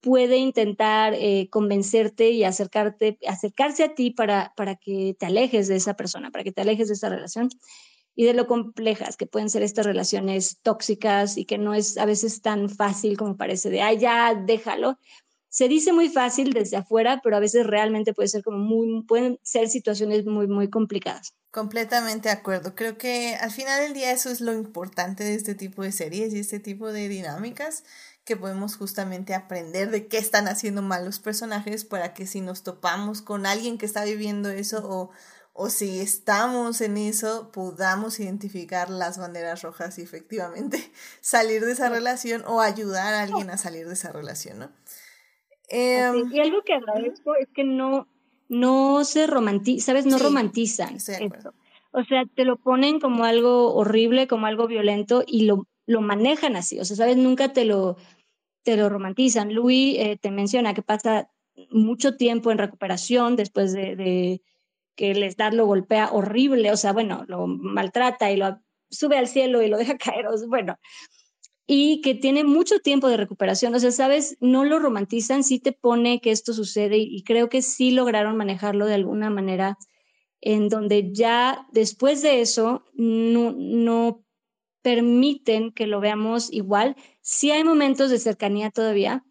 puede 0.00 0.38
intentar 0.38 1.14
eh, 1.14 1.48
convencerte 1.50 2.30
y 2.30 2.44
acercarte, 2.44 3.18
acercarse 3.26 3.84
a 3.84 3.94
ti 3.94 4.10
para, 4.10 4.54
para 4.56 4.76
que 4.76 5.14
te 5.18 5.26
alejes 5.26 5.68
de 5.68 5.76
esa 5.76 5.94
persona, 5.94 6.30
para 6.30 6.42
que 6.44 6.52
te 6.52 6.62
alejes 6.62 6.88
de 6.88 6.94
esa 6.94 7.10
relación 7.10 7.50
y 8.14 8.24
de 8.24 8.34
lo 8.34 8.46
complejas 8.46 9.16
que 9.16 9.26
pueden 9.26 9.50
ser 9.50 9.62
estas 9.62 9.86
relaciones 9.86 10.58
tóxicas 10.62 11.36
y 11.36 11.44
que 11.44 11.58
no 11.58 11.74
es 11.74 11.96
a 11.98 12.06
veces 12.06 12.42
tan 12.42 12.68
fácil 12.68 13.16
como 13.16 13.36
parece 13.36 13.70
de, 13.70 13.82
ay, 13.82 13.98
ya, 13.98 14.34
déjalo. 14.34 14.98
Se 15.50 15.68
dice 15.68 15.92
muy 15.92 16.08
fácil 16.08 16.52
desde 16.52 16.76
afuera, 16.76 17.20
pero 17.22 17.36
a 17.36 17.40
veces 17.40 17.66
realmente 17.66 18.14
puede 18.14 18.28
ser 18.28 18.42
como 18.42 18.58
muy, 18.58 19.02
pueden 19.02 19.38
ser 19.42 19.68
situaciones 19.68 20.24
muy, 20.24 20.46
muy 20.46 20.70
complicadas. 20.70 21.34
Completamente 21.50 22.28
de 22.28 22.34
acuerdo. 22.34 22.76
Creo 22.76 22.96
que 22.96 23.34
al 23.34 23.50
final 23.50 23.80
del 23.82 23.92
día 23.92 24.12
eso 24.12 24.30
es 24.30 24.40
lo 24.40 24.52
importante 24.52 25.24
de 25.24 25.34
este 25.34 25.56
tipo 25.56 25.82
de 25.82 25.90
series 25.90 26.32
y 26.32 26.38
este 26.38 26.60
tipo 26.60 26.92
de 26.92 27.08
dinámicas 27.08 27.82
que 28.24 28.36
podemos 28.36 28.76
justamente 28.76 29.34
aprender 29.34 29.90
de 29.90 30.06
qué 30.06 30.18
están 30.18 30.46
haciendo 30.46 30.82
mal 30.82 31.04
los 31.04 31.18
personajes 31.18 31.84
para 31.84 32.14
que 32.14 32.28
si 32.28 32.40
nos 32.40 32.62
topamos 32.62 33.20
con 33.20 33.44
alguien 33.44 33.76
que 33.76 33.86
está 33.86 34.04
viviendo 34.04 34.48
eso 34.50 34.88
o 34.88 35.10
o 35.52 35.68
si 35.68 36.00
estamos 36.00 36.80
en 36.80 36.96
eso, 36.96 37.50
podamos 37.52 38.20
identificar 38.20 38.88
las 38.88 39.18
banderas 39.18 39.62
rojas 39.62 39.98
y 39.98 40.02
efectivamente 40.02 40.92
salir 41.20 41.64
de 41.64 41.72
esa 41.72 41.88
relación 41.88 42.42
o 42.46 42.60
ayudar 42.60 43.14
a 43.14 43.22
alguien 43.22 43.50
a 43.50 43.58
salir 43.58 43.86
de 43.86 43.94
esa 43.94 44.12
relación, 44.12 44.58
¿no? 44.58 44.72
Em, 45.70 46.32
y 46.32 46.40
algo 46.40 46.62
que 46.62 46.74
agradezco 46.74 47.34
es 47.36 47.48
que 47.54 47.64
no, 47.64 48.08
no 48.48 49.04
se 49.04 49.26
romantiza, 49.26 49.86
¿sabes? 49.86 50.06
No 50.06 50.18
romantizan 50.18 50.96
esto. 50.96 51.54
O 51.92 52.04
sea, 52.04 52.24
te 52.34 52.44
lo 52.44 52.56
ponen 52.56 53.00
como 53.00 53.24
algo 53.24 53.74
horrible, 53.74 54.26
como 54.26 54.46
algo 54.46 54.66
violento 54.66 55.24
y 55.26 55.44
lo, 55.44 55.66
lo 55.86 56.00
manejan 56.00 56.56
así. 56.56 56.78
O 56.78 56.84
sea, 56.84 56.96
¿sabes? 56.96 57.16
Nunca 57.16 57.52
te 57.52 57.64
lo, 57.64 57.96
te 58.62 58.76
lo 58.76 58.88
romantizan. 58.88 59.54
Louis 59.54 59.96
eh, 59.98 60.18
te 60.20 60.30
menciona 60.30 60.74
que 60.74 60.82
pasa 60.82 61.30
mucho 61.70 62.16
tiempo 62.16 62.50
en 62.50 62.58
recuperación 62.58 63.36
después 63.36 63.72
de 63.72 64.42
que 65.00 65.14
Lestat 65.14 65.54
lo 65.54 65.64
golpea 65.64 66.10
horrible, 66.12 66.70
o 66.72 66.76
sea, 66.76 66.92
bueno, 66.92 67.24
lo 67.26 67.46
maltrata 67.46 68.30
y 68.30 68.36
lo 68.36 68.60
sube 68.90 69.16
al 69.16 69.28
cielo 69.28 69.62
y 69.62 69.68
lo 69.68 69.78
deja 69.78 69.96
caer, 69.98 70.26
o 70.26 70.34
bueno, 70.46 70.76
y 71.72 72.00
que 72.00 72.16
tiene 72.16 72.42
mucho 72.42 72.80
tiempo 72.80 73.08
de 73.08 73.16
recuperación, 73.16 73.72
o 73.76 73.78
sea, 73.78 73.92
sabes, 73.92 74.36
no 74.40 74.64
lo 74.64 74.80
romantizan, 74.80 75.44
sí 75.44 75.60
te 75.60 75.70
pone 75.70 76.20
que 76.20 76.32
esto 76.32 76.52
sucede 76.52 76.96
y, 76.98 77.22
creo 77.22 77.48
que 77.48 77.62
sí 77.62 77.92
lograron 77.92 78.36
manejarlo 78.36 78.86
de 78.86 78.94
alguna 78.94 79.30
manera 79.30 79.78
en 80.40 80.68
donde 80.68 81.12
ya 81.12 81.68
después 81.70 82.22
de 82.22 82.40
eso 82.40 82.82
no, 82.94 83.54
no 83.56 84.24
permiten 84.82 85.70
que 85.70 85.86
lo 85.86 86.00
veamos 86.00 86.52
igual. 86.52 86.96
Sí 87.20 87.52
hay 87.52 87.62
momentos 87.62 88.10
de 88.10 88.18
cercanía 88.18 88.70
todavía, 88.70 89.24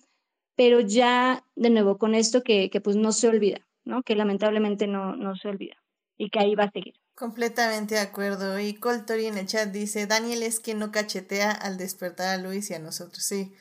pero 0.56 0.80
ya 0.80 1.46
de 1.58 1.72
nuevo 1.72 1.98
con 1.98 2.16
esto 2.16 2.42
que, 2.42 2.70
que 2.70 2.80
pues 2.80 2.96
no 2.96 3.12
se 3.12 3.28
olvida. 3.28 3.68
Que 4.06 4.16
lamentablemente 4.16 4.88
no, 4.88 5.14
no 5.18 5.36
se 5.36 5.50
olvida 5.50 5.76
y 6.18 6.30
que 6.30 6.40
ahí 6.40 6.56
va 6.56 6.66
a 6.66 6.72
seguir. 6.72 6.94
Completamente 7.20 7.96
de 7.96 8.02
acuerdo. 8.02 8.60
Y 8.62 8.76
Coltori 8.76 9.26
en 9.26 9.38
el 9.38 9.46
chat 9.46 9.70
dice, 9.70 10.08
Daniel 10.08 10.42
es 10.42 10.62
quien 10.62 10.80
no 10.80 10.90
cachetea 10.90 11.52
al 11.52 11.78
despertar 11.78 12.30
a 12.30 12.42
Luis 12.42 12.72
y 12.72 12.76
a 12.76 12.80
nosotros, 12.80 13.22
sí. 13.22 13.52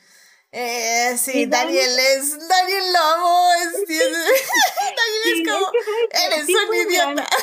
Eh, 0.53 1.17
sí, 1.17 1.45
Daniel, 1.45 1.91
es, 2.15 2.39
Daniel 2.47 2.83
lo 2.93 2.99
amo, 2.99 3.49
es, 3.61 3.73
Daniel 3.87 5.25
es 5.35 5.51
como, 5.51 5.67
eres 6.25 6.47
un 6.47 6.89
idiota. 6.89 7.27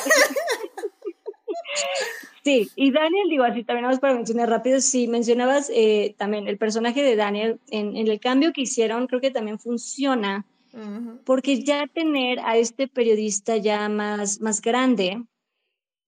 Sí, 2.43 2.71
y 2.77 2.91
Daniel, 2.93 3.27
digo 3.29 3.43
así 3.43 3.65
también 3.65 3.83
vamos 3.83 3.99
para 3.99 4.13
mencionar 4.13 4.49
rápido, 4.49 4.79
sí, 4.79 5.09
mencionabas 5.09 5.69
eh, 5.69 6.15
también 6.17 6.47
el 6.47 6.57
personaje 6.57 7.03
de 7.03 7.17
Daniel, 7.17 7.59
en, 7.67 7.97
en, 7.97 8.07
el 8.07 8.21
cambio 8.21 8.53
que 8.53 8.61
hicieron, 8.61 9.07
creo 9.07 9.19
que 9.19 9.31
también 9.31 9.59
funciona 9.59 10.45
porque 11.25 11.63
ya 11.63 11.87
tener 11.87 12.39
a 12.39 12.57
este 12.57 12.87
periodista 12.87 13.57
ya 13.57 13.89
más, 13.89 14.41
más 14.41 14.61
grande, 14.61 15.23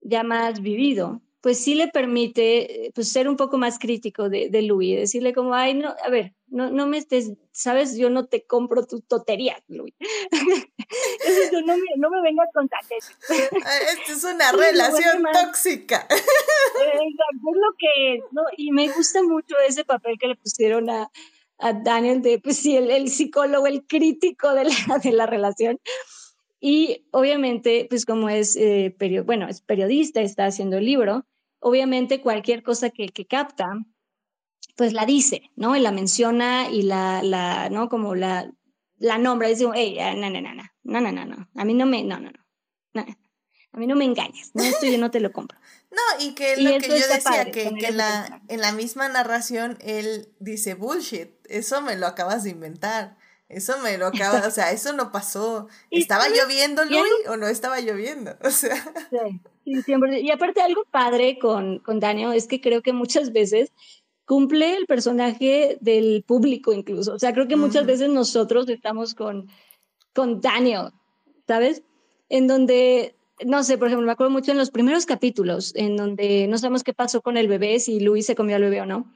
ya 0.01 0.23
más 0.23 0.61
vivido, 0.61 1.21
pues 1.41 1.63
sí 1.63 1.75
le 1.75 1.87
permite 1.87 2.87
eh, 2.87 2.91
pues, 2.93 3.11
ser 3.11 3.29
un 3.29 3.37
poco 3.37 3.57
más 3.57 3.79
crítico 3.79 4.29
de, 4.29 4.49
de 4.49 4.61
Louis, 4.61 4.97
decirle 4.97 5.33
como, 5.33 5.53
ay, 5.53 5.73
no, 5.73 5.95
a 6.03 6.09
ver, 6.09 6.33
no, 6.47 6.69
no 6.69 6.87
me 6.87 6.97
estés, 6.97 7.31
sabes, 7.51 7.95
yo 7.97 8.09
no 8.09 8.25
te 8.25 8.45
compro 8.45 8.85
tu 8.85 9.01
totería, 9.01 9.63
Louis. 9.67 9.93
no, 11.65 11.77
me, 11.77 11.83
no 11.97 12.09
me 12.09 12.21
vengas 12.21 12.49
con 12.53 12.67
Esto 12.67 14.11
es 14.11 14.23
una 14.23 14.51
relación 14.51 15.23
tóxica. 15.31 16.07
Exacto, 16.09 17.49
es 17.51 17.55
lo 17.55 17.75
que 17.77 18.15
es, 18.15 18.23
¿no? 18.31 18.41
Y 18.57 18.71
me 18.71 18.89
gusta 18.89 19.23
mucho 19.23 19.55
ese 19.67 19.85
papel 19.85 20.17
que 20.19 20.27
le 20.27 20.35
pusieron 20.35 20.89
a, 20.89 21.09
a 21.59 21.73
Daniel 21.73 22.21
de, 22.21 22.39
pues 22.39 22.57
sí, 22.57 22.75
el, 22.75 22.91
el, 22.91 23.09
psicólogo, 23.09 23.67
el 23.67 23.85
crítico 23.85 24.53
de 24.53 24.65
la, 24.65 24.97
de 25.01 25.11
la 25.11 25.25
relación. 25.25 25.79
Y 26.59 27.07
obviamente, 27.11 27.87
pues 27.89 28.05
como 28.05 28.29
es, 28.29 28.55
eh, 28.55 28.95
bueno, 29.25 29.47
es 29.47 29.61
periodista, 29.61 30.21
está 30.21 30.45
haciendo 30.45 30.77
el 30.77 30.85
libro, 30.85 31.25
obviamente 31.59 32.21
cualquier 32.21 32.63
cosa 32.63 32.89
que, 32.89 33.07
que 33.09 33.25
capta, 33.25 33.65
pues 34.75 34.93
la 34.93 35.05
dice, 35.05 35.51
¿no? 35.55 35.75
Y 35.75 35.79
la 35.79 35.91
menciona 35.91 36.69
y 36.69 36.81
la, 36.81 37.23
la 37.23 37.69
¿no? 37.69 37.89
Como 37.89 38.15
la, 38.15 38.51
la 38.97 39.17
nombra, 39.17 39.47
dice, 39.47 39.65
hey, 39.73 39.97
no, 40.17 40.29
no, 40.29 40.41
no, 40.41 40.53
no, 40.53 40.63
no, 40.83 41.01
no, 41.01 41.11
no, 41.11 41.25
no, 41.25 41.49
a 41.55 41.65
mí 41.65 41.73
no 41.73 41.85
me, 41.85 42.03
no, 42.03 42.19
no, 42.19 42.31
no, 42.93 43.05
a 43.71 43.77
mí 43.77 43.87
no 43.87 43.95
me 43.95 44.05
engañes, 44.05 44.51
no, 44.53 44.63
esto 44.63 44.85
yo 44.85 44.97
no 44.97 45.11
te 45.11 45.19
lo 45.19 45.31
compro. 45.31 45.57
No, 45.91 46.23
y 46.23 46.35
que 46.35 46.55
lo 46.57 46.77
que 46.77 46.87
yo 46.87 47.07
decía, 47.07 47.49
que, 47.51 47.73
que 47.73 47.91
la, 47.91 48.43
en 48.47 48.61
la 48.61 48.71
misma 48.73 49.09
narración 49.09 49.79
él 49.81 50.31
dice 50.39 50.75
bullshit, 50.75 51.31
eso 51.45 51.81
me 51.81 51.97
lo 51.97 52.05
acabas 52.05 52.43
de 52.43 52.51
inventar. 52.51 53.17
Eso 53.49 53.79
me 53.79 53.97
lo 53.97 54.05
acaba, 54.07 54.47
o 54.47 54.51
sea, 54.51 54.71
eso 54.71 54.93
no 54.93 55.11
pasó. 55.11 55.67
¿Estaba 55.89 56.29
lloviendo, 56.29 56.85
Luis, 56.85 57.01
o 57.27 57.35
no 57.35 57.47
estaba 57.47 57.79
lloviendo? 57.81 58.31
O 58.43 58.51
sea. 58.51 58.75
Sí, 59.65 59.81
siempre. 59.81 60.21
Y 60.21 60.29
aparte, 60.29 60.61
algo 60.61 60.83
padre 60.91 61.39
con, 61.39 61.79
con 61.79 61.99
Daniel 61.99 62.33
es 62.33 62.47
que 62.47 62.61
creo 62.61 62.83
que 62.83 62.93
muchas 62.93 63.31
veces 63.33 63.71
cumple 64.25 64.75
el 64.75 64.85
personaje 64.85 65.79
del 65.81 66.23
público 66.23 66.71
incluso. 66.71 67.13
O 67.13 67.19
sea, 67.19 67.33
creo 67.33 67.47
que 67.47 67.55
muchas 67.55 67.87
veces 67.87 68.09
nosotros 68.09 68.69
estamos 68.69 69.15
con, 69.15 69.47
con 70.13 70.41
Daniel, 70.41 70.91
¿sabes? 71.47 71.81
En 72.29 72.45
donde, 72.45 73.15
no 73.43 73.63
sé, 73.63 73.79
por 73.79 73.87
ejemplo, 73.87 74.05
me 74.05 74.11
acuerdo 74.11 74.29
mucho 74.29 74.51
en 74.51 74.59
los 74.59 74.69
primeros 74.69 75.07
capítulos, 75.07 75.73
en 75.75 75.97
donde 75.97 76.45
no 76.47 76.59
sabemos 76.59 76.83
qué 76.83 76.93
pasó 76.93 77.21
con 77.21 77.37
el 77.37 77.47
bebé, 77.47 77.79
si 77.79 77.99
Luis 77.99 78.27
se 78.27 78.35
comió 78.35 78.57
al 78.57 78.61
bebé 78.61 78.81
o 78.81 78.85
no. 78.85 79.11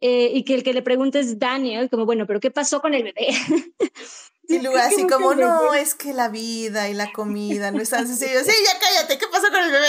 Eh, 0.00 0.30
y 0.32 0.44
que 0.44 0.54
el 0.54 0.62
que 0.62 0.72
le 0.72 0.82
pregunte 0.82 1.18
es 1.18 1.38
Daniel, 1.38 1.90
como, 1.90 2.06
bueno, 2.06 2.26
pero 2.26 2.38
¿qué 2.38 2.50
pasó 2.50 2.80
con 2.80 2.94
el 2.94 3.04
bebé? 3.04 3.28
Y 4.50 4.60
luego 4.60 4.78
así 4.78 5.06
como, 5.06 5.34
no, 5.34 5.74
es 5.74 5.94
que 5.94 6.14
la 6.14 6.30
vida 6.30 6.88
y 6.88 6.94
la 6.94 7.12
comida 7.12 7.70
no 7.70 7.82
están 7.82 8.06
sencillos. 8.06 8.46
Sí, 8.46 8.52
ya 8.64 8.80
cállate, 8.80 9.18
¿qué 9.18 9.26
pasó 9.30 9.48
con 9.48 9.62
el 9.62 9.70
bebé? 9.70 9.88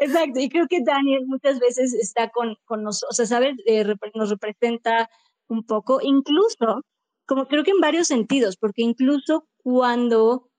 Exacto, 0.00 0.40
y 0.40 0.50
creo 0.50 0.66
que 0.68 0.82
Daniel 0.84 1.24
muchas 1.26 1.58
veces 1.58 1.94
está 1.94 2.28
con, 2.28 2.56
con 2.66 2.82
nosotros, 2.82 3.12
o 3.12 3.14
sea, 3.14 3.24
¿sabes? 3.24 3.54
Eh, 3.64 3.84
nos 4.14 4.28
representa 4.28 5.08
un 5.48 5.64
poco, 5.64 6.00
incluso, 6.02 6.84
como 7.24 7.46
creo 7.46 7.64
que 7.64 7.70
en 7.70 7.80
varios 7.80 8.08
sentidos, 8.08 8.58
porque 8.58 8.82
incluso 8.82 9.46
cuando 9.62 10.50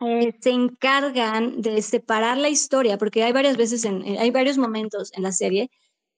eh, 0.00 0.34
se 0.40 0.50
encargan 0.50 1.60
de 1.60 1.82
separar 1.82 2.38
la 2.38 2.48
historia, 2.48 2.96
porque 2.96 3.24
hay 3.24 3.32
varias 3.32 3.58
veces, 3.58 3.84
en, 3.84 4.02
hay 4.18 4.30
varios 4.30 4.56
momentos 4.56 5.12
en 5.12 5.22
la 5.22 5.32
serie 5.32 5.70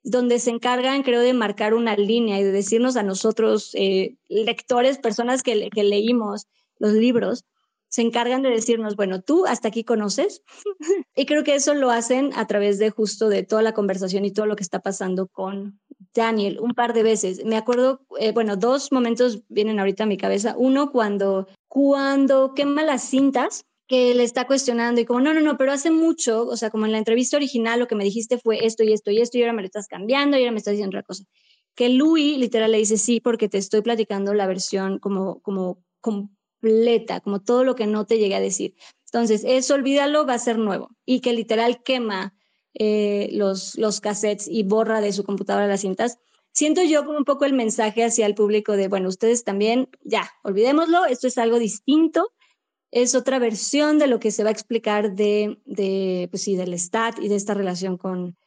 donde 0.07 0.39
se 0.39 0.51
encargan, 0.51 1.03
creo, 1.03 1.20
de 1.20 1.35
marcar 1.35 1.74
una 1.74 1.97
línea 1.97 2.39
y 2.39 2.45
de 2.45 2.53
decirnos 2.53 2.97
a 2.97 3.03
nosotros, 3.03 3.73
eh, 3.74 4.16
lectores, 4.28 4.99
personas 4.99 5.43
que, 5.43 5.69
leímos 5.74 6.47
los 6.78 6.93
libros, 6.93 7.45
se 7.89 8.03
encargan 8.03 8.43
de 8.43 8.51
decirnos, 8.51 8.95
bueno, 8.95 9.20
tú 9.20 9.47
hasta 9.47 9.66
aquí 9.66 9.83
conoces. 9.83 10.43
y 11.16 11.27
creo 11.27 11.43
que 11.43 11.57
eso 11.57 11.74
lo 11.74 11.91
hacen 11.91 12.31
a 12.37 12.47
través 12.47 12.78
de 12.78 12.91
justo 12.91 13.28
de 13.28 13.43
toda 13.43 13.62
la 13.62 13.74
conversación 13.74 14.24
y 14.24 14.31
todo 14.33 14.47
lo 14.47 14.55
que 14.55 14.62
está 14.62 14.78
pasando 14.78 15.27
con 15.27 15.81
Daniel 16.15 16.61
un 16.61 16.74
par 16.74 16.93
de 16.93 17.03
veces. 17.03 17.45
Me 17.45 17.57
acuerdo, 17.57 18.07
eh, 18.20 18.31
bueno, 18.31 18.57
dos 18.57 18.93
momentos 18.93 19.43
vienen 19.49 19.81
ahorita 19.81 20.05
a 20.05 20.07
mi 20.07 20.16
cabeza. 20.16 20.55
Uno, 20.57 20.93
cuando, 20.93 21.49
cuando 21.66 22.55
quema 22.55 22.85
las 22.85 23.03
cintas 23.03 23.65
que 23.87 24.15
le 24.15 24.25
está 24.25 24.47
cuestionando 24.47 25.01
y 25.01 25.05
como, 25.05 25.21
no, 25.21 25.33
no, 25.33 25.41
no, 25.41 25.57
pero 25.57 25.73
hace 25.73 25.91
mucho, 25.91 26.47
o 26.47 26.57
sea, 26.57 26.71
como 26.71 26.87
en 26.87 26.93
la 26.93 26.99
entrevista 26.99 27.37
original 27.37 27.79
lo 27.79 27.87
que 27.87 27.95
me 27.95 28.05
dijiste 28.05 28.39
fue 28.39 28.67
esto 28.67 28.83
y 28.83 28.93
esto 28.93 29.11
y 29.11 29.21
esto 29.21 29.39
y 29.39 29.43
ahora 29.43 29.53
me 29.53 29.63
lo 29.63 29.67
estás 29.67 29.87
cambiando 29.87 30.37
y 30.37 30.41
ahora 30.41 30.53
me 30.53 30.59
estás 30.59 30.73
diciendo 30.73 30.97
otra 30.97 31.07
cosa. 31.07 31.25
Que 31.75 31.89
Louis 31.89 32.39
literal 32.39 32.73
le 32.73 32.79
dice, 32.79 32.97
sí, 32.97 33.21
porque 33.21 33.49
te 33.49 33.59
estoy 33.59 33.83
platicando 33.83 34.35
la 34.35 34.47
versión 34.47 34.99
como, 34.99 35.41
como, 35.41 35.85
como 36.01 36.31
como 37.23 37.43
todo 37.43 37.65
lo 37.65 37.75
que 37.77 37.87
no 37.87 38.07
te 38.07 38.19
llegué 38.19 38.35
a 38.35 38.41
decir. 38.41 38.75
Entonces, 39.07 39.45
eso 39.47 39.75
olvídalo, 39.75 40.27
va 40.27 40.35
a 40.35 40.39
ser 40.39 40.59
nuevo. 40.59 40.91
Y 41.05 41.21
que 41.21 41.33
literal 41.33 41.83
quema 41.83 42.35
eh, 42.75 43.29
los, 43.33 43.77
los 43.77 44.01
cassettes 44.01 44.49
y 44.49 44.63
borra 44.63 45.01
de 45.01 45.13
su 45.13 45.25
computadora 45.25 45.67
las 45.67 45.81
cintas. 45.81 46.19
Siento 46.53 46.83
yo 46.83 47.05
como 47.05 47.19
un 47.19 47.25
poco 47.25 47.45
el 47.45 47.53
mensaje 47.53 48.05
hacia 48.05 48.27
el 48.27 48.35
público 48.35 48.77
de, 48.77 48.89
bueno, 48.89 49.09
ustedes 49.09 49.45
también, 49.45 49.89
ya, 50.03 50.31
olvidémoslo, 50.43 51.05
esto 51.05 51.27
es 51.27 51.37
algo 51.39 51.59
distinto, 51.59 52.33
es 53.02 53.14
otra 53.14 53.39
versión 53.39 53.98
de 53.98 54.06
lo 54.06 54.18
que 54.18 54.31
se 54.31 54.43
va 54.43 54.48
a 54.48 54.52
explicar 54.52 55.14
de, 55.14 55.59
de 55.66 56.28
pues 56.31 56.43
sí, 56.43 56.56
del 56.56 56.78
STAT 56.78 57.18
y 57.20 57.28
de 57.28 57.36
esta 57.36 57.52
relación 57.52 57.98
con, 57.98 58.39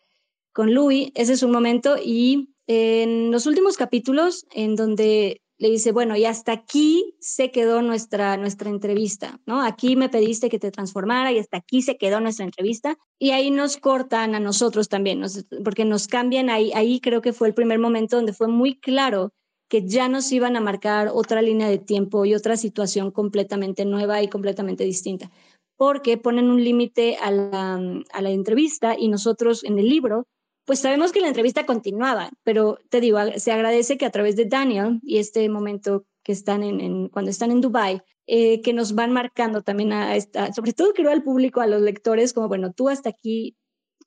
con 0.51 0.73
Louis. 0.73 1.11
Ese 1.13 1.34
es 1.34 1.43
un 1.43 1.51
momento 1.51 1.97
y 2.03 2.49
en 2.65 3.30
los 3.30 3.45
últimos 3.45 3.77
capítulos 3.77 4.47
en 4.51 4.76
donde 4.76 5.43
le 5.59 5.69
dice, 5.69 5.91
bueno, 5.91 6.15
y 6.15 6.26
hasta 6.26 6.51
aquí 6.51 7.13
se 7.19 7.51
quedó 7.51 7.84
nuestra, 7.84 8.38
nuestra 8.38 8.71
entrevista, 8.71 9.39
¿no? 9.45 9.61
Aquí 9.61 9.95
me 9.95 10.09
pediste 10.09 10.49
que 10.49 10.57
te 10.57 10.71
transformara 10.71 11.31
y 11.31 11.38
hasta 11.38 11.57
aquí 11.57 11.84
se 11.84 11.97
quedó 11.97 12.19
nuestra 12.19 12.45
entrevista. 12.45 12.97
Y 13.19 13.31
ahí 13.31 13.51
nos 13.51 13.77
cortan 13.77 14.34
a 14.34 14.39
nosotros 14.39 14.89
también, 14.89 15.21
porque 15.63 15.85
nos 15.85 16.07
cambian 16.07 16.49
ahí. 16.49 16.71
Ahí 16.73 16.99
creo 17.01 17.21
que 17.21 17.34
fue 17.34 17.49
el 17.49 17.53
primer 17.53 17.77
momento 17.77 18.15
donde 18.15 18.34
fue 18.34 18.47
muy 18.47 18.80
claro 18.80 19.31
que 19.69 19.87
ya 19.87 20.09
nos 20.09 20.31
iban 20.31 20.57
a 20.57 20.61
marcar 20.61 21.09
otra 21.13 21.41
línea 21.41 21.69
de 21.69 21.77
tiempo 21.77 22.25
y 22.25 22.35
otra 22.35 22.57
situación 22.57 23.11
completamente 23.11 23.85
nueva 23.85 24.21
y 24.21 24.27
completamente 24.27 24.83
distinta, 24.83 25.31
porque 25.77 26.17
ponen 26.17 26.49
un 26.49 26.63
límite 26.63 27.17
a 27.21 27.31
la, 27.31 27.75
a 28.11 28.21
la 28.21 28.29
entrevista 28.29 28.95
y 28.97 29.07
nosotros 29.07 29.63
en 29.63 29.79
el 29.79 29.87
libro 29.87 30.27
pues 30.69 30.81
sabemos 30.81 31.11
que 31.11 31.19
la 31.19 31.29
entrevista 31.29 31.65
continuaba, 31.65 32.29
pero 32.43 32.77
te 32.91 33.01
digo, 33.01 33.17
se 33.37 33.51
agradece 33.51 33.97
que 33.97 34.05
a 34.05 34.11
través 34.11 34.35
de 34.35 34.45
Daniel 34.45 34.99
y 35.01 35.17
este 35.17 35.49
momento 35.49 36.05
que 36.21 36.31
están 36.31 36.61
en, 36.61 37.09
cuando 37.09 37.31
están 37.31 37.49
en 37.49 37.59
Dubai, 37.59 38.03
eh, 38.27 38.61
que 38.61 38.71
nos 38.71 38.93
van 38.93 39.11
marcando 39.11 39.63
también 39.63 39.93
a 39.93 40.15
esta, 40.15 40.53
sobre 40.53 40.73
todo 40.73 40.93
creo 40.93 41.09
al 41.09 41.23
público, 41.23 41.59
a 41.59 41.65
los 41.65 41.81
lectores, 41.81 42.33
como 42.33 42.49
bueno, 42.49 42.71
tú 42.71 42.87
hasta 42.87 43.09
aquí 43.09 43.57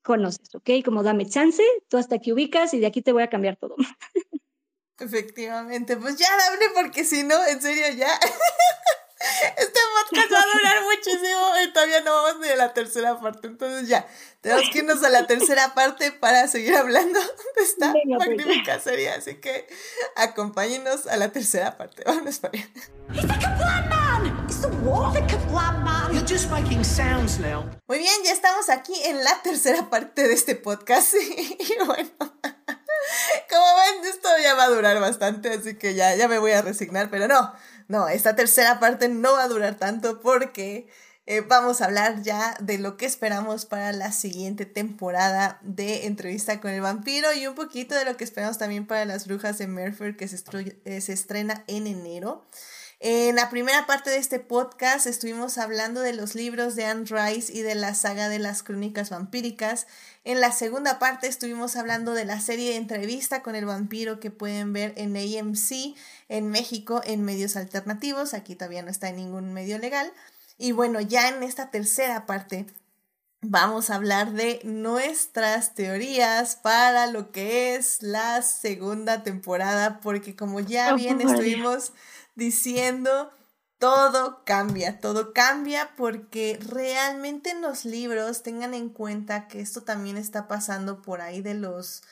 conoces, 0.05 0.55
¿ok? 0.55 0.70
Como 0.84 1.02
dame 1.02 1.26
chance, 1.26 1.64
tú 1.89 1.97
hasta 1.97 2.14
aquí 2.14 2.30
ubicas 2.30 2.74
y 2.74 2.78
de 2.78 2.86
aquí 2.86 3.02
te 3.02 3.10
voy 3.10 3.24
a 3.24 3.28
cambiar 3.28 3.56
todo. 3.56 3.74
Efectivamente, 5.03 5.97
pues 5.97 6.16
ya 6.16 6.29
dame 6.37 6.70
porque 6.74 7.05
si 7.05 7.24
no, 7.24 7.45
en 7.47 7.61
serio 7.61 7.89
ya. 7.97 8.19
Este 9.57 9.79
podcast 9.95 10.33
va 10.33 10.41
a 10.41 10.59
durar 10.59 10.83
muchísimo 10.83 11.53
y 11.65 11.73
todavía 11.73 12.01
no 12.01 12.12
vamos 12.12 12.41
ni 12.41 12.49
a 12.49 12.57
la 12.57 12.74
tercera 12.74 13.20
parte. 13.20 13.47
Entonces 13.47 13.89
ya, 13.89 14.07
tenemos 14.41 14.65
que 14.73 14.79
irnos 14.79 15.03
a 15.05 15.11
la 15.11 15.29
tercera 15.29 15.74
parte 15.74 16.11
para 16.11 16.49
seguir 16.49 16.74
hablando 16.74 17.20
de 17.20 17.62
esta 17.62 17.93
pues 17.93 18.05
magnífica 18.07 18.81
serie. 18.81 19.11
Así 19.11 19.37
que 19.37 19.69
acompáñenos 20.16 21.07
a 21.07 21.16
la 21.16 21.31
tercera 21.31 21.77
parte. 21.77 22.03
Vamos 22.07 22.41
para 22.41 22.59
allá. 22.59 22.69
Muy 27.87 27.99
bien, 27.99 28.15
ya 28.24 28.33
estamos 28.33 28.69
aquí 28.70 28.95
en 29.05 29.23
la 29.23 29.41
tercera 29.43 29.89
parte 29.89 30.27
de 30.27 30.35
este 30.35 30.57
podcast. 30.57 31.15
Y 31.62 31.87
bueno, 31.87 32.11
como 33.51 33.65
ven, 33.77 34.11
esto 34.11 34.29
ya 34.43 34.55
va 34.55 34.65
a 34.65 34.70
durar 34.70 35.01
bastante, 35.01 35.51
así 35.51 35.74
que 35.74 35.95
ya, 35.95 36.15
ya 36.15 36.29
me 36.29 36.39
voy 36.39 36.53
a 36.53 36.62
resignar, 36.62 37.11
pero 37.11 37.29
no. 37.29 37.53
No, 37.89 38.09
esta 38.09 38.37
tercera 38.37 38.81
parte 38.81 39.09
no 39.09 39.33
va 39.35 39.45
a 39.45 39.49
durar 39.49 39.74
tanto 39.74 40.20
porque 40.20 40.89
eh, 41.27 41.41
vamos 41.41 41.81
a 41.81 41.85
hablar 41.85 42.23
ya 42.23 42.57
de 42.61 42.79
lo 42.79 42.97
que 42.97 43.07
esperamos 43.07 43.65
para 43.65 43.93
la 43.93 44.11
siguiente 44.11 44.66
temporada 44.66 45.61
de 45.62 46.07
Entrevista 46.07 46.61
con 46.61 46.70
el 46.70 46.81
Vampiro 46.81 47.33
y 47.33 47.47
un 47.47 47.55
poquito 47.55 47.95
de 47.95 48.05
lo 48.05 48.16
que 48.16 48.24
esperamos 48.24 48.59
también 48.59 48.87
para 48.87 49.05
las 49.05 49.27
brujas 49.27 49.59
de 49.59 49.69
Merfer 49.69 50.16
que 50.16 50.27
se, 50.27 50.43
eh, 50.85 51.01
se 51.01 51.12
estrena 51.12 51.65
en 51.69 51.87
enero. 51.87 52.47
En 53.05 53.35
la 53.35 53.51
primera 53.51 53.85
parte 53.85 54.11
de 54.11 54.19
este 54.19 54.39
podcast 54.39 55.09
estuvimos 55.09 55.59
hablando 55.59 56.03
de 56.03 56.12
los 56.12 56.37
libros 56.37 56.77
de 56.77 56.85
Anne 56.85 57.05
Rice 57.05 57.53
y 57.53 57.62
de 57.62 57.74
la 57.74 57.97
saga 57.97 58.29
de 58.29 58.39
las 58.39 58.62
crónicas 58.62 59.11
vampíricas. 59.11 59.89
En 60.23 60.41
la 60.41 60.53
segunda 60.53 61.01
parte 61.01 61.27
estuvimos 61.27 61.74
hablando 61.74 62.15
de 62.15 62.24
la 62.24 62.41
serie 62.41 62.70
de 62.70 62.77
entrevista 62.77 63.43
con 63.43 63.57
el 63.57 63.65
vampiro 63.65 64.20
que 64.20 64.31
pueden 64.31 64.73
ver 64.73 64.95
en 64.97 65.16
AMC 65.16 65.97
en 66.29 66.49
México 66.51 67.01
en 67.05 67.24
medios 67.24 67.57
alternativos. 67.57 68.35
Aquí 68.35 68.55
todavía 68.55 68.85
no 68.85 68.91
está 68.93 69.09
en 69.09 69.16
ningún 69.16 69.53
medio 69.53 69.79
legal. 69.79 70.12
Y 70.57 70.70
bueno, 70.70 71.01
ya 71.01 71.29
en 71.29 71.43
esta 71.43 71.73
tercera 71.73 72.24
parte 72.24 72.66
vamos 73.41 73.91
a 73.91 73.97
hablar 73.97 74.33
de 74.33 74.61
nuestras 74.62 75.74
teorías 75.74 76.55
para 76.55 77.09
lo 77.09 77.33
que 77.33 77.74
es 77.74 78.01
la 78.01 78.43
segunda 78.43 79.24
temporada, 79.24 79.99
porque 80.01 80.37
como 80.37 80.61
ya 80.61 80.95
bien 80.95 81.20
estuvimos 81.20 81.93
diciendo, 82.35 83.31
todo 83.79 84.45
cambia, 84.45 85.01
todo 85.01 85.33
cambia 85.33 85.95
porque 85.97 86.59
realmente 86.65 87.51
en 87.51 87.63
los 87.63 87.85
libros 87.85 88.43
tengan 88.43 88.75
en 88.75 88.91
cuenta 88.91 89.49
que 89.49 89.61
esto 89.61 89.83
también 89.83 90.17
está 90.17 90.47
pasando 90.47 91.03
por 91.03 91.21
ahí 91.21 91.41
de 91.41 91.55
los 91.55 92.03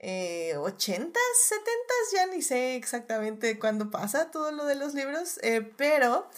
eh, 0.00 0.54
80s, 0.56 1.12
70s, 1.12 2.12
ya 2.12 2.26
ni 2.26 2.42
sé 2.42 2.74
exactamente 2.74 3.58
cuándo 3.60 3.90
pasa 3.90 4.32
todo 4.32 4.50
lo 4.50 4.64
de 4.64 4.74
los 4.74 4.94
libros, 4.94 5.38
eh, 5.42 5.62
pero 5.76 6.28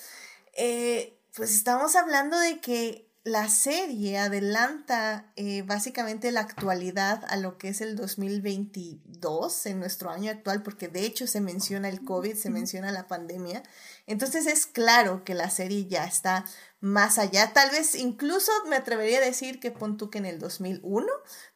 eh, 0.53 1.19
pues 1.35 1.55
estamos 1.55 1.97
hablando 1.97 2.39
de 2.39 2.61
que 2.61 3.04
la 3.25 3.49
serie 3.49 4.19
adelanta 4.19 5.33
eh, 5.37 5.63
básicamente 5.63 6.31
la 6.31 6.41
actualidad 6.41 7.25
a 7.31 7.39
lo 7.39 7.57
que 7.57 7.69
es 7.69 7.81
el 7.81 7.97
2022 7.97 9.65
en 9.65 9.81
nuestro 9.81 10.11
año 10.11 10.31
actual, 10.31 10.63
porque 10.63 10.89
de 10.89 11.07
hecho 11.07 11.27
se 11.27 11.41
menciona 11.41 11.89
el 11.89 12.05
COVID, 12.05 12.37
se 12.37 12.51
menciona 12.51 12.93
la 12.93 13.09
pandemia. 13.09 13.63
Entonces 14.07 14.47
es 14.47 14.67
claro 14.67 15.25
que 15.25 15.35
la 15.35 15.49
serie 15.49 15.87
ya 15.87 16.05
está 16.05 16.45
más 16.81 17.17
allá. 17.19 17.55
Tal 17.55 17.71
vez 17.71 17.95
incluso 17.95 18.53
me 18.69 18.77
atrevería 18.77 19.19
a 19.19 19.25
decir 19.25 19.59
que 19.59 19.71
pon 19.71 19.97
tú 19.97 20.11
que 20.11 20.19
en 20.19 20.27
el 20.27 20.39
2001, 20.39 21.07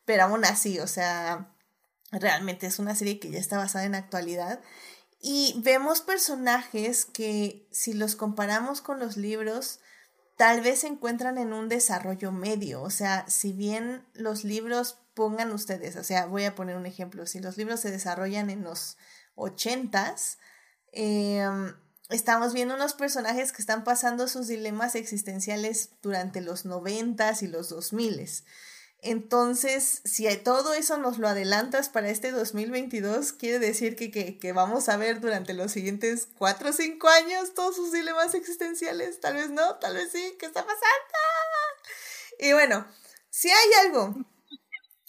pero 0.07 0.23
aún 0.23 0.47
así, 0.47 0.81
o 0.81 0.87
sea, 0.87 1.55
realmente 2.11 2.67
es 2.67 2.79
una 2.79 2.95
serie 2.95 3.21
que 3.21 3.31
ya 3.31 3.39
está 3.39 3.59
basada 3.59 3.85
en 3.85 3.95
actualidad. 3.95 4.63
Y 5.21 5.61
vemos 5.63 6.01
personajes 6.01 7.05
que 7.05 7.69
si 7.71 7.93
los 7.93 8.17
comparamos 8.17 8.81
con 8.81 8.99
los 8.99 9.19
libros, 9.19 9.81
tal 10.39 10.61
vez 10.61 10.81
se 10.81 10.87
encuentran 10.87 11.37
en 11.37 11.53
un 11.53 11.69
desarrollo 11.69 12.31
medio. 12.31 12.81
O 12.83 12.91
sea, 12.91 13.29
si 13.29 13.53
bien 13.53 14.07
los 14.15 14.45
libros 14.45 14.97
pongan 15.15 15.53
ustedes, 15.53 15.97
o 15.97 16.05
sea, 16.05 16.27
voy 16.27 16.45
a 16.45 16.55
poner 16.55 16.77
un 16.77 16.87
ejemplo, 16.87 17.27
si 17.27 17.41
los 17.41 17.57
libros 17.57 17.81
se 17.81 17.91
desarrollan 17.91 18.49
en 18.49 18.63
los 18.63 18.97
ochentas, 19.35 20.39
em, 20.93 21.75
estamos 22.09 22.55
viendo 22.55 22.77
unos 22.77 22.95
personajes 22.95 23.51
que 23.51 23.61
están 23.61 23.83
pasando 23.83 24.29
sus 24.29 24.47
dilemas 24.47 24.95
existenciales 24.95 25.91
durante 26.03 26.41
los 26.41 26.65
noventas 26.65 27.43
y 27.43 27.49
los 27.49 27.69
dos 27.69 27.93
miles. 27.93 28.45
Entonces, 29.01 30.01
si 30.05 30.29
todo 30.39 30.75
eso 30.75 30.99
nos 30.99 31.19
lo 31.19 31.29
adelantas 31.29 31.89
para 31.89 32.09
este 32.09 32.33
2022, 32.33 33.33
quiere 33.33 33.61
decir 33.61 33.95
que, 33.95 34.39
que, 34.39 34.53
vamos 34.53 34.89
a 34.89 34.97
ver 34.97 35.21
durante 35.21 35.55
los 35.55 35.71
siguientes 35.71 36.29
cuatro 36.37 36.71
o 36.71 36.73
cinco 36.73 37.09
años 37.09 37.55
todos 37.55 37.77
sus 37.77 37.93
dilemas 37.93 38.35
existenciales. 38.35 39.21
Tal 39.21 39.35
vez 39.35 39.51
no, 39.51 39.77
tal 39.77 39.95
vez 39.95 40.11
sí. 40.11 40.37
¿Qué 40.39 40.47
está 40.47 40.63
pasando? 40.63 40.85
Y 42.41 42.53
bueno, 42.53 42.87
si 43.31 43.51
hay 43.51 43.87
algo 43.87 44.17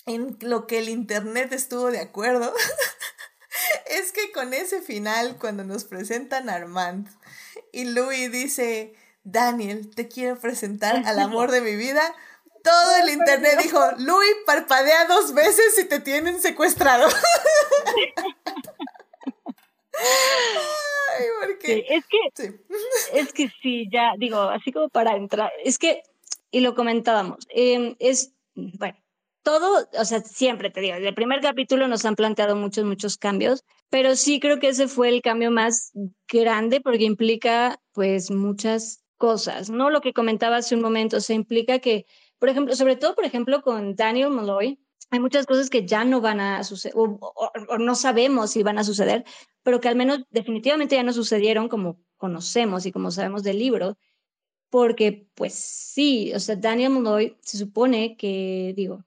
en 0.06 0.38
lo 0.42 0.68
que 0.68 0.80
el 0.80 0.90
Internet 0.90 1.52
estuvo 1.52 1.90
de 1.90 2.00
acuerdo, 2.00 2.54
es 3.88 4.12
que 4.12 4.32
con 4.32 4.54
ese 4.54 4.82
final, 4.84 5.38
cuando 5.40 5.64
nos 5.64 5.84
presentan 5.84 6.50
Armand 6.50 7.10
y 7.72 7.86
Louis 7.86 8.32
dice, 8.32 8.94
Daniel, 9.24 9.94
te 9.96 10.08
quiero 10.08 10.40
presentar 10.40 11.04
al 11.08 11.20
amor 11.20 11.50
de 11.50 11.62
mi 11.62 11.76
vida 11.76 12.16
todo 12.64 12.96
el 13.04 13.10
internet 13.10 13.60
dijo, 13.62 13.80
Louis 13.98 14.36
parpadea 14.46 15.06
dos 15.06 15.34
veces 15.34 15.78
y 15.80 15.86
te 15.86 16.00
tienen 16.00 16.40
secuestrado. 16.42 17.08
Ay, 21.18 21.26
porque... 21.46 21.86
es 21.90 22.06
que, 22.06 22.60
es 23.14 23.34
que 23.34 23.50
sí, 23.62 23.90
ya 23.92 24.14
digo, 24.18 24.40
así 24.40 24.72
como 24.72 24.90
para 24.90 25.16
entrar, 25.16 25.52
es 25.64 25.78
que, 25.78 26.04
y 26.52 26.62
lo 26.62 26.76
comentábamos, 26.76 27.46
em, 27.50 27.96
es, 28.00 28.34
bueno, 28.56 28.98
todo, 29.44 29.88
o 29.94 30.06
sea, 30.06 30.22
siempre 30.22 30.70
te 30.70 30.82
digo, 30.82 30.96
en 30.96 31.06
el 31.06 31.14
primer 31.14 31.42
capítulo 31.42 31.88
nos 31.88 32.06
han 32.06 32.16
planteado 32.16 32.56
muchos, 32.56 32.86
muchos 32.86 33.18
cambios, 33.18 33.64
pero 33.90 34.16
sí 34.16 34.40
creo 34.40 34.60
que 34.60 34.70
ese 34.70 34.88
fue 34.88 35.10
el 35.10 35.22
cambio 35.22 35.52
más 35.52 35.92
grande 36.32 36.82
porque 36.82 37.04
implica, 37.04 37.82
pues, 37.94 38.32
muchas 38.32 39.04
cosas, 39.18 39.70
¿no? 39.70 39.90
Lo 39.90 40.02
que 40.02 40.14
comentaba 40.14 40.58
hace 40.58 40.76
un 40.76 40.82
momento, 40.82 41.20
se 41.20 41.34
implica 41.34 41.80
que 41.80 42.06
por 42.40 42.50
ejemplo, 42.50 42.76
sobre 42.76 42.96
todo, 42.96 43.16
por 43.16 43.26
ejemplo, 43.26 43.62
con 43.62 43.96
Daniel 43.96 44.32
Malloy, 44.32 44.80
hay 45.12 45.20
muchas 45.20 45.46
cosas 45.46 45.70
que 45.70 45.86
ya 45.86 46.04
no 46.04 46.22
van 46.22 46.40
a 46.40 46.64
suceder, 46.64 46.94
o, 46.98 47.52
no 47.80 47.96
sabemos 47.96 48.52
si 48.52 48.64
van 48.64 48.78
a 48.78 48.84
suceder, 48.84 49.26
pero 49.64 49.80
que 49.80 49.88
al 49.88 49.96
menos 49.96 50.22
definitivamente 50.30 50.96
ya 50.96 51.04
no 51.04 51.14
sucedieron 51.14 51.68
como 51.68 52.00
conocemos 52.18 52.86
y 52.86 52.92
como 52.92 53.12
sabemos 53.12 53.44
del 53.44 53.60
libro, 53.60 53.98
porque 54.70 55.28
pues 55.34 55.54
sí, 55.54 56.32
o 56.34 56.40
sea, 56.40 56.56
Daniel 56.56 56.92
Malloy 56.92 57.38
se 57.42 57.58
supone 57.58 58.18
que, 58.18 58.74
digo, 58.76 59.04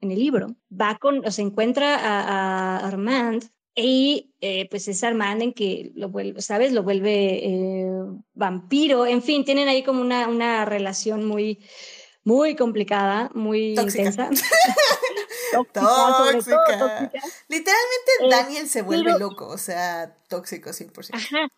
en 0.00 0.10
el 0.10 0.18
libro, 0.18 0.56
va 0.70 0.96
con, 0.98 1.24
o 1.24 1.30
se 1.30 1.42
encuentra 1.42 1.96
a, 1.96 2.78
Armand 2.78 3.44
y 3.74 4.34
eh, 4.40 4.68
pues 4.70 4.88
es 4.88 5.04
Armand 5.04 5.42
en 5.42 5.52
que 5.52 5.92
lo 5.94 6.08
vuelve, 6.08 6.42
¿sabes? 6.42 6.72
Lo 6.72 6.82
vuelve 6.82 7.46
eh, 7.46 7.90
vampiro, 8.34 9.06
en 9.06 9.22
fin, 9.22 9.44
tienen 9.44 9.68
ahí 9.68 9.82
como 9.82 10.00
una, 10.00 10.28
una 10.28 10.64
relación 10.64 11.24
muy 11.26 11.60
muy 12.24 12.56
complicada, 12.56 13.30
muy 13.34 13.74
intensa. 13.74 14.28
tóxica, 15.52 17.10
Literalmente 17.48 18.10
eh, 18.20 18.28
Daniel 18.30 18.68
se 18.68 18.82
vuelve 18.82 19.18
loco, 19.18 19.48
o 19.48 19.58
sea, 19.58 20.16
tóxico 20.28 20.70
100%. 20.70 21.10
Ajá. 21.12 21.48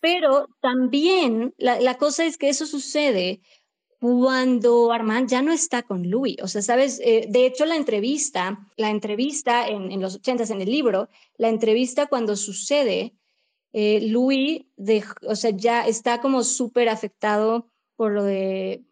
Pero 0.00 0.48
también 0.60 1.54
la, 1.58 1.80
la, 1.80 1.98
cosa 1.98 2.24
es 2.24 2.38
que 2.38 2.48
eso 2.48 2.66
sucede 2.66 3.40
cuando 4.00 4.92
Armand 4.92 5.28
ya 5.28 5.42
no 5.42 5.52
está 5.52 5.82
con 5.82 6.08
Louis. 6.08 6.36
O 6.42 6.48
sea, 6.48 6.62
sabes, 6.62 7.00
eh, 7.04 7.26
de 7.28 7.46
hecho 7.46 7.64
la 7.64 7.76
entrevista, 7.76 8.58
la 8.76 8.90
entrevista 8.90 9.66
en, 9.68 9.90
en 9.90 10.00
los 10.00 10.16
ochentas 10.16 10.50
en 10.50 10.60
el 10.60 10.70
libro, 10.70 11.08
la 11.36 11.48
entrevista 11.48 12.06
cuando 12.06 12.36
sucede, 12.36 13.14
eh, 13.72 14.00
Louis, 14.02 14.66
de, 14.76 15.04
o 15.26 15.34
sea, 15.34 15.50
ya 15.50 15.86
está 15.86 16.20
como 16.20 16.44
súper 16.44 16.88
afectado 16.88 17.68
por 17.96 18.12
lo 18.12 18.22
de 18.22 18.84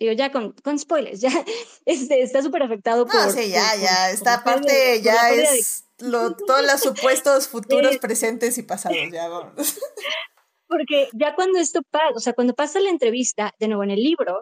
digo, 0.00 0.12
ya 0.12 0.32
con, 0.32 0.52
con 0.64 0.78
spoilers, 0.78 1.20
ya 1.20 1.30
este, 1.84 2.22
está 2.22 2.42
súper 2.42 2.62
afectado 2.62 3.06
por... 3.06 3.14
No, 3.14 3.30
sí, 3.30 3.50
ya, 3.50 3.76
ya, 3.76 4.10
esta 4.10 4.42
parte 4.42 5.00
ya 5.02 5.30
es 5.30 5.84
lo, 5.98 6.34
todos 6.46 6.62
los 6.62 6.80
supuestos 6.80 7.48
futuros, 7.48 7.98
presentes 7.98 8.58
y 8.58 8.62
pasados, 8.62 8.98
ya 9.12 9.28
vamos. 9.28 9.52
Porque 10.66 11.08
ya 11.12 11.34
cuando 11.34 11.58
esto 11.58 11.82
pasa, 11.90 12.12
o 12.14 12.20
sea, 12.20 12.32
cuando 12.32 12.54
pasa 12.54 12.80
la 12.80 12.90
entrevista, 12.90 13.54
de 13.58 13.68
nuevo 13.68 13.82
en 13.82 13.90
el 13.90 14.02
libro, 14.02 14.40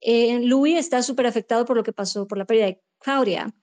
eh, 0.00 0.40
Louis 0.40 0.78
está 0.78 1.02
súper 1.02 1.26
afectado 1.26 1.64
por 1.64 1.76
lo 1.76 1.82
que 1.82 1.92
pasó, 1.92 2.26
por 2.26 2.38
la 2.38 2.46
pérdida 2.46 2.66
de 2.66 2.80
Claudia. 2.98 3.54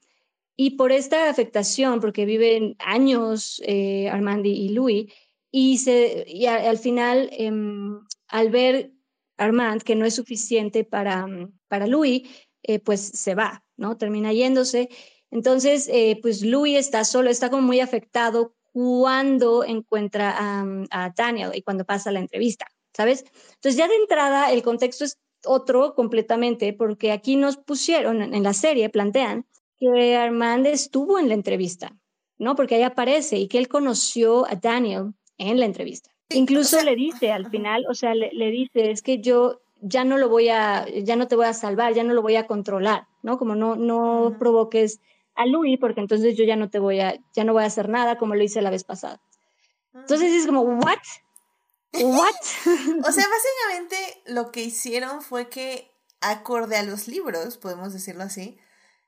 Y 0.56 0.72
por 0.78 0.92
esta 0.92 1.30
afectación, 1.30 2.00
porque 2.00 2.26
viven 2.26 2.76
años 2.78 3.60
eh, 3.66 4.08
Armandi 4.10 4.52
y 4.52 4.70
Louis, 4.70 5.12
y, 5.50 5.80
se, 5.80 6.26
y 6.28 6.46
al 6.46 6.78
final, 6.78 7.30
em, 7.32 8.02
al 8.28 8.50
ver 8.52 8.93
Armand, 9.38 9.82
que 9.84 9.96
no 9.96 10.06
es 10.06 10.16
suficiente 10.16 10.84
para, 10.84 11.28
mm, 11.28 11.52
para 11.68 11.88
Louis, 11.88 12.24
eh, 12.64 12.80
pues 12.80 13.02
se 13.02 13.36
va, 13.36 13.64
¿no? 13.78 13.98
Termina 13.98 14.32
yéndose. 14.34 14.90
Entonces, 15.32 15.90
eh, 15.92 16.20
pues 16.22 16.44
Louis 16.44 16.78
está 16.78 17.04
solo, 17.04 17.30
está 17.30 17.50
como 17.50 17.64
muy 17.64 17.80
afectado 17.80 18.56
cuando 18.72 19.64
encuentra 19.64 20.36
a, 20.38 21.14
Daniel 21.16 21.52
y 21.54 21.62
cuando 21.62 21.86
pasa 21.86 22.12
la 22.12 22.20
entrevista, 22.20 22.68
¿sabes? 22.96 23.24
Entonces, 23.56 23.78
ya 23.78 23.88
de 23.88 23.96
entrada, 23.96 24.52
el 24.52 24.64
contexto 24.64 25.06
es 25.06 25.18
otro 25.46 25.94
completamente, 25.94 26.74
porque 26.74 27.12
aquí 27.12 27.36
nos 27.36 27.58
pusieron 27.58 28.22
en 28.22 28.44
la 28.44 28.54
serie, 28.54 28.90
plantean 28.90 29.46
que 29.78 30.16
Armand 30.16 30.66
estuvo 30.68 31.20
en 31.20 31.28
la 31.28 31.34
entrevista, 31.34 31.96
¿no? 32.38 32.56
Porque 32.56 32.76
ahí 32.76 32.84
aparece 32.84 33.38
y 33.38 33.48
que 33.48 33.58
él 33.58 33.68
conoció 33.68 34.48
a 34.48 34.56
Daniel 34.56 35.14
en 35.38 35.60
la 35.60 35.66
entrevista. 35.66 36.13
Incluso 36.30 36.82
le 36.82 36.96
dice 36.96 37.32
al 37.32 37.50
final, 37.50 37.86
o 37.90 37.94
sea, 37.94 38.16
le, 38.16 38.52
dice, 38.52 38.92
es 38.92 39.02
que 39.02 39.20
yo 39.20 39.62
ya 39.82 40.04
no 40.04 40.18
lo 40.18 40.30
voy 40.30 40.50
a, 40.50 40.86
ya 41.04 41.16
no 41.16 41.28
te 41.28 41.36
voy 41.36 41.46
a 41.46 41.54
salvar, 41.54 41.94
ya 41.94 42.04
no 42.04 42.14
lo 42.14 42.22
voy 42.22 42.36
a 42.36 42.48
controlar, 42.48 43.08
¿no? 43.22 43.38
Como 43.38 43.56
no, 43.56 43.76
no 43.76 44.36
provoques 44.40 45.00
a 45.36 45.46
Louis, 45.46 45.78
porque 45.80 46.02
entonces 46.02 46.38
yo 46.38 46.46
ya 46.46 46.56
no 46.56 46.70
te 46.70 46.80
voy 46.80 47.00
a, 47.02 47.16
ya 47.34 47.44
no 47.44 47.54
voy 47.54 47.64
a 47.64 47.68
hacer 47.68 47.90
nada 47.90 48.18
como 48.18 48.36
lo 48.36 48.44
hice 48.44 48.62
la 48.62 48.70
vez 48.70 48.84
pasada. 48.84 49.22
Entonces 49.94 50.34
es 50.34 50.48
como, 50.48 50.62
¿what? 50.62 50.98
¿What? 51.94 52.34
o 53.06 53.12
sea, 53.12 53.26
básicamente 53.30 54.22
lo 54.26 54.52
que 54.52 54.62
hicieron 54.62 55.22
fue 55.22 55.50
que, 55.50 55.94
acorde 56.24 56.78
a 56.78 56.84
los 56.84 57.08
libros, 57.08 57.58
podemos 57.58 57.94
decirlo 57.94 58.24
así, 58.24 58.58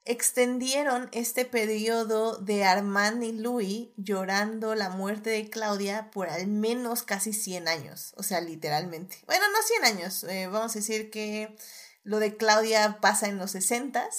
extendieron 0.05 1.09
este 1.11 1.45
periodo 1.45 2.37
de 2.37 2.63
Armand 2.63 3.23
y 3.23 3.31
Louis 3.33 3.89
llorando 3.97 4.75
la 4.75 4.89
muerte 4.89 5.31
de 5.31 5.49
Claudia 5.49 6.11
por 6.11 6.29
al 6.29 6.47
menos 6.47 7.03
casi 7.03 7.33
100 7.33 7.67
años, 7.67 8.13
o 8.17 8.23
sea, 8.23 8.39
literalmente. 8.39 9.17
Bueno, 9.25 9.45
no 9.51 9.57
100 9.61 9.97
años, 9.97 10.23
eh, 10.25 10.47
vamos 10.47 10.71
a 10.75 10.79
decir 10.79 11.09
que 11.09 11.55
lo 12.03 12.19
de 12.19 12.37
Claudia 12.37 12.99
pasa 13.01 13.27
en 13.27 13.37
los 13.37 13.51
60 13.51 14.09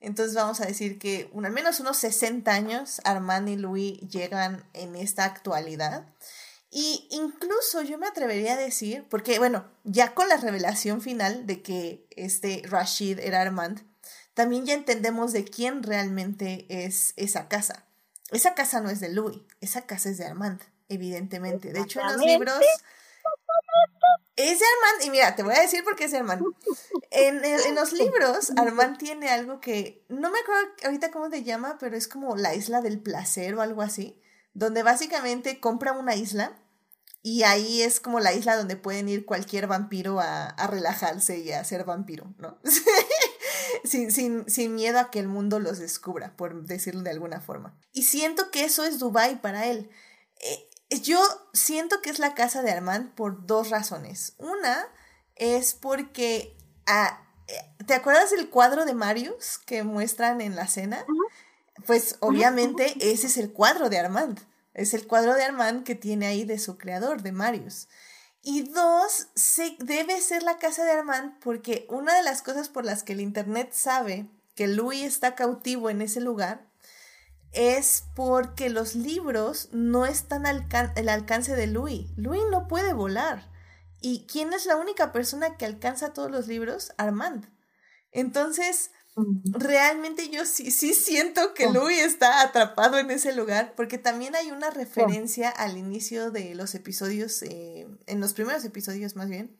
entonces 0.00 0.34
vamos 0.34 0.60
a 0.60 0.66
decir 0.66 0.98
que 0.98 1.30
al 1.34 1.52
menos 1.52 1.80
unos 1.80 1.96
60 1.98 2.50
años 2.52 3.00
Armand 3.04 3.48
y 3.48 3.56
Louis 3.56 3.98
llegan 4.00 4.64
en 4.72 4.94
esta 4.94 5.24
actualidad. 5.24 6.06
Y 6.70 7.08
incluso 7.10 7.82
yo 7.82 7.96
me 7.96 8.06
atrevería 8.06 8.52
a 8.52 8.56
decir, 8.56 9.06
porque 9.08 9.38
bueno, 9.38 9.64
ya 9.84 10.14
con 10.14 10.28
la 10.28 10.36
revelación 10.36 11.00
final 11.00 11.46
de 11.46 11.62
que 11.62 12.06
este 12.10 12.62
Rashid 12.66 13.18
era 13.18 13.40
Armand, 13.40 13.87
también 14.38 14.64
ya 14.64 14.74
entendemos 14.74 15.32
de 15.32 15.44
quién 15.44 15.82
realmente 15.82 16.64
es 16.68 17.12
esa 17.16 17.48
casa. 17.48 17.86
Esa 18.30 18.54
casa 18.54 18.80
no 18.80 18.88
es 18.88 19.00
de 19.00 19.08
Louis, 19.08 19.40
esa 19.60 19.82
casa 19.82 20.10
es 20.10 20.16
de 20.16 20.26
Armand, 20.26 20.60
evidentemente. 20.88 21.72
De 21.72 21.80
hecho, 21.80 21.98
en 21.98 22.06
los 22.06 22.18
libros, 22.18 22.60
Es 24.36 24.60
de 24.60 24.64
Armand, 24.64 25.06
y 25.06 25.10
mira, 25.10 25.34
te 25.34 25.42
voy 25.42 25.56
a 25.56 25.60
decir 25.60 25.82
por 25.82 25.96
qué 25.96 26.04
es 26.04 26.12
de 26.12 26.18
Armand. 26.18 26.44
En, 27.10 27.44
en, 27.44 27.74
los 27.74 27.92
libros, 27.92 28.52
Armand 28.56 28.96
tiene 28.96 29.28
algo 29.28 29.60
que, 29.60 30.04
no 30.08 30.30
me 30.30 30.38
acuerdo 30.38 30.70
ahorita 30.84 31.10
cómo 31.10 31.28
se 31.30 31.42
llama, 31.42 31.76
pero 31.80 31.96
es 31.96 32.06
como 32.06 32.36
la 32.36 32.54
isla 32.54 32.80
del 32.80 33.00
placer 33.00 33.56
o 33.56 33.60
algo 33.60 33.82
así, 33.82 34.22
donde 34.54 34.84
básicamente 34.84 35.58
compra 35.58 35.90
una 35.90 36.14
isla 36.14 36.56
y 37.22 37.42
ahí 37.42 37.82
es 37.82 37.98
como 37.98 38.20
la 38.20 38.32
isla 38.32 38.56
donde 38.56 38.76
pueden 38.76 39.08
ir 39.08 39.26
cualquier 39.26 39.66
vampiro 39.66 40.20
a, 40.20 40.46
a 40.46 40.66
relajarse 40.68 41.40
y 41.40 41.50
a 41.50 41.64
ser 41.64 41.82
vampiro, 41.82 42.32
¿no? 42.38 42.56
sin, 43.84 44.10
sin, 44.10 44.48
sin 44.48 44.74
miedo 44.74 44.98
a 44.98 45.10
que 45.10 45.18
el 45.18 45.28
mundo 45.28 45.58
los 45.58 45.78
descubra, 45.78 46.36
por 46.36 46.64
decirlo 46.64 47.02
de 47.02 47.10
alguna 47.10 47.40
forma. 47.40 47.78
Y 47.92 48.04
siento 48.04 48.50
que 48.50 48.64
eso 48.64 48.84
es 48.84 48.98
Dubai 48.98 49.40
para 49.40 49.66
él. 49.66 49.90
Eh, 50.40 50.68
yo 51.02 51.20
siento 51.52 52.00
que 52.00 52.10
es 52.10 52.18
la 52.18 52.34
casa 52.34 52.62
de 52.62 52.70
Armand 52.70 53.14
por 53.14 53.46
dos 53.46 53.70
razones. 53.70 54.34
Una 54.38 54.88
es 55.36 55.74
porque, 55.74 56.56
ah, 56.86 57.22
¿te 57.86 57.94
acuerdas 57.94 58.30
del 58.30 58.48
cuadro 58.48 58.84
de 58.84 58.94
Marius 58.94 59.58
que 59.58 59.82
muestran 59.82 60.40
en 60.40 60.56
la 60.56 60.66
cena? 60.66 61.04
Pues 61.86 62.16
obviamente 62.20 62.94
ese 63.00 63.26
es 63.26 63.36
el 63.36 63.52
cuadro 63.52 63.88
de 63.88 63.98
Armand. 63.98 64.40
Es 64.74 64.94
el 64.94 65.06
cuadro 65.06 65.34
de 65.34 65.44
Armand 65.44 65.84
que 65.84 65.94
tiene 65.94 66.26
ahí 66.26 66.44
de 66.44 66.58
su 66.58 66.78
creador, 66.78 67.22
de 67.22 67.32
Marius. 67.32 67.88
Y 68.50 68.62
dos, 68.62 69.26
debe 69.78 70.22
ser 70.22 70.42
la 70.42 70.56
casa 70.56 70.82
de 70.82 70.92
Armand 70.92 71.38
porque 71.40 71.86
una 71.90 72.16
de 72.16 72.22
las 72.22 72.40
cosas 72.40 72.70
por 72.70 72.86
las 72.86 73.02
que 73.02 73.12
el 73.12 73.20
Internet 73.20 73.74
sabe 73.74 74.26
que 74.54 74.66
Louis 74.66 75.02
está 75.02 75.34
cautivo 75.34 75.90
en 75.90 76.00
ese 76.00 76.22
lugar 76.22 76.66
es 77.52 78.04
porque 78.14 78.70
los 78.70 78.94
libros 78.94 79.68
no 79.72 80.06
están 80.06 80.46
al 80.46 80.66
alcance 81.10 81.56
de 81.56 81.66
Louis. 81.66 82.06
Louis 82.16 82.40
no 82.50 82.68
puede 82.68 82.94
volar. 82.94 83.50
¿Y 84.00 84.24
quién 84.24 84.54
es 84.54 84.64
la 84.64 84.76
única 84.76 85.12
persona 85.12 85.58
que 85.58 85.66
alcanza 85.66 86.14
todos 86.14 86.30
los 86.30 86.46
libros? 86.46 86.92
Armand. 86.96 87.50
Entonces, 88.12 88.92
realmente 89.44 90.28
yo 90.30 90.44
sí, 90.44 90.70
sí 90.70 90.94
siento 90.94 91.54
que 91.54 91.66
oh. 91.66 91.72
Louis 91.72 91.98
está 91.98 92.42
atrapado 92.42 92.98
en 92.98 93.10
ese 93.10 93.34
lugar, 93.34 93.74
porque 93.76 93.98
también 93.98 94.34
hay 94.34 94.50
una 94.50 94.70
referencia 94.70 95.50
al 95.50 95.76
inicio 95.76 96.30
de 96.30 96.54
los 96.54 96.74
episodios, 96.74 97.42
eh, 97.42 97.86
en 98.06 98.20
los 98.20 98.34
primeros 98.34 98.64
episodios 98.64 99.16
más 99.16 99.28
bien, 99.28 99.56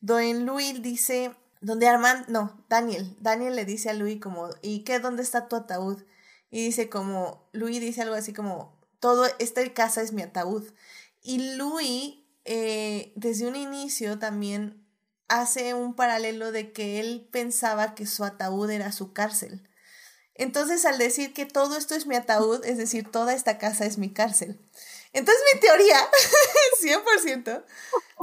donde 0.00 0.34
Louis 0.34 0.82
dice, 0.82 1.34
donde 1.60 1.88
Armand, 1.88 2.28
no, 2.28 2.64
Daniel, 2.68 3.16
Daniel 3.20 3.56
le 3.56 3.64
dice 3.64 3.90
a 3.90 3.94
Louis 3.94 4.20
como, 4.20 4.50
¿y 4.62 4.84
qué? 4.84 4.98
¿Dónde 4.98 5.22
está 5.22 5.48
tu 5.48 5.56
ataúd? 5.56 6.02
Y 6.50 6.64
dice 6.64 6.88
como, 6.88 7.48
Louis 7.52 7.80
dice 7.80 8.02
algo 8.02 8.14
así 8.14 8.32
como, 8.32 8.78
todo, 9.00 9.26
esta 9.38 9.62
casa 9.74 10.02
es 10.02 10.12
mi 10.12 10.22
ataúd. 10.22 10.64
Y 11.22 11.56
Louis, 11.56 12.16
eh, 12.44 13.12
desde 13.16 13.46
un 13.46 13.56
inicio 13.56 14.18
también 14.18 14.83
hace 15.28 15.74
un 15.74 15.94
paralelo 15.94 16.52
de 16.52 16.72
que 16.72 17.00
él 17.00 17.28
pensaba 17.30 17.94
que 17.94 18.06
su 18.06 18.24
ataúd 18.24 18.70
era 18.70 18.92
su 18.92 19.12
cárcel. 19.12 19.68
Entonces, 20.34 20.84
al 20.84 20.98
decir 20.98 21.32
que 21.32 21.46
todo 21.46 21.76
esto 21.76 21.94
es 21.94 22.06
mi 22.06 22.16
ataúd, 22.16 22.64
es 22.64 22.76
decir, 22.76 23.10
toda 23.10 23.34
esta 23.34 23.58
casa 23.58 23.86
es 23.86 23.98
mi 23.98 24.12
cárcel. 24.12 24.58
Entonces, 25.12 25.42
mi 25.54 25.60
teoría, 25.60 25.98
100%, 26.82 27.64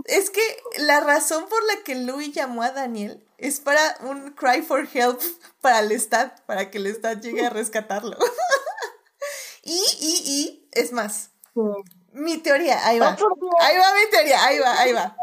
es 0.06 0.30
que 0.30 0.42
la 0.78 1.00
razón 1.00 1.48
por 1.48 1.64
la 1.64 1.84
que 1.84 1.96
Louis 1.96 2.34
llamó 2.34 2.64
a 2.64 2.72
Daniel 2.72 3.26
es 3.38 3.62
para 3.62 3.98
un 4.02 4.32
cry 4.34 4.62
for 4.62 4.88
help 4.94 5.22
para 5.62 5.80
el 5.80 5.92
Estado, 5.94 6.34
para 6.46 6.70
que 6.70 6.80
el 6.80 6.88
Estado 6.88 7.20
llegue 7.22 7.46
a 7.46 7.50
rescatarlo. 7.50 8.18
y, 9.64 9.82
y, 10.00 10.24
y, 10.26 10.70
es 10.74 10.92
más, 10.92 11.30
mi 12.14 12.38
teoría, 12.38 12.86
ahí 12.88 13.00
va. 13.00 13.18
Ahí 13.62 13.78
va 13.78 13.94
mi 13.94 14.10
teoría, 14.10 14.44
ahí 14.46 14.60
va, 14.60 14.80
ahí 14.80 14.94
va. 14.94 15.16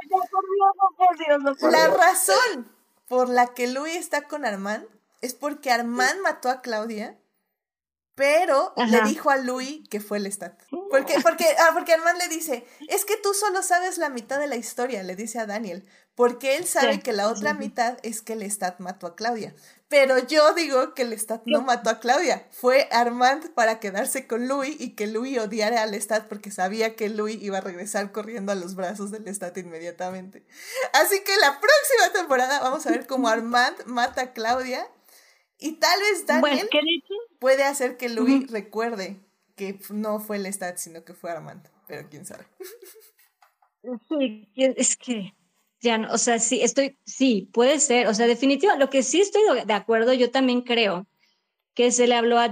La 1.63 1.89
razón 1.89 2.73
por 3.07 3.29
la 3.29 3.47
que 3.49 3.67
Louis 3.67 3.97
está 3.97 4.23
con 4.23 4.45
Armand 4.45 4.87
es 5.21 5.35
porque 5.35 5.71
Armand 5.71 6.21
mató 6.21 6.51
a 6.51 6.61
Claudia 6.61 7.19
pero 8.19 8.73
le 8.91 9.01
dijo 9.03 9.31
a 9.31 9.37
Louis 9.37 9.89
que 9.89 10.01
fue 10.01 10.19
el 10.19 10.27
Stat. 10.27 10.61
Porque, 10.91 11.21
porque, 11.23 11.47
ah, 11.61 11.71
porque 11.73 11.93
Armand 11.93 12.19
le 12.19 12.27
dice, 12.27 12.67
es 12.89 13.05
que 13.05 13.17
tú 13.17 13.33
solo 13.33 13.63
sabes 13.63 13.97
la 13.97 14.09
mitad 14.09 14.41
de 14.41 14.49
la 14.49 14.57
historia, 14.57 15.05
le 15.05 15.15
dice 15.15 15.39
a 15.39 15.47
Daniel, 15.47 15.89
porque 16.19 16.57
él 16.57 16.67
sabe 16.67 16.99
que 16.99 17.13
la 17.13 17.29
otra 17.29 17.55
mitad 17.55 17.97
es 18.03 18.23
que 18.23 18.33
el 18.33 18.43
Stat 18.43 18.81
mató 18.81 19.07
a 19.07 19.15
Claudia. 19.15 19.55
Pero 19.87 20.19
yo 20.19 20.53
digo 20.53 20.93
que 20.93 21.03
el 21.03 21.13
Stat 21.13 21.43
no 21.47 21.63
mató 21.63 21.91
a 21.91 22.01
Claudia, 22.01 22.49
fue 22.51 22.89
Armand 22.91 23.55
para 23.55 23.79
quedarse 23.79 24.27
con 24.27 24.49
Louis 24.49 24.75
y 24.81 24.97
que 24.97 25.07
Louis 25.07 25.39
odiara 25.39 25.81
al 25.81 25.95
Stat 25.95 26.27
porque 26.27 26.51
sabía 26.51 26.97
que 26.97 27.09
Louis 27.09 27.41
iba 27.41 27.59
a 27.59 27.61
regresar 27.61 28.11
corriendo 28.11 28.51
a 28.51 28.57
los 28.57 28.75
brazos 28.75 29.13
del 29.13 29.33
Stat 29.33 29.57
inmediatamente. 29.59 30.45
Así 30.93 31.23
que 31.23 31.37
la 31.37 31.61
próxima 31.61 32.13
temporada 32.13 32.59
vamos 32.63 32.85
a 32.85 32.91
ver 32.91 33.07
cómo 33.07 33.29
Armand 33.29 33.85
mata 33.87 34.23
a 34.23 34.33
Claudia. 34.33 34.89
Y 35.57 35.75
tal 35.75 36.01
vez 36.01 36.27
Daniel 36.27 36.69
puede 37.39 37.63
hacer 37.63 37.97
que 37.97 38.09
Louis 38.09 38.51
recuerde 38.51 39.21
que 39.55 39.79
no 39.91 40.19
fue 40.19 40.39
el 40.39 40.43
Lestat, 40.43 40.79
sino 40.79 41.05
que 41.05 41.15
fue 41.15 41.31
Armand, 41.31 41.69
pero 41.87 42.09
quién 42.11 42.27
sabe. 42.27 42.45
Sí, 44.09 44.49
es 44.57 44.97
que 44.97 45.38
ya 45.81 46.09
o 46.11 46.19
sea, 46.19 46.39
sí, 46.39 46.61
estoy, 46.63 46.99
sí, 47.05 47.49
puede 47.53 47.79
ser, 47.81 48.09
o 48.09 48.15
sea, 48.15 48.27
definitivamente, 48.27 48.85
lo 48.85 48.91
que 48.91 49.03
sí 49.03 49.21
estoy 49.21 49.43
de 49.65 49.73
acuerdo, 49.73 50.13
yo 50.13 50.31
también 50.31 50.63
creo 50.63 51.07
que 51.75 51.93
se 51.93 52.07
le 52.07 52.15
habló 52.15 52.39
a 52.39 52.51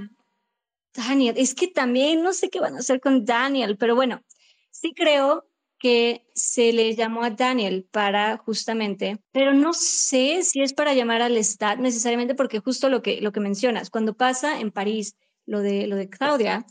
Daniel, 0.95 1.35
es 1.37 1.55
que 1.55 1.69
también 1.69 2.23
no 2.23 2.33
sé 2.33 2.49
qué 2.51 2.61
van 2.61 2.77
a 2.77 2.79
hacer 2.79 3.01
con 3.01 3.25
Daniel, 3.25 3.77
pero 3.77 3.95
bueno, 3.95 4.23
sí 4.71 4.93
creo 4.95 5.49
que 5.79 6.27
se 6.35 6.73
le 6.73 6.95
llamó 6.95 7.23
a 7.23 7.31
Daniel 7.31 7.87
para 7.91 8.39
justamente, 8.39 9.19
pero 9.33 9.53
no 9.53 9.73
sé 9.75 10.43
si 10.43 10.63
es 10.63 10.73
para 10.73 10.95
llamar 10.95 11.21
al 11.21 11.37
Estado 11.37 11.83
necesariamente 11.83 12.35
porque 12.35 12.61
justo 12.61 12.89
lo 12.89 13.03
que, 13.03 13.21
lo 13.21 13.33
que 13.33 13.41
mencionas, 13.41 13.91
cuando 13.91 14.17
pasa 14.17 14.61
en 14.61 14.71
París 14.71 15.17
lo 15.45 15.61
de, 15.61 15.87
lo 15.87 15.97
de 15.97 16.09
Claudia, 16.09 16.65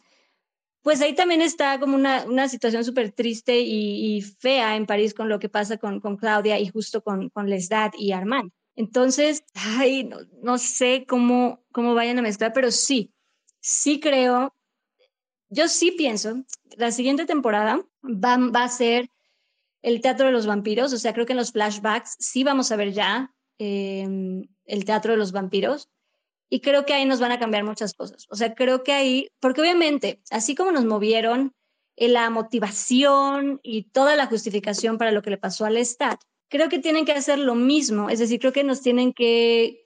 pues 0.85 1.01
ahí 1.01 1.15
también 1.15 1.41
está 1.41 1.79
como 1.79 1.95
una, 1.95 2.25
una 2.25 2.47
situación 2.47 2.85
súper 2.85 3.11
triste 3.11 3.59
y, 3.59 4.21
fea 4.21 4.75
en 4.75 4.85
París 4.85 5.15
con 5.15 5.29
lo 5.29 5.39
que 5.39 5.49
pasa 5.49 5.77
con, 5.77 5.99
con 5.99 6.15
Claudia 6.15 6.59
y 6.59 6.67
justo 6.67 7.03
con, 7.03 7.29
con 7.29 7.49
Lestat 7.49 7.95
y 7.97 8.11
Armand. 8.11 8.51
Entonces, 8.75 9.43
ay, 9.55 10.03
no, 10.03 10.19
no 10.43 10.59
sé 10.59 11.05
cómo, 11.07 11.65
cómo 11.71 11.95
vayan 11.95 12.19
a 12.19 12.21
mezclar, 12.21 12.53
pero 12.53 12.69
sí, 12.69 13.11
sí 13.59 13.99
creo 13.99 14.53
yo 15.49 15.67
sí 15.67 15.89
pienso, 15.91 16.43
la 16.77 16.91
siguiente 16.91 17.25
temporada 17.25 17.83
va, 18.03 18.37
va 18.37 18.65
a 18.65 18.69
ser 18.69 19.09
el 19.81 20.01
Teatro 20.01 20.27
de 20.27 20.33
los 20.33 20.45
Vampiros, 20.45 20.93
o 20.93 20.97
sea, 20.97 21.13
creo 21.13 21.25
que 21.25 21.33
en 21.33 21.37
los 21.37 21.51
flashbacks 21.51 22.15
sí 22.19 22.43
vamos 22.43 22.71
a 22.71 22.75
ver 22.75 22.91
ya 22.93 23.33
em, 23.57 24.47
el 24.65 24.85
Teatro 24.85 25.13
de 25.13 25.17
los 25.17 25.31
Vampiros 25.31 25.89
y 26.49 26.61
creo 26.61 26.85
que 26.85 26.93
ahí 26.93 27.05
nos 27.05 27.19
van 27.19 27.31
a 27.31 27.39
cambiar 27.39 27.63
muchas 27.63 27.93
cosas. 27.93 28.25
O 28.29 28.35
sea, 28.35 28.53
creo 28.53 28.83
que 28.83 28.93
ahí, 28.93 29.27
porque 29.39 29.61
obviamente, 29.61 30.21
así 30.31 30.55
como 30.55 30.71
nos 30.71 30.85
movieron 30.85 31.53
en 31.95 32.13
la 32.13 32.29
motivación 32.29 33.59
y 33.63 33.89
toda 33.89 34.15
la 34.15 34.27
justificación 34.27 34.97
para 34.97 35.11
lo 35.11 35.21
que 35.21 35.29
le 35.29 35.37
pasó 35.37 35.65
al 35.65 35.77
Estado, 35.77 36.17
creo 36.49 36.69
que 36.69 36.79
tienen 36.79 37.05
que 37.05 37.13
hacer 37.13 37.39
lo 37.39 37.55
mismo, 37.55 38.09
es 38.09 38.19
decir, 38.19 38.39
creo 38.39 38.53
que 38.53 38.63
nos 38.63 38.81
tienen 38.81 39.13
que, 39.13 39.83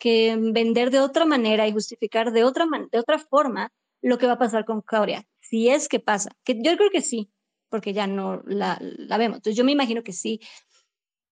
vender 0.51 0.91
de 0.91 0.99
otra 0.99 1.25
manera 1.25 1.67
y 1.67 1.71
justificar 1.71 2.31
de 2.31 2.43
otra, 2.43 2.67
de 2.91 2.99
otra 2.99 3.19
forma 3.19 3.71
lo 4.01 4.17
que 4.17 4.27
va 4.27 4.33
a 4.33 4.39
pasar 4.39 4.65
con 4.65 4.81
Claudia 4.81 5.25
si 5.49 5.69
es 5.69 5.87
que 5.89 5.99
pasa, 5.99 6.29
que 6.43 6.61
yo 6.61 6.77
creo 6.77 6.91
que 6.91 7.01
sí, 7.01 7.31
porque 7.69 7.91
ya 7.93 8.05
no 8.05 8.43
la 8.45 8.77
vemos. 9.17 9.37
Entonces 9.37 9.55
yo 9.55 9.63
me 9.63 9.71
imagino 9.71 10.03
que 10.03 10.13
sí, 10.13 10.39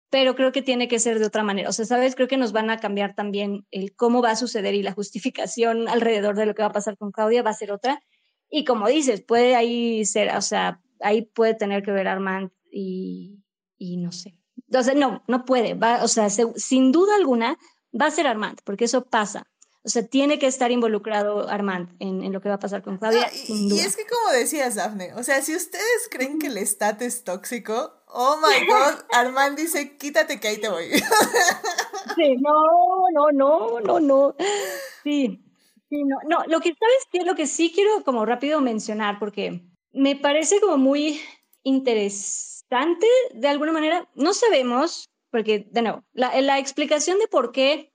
pero 0.09 0.35
creo 0.35 0.51
que 0.51 0.61
tiene 0.61 0.88
que 0.88 0.99
ser 0.99 1.19
de 1.19 1.25
otra 1.25 1.43
manera. 1.43 1.69
O 1.69 1.73
sea, 1.73 1.85
sabes, 1.85 2.15
creo 2.15 2.27
que 2.27 2.38
nos 2.38 2.53
van 2.53 2.69
a 2.69 2.79
cambiar 2.79 3.15
también 3.15 3.65
el 3.71 3.95
cómo 3.95 4.21
va 4.21 4.31
a 4.31 4.35
suceder 4.35 4.73
y 4.73 4.84
la 4.84 4.93
justificación 4.93 5.88
alrededor 5.89 6.35
de 6.35 6.45
lo 6.45 6.55
que 6.55 6.61
va 6.61 6.69
a 6.69 6.73
pasar 6.73 6.97
con 6.97 7.11
Claudia 7.11 7.43
va 7.43 7.51
a 7.51 7.55
ser 7.55 7.71
otra. 7.71 8.01
Y 8.49 8.63
como 8.63 8.88
dices, 8.88 9.21
puede 9.21 9.55
ahí 9.55 10.05
ser, 10.05 10.34
o 10.35 10.41
sea, 10.41 10.81
ahí 11.01 11.23
puede 11.23 11.53
tener 11.53 11.84
que 11.84 11.91
ver 11.91 12.07
Armand 12.07 12.51
y, 12.71 13.43
y 13.77 13.97
no 13.97 14.11
sé. 14.11 14.38
Entonces, 14.67 14.95
no, 14.95 15.23
no 15.27 15.45
puede. 15.45 15.73
Va, 15.73 16.03
o 16.03 16.07
sea, 16.07 16.29
sin 16.29 16.91
duda 16.91 17.15
alguna 17.15 17.57
va 17.99 18.05
a 18.07 18.11
ser 18.11 18.27
Armand, 18.27 18.59
porque 18.63 18.85
eso 18.85 19.05
pasa. 19.05 19.47
O 19.84 19.89
sea, 19.89 20.05
tiene 20.05 20.39
que 20.39 20.47
estar 20.47 20.71
involucrado 20.71 21.47
Armand 21.47 21.95
en, 21.99 22.31
lo 22.34 22.41
que 22.41 22.49
va 22.49 22.55
a 22.55 22.59
pasar 22.59 22.84
con 22.84 22.97
Claudia. 22.97 23.29
y, 23.47 23.79
es 23.79 23.95
que 23.95 24.05
como 24.05 24.38
decías, 24.38 24.75
Daphne, 24.75 25.13
o 25.13 25.23
sea, 25.23 25.41
si 25.41 25.55
ustedes 25.55 26.09
creen 26.11 26.39
que 26.39 26.47
el 26.47 26.57
estat 26.57 27.01
es 27.01 27.23
tóxico, 27.23 27.96
oh 28.07 28.38
my 28.41 28.65
god, 28.67 29.05
Armand 29.11 29.57
dice, 29.57 29.97
quítate 29.97 30.39
que 30.39 30.47
ahí 30.47 30.57
te 30.59 30.69
voy. 30.69 30.85
sí, 32.15 32.35
no, 32.38 33.09
no, 33.13 33.31
no, 33.31 33.79
no, 33.79 33.99
no. 33.99 34.35
Sí, 35.03 35.39
sí, 35.89 36.03
no, 36.03 36.17
no. 36.27 36.43
Lo 36.47 36.59
que 36.59 36.73
sabes 36.73 37.07
que 37.11 37.23
lo 37.23 37.35
que 37.35 37.47
sí 37.47 37.71
quiero 37.73 38.03
como 38.03 38.25
rápido 38.25 38.61
mencionar, 38.61 39.19
porque 39.19 39.61
me 39.91 40.15
parece 40.15 40.59
como 40.59 40.77
muy 40.77 41.21
interesante 41.63 43.07
de 43.34 43.47
alguna 43.47 43.71
manera. 43.71 44.07
No 44.15 44.34
sabemos, 44.34 45.09
porque 45.31 45.67
de 45.71 45.81
nuevo, 45.81 46.03
la, 46.13 46.39
la 46.41 46.59
explicación 46.59 47.19
de 47.19 47.27
por 47.27 47.51
qué 47.51 47.91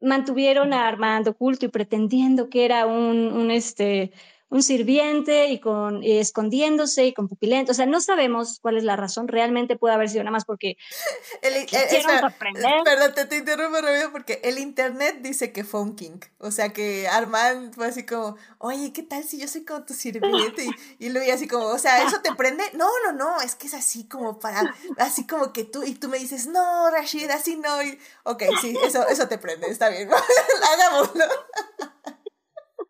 mantuvieron 0.00 0.72
a 0.72 0.88
Armando 0.88 1.32
oculto 1.32 1.66
y 1.66 1.68
pretendiendo 1.68 2.48
que 2.48 2.64
era 2.64 2.86
un, 2.86 3.32
un, 3.32 3.50
este, 3.50 4.12
un 4.50 4.62
sirviente 4.64 5.46
y 5.46 5.60
con 5.60 6.02
escondiéndose 6.02 7.06
y 7.06 7.14
con 7.14 7.28
pupilento. 7.28 7.72
O 7.72 7.74
sea, 7.74 7.86
no 7.86 8.00
sabemos 8.00 8.58
cuál 8.60 8.76
es 8.76 8.84
la 8.84 8.96
razón. 8.96 9.28
Realmente 9.28 9.76
puede 9.76 9.94
haber 9.94 10.10
sido 10.10 10.24
nada 10.24 10.32
más 10.32 10.44
porque 10.44 10.76
el, 11.42 11.54
el, 11.54 12.24
aprender. 12.24 12.82
Perdón, 12.84 13.14
te, 13.14 13.24
te, 13.26 13.36
interrumpo 13.36 13.80
rápido 13.80 14.10
porque 14.10 14.40
el 14.42 14.58
internet 14.58 15.18
dice 15.20 15.52
que 15.52 15.62
fue 15.62 15.80
un 15.80 15.94
king. 15.94 16.18
O 16.38 16.50
sea, 16.50 16.72
que 16.72 17.06
Armand 17.08 17.74
fue 17.74 17.86
así 17.86 18.04
como, 18.04 18.36
oye, 18.58 18.92
¿qué 18.92 19.04
tal 19.04 19.22
si 19.22 19.38
yo 19.38 19.46
soy 19.46 19.64
como 19.64 19.84
tu 19.84 19.94
sirviente? 19.94 20.20
Y, 20.98 21.06
y 21.06 21.08
Luis 21.10 21.30
así 21.30 21.46
como, 21.46 21.66
o 21.66 21.78
sea, 21.78 22.02
¿eso 22.02 22.20
te 22.22 22.34
prende? 22.34 22.64
No, 22.74 22.88
no, 23.04 23.12
no, 23.12 23.40
es 23.40 23.54
que 23.54 23.66
es 23.66 23.74
así 23.74 24.04
como 24.08 24.38
para, 24.38 24.74
así 24.98 25.26
como 25.26 25.52
que 25.52 25.64
tú, 25.64 25.82
y 25.82 25.94
tú 25.94 26.08
me 26.08 26.18
dices, 26.18 26.46
no, 26.46 26.90
Rashid, 26.90 27.30
así 27.30 27.56
no. 27.56 27.82
Y, 27.82 27.98
ok, 28.24 28.42
sí, 28.60 28.76
eso, 28.82 29.06
eso 29.08 29.28
te 29.28 29.38
prende, 29.38 29.68
está 29.68 29.88
bien. 29.88 30.10
Hagámoslo. 30.72 31.24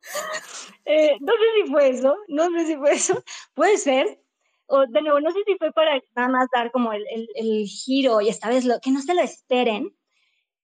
Eh, 0.86 1.16
no 1.20 1.32
sé 1.32 1.44
si 1.62 1.70
fue 1.70 1.88
eso, 1.90 2.16
no 2.26 2.50
sé 2.50 2.66
si 2.66 2.76
fue 2.76 2.92
eso, 2.92 3.22
puede 3.54 3.76
ser. 3.76 4.20
O 4.66 4.86
de 4.86 5.02
nuevo, 5.02 5.20
no 5.20 5.30
sé 5.30 5.38
si 5.46 5.56
fue 5.56 5.72
para 5.72 6.00
nada 6.16 6.28
más 6.28 6.48
dar 6.52 6.72
como 6.72 6.92
el, 6.92 7.04
el, 7.34 7.66
giro 7.66 8.20
y 8.20 8.28
esta 8.28 8.48
vez 8.48 8.64
lo, 8.64 8.80
que 8.80 8.90
no 8.90 9.00
se 9.00 9.14
lo 9.14 9.20
esperen 9.20 9.94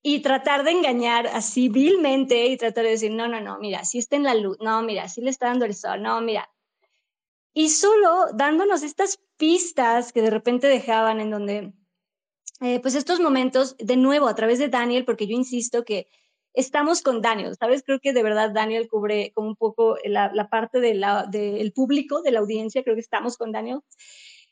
y 0.02 0.20
tratar 0.20 0.64
de 0.64 0.70
engañar 0.70 1.26
así 1.26 1.68
vilmente 1.68 2.46
y 2.46 2.56
tratar 2.56 2.84
de 2.84 2.90
decir, 2.90 3.12
no, 3.12 3.28
no, 3.28 3.40
no, 3.40 3.58
mira, 3.58 3.84
si 3.84 3.98
está 3.98 4.16
en 4.16 4.22
la 4.22 4.34
luz, 4.34 4.56
no, 4.60 4.82
mira, 4.82 5.08
si 5.08 5.20
le 5.20 5.30
está 5.30 5.46
dando 5.46 5.64
el 5.64 5.74
sol, 5.74 6.02
no, 6.02 6.20
mira. 6.20 6.48
Y 7.52 7.70
solo 7.70 8.26
dándonos 8.34 8.82
estas 8.82 9.20
pistas 9.36 10.12
que 10.12 10.22
de 10.22 10.30
repente 10.30 10.66
dejaban 10.68 11.20
en 11.20 11.30
donde, 11.30 11.72
eh, 12.60 12.80
pues 12.80 12.94
estos 12.94 13.18
momentos, 13.18 13.76
de 13.78 13.96
nuevo, 13.96 14.28
a 14.28 14.34
través 14.34 14.58
de 14.58 14.68
Daniel, 14.68 15.04
porque 15.04 15.26
yo 15.26 15.34
insisto 15.34 15.84
que 15.84 16.08
estamos 16.56 17.02
con 17.02 17.20
Daniel, 17.20 17.54
¿sabes? 17.56 17.82
Creo 17.84 18.00
que 18.00 18.12
de 18.12 18.22
verdad 18.22 18.50
Daniel 18.50 18.88
cubre 18.88 19.30
como 19.34 19.48
un 19.48 19.56
poco 19.56 19.96
la, 20.04 20.48
parte 20.50 20.80
del 20.80 21.04
de 21.30 21.72
público, 21.74 22.22
de 22.22 22.32
la 22.32 22.40
audiencia, 22.40 22.82
creo 22.82 22.96
que 22.96 23.02
estamos 23.02 23.36
con 23.36 23.52
Daniel. 23.52 23.80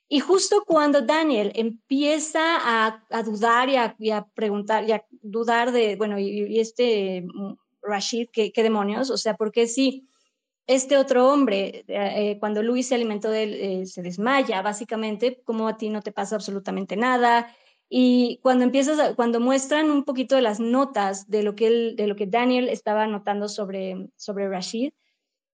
Y 0.06 0.20
justo 0.20 0.64
cuando 0.66 1.00
Daniel 1.00 1.50
empieza 1.54 2.58
a, 2.58 3.02
a 3.10 3.22
dudar 3.22 3.70
y 3.70 3.76
a, 3.76 3.96
y 3.98 4.10
a, 4.10 4.26
preguntar 4.34 4.86
y 4.86 4.92
a 4.92 5.04
dudar 5.22 5.72
de, 5.72 5.96
bueno, 5.96 6.18
y, 6.18 6.60
este 6.60 7.22
mm, 7.22 7.54
Rashid, 7.82 8.28
¿qué, 8.30 8.52
¿qué, 8.52 8.62
demonios? 8.62 9.10
O 9.10 9.16
sea, 9.16 9.34
porque 9.34 9.66
si 9.66 10.06
este 10.66 10.98
otro 10.98 11.32
hombre, 11.32 11.84
eh, 11.88 12.36
cuando 12.38 12.62
Luis 12.62 12.88
se 12.88 12.94
alimentó 12.94 13.30
de 13.30 13.42
él, 13.42 13.54
eh, 13.54 13.86
se 13.86 14.02
desmaya, 14.02 14.60
básicamente, 14.60 15.40
como 15.42 15.68
a 15.68 15.78
ti 15.78 15.88
no 15.88 16.02
te 16.02 16.12
pasa 16.12 16.36
absolutamente 16.36 16.96
nada, 16.96 17.54
y 17.88 18.38
cuando 18.42 18.64
empiezas, 18.64 19.14
cuando 19.14 19.40
muestran 19.40 19.90
un 19.90 20.04
poquito 20.04 20.34
de 20.34 20.42
las 20.42 20.60
notas 20.60 21.28
de 21.28 21.42
lo 21.42 21.54
que, 21.54 21.66
él, 21.66 21.96
de 21.96 22.06
lo 22.06 22.16
que 22.16 22.26
Daniel 22.26 22.68
estaba 22.68 23.06
notando 23.06 23.48
sobre, 23.48 24.08
sobre 24.16 24.48
Rashid, 24.48 24.92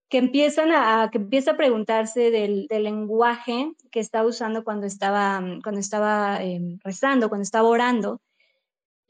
que 0.08 0.18
empiezan 0.18 0.72
a, 0.72 1.08
que 1.10 1.18
empieza 1.18 1.52
a 1.52 1.56
preguntarse 1.56 2.30
del, 2.30 2.66
del 2.68 2.82
lenguaje 2.82 3.72
que 3.90 4.00
estaba 4.00 4.28
usando 4.28 4.64
cuando 4.64 4.86
estaba, 4.86 5.42
cuando 5.62 5.80
estaba 5.80 6.42
em, 6.42 6.78
rezando, 6.82 7.28
cuando 7.28 7.44
estaba 7.44 7.68
orando, 7.68 8.20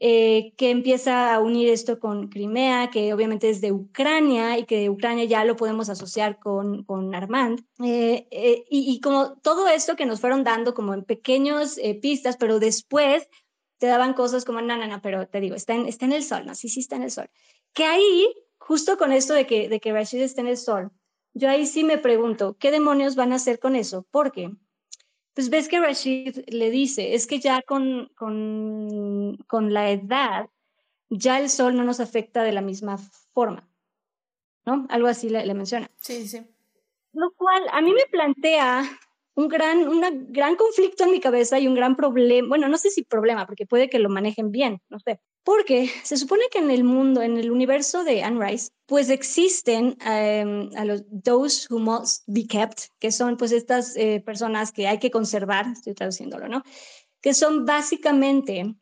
eh, 0.03 0.55
que 0.57 0.71
empieza 0.71 1.31
a 1.31 1.39
unir 1.39 1.69
esto 1.69 1.99
con 1.99 2.29
Crimea, 2.29 2.89
que 2.89 3.13
obviamente 3.13 3.51
es 3.51 3.61
de 3.61 3.71
Ucrania 3.71 4.57
y 4.57 4.65
que 4.65 4.79
de 4.79 4.89
Ucrania 4.89 5.25
ya 5.25 5.45
lo 5.45 5.55
podemos 5.55 5.89
asociar 5.89 6.39
con, 6.39 6.83
con 6.85 7.13
Armand. 7.13 7.63
Eh, 7.83 8.27
eh, 8.31 8.65
y, 8.67 8.99
como 8.99 9.37
todo 9.41 9.67
esto 9.67 9.95
que 9.95 10.07
nos 10.07 10.19
fueron 10.19 10.43
dando 10.43 10.73
como 10.73 10.95
en 10.95 11.03
pequeños 11.03 11.77
pistas, 12.01 12.35
pero 12.37 12.57
después 12.57 13.29
te 13.77 13.85
daban 13.85 14.15
cosas 14.15 14.43
como, 14.43 14.59
no, 14.59 14.75
no, 14.75 14.87
no, 14.87 15.03
pero 15.03 15.27
te 15.27 15.39
digo, 15.39 15.53
está 15.53 15.75
en, 15.75 15.85
está 15.85 16.05
en 16.05 16.13
el 16.13 16.23
sol, 16.23 16.47
no, 16.47 16.55
sí, 16.55 16.67
sí 16.67 16.79
está 16.79 16.95
en 16.95 17.03
el 17.03 17.11
sol. 17.11 17.29
Que 17.71 17.85
ahí, 17.85 18.27
justo 18.57 18.97
con 18.97 19.11
esto 19.11 19.35
de 19.35 19.45
que, 19.45 19.69
de 19.69 19.79
que 19.79 19.93
Rashid 19.93 20.21
está 20.21 20.41
en 20.41 20.47
el 20.47 20.57
sol, 20.57 20.89
yo 21.35 21.47
ahí 21.47 21.67
sí 21.67 21.83
me 21.83 21.99
pregunto, 21.99 22.57
¿qué 22.59 22.71
demonios 22.71 23.15
van 23.15 23.33
a 23.33 23.35
hacer 23.35 23.59
con 23.59 23.75
eso? 23.75 24.07
Porque 24.09 24.49
pues 25.33 25.49
ves 25.49 25.67
que 25.67 25.79
Rashid 25.79 26.39
le 26.47 26.69
dice, 26.69 27.13
es 27.13 27.27
que 27.27 27.39
ya 27.39 27.61
con, 27.61 28.11
con, 28.15 29.37
con 29.47 29.73
la 29.73 29.91
edad, 29.91 30.49
ya 31.09 31.39
el 31.39 31.49
sol 31.49 31.75
no 31.75 31.83
nos 31.83 31.99
afecta 31.99 32.43
de 32.43 32.51
la 32.51 32.61
misma 32.61 32.97
forma, 33.33 33.69
¿no? 34.65 34.85
Algo 34.89 35.07
así 35.07 35.29
le, 35.29 35.45
le 35.45 35.53
menciona. 35.53 35.89
Sí, 35.99 36.27
sí. 36.27 36.41
Lo 37.13 37.31
cual 37.31 37.63
a 37.71 37.81
mí 37.81 37.93
me 37.93 38.05
plantea 38.09 38.83
un 39.35 39.47
gran, 39.47 39.87
una 39.87 40.09
gran 40.11 40.55
conflicto 40.55 41.03
en 41.03 41.11
mi 41.11 41.19
cabeza 41.19 41.59
y 41.59 41.67
un 41.67 41.75
gran 41.75 41.95
problema, 41.95 42.47
bueno, 42.49 42.67
no 42.67 42.77
sé 42.77 42.89
si 42.89 43.03
problema, 43.03 43.45
porque 43.45 43.65
puede 43.65 43.89
que 43.89 43.99
lo 43.99 44.09
manejen 44.09 44.51
bien, 44.51 44.81
no 44.89 44.99
sé, 44.99 45.21
porque 45.43 45.89
se 46.03 46.17
supone 46.17 46.43
que 46.51 46.59
en 46.59 46.69
el 46.69 46.83
mundo, 46.83 47.21
en 47.21 47.37
el 47.37 47.51
universo 47.51 48.03
de 48.03 48.21
Anne 48.21 48.45
Rice, 48.45 48.69
pues 48.85 49.09
existen 49.09 49.97
em, 50.05 50.69
a 50.75 50.85
los 50.85 51.03
those 51.23 51.67
who 51.69 51.79
must 51.79 52.23
be 52.27 52.45
kept, 52.45 52.89
que 52.99 53.11
son 53.11 53.37
pues 53.37 53.51
estas 53.51 53.95
eh, 53.95 54.21
personas 54.23 54.71
que 54.71 54.87
hay 54.87 54.99
que 54.99 55.11
conservar, 55.11 55.67
estoy 55.71 55.93
traduciéndolo, 55.93 56.47
¿no? 56.47 56.63
Que 57.21 57.33
son 57.33 57.65
básicamente 57.65 58.75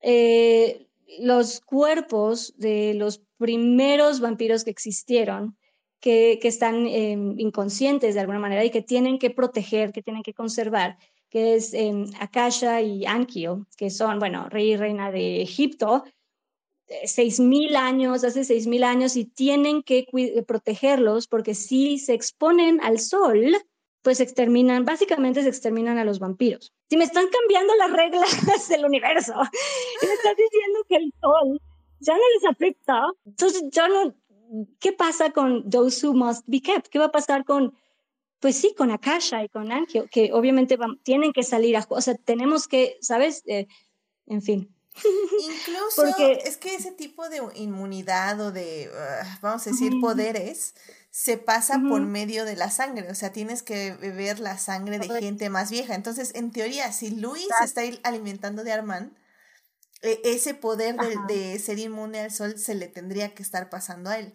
eh, 0.00 0.86
los 1.18 1.60
cuerpos 1.60 2.54
de 2.56 2.94
los 2.94 3.22
primeros 3.36 4.20
vampiros 4.20 4.64
que 4.64 4.70
existieron, 4.70 5.56
que, 5.98 6.38
que 6.40 6.48
están 6.48 6.86
em, 6.86 7.38
inconscientes 7.38 8.14
de 8.14 8.20
alguna 8.20 8.38
manera 8.38 8.64
y 8.64 8.70
que 8.70 8.82
tienen 8.82 9.18
que 9.18 9.30
proteger, 9.30 9.92
que 9.92 10.02
tienen 10.02 10.22
que 10.22 10.34
conservar 10.34 10.98
que 11.30 11.54
es 11.54 11.72
eh, 11.74 12.04
Akasha 12.18 12.82
y 12.82 13.06
Ankyo, 13.06 13.66
que 13.76 13.88
son, 13.88 14.18
bueno, 14.18 14.48
rey 14.48 14.72
y 14.72 14.76
reina 14.76 15.10
de 15.10 15.42
Egipto, 15.42 16.04
seis 17.04 17.38
mil 17.40 17.76
años, 17.76 18.24
hace 18.24 18.44
seis 18.44 18.66
mil 18.66 18.84
años, 18.84 19.16
y 19.16 19.24
tienen 19.24 19.82
que 19.82 20.06
protegerlos 20.46 21.28
porque 21.28 21.54
si 21.54 21.98
se 21.98 22.14
exponen 22.14 22.80
al 22.82 22.98
sol, 22.98 23.56
pues 24.02 24.20
exterminan, 24.20 24.84
básicamente 24.84 25.42
se 25.42 25.48
exterminan 25.48 25.98
a 25.98 26.04
los 26.04 26.18
vampiros. 26.18 26.72
Si 26.88 26.96
me 26.96 27.04
están 27.04 27.26
cambiando 27.28 27.74
las 27.76 27.92
reglas 27.92 28.68
del 28.68 28.84
universo 28.84 29.34
y 30.02 30.06
me 30.06 30.12
estás 30.12 30.36
diciendo 30.36 30.80
que 30.88 30.96
el 30.96 31.14
sol 31.20 31.60
ya 32.00 32.14
no 32.14 32.22
les 32.34 32.50
afecta, 32.50 33.02
entonces 33.26 33.62
ya 33.70 33.88
no, 33.88 34.14
¿qué 34.80 34.92
pasa 34.92 35.30
con 35.30 35.68
those 35.68 36.04
who 36.04 36.14
must 36.14 36.42
be 36.46 36.60
kept? 36.60 36.88
¿Qué 36.88 36.98
va 36.98 37.06
a 37.06 37.12
pasar 37.12 37.44
con 37.44 37.74
pues 38.40 38.56
sí, 38.56 38.74
con 38.76 38.90
Akasha 38.90 39.44
y 39.44 39.48
con 39.48 39.70
Angio, 39.70 40.06
que 40.10 40.32
obviamente 40.32 40.78
tienen 41.02 41.32
que 41.32 41.42
salir 41.42 41.76
a, 41.76 41.86
o 41.88 42.00
sea, 42.00 42.14
tenemos 42.14 42.66
que, 42.66 42.96
¿sabes? 43.02 43.42
Eh, 43.46 43.68
en 44.26 44.42
fin. 44.42 44.74
Incluso 45.40 46.02
Porque, 46.02 46.42
es 46.44 46.56
que 46.56 46.74
ese 46.74 46.90
tipo 46.90 47.28
de 47.28 47.40
inmunidad 47.54 48.40
o 48.40 48.50
de, 48.50 48.90
ah, 48.94 49.38
vamos 49.42 49.66
a 49.66 49.70
decir, 49.70 49.92
poderes 50.00 50.74
se 51.10 51.36
pasa 51.36 51.80
por 51.88 52.02
medio 52.02 52.44
de 52.44 52.56
la 52.56 52.70
sangre, 52.70 53.10
o 53.10 53.14
sea, 53.14 53.32
tienes 53.32 53.62
que 53.62 53.94
beber 53.94 54.38
la 54.38 54.58
sangre 54.58 54.98
de 54.98 55.08
gente 55.20 55.50
más 55.50 55.70
vieja. 55.70 55.94
Entonces, 55.94 56.32
en 56.34 56.52
teoría, 56.52 56.92
si 56.92 57.10
Luis 57.10 57.48
está 57.62 57.82
alimentando 58.04 58.64
de 58.64 58.72
Armand, 58.72 59.12
e, 60.02 60.20
ese 60.24 60.54
poder 60.54 60.96
de, 60.96 61.16
de, 61.28 61.58
ser 61.58 61.78
inmune 61.78 62.20
al 62.20 62.30
sol 62.30 62.58
se 62.58 62.74
le 62.74 62.86
tendría 62.86 63.34
que 63.34 63.42
estar 63.42 63.68
pasando 63.68 64.08
a 64.08 64.18
él. 64.18 64.34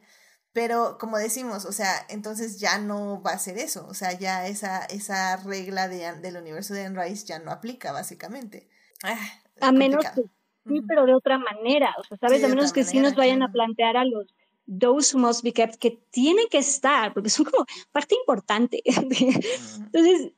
Pero 0.55 0.97
como 0.97 1.17
decimos, 1.17 1.65
o 1.65 1.73
sea, 1.73 2.05
entonces 2.07 2.61
ya 2.61 2.77
no 2.77 3.21
va 3.21 3.31
a 3.31 3.39
ser 3.39 3.57
eso, 3.57 3.85
o 3.89 3.93
sea, 3.93 4.17
ya 4.17 4.47
esa, 4.47 4.85
esa 4.85 5.35
regla 5.35 5.89
de, 5.89 6.09
del 6.21 6.37
universo 6.37 6.73
de 6.73 6.85
Anne 6.85 7.03
Rice 7.03 7.25
ya 7.27 7.39
no 7.39 7.51
aplica, 7.51 7.91
básicamente. 7.91 8.69
Ah, 9.03 9.19
a 9.59 9.73
menos 9.73 10.05
que 10.15 10.21
sí, 10.21 10.81
pero 10.87 11.05
de 11.05 11.13
otra 11.13 11.37
manera, 11.37 11.93
o 11.99 12.03
sea, 12.05 12.15
¿sabes? 12.15 12.41
a 12.41 12.47
menos 12.47 12.71
que 12.71 12.85
sí 12.85 13.01
nos 13.01 13.15
vayan 13.15 13.43
a 13.43 13.51
plantear 13.51 13.97
a 13.97 14.05
los 14.05 14.33
those 14.65 15.13
who 15.13 15.19
must 15.19 15.43
be 15.43 15.51
kept, 15.51 15.75
que 15.75 15.99
tienen 16.09 16.47
que 16.49 16.59
estar, 16.59 17.13
porque 17.13 17.29
son 17.29 17.43
como 17.47 17.65
parte 17.91 18.15
importante. 18.15 18.81
Entonces, 18.85 20.31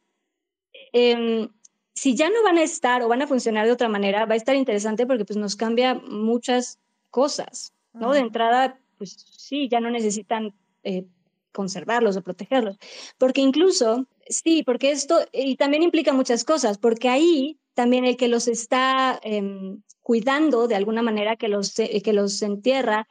em, 0.94 1.48
si 1.94 2.15
ya 2.15 2.31
no 2.31 2.41
van 2.41 2.57
a 2.57 2.64
estar 2.64 3.03
o 3.03 3.07
van 3.07 3.22
a 3.22 3.27
funcionar 3.27 3.68
de 3.68 3.72
otra 3.72 3.88
manera, 3.88 4.26
va 4.26 4.34
a 4.34 4.38
estar 4.38 4.56
interesante 4.56 5.06
porque 5.06 5.26
pues 5.26 5.38
nos 5.38 5.56
cambia 5.56 5.94
muchas 5.94 6.80
cosas, 7.11 7.72
¿no? 7.94 8.14
De 8.14 8.19
entrada, 8.19 8.80
pues 8.98 9.11
sí, 9.38 9.68
ya 9.69 9.80
no 9.80 9.90
necesitan 9.90 10.53
eh, 10.84 11.06
conservarlos 11.52 12.18
o 12.18 12.22
protegerlos. 12.22 12.78
Porque 13.18 13.41
incluso, 13.41 14.07
sí, 14.28 14.64
porque 14.64 14.91
esto, 14.91 15.19
y 15.32 15.56
también 15.56 15.84
implica 15.84 16.14
muchas 16.14 16.44
cosas, 16.44 16.78
porque 16.78 17.10
ahí 17.10 17.60
también 17.74 18.06
el 18.06 18.18
que 18.18 18.28
los 18.28 18.48
está 18.48 19.19
em, 19.24 19.82
cuidando 20.02 20.68
de 20.68 20.76
alguna 20.76 21.02
manera, 21.02 21.36
que 21.36 21.48
los, 21.48 21.74
que 21.74 22.14
los 22.14 22.41
entierra 22.41 23.07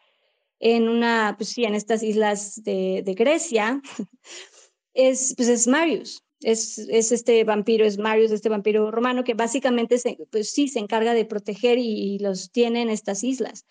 en 0.59 0.89
una, 0.89 1.35
pues 1.37 1.51
sí, 1.51 1.65
en 1.65 1.75
estas 1.75 2.03
islas 2.03 2.63
de, 2.63 3.03
de 3.05 3.15
Grecia, 3.15 3.83
es, 4.95 5.35
pues 5.37 5.49
es 5.49 5.67
Marius. 5.67 6.23
Es, 6.43 6.79
es, 6.79 7.13
este 7.13 7.45
vampiro, 7.45 7.85
es 7.85 7.99
Marius, 7.99 8.31
este 8.31 8.49
vampiro 8.49 8.91
romano, 8.91 9.25
que 9.25 9.35
básicamente, 9.35 9.99
se, 9.99 10.19
pues 10.31 10.51
sí, 10.51 10.69
se 10.69 10.79
encarga 10.79 11.15
de 11.15 11.25
proteger 11.25 11.79
y, 11.79 12.15
y 12.15 12.19
los 12.19 12.51
tiene 12.51 12.83
en 12.83 12.91
estas 12.91 13.25
islas. 13.25 13.65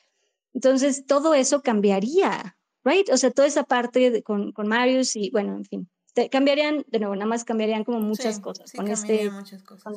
Entonces, 0.56 1.06
todo 1.06 1.34
eso 1.34 1.62
cambiaría, 1.62 2.58
right? 2.86 3.10
O 3.12 3.18
sea, 3.18 3.30
toda 3.30 3.48
esa 3.48 3.64
parte 3.64 4.24
con, 4.24 4.54
con 4.54 4.68
Marius 4.68 5.16
y, 5.18 5.30
bueno, 5.30 5.58
en 5.58 5.66
fin. 5.66 5.90
cambiarían, 6.32 6.86
de 6.88 7.00
nuevo, 7.00 7.14
nada 7.14 7.28
más 7.28 7.44
cambiarían 7.44 7.84
como 7.84 8.00
muchas 8.00 8.40
cosas 8.40 8.72
con 8.72 8.88
este 8.88 9.30
muchas 9.30 9.62
cosas 9.64 9.94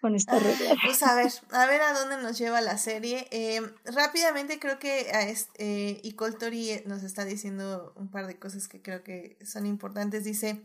con 0.00 0.14
esta 0.14 0.38
regla. 0.38 0.76
Pues 0.84 1.02
a 1.02 1.16
ver, 1.16 1.32
a 1.50 1.66
ver 1.66 1.80
a 1.82 1.92
dónde 1.92 2.16
nos 2.18 2.38
lleva 2.38 2.60
la 2.60 2.78
serie. 2.78 3.26
Eh, 3.32 3.60
rápidamente 3.84 4.60
creo 4.60 4.78
que 4.78 5.10
a 5.12 5.22
este, 5.22 5.64
eh, 5.90 6.00
y 6.04 6.12
Coltori 6.12 6.82
nos 6.86 7.02
está 7.02 7.24
diciendo 7.24 7.92
un 7.96 8.08
par 8.08 8.28
de 8.28 8.38
cosas 8.38 8.68
que 8.68 8.80
creo 8.80 9.02
que 9.02 9.36
son 9.44 9.66
importantes. 9.66 10.22
Dice, 10.22 10.62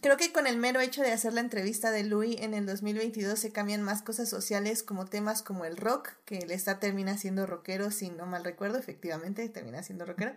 creo 0.00 0.16
que 0.16 0.32
con 0.32 0.46
el 0.46 0.56
mero 0.56 0.80
hecho 0.80 1.02
de 1.02 1.12
hacer 1.12 1.34
la 1.34 1.40
entrevista 1.40 1.90
de 1.90 2.04
Louis 2.04 2.40
en 2.40 2.54
el 2.54 2.64
2022 2.64 3.38
se 3.38 3.52
cambian 3.52 3.82
más 3.82 4.02
cosas 4.02 4.28
sociales 4.28 4.82
como 4.82 5.04
temas 5.04 5.42
como 5.42 5.64
el 5.64 5.76
rock, 5.76 6.10
que 6.24 6.38
el 6.38 6.50
está 6.50 6.78
termina 6.78 7.18
siendo 7.18 7.46
rockero, 7.46 7.90
si 7.90 8.10
no 8.10 8.26
mal 8.26 8.44
recuerdo, 8.44 8.78
efectivamente 8.78 9.48
termina 9.48 9.82
siendo 9.82 10.06
rockero. 10.06 10.32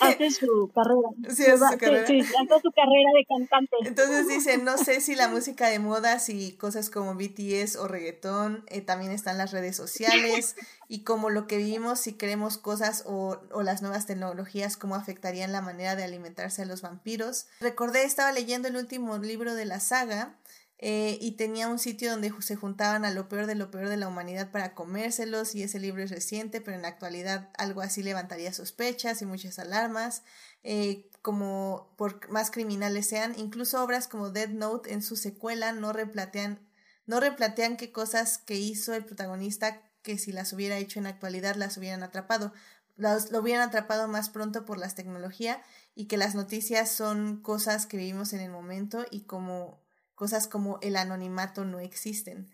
Hace 0.00 0.30
su 0.30 0.70
carrera. 0.74 1.08
Sí, 1.36 1.44
hace 1.44 1.58
su 1.58 1.78
carrera. 1.78 2.06
Sí, 2.06 2.20
hace 2.20 2.60
su 2.62 2.70
carrera 2.72 3.10
de 3.16 3.26
cantante. 3.28 3.76
Entonces 3.84 4.28
dice, 4.28 4.58
no 4.58 4.78
sé 4.78 5.00
si 5.00 5.16
la 5.16 5.28
música 5.28 5.68
de 5.68 5.78
moda, 5.78 6.18
si 6.18 6.52
cosas 6.52 6.88
como 6.88 7.14
BTS 7.14 7.76
o 7.76 7.88
reggaetón, 7.88 8.64
eh, 8.68 8.80
también 8.80 9.10
están 9.10 9.38
las 9.38 9.50
redes 9.50 9.76
sociales 9.76 10.56
y 10.88 11.04
como 11.04 11.30
lo 11.30 11.46
que 11.46 11.56
vivimos, 11.56 12.00
si 12.00 12.12
queremos 12.12 12.58
cosas 12.58 13.04
o, 13.06 13.40
o 13.52 13.62
las 13.62 13.82
nuevas 13.82 14.06
tecnologías, 14.06 14.76
cómo 14.76 14.94
afectarían 14.94 15.52
la 15.52 15.62
manera 15.62 15.96
de 15.96 16.04
alimentarse 16.04 16.62
a 16.62 16.66
los 16.66 16.82
vampiros. 16.82 17.46
Recordé, 17.60 18.04
estaba 18.04 18.32
leyendo 18.32 18.68
el 18.68 18.76
último 18.76 19.18
libro 19.18 19.54
de 19.54 19.64
la 19.64 19.80
saga 19.80 20.36
eh, 20.78 21.16
y 21.22 21.32
tenía 21.32 21.68
un 21.68 21.78
sitio 21.78 22.10
donde 22.10 22.32
se 22.40 22.54
juntaban 22.54 23.06
a 23.06 23.10
lo 23.10 23.30
peor 23.30 23.46
de 23.46 23.54
lo 23.54 23.70
peor 23.70 23.88
de 23.88 23.96
la 23.96 24.08
humanidad 24.08 24.50
para 24.50 24.74
comérselos 24.74 25.54
y 25.54 25.62
ese 25.62 25.80
libro 25.80 26.02
es 26.02 26.10
reciente, 26.10 26.60
pero 26.60 26.76
en 26.76 26.82
la 26.82 26.88
actualidad 26.88 27.48
algo 27.56 27.80
así 27.80 28.02
levantaría 28.02 28.52
sospechas 28.52 29.22
y 29.22 29.26
muchas 29.26 29.58
alarmas, 29.58 30.22
eh, 30.64 31.08
como 31.22 31.94
por 31.96 32.28
más 32.28 32.50
criminales 32.50 33.06
sean, 33.06 33.34
incluso 33.38 33.82
obras 33.82 34.06
como 34.06 34.30
Dead 34.30 34.50
Note 34.50 34.92
en 34.92 35.02
su 35.02 35.16
secuela 35.16 35.72
no 35.72 35.94
replantean, 35.94 36.60
no 37.06 37.20
replantean 37.20 37.78
qué 37.78 37.90
cosas 37.90 38.36
que 38.36 38.56
hizo 38.56 38.92
el 38.92 39.06
protagonista 39.06 39.80
que 40.06 40.18
si 40.18 40.30
las 40.30 40.52
hubiera 40.52 40.78
hecho 40.78 41.00
en 41.00 41.06
actualidad 41.06 41.56
las 41.56 41.76
hubieran 41.76 42.04
atrapado, 42.04 42.52
las, 42.96 43.32
lo 43.32 43.40
hubieran 43.40 43.68
atrapado 43.68 44.06
más 44.06 44.30
pronto 44.30 44.64
por 44.64 44.78
las 44.78 44.94
tecnologías 44.94 45.58
y 45.96 46.06
que 46.06 46.16
las 46.16 46.36
noticias 46.36 46.92
son 46.92 47.42
cosas 47.42 47.86
que 47.86 47.96
vivimos 47.96 48.32
en 48.32 48.40
el 48.40 48.50
momento 48.50 49.04
y 49.10 49.22
como 49.22 49.82
cosas 50.14 50.46
como 50.46 50.78
el 50.80 50.94
anonimato 50.94 51.64
no 51.64 51.80
existen. 51.80 52.48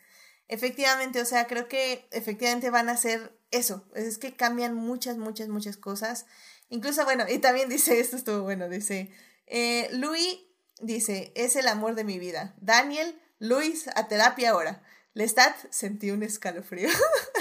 Efectivamente, 0.48 1.20
o 1.20 1.26
sea, 1.26 1.46
creo 1.46 1.68
que 1.68 2.08
efectivamente 2.10 2.70
van 2.70 2.88
a 2.88 2.96
ser 2.96 3.38
eso, 3.50 3.84
es 3.94 4.16
que 4.16 4.34
cambian 4.34 4.74
muchas, 4.74 5.18
muchas, 5.18 5.48
muchas 5.48 5.76
cosas. 5.76 6.24
Incluso, 6.70 7.04
bueno, 7.04 7.26
y 7.28 7.36
también 7.36 7.68
dice, 7.68 8.00
esto 8.00 8.16
estuvo 8.16 8.40
bueno, 8.42 8.70
dice, 8.70 9.12
eh, 9.46 9.90
Louis 9.92 10.38
dice, 10.80 11.32
es 11.34 11.54
el 11.56 11.68
amor 11.68 11.96
de 11.96 12.04
mi 12.04 12.18
vida. 12.18 12.54
Daniel, 12.62 13.14
Luis, 13.38 13.88
a 13.94 14.08
terapia 14.08 14.52
ahora. 14.52 14.82
Lestat, 15.14 15.54
sentí 15.70 16.10
un 16.10 16.22
escalofrío. 16.22 16.88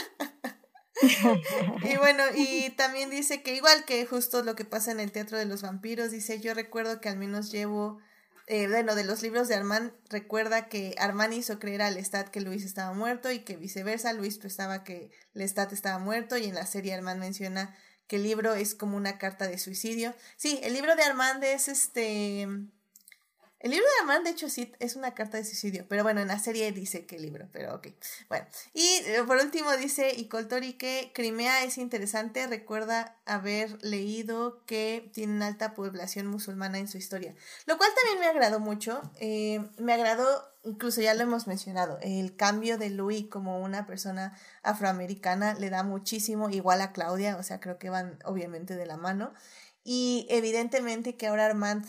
y 1.83 1.97
bueno, 1.97 2.23
y 2.35 2.69
también 2.71 3.09
dice 3.09 3.41
que 3.41 3.55
igual 3.55 3.85
que 3.85 4.05
justo 4.05 4.43
lo 4.43 4.55
que 4.55 4.65
pasa 4.65 4.91
en 4.91 4.99
el 4.99 5.11
Teatro 5.11 5.37
de 5.37 5.45
los 5.45 5.61
Vampiros, 5.61 6.11
dice, 6.11 6.39
yo 6.39 6.53
recuerdo 6.53 7.01
que 7.01 7.09
al 7.09 7.17
menos 7.17 7.51
llevo, 7.51 7.99
eh, 8.47 8.67
bueno, 8.67 8.95
de 8.95 9.03
los 9.03 9.21
libros 9.21 9.47
de 9.47 9.55
Armand, 9.55 9.93
recuerda 10.09 10.67
que 10.67 10.95
Armand 10.97 11.33
hizo 11.33 11.59
creer 11.59 11.81
a 11.81 11.91
Lestat 11.91 12.29
que 12.29 12.41
Luis 12.41 12.63
estaba 12.63 12.93
muerto 12.93 13.31
y 13.31 13.39
que 13.39 13.57
viceversa, 13.57 14.13
Luis 14.13 14.37
pensaba 14.37 14.83
que 14.83 15.11
Lestat 15.33 15.73
estaba 15.73 15.99
muerto 15.99 16.37
y 16.37 16.45
en 16.45 16.55
la 16.55 16.65
serie 16.65 16.93
Armand 16.93 17.19
menciona 17.19 17.75
que 18.07 18.17
el 18.17 18.23
libro 18.23 18.53
es 18.53 18.75
como 18.75 18.97
una 18.97 19.17
carta 19.17 19.47
de 19.47 19.57
suicidio. 19.57 20.13
Sí, 20.35 20.59
el 20.63 20.73
libro 20.73 20.95
de 20.95 21.03
Armand 21.03 21.43
es 21.43 21.67
este 21.67 22.47
el 23.61 23.69
libro 23.69 23.85
de 23.85 24.01
Armand, 24.01 24.25
de 24.25 24.31
hecho, 24.31 24.49
sí 24.49 24.73
es 24.79 24.95
una 24.95 25.13
carta 25.13 25.37
de 25.37 25.45
suicidio, 25.45 25.85
pero 25.87 26.01
bueno, 26.01 26.19
en 26.19 26.27
la 26.27 26.39
serie 26.39 26.71
dice 26.71 27.05
que 27.05 27.19
libro, 27.19 27.47
pero 27.51 27.75
ok. 27.75 27.89
Bueno, 28.27 28.47
y 28.73 28.87
eh, 29.05 29.23
por 29.27 29.37
último 29.37 29.71
dice 29.77 30.13
y 30.15 30.25
Coltori 30.25 30.73
que 30.73 31.11
Crimea 31.13 31.63
es 31.63 31.77
interesante, 31.77 32.47
recuerda 32.47 33.15
haber 33.25 33.77
leído 33.83 34.65
que 34.65 35.11
tiene 35.13 35.33
una 35.33 35.45
alta 35.45 35.75
población 35.75 36.25
musulmana 36.25 36.79
en 36.79 36.87
su 36.87 36.97
historia, 36.97 37.35
lo 37.67 37.77
cual 37.77 37.91
también 37.95 38.19
me 38.19 38.25
agradó 38.25 38.59
mucho, 38.59 38.99
eh, 39.19 39.63
me 39.77 39.93
agradó, 39.93 40.43
incluso 40.63 41.01
ya 41.01 41.13
lo 41.13 41.21
hemos 41.21 41.45
mencionado, 41.45 41.99
el 42.01 42.35
cambio 42.35 42.79
de 42.79 42.89
Louis 42.89 43.27
como 43.27 43.61
una 43.61 43.85
persona 43.85 44.35
afroamericana 44.63 45.53
le 45.53 45.69
da 45.69 45.83
muchísimo, 45.83 46.49
igual 46.49 46.81
a 46.81 46.93
Claudia, 46.93 47.37
o 47.37 47.43
sea, 47.43 47.59
creo 47.59 47.77
que 47.77 47.91
van 47.91 48.17
obviamente 48.25 48.75
de 48.75 48.87
la 48.87 48.97
mano, 48.97 49.35
y 49.83 50.25
evidentemente 50.31 51.15
que 51.15 51.27
ahora 51.27 51.45
Armand 51.45 51.85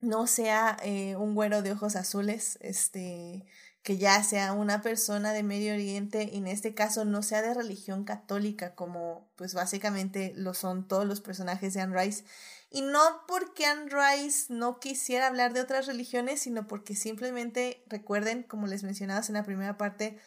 no 0.00 0.26
sea 0.26 0.76
eh, 0.82 1.16
un 1.16 1.34
güero 1.34 1.62
de 1.62 1.72
ojos 1.72 1.96
azules, 1.96 2.58
este, 2.60 3.46
que 3.82 3.96
ya 3.96 4.22
sea 4.22 4.52
una 4.52 4.82
persona 4.82 5.32
de 5.32 5.42
Medio 5.42 5.72
Oriente 5.72 6.28
y 6.32 6.38
en 6.38 6.46
este 6.46 6.74
caso 6.74 7.04
no 7.04 7.22
sea 7.22 7.42
de 7.42 7.54
religión 7.54 8.04
católica 8.04 8.74
como 8.74 9.30
pues 9.36 9.54
básicamente 9.54 10.32
lo 10.36 10.54
son 10.54 10.86
todos 10.86 11.06
los 11.06 11.20
personajes 11.20 11.74
de 11.74 11.80
Anne 11.80 11.98
Rice. 11.98 12.24
Y 12.70 12.82
no 12.82 13.00
porque 13.26 13.64
Anne 13.64 13.90
Rice 13.90 14.52
no 14.52 14.78
quisiera 14.78 15.26
hablar 15.26 15.54
de 15.54 15.62
otras 15.62 15.86
religiones, 15.86 16.40
sino 16.40 16.66
porque 16.66 16.94
simplemente 16.94 17.82
recuerden, 17.86 18.42
como 18.42 18.66
les 18.66 18.82
mencionaba 18.82 19.24
en 19.26 19.34
la 19.34 19.44
primera 19.44 19.78
parte, 19.78 20.18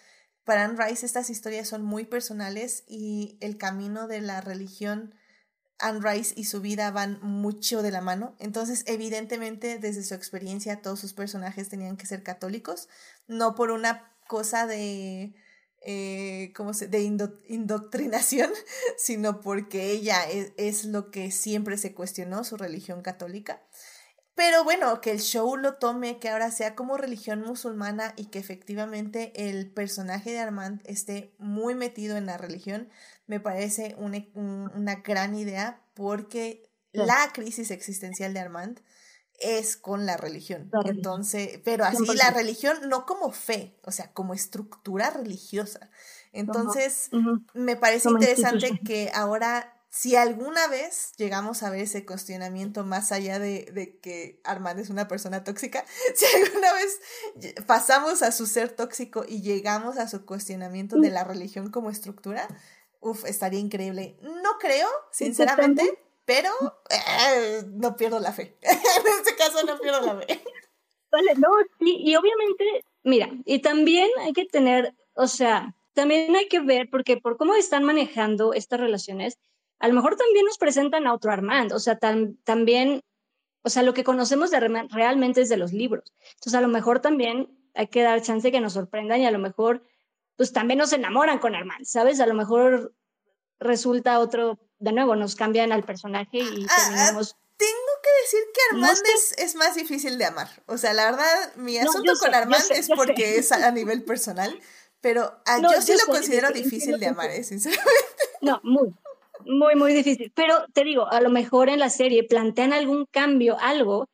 para 0.44 0.66
Anne 0.66 0.84
Rice 0.84 1.06
estas 1.06 1.30
historias 1.30 1.68
son 1.68 1.84
muy 1.84 2.06
personales 2.06 2.84
y 2.88 3.38
el 3.42 3.58
camino 3.58 4.08
de 4.08 4.22
la 4.22 4.42
religión 4.42 5.14
Anne 5.82 6.00
Rice 6.02 6.34
y 6.38 6.46
su 6.46 6.62
vida 6.62 6.92
van 6.92 7.20
mucho 7.22 7.82
de 7.82 7.92
la 7.92 8.02
mano. 8.02 8.36
Entonces, 8.40 8.84
evidentemente, 8.88 9.80
desde 9.80 10.04
su 10.04 10.14
experiencia, 10.14 10.82
todos 10.82 11.00
sus 11.00 11.14
personajes 11.14 11.70
tenían 11.70 11.98
que 11.98 12.06
ser 12.06 12.24
católicos, 12.24 12.88
no 13.28 13.56
por 13.56 13.72
una 13.72 14.14
cosa 14.28 14.68
de, 14.68 15.34
eh, 15.82 16.54
¿cómo 16.56 16.74
se? 16.74 16.88
de 16.88 17.02
indoctrinación, 17.02 18.52
sino 18.98 19.42
porque 19.42 19.92
ella 19.92 20.24
es, 20.30 20.54
es, 20.58 20.86
lo 20.86 21.12
que 21.12 21.32
siempre 21.32 21.78
se 21.78 21.94
cuestionó, 21.94 22.44
su 22.44 22.56
religión 22.58 23.02
católica. 23.02 23.62
Pero 24.36 24.64
bueno, 24.64 25.02
que 25.02 25.12
el 25.12 25.20
show 25.20 25.58
lo 25.58 25.76
tome, 25.76 26.18
que 26.20 26.30
ahora 26.30 26.52
sea 26.52 26.74
como 26.74 26.98
religión 26.98 27.42
musulmana 27.42 28.14
y 28.16 28.26
que 28.26 28.40
efectivamente 28.40 29.34
el 29.36 29.70
personaje 29.70 30.32
de 30.32 30.40
Armand 30.40 30.82
esté 30.86 31.34
muy 31.38 31.76
metido 31.76 32.16
en 32.16 32.26
la 32.26 32.38
religión, 32.38 32.90
me 33.32 33.40
parece 33.40 33.96
una, 33.98 34.22
una 34.36 34.96
gran 34.96 35.36
idea 35.36 35.82
porque 35.94 36.70
la 36.92 37.32
crisis 37.32 37.72
existencial 37.72 38.34
de 38.34 38.42
Armand 38.42 38.82
es 39.40 39.78
con 39.78 40.06
la 40.06 40.18
religión. 40.18 40.70
Entonces, 40.84 41.62
pero 41.64 41.86
así 41.86 42.06
la 42.14 42.32
religión 42.32 42.90
no 42.90 43.06
como 43.06 43.32
fe, 43.32 43.80
o 43.84 43.92
sea, 43.92 44.12
como 44.12 44.34
estructura 44.34 45.12
religiosa. 45.12 45.90
Entonces, 46.34 47.10
me 47.54 47.78
parece 47.78 48.10
interesante 48.10 48.82
que 48.84 49.10
ahora 49.14 49.78
si 49.90 50.18
alguna 50.18 50.68
vez 50.68 51.14
llegamos 51.18 51.64
a 51.64 51.70
ver 51.70 51.82
ese 51.82 52.06
cuestionamiento 52.06 52.86
más 52.86 53.14
allá 53.14 53.40
de, 53.40 53.70
de, 53.74 53.98
que 54.00 54.42
Armand 54.44 54.80
es 54.80 54.90
una 54.90 55.08
persona 55.08 55.46
tóxica, 55.46 55.86
si 56.16 56.26
alguna 56.26 56.74
vez 56.74 57.64
pasamos 57.66 58.24
a 58.24 58.34
su 58.34 58.46
ser 58.46 58.72
tóxico 58.72 59.24
y 59.28 59.42
llegamos 59.42 59.98
a 59.98 60.10
su 60.10 60.26
cuestionamiento 60.26 60.98
de 60.98 61.12
la 61.12 61.24
religión 61.24 61.72
como 61.72 61.90
estructura, 61.90 62.48
Uf, 63.02 63.26
estaría 63.26 63.60
increíble. 63.60 64.16
No 64.22 64.58
creo, 64.60 64.88
sinceramente, 65.12 66.00
pero 66.24 66.50
eh, 66.90 67.64
no 67.68 67.96
pierdo 67.96 68.20
la 68.20 68.32
fe. 68.32 68.58
en 68.62 69.08
este 69.20 69.36
caso 69.36 69.66
no 69.66 69.78
pierdo 69.80 70.02
la 70.02 70.22
fe. 70.22 70.42
Vale, 71.12 71.34
no, 71.36 71.50
sí, 71.80 71.98
y 72.00 72.16
obviamente, 72.16 72.86
mira, 73.04 73.30
y 73.44 73.60
también 73.60 74.10
hay 74.20 74.34
que 74.34 74.46
tener, 74.46 74.96
o 75.14 75.28
sea, 75.28 75.76
también 75.94 76.34
hay 76.36 76.48
que 76.48 76.62
ver, 76.62 76.90
porque 76.90 77.18
por 77.18 77.38
cómo 77.38 77.56
están 77.56 77.84
manejando 77.84 78.54
estas 78.54 78.80
relaciones, 78.80 79.38
a 79.80 79.88
lo 79.88 79.96
mejor 79.96 80.16
también 80.16 80.46
nos 80.46 80.58
presentan 80.58 81.08
a 81.08 81.14
otro 81.14 81.32
Armand, 81.32 81.74
o 81.74 81.80
sea, 81.80 81.98
también, 81.98 83.02
o 83.64 83.70
sea, 83.70 83.84
lo 83.84 83.94
que 83.94 84.04
conocemos 84.04 84.52
de 84.52 84.58
Armand 84.58 84.92
realmente 84.94 85.42
es 85.42 85.50
de 85.50 85.58
los 85.58 85.74
libros. 85.74 86.14
Entonces, 86.36 86.54
a 86.54 86.62
lo 86.62 86.68
mejor 86.68 87.00
también 87.02 87.50
hay 87.74 87.88
que 87.88 88.04
dar 88.04 88.22
chance 88.22 88.52
que 88.52 88.62
nos 88.62 88.74
sorprendan 88.74 89.22
y 89.22 89.26
a 89.26 89.32
lo 89.32 89.40
mejor 89.40 89.84
pues 90.42 90.54
también 90.54 90.80
nos 90.80 90.92
enamoran 90.92 91.38
con 91.38 91.54
Armand, 91.54 91.86
¿sabes? 91.86 92.20
A 92.20 92.26
lo 92.26 92.34
mejor 92.34 92.96
resulta 93.60 94.18
otro, 94.18 94.58
de 94.80 94.92
nuevo, 94.92 95.16
nos 95.16 95.36
cambian 95.36 95.72
al 95.72 95.84
personaje 95.84 96.40
y 96.40 96.66
ah, 96.68 96.68
ah, 96.72 96.84
terminamos... 96.88 97.38
tengo 97.58 97.92
que 98.02 98.10
decir 98.24 98.40
que 98.52 98.62
Armand 98.72 98.98
es, 99.38 99.54
más 99.54 99.76
difícil 99.76 100.18
de 100.18 100.26
amar. 100.26 100.50
O 100.66 100.80
sea, 100.80 100.94
la 100.94 101.12
verdad, 101.12 101.56
mi 101.58 101.78
asunto 101.78 102.14
con 102.20 102.34
Armand 102.34 102.64
es 102.72 102.90
porque 102.90 103.38
es 103.38 103.52
a, 103.52 103.70
nivel 103.70 104.04
personal, 104.04 104.60
pero 105.00 105.32
ah, 105.46 105.60
yo 105.62 105.80
sí 105.80 105.94
lo 105.94 106.12
considero 106.12 106.50
difícil 106.50 107.00
de 107.00 107.06
amar, 107.06 107.30
¿eh? 107.30 107.44
sinceramente. 107.44 107.94
No, 108.42 108.60
muy, 108.64 108.96
muy, 109.46 109.76
muy 109.76 109.94
difícil. 109.94 110.34
Pero 110.36 110.66
te 110.74 110.84
digo, 110.84 111.08
a 111.08 111.22
lo 111.22 111.30
mejor 111.30 111.70
en 111.70 111.78
la 111.78 111.92
serie 111.92 112.24
plantean 112.24 112.74
algún 112.74 113.06
cambio, 113.06 113.60
algo 113.60 114.10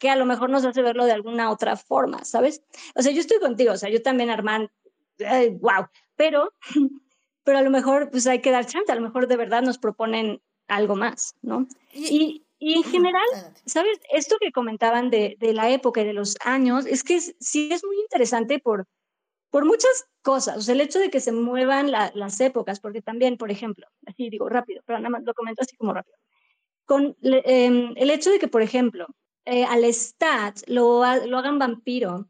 que 0.00 0.10
a 0.10 0.16
lo 0.16 0.26
mejor 0.26 0.50
nos 0.50 0.64
hace 0.64 0.82
verlo 0.82 1.04
de 1.04 1.12
alguna 1.12 1.48
otra 1.48 1.76
forma, 1.76 2.24
¿sabes? 2.24 2.60
O 2.96 3.02
sea, 3.02 3.12
yo 3.12 3.20
estoy 3.20 3.38
contigo, 3.38 3.72
o 3.74 3.76
sea, 3.76 3.88
yo 3.88 4.02
también, 4.02 4.30
Armand, 4.30 4.68
wow, 5.60 5.86
pero, 6.16 6.52
pero 7.44 7.58
a 7.58 7.62
lo 7.62 7.70
mejor 7.70 8.10
pues 8.10 8.26
hay 8.26 8.40
que 8.40 8.50
dar 8.50 8.66
chance, 8.66 8.90
a 8.90 8.94
lo 8.94 9.02
mejor 9.02 9.26
de 9.26 9.36
verdad 9.36 9.62
nos 9.62 9.78
proponen 9.78 10.40
algo 10.68 10.96
más, 10.96 11.34
¿no? 11.42 11.66
Y, 11.92 12.44
Y 12.62 12.74
en 12.74 12.84
general, 12.84 13.24
¿sabes? 13.64 13.98
Esto 14.12 14.36
que 14.38 14.52
comentaban 14.52 15.08
de, 15.10 15.36
de, 15.40 15.54
la 15.54 15.70
época 15.70 16.02
y 16.02 16.04
de 16.04 16.12
los 16.12 16.36
años, 16.44 16.84
es 16.84 17.02
que 17.02 17.18
sí 17.18 17.70
es 17.72 17.82
muy 17.84 17.98
interesante 18.00 18.58
por, 18.58 18.86
por 19.50 19.64
muchas 19.64 20.06
cosas. 20.22 20.58
O 20.58 20.60
sea, 20.60 20.74
el 20.74 20.80
hecho 20.80 20.98
de 20.98 21.10
que 21.10 21.20
se 21.20 21.32
muevan 21.32 21.90
las 21.90 22.40
épocas, 22.40 22.80
porque 22.80 23.02
también, 23.02 23.36
por 23.36 23.50
ejemplo, 23.50 23.86
así 24.06 24.30
digo 24.30 24.48
rápido, 24.48 24.82
pero 24.86 24.98
nada 24.98 25.10
más 25.10 25.22
lo 25.24 25.34
comento 25.34 25.62
así 25.62 25.76
como 25.76 25.92
rápido. 25.92 26.16
Con 26.84 27.16
em, 27.22 27.94
el 27.96 28.10
hecho 28.10 28.30
de 28.30 28.38
que, 28.38 28.48
por 28.48 28.62
ejemplo, 28.62 29.06
eh, 29.44 29.64
al 29.64 29.84
Stat 29.84 30.60
lo, 30.66 31.02
lo 31.26 31.38
hagan 31.38 31.58
vampiro 31.58 32.28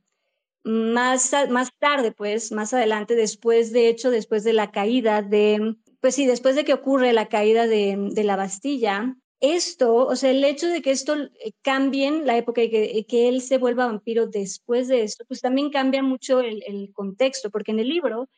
más, 0.64 1.32
más 1.48 1.70
tarde, 1.78 2.12
pues, 2.12 2.52
más 2.52 2.74
adelante, 2.74 3.14
después, 3.14 3.72
de 3.72 3.88
hecho, 3.88 4.10
después 4.10 4.44
de 4.44 4.52
la 4.52 4.70
caída 4.70 5.22
de, 5.22 5.76
pues 6.00 6.14
sí, 6.14 6.26
después 6.26 6.56
de 6.56 6.64
que 6.64 6.74
ocurre 6.74 7.12
la 7.12 7.28
caída 7.28 7.66
de, 7.66 7.96
de 8.12 8.24
la 8.24 8.36
Bastilla, 8.36 9.16
esto, 9.40 10.06
o 10.06 10.16
sea, 10.16 10.30
el 10.30 10.44
hecho 10.44 10.68
de 10.68 10.82
que 10.82 10.90
esto 10.90 11.14
eh, 11.16 11.52
cambie 11.62 12.10
la 12.10 12.36
época 12.36 12.62
y 12.62 12.70
que, 12.70 13.06
que, 13.08 13.28
él 13.28 13.40
se 13.40 13.56
vuelva 13.56 13.86
vampiro 13.86 14.26
después 14.26 14.86
de 14.88 15.02
esto, 15.02 15.24
pues 15.26 15.40
también 15.40 15.70
cambia 15.70 16.02
mucho 16.02 16.40
el, 16.40 16.62
el 16.66 16.92
contexto, 16.92 17.50
porque 17.50 17.72
en 17.72 17.80
el 17.80 17.88
libro, 17.88 18.28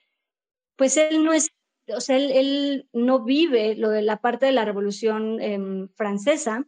pues 0.77 0.97
él 0.97 1.25
no 1.25 1.33
es, 1.33 1.51
o 1.89 2.01
sea, 2.01 2.17
él, 2.17 2.31
él 2.31 2.89
no 2.93 3.25
vive 3.25 3.75
lo 3.75 3.91
de 3.91 4.03
la 4.03 4.19
parte 4.21 4.47
de 4.47 4.53
la 4.53 4.65
Revolución 4.65 5.41
eh, 5.41 5.89
Francesa, 5.97 6.67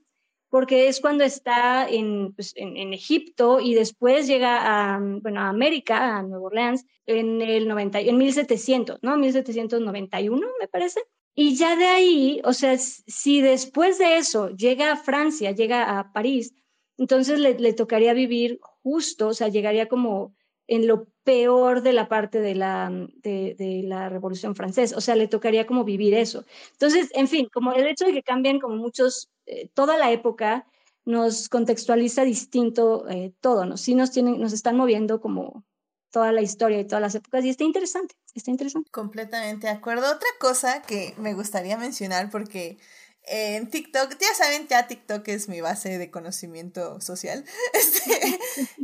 porque 0.55 0.87
es 0.87 1.01
cuando 1.01 1.25
está 1.25 1.85
en, 1.89 2.33
pues, 2.33 2.53
en, 2.55 2.77
en, 2.77 2.93
Egipto 2.93 3.59
y 3.59 3.75
después 3.75 4.29
llega 4.29 4.95
a, 4.95 5.01
bueno, 5.01 5.41
a 5.41 5.49
América, 5.49 6.17
a 6.17 6.23
Nueva 6.23 6.47
Orleans, 6.47 6.87
en 7.07 7.43
el 7.43 7.67
90, 7.67 7.99
en 7.99 8.17
1700, 8.17 9.01
¿no? 9.03 9.17
1791, 9.17 10.47
me 10.61 10.69
parece. 10.69 11.01
Y 11.35 11.57
ya 11.57 11.75
de 11.75 11.87
ahí, 11.87 12.41
o 12.45 12.53
sea, 12.53 12.79
si 12.79 13.41
después 13.41 13.99
de 13.99 14.19
eso 14.19 14.51
llega 14.51 14.93
a 14.93 14.97
Francia, 14.97 15.51
llega 15.51 15.99
a 15.99 16.13
París, 16.13 16.55
entonces 16.99 17.41
le, 17.41 17.59
le 17.59 17.73
tocaría 17.73 18.15
vivir 18.15 18.61
justo, 18.85 19.27
o 19.27 19.35
sea, 19.35 19.49
llegaría 19.49 19.89
como 19.89 20.37
en 20.69 20.87
lo 20.87 21.09
peor 21.25 21.83
de 21.83 21.95
la 21.95 22.09
parte 22.09 22.41
de 22.41 22.55
la, 22.55 22.91
de, 22.91 23.57
de, 23.59 23.83
la 23.83 24.09
Revolución 24.09 24.55
Francesa, 24.55 24.97
o 24.97 25.01
sea, 25.01 25.17
le 25.17 25.27
tocaría 25.27 25.67
como 25.67 25.83
vivir 25.83 26.15
eso. 26.15 26.45
Entonces, 26.73 27.11
en 27.15 27.27
fin, 27.27 27.49
como 27.53 27.73
el 27.73 27.89
hecho 27.89 28.07
de 28.07 28.13
que 28.13 28.23
cambien 28.23 28.61
como 28.61 28.77
muchos, 28.77 29.31
eh, 29.47 29.69
toda 29.75 29.97
la 29.97 30.11
época 30.11 30.67
nos 31.05 31.49
contextualiza 31.49 32.25
distinto 32.25 33.09
eh, 33.09 33.35
todo, 33.41 33.67
¿no? 33.67 33.77
Sí 33.77 33.95
nos, 33.95 34.11
tienen, 34.11 34.41
nos 34.41 34.53
están 34.53 34.77
moviendo 34.77 35.21
como 35.21 35.65
toda 36.11 36.33
la 36.33 36.43
historia 36.43 36.81
y 36.81 36.87
todas 36.87 37.03
las 37.03 37.15
épocas 37.15 37.45
y 37.45 37.51
está 37.51 37.65
interesante, 37.65 38.15
está 38.35 38.51
interesante. 38.51 38.91
Completamente 38.91 39.67
de 39.67 39.73
acuerdo. 39.73 40.07
Otra 40.07 40.29
cosa 40.39 40.83
que 40.83 41.15
me 41.19 41.35
gustaría 41.35 41.77
mencionar 41.77 42.31
porque 42.31 42.79
en 43.27 43.69
TikTok, 43.71 44.19
ya 44.21 44.35
saben, 44.35 44.69
ya 44.69 44.87
TikTok 44.87 45.27
es 45.29 45.49
mi 45.49 45.61
base 45.61 45.99
de 45.99 46.11
conocimiento 46.11 47.01
social, 47.01 47.45
este, 47.73 48.39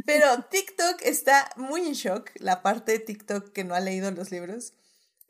pero 0.07 0.45
TikTok 0.51 1.03
está 1.03 1.51
muy 1.57 1.83
en 1.83 1.93
shock, 1.93 2.31
la 2.37 2.63
parte 2.63 2.93
de 2.93 2.99
TikTok 3.01 3.53
que 3.53 3.65
no 3.65 3.75
ha 3.75 3.81
leído 3.81 4.11
los 4.11 4.31
libros, 4.31 4.73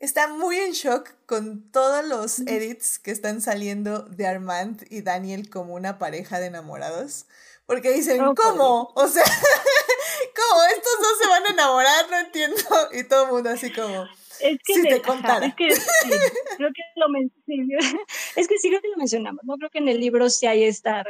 está 0.01 0.27
muy 0.27 0.57
en 0.57 0.71
shock 0.71 1.11
con 1.27 1.71
todos 1.71 2.03
los 2.03 2.39
edits 2.39 2.97
que 2.99 3.11
están 3.11 3.39
saliendo 3.39 3.99
de 3.99 4.27
Armand 4.27 4.85
y 4.89 5.01
Daniel 5.01 5.49
como 5.49 5.75
una 5.75 5.99
pareja 5.99 6.39
de 6.39 6.47
enamorados, 6.47 7.27
porque 7.67 7.91
dicen, 7.91 8.19
¿cómo? 8.35 8.91
O 8.95 9.07
sea, 9.07 9.23
¿cómo 10.35 10.63
estos 10.75 10.93
dos 10.99 11.17
se 11.21 11.27
van 11.29 11.45
a 11.45 11.49
enamorar? 11.51 12.09
No 12.09 12.17
entiendo. 12.17 12.57
Y 12.93 13.03
todo 13.03 13.25
el 13.25 13.31
mundo 13.31 13.49
así 13.51 13.71
como... 13.71 14.05
Es 14.39 14.57
que, 14.65 14.73
sí, 14.73 14.81
creo 14.81 15.03
que 15.03 15.13
lo 16.95 17.05
es 18.35 18.47
que 18.47 18.57
sí 18.57 18.69
creo 18.69 18.81
que 18.81 18.87
lo 18.87 18.97
mencionamos, 18.97 19.43
no 19.43 19.55
creo 19.57 19.69
que 19.69 19.77
en 19.77 19.87
el 19.87 19.99
libro 19.99 20.31
sí 20.31 20.47
hay 20.47 20.63
esta, 20.63 21.03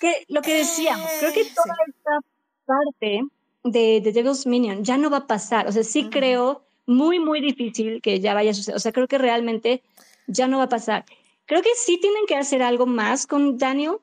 que 0.00 0.24
lo 0.28 0.40
que 0.40 0.54
decíamos, 0.54 1.10
creo 1.18 1.34
que 1.34 1.44
toda 1.44 1.76
esta 1.86 2.18
parte 2.64 3.20
de, 3.62 4.00
de 4.00 4.12
Devil's 4.12 4.46
Minion 4.46 4.84
ya 4.84 4.96
no 4.96 5.10
va 5.10 5.18
a 5.18 5.26
pasar, 5.26 5.68
o 5.68 5.72
sea, 5.72 5.84
sí 5.84 6.08
creo 6.08 6.64
muy, 6.86 7.18
muy 7.18 7.40
difícil 7.40 8.00
que 8.02 8.20
ya 8.20 8.34
vaya 8.34 8.50
a 8.50 8.54
suceder, 8.54 8.76
o 8.76 8.80
sea, 8.80 8.92
creo 8.92 9.08
que 9.08 9.18
realmente 9.18 9.82
ya 10.26 10.48
no 10.48 10.58
va 10.58 10.64
a 10.64 10.68
pasar. 10.68 11.04
Creo 11.46 11.62
que 11.62 11.74
sí 11.76 11.98
tienen 12.00 12.26
que 12.26 12.36
hacer 12.36 12.62
algo 12.62 12.86
más 12.86 13.26
con 13.26 13.58
Daniel, 13.58 13.98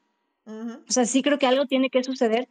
o 0.45 0.91
sea, 0.91 1.05
sí 1.05 1.21
creo 1.21 1.37
que 1.37 1.45
algo 1.45 1.67
tiene 1.67 1.89
que 1.89 2.03
suceder, 2.03 2.47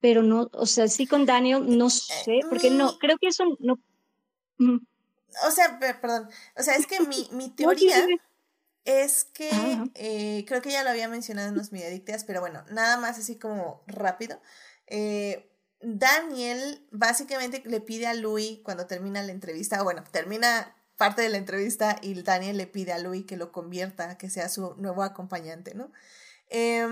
pero 0.00 0.22
no, 0.22 0.48
o 0.52 0.66
sea, 0.66 0.88
sí 0.88 1.06
con 1.06 1.26
Daniel 1.26 1.64
no 1.76 1.88
eh, 1.88 1.90
sé, 1.90 2.40
porque 2.48 2.70
no, 2.70 2.92
mm. 2.92 2.98
creo 2.98 3.18
que 3.18 3.28
eso 3.28 3.44
no 3.58 3.78
o 5.46 5.50
sea, 5.50 5.78
perdón, 5.78 6.28
o 6.56 6.62
sea, 6.62 6.74
es 6.74 6.86
que 6.86 7.00
mi, 7.00 7.28
mi 7.32 7.50
teoría 7.56 8.06
es 8.84 9.24
que, 9.24 9.50
eh, 9.94 10.44
creo 10.46 10.62
que 10.62 10.70
ya 10.70 10.82
lo 10.82 10.90
había 10.90 11.08
mencionado 11.08 11.48
en 11.48 11.56
los 11.56 11.72
mediadictas, 11.72 12.24
pero 12.24 12.40
bueno, 12.40 12.64
nada 12.70 12.96
más 12.96 13.18
así 13.18 13.38
como 13.38 13.82
rápido. 13.86 14.40
Eh, 14.86 15.49
Daniel 15.80 16.86
básicamente 16.90 17.62
le 17.64 17.80
pide 17.80 18.06
a 18.06 18.14
Louis 18.14 18.60
cuando 18.62 18.86
termina 18.86 19.22
la 19.22 19.32
entrevista, 19.32 19.82
bueno, 19.82 20.04
termina 20.10 20.76
parte 20.96 21.22
de 21.22 21.30
la 21.30 21.38
entrevista 21.38 21.96
y 22.02 22.20
Daniel 22.22 22.58
le 22.58 22.66
pide 22.66 22.92
a 22.92 22.98
Louis 22.98 23.24
que 23.24 23.36
lo 23.36 23.52
convierta, 23.52 24.18
que 24.18 24.28
sea 24.28 24.48
su 24.48 24.74
nuevo 24.76 25.02
acompañante, 25.02 25.74
¿no? 25.74 25.90
Eh, 26.50 26.86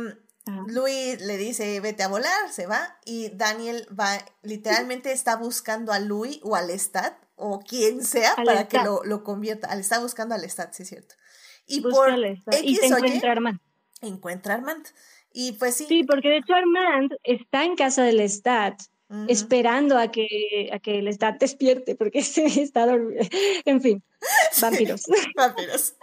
Louis 0.66 1.20
le 1.20 1.36
dice, 1.36 1.78
vete 1.80 2.02
a 2.02 2.08
volar, 2.08 2.50
se 2.50 2.66
va, 2.66 2.98
y 3.04 3.28
Daniel 3.30 3.86
va, 3.98 4.18
literalmente 4.42 5.12
está 5.12 5.36
buscando 5.36 5.92
a 5.92 5.98
Louis 5.98 6.40
o 6.42 6.56
al 6.56 6.70
Stat 6.70 7.14
o 7.36 7.60
quien 7.60 8.02
sea 8.04 8.34
para 8.36 8.66
que 8.66 8.78
lo, 8.78 9.04
lo, 9.04 9.22
convierta. 9.24 9.68
Está 9.74 10.00
buscando 10.00 10.34
al 10.34 10.48
Stat, 10.48 10.72
sí 10.72 10.84
es 10.84 10.88
cierto. 10.88 11.14
Y 11.66 11.82
por 11.82 12.08
X 12.10 12.42
y 12.62 12.78
encuentra 12.82 13.32
Armand. 13.32 13.60
Encuentra 14.00 14.54
Armand. 14.54 14.86
Y 15.32 15.52
pues 15.52 15.76
sí. 15.76 15.86
Sí, 15.86 16.04
porque 16.04 16.28
de 16.28 16.38
hecho 16.38 16.54
Armand 16.54 17.12
está 17.22 17.64
en 17.64 17.76
casa 17.76 18.02
del 18.02 18.20
Stat. 18.28 18.80
esperando 19.28 19.96
a 19.96 20.10
que, 20.10 20.68
a 20.72 20.78
que 20.78 20.98
el 20.98 21.08
Stat 21.08 21.40
despierte, 21.40 21.94
porque 21.94 22.22
se 22.22 22.44
está 22.44 22.86
En 23.64 23.80
fin, 23.80 24.02
vampiros. 24.60 25.02
vampiros. 25.36 25.94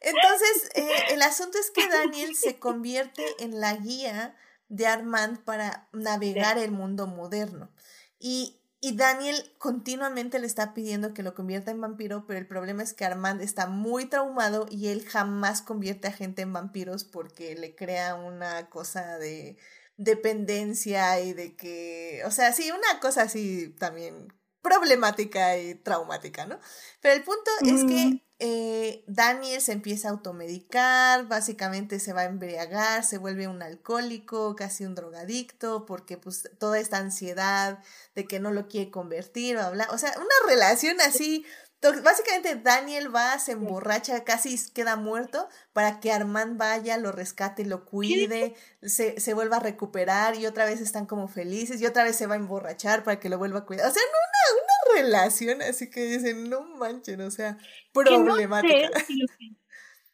Entonces, 0.00 0.70
eh, 0.74 0.88
el 1.12 1.22
asunto 1.22 1.58
es 1.58 1.70
que 1.70 1.86
Daniel 1.88 2.34
se 2.34 2.58
convierte 2.58 3.24
en 3.38 3.60
la 3.60 3.76
guía 3.76 4.36
de 4.68 4.86
Armand 4.86 5.44
para 5.44 5.88
navegar 5.92 6.58
el 6.58 6.70
mundo 6.70 7.06
moderno. 7.06 7.70
Y 8.18 8.59
y 8.80 8.96
Daniel 8.96 9.36
continuamente 9.58 10.38
le 10.38 10.46
está 10.46 10.72
pidiendo 10.72 11.12
que 11.12 11.22
lo 11.22 11.34
convierta 11.34 11.70
en 11.70 11.80
vampiro, 11.80 12.24
pero 12.26 12.38
el 12.38 12.46
problema 12.46 12.82
es 12.82 12.94
que 12.94 13.04
Armand 13.04 13.42
está 13.42 13.66
muy 13.66 14.06
traumado 14.06 14.66
y 14.70 14.88
él 14.88 15.04
jamás 15.06 15.60
convierte 15.60 16.08
a 16.08 16.12
gente 16.12 16.42
en 16.42 16.52
vampiros 16.52 17.04
porque 17.04 17.54
le 17.56 17.74
crea 17.74 18.14
una 18.14 18.70
cosa 18.70 19.18
de 19.18 19.58
dependencia 19.98 21.20
y 21.20 21.34
de 21.34 21.56
que, 21.56 22.22
o 22.24 22.30
sea, 22.30 22.54
sí, 22.54 22.70
una 22.70 23.00
cosa 23.00 23.22
así 23.22 23.68
también 23.78 24.32
problemática 24.62 25.58
y 25.58 25.74
traumática, 25.74 26.46
¿no? 26.46 26.58
Pero 27.02 27.14
el 27.14 27.22
punto 27.22 27.50
es 27.62 27.84
que 27.84 28.24
eh, 28.40 29.04
Daniel 29.06 29.60
se 29.60 29.72
empieza 29.72 30.08
a 30.08 30.12
automedicar, 30.12 31.28
básicamente 31.28 32.00
se 32.00 32.12
va 32.12 32.22
a 32.22 32.24
embriagar, 32.24 33.04
se 33.04 33.18
vuelve 33.18 33.46
un 33.46 33.62
alcohólico, 33.62 34.56
casi 34.56 34.84
un 34.84 34.94
drogadicto, 34.94 35.86
porque 35.86 36.16
pues 36.16 36.48
toda 36.58 36.78
esta 36.78 36.98
ansiedad 36.98 37.78
de 38.14 38.24
que 38.24 38.40
no 38.40 38.50
lo 38.50 38.66
quiere 38.66 38.90
convertir 38.90 39.56
o 39.56 39.62
hablar, 39.62 39.88
o 39.90 39.98
sea, 39.98 40.12
una 40.16 40.50
relación 40.52 41.00
así 41.00 41.44
Básicamente 41.80 42.56
Daniel 42.56 43.14
va, 43.14 43.38
se 43.38 43.52
emborracha, 43.52 44.22
casi 44.22 44.58
queda 44.74 44.96
muerto 44.96 45.48
para 45.72 45.98
que 45.98 46.12
Armand 46.12 46.58
vaya, 46.58 46.98
lo 46.98 47.10
rescate, 47.10 47.64
lo 47.64 47.86
cuide, 47.86 48.54
se, 48.82 49.18
se 49.18 49.32
vuelva 49.32 49.56
a 49.56 49.60
recuperar 49.60 50.36
y 50.36 50.44
otra 50.44 50.66
vez 50.66 50.82
están 50.82 51.06
como 51.06 51.26
felices 51.26 51.80
y 51.80 51.86
otra 51.86 52.04
vez 52.04 52.16
se 52.16 52.26
va 52.26 52.34
a 52.34 52.38
emborrachar 52.38 53.02
para 53.02 53.18
que 53.18 53.30
lo 53.30 53.38
vuelva 53.38 53.60
a 53.60 53.64
cuidar. 53.64 53.88
O 53.88 53.92
sea, 53.94 54.02
una, 54.02 54.59
una 54.59 54.59
relación 55.02 55.62
así 55.62 55.90
que 55.90 56.04
dicen, 56.04 56.50
no 56.50 56.62
manchen, 56.76 57.20
o 57.20 57.30
sea, 57.30 57.58
problemática. 57.92 58.90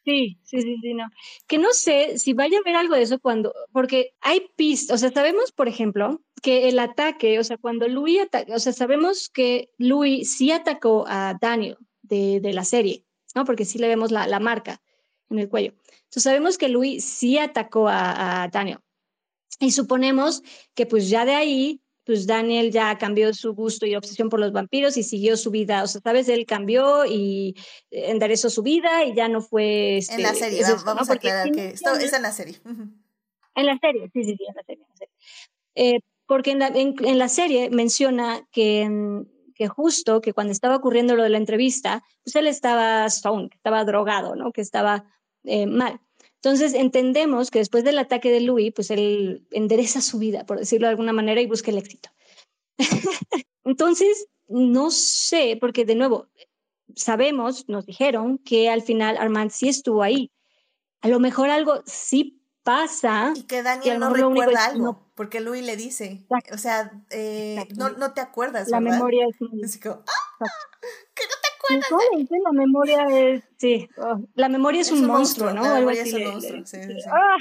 Sí, 0.07 0.39
sí, 0.45 0.61
sí, 0.61 0.77
sí, 0.81 0.93
no. 0.93 1.09
Que 1.47 1.57
no 1.57 1.73
sé 1.73 2.17
si 2.17 2.31
vaya 2.31 2.57
a 2.57 2.61
haber 2.61 2.77
algo 2.77 2.95
de 2.95 3.01
eso 3.01 3.19
cuando, 3.19 3.53
porque 3.73 4.13
hay 4.21 4.39
pistas, 4.55 4.95
o 4.95 4.97
sea, 4.97 5.11
sabemos, 5.11 5.51
por 5.51 5.67
ejemplo, 5.67 6.21
que 6.41 6.69
el 6.69 6.79
ataque, 6.79 7.39
o 7.39 7.43
sea, 7.43 7.57
cuando 7.57 7.89
Louis 7.89 8.21
ataca, 8.21 8.55
o 8.55 8.59
sea, 8.59 8.71
sabemos 8.71 9.27
que 9.27 9.69
Louis 9.77 10.33
sí 10.37 10.53
atacó 10.53 11.03
a 11.09 11.33
Daniel 11.41 11.75
de, 12.03 12.39
de 12.39 12.53
la 12.53 12.63
serie, 12.63 13.03
¿no? 13.35 13.43
Porque 13.43 13.65
sí 13.65 13.79
le 13.79 13.89
vemos 13.89 14.11
la, 14.11 14.27
la, 14.27 14.39
marca 14.39 14.81
en 15.29 15.39
el 15.39 15.49
cuello. 15.49 15.73
Entonces 16.05 16.23
sabemos 16.23 16.57
que 16.57 16.69
Louis 16.69 17.03
sí 17.03 17.37
atacó 17.37 17.89
a, 17.89 18.43
a 18.43 18.47
Daniel. 18.47 18.79
Y 19.59 19.71
suponemos 19.71 20.41
que 20.73 20.85
pues 20.85 21.09
ya 21.09 21.25
de 21.25 21.35
ahí 21.35 21.81
pues 22.07 22.25
Daniel 22.25 22.71
ya 22.71 22.97
cambió 22.97 23.33
su 23.33 23.53
gusto 23.53 23.85
y 23.85 23.93
obsesión 23.93 24.29
por 24.29 24.39
los 24.39 24.53
vampiros 24.53 24.95
y 24.95 25.03
siguió 25.03 25.35
su 25.35 25.51
vida, 25.51 25.83
o 25.83 25.87
sea, 25.87 25.99
sabes, 25.99 26.29
él 26.29 26.45
cambió 26.45 27.05
y 27.05 27.53
enderezó 27.91 28.49
su 28.49 28.63
vida 28.63 29.03
y 29.03 29.13
ya 29.13 29.27
no 29.27 29.41
fue... 29.41 29.99
en 30.09 30.23
la 30.23 30.29
este, 30.29 30.45
serie, 30.45 30.63
vamos, 30.85 31.09
a 31.09 31.13
aclarar 31.13 31.51
que 31.51 31.67
esto 31.71 31.93
es 31.95 32.13
en 32.13 32.21
la 32.21 32.31
serie. 32.31 32.55
En 33.55 33.65
la 33.65 33.77
serie, 33.77 34.09
sí, 34.13 34.23
sí, 34.23 34.37
sí, 34.37 34.45
en 34.47 34.55
la 34.55 34.63
serie. 34.63 34.85
Eh, 35.75 35.99
porque 36.25 36.51
en 36.51 36.59
la, 36.59 36.67
en, 36.67 37.17
la, 37.17 37.27
serie 37.27 37.69
menciona 37.69 38.47
que, 38.51 38.89
que 39.53 39.67
justo 39.67 40.21
que 40.21 40.31
cuando 40.31 40.53
estaba 40.53 40.77
ocurriendo 40.77 41.15
lo 41.15 41.23
de 41.23 41.29
la 41.29 41.37
entrevista, 41.37 42.03
pues 42.23 42.37
él 42.37 42.47
estaba 42.47 43.05
stone, 43.07 43.49
estaba 43.51 43.83
drogado, 43.83 44.35
¿no? 44.35 44.53
Que 44.53 44.61
estaba 44.61 45.03
eh, 45.43 45.67
mal. 45.67 45.99
Entonces 46.41 46.73
entendemos 46.73 47.49
que 47.49 47.59
después 47.59 47.83
del 47.83 47.97
ataque 47.97 48.31
de 48.31 48.41
Louis, 48.41 48.71
pues 48.73 48.91
él 48.91 49.47
endereza 49.51 50.01
su 50.01 50.19
vida, 50.19 50.45
por 50.45 50.59
decirlo 50.59 50.87
de 50.87 50.91
alguna 50.91 51.13
manera, 51.13 51.41
y 51.41 51.47
busca 51.47 51.71
el 51.71 51.77
éxito. 51.77 52.09
Entonces, 53.63 54.27
no 54.47 54.91
sé, 54.91 55.57
porque 55.59 55.83
de 55.83 55.95
nuevo, 55.95 56.27
sabemos, 56.95 57.67
nos 57.67 57.85
dijeron 57.85 58.37
que 58.37 58.69
al 58.69 58.81
final 58.81 59.17
Armand 59.17 59.51
sí 59.51 59.67
estuvo 59.67 60.03
ahí. 60.03 60.31
A 61.01 61.09
lo 61.09 61.19
mejor 61.19 61.49
algo 61.49 61.81
sí 61.85 62.36
pasa. 62.67 63.31
Y 63.33 63.43
que 63.43 63.63
Daniel 63.63 63.97
no 63.97 64.09
recuerda 64.13 64.65
algo, 64.65 65.09
porque 65.15 65.39
Louis 65.39 65.63
le 65.63 65.77
dice, 65.77 66.25
o 66.51 66.57
sea, 66.57 66.91
eh, 67.11 67.65
no, 67.77 67.91
no, 67.91 68.13
te 68.13 68.19
acuerdas. 68.19 68.67
La 68.67 68.81
memoria 68.81 69.25
es 69.25 69.39
muy... 69.39 69.61
¡ah! 69.61 70.03
que 71.15 71.23
no 71.23 71.35
te 71.41 71.77
acuerdas. 71.79 72.41
La 72.43 72.51
memoria 72.51 73.05
es, 73.09 73.43
sí, 73.55 73.89
oh, 73.97 74.19
la 74.35 74.49
memoria 74.49 74.81
es, 74.81 74.91
un, 74.91 75.05
monstruo, 75.05 75.53
¿no? 75.53 75.63
La 75.63 75.75
memoria 75.75 76.03
es 76.03 76.13
un 76.13 76.25
monstruo, 76.25 76.65
sí, 76.65 76.77
sí, 76.83 77.09
¡Ah! 77.09 77.37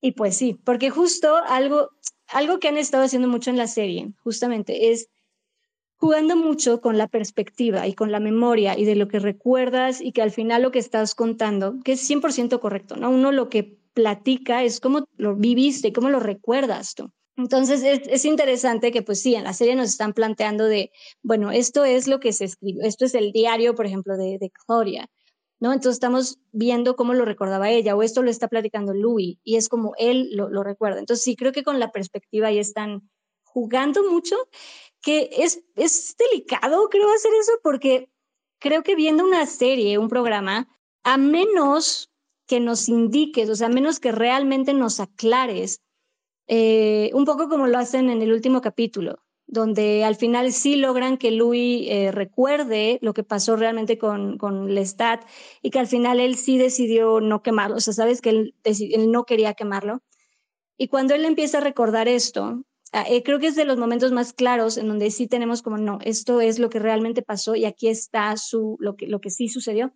Y 0.00 0.12
pues 0.12 0.36
sí, 0.36 0.54
porque 0.54 0.90
justo 0.90 1.36
algo, 1.48 1.90
algo 2.28 2.60
que 2.60 2.68
han 2.68 2.76
estado 2.76 3.02
haciendo 3.02 3.26
mucho 3.26 3.50
en 3.50 3.56
la 3.56 3.66
serie, 3.66 4.12
justamente, 4.22 4.92
es 4.92 5.08
jugando 5.96 6.36
mucho 6.36 6.80
con 6.80 6.96
la 6.96 7.08
perspectiva 7.08 7.88
y 7.88 7.94
con 7.94 8.12
la 8.12 8.20
memoria 8.20 8.78
y 8.78 8.84
de 8.84 8.94
lo 8.94 9.08
que 9.08 9.18
recuerdas 9.18 10.00
y 10.00 10.12
que 10.12 10.22
al 10.22 10.30
final 10.30 10.62
lo 10.62 10.70
que 10.70 10.78
estás 10.78 11.14
contando, 11.14 11.80
que 11.84 11.92
es 11.92 12.08
100% 12.08 12.60
correcto, 12.60 12.96
¿no? 12.96 13.10
Uno 13.10 13.32
lo 13.32 13.48
que 13.48 13.75
platica 13.96 14.62
es 14.62 14.78
cómo 14.78 15.08
lo 15.16 15.34
viviste, 15.36 15.90
cómo 15.90 16.10
lo 16.10 16.20
recuerdas 16.20 16.94
tú. 16.94 17.10
Entonces 17.38 17.82
es, 17.82 18.24
interesante 18.26 18.92
que 18.92 19.02
pues 19.02 19.22
sí, 19.22 19.34
en 19.34 19.44
la 19.44 19.54
serie 19.54 19.74
nos 19.74 19.88
están 19.88 20.12
planteando 20.12 20.66
de, 20.66 20.92
bueno, 21.22 21.50
esto 21.50 21.82
es 21.84 22.06
lo 22.06 22.20
que 22.20 22.34
se 22.34 22.44
escribió, 22.44 22.82
esto 22.82 23.06
es 23.06 23.14
el 23.14 23.32
diario, 23.32 23.74
por 23.74 23.86
ejemplo, 23.86 24.18
de, 24.18 24.38
de 24.38 24.52
Gloria, 24.66 25.08
¿no? 25.60 25.72
Entonces 25.72 25.96
estamos 25.96 26.38
viendo 26.52 26.94
cómo 26.94 27.14
lo 27.14 27.24
recordaba 27.24 27.70
ella 27.70 27.96
o 27.96 28.02
esto 28.02 28.22
lo 28.22 28.30
está 28.30 28.48
platicando 28.48 28.92
Louis 28.92 29.38
y 29.44 29.56
es 29.56 29.70
como 29.70 29.94
él 29.96 30.28
lo, 30.32 30.50
lo 30.50 30.62
recuerda. 30.62 30.98
Entonces 30.98 31.24
sí, 31.24 31.34
creo 31.34 31.52
que 31.52 31.62
con 31.62 31.80
la 31.80 31.90
perspectiva 31.90 32.48
ahí 32.48 32.58
están 32.58 33.10
jugando 33.44 34.02
mucho 34.10 34.36
que 35.00 35.30
es, 35.32 35.62
es 35.74 36.16
delicado, 36.18 36.88
creo, 36.90 37.08
hacer 37.14 37.32
eso, 37.40 37.52
porque 37.62 38.10
creo 38.58 38.82
que 38.82 38.94
viendo 38.94 39.24
una 39.24 39.46
serie, 39.46 39.96
un 39.96 40.08
programa, 40.08 40.68
a 41.02 41.16
menos 41.16 42.10
que 42.46 42.60
nos 42.60 42.88
indiques, 42.88 43.48
o 43.50 43.54
sea, 43.56 43.68
menos 43.68 44.00
que 44.00 44.12
realmente 44.12 44.74
nos 44.74 45.00
aclares, 45.00 45.82
eh, 46.48 47.10
un 47.14 47.24
poco 47.24 47.48
como 47.48 47.66
lo 47.66 47.78
hacen 47.78 48.10
en 48.10 48.22
el 48.22 48.32
último 48.32 48.60
capítulo, 48.60 49.18
donde 49.46 50.04
al 50.04 50.16
final 50.16 50.52
sí 50.52 50.76
logran 50.76 51.18
que 51.18 51.30
Louis 51.30 51.86
eh, 51.88 52.12
recuerde 52.12 52.98
lo 53.02 53.14
que 53.14 53.24
pasó 53.24 53.56
realmente 53.56 53.98
con, 53.98 54.38
con 54.38 54.74
Lestat 54.74 55.24
y 55.62 55.70
que 55.70 55.78
al 55.78 55.86
final 55.86 56.20
él 56.20 56.36
sí 56.36 56.58
decidió 56.58 57.20
no 57.20 57.42
quemarlo, 57.42 57.76
o 57.76 57.80
sea, 57.80 57.92
sabes 57.92 58.20
que 58.20 58.30
él, 58.30 58.54
él 58.64 59.10
no 59.10 59.24
quería 59.24 59.54
quemarlo. 59.54 60.02
Y 60.78 60.88
cuando 60.88 61.14
él 61.14 61.24
empieza 61.24 61.58
a 61.58 61.62
recordar 61.62 62.06
esto, 62.06 62.64
Ah, 62.92 63.04
eh, 63.08 63.22
creo 63.22 63.38
que 63.38 63.48
es 63.48 63.56
de 63.56 63.64
los 63.64 63.78
momentos 63.78 64.12
más 64.12 64.32
claros 64.32 64.78
en 64.78 64.88
donde 64.88 65.10
sí 65.10 65.26
tenemos 65.26 65.60
como, 65.60 65.76
no, 65.76 65.98
esto 66.02 66.40
es 66.40 66.58
lo 66.58 66.70
que 66.70 66.78
realmente 66.78 67.20
pasó 67.22 67.56
y 67.56 67.64
aquí 67.64 67.88
está 67.88 68.36
su, 68.36 68.76
lo, 68.80 68.96
que, 68.96 69.06
lo 69.06 69.20
que 69.20 69.30
sí 69.30 69.48
sucedió. 69.48 69.92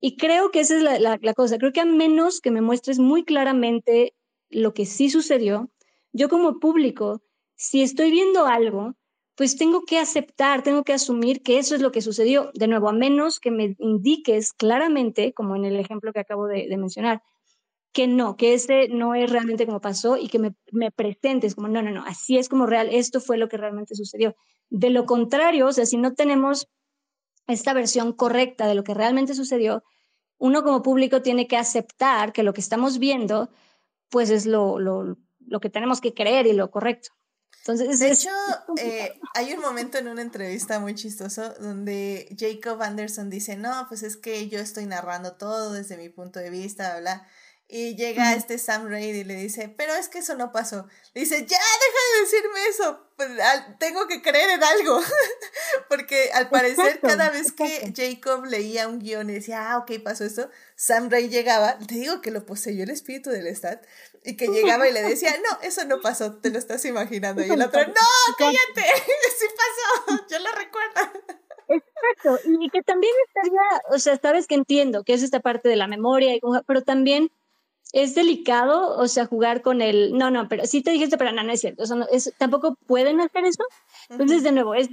Y 0.00 0.16
creo 0.16 0.50
que 0.50 0.60
esa 0.60 0.76
es 0.76 0.82
la, 0.82 1.18
la, 1.20 1.34
cosa. 1.34 1.58
Creo 1.58 1.72
que 1.72 1.80
a 1.80 1.84
menos 1.84 2.40
que 2.40 2.50
me 2.50 2.60
muestres 2.60 2.98
muy 2.98 3.24
claramente 3.24 4.14
lo 4.48 4.72
que 4.72 4.86
sí 4.86 5.10
sucedió, 5.10 5.70
yo 6.12 6.28
como 6.28 6.60
público, 6.60 7.22
si 7.56 7.82
estoy 7.82 8.10
viendo 8.10 8.46
algo, 8.46 8.94
pues 9.34 9.56
tengo 9.56 9.82
que 9.84 9.98
aceptar, 9.98 10.62
tengo 10.62 10.84
que 10.84 10.92
asumir 10.92 11.42
que 11.42 11.58
eso 11.58 11.74
es 11.74 11.80
lo 11.80 11.92
que 11.92 12.00
sucedió. 12.00 12.50
De 12.54 12.68
nuevo, 12.68 12.88
a 12.88 12.92
menos 12.92 13.40
que 13.40 13.50
me 13.50 13.76
indiques 13.78 14.52
claramente, 14.52 15.32
como 15.32 15.56
en 15.56 15.64
el 15.64 15.78
ejemplo 15.78 16.12
que 16.12 16.20
acabo 16.20 16.46
de, 16.46 16.66
de 16.68 16.76
mencionar, 16.76 17.22
que 17.92 18.06
no, 18.06 18.36
que 18.36 18.54
ese 18.54 18.88
no 18.88 19.14
es 19.14 19.30
realmente 19.30 19.66
como 19.66 19.80
pasó 19.80 20.16
y 20.16 20.28
que 20.28 20.38
me, 20.38 20.54
me, 20.72 20.90
presentes 20.90 21.54
como, 21.54 21.68
no, 21.68 21.82
no, 21.82 21.90
no, 21.90 22.04
así 22.06 22.38
es 22.38 22.48
como 22.48 22.66
real, 22.66 22.88
esto 22.92 23.20
fue 23.20 23.38
lo 23.38 23.48
que 23.48 23.56
realmente 23.56 23.94
sucedió. 23.94 24.36
De 24.70 24.90
lo 24.90 25.06
contrario, 25.06 25.66
o 25.66 25.72
sea, 25.72 25.86
si 25.86 25.96
no 25.96 26.14
tenemos 26.14 26.68
esta 27.48 27.72
versión 27.72 28.12
correcta 28.12 28.66
de 28.66 28.74
lo 28.74 28.84
que 28.84 28.94
realmente 28.94 29.34
sucedió, 29.34 29.82
uno 30.38 30.62
como 30.62 30.82
público 30.82 31.22
tiene 31.22 31.48
que 31.48 31.56
aceptar 31.56 32.32
que 32.32 32.44
lo 32.44 32.52
que 32.54 32.60
estamos 32.60 32.98
viendo, 32.98 33.50
pues 34.08 34.30
es 34.30 34.46
lo, 34.46 34.78
lo, 34.78 35.16
lo 35.46 35.60
que 35.60 35.70
tenemos 35.70 36.00
que 36.00 36.14
creer 36.14 36.46
y 36.46 36.52
lo 36.52 36.70
correcto. 36.70 37.10
Entonces, 37.60 37.98
de 37.98 38.12
hecho, 38.12 38.30
eh, 38.78 39.20
hay 39.34 39.52
un 39.52 39.60
momento 39.60 39.98
en 39.98 40.08
una 40.08 40.22
entrevista 40.22 40.78
muy 40.78 40.94
chistoso 40.94 41.52
donde 41.60 42.34
Jacob 42.38 42.80
Anderson 42.80 43.28
dice, 43.28 43.56
no, 43.56 43.84
pues 43.88 44.02
es 44.02 44.16
que 44.16 44.48
yo 44.48 44.58
estoy 44.58 44.86
narrando 44.86 45.32
todo 45.32 45.72
desde 45.72 45.98
mi 45.98 46.08
punto 46.08 46.38
de 46.38 46.48
vista, 46.48 46.92
bla, 46.92 47.00
bla. 47.00 47.28
Y 47.70 47.96
llega 47.96 48.32
este 48.32 48.56
Sam 48.56 48.88
Raid 48.88 49.14
y 49.14 49.24
le 49.24 49.34
dice, 49.34 49.68
pero 49.76 49.94
es 49.94 50.08
que 50.08 50.20
eso 50.20 50.34
no 50.36 50.52
pasó. 50.52 50.88
Le 51.12 51.20
dice, 51.20 51.44
ya, 51.44 51.58
deja 51.58 52.00
de 52.14 52.20
decirme 52.22 52.66
eso. 52.66 53.06
Pues, 53.14 53.28
tengo 53.78 54.08
que 54.08 54.22
creer 54.22 54.48
en 54.48 54.64
algo. 54.64 54.98
Porque 55.90 56.30
al 56.32 56.48
parecer 56.48 56.98
cada 57.00 57.28
vez 57.28 57.52
que 57.52 57.92
Jacob 57.94 58.46
leía 58.46 58.88
un 58.88 59.00
guion 59.00 59.28
y 59.28 59.34
decía, 59.34 59.70
ah, 59.70 59.78
ok, 59.78 60.02
pasó 60.02 60.24
esto, 60.24 60.48
Sam 60.76 61.10
Raid 61.10 61.30
llegaba, 61.30 61.78
te 61.78 61.96
digo 61.96 62.22
que 62.22 62.30
lo 62.30 62.46
poseyó 62.46 62.84
el 62.84 62.90
espíritu 62.90 63.28
del 63.28 63.54
Stat, 63.54 63.84
y 64.24 64.36
que 64.36 64.46
llegaba 64.46 64.88
y 64.88 64.92
le 64.92 65.02
decía, 65.02 65.34
no, 65.36 65.58
eso 65.60 65.84
no 65.84 66.00
pasó, 66.00 66.36
te 66.36 66.48
lo 66.48 66.58
estás 66.58 66.84
imaginando. 66.86 67.44
Y 67.44 67.50
el 67.50 67.60
otro, 67.60 67.86
no, 67.86 67.94
cállate, 68.38 68.82
sí 69.38 69.46
pasó, 69.56 70.26
yo 70.30 70.38
lo 70.38 70.52
recuerdo. 70.52 71.12
Exacto, 71.68 72.48
y 72.48 72.70
que 72.70 72.82
también 72.82 73.12
estaría, 73.26 73.60
o 73.90 73.98
sea, 73.98 74.16
sabes 74.16 74.46
que 74.46 74.54
entiendo 74.54 75.04
que 75.04 75.12
es 75.12 75.22
esta 75.22 75.40
parte 75.40 75.68
de 75.68 75.76
la 75.76 75.86
memoria, 75.86 76.32
pero 76.66 76.82
también 76.82 77.30
es 77.92 78.14
delicado, 78.14 78.96
o 78.96 79.08
sea, 79.08 79.26
jugar 79.26 79.62
con 79.62 79.80
el, 79.80 80.16
no, 80.16 80.30
no, 80.30 80.48
pero 80.48 80.66
sí 80.66 80.82
te 80.82 80.90
dijiste, 80.90 81.16
pero 81.16 81.32
no, 81.32 81.42
no 81.42 81.52
es 81.52 81.60
cierto, 81.60 81.82
o 81.82 81.86
sea, 81.86 82.06
tampoco 82.36 82.76
pueden 82.86 83.20
hacer 83.20 83.44
eso. 83.44 83.64
Entonces, 84.10 84.42
de 84.42 84.52
nuevo, 84.52 84.74
es, 84.74 84.88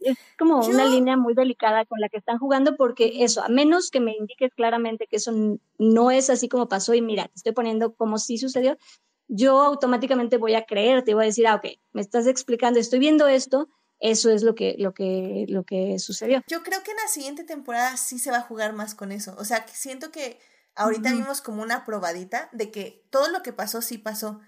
es, 0.00 0.16
como 0.38 0.60
una 0.60 0.86
línea 0.86 1.16
muy 1.16 1.34
delicada 1.34 1.84
con 1.84 2.00
la 2.00 2.08
que 2.08 2.16
están 2.16 2.38
jugando 2.38 2.76
porque 2.76 3.22
eso, 3.22 3.42
a 3.42 3.48
menos 3.48 3.90
que 3.90 4.00
me 4.00 4.16
indiques 4.16 4.52
claramente 4.54 5.06
que 5.06 5.16
eso 5.16 5.32
no 5.78 6.10
es 6.10 6.30
así 6.30 6.48
como 6.48 6.68
pasó 6.68 6.94
y 6.94 7.02
mira, 7.02 7.24
te 7.24 7.34
estoy 7.36 7.52
poniendo 7.52 7.94
como 7.94 8.18
si 8.18 8.38
sucedió, 8.38 8.78
yo 9.28 9.60
automáticamente 9.60 10.38
voy 10.38 10.54
a 10.54 10.64
creerte 10.64 11.12
y 11.12 11.14
voy 11.14 11.24
a 11.24 11.26
decir, 11.26 11.46
ah, 11.46 11.56
ok, 11.56 11.66
me 11.92 12.00
estás 12.00 12.26
explicando, 12.26 12.80
estoy 12.80 12.98
viendo 12.98 13.28
esto, 13.28 13.68
eso 14.00 14.30
es 14.30 14.42
lo 14.42 14.54
que, 14.54 14.74
lo 14.78 14.92
que, 14.92 15.44
lo 15.48 15.62
que 15.64 15.98
sucedió. 15.98 16.42
Yo 16.48 16.62
creo 16.62 16.82
que 16.82 16.90
en 16.90 16.96
la 16.96 17.08
siguiente 17.08 17.44
temporada 17.44 17.96
sí 17.96 18.18
se 18.18 18.30
va 18.30 18.38
a 18.38 18.42
jugar 18.42 18.72
más 18.72 18.94
con 18.94 19.12
eso. 19.12 19.36
O 19.38 19.44
sea, 19.44 19.66
siento 19.68 20.10
que 20.10 20.38
Ahorita 20.74 21.12
vimos 21.12 21.40
como 21.40 21.62
una 21.62 21.84
probadita 21.84 22.48
de 22.52 22.70
que 22.70 23.06
todo 23.10 23.28
lo 23.30 23.42
que 23.42 23.52
pasó 23.52 23.82
sí 23.82 23.98
pasó, 23.98 24.40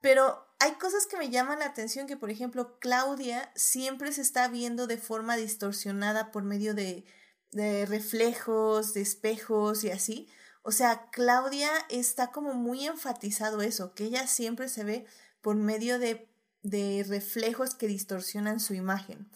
pero 0.00 0.46
hay 0.58 0.72
cosas 0.72 1.06
que 1.06 1.16
me 1.16 1.30
llaman 1.30 1.60
la 1.60 1.66
atención 1.66 2.06
que, 2.06 2.16
por 2.16 2.30
ejemplo, 2.30 2.78
Claudia 2.80 3.50
siempre 3.54 4.12
se 4.12 4.22
está 4.22 4.46
viendo 4.48 4.86
de 4.86 4.98
forma 4.98 5.36
distorsionada 5.36 6.30
por 6.30 6.42
medio 6.42 6.74
de, 6.74 7.04
de 7.50 7.86
reflejos, 7.86 8.94
de 8.94 9.00
espejos 9.00 9.84
y 9.84 9.90
así. 9.90 10.28
O 10.62 10.72
sea, 10.72 11.08
Claudia 11.10 11.70
está 11.88 12.30
como 12.30 12.52
muy 12.52 12.86
enfatizado 12.86 13.62
eso, 13.62 13.94
que 13.94 14.04
ella 14.04 14.26
siempre 14.26 14.68
se 14.68 14.84
ve 14.84 15.06
por 15.40 15.56
medio 15.56 15.98
de, 15.98 16.28
de 16.62 17.04
reflejos 17.08 17.74
que 17.74 17.86
distorsionan 17.86 18.60
su 18.60 18.74
imagen. 18.74 19.30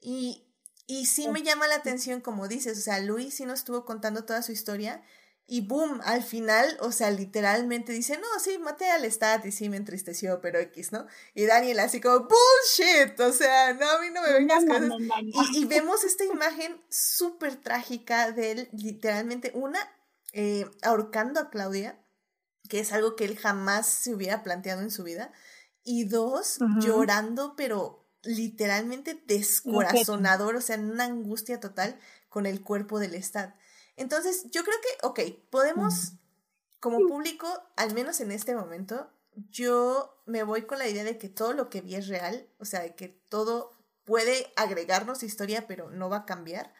Y, 0.00 0.46
y 0.86 1.06
sí 1.06 1.28
me 1.28 1.42
llama 1.42 1.66
la 1.66 1.74
atención, 1.76 2.20
como 2.20 2.46
dices, 2.46 2.78
o 2.78 2.80
sea, 2.80 3.00
Luis 3.00 3.34
sí 3.34 3.44
nos 3.44 3.60
estuvo 3.60 3.84
contando 3.84 4.24
toda 4.24 4.42
su 4.42 4.52
historia 4.52 5.02
y 5.52 5.62
boom, 5.62 6.00
al 6.04 6.22
final, 6.22 6.76
o 6.78 6.92
sea, 6.92 7.10
literalmente 7.10 7.92
dice, 7.92 8.16
no, 8.18 8.38
sí, 8.38 8.56
maté 8.58 8.88
al 8.88 9.04
Stat 9.10 9.44
y 9.46 9.50
sí 9.50 9.68
me 9.68 9.78
entristeció, 9.78 10.40
pero 10.40 10.60
X, 10.60 10.92
¿no? 10.92 11.08
Y 11.34 11.44
Daniel 11.44 11.80
así 11.80 12.00
como, 12.00 12.28
bullshit, 12.28 13.18
o 13.18 13.32
sea, 13.32 13.74
no, 13.74 13.90
a 13.90 14.00
mí 14.00 14.10
no 14.14 14.22
me 14.22 14.32
vengas 14.32 14.64
con 14.64 14.92
y, 15.20 15.32
y, 15.58 15.64
vemos 15.64 16.04
esta 16.04 16.24
imagen 16.24 16.80
súper 16.88 17.56
trágica 17.56 18.30
de 18.30 18.52
él, 18.52 18.68
literalmente, 18.70 19.50
una, 19.54 19.80
eh, 20.32 20.70
ahorcando 20.82 21.40
a 21.40 21.50
Claudia, 21.50 21.98
que 22.68 22.78
es 22.78 22.92
algo 22.92 23.16
que 23.16 23.24
él 23.24 23.36
jamás 23.36 23.88
se 23.88 24.14
hubiera 24.14 24.44
planteado 24.44 24.82
en 24.82 24.92
su 24.92 25.02
vida, 25.02 25.32
y 25.82 26.04
dos, 26.04 26.58
llorando, 26.78 27.56
pero 27.56 28.08
literalmente 28.22 29.20
descorazonador, 29.26 30.54
o 30.54 30.60
sea, 30.60 30.76
en 30.76 30.92
una 30.92 31.06
angustia 31.06 31.58
total 31.58 31.98
con 32.28 32.46
el 32.46 32.62
cuerpo 32.62 33.00
del 33.00 33.20
Stat. 33.20 33.52
Entonces, 33.96 34.44
yo 34.50 34.62
creo 34.64 34.76
que, 34.80 35.06
ok, 35.06 35.20
podemos, 35.50 36.12
como 36.80 37.06
público, 37.06 37.46
al 37.76 37.94
menos 37.94 38.20
en 38.20 38.32
este 38.32 38.54
momento, 38.54 39.10
yo 39.50 40.22
me 40.26 40.42
voy 40.42 40.62
con 40.62 40.78
la 40.78 40.88
idea 40.88 41.04
de 41.04 41.18
que 41.18 41.28
todo 41.28 41.52
lo 41.52 41.70
que 41.70 41.80
vi 41.80 41.94
es 41.94 42.08
real, 42.08 42.48
o 42.58 42.64
sea, 42.64 42.80
de 42.80 42.94
que 42.94 43.08
todo 43.08 43.76
puede 44.04 44.52
agregarnos 44.56 45.22
historia, 45.22 45.66
pero 45.66 45.90
no 45.90 46.08
va 46.08 46.18
a 46.18 46.26
cambiar, 46.26 46.72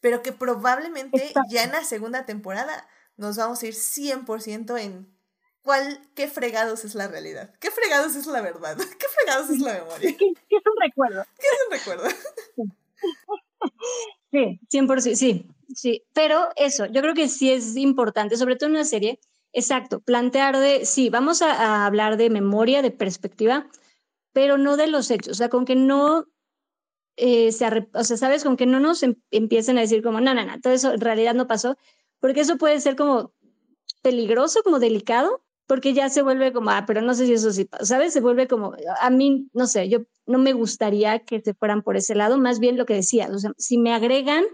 pero 0.00 0.22
que 0.22 0.32
probablemente 0.32 1.32
ya 1.50 1.64
en 1.64 1.72
la 1.72 1.84
segunda 1.84 2.26
temporada 2.26 2.88
nos 3.16 3.36
vamos 3.36 3.62
a 3.62 3.66
ir 3.66 3.74
100% 3.74 4.78
en 4.80 5.16
cuál, 5.62 6.00
qué 6.14 6.28
fregados 6.28 6.84
es 6.84 6.94
la 6.94 7.08
realidad, 7.08 7.52
qué 7.60 7.70
fregados 7.70 8.14
es 8.14 8.26
la 8.26 8.40
verdad, 8.40 8.76
qué 8.98 9.06
fregados 9.08 9.50
es 9.50 9.58
la 9.58 9.74
memoria. 9.74 10.16
¿Qué, 10.16 10.30
es 10.30 10.62
un 10.64 10.80
recuerdo? 10.80 11.26
¿Qué 11.38 11.46
es 11.52 11.58
un 11.66 11.72
recuerdo? 11.72 12.08
Sí, 14.36 14.60
100%, 14.68 15.16
sí, 15.16 15.46
sí, 15.74 16.02
pero 16.12 16.48
eso, 16.56 16.86
yo 16.86 17.00
creo 17.00 17.14
que 17.14 17.28
sí 17.28 17.50
es 17.50 17.76
importante, 17.76 18.36
sobre 18.36 18.56
todo 18.56 18.68
en 18.68 18.74
una 18.76 18.84
serie, 18.84 19.18
Exacto, 19.56 20.00
plantear 20.00 20.58
de, 20.58 20.84
sí, 20.84 21.08
vamos 21.08 21.40
a, 21.40 21.86
hablar 21.86 22.18
de 22.18 22.28
memoria, 22.28 22.82
de 22.82 22.90
perspectiva, 22.90 23.66
pero 24.34 24.58
no 24.58 24.76
de 24.76 24.86
los 24.86 25.10
hechos, 25.10 25.32
o 25.32 25.34
sea, 25.34 25.48
con 25.48 25.64
que 25.64 25.74
no 25.74 26.26
eh, 27.16 27.52
se, 27.52 27.66
o 27.94 28.04
sea, 28.04 28.18
sabes, 28.18 28.44
con 28.44 28.58
que 28.58 28.66
no 28.66 28.80
nos 28.80 29.02
em, 29.02 29.14
empiecen 29.30 29.78
a 29.78 29.80
decir 29.80 30.02
como, 30.02 30.20
no, 30.20 30.34
no, 30.34 30.44
no, 30.44 30.60
todo 30.60 30.74
eso 30.74 30.92
en 30.92 31.00
realidad 31.00 31.32
no 31.32 31.46
pasó, 31.46 31.78
porque 32.20 32.40
eso 32.40 32.58
puede 32.58 32.80
ser 32.80 32.96
como 32.96 33.32
peligroso, 34.02 34.62
como 34.62 34.78
delicado, 34.78 35.42
porque 35.66 35.94
ya 35.94 36.08
se 36.08 36.22
vuelve 36.22 36.52
como, 36.52 36.70
ah, 36.70 36.84
pero 36.86 37.02
no 37.02 37.14
sé 37.14 37.26
si 37.26 37.32
eso 37.32 37.52
sí 37.52 37.68
¿sabes? 37.80 38.12
Se 38.12 38.20
vuelve 38.20 38.46
como, 38.46 38.74
a 39.00 39.10
mí, 39.10 39.48
no 39.52 39.66
sé, 39.66 39.88
yo 39.88 40.00
no 40.26 40.38
me 40.38 40.52
gustaría 40.52 41.20
que 41.20 41.40
se 41.40 41.54
fueran 41.54 41.82
por 41.82 41.96
ese 41.96 42.14
lado, 42.14 42.38
más 42.38 42.58
bien 42.58 42.76
lo 42.76 42.86
que 42.86 42.94
decías, 42.94 43.30
o 43.30 43.38
sea, 43.38 43.52
si 43.58 43.78
me 43.78 43.92
agregan 43.92 44.44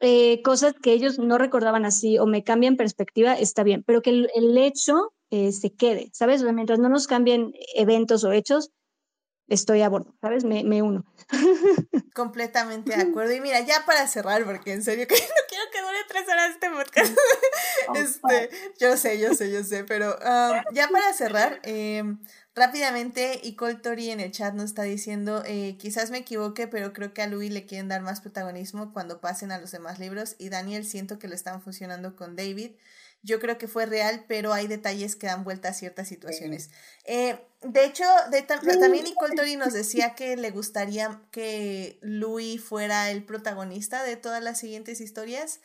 eh, 0.00 0.42
cosas 0.42 0.74
que 0.82 0.92
ellos 0.92 1.18
no 1.18 1.38
recordaban 1.38 1.84
así 1.84 2.18
o 2.18 2.26
me 2.26 2.42
cambian 2.44 2.76
perspectiva, 2.76 3.34
está 3.34 3.62
bien, 3.62 3.84
pero 3.86 4.02
que 4.02 4.10
el, 4.10 4.58
hecho 4.58 5.12
eh, 5.30 5.52
se 5.52 5.74
quede, 5.74 6.10
¿sabes? 6.12 6.42
mientras 6.42 6.78
no 6.78 6.88
nos 6.88 7.06
cambien 7.06 7.52
eventos 7.74 8.24
o 8.24 8.32
hechos, 8.32 8.70
estoy 9.48 9.82
a 9.82 9.88
bordo, 9.88 10.14
¿sabes? 10.20 10.44
Me, 10.44 10.64
me 10.64 10.82
uno. 10.82 11.04
Completamente 12.14 12.96
de 12.96 13.02
acuerdo. 13.02 13.32
Y 13.32 13.40
mira, 13.40 13.60
ya 13.60 13.84
para 13.86 14.06
cerrar, 14.06 14.44
porque 14.44 14.72
en 14.72 14.82
serio 14.82 15.06
que 15.08 15.14
no 15.14 15.20
dure 15.92 16.04
tres 16.08 16.28
horas 16.28 16.50
este 16.50 16.70
podcast. 16.70 17.16
este, 17.94 18.50
yo 18.78 18.96
sé, 18.96 19.18
yo 19.18 19.34
sé, 19.34 19.52
yo 19.52 19.62
sé, 19.64 19.84
pero 19.84 20.14
um, 20.14 20.74
ya 20.74 20.88
para 20.88 21.12
cerrar, 21.12 21.60
eh, 21.64 22.02
Rápidamente, 22.54 23.40
y 23.42 23.56
Tori 23.56 24.10
en 24.10 24.20
el 24.20 24.30
chat 24.30 24.52
nos 24.52 24.66
está 24.66 24.82
diciendo, 24.82 25.42
eh, 25.46 25.76
quizás 25.78 26.10
me 26.10 26.18
equivoque, 26.18 26.68
pero 26.68 26.92
creo 26.92 27.14
que 27.14 27.22
a 27.22 27.26
Louis 27.26 27.50
le 27.50 27.64
quieren 27.64 27.88
dar 27.88 28.02
más 28.02 28.20
protagonismo 28.20 28.92
cuando 28.92 29.22
pasen 29.22 29.52
a 29.52 29.58
los 29.58 29.70
demás 29.70 29.98
libros 29.98 30.36
y 30.36 30.50
Daniel 30.50 30.84
siento 30.84 31.18
que 31.18 31.28
lo 31.28 31.34
están 31.34 31.62
funcionando 31.62 32.14
con 32.14 32.36
David. 32.36 32.72
Yo 33.22 33.40
creo 33.40 33.56
que 33.56 33.68
fue 33.68 33.86
real, 33.86 34.26
pero 34.28 34.52
hay 34.52 34.66
detalles 34.66 35.16
que 35.16 35.28
dan 35.28 35.44
vuelta 35.44 35.68
a 35.68 35.72
ciertas 35.72 36.08
situaciones. 36.08 36.68
Eh, 37.06 37.38
de 37.62 37.84
hecho, 37.86 38.04
también 38.80 39.04
Nicole 39.04 39.34
Tori 39.34 39.56
nos 39.56 39.72
decía 39.72 40.14
que 40.14 40.36
le 40.36 40.50
gustaría 40.50 41.22
que 41.30 41.98
Louis 42.02 42.62
fuera 42.62 43.10
el 43.10 43.24
protagonista 43.24 44.02
de 44.02 44.16
todas 44.16 44.42
las 44.42 44.58
siguientes 44.58 45.00
historias. 45.00 45.60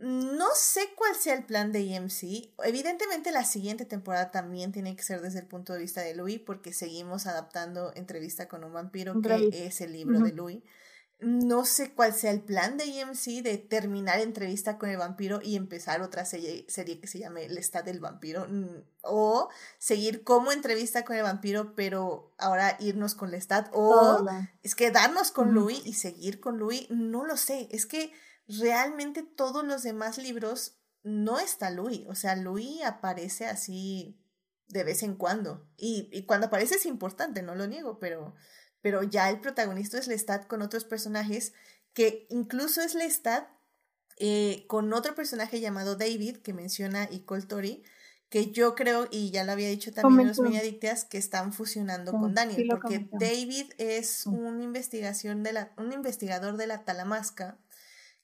No 0.00 0.48
sé 0.54 0.94
cuál 0.94 1.14
sea 1.16 1.34
el 1.34 1.44
plan 1.44 1.72
de 1.72 1.80
EMC. 1.80 2.52
Evidentemente 2.64 3.32
la 3.32 3.44
siguiente 3.44 3.84
temporada 3.84 4.30
también 4.30 4.70
tiene 4.72 4.94
que 4.94 5.02
ser 5.02 5.20
desde 5.20 5.40
el 5.40 5.46
punto 5.46 5.72
de 5.72 5.80
vista 5.80 6.02
de 6.02 6.14
Louis 6.14 6.40
porque 6.40 6.72
seguimos 6.72 7.26
adaptando 7.26 7.92
entrevista 7.94 8.48
con 8.48 8.64
un 8.64 8.72
vampiro 8.72 9.20
que 9.20 9.66
es 9.66 9.80
el 9.80 9.92
libro 9.92 10.20
de 10.20 10.32
Louis. 10.32 10.62
No 11.20 11.64
sé 11.64 11.94
cuál 11.94 12.14
sea 12.14 12.30
el 12.30 12.42
plan 12.42 12.76
de 12.76 12.84
EMC 12.84 13.42
de 13.42 13.58
terminar 13.58 14.20
entrevista 14.20 14.78
con 14.78 14.88
el 14.88 14.98
vampiro 14.98 15.40
y 15.42 15.56
empezar 15.56 16.00
otra 16.00 16.24
serie, 16.24 16.64
serie 16.68 17.00
que 17.00 17.08
se 17.08 17.18
llame 17.18 17.46
El 17.46 17.58
Estado 17.58 17.86
del 17.86 17.98
Vampiro. 17.98 18.46
O 19.02 19.48
seguir 19.78 20.22
como 20.22 20.52
entrevista 20.52 21.04
con 21.04 21.16
el 21.16 21.24
vampiro, 21.24 21.74
pero 21.74 22.32
ahora 22.38 22.76
irnos 22.78 23.16
con 23.16 23.32
Lestat. 23.32 23.68
O 23.72 24.24
es 24.62 24.76
quedarnos 24.76 25.32
con 25.32 25.54
Louis 25.54 25.84
y 25.84 25.94
seguir 25.94 26.38
con 26.38 26.58
Louis. 26.58 26.86
No 26.88 27.24
lo 27.24 27.36
sé. 27.36 27.66
Es 27.72 27.84
que 27.84 28.12
realmente 28.48 29.22
todos 29.22 29.64
los 29.64 29.82
demás 29.82 30.18
libros 30.18 30.78
no 31.02 31.38
está 31.38 31.70
Louis. 31.70 32.04
O 32.08 32.14
sea, 32.14 32.34
Louis 32.36 32.82
aparece 32.84 33.46
así 33.46 34.18
de 34.68 34.84
vez 34.84 35.02
en 35.02 35.14
cuando. 35.14 35.66
Y, 35.76 36.08
y 36.12 36.24
cuando 36.24 36.46
aparece 36.46 36.76
es 36.76 36.86
importante, 36.86 37.42
no 37.42 37.54
lo 37.54 37.66
niego, 37.66 37.98
pero, 37.98 38.34
pero 38.80 39.02
ya 39.02 39.30
el 39.30 39.40
protagonista 39.40 39.98
es 39.98 40.08
Lestat 40.08 40.46
con 40.46 40.62
otros 40.62 40.84
personajes, 40.84 41.52
que 41.92 42.26
incluso 42.30 42.80
es 42.82 42.94
Lestat 42.94 43.48
eh, 44.20 44.64
con 44.66 44.92
otro 44.92 45.14
personaje 45.14 45.60
llamado 45.60 45.96
David, 45.96 46.38
que 46.38 46.52
menciona 46.52 47.08
y 47.10 47.20
Tori, 47.20 47.84
que 48.28 48.50
yo 48.50 48.74
creo, 48.74 49.08
y 49.10 49.30
ya 49.30 49.44
lo 49.44 49.52
había 49.52 49.68
dicho 49.68 49.92
también 49.92 50.28
los 50.28 50.40
Adictas, 50.40 51.04
que 51.04 51.18
están 51.18 51.52
fusionando 51.52 52.12
con 52.12 52.34
Daniel, 52.34 52.66
porque 52.68 53.08
David 53.12 53.72
es 53.78 54.26
un, 54.26 54.60
investigación 54.60 55.42
de 55.42 55.52
la, 55.52 55.72
un 55.78 55.92
investigador 55.92 56.56
de 56.56 56.66
la 56.66 56.84
Talamasca, 56.84 57.58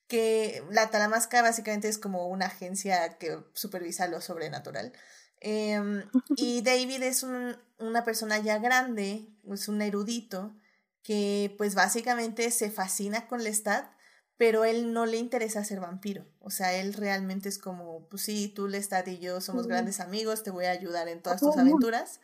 que 0.06 0.62
la 0.70 0.90
Talamasca 0.90 1.42
básicamente 1.42 1.88
es 1.88 1.98
como 1.98 2.28
una 2.28 2.46
agencia 2.46 3.18
que 3.18 3.38
supervisa 3.54 4.06
lo 4.08 4.20
sobrenatural. 4.20 4.92
Em, 5.40 6.02
y 6.36 6.62
David 6.62 7.02
es 7.02 7.22
un, 7.22 7.56
una 7.78 8.04
persona 8.04 8.38
ya 8.38 8.58
grande, 8.58 9.28
es 9.50 9.68
un 9.68 9.82
erudito, 9.82 10.54
que 11.02 11.54
pues 11.58 11.74
básicamente 11.74 12.50
se 12.50 12.70
fascina 12.70 13.28
con 13.28 13.44
Lestat, 13.44 13.86
pero 14.36 14.64
él 14.64 14.92
no 14.92 15.06
le 15.06 15.18
interesa 15.18 15.62
ser 15.62 15.80
vampiro. 15.80 16.26
O 16.40 16.50
sea, 16.50 16.74
él 16.74 16.94
realmente 16.94 17.48
es 17.48 17.58
como, 17.58 18.08
pues 18.08 18.22
sí, 18.22 18.48
tú 18.48 18.68
Lestat 18.68 19.06
y 19.08 19.18
yo 19.18 19.40
somos 19.40 19.66
grandes 19.66 20.00
amigos, 20.00 20.42
te 20.42 20.50
voy 20.50 20.64
a 20.64 20.70
ayudar 20.70 21.08
en 21.08 21.22
todas 21.22 21.40
tus 21.40 21.56
aventuras. 21.56 22.20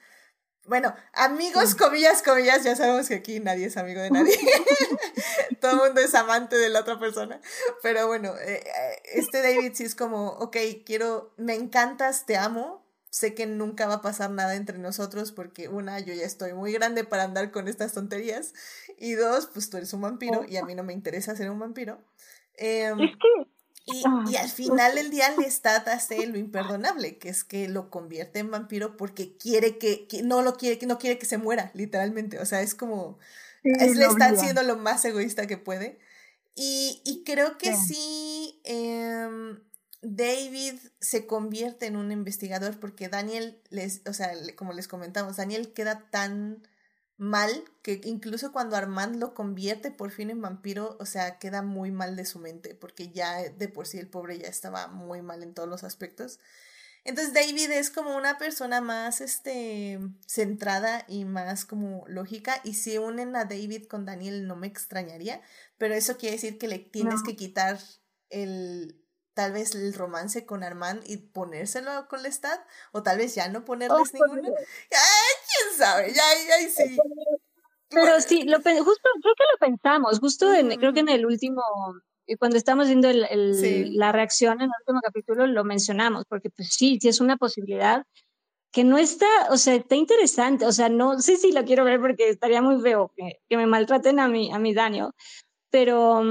Bueno, 0.67 0.95
amigos, 1.15 1.75
comillas, 1.75 2.23
comillas, 2.23 2.63
ya 2.63 2.77
sabemos 2.77 3.09
que 3.09 3.15
aquí 3.15 3.41
nadie 3.41 3.67
es 3.67 3.77
amigo 3.77 4.01
de 4.01 4.11
nadie. 4.11 4.39
Todo 5.61 5.73
el 5.73 5.77
mundo 5.79 6.01
es 6.01 6.15
amante 6.15 6.57
de 6.57 6.69
la 6.69 6.81
otra 6.81 6.99
persona. 6.99 7.41
Pero 7.83 8.07
bueno, 8.07 8.35
eh, 8.37 8.63
eh, 8.65 9.03
este 9.15 9.43
David 9.43 9.73
sí 9.75 9.85
es 9.85 9.95
como, 9.95 10.29
ok, 10.29 10.57
quiero, 10.85 11.33
me 11.37 11.55
encantas, 11.55 12.27
te 12.27 12.37
amo. 12.37 12.87
Sé 13.11 13.35
que 13.35 13.47
nunca 13.47 13.89
va 13.89 13.95
a 13.95 14.03
pasar 14.03 14.31
nada 14.31 14.55
entre 14.55 14.79
nosotros 14.79 15.33
porque 15.33 15.69
una, 15.69 15.99
yo 15.99 16.15
ya 16.15 16.25
estoy 16.25 16.53
muy 16.53 16.73
grande 16.73 17.03
para 17.03 17.25
andar 17.25 17.51
con 17.51 17.67
estas 17.67 17.93
tonterías. 17.93 18.55
Y 18.99 19.15
dos, 19.15 19.49
pues 19.53 19.69
tú 19.71 19.79
eres 19.79 19.93
un 19.93 20.03
vampiro 20.03 20.45
y 20.49 20.57
a 20.59 20.65
mí 20.65 20.77
no 20.77 20.85
me 20.85 20.93
interesa 20.93 21.35
ser 21.35 21.51
un 21.51 21.59
vampiro. 21.59 22.01
Em, 22.55 23.01
es 23.01 23.11
que 23.17 23.51
y, 23.93 24.03
ah, 24.07 24.25
y, 24.31 24.37
al 24.37 24.49
final 24.49 24.95
del 24.95 25.11
día 25.11 25.35
Lestat 25.37 25.89
hace 25.89 26.27
lo 26.27 26.39
imperdonable, 26.39 27.19
que 27.19 27.29
es 27.29 27.45
que 27.45 27.69
lo 27.69 27.91
convierte 27.91 28.39
en 28.39 28.51
vampiro 28.51 28.97
porque 28.97 29.37
quiere 29.37 29.79
que, 29.79 30.07
no 30.25 30.43
lo 30.43 30.57
quiere, 30.57 30.79
que 30.79 30.87
no 30.87 30.99
quiere 30.99 31.19
que 31.19 31.27
se 31.27 31.39
muera, 31.39 31.71
literalmente. 31.75 32.39
O 32.39 32.47
sea, 32.47 32.63
es 32.63 32.75
como, 32.75 33.19
es 33.65 33.97
Lestat 33.97 34.37
siendo 34.37 34.63
lo 34.63 34.77
más 34.77 35.05
egoísta 35.05 35.47
que 35.47 35.59
puede. 35.59 35.99
Y, 36.55 37.01
y 37.05 37.23
creo 37.25 37.59
que 37.59 37.77
sí, 37.77 38.61
em, 38.65 39.61
David 40.03 40.75
se 41.01 41.27
convierte 41.27 41.87
en 41.87 41.97
un 41.97 42.11
investigador 42.11 42.79
porque 42.81 43.09
Daniel, 43.09 43.63
les, 43.71 44.03
o 44.07 44.13
sea, 44.13 44.33
como 44.57 44.73
les 44.73 44.89
comentamos, 44.89 45.37
Daniel 45.37 45.73
queda 45.73 46.09
tan 46.11 46.67
mal 47.21 47.65
que 47.83 48.01
incluso 48.05 48.51
cuando 48.51 48.77
Armand 48.77 49.17
lo 49.17 49.35
convierte 49.35 49.91
por 49.91 50.11
fin 50.11 50.31
en 50.31 50.41
vampiro, 50.41 50.97
o 50.99 51.05
sea, 51.05 51.39
queda 51.39 51.61
muy 51.61 51.91
mal 51.91 52.17
de 52.17 52.25
su 52.25 52.39
mente, 52.39 52.75
porque 52.75 53.11
ya 53.11 53.43
de 53.43 53.69
por 53.69 53.87
sí 53.87 53.99
el 53.99 54.09
pobre 54.09 54.39
ya 54.39 54.49
estaba 54.49 54.89
muy 54.89 55.21
mal 55.21 55.43
en 55.43 55.53
todos 55.53 55.69
los 55.69 55.85
aspectos. 55.85 56.41
Entonces 57.05 57.35
David 57.35 57.73
es 57.73 57.91
como 57.91 58.17
una 58.17 58.39
persona 58.39 58.81
más 58.81 59.21
este 59.21 59.99
centrada 60.27 61.05
y 61.09 61.27
más 61.27 61.67
como 61.67 62.05
lógica 62.09 62.59
y 62.65 62.73
si 62.75 62.97
unen 62.97 63.37
a 63.37 63.45
David 63.45 63.87
con 63.87 64.07
Daniel 64.07 64.47
no 64.47 64.57
me 64.57 64.67
extrañaría, 64.67 65.43
pero 65.77 65.93
eso 65.93 66.17
quiere 66.17 66.37
decir 66.37 66.59
que 66.59 66.69
le 66.69 66.79
tienes 66.79 67.23
que 67.23 67.37
quitar 67.37 67.79
el 68.31 68.97
tal 69.35 69.53
vez 69.53 69.75
el 69.75 69.95
romance 69.95 70.45
con 70.45 70.63
Armand 70.63 71.03
y 71.07 71.17
ponérselo 71.17 72.09
con 72.09 72.23
Lestat, 72.23 72.61
o 72.93 73.03
tal 73.03 73.17
vez 73.17 73.35
ya 73.35 73.49
no 73.49 73.65
ponerles 73.65 74.13
ninguno. 74.13 74.55
Ay, 74.91 75.35
sabe, 75.81 76.13
ya, 76.13 76.23
ya, 76.49 76.69
sí. 76.69 76.97
Pero 77.89 78.21
sí, 78.21 78.43
lo, 78.45 78.59
justo, 78.59 79.09
creo 79.23 79.35
que 79.35 79.45
lo 79.53 79.59
pensamos, 79.59 80.21
justo 80.21 80.53
en, 80.55 80.69
creo 80.79 80.93
que 80.93 81.01
en 81.01 81.09
el 81.09 81.27
último, 81.27 81.63
eh, 82.27 82.37
cuando 82.37 82.57
estamos 82.57 82.87
viendo 82.87 83.09
el, 83.09 83.25
el, 83.29 83.97
la 83.97 84.13
reacción 84.13 84.61
en 84.61 84.69
el 84.69 84.71
último 84.83 85.01
capítulo, 85.03 85.47
lo 85.47 85.65
mencionamos, 85.65 86.25
porque 86.29 86.51
pues 86.51 86.69
sí, 86.73 86.99
sí 87.01 87.09
es 87.09 87.21
una 87.21 87.37
posibilidad 87.37 88.05
que 88.73 88.85
no 88.85 88.99
está, 88.99 89.27
o 89.51 89.57
sea, 89.57 89.75
está 89.75 89.97
interesante, 89.97 90.67
o 90.67 90.73
sea, 90.73 90.89
no, 90.89 91.19
sí, 91.21 91.37
sí, 91.37 91.51
lo 91.51 91.65
quiero 91.65 91.85
ver 91.85 92.01
porque 92.01 92.29
estaría 92.29 92.63
muy 92.63 92.81
feo 92.81 93.13
que, 93.17 93.41
que 93.49 93.57
me 93.57 93.67
maltraten 93.67 94.21
a 94.21 94.29
mi, 94.29 94.53
a 94.53 94.61
mi 94.61 94.73
daño, 94.73 95.13
pero 95.71 96.23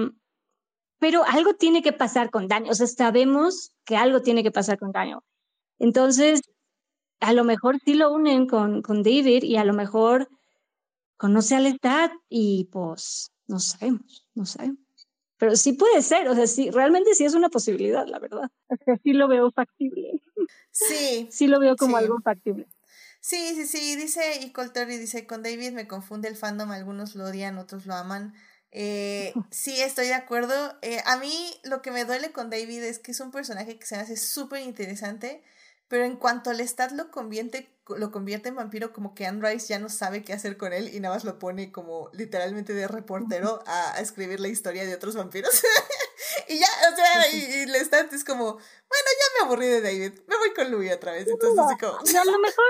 pero 0.99 1.23
algo 1.25 1.53
tiene 1.53 1.81
que 1.81 1.93
pasar 1.93 2.29
con 2.29 2.47
Daniel, 2.47 2.71
o 2.71 2.75
sea, 2.75 2.87
sabemos 2.87 3.71
que 3.85 3.95
algo 3.95 4.21
tiene 4.21 4.43
que 4.43 4.51
pasar 4.51 4.77
con 4.77 4.91
Daniel. 4.91 5.19
Entonces, 5.79 6.41
a 7.19 7.33
lo 7.33 7.43
mejor 7.43 7.79
sí 7.83 7.93
lo 7.93 8.11
unen 8.11 8.47
con, 8.47 8.81
con 8.81 9.03
David 9.03 9.43
y 9.43 9.57
a 9.57 9.65
lo 9.65 9.73
mejor 9.73 10.29
conoce 11.17 11.55
a 11.55 11.59
Lestat 11.59 12.11
y 12.29 12.69
pues 12.71 13.31
no 13.47 13.59
sabemos, 13.59 14.27
no 14.35 14.45
sabemos. 14.45 14.79
Pero 15.37 15.55
sí 15.55 15.73
puede 15.73 16.01
ser, 16.01 16.27
o 16.27 16.35
sea, 16.35 16.47
sí, 16.47 16.69
realmente 16.69 17.15
sí 17.15 17.25
es 17.25 17.33
una 17.33 17.49
posibilidad, 17.49 18.05
la 18.05 18.19
verdad. 18.19 18.51
O 18.67 18.75
sea, 18.83 18.97
sí 19.03 19.13
lo 19.13 19.27
veo 19.27 19.51
factible. 19.51 20.21
Sí. 20.71 21.27
sí 21.31 21.47
lo 21.47 21.59
veo 21.59 21.75
como 21.75 21.97
algo 21.97 22.19
factible. 22.21 22.67
Sí, 23.21 23.53
sí, 23.55 23.65
sí, 23.65 23.95
dice, 23.95 24.39
y 24.41 24.51
Coltori 24.51 24.97
dice, 24.97 25.27
con 25.27 25.43
David 25.43 25.71
me 25.71 25.87
confunde 25.87 26.27
el 26.27 26.35
fandom, 26.35 26.71
algunos 26.71 27.15
lo 27.15 27.25
odian, 27.25 27.57
otros 27.57 27.85
lo 27.85 27.95
aman. 27.95 28.33
Eh, 28.71 29.33
sí, 29.51 29.81
estoy 29.81 30.07
de 30.07 30.13
acuerdo. 30.13 30.77
Eh, 30.81 31.01
a 31.05 31.17
mí 31.17 31.33
lo 31.63 31.81
que 31.81 31.91
me 31.91 32.05
duele 32.05 32.31
con 32.31 32.49
David 32.49 32.83
es 32.83 32.99
que 32.99 33.11
es 33.11 33.19
un 33.19 33.31
personaje 33.31 33.77
que 33.77 33.85
se 33.85 33.95
hace 33.95 34.15
súper 34.15 34.61
interesante, 34.61 35.43
pero 35.89 36.05
en 36.05 36.15
cuanto 36.15 36.53
Lestat 36.53 36.91
lo 36.91 37.09
convierte, 37.09 37.67
lo 37.87 38.11
convierte 38.11 38.49
en 38.49 38.55
vampiro, 38.55 38.93
como 38.93 39.15
que 39.15 39.25
Anne 39.25 39.49
Rice 39.49 39.67
ya 39.67 39.79
no 39.79 39.89
sabe 39.89 40.23
qué 40.23 40.33
hacer 40.33 40.55
con 40.55 40.71
él 40.71 40.93
y 40.93 40.99
nada 40.99 41.15
más 41.15 41.23
lo 41.23 41.39
pone 41.39 41.71
como 41.71 42.11
literalmente 42.13 42.73
de 42.73 42.87
reportero 42.87 43.63
a, 43.65 43.99
escribir 43.99 44.39
la 44.39 44.49
historia 44.49 44.85
de 44.85 44.93
otros 44.93 45.15
vampiros. 45.15 45.51
y 46.47 46.59
ya, 46.59 46.67
o 46.93 46.95
sea, 46.95 47.31
y, 47.31 47.37
y 47.37 47.71
es 48.13 48.23
como, 48.23 48.53
bueno, 48.53 48.61
ya 48.61 49.39
me 49.39 49.45
aburrí 49.45 49.67
de 49.67 49.81
David, 49.81 50.19
me 50.27 50.37
voy 50.37 50.53
con 50.53 50.69
Louis 50.69 50.93
otra 50.93 51.13
vez. 51.13 51.27
Entonces, 51.27 51.59
así 51.59 51.77
como. 51.77 51.97
a 51.97 52.25
lo 52.25 52.39
mejor. 52.39 52.65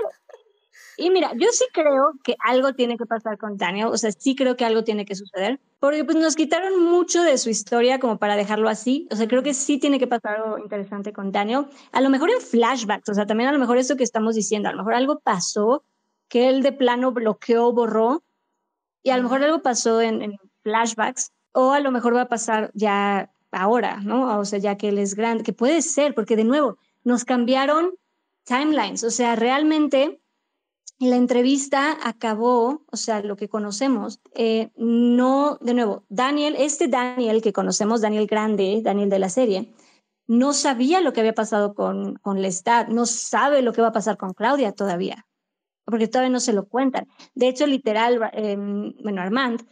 Y 1.00 1.12
mira, 1.12 1.32
yo 1.38 1.48
sí 1.52 1.64
creo 1.72 2.12
que 2.24 2.36
algo 2.44 2.74
tiene 2.74 2.98
que 2.98 3.06
pasar 3.06 3.38
con 3.38 3.56
Daniel, 3.56 3.88
o 3.88 3.98
sea, 3.98 4.12
sí 4.12 4.36
creo 4.36 4.58
que 4.58 4.66
algo 4.66 4.84
tiene 4.84 5.06
que 5.06 5.16
suceder, 5.16 5.58
porque 5.80 6.04
pues 6.04 6.18
nos 6.18 6.36
quitaron 6.36 6.84
mucho 6.84 7.24
de 7.24 7.38
su 7.38 7.50
historia 7.50 8.00
como 8.00 8.18
para 8.18 8.36
dejarlo 8.36 8.68
así, 8.68 9.08
o 9.10 9.16
sea, 9.16 9.26
creo 9.28 9.42
que 9.42 9.54
sí 9.54 9.78
tiene 9.78 9.98
que 9.98 10.08
pasar 10.08 10.36
algo 10.36 10.58
interesante 10.58 11.14
con 11.14 11.32
Daniel, 11.32 11.68
a 11.94 12.02
lo 12.02 12.10
mejor 12.10 12.30
en 12.32 12.42
flashbacks, 12.42 13.08
o 13.08 13.14
sea, 13.14 13.26
también 13.26 13.50
a 13.50 13.54
lo 13.54 13.60
mejor 13.60 13.78
eso 13.78 13.96
que 13.96 14.04
estamos 14.04 14.36
diciendo, 14.36 14.68
a 14.68 14.74
lo 14.74 14.80
mejor 14.80 14.94
algo 14.94 15.20
pasó 15.20 15.84
que 16.28 16.50
él 16.50 16.62
de 16.64 16.74
plano 16.74 17.14
bloqueó, 17.14 17.72
borró, 17.72 18.22
y 19.02 19.12
a 19.12 19.18
lo 19.18 19.24
mejor 19.24 19.42
algo 19.42 19.62
pasó 19.62 20.02
en, 20.02 20.22
en 20.22 20.38
flashbacks, 20.64 21.32
o 21.54 21.72
a 21.72 21.80
lo 21.80 21.92
mejor 21.92 22.14
va 22.14 22.24
a 22.24 22.30
pasar 22.30 22.72
ya 22.74 23.32
ahora, 23.52 24.02
¿no? 24.04 24.38
O 24.38 24.44
sea, 24.44 24.60
ya 24.60 24.76
que 24.76 24.90
él 24.90 24.98
es 24.98 25.16
grande, 25.16 25.44
que 25.44 25.54
puede 25.54 25.82
ser, 25.82 26.14
porque 26.14 26.36
de 26.36 26.44
nuevo, 26.44 26.78
nos 27.06 27.24
cambiaron 27.24 27.92
timelines, 28.44 29.04
o 29.06 29.10
sea, 29.10 29.38
realmente 29.38 30.20
la 31.00 31.16
entrevista 31.16 31.98
acabó, 32.04 32.84
o 32.92 32.98
sea, 32.98 33.22
lo 33.22 33.38
que 33.38 33.48
conocemos, 33.48 34.20
eh, 34.34 34.72
no, 34.76 35.58
de 35.62 35.74
nuevo, 35.74 36.04
Daniel, 36.10 36.56
este 36.58 36.90
Daniel 36.90 37.42
que 37.42 37.54
conocemos, 37.54 38.02
Daniel 38.02 38.28
Grande, 38.28 38.82
Daniel 38.84 39.10
de 39.10 39.20
la 39.20 39.30
serie, 39.30 39.74
no 40.28 40.54
sabía 40.54 41.00
lo 41.00 41.14
que 41.14 41.22
había 41.22 41.34
pasado 41.34 41.74
con, 41.74 42.16
con 42.16 42.42
Lestat, 42.42 42.90
no 42.90 43.06
sabe 43.06 43.62
lo 43.62 43.72
que 43.72 43.82
va 43.82 43.88
a 43.88 43.94
pasar 43.94 44.18
con 44.18 44.34
Claudia 44.34 44.74
todavía, 44.74 45.26
porque 45.86 46.08
todavía 46.08 46.32
no 46.32 46.42
se 46.42 46.54
lo 46.54 46.68
cuentan. 46.68 47.08
De 47.34 47.48
hecho, 47.48 47.66
literal, 47.66 48.20
eh, 48.34 48.58
bueno, 49.02 49.22
Armand, 49.22 49.66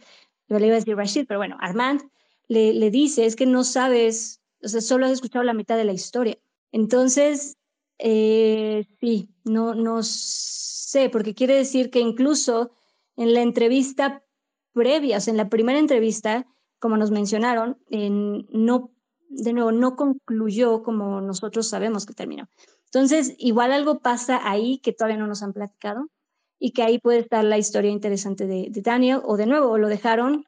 yo 0.48 0.58
le 0.58 0.66
iba 0.66 0.76
a 0.76 0.78
decir 0.78 0.96
Rashid, 0.96 1.26
pero 1.28 1.38
bueno, 1.38 1.58
Armand 1.60 2.02
le, 2.48 2.72
le 2.72 2.90
dice, 2.90 3.26
es 3.26 3.36
que 3.36 3.44
no 3.46 3.64
sabes, 3.64 4.40
o 4.64 4.68
sea, 4.68 4.80
solo 4.80 5.04
has 5.04 5.12
escuchado 5.12 5.44
la 5.44 5.52
mitad 5.52 5.76
de 5.76 5.84
la 5.84 5.92
historia. 5.92 6.38
Entonces, 6.72 7.58
eh, 7.98 8.86
sí, 9.00 9.30
no, 9.44 9.74
no 9.74 10.02
sé, 10.02 11.10
porque 11.10 11.34
quiere 11.34 11.54
decir 11.54 11.90
que 11.90 12.00
incluso 12.00 12.70
en 13.16 13.34
la 13.34 13.42
entrevista 13.42 14.24
previa, 14.72 15.18
o 15.18 15.20
sea, 15.20 15.32
en 15.32 15.36
la 15.36 15.48
primera 15.48 15.78
entrevista, 15.78 16.46
como 16.78 16.96
nos 16.96 17.10
mencionaron, 17.10 17.78
en, 17.90 18.46
no, 18.50 18.92
de 19.28 19.52
nuevo, 19.52 19.72
no 19.72 19.96
concluyó 19.96 20.82
como 20.82 21.20
nosotros 21.20 21.68
sabemos 21.68 22.06
que 22.06 22.14
terminó. 22.14 22.48
Entonces, 22.84 23.34
igual 23.38 23.72
algo 23.72 24.00
pasa 24.00 24.40
ahí 24.48 24.78
que 24.78 24.92
todavía 24.92 25.18
no 25.18 25.26
nos 25.26 25.42
han 25.42 25.52
platicado 25.52 26.08
y 26.58 26.72
que 26.72 26.82
ahí 26.82 26.98
puede 26.98 27.18
estar 27.18 27.44
la 27.44 27.58
historia 27.58 27.90
interesante 27.90 28.46
de 28.46 28.70
Daniel, 28.82 29.20
o 29.24 29.36
de 29.36 29.46
nuevo, 29.46 29.78
lo 29.78 29.88
dejaron 29.88 30.47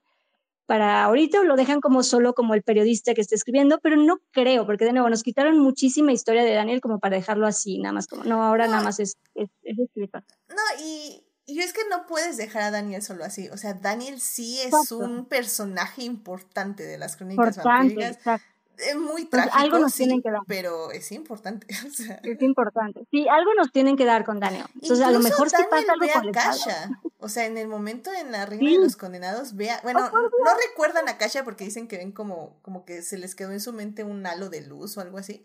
para 0.70 1.02
ahorita 1.02 1.42
lo 1.42 1.56
dejan 1.56 1.80
como 1.80 2.04
solo 2.04 2.32
como 2.32 2.54
el 2.54 2.62
periodista 2.62 3.12
que 3.12 3.20
está 3.20 3.34
escribiendo, 3.34 3.80
pero 3.82 3.96
no 3.96 4.20
creo, 4.30 4.66
porque 4.66 4.84
de 4.84 4.92
nuevo 4.92 5.10
nos 5.10 5.24
quitaron 5.24 5.58
muchísima 5.58 6.12
historia 6.12 6.44
de 6.44 6.54
Daniel 6.54 6.80
como 6.80 7.00
para 7.00 7.16
dejarlo 7.16 7.48
así, 7.48 7.80
nada 7.80 7.92
más 7.92 8.06
como, 8.06 8.22
no, 8.22 8.44
ahora 8.44 8.68
nada 8.68 8.84
más 8.84 9.00
es, 9.00 9.16
es, 9.34 9.50
es 9.64 9.78
escritor. 9.80 10.22
No, 10.48 10.84
y, 10.84 11.26
y 11.44 11.58
es 11.58 11.72
que 11.72 11.80
no 11.90 12.06
puedes 12.06 12.36
dejar 12.36 12.62
a 12.62 12.70
Daniel 12.70 13.02
solo 13.02 13.24
así, 13.24 13.48
o 13.48 13.56
sea, 13.56 13.74
Daniel 13.74 14.20
sí 14.20 14.60
es 14.60 14.66
exacto. 14.66 14.98
un 14.98 15.26
personaje 15.26 16.04
importante 16.04 16.84
de 16.84 16.98
las 16.98 17.16
crónicas 17.16 17.56
importante, 17.56 18.06
Exacto 18.06 18.44
es 18.88 18.96
muy 18.96 19.24
trágico, 19.26 19.52
pues 19.52 19.64
algo 19.64 19.78
nos 19.78 19.92
sí, 19.92 19.98
tienen 19.98 20.22
que 20.22 20.30
dar. 20.30 20.40
pero 20.46 20.90
es 20.92 21.12
importante. 21.12 21.66
O 21.86 21.90
sea. 21.90 22.20
Es 22.22 22.40
importante. 22.42 23.06
Sí, 23.10 23.26
algo 23.28 23.54
nos 23.54 23.72
tienen 23.72 23.96
que 23.96 24.04
dar 24.04 24.24
con 24.24 24.40
Daniel. 24.40 24.64
Entonces, 24.74 24.98
Incluso 24.98 25.04
a 25.08 25.12
lo 25.12 25.20
mejor 25.20 25.50
Daniel 25.50 25.68
sí 25.70 25.76
pasa 25.76 25.92
algo 25.92 26.20
con 26.20 26.32
Kasha. 26.32 26.90
O 27.18 27.28
sea, 27.28 27.46
en 27.46 27.58
el 27.58 27.68
momento 27.68 28.10
en 28.12 28.32
la 28.32 28.46
Reina 28.46 28.68
sí. 28.68 28.76
de 28.76 28.82
los 28.84 28.96
Condenados, 28.96 29.56
vea, 29.56 29.80
bueno, 29.82 30.00
no, 30.00 30.22
no 30.22 30.50
recuerdan 30.68 31.08
a 31.08 31.18
Kasha 31.18 31.44
porque 31.44 31.64
dicen 31.64 31.88
que 31.88 31.98
ven 31.98 32.12
como, 32.12 32.60
como 32.62 32.84
que 32.84 33.02
se 33.02 33.18
les 33.18 33.34
quedó 33.34 33.52
en 33.52 33.60
su 33.60 33.72
mente 33.72 34.04
un 34.04 34.24
halo 34.26 34.48
de 34.48 34.62
luz 34.62 34.96
o 34.96 35.00
algo 35.00 35.18
así. 35.18 35.44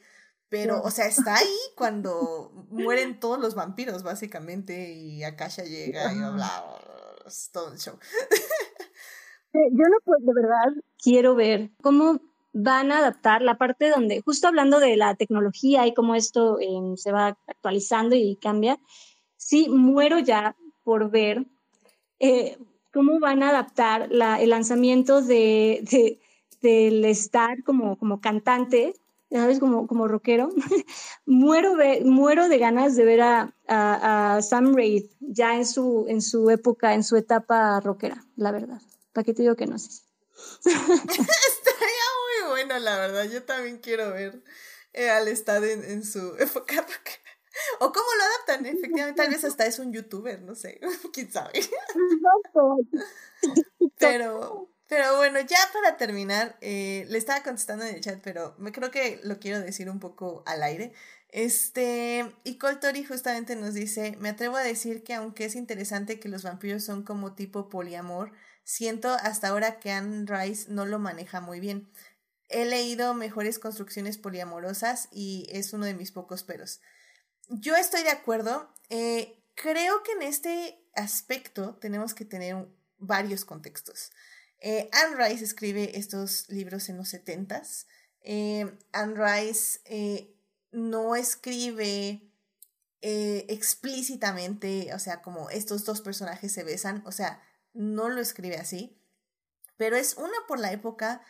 Pero, 0.50 0.82
o 0.82 0.92
sea, 0.92 1.08
está 1.08 1.36
ahí 1.36 1.58
cuando 1.76 2.52
mueren 2.70 3.20
todos 3.20 3.40
los 3.40 3.56
vampiros, 3.56 4.04
básicamente, 4.04 4.94
y 4.94 5.24
Akasha 5.24 5.64
llega 5.64 6.14
y 6.14 6.18
bla, 6.18 6.32
bla, 6.32 6.32
bla, 6.32 7.26
es 7.26 7.50
todo 7.52 7.74
el 7.74 7.80
show. 7.80 7.98
Yo 9.54 9.86
no 9.90 9.98
puedo, 10.04 10.20
de 10.22 10.34
verdad, 10.34 10.84
quiero 11.02 11.36
ver 11.36 11.72
cómo 11.82 12.20
van 12.58 12.94
a 12.94 13.00
adaptar 13.00 13.42
la 13.42 13.58
parte 13.58 13.90
donde, 13.90 14.22
justo 14.22 14.48
hablando 14.48 14.80
de 14.80 14.96
la 14.96 15.16
tecnología 15.16 15.86
y 15.86 15.94
cómo 15.94 16.16
esto 16.16 16.58
eh, 16.62 16.96
se 16.96 17.12
va 17.12 17.38
actualizando 17.48 18.16
y 18.16 18.38
cambia, 18.38 18.80
sí 19.36 19.68
muero 19.70 20.20
ya 20.20 20.56
por 20.86 21.12
ver 21.12 21.46
eh, 22.20 22.58
cómo 22.94 23.20
van 23.20 23.44
a 23.44 23.50
adaptar 23.50 24.08
la, 24.10 24.42
el 24.42 24.52
lanzamiento 24.52 25.22
de, 25.22 25.86
de, 25.92 26.22
del 26.62 27.04
estar 27.04 27.62
como, 27.64 27.98
como 27.98 28.22
cantante, 28.22 28.94
¿sabes? 29.30 29.60
Como, 29.60 29.86
como 29.86 30.08
rockero. 30.08 30.48
muero, 31.26 31.76
de, 31.76 32.06
muero 32.06 32.48
de 32.48 32.58
ganas 32.58 32.96
de 32.96 33.04
ver 33.04 33.20
a, 33.20 33.54
a, 33.68 34.38
a 34.38 34.42
Sam 34.42 34.74
Raid 34.74 35.08
ya 35.20 35.58
en 35.58 35.66
su, 35.66 36.06
en 36.08 36.22
su 36.22 36.50
época, 36.50 36.94
en 36.94 37.04
su 37.04 37.18
etapa 37.18 37.82
rockera, 37.82 38.24
la 38.38 38.54
verdad. 38.54 38.82
¿Para 39.12 39.26
qué 39.26 39.34
te 39.34 39.42
digo 39.42 39.58
que 39.58 39.68
no 39.68 39.78
sé? 39.78 40.04
Bueno, 42.66 42.84
la 42.84 42.98
verdad. 42.98 43.26
Yo 43.26 43.44
también 43.44 43.78
quiero 43.78 44.12
ver 44.12 44.42
eh, 44.94 45.10
al 45.10 45.28
Estado 45.28 45.66
en, 45.66 45.84
en, 45.84 46.04
su 46.04 46.36
época. 46.40 46.86
O 47.80 47.92
cómo 47.92 48.08
lo 48.18 48.24
adaptan, 48.24 48.66
efectivamente. 48.66 49.22
Tal 49.22 49.32
vez 49.32 49.44
hasta 49.44 49.66
es 49.66 49.80
un 49.80 49.94
youtuber, 49.94 50.42
no 50.42 50.56
sé. 50.56 50.80
Quién 51.14 51.32
sabe. 51.32 51.52
Pero, 53.98 54.70
pero 54.88 55.16
bueno, 55.16 55.40
ya 55.40 55.58
para 55.72 55.96
terminar, 55.96 56.58
eh, 56.60 57.06
le 57.08 57.18
estaba 57.18 57.44
contestando 57.44 57.86
en 57.86 57.96
el 57.96 58.02
chat, 58.02 58.20
pero 58.22 58.56
me 58.58 58.74
creo 58.74 58.92
que 58.92 59.22
lo 59.24 59.40
quiero 59.40 59.62
decir 59.62 59.90
un 59.90 60.00
poco 60.00 60.44
al 60.46 60.64
aire. 60.64 60.92
Este, 61.30 62.36
y 62.44 62.58
Coltori 62.58 63.06
justamente 63.06 63.56
nos 63.56 63.74
dice, 63.74 64.18
me 64.20 64.30
atrevo 64.30 64.58
a 64.58 64.64
decir 64.64 65.04
que 65.04 65.14
aunque 65.14 65.46
es 65.46 65.56
interesante 65.56 66.20
que 66.20 66.28
los 66.28 66.44
vampiros 66.44 66.84
son 66.84 67.04
como 67.04 67.36
tipo 67.36 67.70
poliamor, 67.70 68.32
siento 68.64 69.10
hasta 69.10 69.50
ahora 69.50 69.80
que 69.80 69.92
Anne 69.92 70.26
Rice 70.28 70.66
no 70.70 70.86
lo 70.86 71.00
maneja 71.00 71.40
muy 71.40 71.60
bien. 71.62 71.90
He 72.50 72.66
leído 72.66 73.14
mejores 73.14 73.60
construcciones 73.60 74.18
poliamorosas 74.18 75.08
y 75.12 75.48
es 75.50 75.74
uno 75.74 75.86
de 75.86 75.96
mis 75.96 76.12
pocos 76.12 76.44
peros. 76.44 76.82
Yo 77.50 77.76
estoy 77.76 78.04
de 78.04 78.12
acuerdo. 78.12 78.74
Eh, 78.90 79.44
creo 79.56 80.04
que 80.04 80.12
en 80.12 80.22
este 80.22 80.84
aspecto 80.96 81.76
tenemos 81.76 82.14
que 82.14 82.26
tener 82.26 82.68
varios 82.98 83.46
contextos. 83.46 84.12
Eh, 84.60 84.90
Anne 84.94 85.16
Rice 85.16 85.44
escribe 85.44 85.98
estos 85.98 86.50
libros 86.50 86.90
en 86.90 86.98
los 86.98 87.10
setentas. 87.10 87.88
Eh, 88.22 88.78
Anne 88.92 89.16
Rice 89.16 89.80
eh, 89.86 90.36
no 90.72 91.16
escribe 91.16 92.22
explícitamente, 93.08 94.92
o 94.96 94.98
sea, 94.98 95.22
como 95.22 95.52
estos 95.52 95.86
dos 95.86 96.02
personajes 96.02 96.52
se 96.52 96.64
besan, 96.64 97.04
o 97.06 97.12
sea, 97.12 97.40
no 97.72 98.10
lo 98.10 98.20
escribe 98.20 98.58
así, 98.58 99.00
pero 99.78 99.96
es 99.96 100.16
una 100.16 100.34
por 100.48 100.58
la 100.58 100.72
época, 100.72 101.22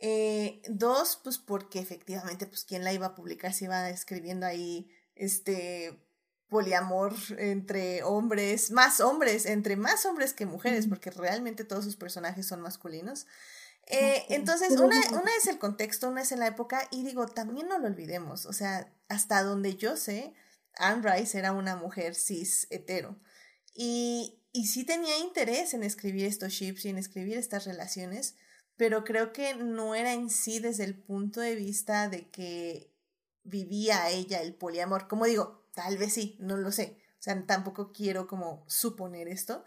eh, 0.00 0.62
dos, 0.68 1.20
pues 1.22 1.38
porque 1.38 1.78
efectivamente, 1.78 2.46
pues 2.46 2.64
quién 2.64 2.84
la 2.84 2.92
iba 2.92 3.06
a 3.06 3.14
publicar 3.14 3.52
si 3.52 3.66
iba 3.66 3.90
escribiendo 3.90 4.46
ahí, 4.46 4.90
este, 5.14 6.02
poliamor 6.48 7.14
entre 7.38 8.02
hombres, 8.02 8.70
más 8.70 9.00
hombres, 9.00 9.46
entre 9.46 9.76
más 9.76 10.04
hombres 10.06 10.32
que 10.32 10.46
mujeres, 10.46 10.86
porque 10.88 11.10
realmente 11.10 11.64
todos 11.64 11.84
sus 11.84 11.96
personajes 11.96 12.46
son 12.46 12.60
masculinos. 12.60 13.26
Eh, 13.86 14.24
entonces, 14.30 14.72
una, 14.72 15.00
una 15.10 15.30
es 15.38 15.46
el 15.46 15.58
contexto, 15.58 16.08
una 16.08 16.22
es 16.22 16.32
en 16.32 16.40
la 16.40 16.46
época, 16.46 16.86
y 16.90 17.04
digo, 17.04 17.26
también 17.26 17.68
no 17.68 17.78
lo 17.78 17.86
olvidemos, 17.86 18.46
o 18.46 18.52
sea, 18.52 18.92
hasta 19.08 19.42
donde 19.42 19.76
yo 19.76 19.96
sé, 19.96 20.32
Anne 20.76 21.02
Rice 21.02 21.38
era 21.38 21.52
una 21.52 21.76
mujer 21.76 22.14
cis 22.14 22.66
hetero. 22.70 23.18
Y, 23.74 24.40
y 24.52 24.66
sí 24.66 24.84
tenía 24.84 25.18
interés 25.18 25.74
en 25.74 25.82
escribir 25.82 26.24
estos 26.24 26.52
ships 26.52 26.84
y 26.84 26.88
en 26.88 26.98
escribir 26.98 27.36
estas 27.36 27.64
relaciones, 27.64 28.34
pero 28.80 29.04
creo 29.04 29.30
que 29.30 29.54
no 29.54 29.94
era 29.94 30.14
en 30.14 30.30
sí 30.30 30.58
desde 30.58 30.84
el 30.84 30.94
punto 30.94 31.40
de 31.40 31.54
vista 31.54 32.08
de 32.08 32.30
que 32.30 32.90
vivía 33.42 34.08
ella 34.08 34.40
el 34.40 34.54
poliamor. 34.54 35.06
Como 35.06 35.26
digo, 35.26 35.68
tal 35.74 35.98
vez 35.98 36.14
sí, 36.14 36.38
no 36.40 36.56
lo 36.56 36.72
sé. 36.72 36.96
O 37.18 37.22
sea, 37.22 37.44
tampoco 37.44 37.92
quiero 37.92 38.26
como 38.26 38.64
suponer 38.68 39.28
esto. 39.28 39.66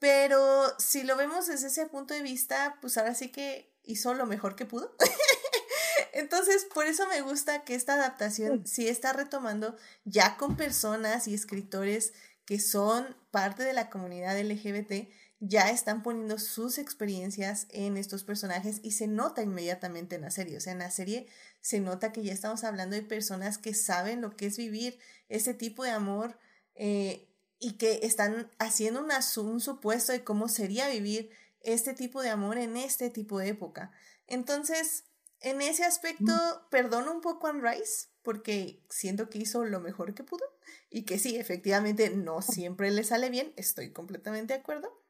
Pero 0.00 0.66
si 0.80 1.04
lo 1.04 1.16
vemos 1.16 1.46
desde 1.46 1.68
ese 1.68 1.86
punto 1.86 2.12
de 2.12 2.22
vista, 2.22 2.76
pues 2.80 2.98
ahora 2.98 3.14
sí 3.14 3.30
que 3.30 3.72
hizo 3.84 4.14
lo 4.14 4.26
mejor 4.26 4.56
que 4.56 4.66
pudo. 4.66 4.96
Entonces, 6.12 6.66
por 6.74 6.86
eso 6.86 7.06
me 7.06 7.20
gusta 7.20 7.62
que 7.62 7.76
esta 7.76 7.94
adaptación 7.94 8.66
sí 8.66 8.88
está 8.88 9.12
retomando 9.12 9.76
ya 10.04 10.36
con 10.38 10.56
personas 10.56 11.28
y 11.28 11.34
escritores 11.34 12.14
que 12.46 12.58
son 12.58 13.16
parte 13.30 13.62
de 13.62 13.74
la 13.74 13.90
comunidad 13.90 14.36
LGBT, 14.36 15.08
ya 15.46 15.70
están 15.70 16.02
poniendo 16.02 16.38
sus 16.38 16.78
experiencias 16.78 17.66
en 17.68 17.98
estos 17.98 18.24
personajes 18.24 18.80
y 18.82 18.92
se 18.92 19.06
nota 19.06 19.42
inmediatamente 19.42 20.16
en 20.16 20.22
la 20.22 20.30
serie. 20.30 20.56
O 20.56 20.60
sea, 20.60 20.72
en 20.72 20.78
la 20.78 20.90
serie 20.90 21.26
se 21.60 21.80
nota 21.80 22.12
que 22.12 22.22
ya 22.22 22.32
estamos 22.32 22.64
hablando 22.64 22.96
de 22.96 23.02
personas 23.02 23.58
que 23.58 23.74
saben 23.74 24.22
lo 24.22 24.36
que 24.36 24.46
es 24.46 24.56
vivir 24.56 24.98
ese 25.28 25.52
tipo 25.52 25.84
de 25.84 25.90
amor 25.90 26.38
eh, 26.74 27.28
y 27.58 27.72
que 27.72 28.00
están 28.02 28.50
haciendo 28.58 29.00
una, 29.04 29.20
un 29.36 29.60
supuesto 29.60 30.12
de 30.12 30.24
cómo 30.24 30.48
sería 30.48 30.88
vivir 30.88 31.30
este 31.60 31.92
tipo 31.92 32.22
de 32.22 32.30
amor 32.30 32.56
en 32.56 32.78
este 32.78 33.10
tipo 33.10 33.38
de 33.38 33.48
época. 33.48 33.92
Entonces, 34.26 35.04
en 35.40 35.60
ese 35.60 35.84
aspecto 35.84 36.32
perdono 36.70 37.12
un 37.12 37.20
poco 37.20 37.48
a 37.48 37.52
Rice 37.52 38.08
porque 38.22 38.82
siento 38.88 39.28
que 39.28 39.38
hizo 39.38 39.66
lo 39.66 39.80
mejor 39.80 40.14
que 40.14 40.24
pudo 40.24 40.44
y 40.88 41.02
que 41.02 41.18
sí, 41.18 41.36
efectivamente 41.36 42.08
no 42.08 42.40
siempre 42.40 42.90
le 42.90 43.04
sale 43.04 43.28
bien, 43.28 43.52
estoy 43.56 43.92
completamente 43.92 44.54
de 44.54 44.60
acuerdo, 44.60 45.03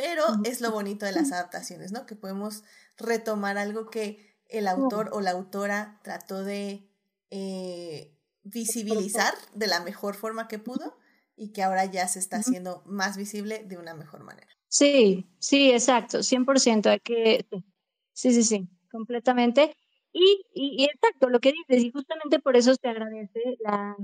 pero 0.00 0.24
es 0.44 0.62
lo 0.62 0.70
bonito 0.70 1.04
de 1.04 1.12
las 1.12 1.30
adaptaciones, 1.30 1.92
¿no? 1.92 2.06
Que 2.06 2.16
podemos 2.16 2.64
retomar 2.96 3.58
algo 3.58 3.90
que 3.90 4.34
el 4.48 4.66
autor 4.66 5.10
o 5.12 5.20
la 5.20 5.32
autora 5.32 6.00
trató 6.02 6.42
de 6.42 6.88
eh, 7.30 8.16
visibilizar 8.42 9.34
de 9.54 9.66
la 9.66 9.80
mejor 9.80 10.14
forma 10.14 10.48
que 10.48 10.58
pudo 10.58 10.96
y 11.36 11.52
que 11.52 11.62
ahora 11.62 11.84
ya 11.84 12.08
se 12.08 12.18
está 12.18 12.38
haciendo 12.38 12.82
más 12.86 13.18
visible 13.18 13.62
de 13.66 13.76
una 13.76 13.92
mejor 13.92 14.24
manera. 14.24 14.48
Sí, 14.68 15.28
sí, 15.38 15.70
exacto, 15.70 16.22
100%. 16.22 16.86
Hay 16.86 17.00
que, 17.00 17.46
sí, 18.12 18.32
sí, 18.32 18.42
sí, 18.42 18.68
completamente. 18.90 19.76
Y, 20.12 20.46
y, 20.54 20.84
exacto, 20.84 21.28
lo 21.28 21.40
que 21.40 21.52
dices, 21.52 21.84
y 21.84 21.90
justamente 21.90 22.38
por 22.40 22.56
eso 22.56 22.74
se 22.74 22.88
agradece 22.88 23.58
la, 23.60 23.96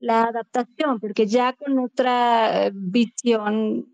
la 0.00 0.24
adaptación, 0.24 0.98
porque 0.98 1.26
ya 1.28 1.52
con 1.52 1.78
otra 1.78 2.66
eh, 2.66 2.72
visión, 2.74 3.86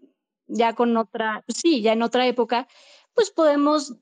ya 0.47 0.75
con 0.75 0.97
otra, 0.97 1.43
pues 1.47 1.59
sí, 1.59 1.83
ya 1.83 1.93
en 1.93 2.03
otra 2.03 2.27
época, 2.27 2.69
pues 3.15 3.31
podemos, 3.31 3.97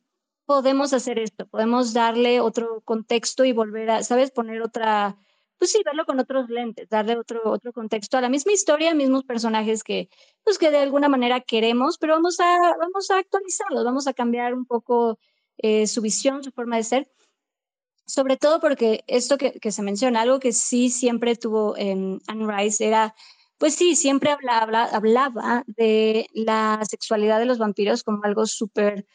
podemos 0.46 0.92
hacer 0.92 1.18
esto, 1.18 1.46
podemos 1.46 1.92
darle 1.94 2.40
otro 2.40 2.82
contexto 2.84 3.44
y 3.44 3.52
volver 3.52 3.90
a, 3.90 4.02
¿sabes? 4.02 4.30
Poner 4.30 4.62
otra, 4.62 5.16
pues 5.58 5.72
sí, 5.72 5.80
verlo 5.84 6.04
con 6.04 6.18
otros 6.20 6.48
lentes, 6.50 6.88
darle 6.88 7.16
otro, 7.16 7.40
otro 7.44 7.72
contexto 7.72 8.18
a 8.18 8.20
la 8.20 8.28
misma 8.28 8.52
historia, 8.52 8.94
mismos 8.94 9.24
personajes 9.24 9.82
que, 9.82 10.08
pues 10.42 10.58
que 10.58 10.70
de 10.70 10.78
alguna 10.78 11.08
manera 11.08 11.40
queremos, 11.40 11.98
pero 11.98 12.14
vamos 12.14 12.40
a, 12.40 12.76
vamos 12.78 13.10
a 13.10 13.18
actualizarlos, 13.18 13.84
vamos 13.84 14.06
a 14.06 14.14
cambiar 14.14 14.54
un 14.54 14.66
poco 14.66 15.18
eh, 15.58 15.86
su 15.86 16.02
visión, 16.02 16.42
su 16.42 16.50
forma 16.50 16.76
de 16.76 16.84
ser. 16.84 17.10
Sobre 18.06 18.36
todo 18.36 18.60
porque 18.60 19.02
esto 19.06 19.38
que, 19.38 19.52
que 19.52 19.72
se 19.72 19.82
menciona, 19.82 20.20
algo 20.20 20.38
que 20.38 20.52
sí 20.52 20.90
siempre 20.90 21.36
tuvo 21.36 21.74
eh, 21.78 22.18
Anne 22.26 22.56
Rice 22.56 22.86
era, 22.86 23.14
pues 23.64 23.76
sí, 23.76 23.96
siempre 23.96 24.30
hablaba, 24.30 24.84
hablaba 24.84 25.64
de 25.66 26.28
la 26.34 26.82
sexualidad 26.86 27.38
de 27.38 27.46
los 27.46 27.56
vampiros 27.56 28.02
como 28.02 28.22
algo 28.22 28.44
súper 28.44 29.06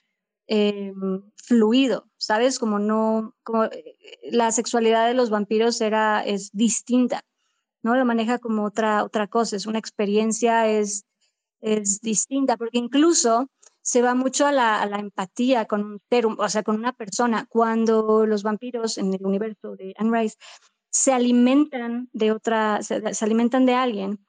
eh, 0.48 0.92
fluido, 1.36 2.08
¿sabes? 2.18 2.58
Como 2.58 2.80
no, 2.80 3.36
como 3.44 3.66
eh, 3.66 3.96
la 4.32 4.52
sexualidad 4.52 5.06
de 5.06 5.14
los 5.14 5.30
vampiros 5.30 5.80
era, 5.82 6.26
es 6.26 6.50
distinta, 6.52 7.22
¿no? 7.84 7.94
Lo 7.94 8.06
maneja 8.06 8.40
como 8.40 8.64
otra, 8.66 9.04
otra 9.04 9.28
cosa, 9.28 9.56
es 9.56 9.68
una 9.68 9.78
experiencia, 9.78 10.68
es, 10.68 11.06
es 11.62 12.02
distinta, 12.02 12.58
porque 12.58 12.80
incluso 12.80 13.52
se 13.84 14.02
va 14.02 14.16
mucho 14.16 14.48
a 14.48 14.52
la, 14.52 14.82
a 14.82 15.00
empatía 15.00 15.66
con 15.66 15.84
un 15.84 16.00
ser, 16.10 16.26
o 16.26 16.50
sea, 16.50 16.64
con 16.64 16.76
una 16.76 16.94
persona. 16.94 17.46
Cuando 17.48 18.26
los 18.26 18.42
vampiros 18.42 18.98
en 18.98 19.14
el 19.14 19.24
universo 19.24 19.76
de 19.76 19.94
Anne 19.96 20.22
Rice 20.22 20.38
se 20.90 21.14
alimentan 21.14 22.10
de 22.14 22.32
otra, 22.32 22.82
se 22.82 23.24
alimentan 23.24 23.68
de 23.68 23.76
alguien, 23.76 24.26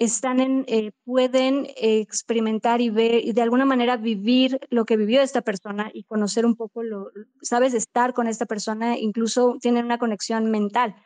están 0.00 0.40
en, 0.40 0.64
eh, 0.66 0.92
pueden 1.04 1.68
experimentar 1.76 2.80
y 2.80 2.88
ver 2.88 3.22
y 3.22 3.34
de 3.34 3.42
alguna 3.42 3.66
manera 3.66 3.98
vivir 3.98 4.58
lo 4.70 4.86
que 4.86 4.96
vivió 4.96 5.20
esta 5.20 5.42
persona 5.42 5.90
y 5.92 6.04
conocer 6.04 6.46
un 6.46 6.56
poco 6.56 6.82
lo, 6.82 7.10
sabes, 7.42 7.74
estar 7.74 8.14
con 8.14 8.26
esta 8.26 8.46
persona, 8.46 8.98
incluso 8.98 9.58
tienen 9.60 9.84
una 9.84 9.98
conexión 9.98 10.50
mental, 10.50 10.96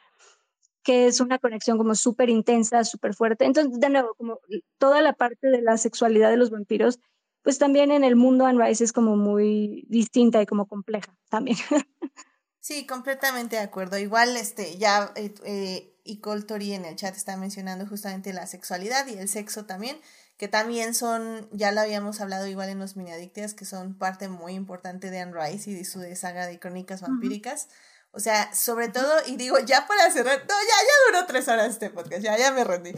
que 0.85 1.09
es 1.09 1.21
una 1.21 1.41
conexión 1.41 1.77
como 1.77 1.97
súper 1.97 2.31
intensa, 2.31 2.85
súper 2.85 3.15
fuerte. 3.15 3.45
Entonces, 3.47 3.81
de 3.81 3.91
nuevo, 3.91 4.15
como 4.15 4.39
toda 4.79 5.03
la 5.03 5.13
parte 5.13 5.49
de 5.49 5.61
la 5.61 5.77
sexualidad 5.77 6.31
de 6.31 6.37
los 6.37 6.51
vampiros, 6.51 7.01
pues 7.43 7.59
también 7.59 7.91
en 7.91 8.05
el 8.05 8.15
mundo 8.15 8.47
Anne 8.47 8.65
Rice 8.65 8.85
es 8.85 8.93
como 8.93 9.17
muy 9.17 9.87
distinta 9.89 10.41
y 10.41 10.47
como 10.47 10.67
compleja 10.67 11.13
también. 11.29 11.59
Sí, 12.65 12.87
completamente 12.87 13.57
de 13.57 13.63
acuerdo. 13.63 13.99
Igual, 13.99 14.39
este, 14.39 14.79
ya 14.79 15.13
eh, 15.17 15.35
eh, 15.45 15.95
y 16.03 16.21
Coltori 16.21 16.73
en 16.73 16.87
el 16.87 16.97
chat 16.97 17.15
está 17.15 17.37
mencionando 17.37 17.87
justamente 17.87 18.33
la 18.33 18.47
sexualidad 18.47 19.07
y 19.07 19.19
el 19.19 19.29
sexo 19.29 19.67
también, 19.67 20.01
que 20.39 20.49
también 20.49 20.95
son, 20.95 21.47
ya 21.53 21.73
lo 21.73 21.83
habíamos 21.83 22.23
hablado 22.23 22.47
igual 22.47 22.71
en 22.71 22.79
los 22.79 22.97
mini 22.97 23.13
adictias, 23.13 23.53
que 23.53 23.67
son 23.67 23.99
parte 23.99 24.29
muy 24.29 24.55
importante 24.55 25.11
de 25.11 25.21
Anne 25.21 25.35
Rice 25.39 25.73
y 25.73 25.75
de 25.75 25.85
su 25.85 26.01
saga 26.17 26.47
de 26.47 26.59
crónicas 26.59 27.03
vampíricas. 27.03 27.69
O 28.13 28.19
sea, 28.19 28.55
sobre 28.55 28.89
todo, 28.89 29.13
y 29.27 29.37
digo, 29.37 29.59
ya 29.59 29.87
para 29.87 30.11
cerrar, 30.11 30.39
no, 30.39 30.55
ya, 30.55 30.55
ya 30.55 31.13
duró 31.13 31.27
tres 31.27 31.47
horas 31.49 31.69
este 31.69 31.91
podcast, 31.91 32.23
ya, 32.23 32.39
ya 32.39 32.51
me 32.51 32.65
rendí. 32.65 32.93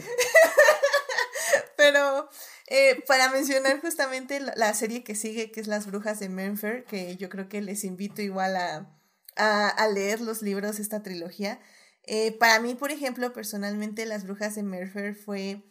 Pero 1.75 2.29
eh, 2.67 3.03
para 3.05 3.29
mencionar 3.31 3.81
justamente 3.81 4.39
la 4.39 4.73
serie 4.73 5.03
que 5.03 5.13
sigue, 5.13 5.51
que 5.51 5.59
es 5.59 5.67
Las 5.67 5.87
Brujas 5.87 6.19
de 6.19 6.29
Menfer, 6.29 6.85
que 6.85 7.17
yo 7.17 7.27
creo 7.27 7.49
que 7.49 7.61
les 7.61 7.83
invito 7.83 8.21
igual 8.21 8.55
a, 8.55 8.96
a, 9.37 9.87
leer 9.87 10.21
los 10.21 10.41
libros, 10.41 10.79
esta 10.79 11.03
trilogía. 11.03 11.59
Eh, 12.03 12.31
para 12.37 12.59
mí, 12.59 12.75
por 12.75 12.91
ejemplo, 12.91 13.33
personalmente, 13.33 14.05
Las 14.05 14.23
Brujas 14.23 14.55
de 14.55 14.63
Merfer 14.63 15.15
fue 15.15 15.63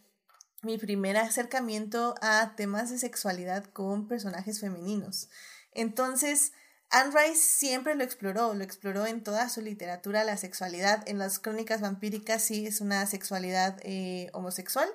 mi 0.62 0.78
primer 0.78 1.16
acercamiento 1.16 2.14
a 2.20 2.54
temas 2.56 2.90
de 2.90 2.98
sexualidad 2.98 3.64
con 3.64 4.08
personajes 4.08 4.60
femeninos. 4.60 5.28
Entonces, 5.72 6.52
Anne 6.90 7.12
Rice 7.14 7.40
siempre 7.40 7.94
lo 7.94 8.04
exploró, 8.04 8.54
lo 8.54 8.62
exploró 8.62 9.06
en 9.06 9.22
toda 9.22 9.48
su 9.48 9.60
literatura, 9.60 10.24
la 10.24 10.36
sexualidad. 10.36 11.02
En 11.06 11.18
las 11.18 11.38
crónicas 11.38 11.80
vampíricas 11.80 12.42
sí 12.42 12.66
es 12.66 12.80
una 12.80 13.06
sexualidad 13.06 13.78
eh, 13.82 14.30
homosexual, 14.32 14.88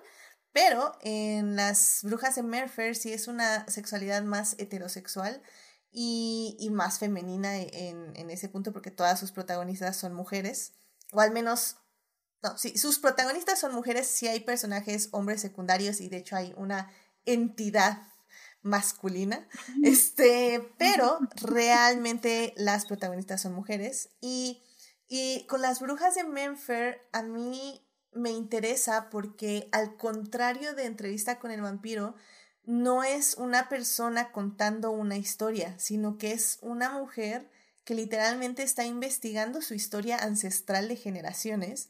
pero 0.53 0.97
en 1.01 1.55
las 1.55 1.99
brujas 2.03 2.35
de 2.35 2.43
Merfer 2.43 2.95
sí 2.95 3.13
es 3.13 3.27
una 3.27 3.67
sexualidad 3.67 4.23
más 4.23 4.55
heterosexual 4.57 5.41
y, 5.91 6.55
y 6.59 6.69
más 6.69 6.99
femenina 6.99 7.57
en, 7.57 8.15
en, 8.15 8.29
ese 8.29 8.49
punto 8.49 8.71
porque 8.71 8.91
todas 8.91 9.19
sus 9.19 9.31
protagonistas 9.31 9.97
son 9.97 10.13
mujeres, 10.13 10.73
o 11.11 11.19
al 11.19 11.31
menos, 11.31 11.77
no, 12.41 12.57
sí, 12.57 12.77
sus 12.77 12.99
protagonistas 12.99 13.59
son 13.59 13.73
mujeres, 13.73 14.07
sí 14.07 14.27
hay 14.27 14.39
personajes 14.39 15.09
hombres 15.11 15.41
secundarios 15.41 15.99
y 15.99 16.09
de 16.09 16.17
hecho 16.17 16.35
hay 16.35 16.53
una 16.55 16.89
entidad 17.25 18.07
masculina, 18.61 19.47
este, 19.83 20.73
pero 20.77 21.19
realmente 21.41 22.53
las 22.55 22.85
protagonistas 22.85 23.41
son 23.41 23.53
mujeres 23.53 24.09
y, 24.21 24.63
y 25.07 25.45
con 25.47 25.61
las 25.61 25.81
brujas 25.81 26.15
de 26.15 26.23
Menfer 26.23 27.01
a 27.11 27.23
mí 27.23 27.85
me 28.13 28.31
interesa 28.31 29.09
porque 29.09 29.69
al 29.71 29.97
contrario 29.97 30.73
de 30.73 30.85
entrevista 30.85 31.39
con 31.39 31.51
el 31.51 31.61
vampiro, 31.61 32.15
no 32.65 33.03
es 33.03 33.35
una 33.35 33.69
persona 33.69 34.31
contando 34.31 34.91
una 34.91 35.17
historia, 35.17 35.77
sino 35.79 36.17
que 36.17 36.31
es 36.31 36.59
una 36.61 36.91
mujer 36.91 37.49
que 37.83 37.95
literalmente 37.95 38.63
está 38.63 38.85
investigando 38.85 39.61
su 39.61 39.73
historia 39.73 40.17
ancestral 40.17 40.87
de 40.87 40.95
generaciones 40.95 41.89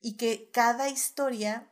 y 0.00 0.16
que 0.16 0.50
cada 0.52 0.88
historia 0.88 1.68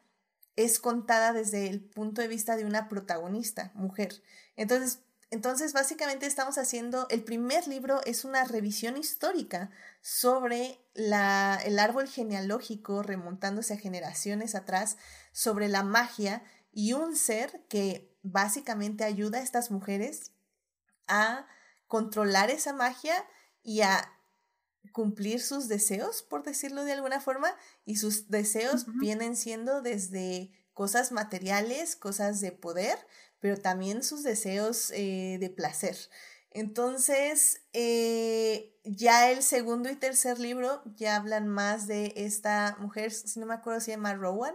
es 0.56 0.78
contada 0.78 1.32
desde 1.32 1.68
el 1.68 1.80
punto 1.80 2.20
de 2.20 2.28
vista 2.28 2.56
de 2.56 2.64
una 2.64 2.88
protagonista, 2.88 3.70
mujer. 3.74 4.22
Entonces, 4.56 5.00
entonces 5.30 5.72
básicamente 5.72 6.26
estamos 6.26 6.58
haciendo, 6.58 7.06
el 7.08 7.22
primer 7.22 7.68
libro 7.68 8.00
es 8.04 8.24
una 8.24 8.44
revisión 8.44 8.96
histórica 8.96 9.70
sobre 10.00 10.80
la, 10.92 11.60
el 11.64 11.78
árbol 11.78 12.08
genealógico 12.08 13.04
remontándose 13.04 13.74
a 13.74 13.78
generaciones 13.78 14.56
atrás, 14.56 14.96
sobre 15.30 15.68
la 15.68 15.84
magia 15.84 16.42
y 16.72 16.94
un 16.94 17.16
ser 17.16 17.64
que 17.68 18.09
básicamente 18.22 19.04
ayuda 19.04 19.38
a 19.38 19.42
estas 19.42 19.70
mujeres 19.70 20.32
a 21.06 21.46
controlar 21.86 22.50
esa 22.50 22.72
magia 22.72 23.14
y 23.62 23.80
a 23.82 24.12
cumplir 24.92 25.40
sus 25.40 25.68
deseos, 25.68 26.22
por 26.22 26.42
decirlo 26.42 26.84
de 26.84 26.92
alguna 26.92 27.20
forma, 27.20 27.54
y 27.84 27.96
sus 27.96 28.30
deseos 28.30 28.86
vienen 28.98 29.36
siendo 29.36 29.82
desde 29.82 30.50
cosas 30.72 31.12
materiales, 31.12 31.96
cosas 31.96 32.40
de 32.40 32.52
poder, 32.52 32.98
pero 33.40 33.56
también 33.56 34.02
sus 34.02 34.22
deseos 34.22 34.90
eh, 34.92 35.38
de 35.40 35.50
placer. 35.50 35.96
Entonces, 36.50 37.62
eh, 37.72 38.76
ya 38.84 39.30
el 39.30 39.42
segundo 39.42 39.88
y 39.90 39.96
tercer 39.96 40.40
libro 40.40 40.82
ya 40.96 41.16
hablan 41.16 41.46
más 41.46 41.86
de 41.86 42.12
esta 42.16 42.76
mujer, 42.80 43.12
si 43.12 43.38
no 43.38 43.46
me 43.46 43.54
acuerdo, 43.54 43.80
se 43.80 43.92
llama 43.92 44.14
Rowan, 44.14 44.54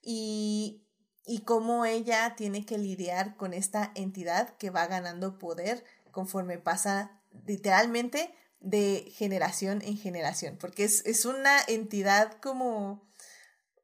y 0.00 0.81
y 1.26 1.40
cómo 1.40 1.84
ella 1.84 2.34
tiene 2.36 2.66
que 2.66 2.78
lidiar 2.78 3.36
con 3.36 3.54
esta 3.54 3.92
entidad 3.94 4.56
que 4.56 4.70
va 4.70 4.86
ganando 4.86 5.38
poder 5.38 5.84
conforme 6.10 6.58
pasa 6.58 7.20
literalmente 7.46 8.34
de 8.60 9.12
generación 9.16 9.82
en 9.82 9.96
generación, 9.96 10.56
porque 10.58 10.84
es, 10.84 11.04
es 11.04 11.24
una 11.24 11.58
entidad 11.66 12.40
como, 12.40 13.08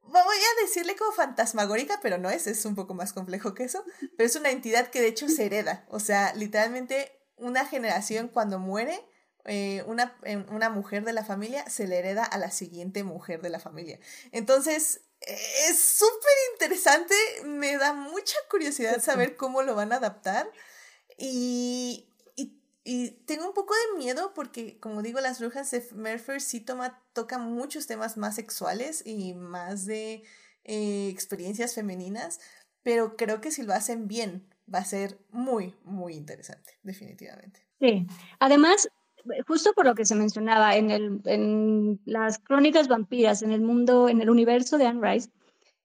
voy 0.03 0.15
a 0.23 0.63
decirle 0.63 0.95
como 0.97 1.13
fantasmagórica, 1.13 1.99
pero 2.01 2.19
no 2.19 2.31
es, 2.31 2.47
es 2.47 2.65
un 2.65 2.75
poco 2.75 2.95
más 2.95 3.13
complejo 3.13 3.55
que 3.55 3.65
eso, 3.65 3.85
pero 4.17 4.29
es 4.29 4.37
una 4.37 4.51
entidad 4.51 4.89
que 4.89 5.01
de 5.01 5.09
hecho 5.09 5.29
se 5.29 5.47
hereda, 5.47 5.85
o 5.89 5.99
sea, 5.99 6.33
literalmente 6.35 7.13
una 7.37 7.67
generación 7.67 8.29
cuando 8.29 8.59
muere, 8.59 9.01
eh, 9.45 9.83
una, 9.87 10.17
eh, 10.25 10.37
una 10.51 10.71
mujer 10.71 11.05
de 11.05 11.13
la 11.13 11.25
familia 11.25 11.69
se 11.69 11.87
le 11.87 11.99
hereda 11.99 12.25
a 12.25 12.39
la 12.39 12.51
siguiente 12.51 13.05
mujer 13.05 13.41
de 13.43 13.51
la 13.51 13.61
familia. 13.61 13.99
Entonces, 14.33 15.03
es 15.21 15.79
súper 15.79 16.33
interesante, 16.53 17.15
me 17.45 17.77
da 17.77 17.93
mucha 17.93 18.37
curiosidad 18.51 19.01
saber 19.03 19.37
cómo 19.37 19.63
lo 19.63 19.75
van 19.75 19.93
a 19.93 19.97
adaptar 19.97 20.51
y, 21.17 22.09
y, 22.37 22.61
y 22.85 23.11
tengo 23.27 23.47
un 23.47 23.55
poco 23.55 23.75
de 23.75 23.99
miedo 23.99 24.33
porque, 24.35 24.79
como 24.79 25.03
digo, 25.03 25.21
las 25.21 25.41
brujas 25.41 25.71
de 25.71 25.87
Mercer 25.95 26.41
sí 26.41 26.61
toma, 26.61 27.03
toca 27.13 27.39
muchos 27.39 27.87
temas 27.87 28.17
más 28.17 28.37
sexuales 28.37 29.03
y 29.05 29.35
más 29.35 29.87
de 29.87 30.23
eh, 30.65 31.09
experiencias 31.09 31.75
femeninas, 31.75 32.41
pero 32.83 33.17
creo 33.17 33.41
que 33.41 33.51
si 33.51 33.63
lo 33.63 33.73
hacen 33.73 34.07
bien 34.07 34.49
va 34.73 34.81
a 34.81 34.85
ser 34.85 35.19
muy, 35.31 35.75
muy 35.83 36.15
interesante, 36.15 36.79
definitivamente. 36.83 37.67
Sí, 37.81 38.07
además, 38.39 38.89
justo 39.47 39.73
por 39.73 39.87
lo 39.87 39.95
que 39.95 40.05
se 40.05 40.15
mencionaba 40.15 40.77
en, 40.77 40.91
el, 40.91 41.21
en 41.25 42.01
las 42.05 42.39
crónicas 42.39 42.89
vampiras, 42.89 43.43
en 43.43 43.53
el 43.53 43.61
mundo, 43.61 44.09
en 44.09 44.21
el 44.21 44.31
universo 44.31 44.79
de 44.79 44.87
Anne 44.87 45.13
Rice, 45.13 45.31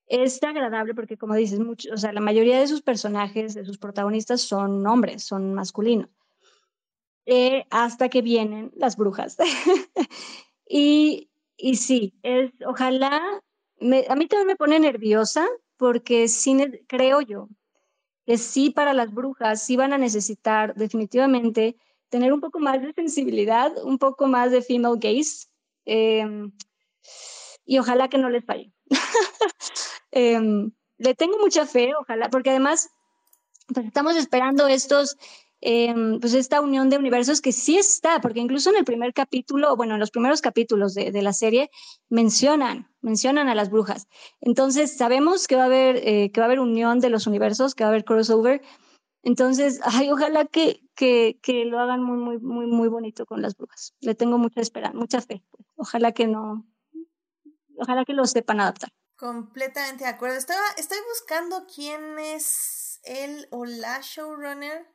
es 0.08 0.42
agradable 0.44 0.94
porque, 0.94 1.18
como 1.18 1.36
dices, 1.36 1.60
mucho, 1.60 1.94
o 1.94 1.98
sea, 1.98 2.12
la 2.14 2.22
mayoría 2.22 2.60
de 2.60 2.68
sus 2.68 2.82
personajes, 2.82 3.54
de 3.54 3.66
sus 3.66 3.78
protagonistas 3.78 4.42
son 4.42 4.86
hombres, 4.86 5.24
son 5.24 5.54
masculinos. 5.54 6.10
Eh, 7.26 7.66
hasta 7.70 8.10
que 8.10 8.22
vienen 8.22 8.72
las 8.76 8.98
brujas. 8.98 9.38
y, 10.68 11.30
y 11.58 11.76
sí, 11.78 12.14
es, 12.22 12.52
ojalá, 12.66 13.22
a 13.80 14.16
mí 14.16 14.28
también 14.28 14.48
me 14.48 14.56
pone 14.56 14.80
nerviosa 14.80 15.48
porque 15.78 16.28
sí, 16.28 16.58
creo 16.88 17.22
yo 17.22 17.48
que 18.26 18.38
sí 18.38 18.70
para 18.70 18.94
las 18.94 19.14
brujas 19.14 19.64
sí 19.64 19.76
van 19.76 19.94
a 19.94 19.98
necesitar 19.98 20.76
definitivamente 20.76 21.76
tener 22.14 22.32
un 22.32 22.42
poco 22.42 22.60
más 22.60 22.80
de 22.80 22.94
sensibilidad, 22.94 23.72
un 23.84 23.98
poco 23.98 24.28
más 24.28 24.52
de 24.52 24.62
female 24.62 25.00
gaze 25.00 25.48
em, 25.86 26.52
y 27.66 27.80
ojalá 27.80 28.08
que 28.08 28.20
no 28.20 28.30
les 28.30 28.46
falle. 28.46 28.72
Em, 30.16 30.72
le 31.00 31.16
tengo 31.16 31.40
mucha 31.40 31.66
fe, 31.66 31.96
ojalá, 32.00 32.30
porque 32.30 32.52
además 32.52 32.88
pues, 33.74 33.88
estamos 33.88 34.16
esperando 34.16 34.68
estos 34.68 35.18
Em, 35.66 36.20
pues 36.20 36.34
esta 36.34 36.60
unión 36.60 36.90
de 36.90 36.98
universos 36.98 37.40
que 37.40 37.54
sí 37.54 37.78
está, 37.78 38.20
porque 38.20 38.42
incluso 38.42 38.70
en 38.70 38.76
el 38.76 38.84
primer 38.84 39.14
capítulo, 39.14 39.78
bueno, 39.78 39.94
en 39.94 40.02
los 40.02 40.12
primeros 40.12 40.42
capítulos 40.42 40.94
de, 40.94 41.22
la 41.22 41.32
serie 41.32 41.72
mencionan, 42.10 42.90
mencionan 43.00 43.48
a 43.48 43.56
las 43.56 43.70
brujas. 43.70 44.10
Entonces 44.42 44.98
sabemos 44.98 45.48
que 45.48 45.56
va 45.56 45.64
a 45.64 45.68
haber, 45.68 46.02
eh, 46.06 46.32
que 46.34 46.42
va 46.42 46.48
a 46.48 46.50
haber 46.50 46.60
unión 46.60 47.00
de 47.00 47.10
los 47.10 47.28
universos, 47.28 47.76
que 47.76 47.86
va 47.86 47.88
a 47.88 47.94
haber 47.94 48.04
crossover. 48.04 48.62
Entonces, 49.24 49.80
ay, 49.84 50.12
ojalá 50.12 50.46
que, 50.46 50.82
que, 50.96 51.40
que 51.42 51.66
lo 51.66 51.80
hagan 51.80 52.04
muy, 52.04 52.18
muy, 52.18 52.40
muy, 52.40 52.68
muy 52.68 52.88
bonito 52.90 53.26
con 53.26 53.42
las 53.42 53.56
brujas. 53.56 53.94
Le 54.02 54.16
tengo 54.16 54.38
mucha 54.38 54.62
esperanza, 54.62 54.98
mucha 54.98 55.22
fe. 55.22 55.44
Ojalá 55.76 56.12
que 56.12 56.28
no, 56.28 56.68
ojalá 57.78 58.06
que 58.06 58.14
lo 58.14 58.26
sepan 58.26 58.60
adaptar. 58.60 58.92
Completamente 59.16 60.04
de 60.04 60.10
acuerdo. 60.10 60.36
Estaba, 60.36 60.66
estoy 60.78 60.98
buscando 61.10 61.66
quién 61.74 62.20
es 62.20 63.00
él 63.04 63.48
o 63.52 63.66
la 63.66 64.02
showrunner 64.02 64.94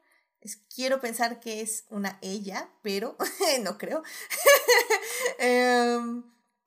quiero 0.74 1.00
pensar 1.00 1.40
que 1.40 1.60
es 1.60 1.86
una 1.90 2.18
ella, 2.22 2.68
pero 2.82 3.16
no 3.62 3.78
creo. 3.78 4.02
Em, 5.38 6.22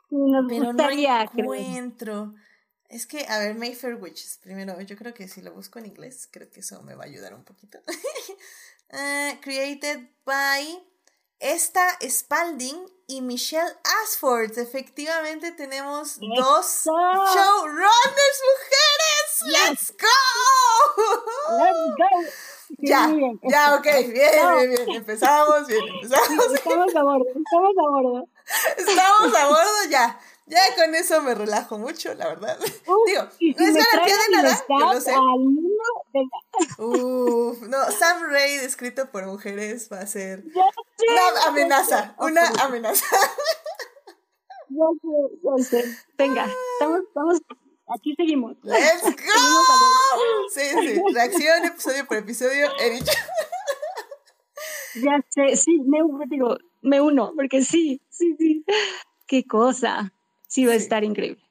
pero 0.09 0.73
no 0.73 0.89
encuentro. 0.89 2.33
Es 2.91 3.07
que, 3.07 3.25
a 3.29 3.39
ver, 3.39 3.55
Mayfair 3.55 3.95
Witches. 3.95 4.37
Primero, 4.43 4.79
yo 4.81 4.97
creo 4.97 5.13
que 5.13 5.29
si 5.29 5.41
lo 5.41 5.53
busco 5.53 5.79
en 5.79 5.85
inglés, 5.85 6.27
creo 6.29 6.49
que 6.51 6.59
eso 6.59 6.81
me 6.83 6.93
va 6.93 7.05
a 7.05 7.07
ayudar 7.07 7.33
un 7.33 7.45
poquito. 7.45 7.79
uh, 8.91 9.39
created 9.41 10.09
by 10.25 10.83
esta 11.39 11.97
Spalding 12.01 12.85
y 13.07 13.21
Michelle 13.21 13.71
Asford. 14.03 14.57
Efectivamente 14.57 15.53
tenemos 15.53 16.19
dos 16.19 16.83
showrunners 16.83 18.41
mujeres. 18.51 19.41
¡Let's 19.45 19.93
go! 19.97 20.07
¡Let's 21.57 21.95
go! 21.97 22.31
ya, 22.79 23.09
ya, 23.43 23.75
ok, 23.75 23.85
bien, 23.85 24.11
bien, 24.11 24.69
bien, 24.69 24.89
empezamos, 24.97 25.65
bien, 25.67 25.81
empezamos. 25.87 26.45
Estamos 26.55 26.95
a 26.95 27.03
bordo, 27.03 27.25
estamos 27.29 27.75
a 27.77 27.89
bordo. 27.89 28.27
Estamos 28.77 29.35
a 29.35 29.47
bordo, 29.47 29.89
ya. 29.89 30.19
Ya 30.51 30.75
con 30.75 30.93
eso 30.95 31.21
me 31.21 31.33
relajo 31.33 31.77
mucho, 31.77 32.13
la 32.13 32.27
verdad. 32.27 32.59
Digo, 33.07 33.23
no 33.57 33.65
es 33.65 33.73
garantía 33.73 34.15
de 34.15 34.35
nada, 34.35 34.65
yo 34.67 34.93
lo 34.93 34.99
sé. 34.99 35.13
Uf, 36.77 37.61
no, 37.61 37.91
Sam 37.91 38.23
Raid 38.29 38.59
escrito 38.63 39.09
por 39.11 39.25
mujeres 39.25 39.87
va 39.89 39.99
a 39.99 40.07
ser 40.07 40.43
una 40.43 41.47
amenaza, 41.47 42.15
una 42.19 42.45
amenaza. 42.61 43.05
Yo 44.67 44.91
sé, 45.01 45.39
yo 45.41 45.57
sé. 45.63 45.97
Venga, 46.17 46.49
estamos, 46.73 46.99
estamos 47.07 47.39
Aquí 47.95 48.13
seguimos. 48.15 48.57
¡Let's 48.63 49.03
go! 49.03 49.11
sí, 50.53 50.61
sí, 50.81 51.01
reacción 51.13 51.65
episodio 51.65 52.05
por 52.05 52.17
episodio, 52.17 52.69
he 52.79 52.89
dicho. 52.89 53.11
ya 54.95 55.19
sé, 55.29 55.55
sí, 55.55 55.79
me, 55.85 55.99
digo, 56.29 56.57
me 56.81 57.01
uno, 57.01 57.31
porque 57.35 57.63
sí, 57.63 58.01
sí, 58.09 58.35
sí. 58.37 58.65
Qué 59.27 59.45
cosa. 59.45 60.13
Sí, 60.51 60.65
va 60.65 60.73
a 60.73 60.75
estar 60.75 61.05
increíble. 61.05 61.41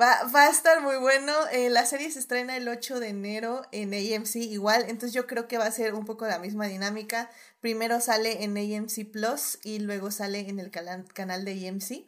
Va, 0.00 0.24
va, 0.34 0.44
a 0.44 0.50
estar 0.50 0.80
muy 0.80 0.96
bueno. 0.96 1.34
Eh, 1.52 1.68
la 1.68 1.84
serie 1.84 2.10
se 2.10 2.18
estrena 2.18 2.56
el 2.56 2.66
8 2.66 2.98
de 2.98 3.08
enero 3.08 3.60
en 3.72 3.92
AMC 3.92 4.36
igual, 4.36 4.86
entonces 4.88 5.12
yo 5.12 5.26
creo 5.26 5.46
que 5.48 5.58
va 5.58 5.66
a 5.66 5.70
ser 5.70 5.92
un 5.92 6.06
poco 6.06 6.26
la 6.26 6.38
misma 6.38 6.66
dinámica. 6.66 7.30
Primero 7.60 8.00
sale 8.00 8.42
en 8.42 8.56
AMC 8.56 9.12
Plus 9.12 9.58
y 9.62 9.80
luego 9.80 10.10
sale 10.10 10.48
en 10.48 10.60
el 10.60 10.70
canal 10.70 11.44
de 11.44 11.68
AMC. 11.68 12.06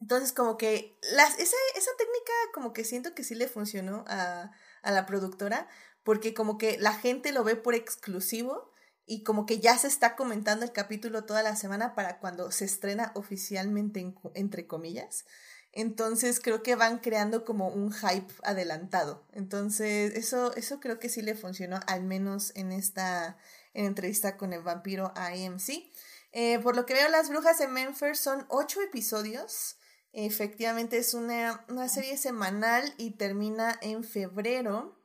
Entonces, 0.00 0.32
como 0.32 0.56
que 0.56 0.98
las, 1.12 1.38
esa, 1.38 1.56
esa 1.76 1.90
técnica 1.98 2.32
como 2.54 2.72
que 2.72 2.84
siento 2.84 3.14
que 3.14 3.22
sí 3.22 3.34
le 3.34 3.46
funcionó 3.46 4.06
a, 4.08 4.50
a 4.80 4.92
la 4.92 5.04
productora, 5.04 5.68
porque 6.04 6.32
como 6.32 6.56
que 6.56 6.78
la 6.78 6.94
gente 6.94 7.32
lo 7.32 7.44
ve 7.44 7.56
por 7.56 7.74
exclusivo 7.74 8.72
y 9.06 9.22
como 9.22 9.46
que 9.46 9.60
ya 9.60 9.76
se 9.78 9.88
está 9.88 10.16
comentando 10.16 10.64
el 10.64 10.72
capítulo 10.72 11.24
toda 11.24 11.42
la 11.42 11.56
semana 11.56 11.94
para 11.94 12.18
cuando 12.20 12.50
se 12.50 12.64
estrena 12.64 13.12
oficialmente, 13.14 14.14
entre 14.34 14.66
comillas. 14.66 15.24
Entonces 15.72 16.40
creo 16.40 16.62
que 16.62 16.76
van 16.76 16.98
creando 16.98 17.44
como 17.44 17.68
un 17.68 17.92
hype 17.92 18.32
adelantado. 18.44 19.26
Entonces 19.32 20.14
eso, 20.14 20.54
eso 20.54 20.78
creo 20.80 20.98
que 20.98 21.08
sí 21.08 21.20
le 21.20 21.34
funcionó, 21.34 21.80
al 21.86 22.04
menos 22.04 22.52
en 22.54 22.70
esta 22.70 23.36
en 23.74 23.86
entrevista 23.86 24.36
con 24.36 24.52
el 24.52 24.62
vampiro 24.62 25.12
AMC. 25.16 25.90
Eh, 26.32 26.58
por 26.60 26.76
lo 26.76 26.86
que 26.86 26.94
veo, 26.94 27.08
Las 27.10 27.28
Brujas 27.28 27.58
de 27.58 27.68
Memphis 27.68 28.18
son 28.18 28.46
ocho 28.48 28.80
episodios. 28.80 29.76
Efectivamente 30.12 30.96
es 30.98 31.12
una, 31.12 31.64
serie 31.88 32.16
semanal 32.16 32.94
y 32.96 33.12
termina 33.12 33.78
en 33.82 34.04
febrero. 34.04 34.96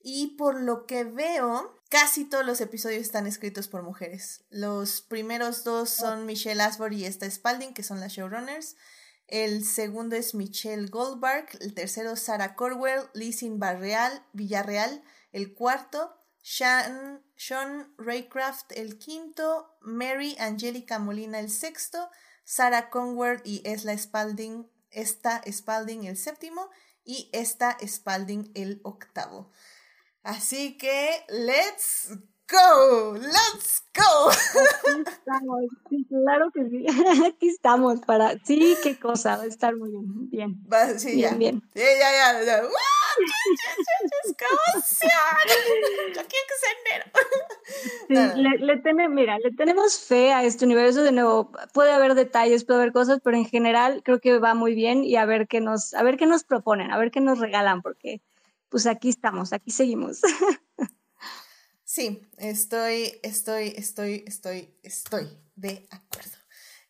Y 0.00 0.36
por 0.36 0.60
lo 0.60 0.86
que 0.86 1.04
veo, 1.04 1.80
casi 1.94 2.24
todos 2.24 2.44
los 2.44 2.60
episodios 2.60 3.02
están 3.02 3.28
escritos 3.28 3.68
por 3.68 3.84
mujeres. 3.84 4.42
Los 4.50 5.00
primeros 5.00 5.62
dos 5.62 5.90
son 5.90 6.26
Michelle 6.26 6.60
Asford 6.60 6.90
y 6.90 7.04
esta 7.04 7.30
Spalding, 7.30 7.72
que 7.72 7.84
son 7.84 8.00
las 8.00 8.10
showrunners. 8.14 8.74
El 9.28 9.64
segundo 9.64 10.16
es 10.16 10.34
Michelle 10.34 10.88
Goldberg. 10.88 11.46
El 11.60 11.72
tercero, 11.72 12.16
Sarah 12.16 12.56
Corwell, 12.56 13.02
Lizzie 13.14 13.48
Barreal, 13.52 14.26
Villarreal. 14.32 15.04
El 15.30 15.54
cuarto, 15.54 16.12
Sean, 16.42 17.22
Sean 17.36 17.94
Raycraft. 17.96 18.72
El 18.72 18.98
quinto, 18.98 19.78
Mary 19.80 20.34
Angelica 20.40 20.98
Molina. 20.98 21.38
El 21.38 21.48
sexto, 21.48 22.10
Sarah 22.42 22.90
Conward 22.90 23.42
y 23.44 23.62
Esla 23.64 23.96
Spalding, 23.96 24.68
esta 24.90 25.42
Spalding 25.48 26.06
el 26.06 26.16
séptimo 26.16 26.70
y 27.04 27.30
esta 27.32 27.78
Spalding 27.86 28.50
el 28.56 28.80
octavo. 28.82 29.52
Así 30.24 30.78
que, 30.78 31.22
let's 31.28 32.08
go, 32.50 33.12
let's 33.14 33.84
go. 33.94 34.30
Aquí 34.30 35.02
estamos, 35.06 35.64
sí, 35.90 36.06
claro 36.08 36.50
que 36.50 36.64
sí. 36.70 36.86
Aquí 37.26 37.48
estamos 37.48 38.00
para, 38.00 38.38
sí, 38.42 38.74
qué 38.82 38.98
cosa, 38.98 39.36
va 39.36 39.42
a 39.42 39.46
estar 39.46 39.76
muy 39.76 39.90
bien, 39.90 40.30
bien. 40.30 40.56
Va, 40.72 40.98
sí, 40.98 41.16
bien, 41.16 41.32
ya. 41.32 41.36
bien. 41.36 41.62
Sí, 41.74 41.82
ya, 41.82 42.10
ya, 42.10 42.42
ya. 42.42 42.62
¡Wow! 42.62 42.70
Yo 46.14 46.22
quiero 46.22 46.44
que 46.48 46.56
sea 46.58 46.72
enero. 46.86 47.04
Sí, 48.08 48.40
le, 48.40 48.82
le 48.94 49.08
mira, 49.10 49.38
le 49.38 49.50
tenemos 49.52 49.98
fe 49.98 50.32
a 50.32 50.42
este 50.44 50.64
universo. 50.64 51.02
De 51.02 51.12
nuevo, 51.12 51.52
puede 51.74 51.92
haber 51.92 52.14
detalles, 52.14 52.64
puede 52.64 52.80
haber 52.80 52.92
cosas, 52.94 53.20
pero 53.22 53.36
en 53.36 53.44
general 53.44 54.02
creo 54.02 54.20
que 54.20 54.38
va 54.38 54.54
muy 54.54 54.74
bien 54.74 55.04
y 55.04 55.16
a 55.16 55.26
ver 55.26 55.48
qué 55.48 55.60
nos, 55.60 55.92
a 55.92 56.02
ver 56.02 56.16
qué 56.16 56.24
nos 56.24 56.44
proponen, 56.44 56.92
a 56.92 56.98
ver 56.98 57.10
qué 57.10 57.20
nos 57.20 57.38
regalan, 57.40 57.82
porque 57.82 58.22
pues 58.74 58.86
aquí 58.88 59.08
estamos, 59.08 59.52
aquí 59.52 59.70
seguimos. 59.70 60.18
Sí, 61.84 62.28
estoy, 62.38 63.20
estoy, 63.22 63.72
estoy, 63.76 64.24
estoy, 64.26 64.74
estoy 64.82 65.28
de 65.54 65.86
acuerdo. 65.92 66.36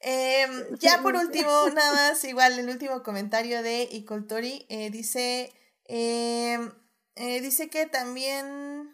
Em, 0.01 0.65
ya 0.81 1.03
por 1.03 1.15
último, 1.15 1.51
nada 1.75 1.93
más, 1.93 2.25
igual 2.25 2.59
el 2.59 2.71
último 2.71 3.03
comentario 3.03 3.63
de 3.63 3.87
Icoltori 3.93 4.65
eh, 4.71 4.89
dice, 4.89 5.53
em, 5.85 6.73
eh, 7.17 7.43
dice 7.43 7.69
que 7.69 7.85
también, 7.85 8.91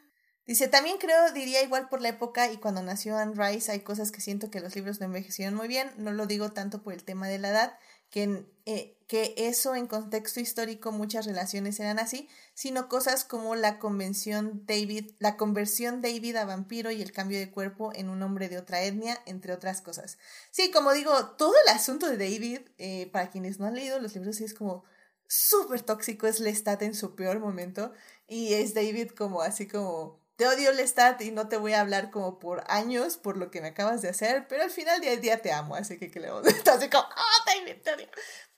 dice, 0.48 0.66
también 0.66 0.98
creo, 0.98 1.30
diría 1.30 1.62
igual 1.62 1.88
por 1.88 2.00
la 2.00 2.08
época 2.08 2.50
y 2.50 2.56
cuando 2.56 2.82
nació 2.82 3.16
Anne 3.16 3.34
Rice 3.36 3.70
hay 3.70 3.82
cosas 3.82 4.10
que 4.10 4.20
siento 4.20 4.50
que 4.50 4.58
los 4.58 4.74
libros 4.74 4.98
no 4.98 5.06
envejecieron 5.06 5.54
muy 5.54 5.68
bien, 5.68 5.92
no 5.96 6.10
lo 6.10 6.26
digo 6.26 6.50
tanto 6.50 6.82
por 6.82 6.92
el 6.92 7.04
tema 7.04 7.28
de 7.28 7.38
la 7.38 7.50
edad, 7.50 7.78
que, 8.10 8.44
eh, 8.66 8.96
que 9.06 9.34
eso 9.36 9.74
en 9.74 9.86
contexto 9.86 10.40
histórico 10.40 10.92
muchas 10.92 11.26
relaciones 11.26 11.80
eran 11.80 11.98
así, 11.98 12.28
sino 12.54 12.88
cosas 12.88 13.24
como 13.24 13.54
la 13.56 13.78
convención 13.78 14.64
David, 14.66 15.12
la 15.18 15.36
conversión 15.36 16.02
David 16.02 16.36
a 16.36 16.44
vampiro 16.44 16.90
y 16.90 17.02
el 17.02 17.12
cambio 17.12 17.38
de 17.38 17.50
cuerpo 17.50 17.92
en 17.94 18.08
un 18.08 18.22
hombre 18.22 18.48
de 18.48 18.58
otra 18.58 18.82
etnia, 18.82 19.18
entre 19.26 19.52
otras 19.52 19.80
cosas. 19.80 20.18
Sí, 20.50 20.70
como 20.70 20.92
digo, 20.92 21.12
todo 21.38 21.54
el 21.66 21.74
asunto 21.74 22.08
de 22.08 22.18
David, 22.18 22.60
eh, 22.78 23.08
para 23.12 23.30
quienes 23.30 23.58
no 23.58 23.66
han 23.66 23.74
leído 23.74 23.98
los 24.00 24.14
libros, 24.14 24.40
es 24.40 24.54
como 24.54 24.84
súper 25.26 25.82
tóxico, 25.82 26.26
es 26.26 26.40
Lestat 26.40 26.82
en 26.82 26.94
su 26.94 27.14
peor 27.14 27.38
momento, 27.38 27.92
y 28.26 28.54
es 28.54 28.74
David 28.74 29.10
como 29.10 29.42
así 29.42 29.66
como 29.66 30.19
te 30.40 30.48
odio 30.48 30.72
Lestat 30.72 31.20
y 31.20 31.32
no 31.32 31.48
te 31.48 31.58
voy 31.58 31.74
a 31.74 31.82
hablar 31.82 32.10
como 32.10 32.38
por 32.38 32.64
años 32.66 33.18
por 33.18 33.36
lo 33.36 33.50
que 33.50 33.60
me 33.60 33.68
acabas 33.68 34.00
de 34.00 34.08
hacer, 34.08 34.46
pero 34.48 34.62
al 34.62 34.70
final 34.70 34.98
del 35.02 35.20
día 35.20 35.42
te 35.42 35.52
amo, 35.52 35.74
así 35.74 35.98
que 35.98 36.10
que 36.10 36.18
le 36.18 36.30
así 36.72 36.88
como, 36.88 37.04
David, 37.44 37.82
te 37.82 37.92
odio. 37.92 38.08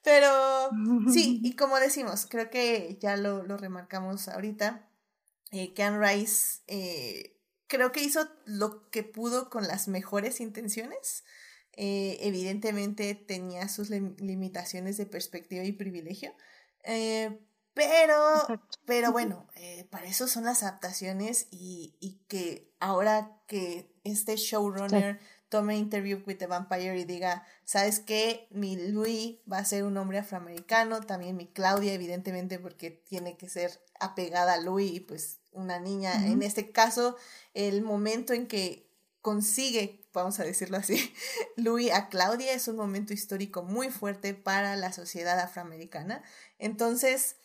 Pero 0.00 0.70
sí, 1.12 1.40
y 1.42 1.56
como 1.56 1.80
decimos, 1.80 2.28
creo 2.30 2.50
que 2.50 2.98
ya 3.00 3.16
lo, 3.16 3.42
lo 3.42 3.56
remarcamos 3.56 4.28
ahorita, 4.28 4.88
eh, 5.50 5.74
Rice 5.76 6.60
eh, 6.68 7.36
creo 7.66 7.90
que 7.90 8.04
hizo 8.04 8.28
lo 8.44 8.88
que 8.90 9.02
pudo 9.02 9.50
con 9.50 9.66
las 9.66 9.88
mejores 9.88 10.40
intenciones. 10.40 11.24
Eh, 11.72 12.18
evidentemente 12.20 13.16
tenía 13.16 13.68
sus 13.68 13.90
limitaciones 13.90 14.98
de 14.98 15.06
perspectiva 15.06 15.64
y 15.64 15.72
privilegio, 15.72 16.32
eh, 16.84 17.40
pero, 17.74 18.60
pero 18.84 19.12
bueno, 19.12 19.46
eh, 19.56 19.86
para 19.90 20.06
eso 20.06 20.26
son 20.28 20.44
las 20.44 20.62
adaptaciones 20.62 21.46
y, 21.50 21.94
y 22.00 22.20
que 22.28 22.72
ahora 22.80 23.40
que 23.46 23.94
este 24.04 24.36
showrunner 24.36 25.20
tome 25.52 25.76
Interview 25.76 26.22
with 26.26 26.38
the 26.38 26.46
Vampire 26.46 26.98
y 26.98 27.04
diga, 27.04 27.44
¿sabes 27.64 28.00
qué? 28.00 28.48
Mi 28.50 28.74
Louis 28.76 29.36
va 29.50 29.58
a 29.58 29.64
ser 29.66 29.84
un 29.84 29.98
hombre 29.98 30.18
afroamericano, 30.18 31.02
también 31.02 31.36
mi 31.36 31.46
Claudia, 31.46 31.92
evidentemente, 31.92 32.58
porque 32.58 32.90
tiene 32.90 33.36
que 33.36 33.50
ser 33.50 33.78
apegada 34.00 34.54
a 34.54 34.60
Louis 34.60 34.90
y 34.90 35.00
pues 35.00 35.40
una 35.52 35.78
niña. 35.78 36.26
En 36.26 36.42
este 36.42 36.72
caso, 36.72 37.16
el 37.52 37.82
momento 37.82 38.32
en 38.32 38.46
que 38.46 38.90
consigue, 39.20 40.06
vamos 40.14 40.40
a 40.40 40.44
decirlo 40.44 40.78
así, 40.78 41.14
Louis 41.56 41.92
a 41.92 42.08
Claudia 42.08 42.54
es 42.54 42.66
un 42.66 42.76
momento 42.76 43.12
histórico 43.12 43.62
muy 43.62 43.90
fuerte 43.90 44.32
para 44.32 44.74
la 44.76 44.90
sociedad 44.90 45.38
afroamericana. 45.38 46.22
Entonces, 46.58 47.36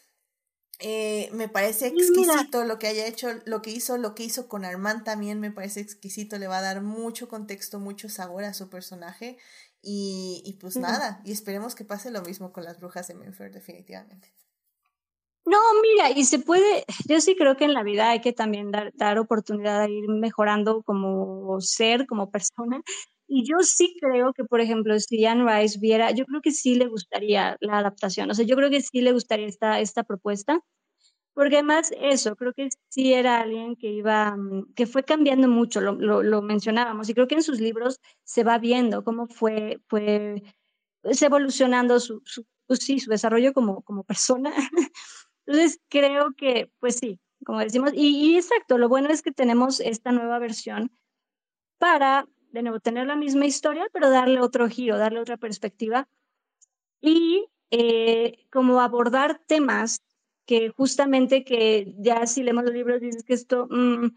eh, 0.80 1.30
me 1.34 1.50
parece 1.50 1.88
exquisito 1.88 2.64
lo 2.64 2.78
que 2.78 2.88
haya 2.88 3.08
hecho, 3.08 3.30
lo 3.46 3.62
que 3.62 3.72
hizo, 3.72 3.98
lo 3.98 4.14
que 4.14 4.24
hizo 4.24 4.48
con 4.48 4.64
Armand 4.64 5.04
también 5.04 5.40
me 5.40 5.52
parece 5.52 5.80
exquisito, 5.80 6.38
le 6.38 6.48
va 6.48 6.60
a 6.60 6.62
dar 6.62 6.82
mucho 6.82 7.28
contexto, 7.28 7.80
mucho 7.80 8.10
sabor 8.10 8.44
a 8.44 8.54
su 8.54 8.70
personaje 8.70 9.38
y, 9.82 10.44
y 10.46 10.54
pues 10.54 10.78
nada, 10.78 11.22
y 11.26 11.32
esperemos 11.32 11.74
que 11.74 11.86
pase 11.86 12.12
lo 12.12 12.22
mismo 12.22 12.54
con 12.54 12.64
las 12.64 12.80
brujas 12.80 13.08
de 13.08 13.16
Menfer 13.16 13.52
definitivamente. 13.52 14.34
No, 15.46 15.58
mira, 15.82 16.12
y 16.12 16.26
se 16.26 16.40
puede, 16.40 16.84
yo 17.08 17.22
sí 17.22 17.36
creo 17.38 17.56
que 17.56 17.64
en 17.64 17.74
la 17.74 17.82
vida 17.82 18.10
hay 18.10 18.20
que 18.20 18.34
también 18.34 18.70
dar, 18.70 18.92
dar 18.96 19.18
oportunidad 19.18 19.82
a 19.82 19.90
ir 19.90 20.10
mejorando 20.10 20.84
como 20.84 21.62
ser, 21.62 22.06
como 22.06 22.30
persona. 22.30 22.82
Y 23.28 23.46
yo 23.46 23.58
sí 23.62 23.96
creo 24.00 24.34
que, 24.34 24.46
por 24.46 24.62
ejemplo, 24.62 24.98
si 25.00 25.26
Anne 25.26 25.46
Rice 25.46 25.80
viera, 25.80 26.12
yo 26.12 26.26
creo 26.26 26.42
que 26.42 26.52
sí 26.52 26.76
le 26.76 26.88
gustaría 26.88 27.58
la 27.60 27.80
adaptación, 27.80 28.32
o 28.32 28.34
sea, 28.34 28.46
yo 28.46 28.56
creo 28.56 28.70
que 28.70 28.82
sí 28.82 29.02
le 29.02 29.12
gustaría 29.12 29.48
esta, 29.48 29.80
esta 29.82 30.04
propuesta, 30.04 30.62
porque 31.34 31.58
además 31.58 31.92
eso, 32.02 32.36
creo 32.36 32.54
que 32.54 32.70
sí 32.90 33.14
era 33.14 33.42
alguien 33.42 33.76
que 33.76 33.92
iba, 33.92 34.36
mm, 34.36 34.74
que 34.76 34.88
fue 34.88 35.04
cambiando 35.04 35.48
mucho, 35.50 35.82
lo, 35.82 35.94
lo, 35.94 36.24
lo 36.24 36.42
mencionábamos, 36.42 37.10
y 37.10 37.14
creo 37.14 37.28
que 37.28 37.36
en 37.36 37.44
sus 37.44 37.60
libros 37.62 38.00
se 38.24 38.44
va 38.44 38.58
viendo 38.60 39.04
cómo 39.04 39.28
fue, 39.28 39.80
fue 39.88 40.42
pues, 41.02 41.22
evolucionando 41.22 42.00
su, 42.00 42.22
su, 42.26 42.46
pues 42.68 42.80
sí, 42.80 43.00
su 43.00 43.10
desarrollo 43.10 43.54
como, 43.54 43.82
como 43.84 44.04
persona. 44.04 44.54
Entonces, 45.46 45.80
creo 45.90 46.34
que, 46.36 46.72
pues 46.80 46.98
sí, 46.98 47.20
como 47.46 47.60
decimos, 47.60 47.92
y, 47.94 48.34
y, 48.34 48.38
exacto, 48.38 48.78
lo 48.78 48.90
bueno 48.90 49.10
es 49.10 49.22
que 49.22 49.32
tenemos 49.32 49.80
esta 49.80 50.12
nueva 50.12 50.40
versión 50.40 50.92
para, 51.78 52.28
de 52.52 52.62
nuevo, 52.62 52.80
tener 52.80 53.08
la 53.08 53.16
misma 53.16 53.46
historia, 53.46 53.88
pero 53.94 54.10
darle 54.10 54.40
otro 54.40 54.68
giro, 54.68 54.98
darle 54.98 55.20
otra 55.20 55.38
perspectiva 55.38 56.08
y 57.02 57.46
eh, 57.72 58.46
como 58.52 58.80
abordar 58.82 59.42
temas 59.48 60.02
que 60.46 60.70
justamente 60.70 61.44
que 61.44 61.94
ya 61.98 62.26
si 62.26 62.42
leemos 62.44 62.64
los 62.64 62.74
libros 62.74 63.02
dices 63.02 63.24
que 63.24 63.34
esto, 63.34 63.68
mmm, 63.70 64.08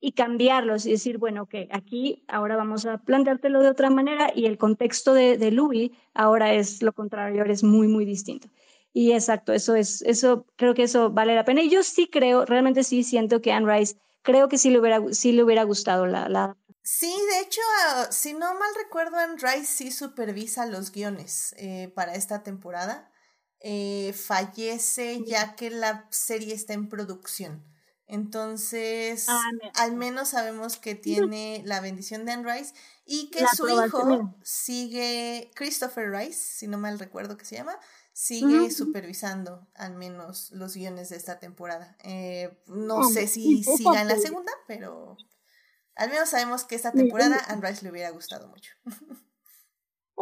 y 0.00 0.12
cambiarlos 0.12 0.86
y 0.86 0.92
decir, 0.92 1.18
bueno, 1.18 1.46
que 1.46 1.68
aquí 1.72 2.24
ahora 2.28 2.56
vamos 2.56 2.86
a 2.86 2.98
planteártelo 2.98 3.62
de 3.62 3.68
otra 3.68 3.90
manera 3.90 4.32
y 4.34 4.46
el 4.46 4.56
contexto 4.56 5.12
de, 5.12 5.36
de 5.36 5.50
Louis 5.50 5.90
ahora 6.14 6.54
es 6.54 6.82
lo 6.82 6.92
contrario, 6.92 7.44
es 7.44 7.62
muy, 7.62 7.86
muy 7.86 8.04
distinto. 8.04 8.48
Y 8.92 9.12
exacto, 9.12 9.52
eso 9.52 9.74
es, 9.74 10.02
eso, 10.02 10.46
creo 10.56 10.74
que 10.74 10.84
eso 10.84 11.10
vale 11.10 11.34
la 11.34 11.44
pena. 11.44 11.62
Y 11.62 11.70
yo 11.70 11.82
sí 11.82 12.08
creo, 12.08 12.44
realmente 12.44 12.82
sí 12.82 13.04
siento 13.04 13.40
que 13.40 13.52
Anne 13.52 13.72
Rice, 13.72 13.96
creo 14.22 14.48
que 14.48 14.58
sí 14.58 14.70
le 14.70 14.80
hubiera, 14.80 15.00
sí 15.12 15.32
le 15.32 15.44
hubiera 15.44 15.64
gustado 15.64 16.06
la, 16.06 16.28
la... 16.28 16.56
Sí, 16.92 17.14
de 17.30 17.40
hecho, 17.40 17.60
uh, 17.60 18.12
si 18.12 18.34
no 18.34 18.52
mal 18.54 18.74
recuerdo, 18.74 19.16
Anne 19.16 19.36
Rice 19.40 19.66
sí 19.66 19.92
supervisa 19.92 20.66
los 20.66 20.90
guiones 20.90 21.54
eh, 21.56 21.92
para 21.94 22.16
esta 22.16 22.42
temporada. 22.42 23.12
Eh, 23.60 24.12
fallece 24.12 25.22
ya 25.24 25.54
que 25.54 25.70
la 25.70 26.08
serie 26.10 26.52
está 26.52 26.72
en 26.72 26.88
producción. 26.88 27.64
Entonces, 28.08 29.26
ah, 29.28 29.40
al 29.76 29.94
menos 29.94 30.30
sabemos 30.30 30.78
que 30.78 30.96
tiene 30.96 31.62
la 31.64 31.80
bendición 31.80 32.24
de 32.24 32.32
Anne 32.32 32.52
Rice 32.52 32.74
y 33.04 33.30
que 33.30 33.46
su 33.54 33.68
hijo 33.68 34.34
sigue, 34.42 35.52
Christopher 35.54 36.10
Rice, 36.10 36.40
si 36.58 36.66
no 36.66 36.76
mal 36.76 36.98
recuerdo 36.98 37.36
que 37.36 37.44
se 37.44 37.54
llama, 37.54 37.78
sigue 38.12 38.68
supervisando 38.72 39.68
al 39.74 39.94
menos 39.94 40.50
los 40.50 40.74
guiones 40.74 41.10
de 41.10 41.16
esta 41.18 41.38
temporada. 41.38 41.96
Eh, 42.02 42.60
no 42.66 43.08
sé 43.08 43.28
si 43.28 43.62
siga 43.62 44.02
en 44.02 44.08
la 44.08 44.18
segunda, 44.18 44.52
pero 44.66 45.16
al 45.96 46.10
menos 46.10 46.30
sabemos 46.30 46.64
que 46.64 46.74
esta 46.74 46.92
temporada 46.92 47.36
a 47.36 47.56
Rice 47.56 47.84
le 47.84 47.90
hubiera 47.90 48.10
gustado 48.10 48.48
mucho. 48.48 48.72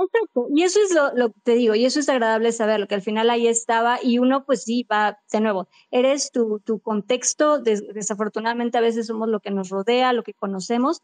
Exacto, 0.01 0.47
y 0.55 0.63
eso 0.63 0.79
es 0.81 0.95
lo, 0.95 1.13
lo 1.15 1.31
te 1.43 1.55
digo, 1.55 1.75
y 1.75 1.85
eso 1.85 1.99
es 1.99 2.09
agradable 2.09 2.53
saberlo, 2.53 2.87
que 2.87 2.95
al 2.95 3.03
final 3.03 3.31
ahí 3.31 3.49
estaba 3.49 3.99
y 4.01 4.19
uno 4.21 4.45
pues 4.45 4.63
sí 4.63 4.87
va, 4.91 5.19
de 5.33 5.41
nuevo, 5.41 5.69
eres 5.91 6.31
tu, 6.31 6.61
tu 6.61 6.79
contexto, 6.79 7.59
desafortunadamente 7.59 8.79
a 8.79 8.81
veces 8.81 9.09
somos 9.09 9.29
lo 9.29 9.41
que 9.41 9.51
nos 9.51 9.71
rodea, 9.71 10.13
lo 10.13 10.23
que 10.23 10.35
conocemos, 10.35 11.03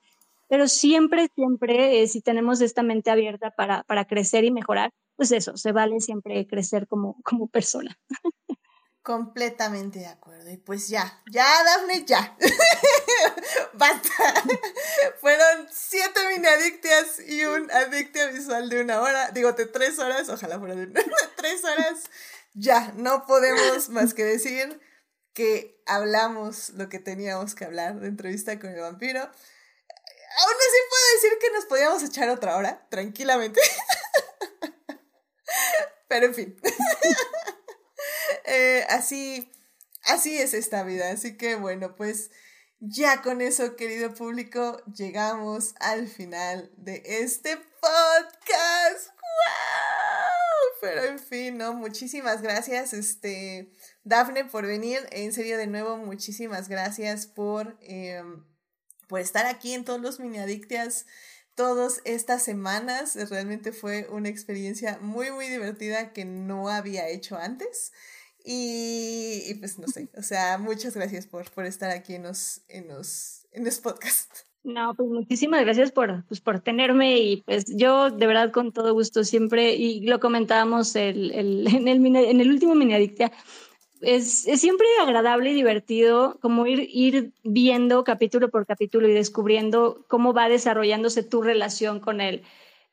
pero 0.48 0.68
siempre, 0.68 1.28
siempre, 1.34 2.02
eh, 2.02 2.06
si 2.06 2.20
tenemos 2.20 2.60
esta 2.60 2.84
mente 2.84 3.10
abierta 3.10 3.50
para, 3.50 3.82
para 3.82 4.04
crecer 4.04 4.44
y 4.44 4.52
mejorar, 4.52 4.92
pues 5.16 5.32
eso, 5.32 5.56
se 5.56 5.72
vale 5.72 5.98
siempre 6.00 6.46
crecer 6.46 6.86
como, 6.86 7.16
como 7.24 7.48
persona. 7.48 7.98
Completamente 9.04 9.98
de 9.98 10.06
acuerdo. 10.06 10.50
Y 10.50 10.56
pues 10.56 10.88
ya, 10.88 11.22
ya, 11.30 11.44
Dafne, 11.62 12.06
ya. 12.06 12.34
Basta. 13.74 14.34
Fueron 15.20 15.68
siete 15.70 16.18
mini 16.30 16.48
adictias 16.48 17.20
y 17.20 17.44
un 17.44 17.70
adictia 17.70 18.28
visual 18.28 18.70
de 18.70 18.80
una 18.80 19.02
hora. 19.02 19.30
Digo, 19.30 19.52
de 19.52 19.66
tres 19.66 19.98
horas, 19.98 20.30
ojalá 20.30 20.58
fuera 20.58 20.74
de 20.74 20.86
tres 21.36 21.62
horas. 21.64 22.04
Ya, 22.54 22.94
no 22.96 23.26
podemos 23.26 23.90
más 23.90 24.14
que 24.14 24.24
decir 24.24 24.80
que 25.34 25.82
hablamos 25.84 26.70
lo 26.70 26.88
que 26.88 26.98
teníamos 26.98 27.54
que 27.54 27.66
hablar 27.66 28.00
de 28.00 28.08
entrevista 28.08 28.58
con 28.58 28.70
el 28.70 28.80
vampiro. 28.80 29.20
Aún 29.20 29.30
así 30.56 30.78
puedo 30.88 31.14
decir 31.14 31.38
que 31.42 31.50
nos 31.52 31.66
podíamos 31.66 32.02
echar 32.02 32.30
otra 32.30 32.56
hora, 32.56 32.86
tranquilamente. 32.88 33.60
Pero 36.08 36.24
en 36.24 36.34
fin. 36.34 36.60
Eh, 38.44 38.84
así, 38.88 39.50
así 40.04 40.38
es 40.38 40.54
esta 40.54 40.84
vida. 40.84 41.10
Así 41.10 41.36
que 41.36 41.56
bueno, 41.56 41.96
pues 41.96 42.30
ya 42.80 43.22
con 43.22 43.40
eso, 43.40 43.76
querido 43.76 44.12
público, 44.12 44.82
llegamos 44.94 45.74
al 45.80 46.08
final 46.08 46.70
de 46.76 47.02
este 47.04 47.56
podcast. 47.56 49.08
¡Wow! 49.08 50.80
Pero 50.80 51.04
en 51.04 51.18
fin, 51.18 51.56
¿no? 51.56 51.72
Muchísimas 51.72 52.42
gracias, 52.42 52.92
este, 52.92 53.72
Dafne, 54.02 54.44
por 54.44 54.66
venir. 54.66 55.00
En 55.12 55.32
serio, 55.32 55.56
de 55.56 55.66
nuevo, 55.66 55.96
muchísimas 55.96 56.68
gracias 56.68 57.26
por, 57.26 57.78
eh, 57.80 58.22
por 59.08 59.20
estar 59.20 59.46
aquí 59.46 59.72
en 59.72 59.84
todos 59.84 60.00
los 60.00 60.20
mini 60.20 60.38
adictias 60.38 61.06
todas 61.54 62.02
estas 62.04 62.42
semanas. 62.42 63.16
Realmente 63.30 63.72
fue 63.72 64.08
una 64.10 64.28
experiencia 64.28 64.98
muy, 65.00 65.30
muy 65.30 65.48
divertida 65.48 66.12
que 66.12 66.24
no 66.24 66.68
había 66.68 67.08
hecho 67.08 67.36
antes. 67.36 67.92
Y, 68.44 69.54
pues 69.54 69.78
no 69.78 69.88
sé, 69.88 70.08
o 70.16 70.22
sea, 70.22 70.58
muchas 70.58 70.94
gracias 70.94 71.26
por, 71.26 71.50
por 71.50 71.64
estar 71.64 71.90
aquí 71.90 72.14
en 72.14 72.24
los, 72.24 72.60
en 72.68 72.88
los, 72.88 73.46
en 73.52 73.64
los 73.64 73.78
podcasts. 73.78 74.44
No, 74.64 74.94
pues 74.94 75.08
muchísimas 75.08 75.62
gracias 75.62 75.92
por, 75.92 76.24
pues, 76.26 76.40
por 76.40 76.60
tenerme 76.60 77.18
y 77.18 77.42
pues 77.42 77.64
yo 77.76 78.10
de 78.10 78.26
verdad 78.26 78.50
con 78.50 78.72
todo 78.72 78.94
gusto 78.94 79.22
siempre, 79.22 79.74
y 79.74 80.06
lo 80.06 80.20
comentábamos 80.20 80.96
el, 80.96 81.32
el, 81.32 81.66
en, 81.74 81.88
el, 81.88 82.16
en 82.16 82.40
el 82.40 82.50
último 82.50 82.74
mini 82.74 82.94
adictia, 82.94 83.30
es, 84.00 84.46
es, 84.46 84.60
siempre 84.60 84.86
agradable 85.02 85.50
y 85.50 85.54
divertido 85.54 86.38
como 86.40 86.66
ir, 86.66 86.88
ir 86.90 87.32
viendo 87.42 88.04
capítulo 88.04 88.50
por 88.50 88.66
capítulo 88.66 89.08
y 89.08 89.12
descubriendo 89.12 90.04
cómo 90.08 90.32
va 90.34 90.48
desarrollándose 90.48 91.22
tu 91.22 91.42
relación 91.42 92.00
con 92.00 92.20
el, 92.20 92.42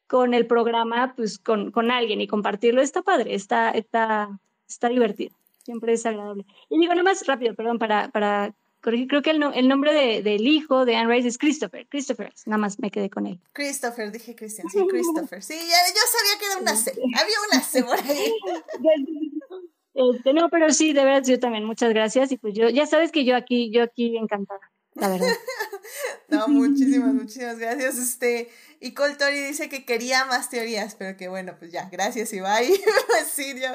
con 0.08 0.34
el 0.34 0.48
programa, 0.48 1.14
pues 1.16 1.40
con, 1.40 1.72
con 1.72 1.92
alguien 1.92 2.22
y 2.22 2.28
compartirlo 2.28 2.82
está 2.82 3.02
padre, 3.02 3.34
está, 3.34 3.72
está, 3.72 4.40
está 4.68 4.90
divertido, 4.90 5.36
siempre 5.64 5.94
es 5.94 6.06
agradable. 6.06 6.46
Y 6.70 6.80
digo, 6.80 6.94
nada 6.94 7.04
más 7.04 7.26
rápido, 7.26 7.56
perdón, 7.56 7.80
para, 7.80 8.10
para 8.10 8.54
creo 8.82 9.22
que 9.22 9.30
el, 9.30 9.44
el 9.54 9.68
nombre 9.68 9.94
de, 9.94 10.24
del 10.24 10.48
hijo 10.48 10.86
de 10.86 10.96
Anne 10.96 11.14
Rice 11.14 11.28
es 11.28 11.38
Christopher. 11.38 11.88
Christopher, 11.88 12.34
nada 12.46 12.58
más 12.58 12.80
me 12.80 12.90
quedé 12.90 13.10
con 13.10 13.28
él. 13.28 13.40
Christopher, 13.54 14.12
dije 14.12 14.36
Christian, 14.36 14.68
sí, 14.70 14.80
Christopher. 14.88 15.44
Sí, 15.44 15.54
ya, 15.54 15.78
yo 15.94 16.02
sabía 16.12 16.40
que 16.40 16.46
era 16.46 16.58
una 16.62 16.76
C, 16.76 16.92
había 16.92 17.36
una 17.52 17.62
C 17.62 17.84
por 17.84 18.00
ahí. 18.00 18.34
Este, 19.94 20.34
no, 20.34 20.50
pero 20.50 20.72
sí, 20.72 20.94
de 20.94 21.04
verdad, 21.04 21.24
yo 21.28 21.38
también, 21.38 21.66
muchas 21.66 21.90
gracias. 21.90 22.32
Y 22.32 22.38
pues 22.38 22.54
yo, 22.54 22.70
ya 22.70 22.86
sabes 22.86 23.12
que 23.12 23.26
yo 23.26 23.36
aquí, 23.36 23.72
yo 23.72 23.84
aquí 23.84 24.16
encantada, 24.16 24.71
la 24.96 25.08
verdad. 25.08 25.28
no, 26.30 26.48
muchísimas, 26.48 27.14
muchísimas 27.14 27.58
gracias. 27.58 27.98
Este, 27.98 28.50
y 28.80 28.94
Cole 28.94 29.16
Tori 29.16 29.40
dice 29.40 29.70
que 29.70 29.86
quería 29.86 30.26
más 30.26 30.50
teorías, 30.50 30.96
pero 30.96 31.18
que 31.18 31.28
bueno, 31.28 31.56
pues 31.58 31.72
ya, 31.72 31.90
gracias, 31.92 32.34
Ibai. 32.34 32.82
sí, 33.34 33.60
yo, 33.60 33.70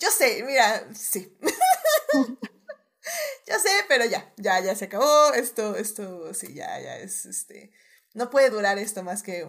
yo 0.00 0.10
sé, 0.10 0.42
mira, 0.44 0.88
sí. 0.94 1.36
ya 3.46 3.58
sé, 3.58 3.70
pero 3.88 4.04
ya, 4.04 4.32
ya, 4.36 4.60
ya 4.60 4.74
se 4.74 4.86
acabó. 4.86 5.32
Esto, 5.34 5.76
esto, 5.76 6.32
sí, 6.34 6.54
ya, 6.54 6.80
ya 6.80 6.98
es, 6.98 7.26
este, 7.26 7.72
no 8.14 8.30
puede 8.30 8.50
durar 8.50 8.78
esto 8.78 9.02
más 9.02 9.22
que 9.22 9.44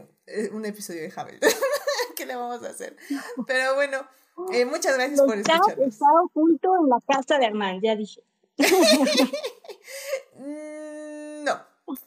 un, 0.51 0.65
episodio 0.65 1.01
de 1.01 1.13
Havel. 1.15 1.39
¿Qué 2.15 2.25
le 2.25 2.35
vamos 2.35 2.63
a 2.63 2.69
hacer? 2.69 2.97
Pero 3.47 3.75
bueno, 3.75 4.05
eh, 4.51 4.65
muchas 4.65 4.95
gracias 4.95 5.21
por 5.21 5.37
escucharnos. 5.37 5.87
Está 5.87 6.05
oculto 6.23 6.69
en 6.81 6.89
la 6.89 6.99
casa 7.07 7.37
de 7.37 7.45
Armand, 7.45 7.81
ya 7.81 7.95
dije. 7.95 8.23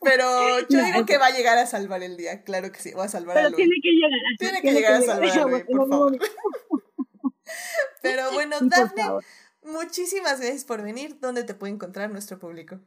Pero 0.03 0.61
yo 0.69 0.85
digo 0.85 1.07
que 1.07 1.19
va 1.19 1.27
a 1.27 1.31
llegar 1.31 1.59
a 1.59 1.67
salvar 1.67 2.03
el 2.03 2.17
día, 2.17 2.43
claro 2.43 2.73
que 2.73 2.81
sí, 2.81 2.93
va 2.93 3.05
a 3.05 3.09
salvar 3.09 3.37
pero 3.37 3.53
tiene 3.53 3.77
que 3.83 3.91
llegar. 3.91 4.11
Tiene 4.39 4.63
que 4.63 4.73
llegar 4.73 4.95
a 4.95 5.03
salvar 5.03 5.67
por 5.67 5.89
favor. 5.89 6.19
Pero 8.03 8.31
bueno, 8.33 8.57
Daphne, 8.61 9.05
Muchísimas 9.63 10.41
gracias 10.41 10.65
por 10.65 10.83
venir. 10.83 11.19
¿Dónde 11.21 11.43
te 11.43 11.55
puede 11.55 11.73
encontrar 11.73 12.11
nuestro 12.11 12.39
público? 12.39 12.79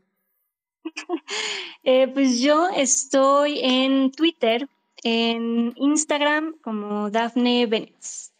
Eh, 1.84 2.08
pues 2.08 2.40
yo 2.40 2.69
estoy 2.69 3.60
en 3.61 4.11
Twitter, 4.11 4.69
en 5.03 5.74
Instagram 5.76 6.58
como 6.61 7.10
Dafne 7.10 7.66
Benítez. 7.66 8.32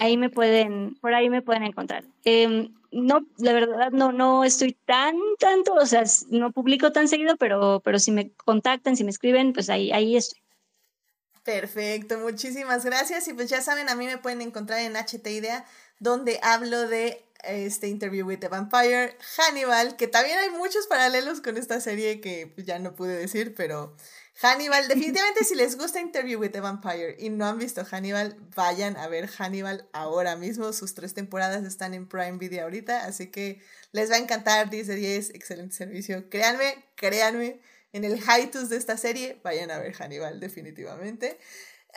Ahí 0.00 0.16
me 0.16 0.30
pueden, 0.30 0.94
por 1.00 1.14
ahí 1.14 1.28
me 1.28 1.42
pueden 1.42 1.64
encontrar. 1.64 2.04
Em, 2.24 2.74
no, 2.96 3.26
la 3.38 3.52
verdad 3.52 3.90
no, 3.92 4.12
no 4.12 4.44
estoy 4.44 4.72
tan, 4.84 5.16
tanto, 5.38 5.74
o 5.74 5.86
sea, 5.86 6.04
no 6.30 6.52
publico 6.52 6.92
tan 6.92 7.08
seguido, 7.08 7.36
pero, 7.36 7.80
pero 7.84 7.98
si 7.98 8.10
me 8.10 8.32
contactan, 8.32 8.96
si 8.96 9.04
me 9.04 9.10
escriben, 9.10 9.52
pues 9.52 9.70
ahí, 9.70 9.92
ahí 9.92 10.16
estoy. 10.16 10.40
Perfecto, 11.44 12.18
muchísimas 12.18 12.84
gracias. 12.84 13.28
Y 13.28 13.34
pues 13.34 13.48
ya 13.48 13.62
saben, 13.62 13.88
a 13.88 13.94
mí 13.94 14.06
me 14.06 14.18
pueden 14.18 14.42
encontrar 14.42 14.80
en 14.80 14.96
HT 14.96 15.26
Idea 15.28 15.64
donde 16.00 16.40
hablo 16.42 16.88
de 16.88 17.24
este 17.44 17.88
Interview 17.88 18.26
with 18.26 18.40
the 18.40 18.48
Vampire, 18.48 19.16
Hannibal, 19.36 19.96
que 19.96 20.08
también 20.08 20.38
hay 20.38 20.50
muchos 20.50 20.88
paralelos 20.88 21.40
con 21.40 21.56
esta 21.56 21.80
serie 21.80 22.20
que 22.20 22.52
ya 22.56 22.78
no 22.78 22.94
pude 22.94 23.16
decir, 23.16 23.54
pero 23.54 23.94
Hannibal, 24.40 24.88
definitivamente 24.88 25.44
si 25.44 25.54
les 25.54 25.76
gusta 25.76 26.00
Interview 26.00 26.38
with 26.38 26.50
the 26.50 26.60
Vampire 26.60 27.16
y 27.18 27.30
no 27.30 27.46
han 27.46 27.58
visto 27.58 27.84
Hannibal, 27.84 28.36
vayan 28.54 28.96
a 28.96 29.08
ver 29.08 29.28
Hannibal 29.28 29.88
ahora 29.92 30.36
mismo, 30.36 30.72
sus 30.72 30.94
tres 30.94 31.14
temporadas 31.14 31.64
están 31.64 31.94
en 31.94 32.08
Prime 32.08 32.38
Video 32.38 32.64
ahorita, 32.64 33.04
así 33.04 33.28
que 33.28 33.60
les 33.92 34.10
va 34.10 34.16
a 34.16 34.18
encantar, 34.18 34.70
10 34.70 34.86
de 34.86 34.94
10, 34.94 35.30
excelente 35.30 35.74
servicio, 35.74 36.28
créanme, 36.28 36.84
créanme, 36.96 37.60
en 37.92 38.04
el 38.04 38.20
hiatus 38.20 38.68
de 38.68 38.76
esta 38.76 38.98
serie, 38.98 39.40
vayan 39.42 39.70
a 39.70 39.78
ver 39.78 39.94
Hannibal 39.94 40.38
definitivamente. 40.38 41.38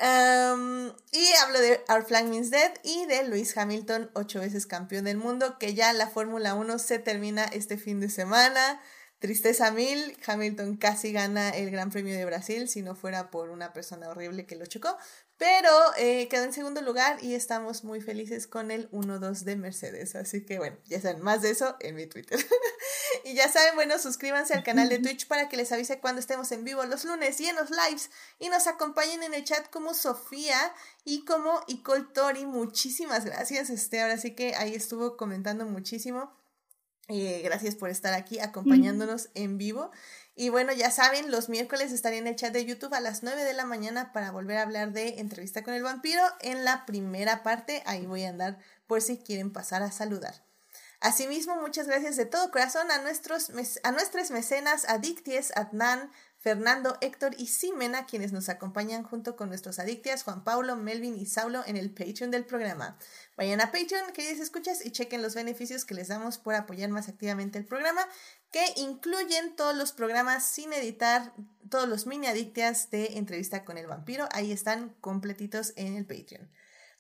Y 0.02 1.34
hablo 1.44 1.60
de 1.60 1.84
Our 1.90 2.06
Flag 2.06 2.26
Means 2.26 2.52
Dead 2.52 2.72
y 2.84 3.06
de 3.08 3.24
Lewis 3.24 3.58
Hamilton, 3.58 4.10
ocho 4.14 4.40
veces 4.40 4.66
campeón 4.66 5.06
del 5.06 5.18
mundo, 5.18 5.58
que 5.60 5.74
ya 5.74 5.92
la 5.92 6.08
Fórmula 6.08 6.54
1 6.54 6.80
se 6.80 7.00
termina 7.00 7.44
este 7.46 7.78
fin 7.78 8.00
de 8.00 8.10
semana. 8.10 8.82
Tristeza 9.20 9.72
mil, 9.72 10.18
Hamilton 10.26 10.78
casi 10.78 11.12
gana 11.12 11.50
el 11.50 11.72
Gran 11.72 11.92
Premio 11.92 12.16
de 12.16 12.24
Brasil 12.24 12.70
si 12.70 12.82
no 12.82 12.96
fuera 12.96 13.30
por 13.30 13.50
una 13.50 13.74
persona 13.74 14.08
horrible 14.08 14.46
que 14.46 14.56
lo 14.56 14.66
chocó, 14.66 14.98
pero 15.38 15.70
eh, 15.98 16.30
quedó 16.30 16.46
en 16.46 16.54
segundo 16.54 16.82
lugar 16.82 17.22
y 17.22 17.34
estamos 17.34 17.84
muy 17.84 18.00
felices 18.00 18.48
con 18.48 18.72
el 18.72 18.90
1-2 18.92 19.42
de 19.42 19.58
Mercedes. 19.58 20.16
Así 20.16 20.46
que 20.46 20.58
bueno, 20.58 20.78
ya 20.86 21.02
saben, 21.02 21.22
más 21.22 21.42
de 21.42 21.50
eso 21.50 21.76
en 21.82 21.96
mi 21.96 22.08
Twitter. 22.08 22.40
y 23.26 23.34
ya 23.34 23.52
saben, 23.52 23.76
bueno, 23.76 24.00
suscríbanse 24.00 24.54
al 24.54 24.64
canal 24.64 24.88
de 24.88 25.00
Twitch 25.00 25.28
para 25.28 25.50
que 25.50 25.58
les 25.58 25.72
avise 25.74 26.00
cuando 26.00 26.22
estemos 26.22 26.50
en 26.54 26.64
vivo 26.64 26.86
los 26.86 27.04
lunes 27.04 27.42
y 27.42 27.48
en 27.48 27.58
los 27.58 27.72
lives. 27.72 28.12
Y 28.40 28.48
nos 28.48 28.68
acompañen 28.68 29.22
en 29.24 29.34
el 29.34 29.44
chat 29.44 29.70
como 29.70 29.94
Sofía 29.94 30.74
y 31.04 31.26
como 31.26 31.62
Icole 31.68 32.08
Tori. 32.14 32.46
Muchísimas 32.46 33.26
gracias. 33.26 33.70
Este, 33.70 34.02
ahora 34.02 34.18
sí 34.18 34.34
que 34.34 34.56
ahí 34.56 34.76
estuvo 34.76 35.18
comentando 35.18 35.66
muchísimo. 35.66 36.39
Eh, 37.10 37.42
gracias 37.44 37.76
por 37.76 37.90
estar 37.90 38.14
aquí 38.14 38.40
acompañándonos 38.40 39.30
en 39.34 39.58
vivo. 39.58 39.90
Y 40.36 40.50
bueno, 40.50 40.72
ya 40.72 40.92
saben, 40.92 41.32
los 41.32 41.50
miércoles 41.50 41.92
estaré 41.92 42.20
en 42.20 42.28
el 42.28 42.36
chat 42.36 42.54
de 42.54 42.64
YouTube 42.66 42.94
a 42.94 43.00
las 43.00 43.24
9 43.24 43.44
de 43.44 43.54
la 43.54 43.66
mañana 43.66 44.14
para 44.14 44.32
volver 44.32 44.58
a 44.58 44.62
hablar 44.62 44.94
de 44.94 45.20
entrevista 45.20 45.64
con 45.64 45.74
el 45.74 45.82
vampiro. 45.84 46.22
En 46.40 46.64
la 46.64 46.86
primera 46.86 47.42
parte, 47.42 47.82
ahí 47.88 48.06
voy 48.06 48.24
a 48.24 48.30
andar 48.30 48.60
por 48.86 49.02
si 49.02 49.18
quieren 49.18 49.52
pasar 49.52 49.82
a 49.82 49.92
saludar. 49.92 50.36
Asimismo, 51.02 51.56
muchas 51.56 51.88
gracias 51.88 52.16
de 52.16 52.26
todo 52.26 52.52
corazón 52.52 52.92
a, 52.92 53.02
nuestros, 53.02 53.52
a 53.84 53.92
nuestras 53.92 54.32
mecenas 54.32 54.88
Adicties, 54.88 55.52
Adnan, 55.56 56.12
Fernando, 56.40 56.98
Héctor 57.02 57.36
y 57.38 57.48
Simena, 57.48 58.06
quienes 58.06 58.32
nos 58.32 58.48
acompañan 58.48 59.04
junto 59.04 59.36
con 59.36 59.50
nuestros 59.50 59.78
adictias 59.78 60.24
Juan 60.24 60.46
Pablo, 60.46 60.78
Melvin 60.78 61.18
y 61.18 61.26
Saulo 61.26 61.64
en 61.66 61.76
el 61.76 61.92
Patreon 61.92 62.32
del 62.32 62.46
programa. 62.46 62.98
Vayan 63.36 63.60
a 63.60 63.74
Patreon, 63.74 64.14
queridos 64.14 64.40
escuchas, 64.40 64.86
y 64.86 64.92
chequen 64.92 65.22
los 65.22 65.36
beneficios 65.36 65.84
que 65.84 65.96
les 65.96 66.08
damos 66.08 66.38
por 66.38 66.56
apoyar 66.56 66.90
más 66.92 67.10
activamente 67.10 67.60
el 67.60 67.66
programa, 67.66 68.08
que 68.52 68.64
incluyen 68.78 69.54
todos 69.58 69.76
los 69.76 69.92
programas 69.92 70.46
sin 70.46 70.72
editar, 70.72 71.34
todos 71.70 71.90
los 71.90 72.08
mini 72.08 72.28
adictias 72.28 72.90
de 72.90 73.18
entrevista 73.18 73.66
con 73.66 73.78
el 73.78 73.88
vampiro. 73.88 74.30
Ahí 74.32 74.54
están 74.54 74.96
completitos 75.02 75.74
en 75.76 75.98
el 75.98 76.06
Patreon. 76.06 76.50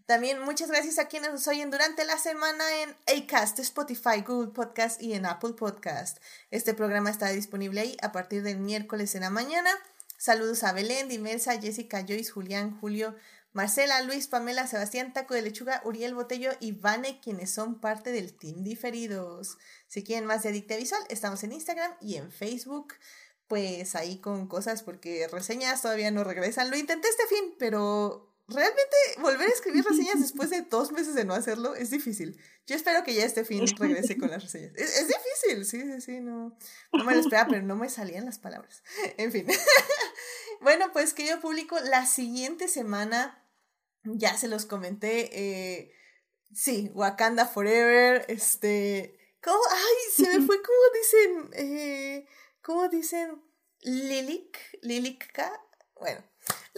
También 0.09 0.41
muchas 0.41 0.69
gracias 0.69 0.97
a 0.97 1.07
quienes 1.07 1.31
nos 1.31 1.47
oyen 1.47 1.69
durante 1.69 2.03
la 2.03 2.17
semana 2.17 2.63
en 2.81 2.95
Acast, 3.15 3.59
Spotify, 3.59 4.23
Google 4.25 4.51
Podcast 4.51 4.99
y 4.99 5.13
en 5.13 5.27
Apple 5.27 5.53
Podcast. 5.53 6.17
Este 6.49 6.73
programa 6.73 7.11
está 7.11 7.29
disponible 7.29 7.81
ahí 7.81 7.97
a 8.01 8.11
partir 8.11 8.41
del 8.41 8.57
miércoles 8.57 9.13
en 9.13 9.21
la 9.21 9.29
mañana. 9.29 9.69
Saludos 10.17 10.63
a 10.63 10.73
Belén, 10.73 11.09
Dimelsa, 11.09 11.61
Jessica, 11.61 11.99
Joyce, 11.99 12.31
Julián, 12.31 12.75
Julio, 12.79 13.15
Marcela, 13.53 14.01
Luis, 14.01 14.25
Pamela, 14.25 14.65
Sebastián, 14.65 15.13
Taco 15.13 15.35
de 15.35 15.43
Lechuga, 15.43 15.79
Uriel 15.85 16.15
Botello 16.15 16.53
y 16.59 16.71
Vane, 16.71 17.19
quienes 17.21 17.51
son 17.51 17.79
parte 17.79 18.11
del 18.11 18.33
Team 18.33 18.63
Diferidos. 18.63 19.59
Si 19.85 20.03
quieren 20.03 20.25
más 20.25 20.41
de 20.41 20.49
Adicta 20.49 20.75
Visual, 20.75 21.03
estamos 21.09 21.43
en 21.43 21.51
Instagram 21.51 21.91
y 22.01 22.15
en 22.15 22.31
Facebook 22.31 22.95
pues 23.47 23.95
ahí 23.95 24.19
con 24.19 24.47
cosas 24.47 24.81
porque 24.83 25.27
reseñas 25.27 25.81
todavía 25.81 26.09
no 26.09 26.23
regresan. 26.23 26.69
Lo 26.71 26.77
intenté 26.77 27.09
este 27.09 27.27
fin, 27.27 27.55
pero 27.57 28.28
realmente 28.49 28.95
volver 29.19 29.47
a 29.49 29.53
escribir 29.53 29.83
reseñas 29.83 30.19
después 30.19 30.49
de 30.49 30.61
dos 30.61 30.91
meses 30.91 31.15
de 31.15 31.25
no 31.25 31.33
hacerlo 31.33 31.75
es 31.75 31.89
difícil. 31.89 32.39
Yo 32.65 32.75
espero 32.75 33.03
que 33.03 33.13
ya 33.13 33.25
este 33.25 33.45
fin 33.45 33.65
regrese 33.79 34.17
con 34.17 34.29
las 34.29 34.43
reseñas. 34.43 34.73
Es, 34.75 35.07
difícil, 35.07 35.65
sí, 35.65 35.81
sí, 35.81 36.01
sí, 36.01 36.19
no, 36.19 36.57
no 36.93 37.03
me 37.03 37.13
lo 37.13 37.19
esperaba, 37.19 37.49
pero 37.49 37.61
no 37.61 37.75
me 37.75 37.89
salían 37.89 38.25
las 38.25 38.39
palabras. 38.39 38.83
En 39.17 39.31
fin. 39.31 39.47
bueno, 40.61 40.91
pues 40.93 41.13
que 41.13 41.27
yo 41.27 41.39
publico 41.39 41.79
la 41.79 42.05
siguiente 42.05 42.67
semana, 42.67 43.45
ya 44.03 44.37
se 44.37 44.47
los 44.47 44.65
comenté, 44.65 45.29
eh, 45.33 45.93
sí, 46.53 46.91
Wakanda 46.93 47.45
Forever, 47.45 48.25
este, 48.27 49.17
¿cómo? 49.41 49.59
Ay, 49.71 50.25
se 50.25 50.39
me 50.39 50.45
fue, 50.45 50.61
¿cómo 50.61 50.77
dicen? 50.93 51.49
Eh, 51.53 52.27
¿Cómo 52.61 52.87
dicen? 52.89 53.41
Lilik, 53.81 54.57
Lilika, 54.81 55.61
bueno 55.95 56.28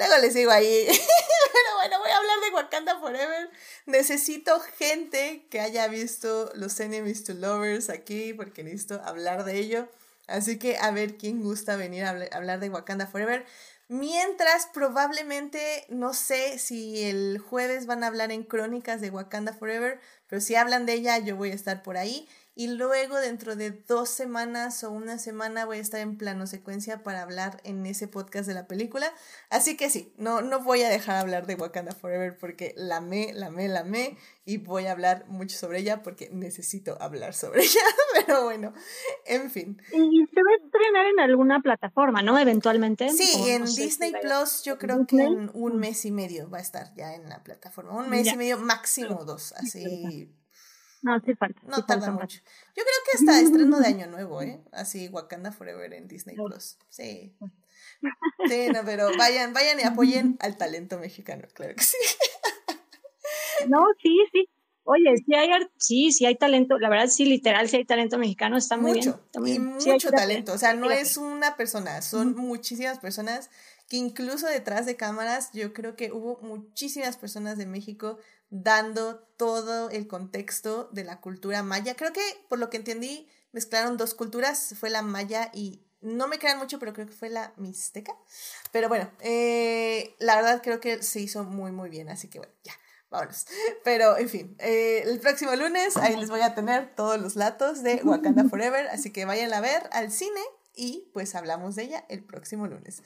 Luego 0.01 0.17
les 0.17 0.33
digo 0.33 0.49
ahí. 0.49 0.88
Pero 1.53 1.75
bueno, 1.77 1.99
voy 1.99 2.09
a 2.09 2.17
hablar 2.17 2.39
de 2.39 2.55
Wakanda 2.55 2.99
Forever. 2.99 3.51
Necesito 3.85 4.59
gente 4.59 5.45
que 5.51 5.59
haya 5.59 5.88
visto 5.88 6.51
los 6.55 6.80
Enemies 6.80 7.23
to 7.23 7.35
Lovers 7.35 7.91
aquí 7.91 8.33
porque 8.33 8.63
necesito 8.63 8.99
hablar 9.05 9.43
de 9.43 9.59
ello. 9.59 9.88
Así 10.25 10.57
que 10.57 10.77
a 10.77 10.89
ver 10.89 11.17
quién 11.17 11.43
gusta 11.43 11.75
venir 11.75 12.05
a 12.05 12.09
hablar 12.31 12.59
de 12.59 12.69
Wakanda 12.69 13.05
Forever. 13.05 13.45
Mientras 13.89 14.67
probablemente, 14.73 15.85
no 15.89 16.15
sé 16.15 16.57
si 16.57 17.03
el 17.03 17.38
jueves 17.38 17.85
van 17.85 18.03
a 18.03 18.07
hablar 18.07 18.31
en 18.31 18.43
crónicas 18.43 19.01
de 19.01 19.11
Wakanda 19.11 19.53
Forever, 19.53 19.99
pero 20.27 20.41
si 20.41 20.55
hablan 20.55 20.88
de 20.88 20.93
ella 20.93 21.19
yo 21.19 21.35
voy 21.35 21.51
a 21.51 21.55
estar 21.55 21.83
por 21.83 21.97
ahí. 21.97 22.27
Y 22.53 22.67
luego 22.67 23.17
dentro 23.17 23.55
de 23.55 23.71
dos 23.71 24.09
semanas 24.09 24.83
o 24.83 24.91
una 24.91 25.17
semana 25.17 25.65
voy 25.65 25.77
a 25.77 25.81
estar 25.81 26.01
en 26.01 26.17
plano 26.17 26.47
secuencia 26.47 27.01
para 27.01 27.21
hablar 27.21 27.61
en 27.63 27.85
ese 27.85 28.09
podcast 28.09 28.45
de 28.45 28.53
la 28.53 28.67
película. 28.67 29.11
Así 29.49 29.77
que 29.77 29.89
sí, 29.89 30.13
no, 30.17 30.41
no 30.41 30.59
voy 30.59 30.81
a 30.81 30.89
dejar 30.89 31.15
hablar 31.15 31.47
de 31.47 31.55
Wakanda 31.55 31.93
Forever 31.93 32.38
porque 32.38 32.73
la 32.75 32.97
amé, 32.97 33.31
la 33.33 33.47
amé, 33.47 33.69
la 33.69 33.81
amé 33.81 34.17
y 34.43 34.57
voy 34.57 34.88
a 34.88 34.91
hablar 34.91 35.25
mucho 35.30 35.57
sobre 35.57 35.80
ella 35.80 36.03
porque 36.03 36.30
necesito 36.30 37.01
hablar 37.01 37.33
sobre 37.33 37.61
ella. 37.63 37.81
Pero 38.13 38.43
bueno, 38.43 38.73
en 39.25 39.49
fin. 39.49 39.81
Y 39.93 40.25
se 40.25 40.43
va 40.43 40.51
a 40.51 40.65
estrenar 40.65 41.05
en 41.05 41.19
alguna 41.21 41.61
plataforma, 41.61 42.21
¿no? 42.21 42.38
Eventualmente. 42.38 43.09
Sí, 43.11 43.49
en 43.49 43.63
Disney 43.63 44.11
Plus 44.21 44.63
yo 44.63 44.77
creo 44.77 45.07
que 45.07 45.21
en 45.21 45.51
un 45.53 45.77
mes 45.77 46.03
y 46.03 46.11
medio 46.11 46.49
va 46.49 46.57
a 46.57 46.61
estar 46.61 46.93
ya 46.95 47.15
en 47.15 47.30
la 47.30 47.41
plataforma. 47.43 47.93
Un 47.93 48.09
mes 48.09 48.27
y 48.27 48.35
medio, 48.35 48.57
máximo 48.57 49.23
dos, 49.23 49.53
así 49.53 50.30
no, 51.01 51.19
sí 51.25 51.35
falta. 51.35 51.59
No 51.65 51.85
tarda 51.85 52.11
mucho. 52.11 52.39
Yo 52.75 52.83
creo 52.83 52.85
que 53.05 53.17
hasta 53.17 53.41
estreno 53.41 53.80
de 53.80 53.88
Año 53.88 54.07
Nuevo, 54.07 54.41
¿eh? 54.41 54.61
Así, 54.71 55.07
Wakanda 55.09 55.51
Forever 55.51 55.93
en 55.93 56.07
Disney 56.07 56.35
Plus. 56.35 56.77
Sí. 56.89 57.35
Sí, 58.47 58.67
no, 58.73 58.81
pero 58.85 59.09
vayan, 59.17 59.53
vayan 59.53 59.80
y 59.80 59.83
apoyen 59.83 60.38
al 60.39 60.57
talento 60.57 60.97
mexicano, 60.99 61.47
claro 61.53 61.75
que 61.75 61.83
sí. 61.83 61.97
No, 63.67 63.85
sí, 64.01 64.17
sí. 64.31 64.49
Oye, 64.83 65.15
sí 65.17 65.35
hay, 65.35 65.49
sí, 65.77 66.11
sí 66.11 66.25
hay 66.25 66.35
talento, 66.35 66.80
la 66.80 66.89
verdad 66.89 67.07
sí, 67.07 67.25
literal, 67.25 67.69
sí 67.69 67.77
hay 67.77 67.85
talento 67.85 68.17
mexicano, 68.17 68.57
está 68.57 68.77
muy 68.77 68.93
mucho, 68.93 69.21
bien. 69.39 69.55
y 69.55 69.59
mucho 69.59 70.09
talento, 70.09 70.53
o 70.53 70.57
sea, 70.57 70.73
no 70.73 70.89
es 70.89 71.17
una 71.17 71.55
persona, 71.55 72.01
son 72.01 72.35
muchísimas 72.35 72.97
personas 72.97 73.51
que 73.88 73.97
incluso 73.97 74.47
detrás 74.47 74.88
de 74.88 74.95
cámaras 74.95 75.51
yo 75.53 75.73
creo 75.73 75.95
que 75.95 76.11
hubo 76.11 76.39
muchísimas 76.41 77.15
personas 77.15 77.59
de 77.59 77.67
México 77.67 78.17
dando 78.51 79.19
todo 79.38 79.89
el 79.89 80.07
contexto 80.07 80.89
de 80.91 81.03
la 81.03 81.19
cultura 81.19 81.63
maya. 81.63 81.95
Creo 81.95 82.13
que, 82.13 82.21
por 82.49 82.59
lo 82.59 82.69
que 82.69 82.77
entendí, 82.77 83.27
mezclaron 83.53 83.97
dos 83.97 84.13
culturas, 84.13 84.75
fue 84.80 84.91
la 84.91 85.01
maya 85.01 85.49
y 85.53 85.81
no 86.01 86.27
me 86.27 86.38
crean 86.38 86.59
mucho, 86.59 86.77
pero 86.77 86.93
creo 86.93 87.07
que 87.07 87.13
fue 87.13 87.30
la 87.30 87.53
mixteca. 87.57 88.15
Pero 88.71 88.89
bueno, 88.89 89.09
eh, 89.21 90.15
la 90.19 90.35
verdad 90.35 90.61
creo 90.61 90.80
que 90.80 91.01
se 91.01 91.19
hizo 91.19 91.43
muy, 91.43 91.71
muy 91.71 91.89
bien, 91.89 92.09
así 92.09 92.27
que 92.27 92.39
bueno, 92.39 92.53
ya. 92.63 92.73
Vámonos. 93.09 93.45
Pero, 93.83 94.17
en 94.17 94.30
fin, 94.30 94.55
eh, 94.59 95.03
el 95.05 95.19
próximo 95.19 95.53
lunes 95.55 95.97
ahí 95.97 96.15
les 96.15 96.30
voy 96.30 96.39
a 96.39 96.55
tener 96.55 96.95
todos 96.95 97.19
los 97.19 97.35
latos 97.35 97.83
de 97.83 98.01
Wakanda 98.03 98.45
Forever, 98.49 98.88
así 98.88 99.11
que 99.11 99.25
vayan 99.25 99.53
a 99.53 99.59
ver 99.59 99.89
al 99.91 100.11
cine 100.11 100.39
y 100.75 101.09
pues 101.13 101.35
hablamos 101.35 101.75
de 101.75 101.83
ella 101.83 102.05
el 102.07 102.23
próximo 102.23 102.67
lunes. 102.67 103.03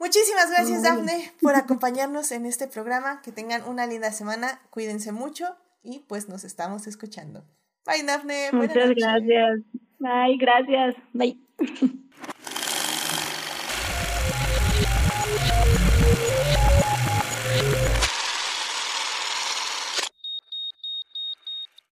Muchísimas 0.00 0.50
gracias, 0.50 0.82
Daphne, 0.82 1.30
por 1.42 1.54
acompañarnos 1.54 2.32
en 2.32 2.46
este 2.46 2.66
programa. 2.66 3.20
Que 3.20 3.32
tengan 3.32 3.62
una 3.68 3.86
linda 3.86 4.10
semana, 4.12 4.58
cuídense 4.70 5.12
mucho 5.12 5.54
y 5.82 5.98
pues 6.08 6.26
nos 6.26 6.42
estamos 6.42 6.86
escuchando. 6.86 7.44
Bye, 7.84 8.04
Daphne. 8.04 8.48
Muchas 8.52 8.90
gracias. 8.96 9.60
Bye, 9.98 10.38
gracias. 10.38 10.96
Bye. 11.12 11.38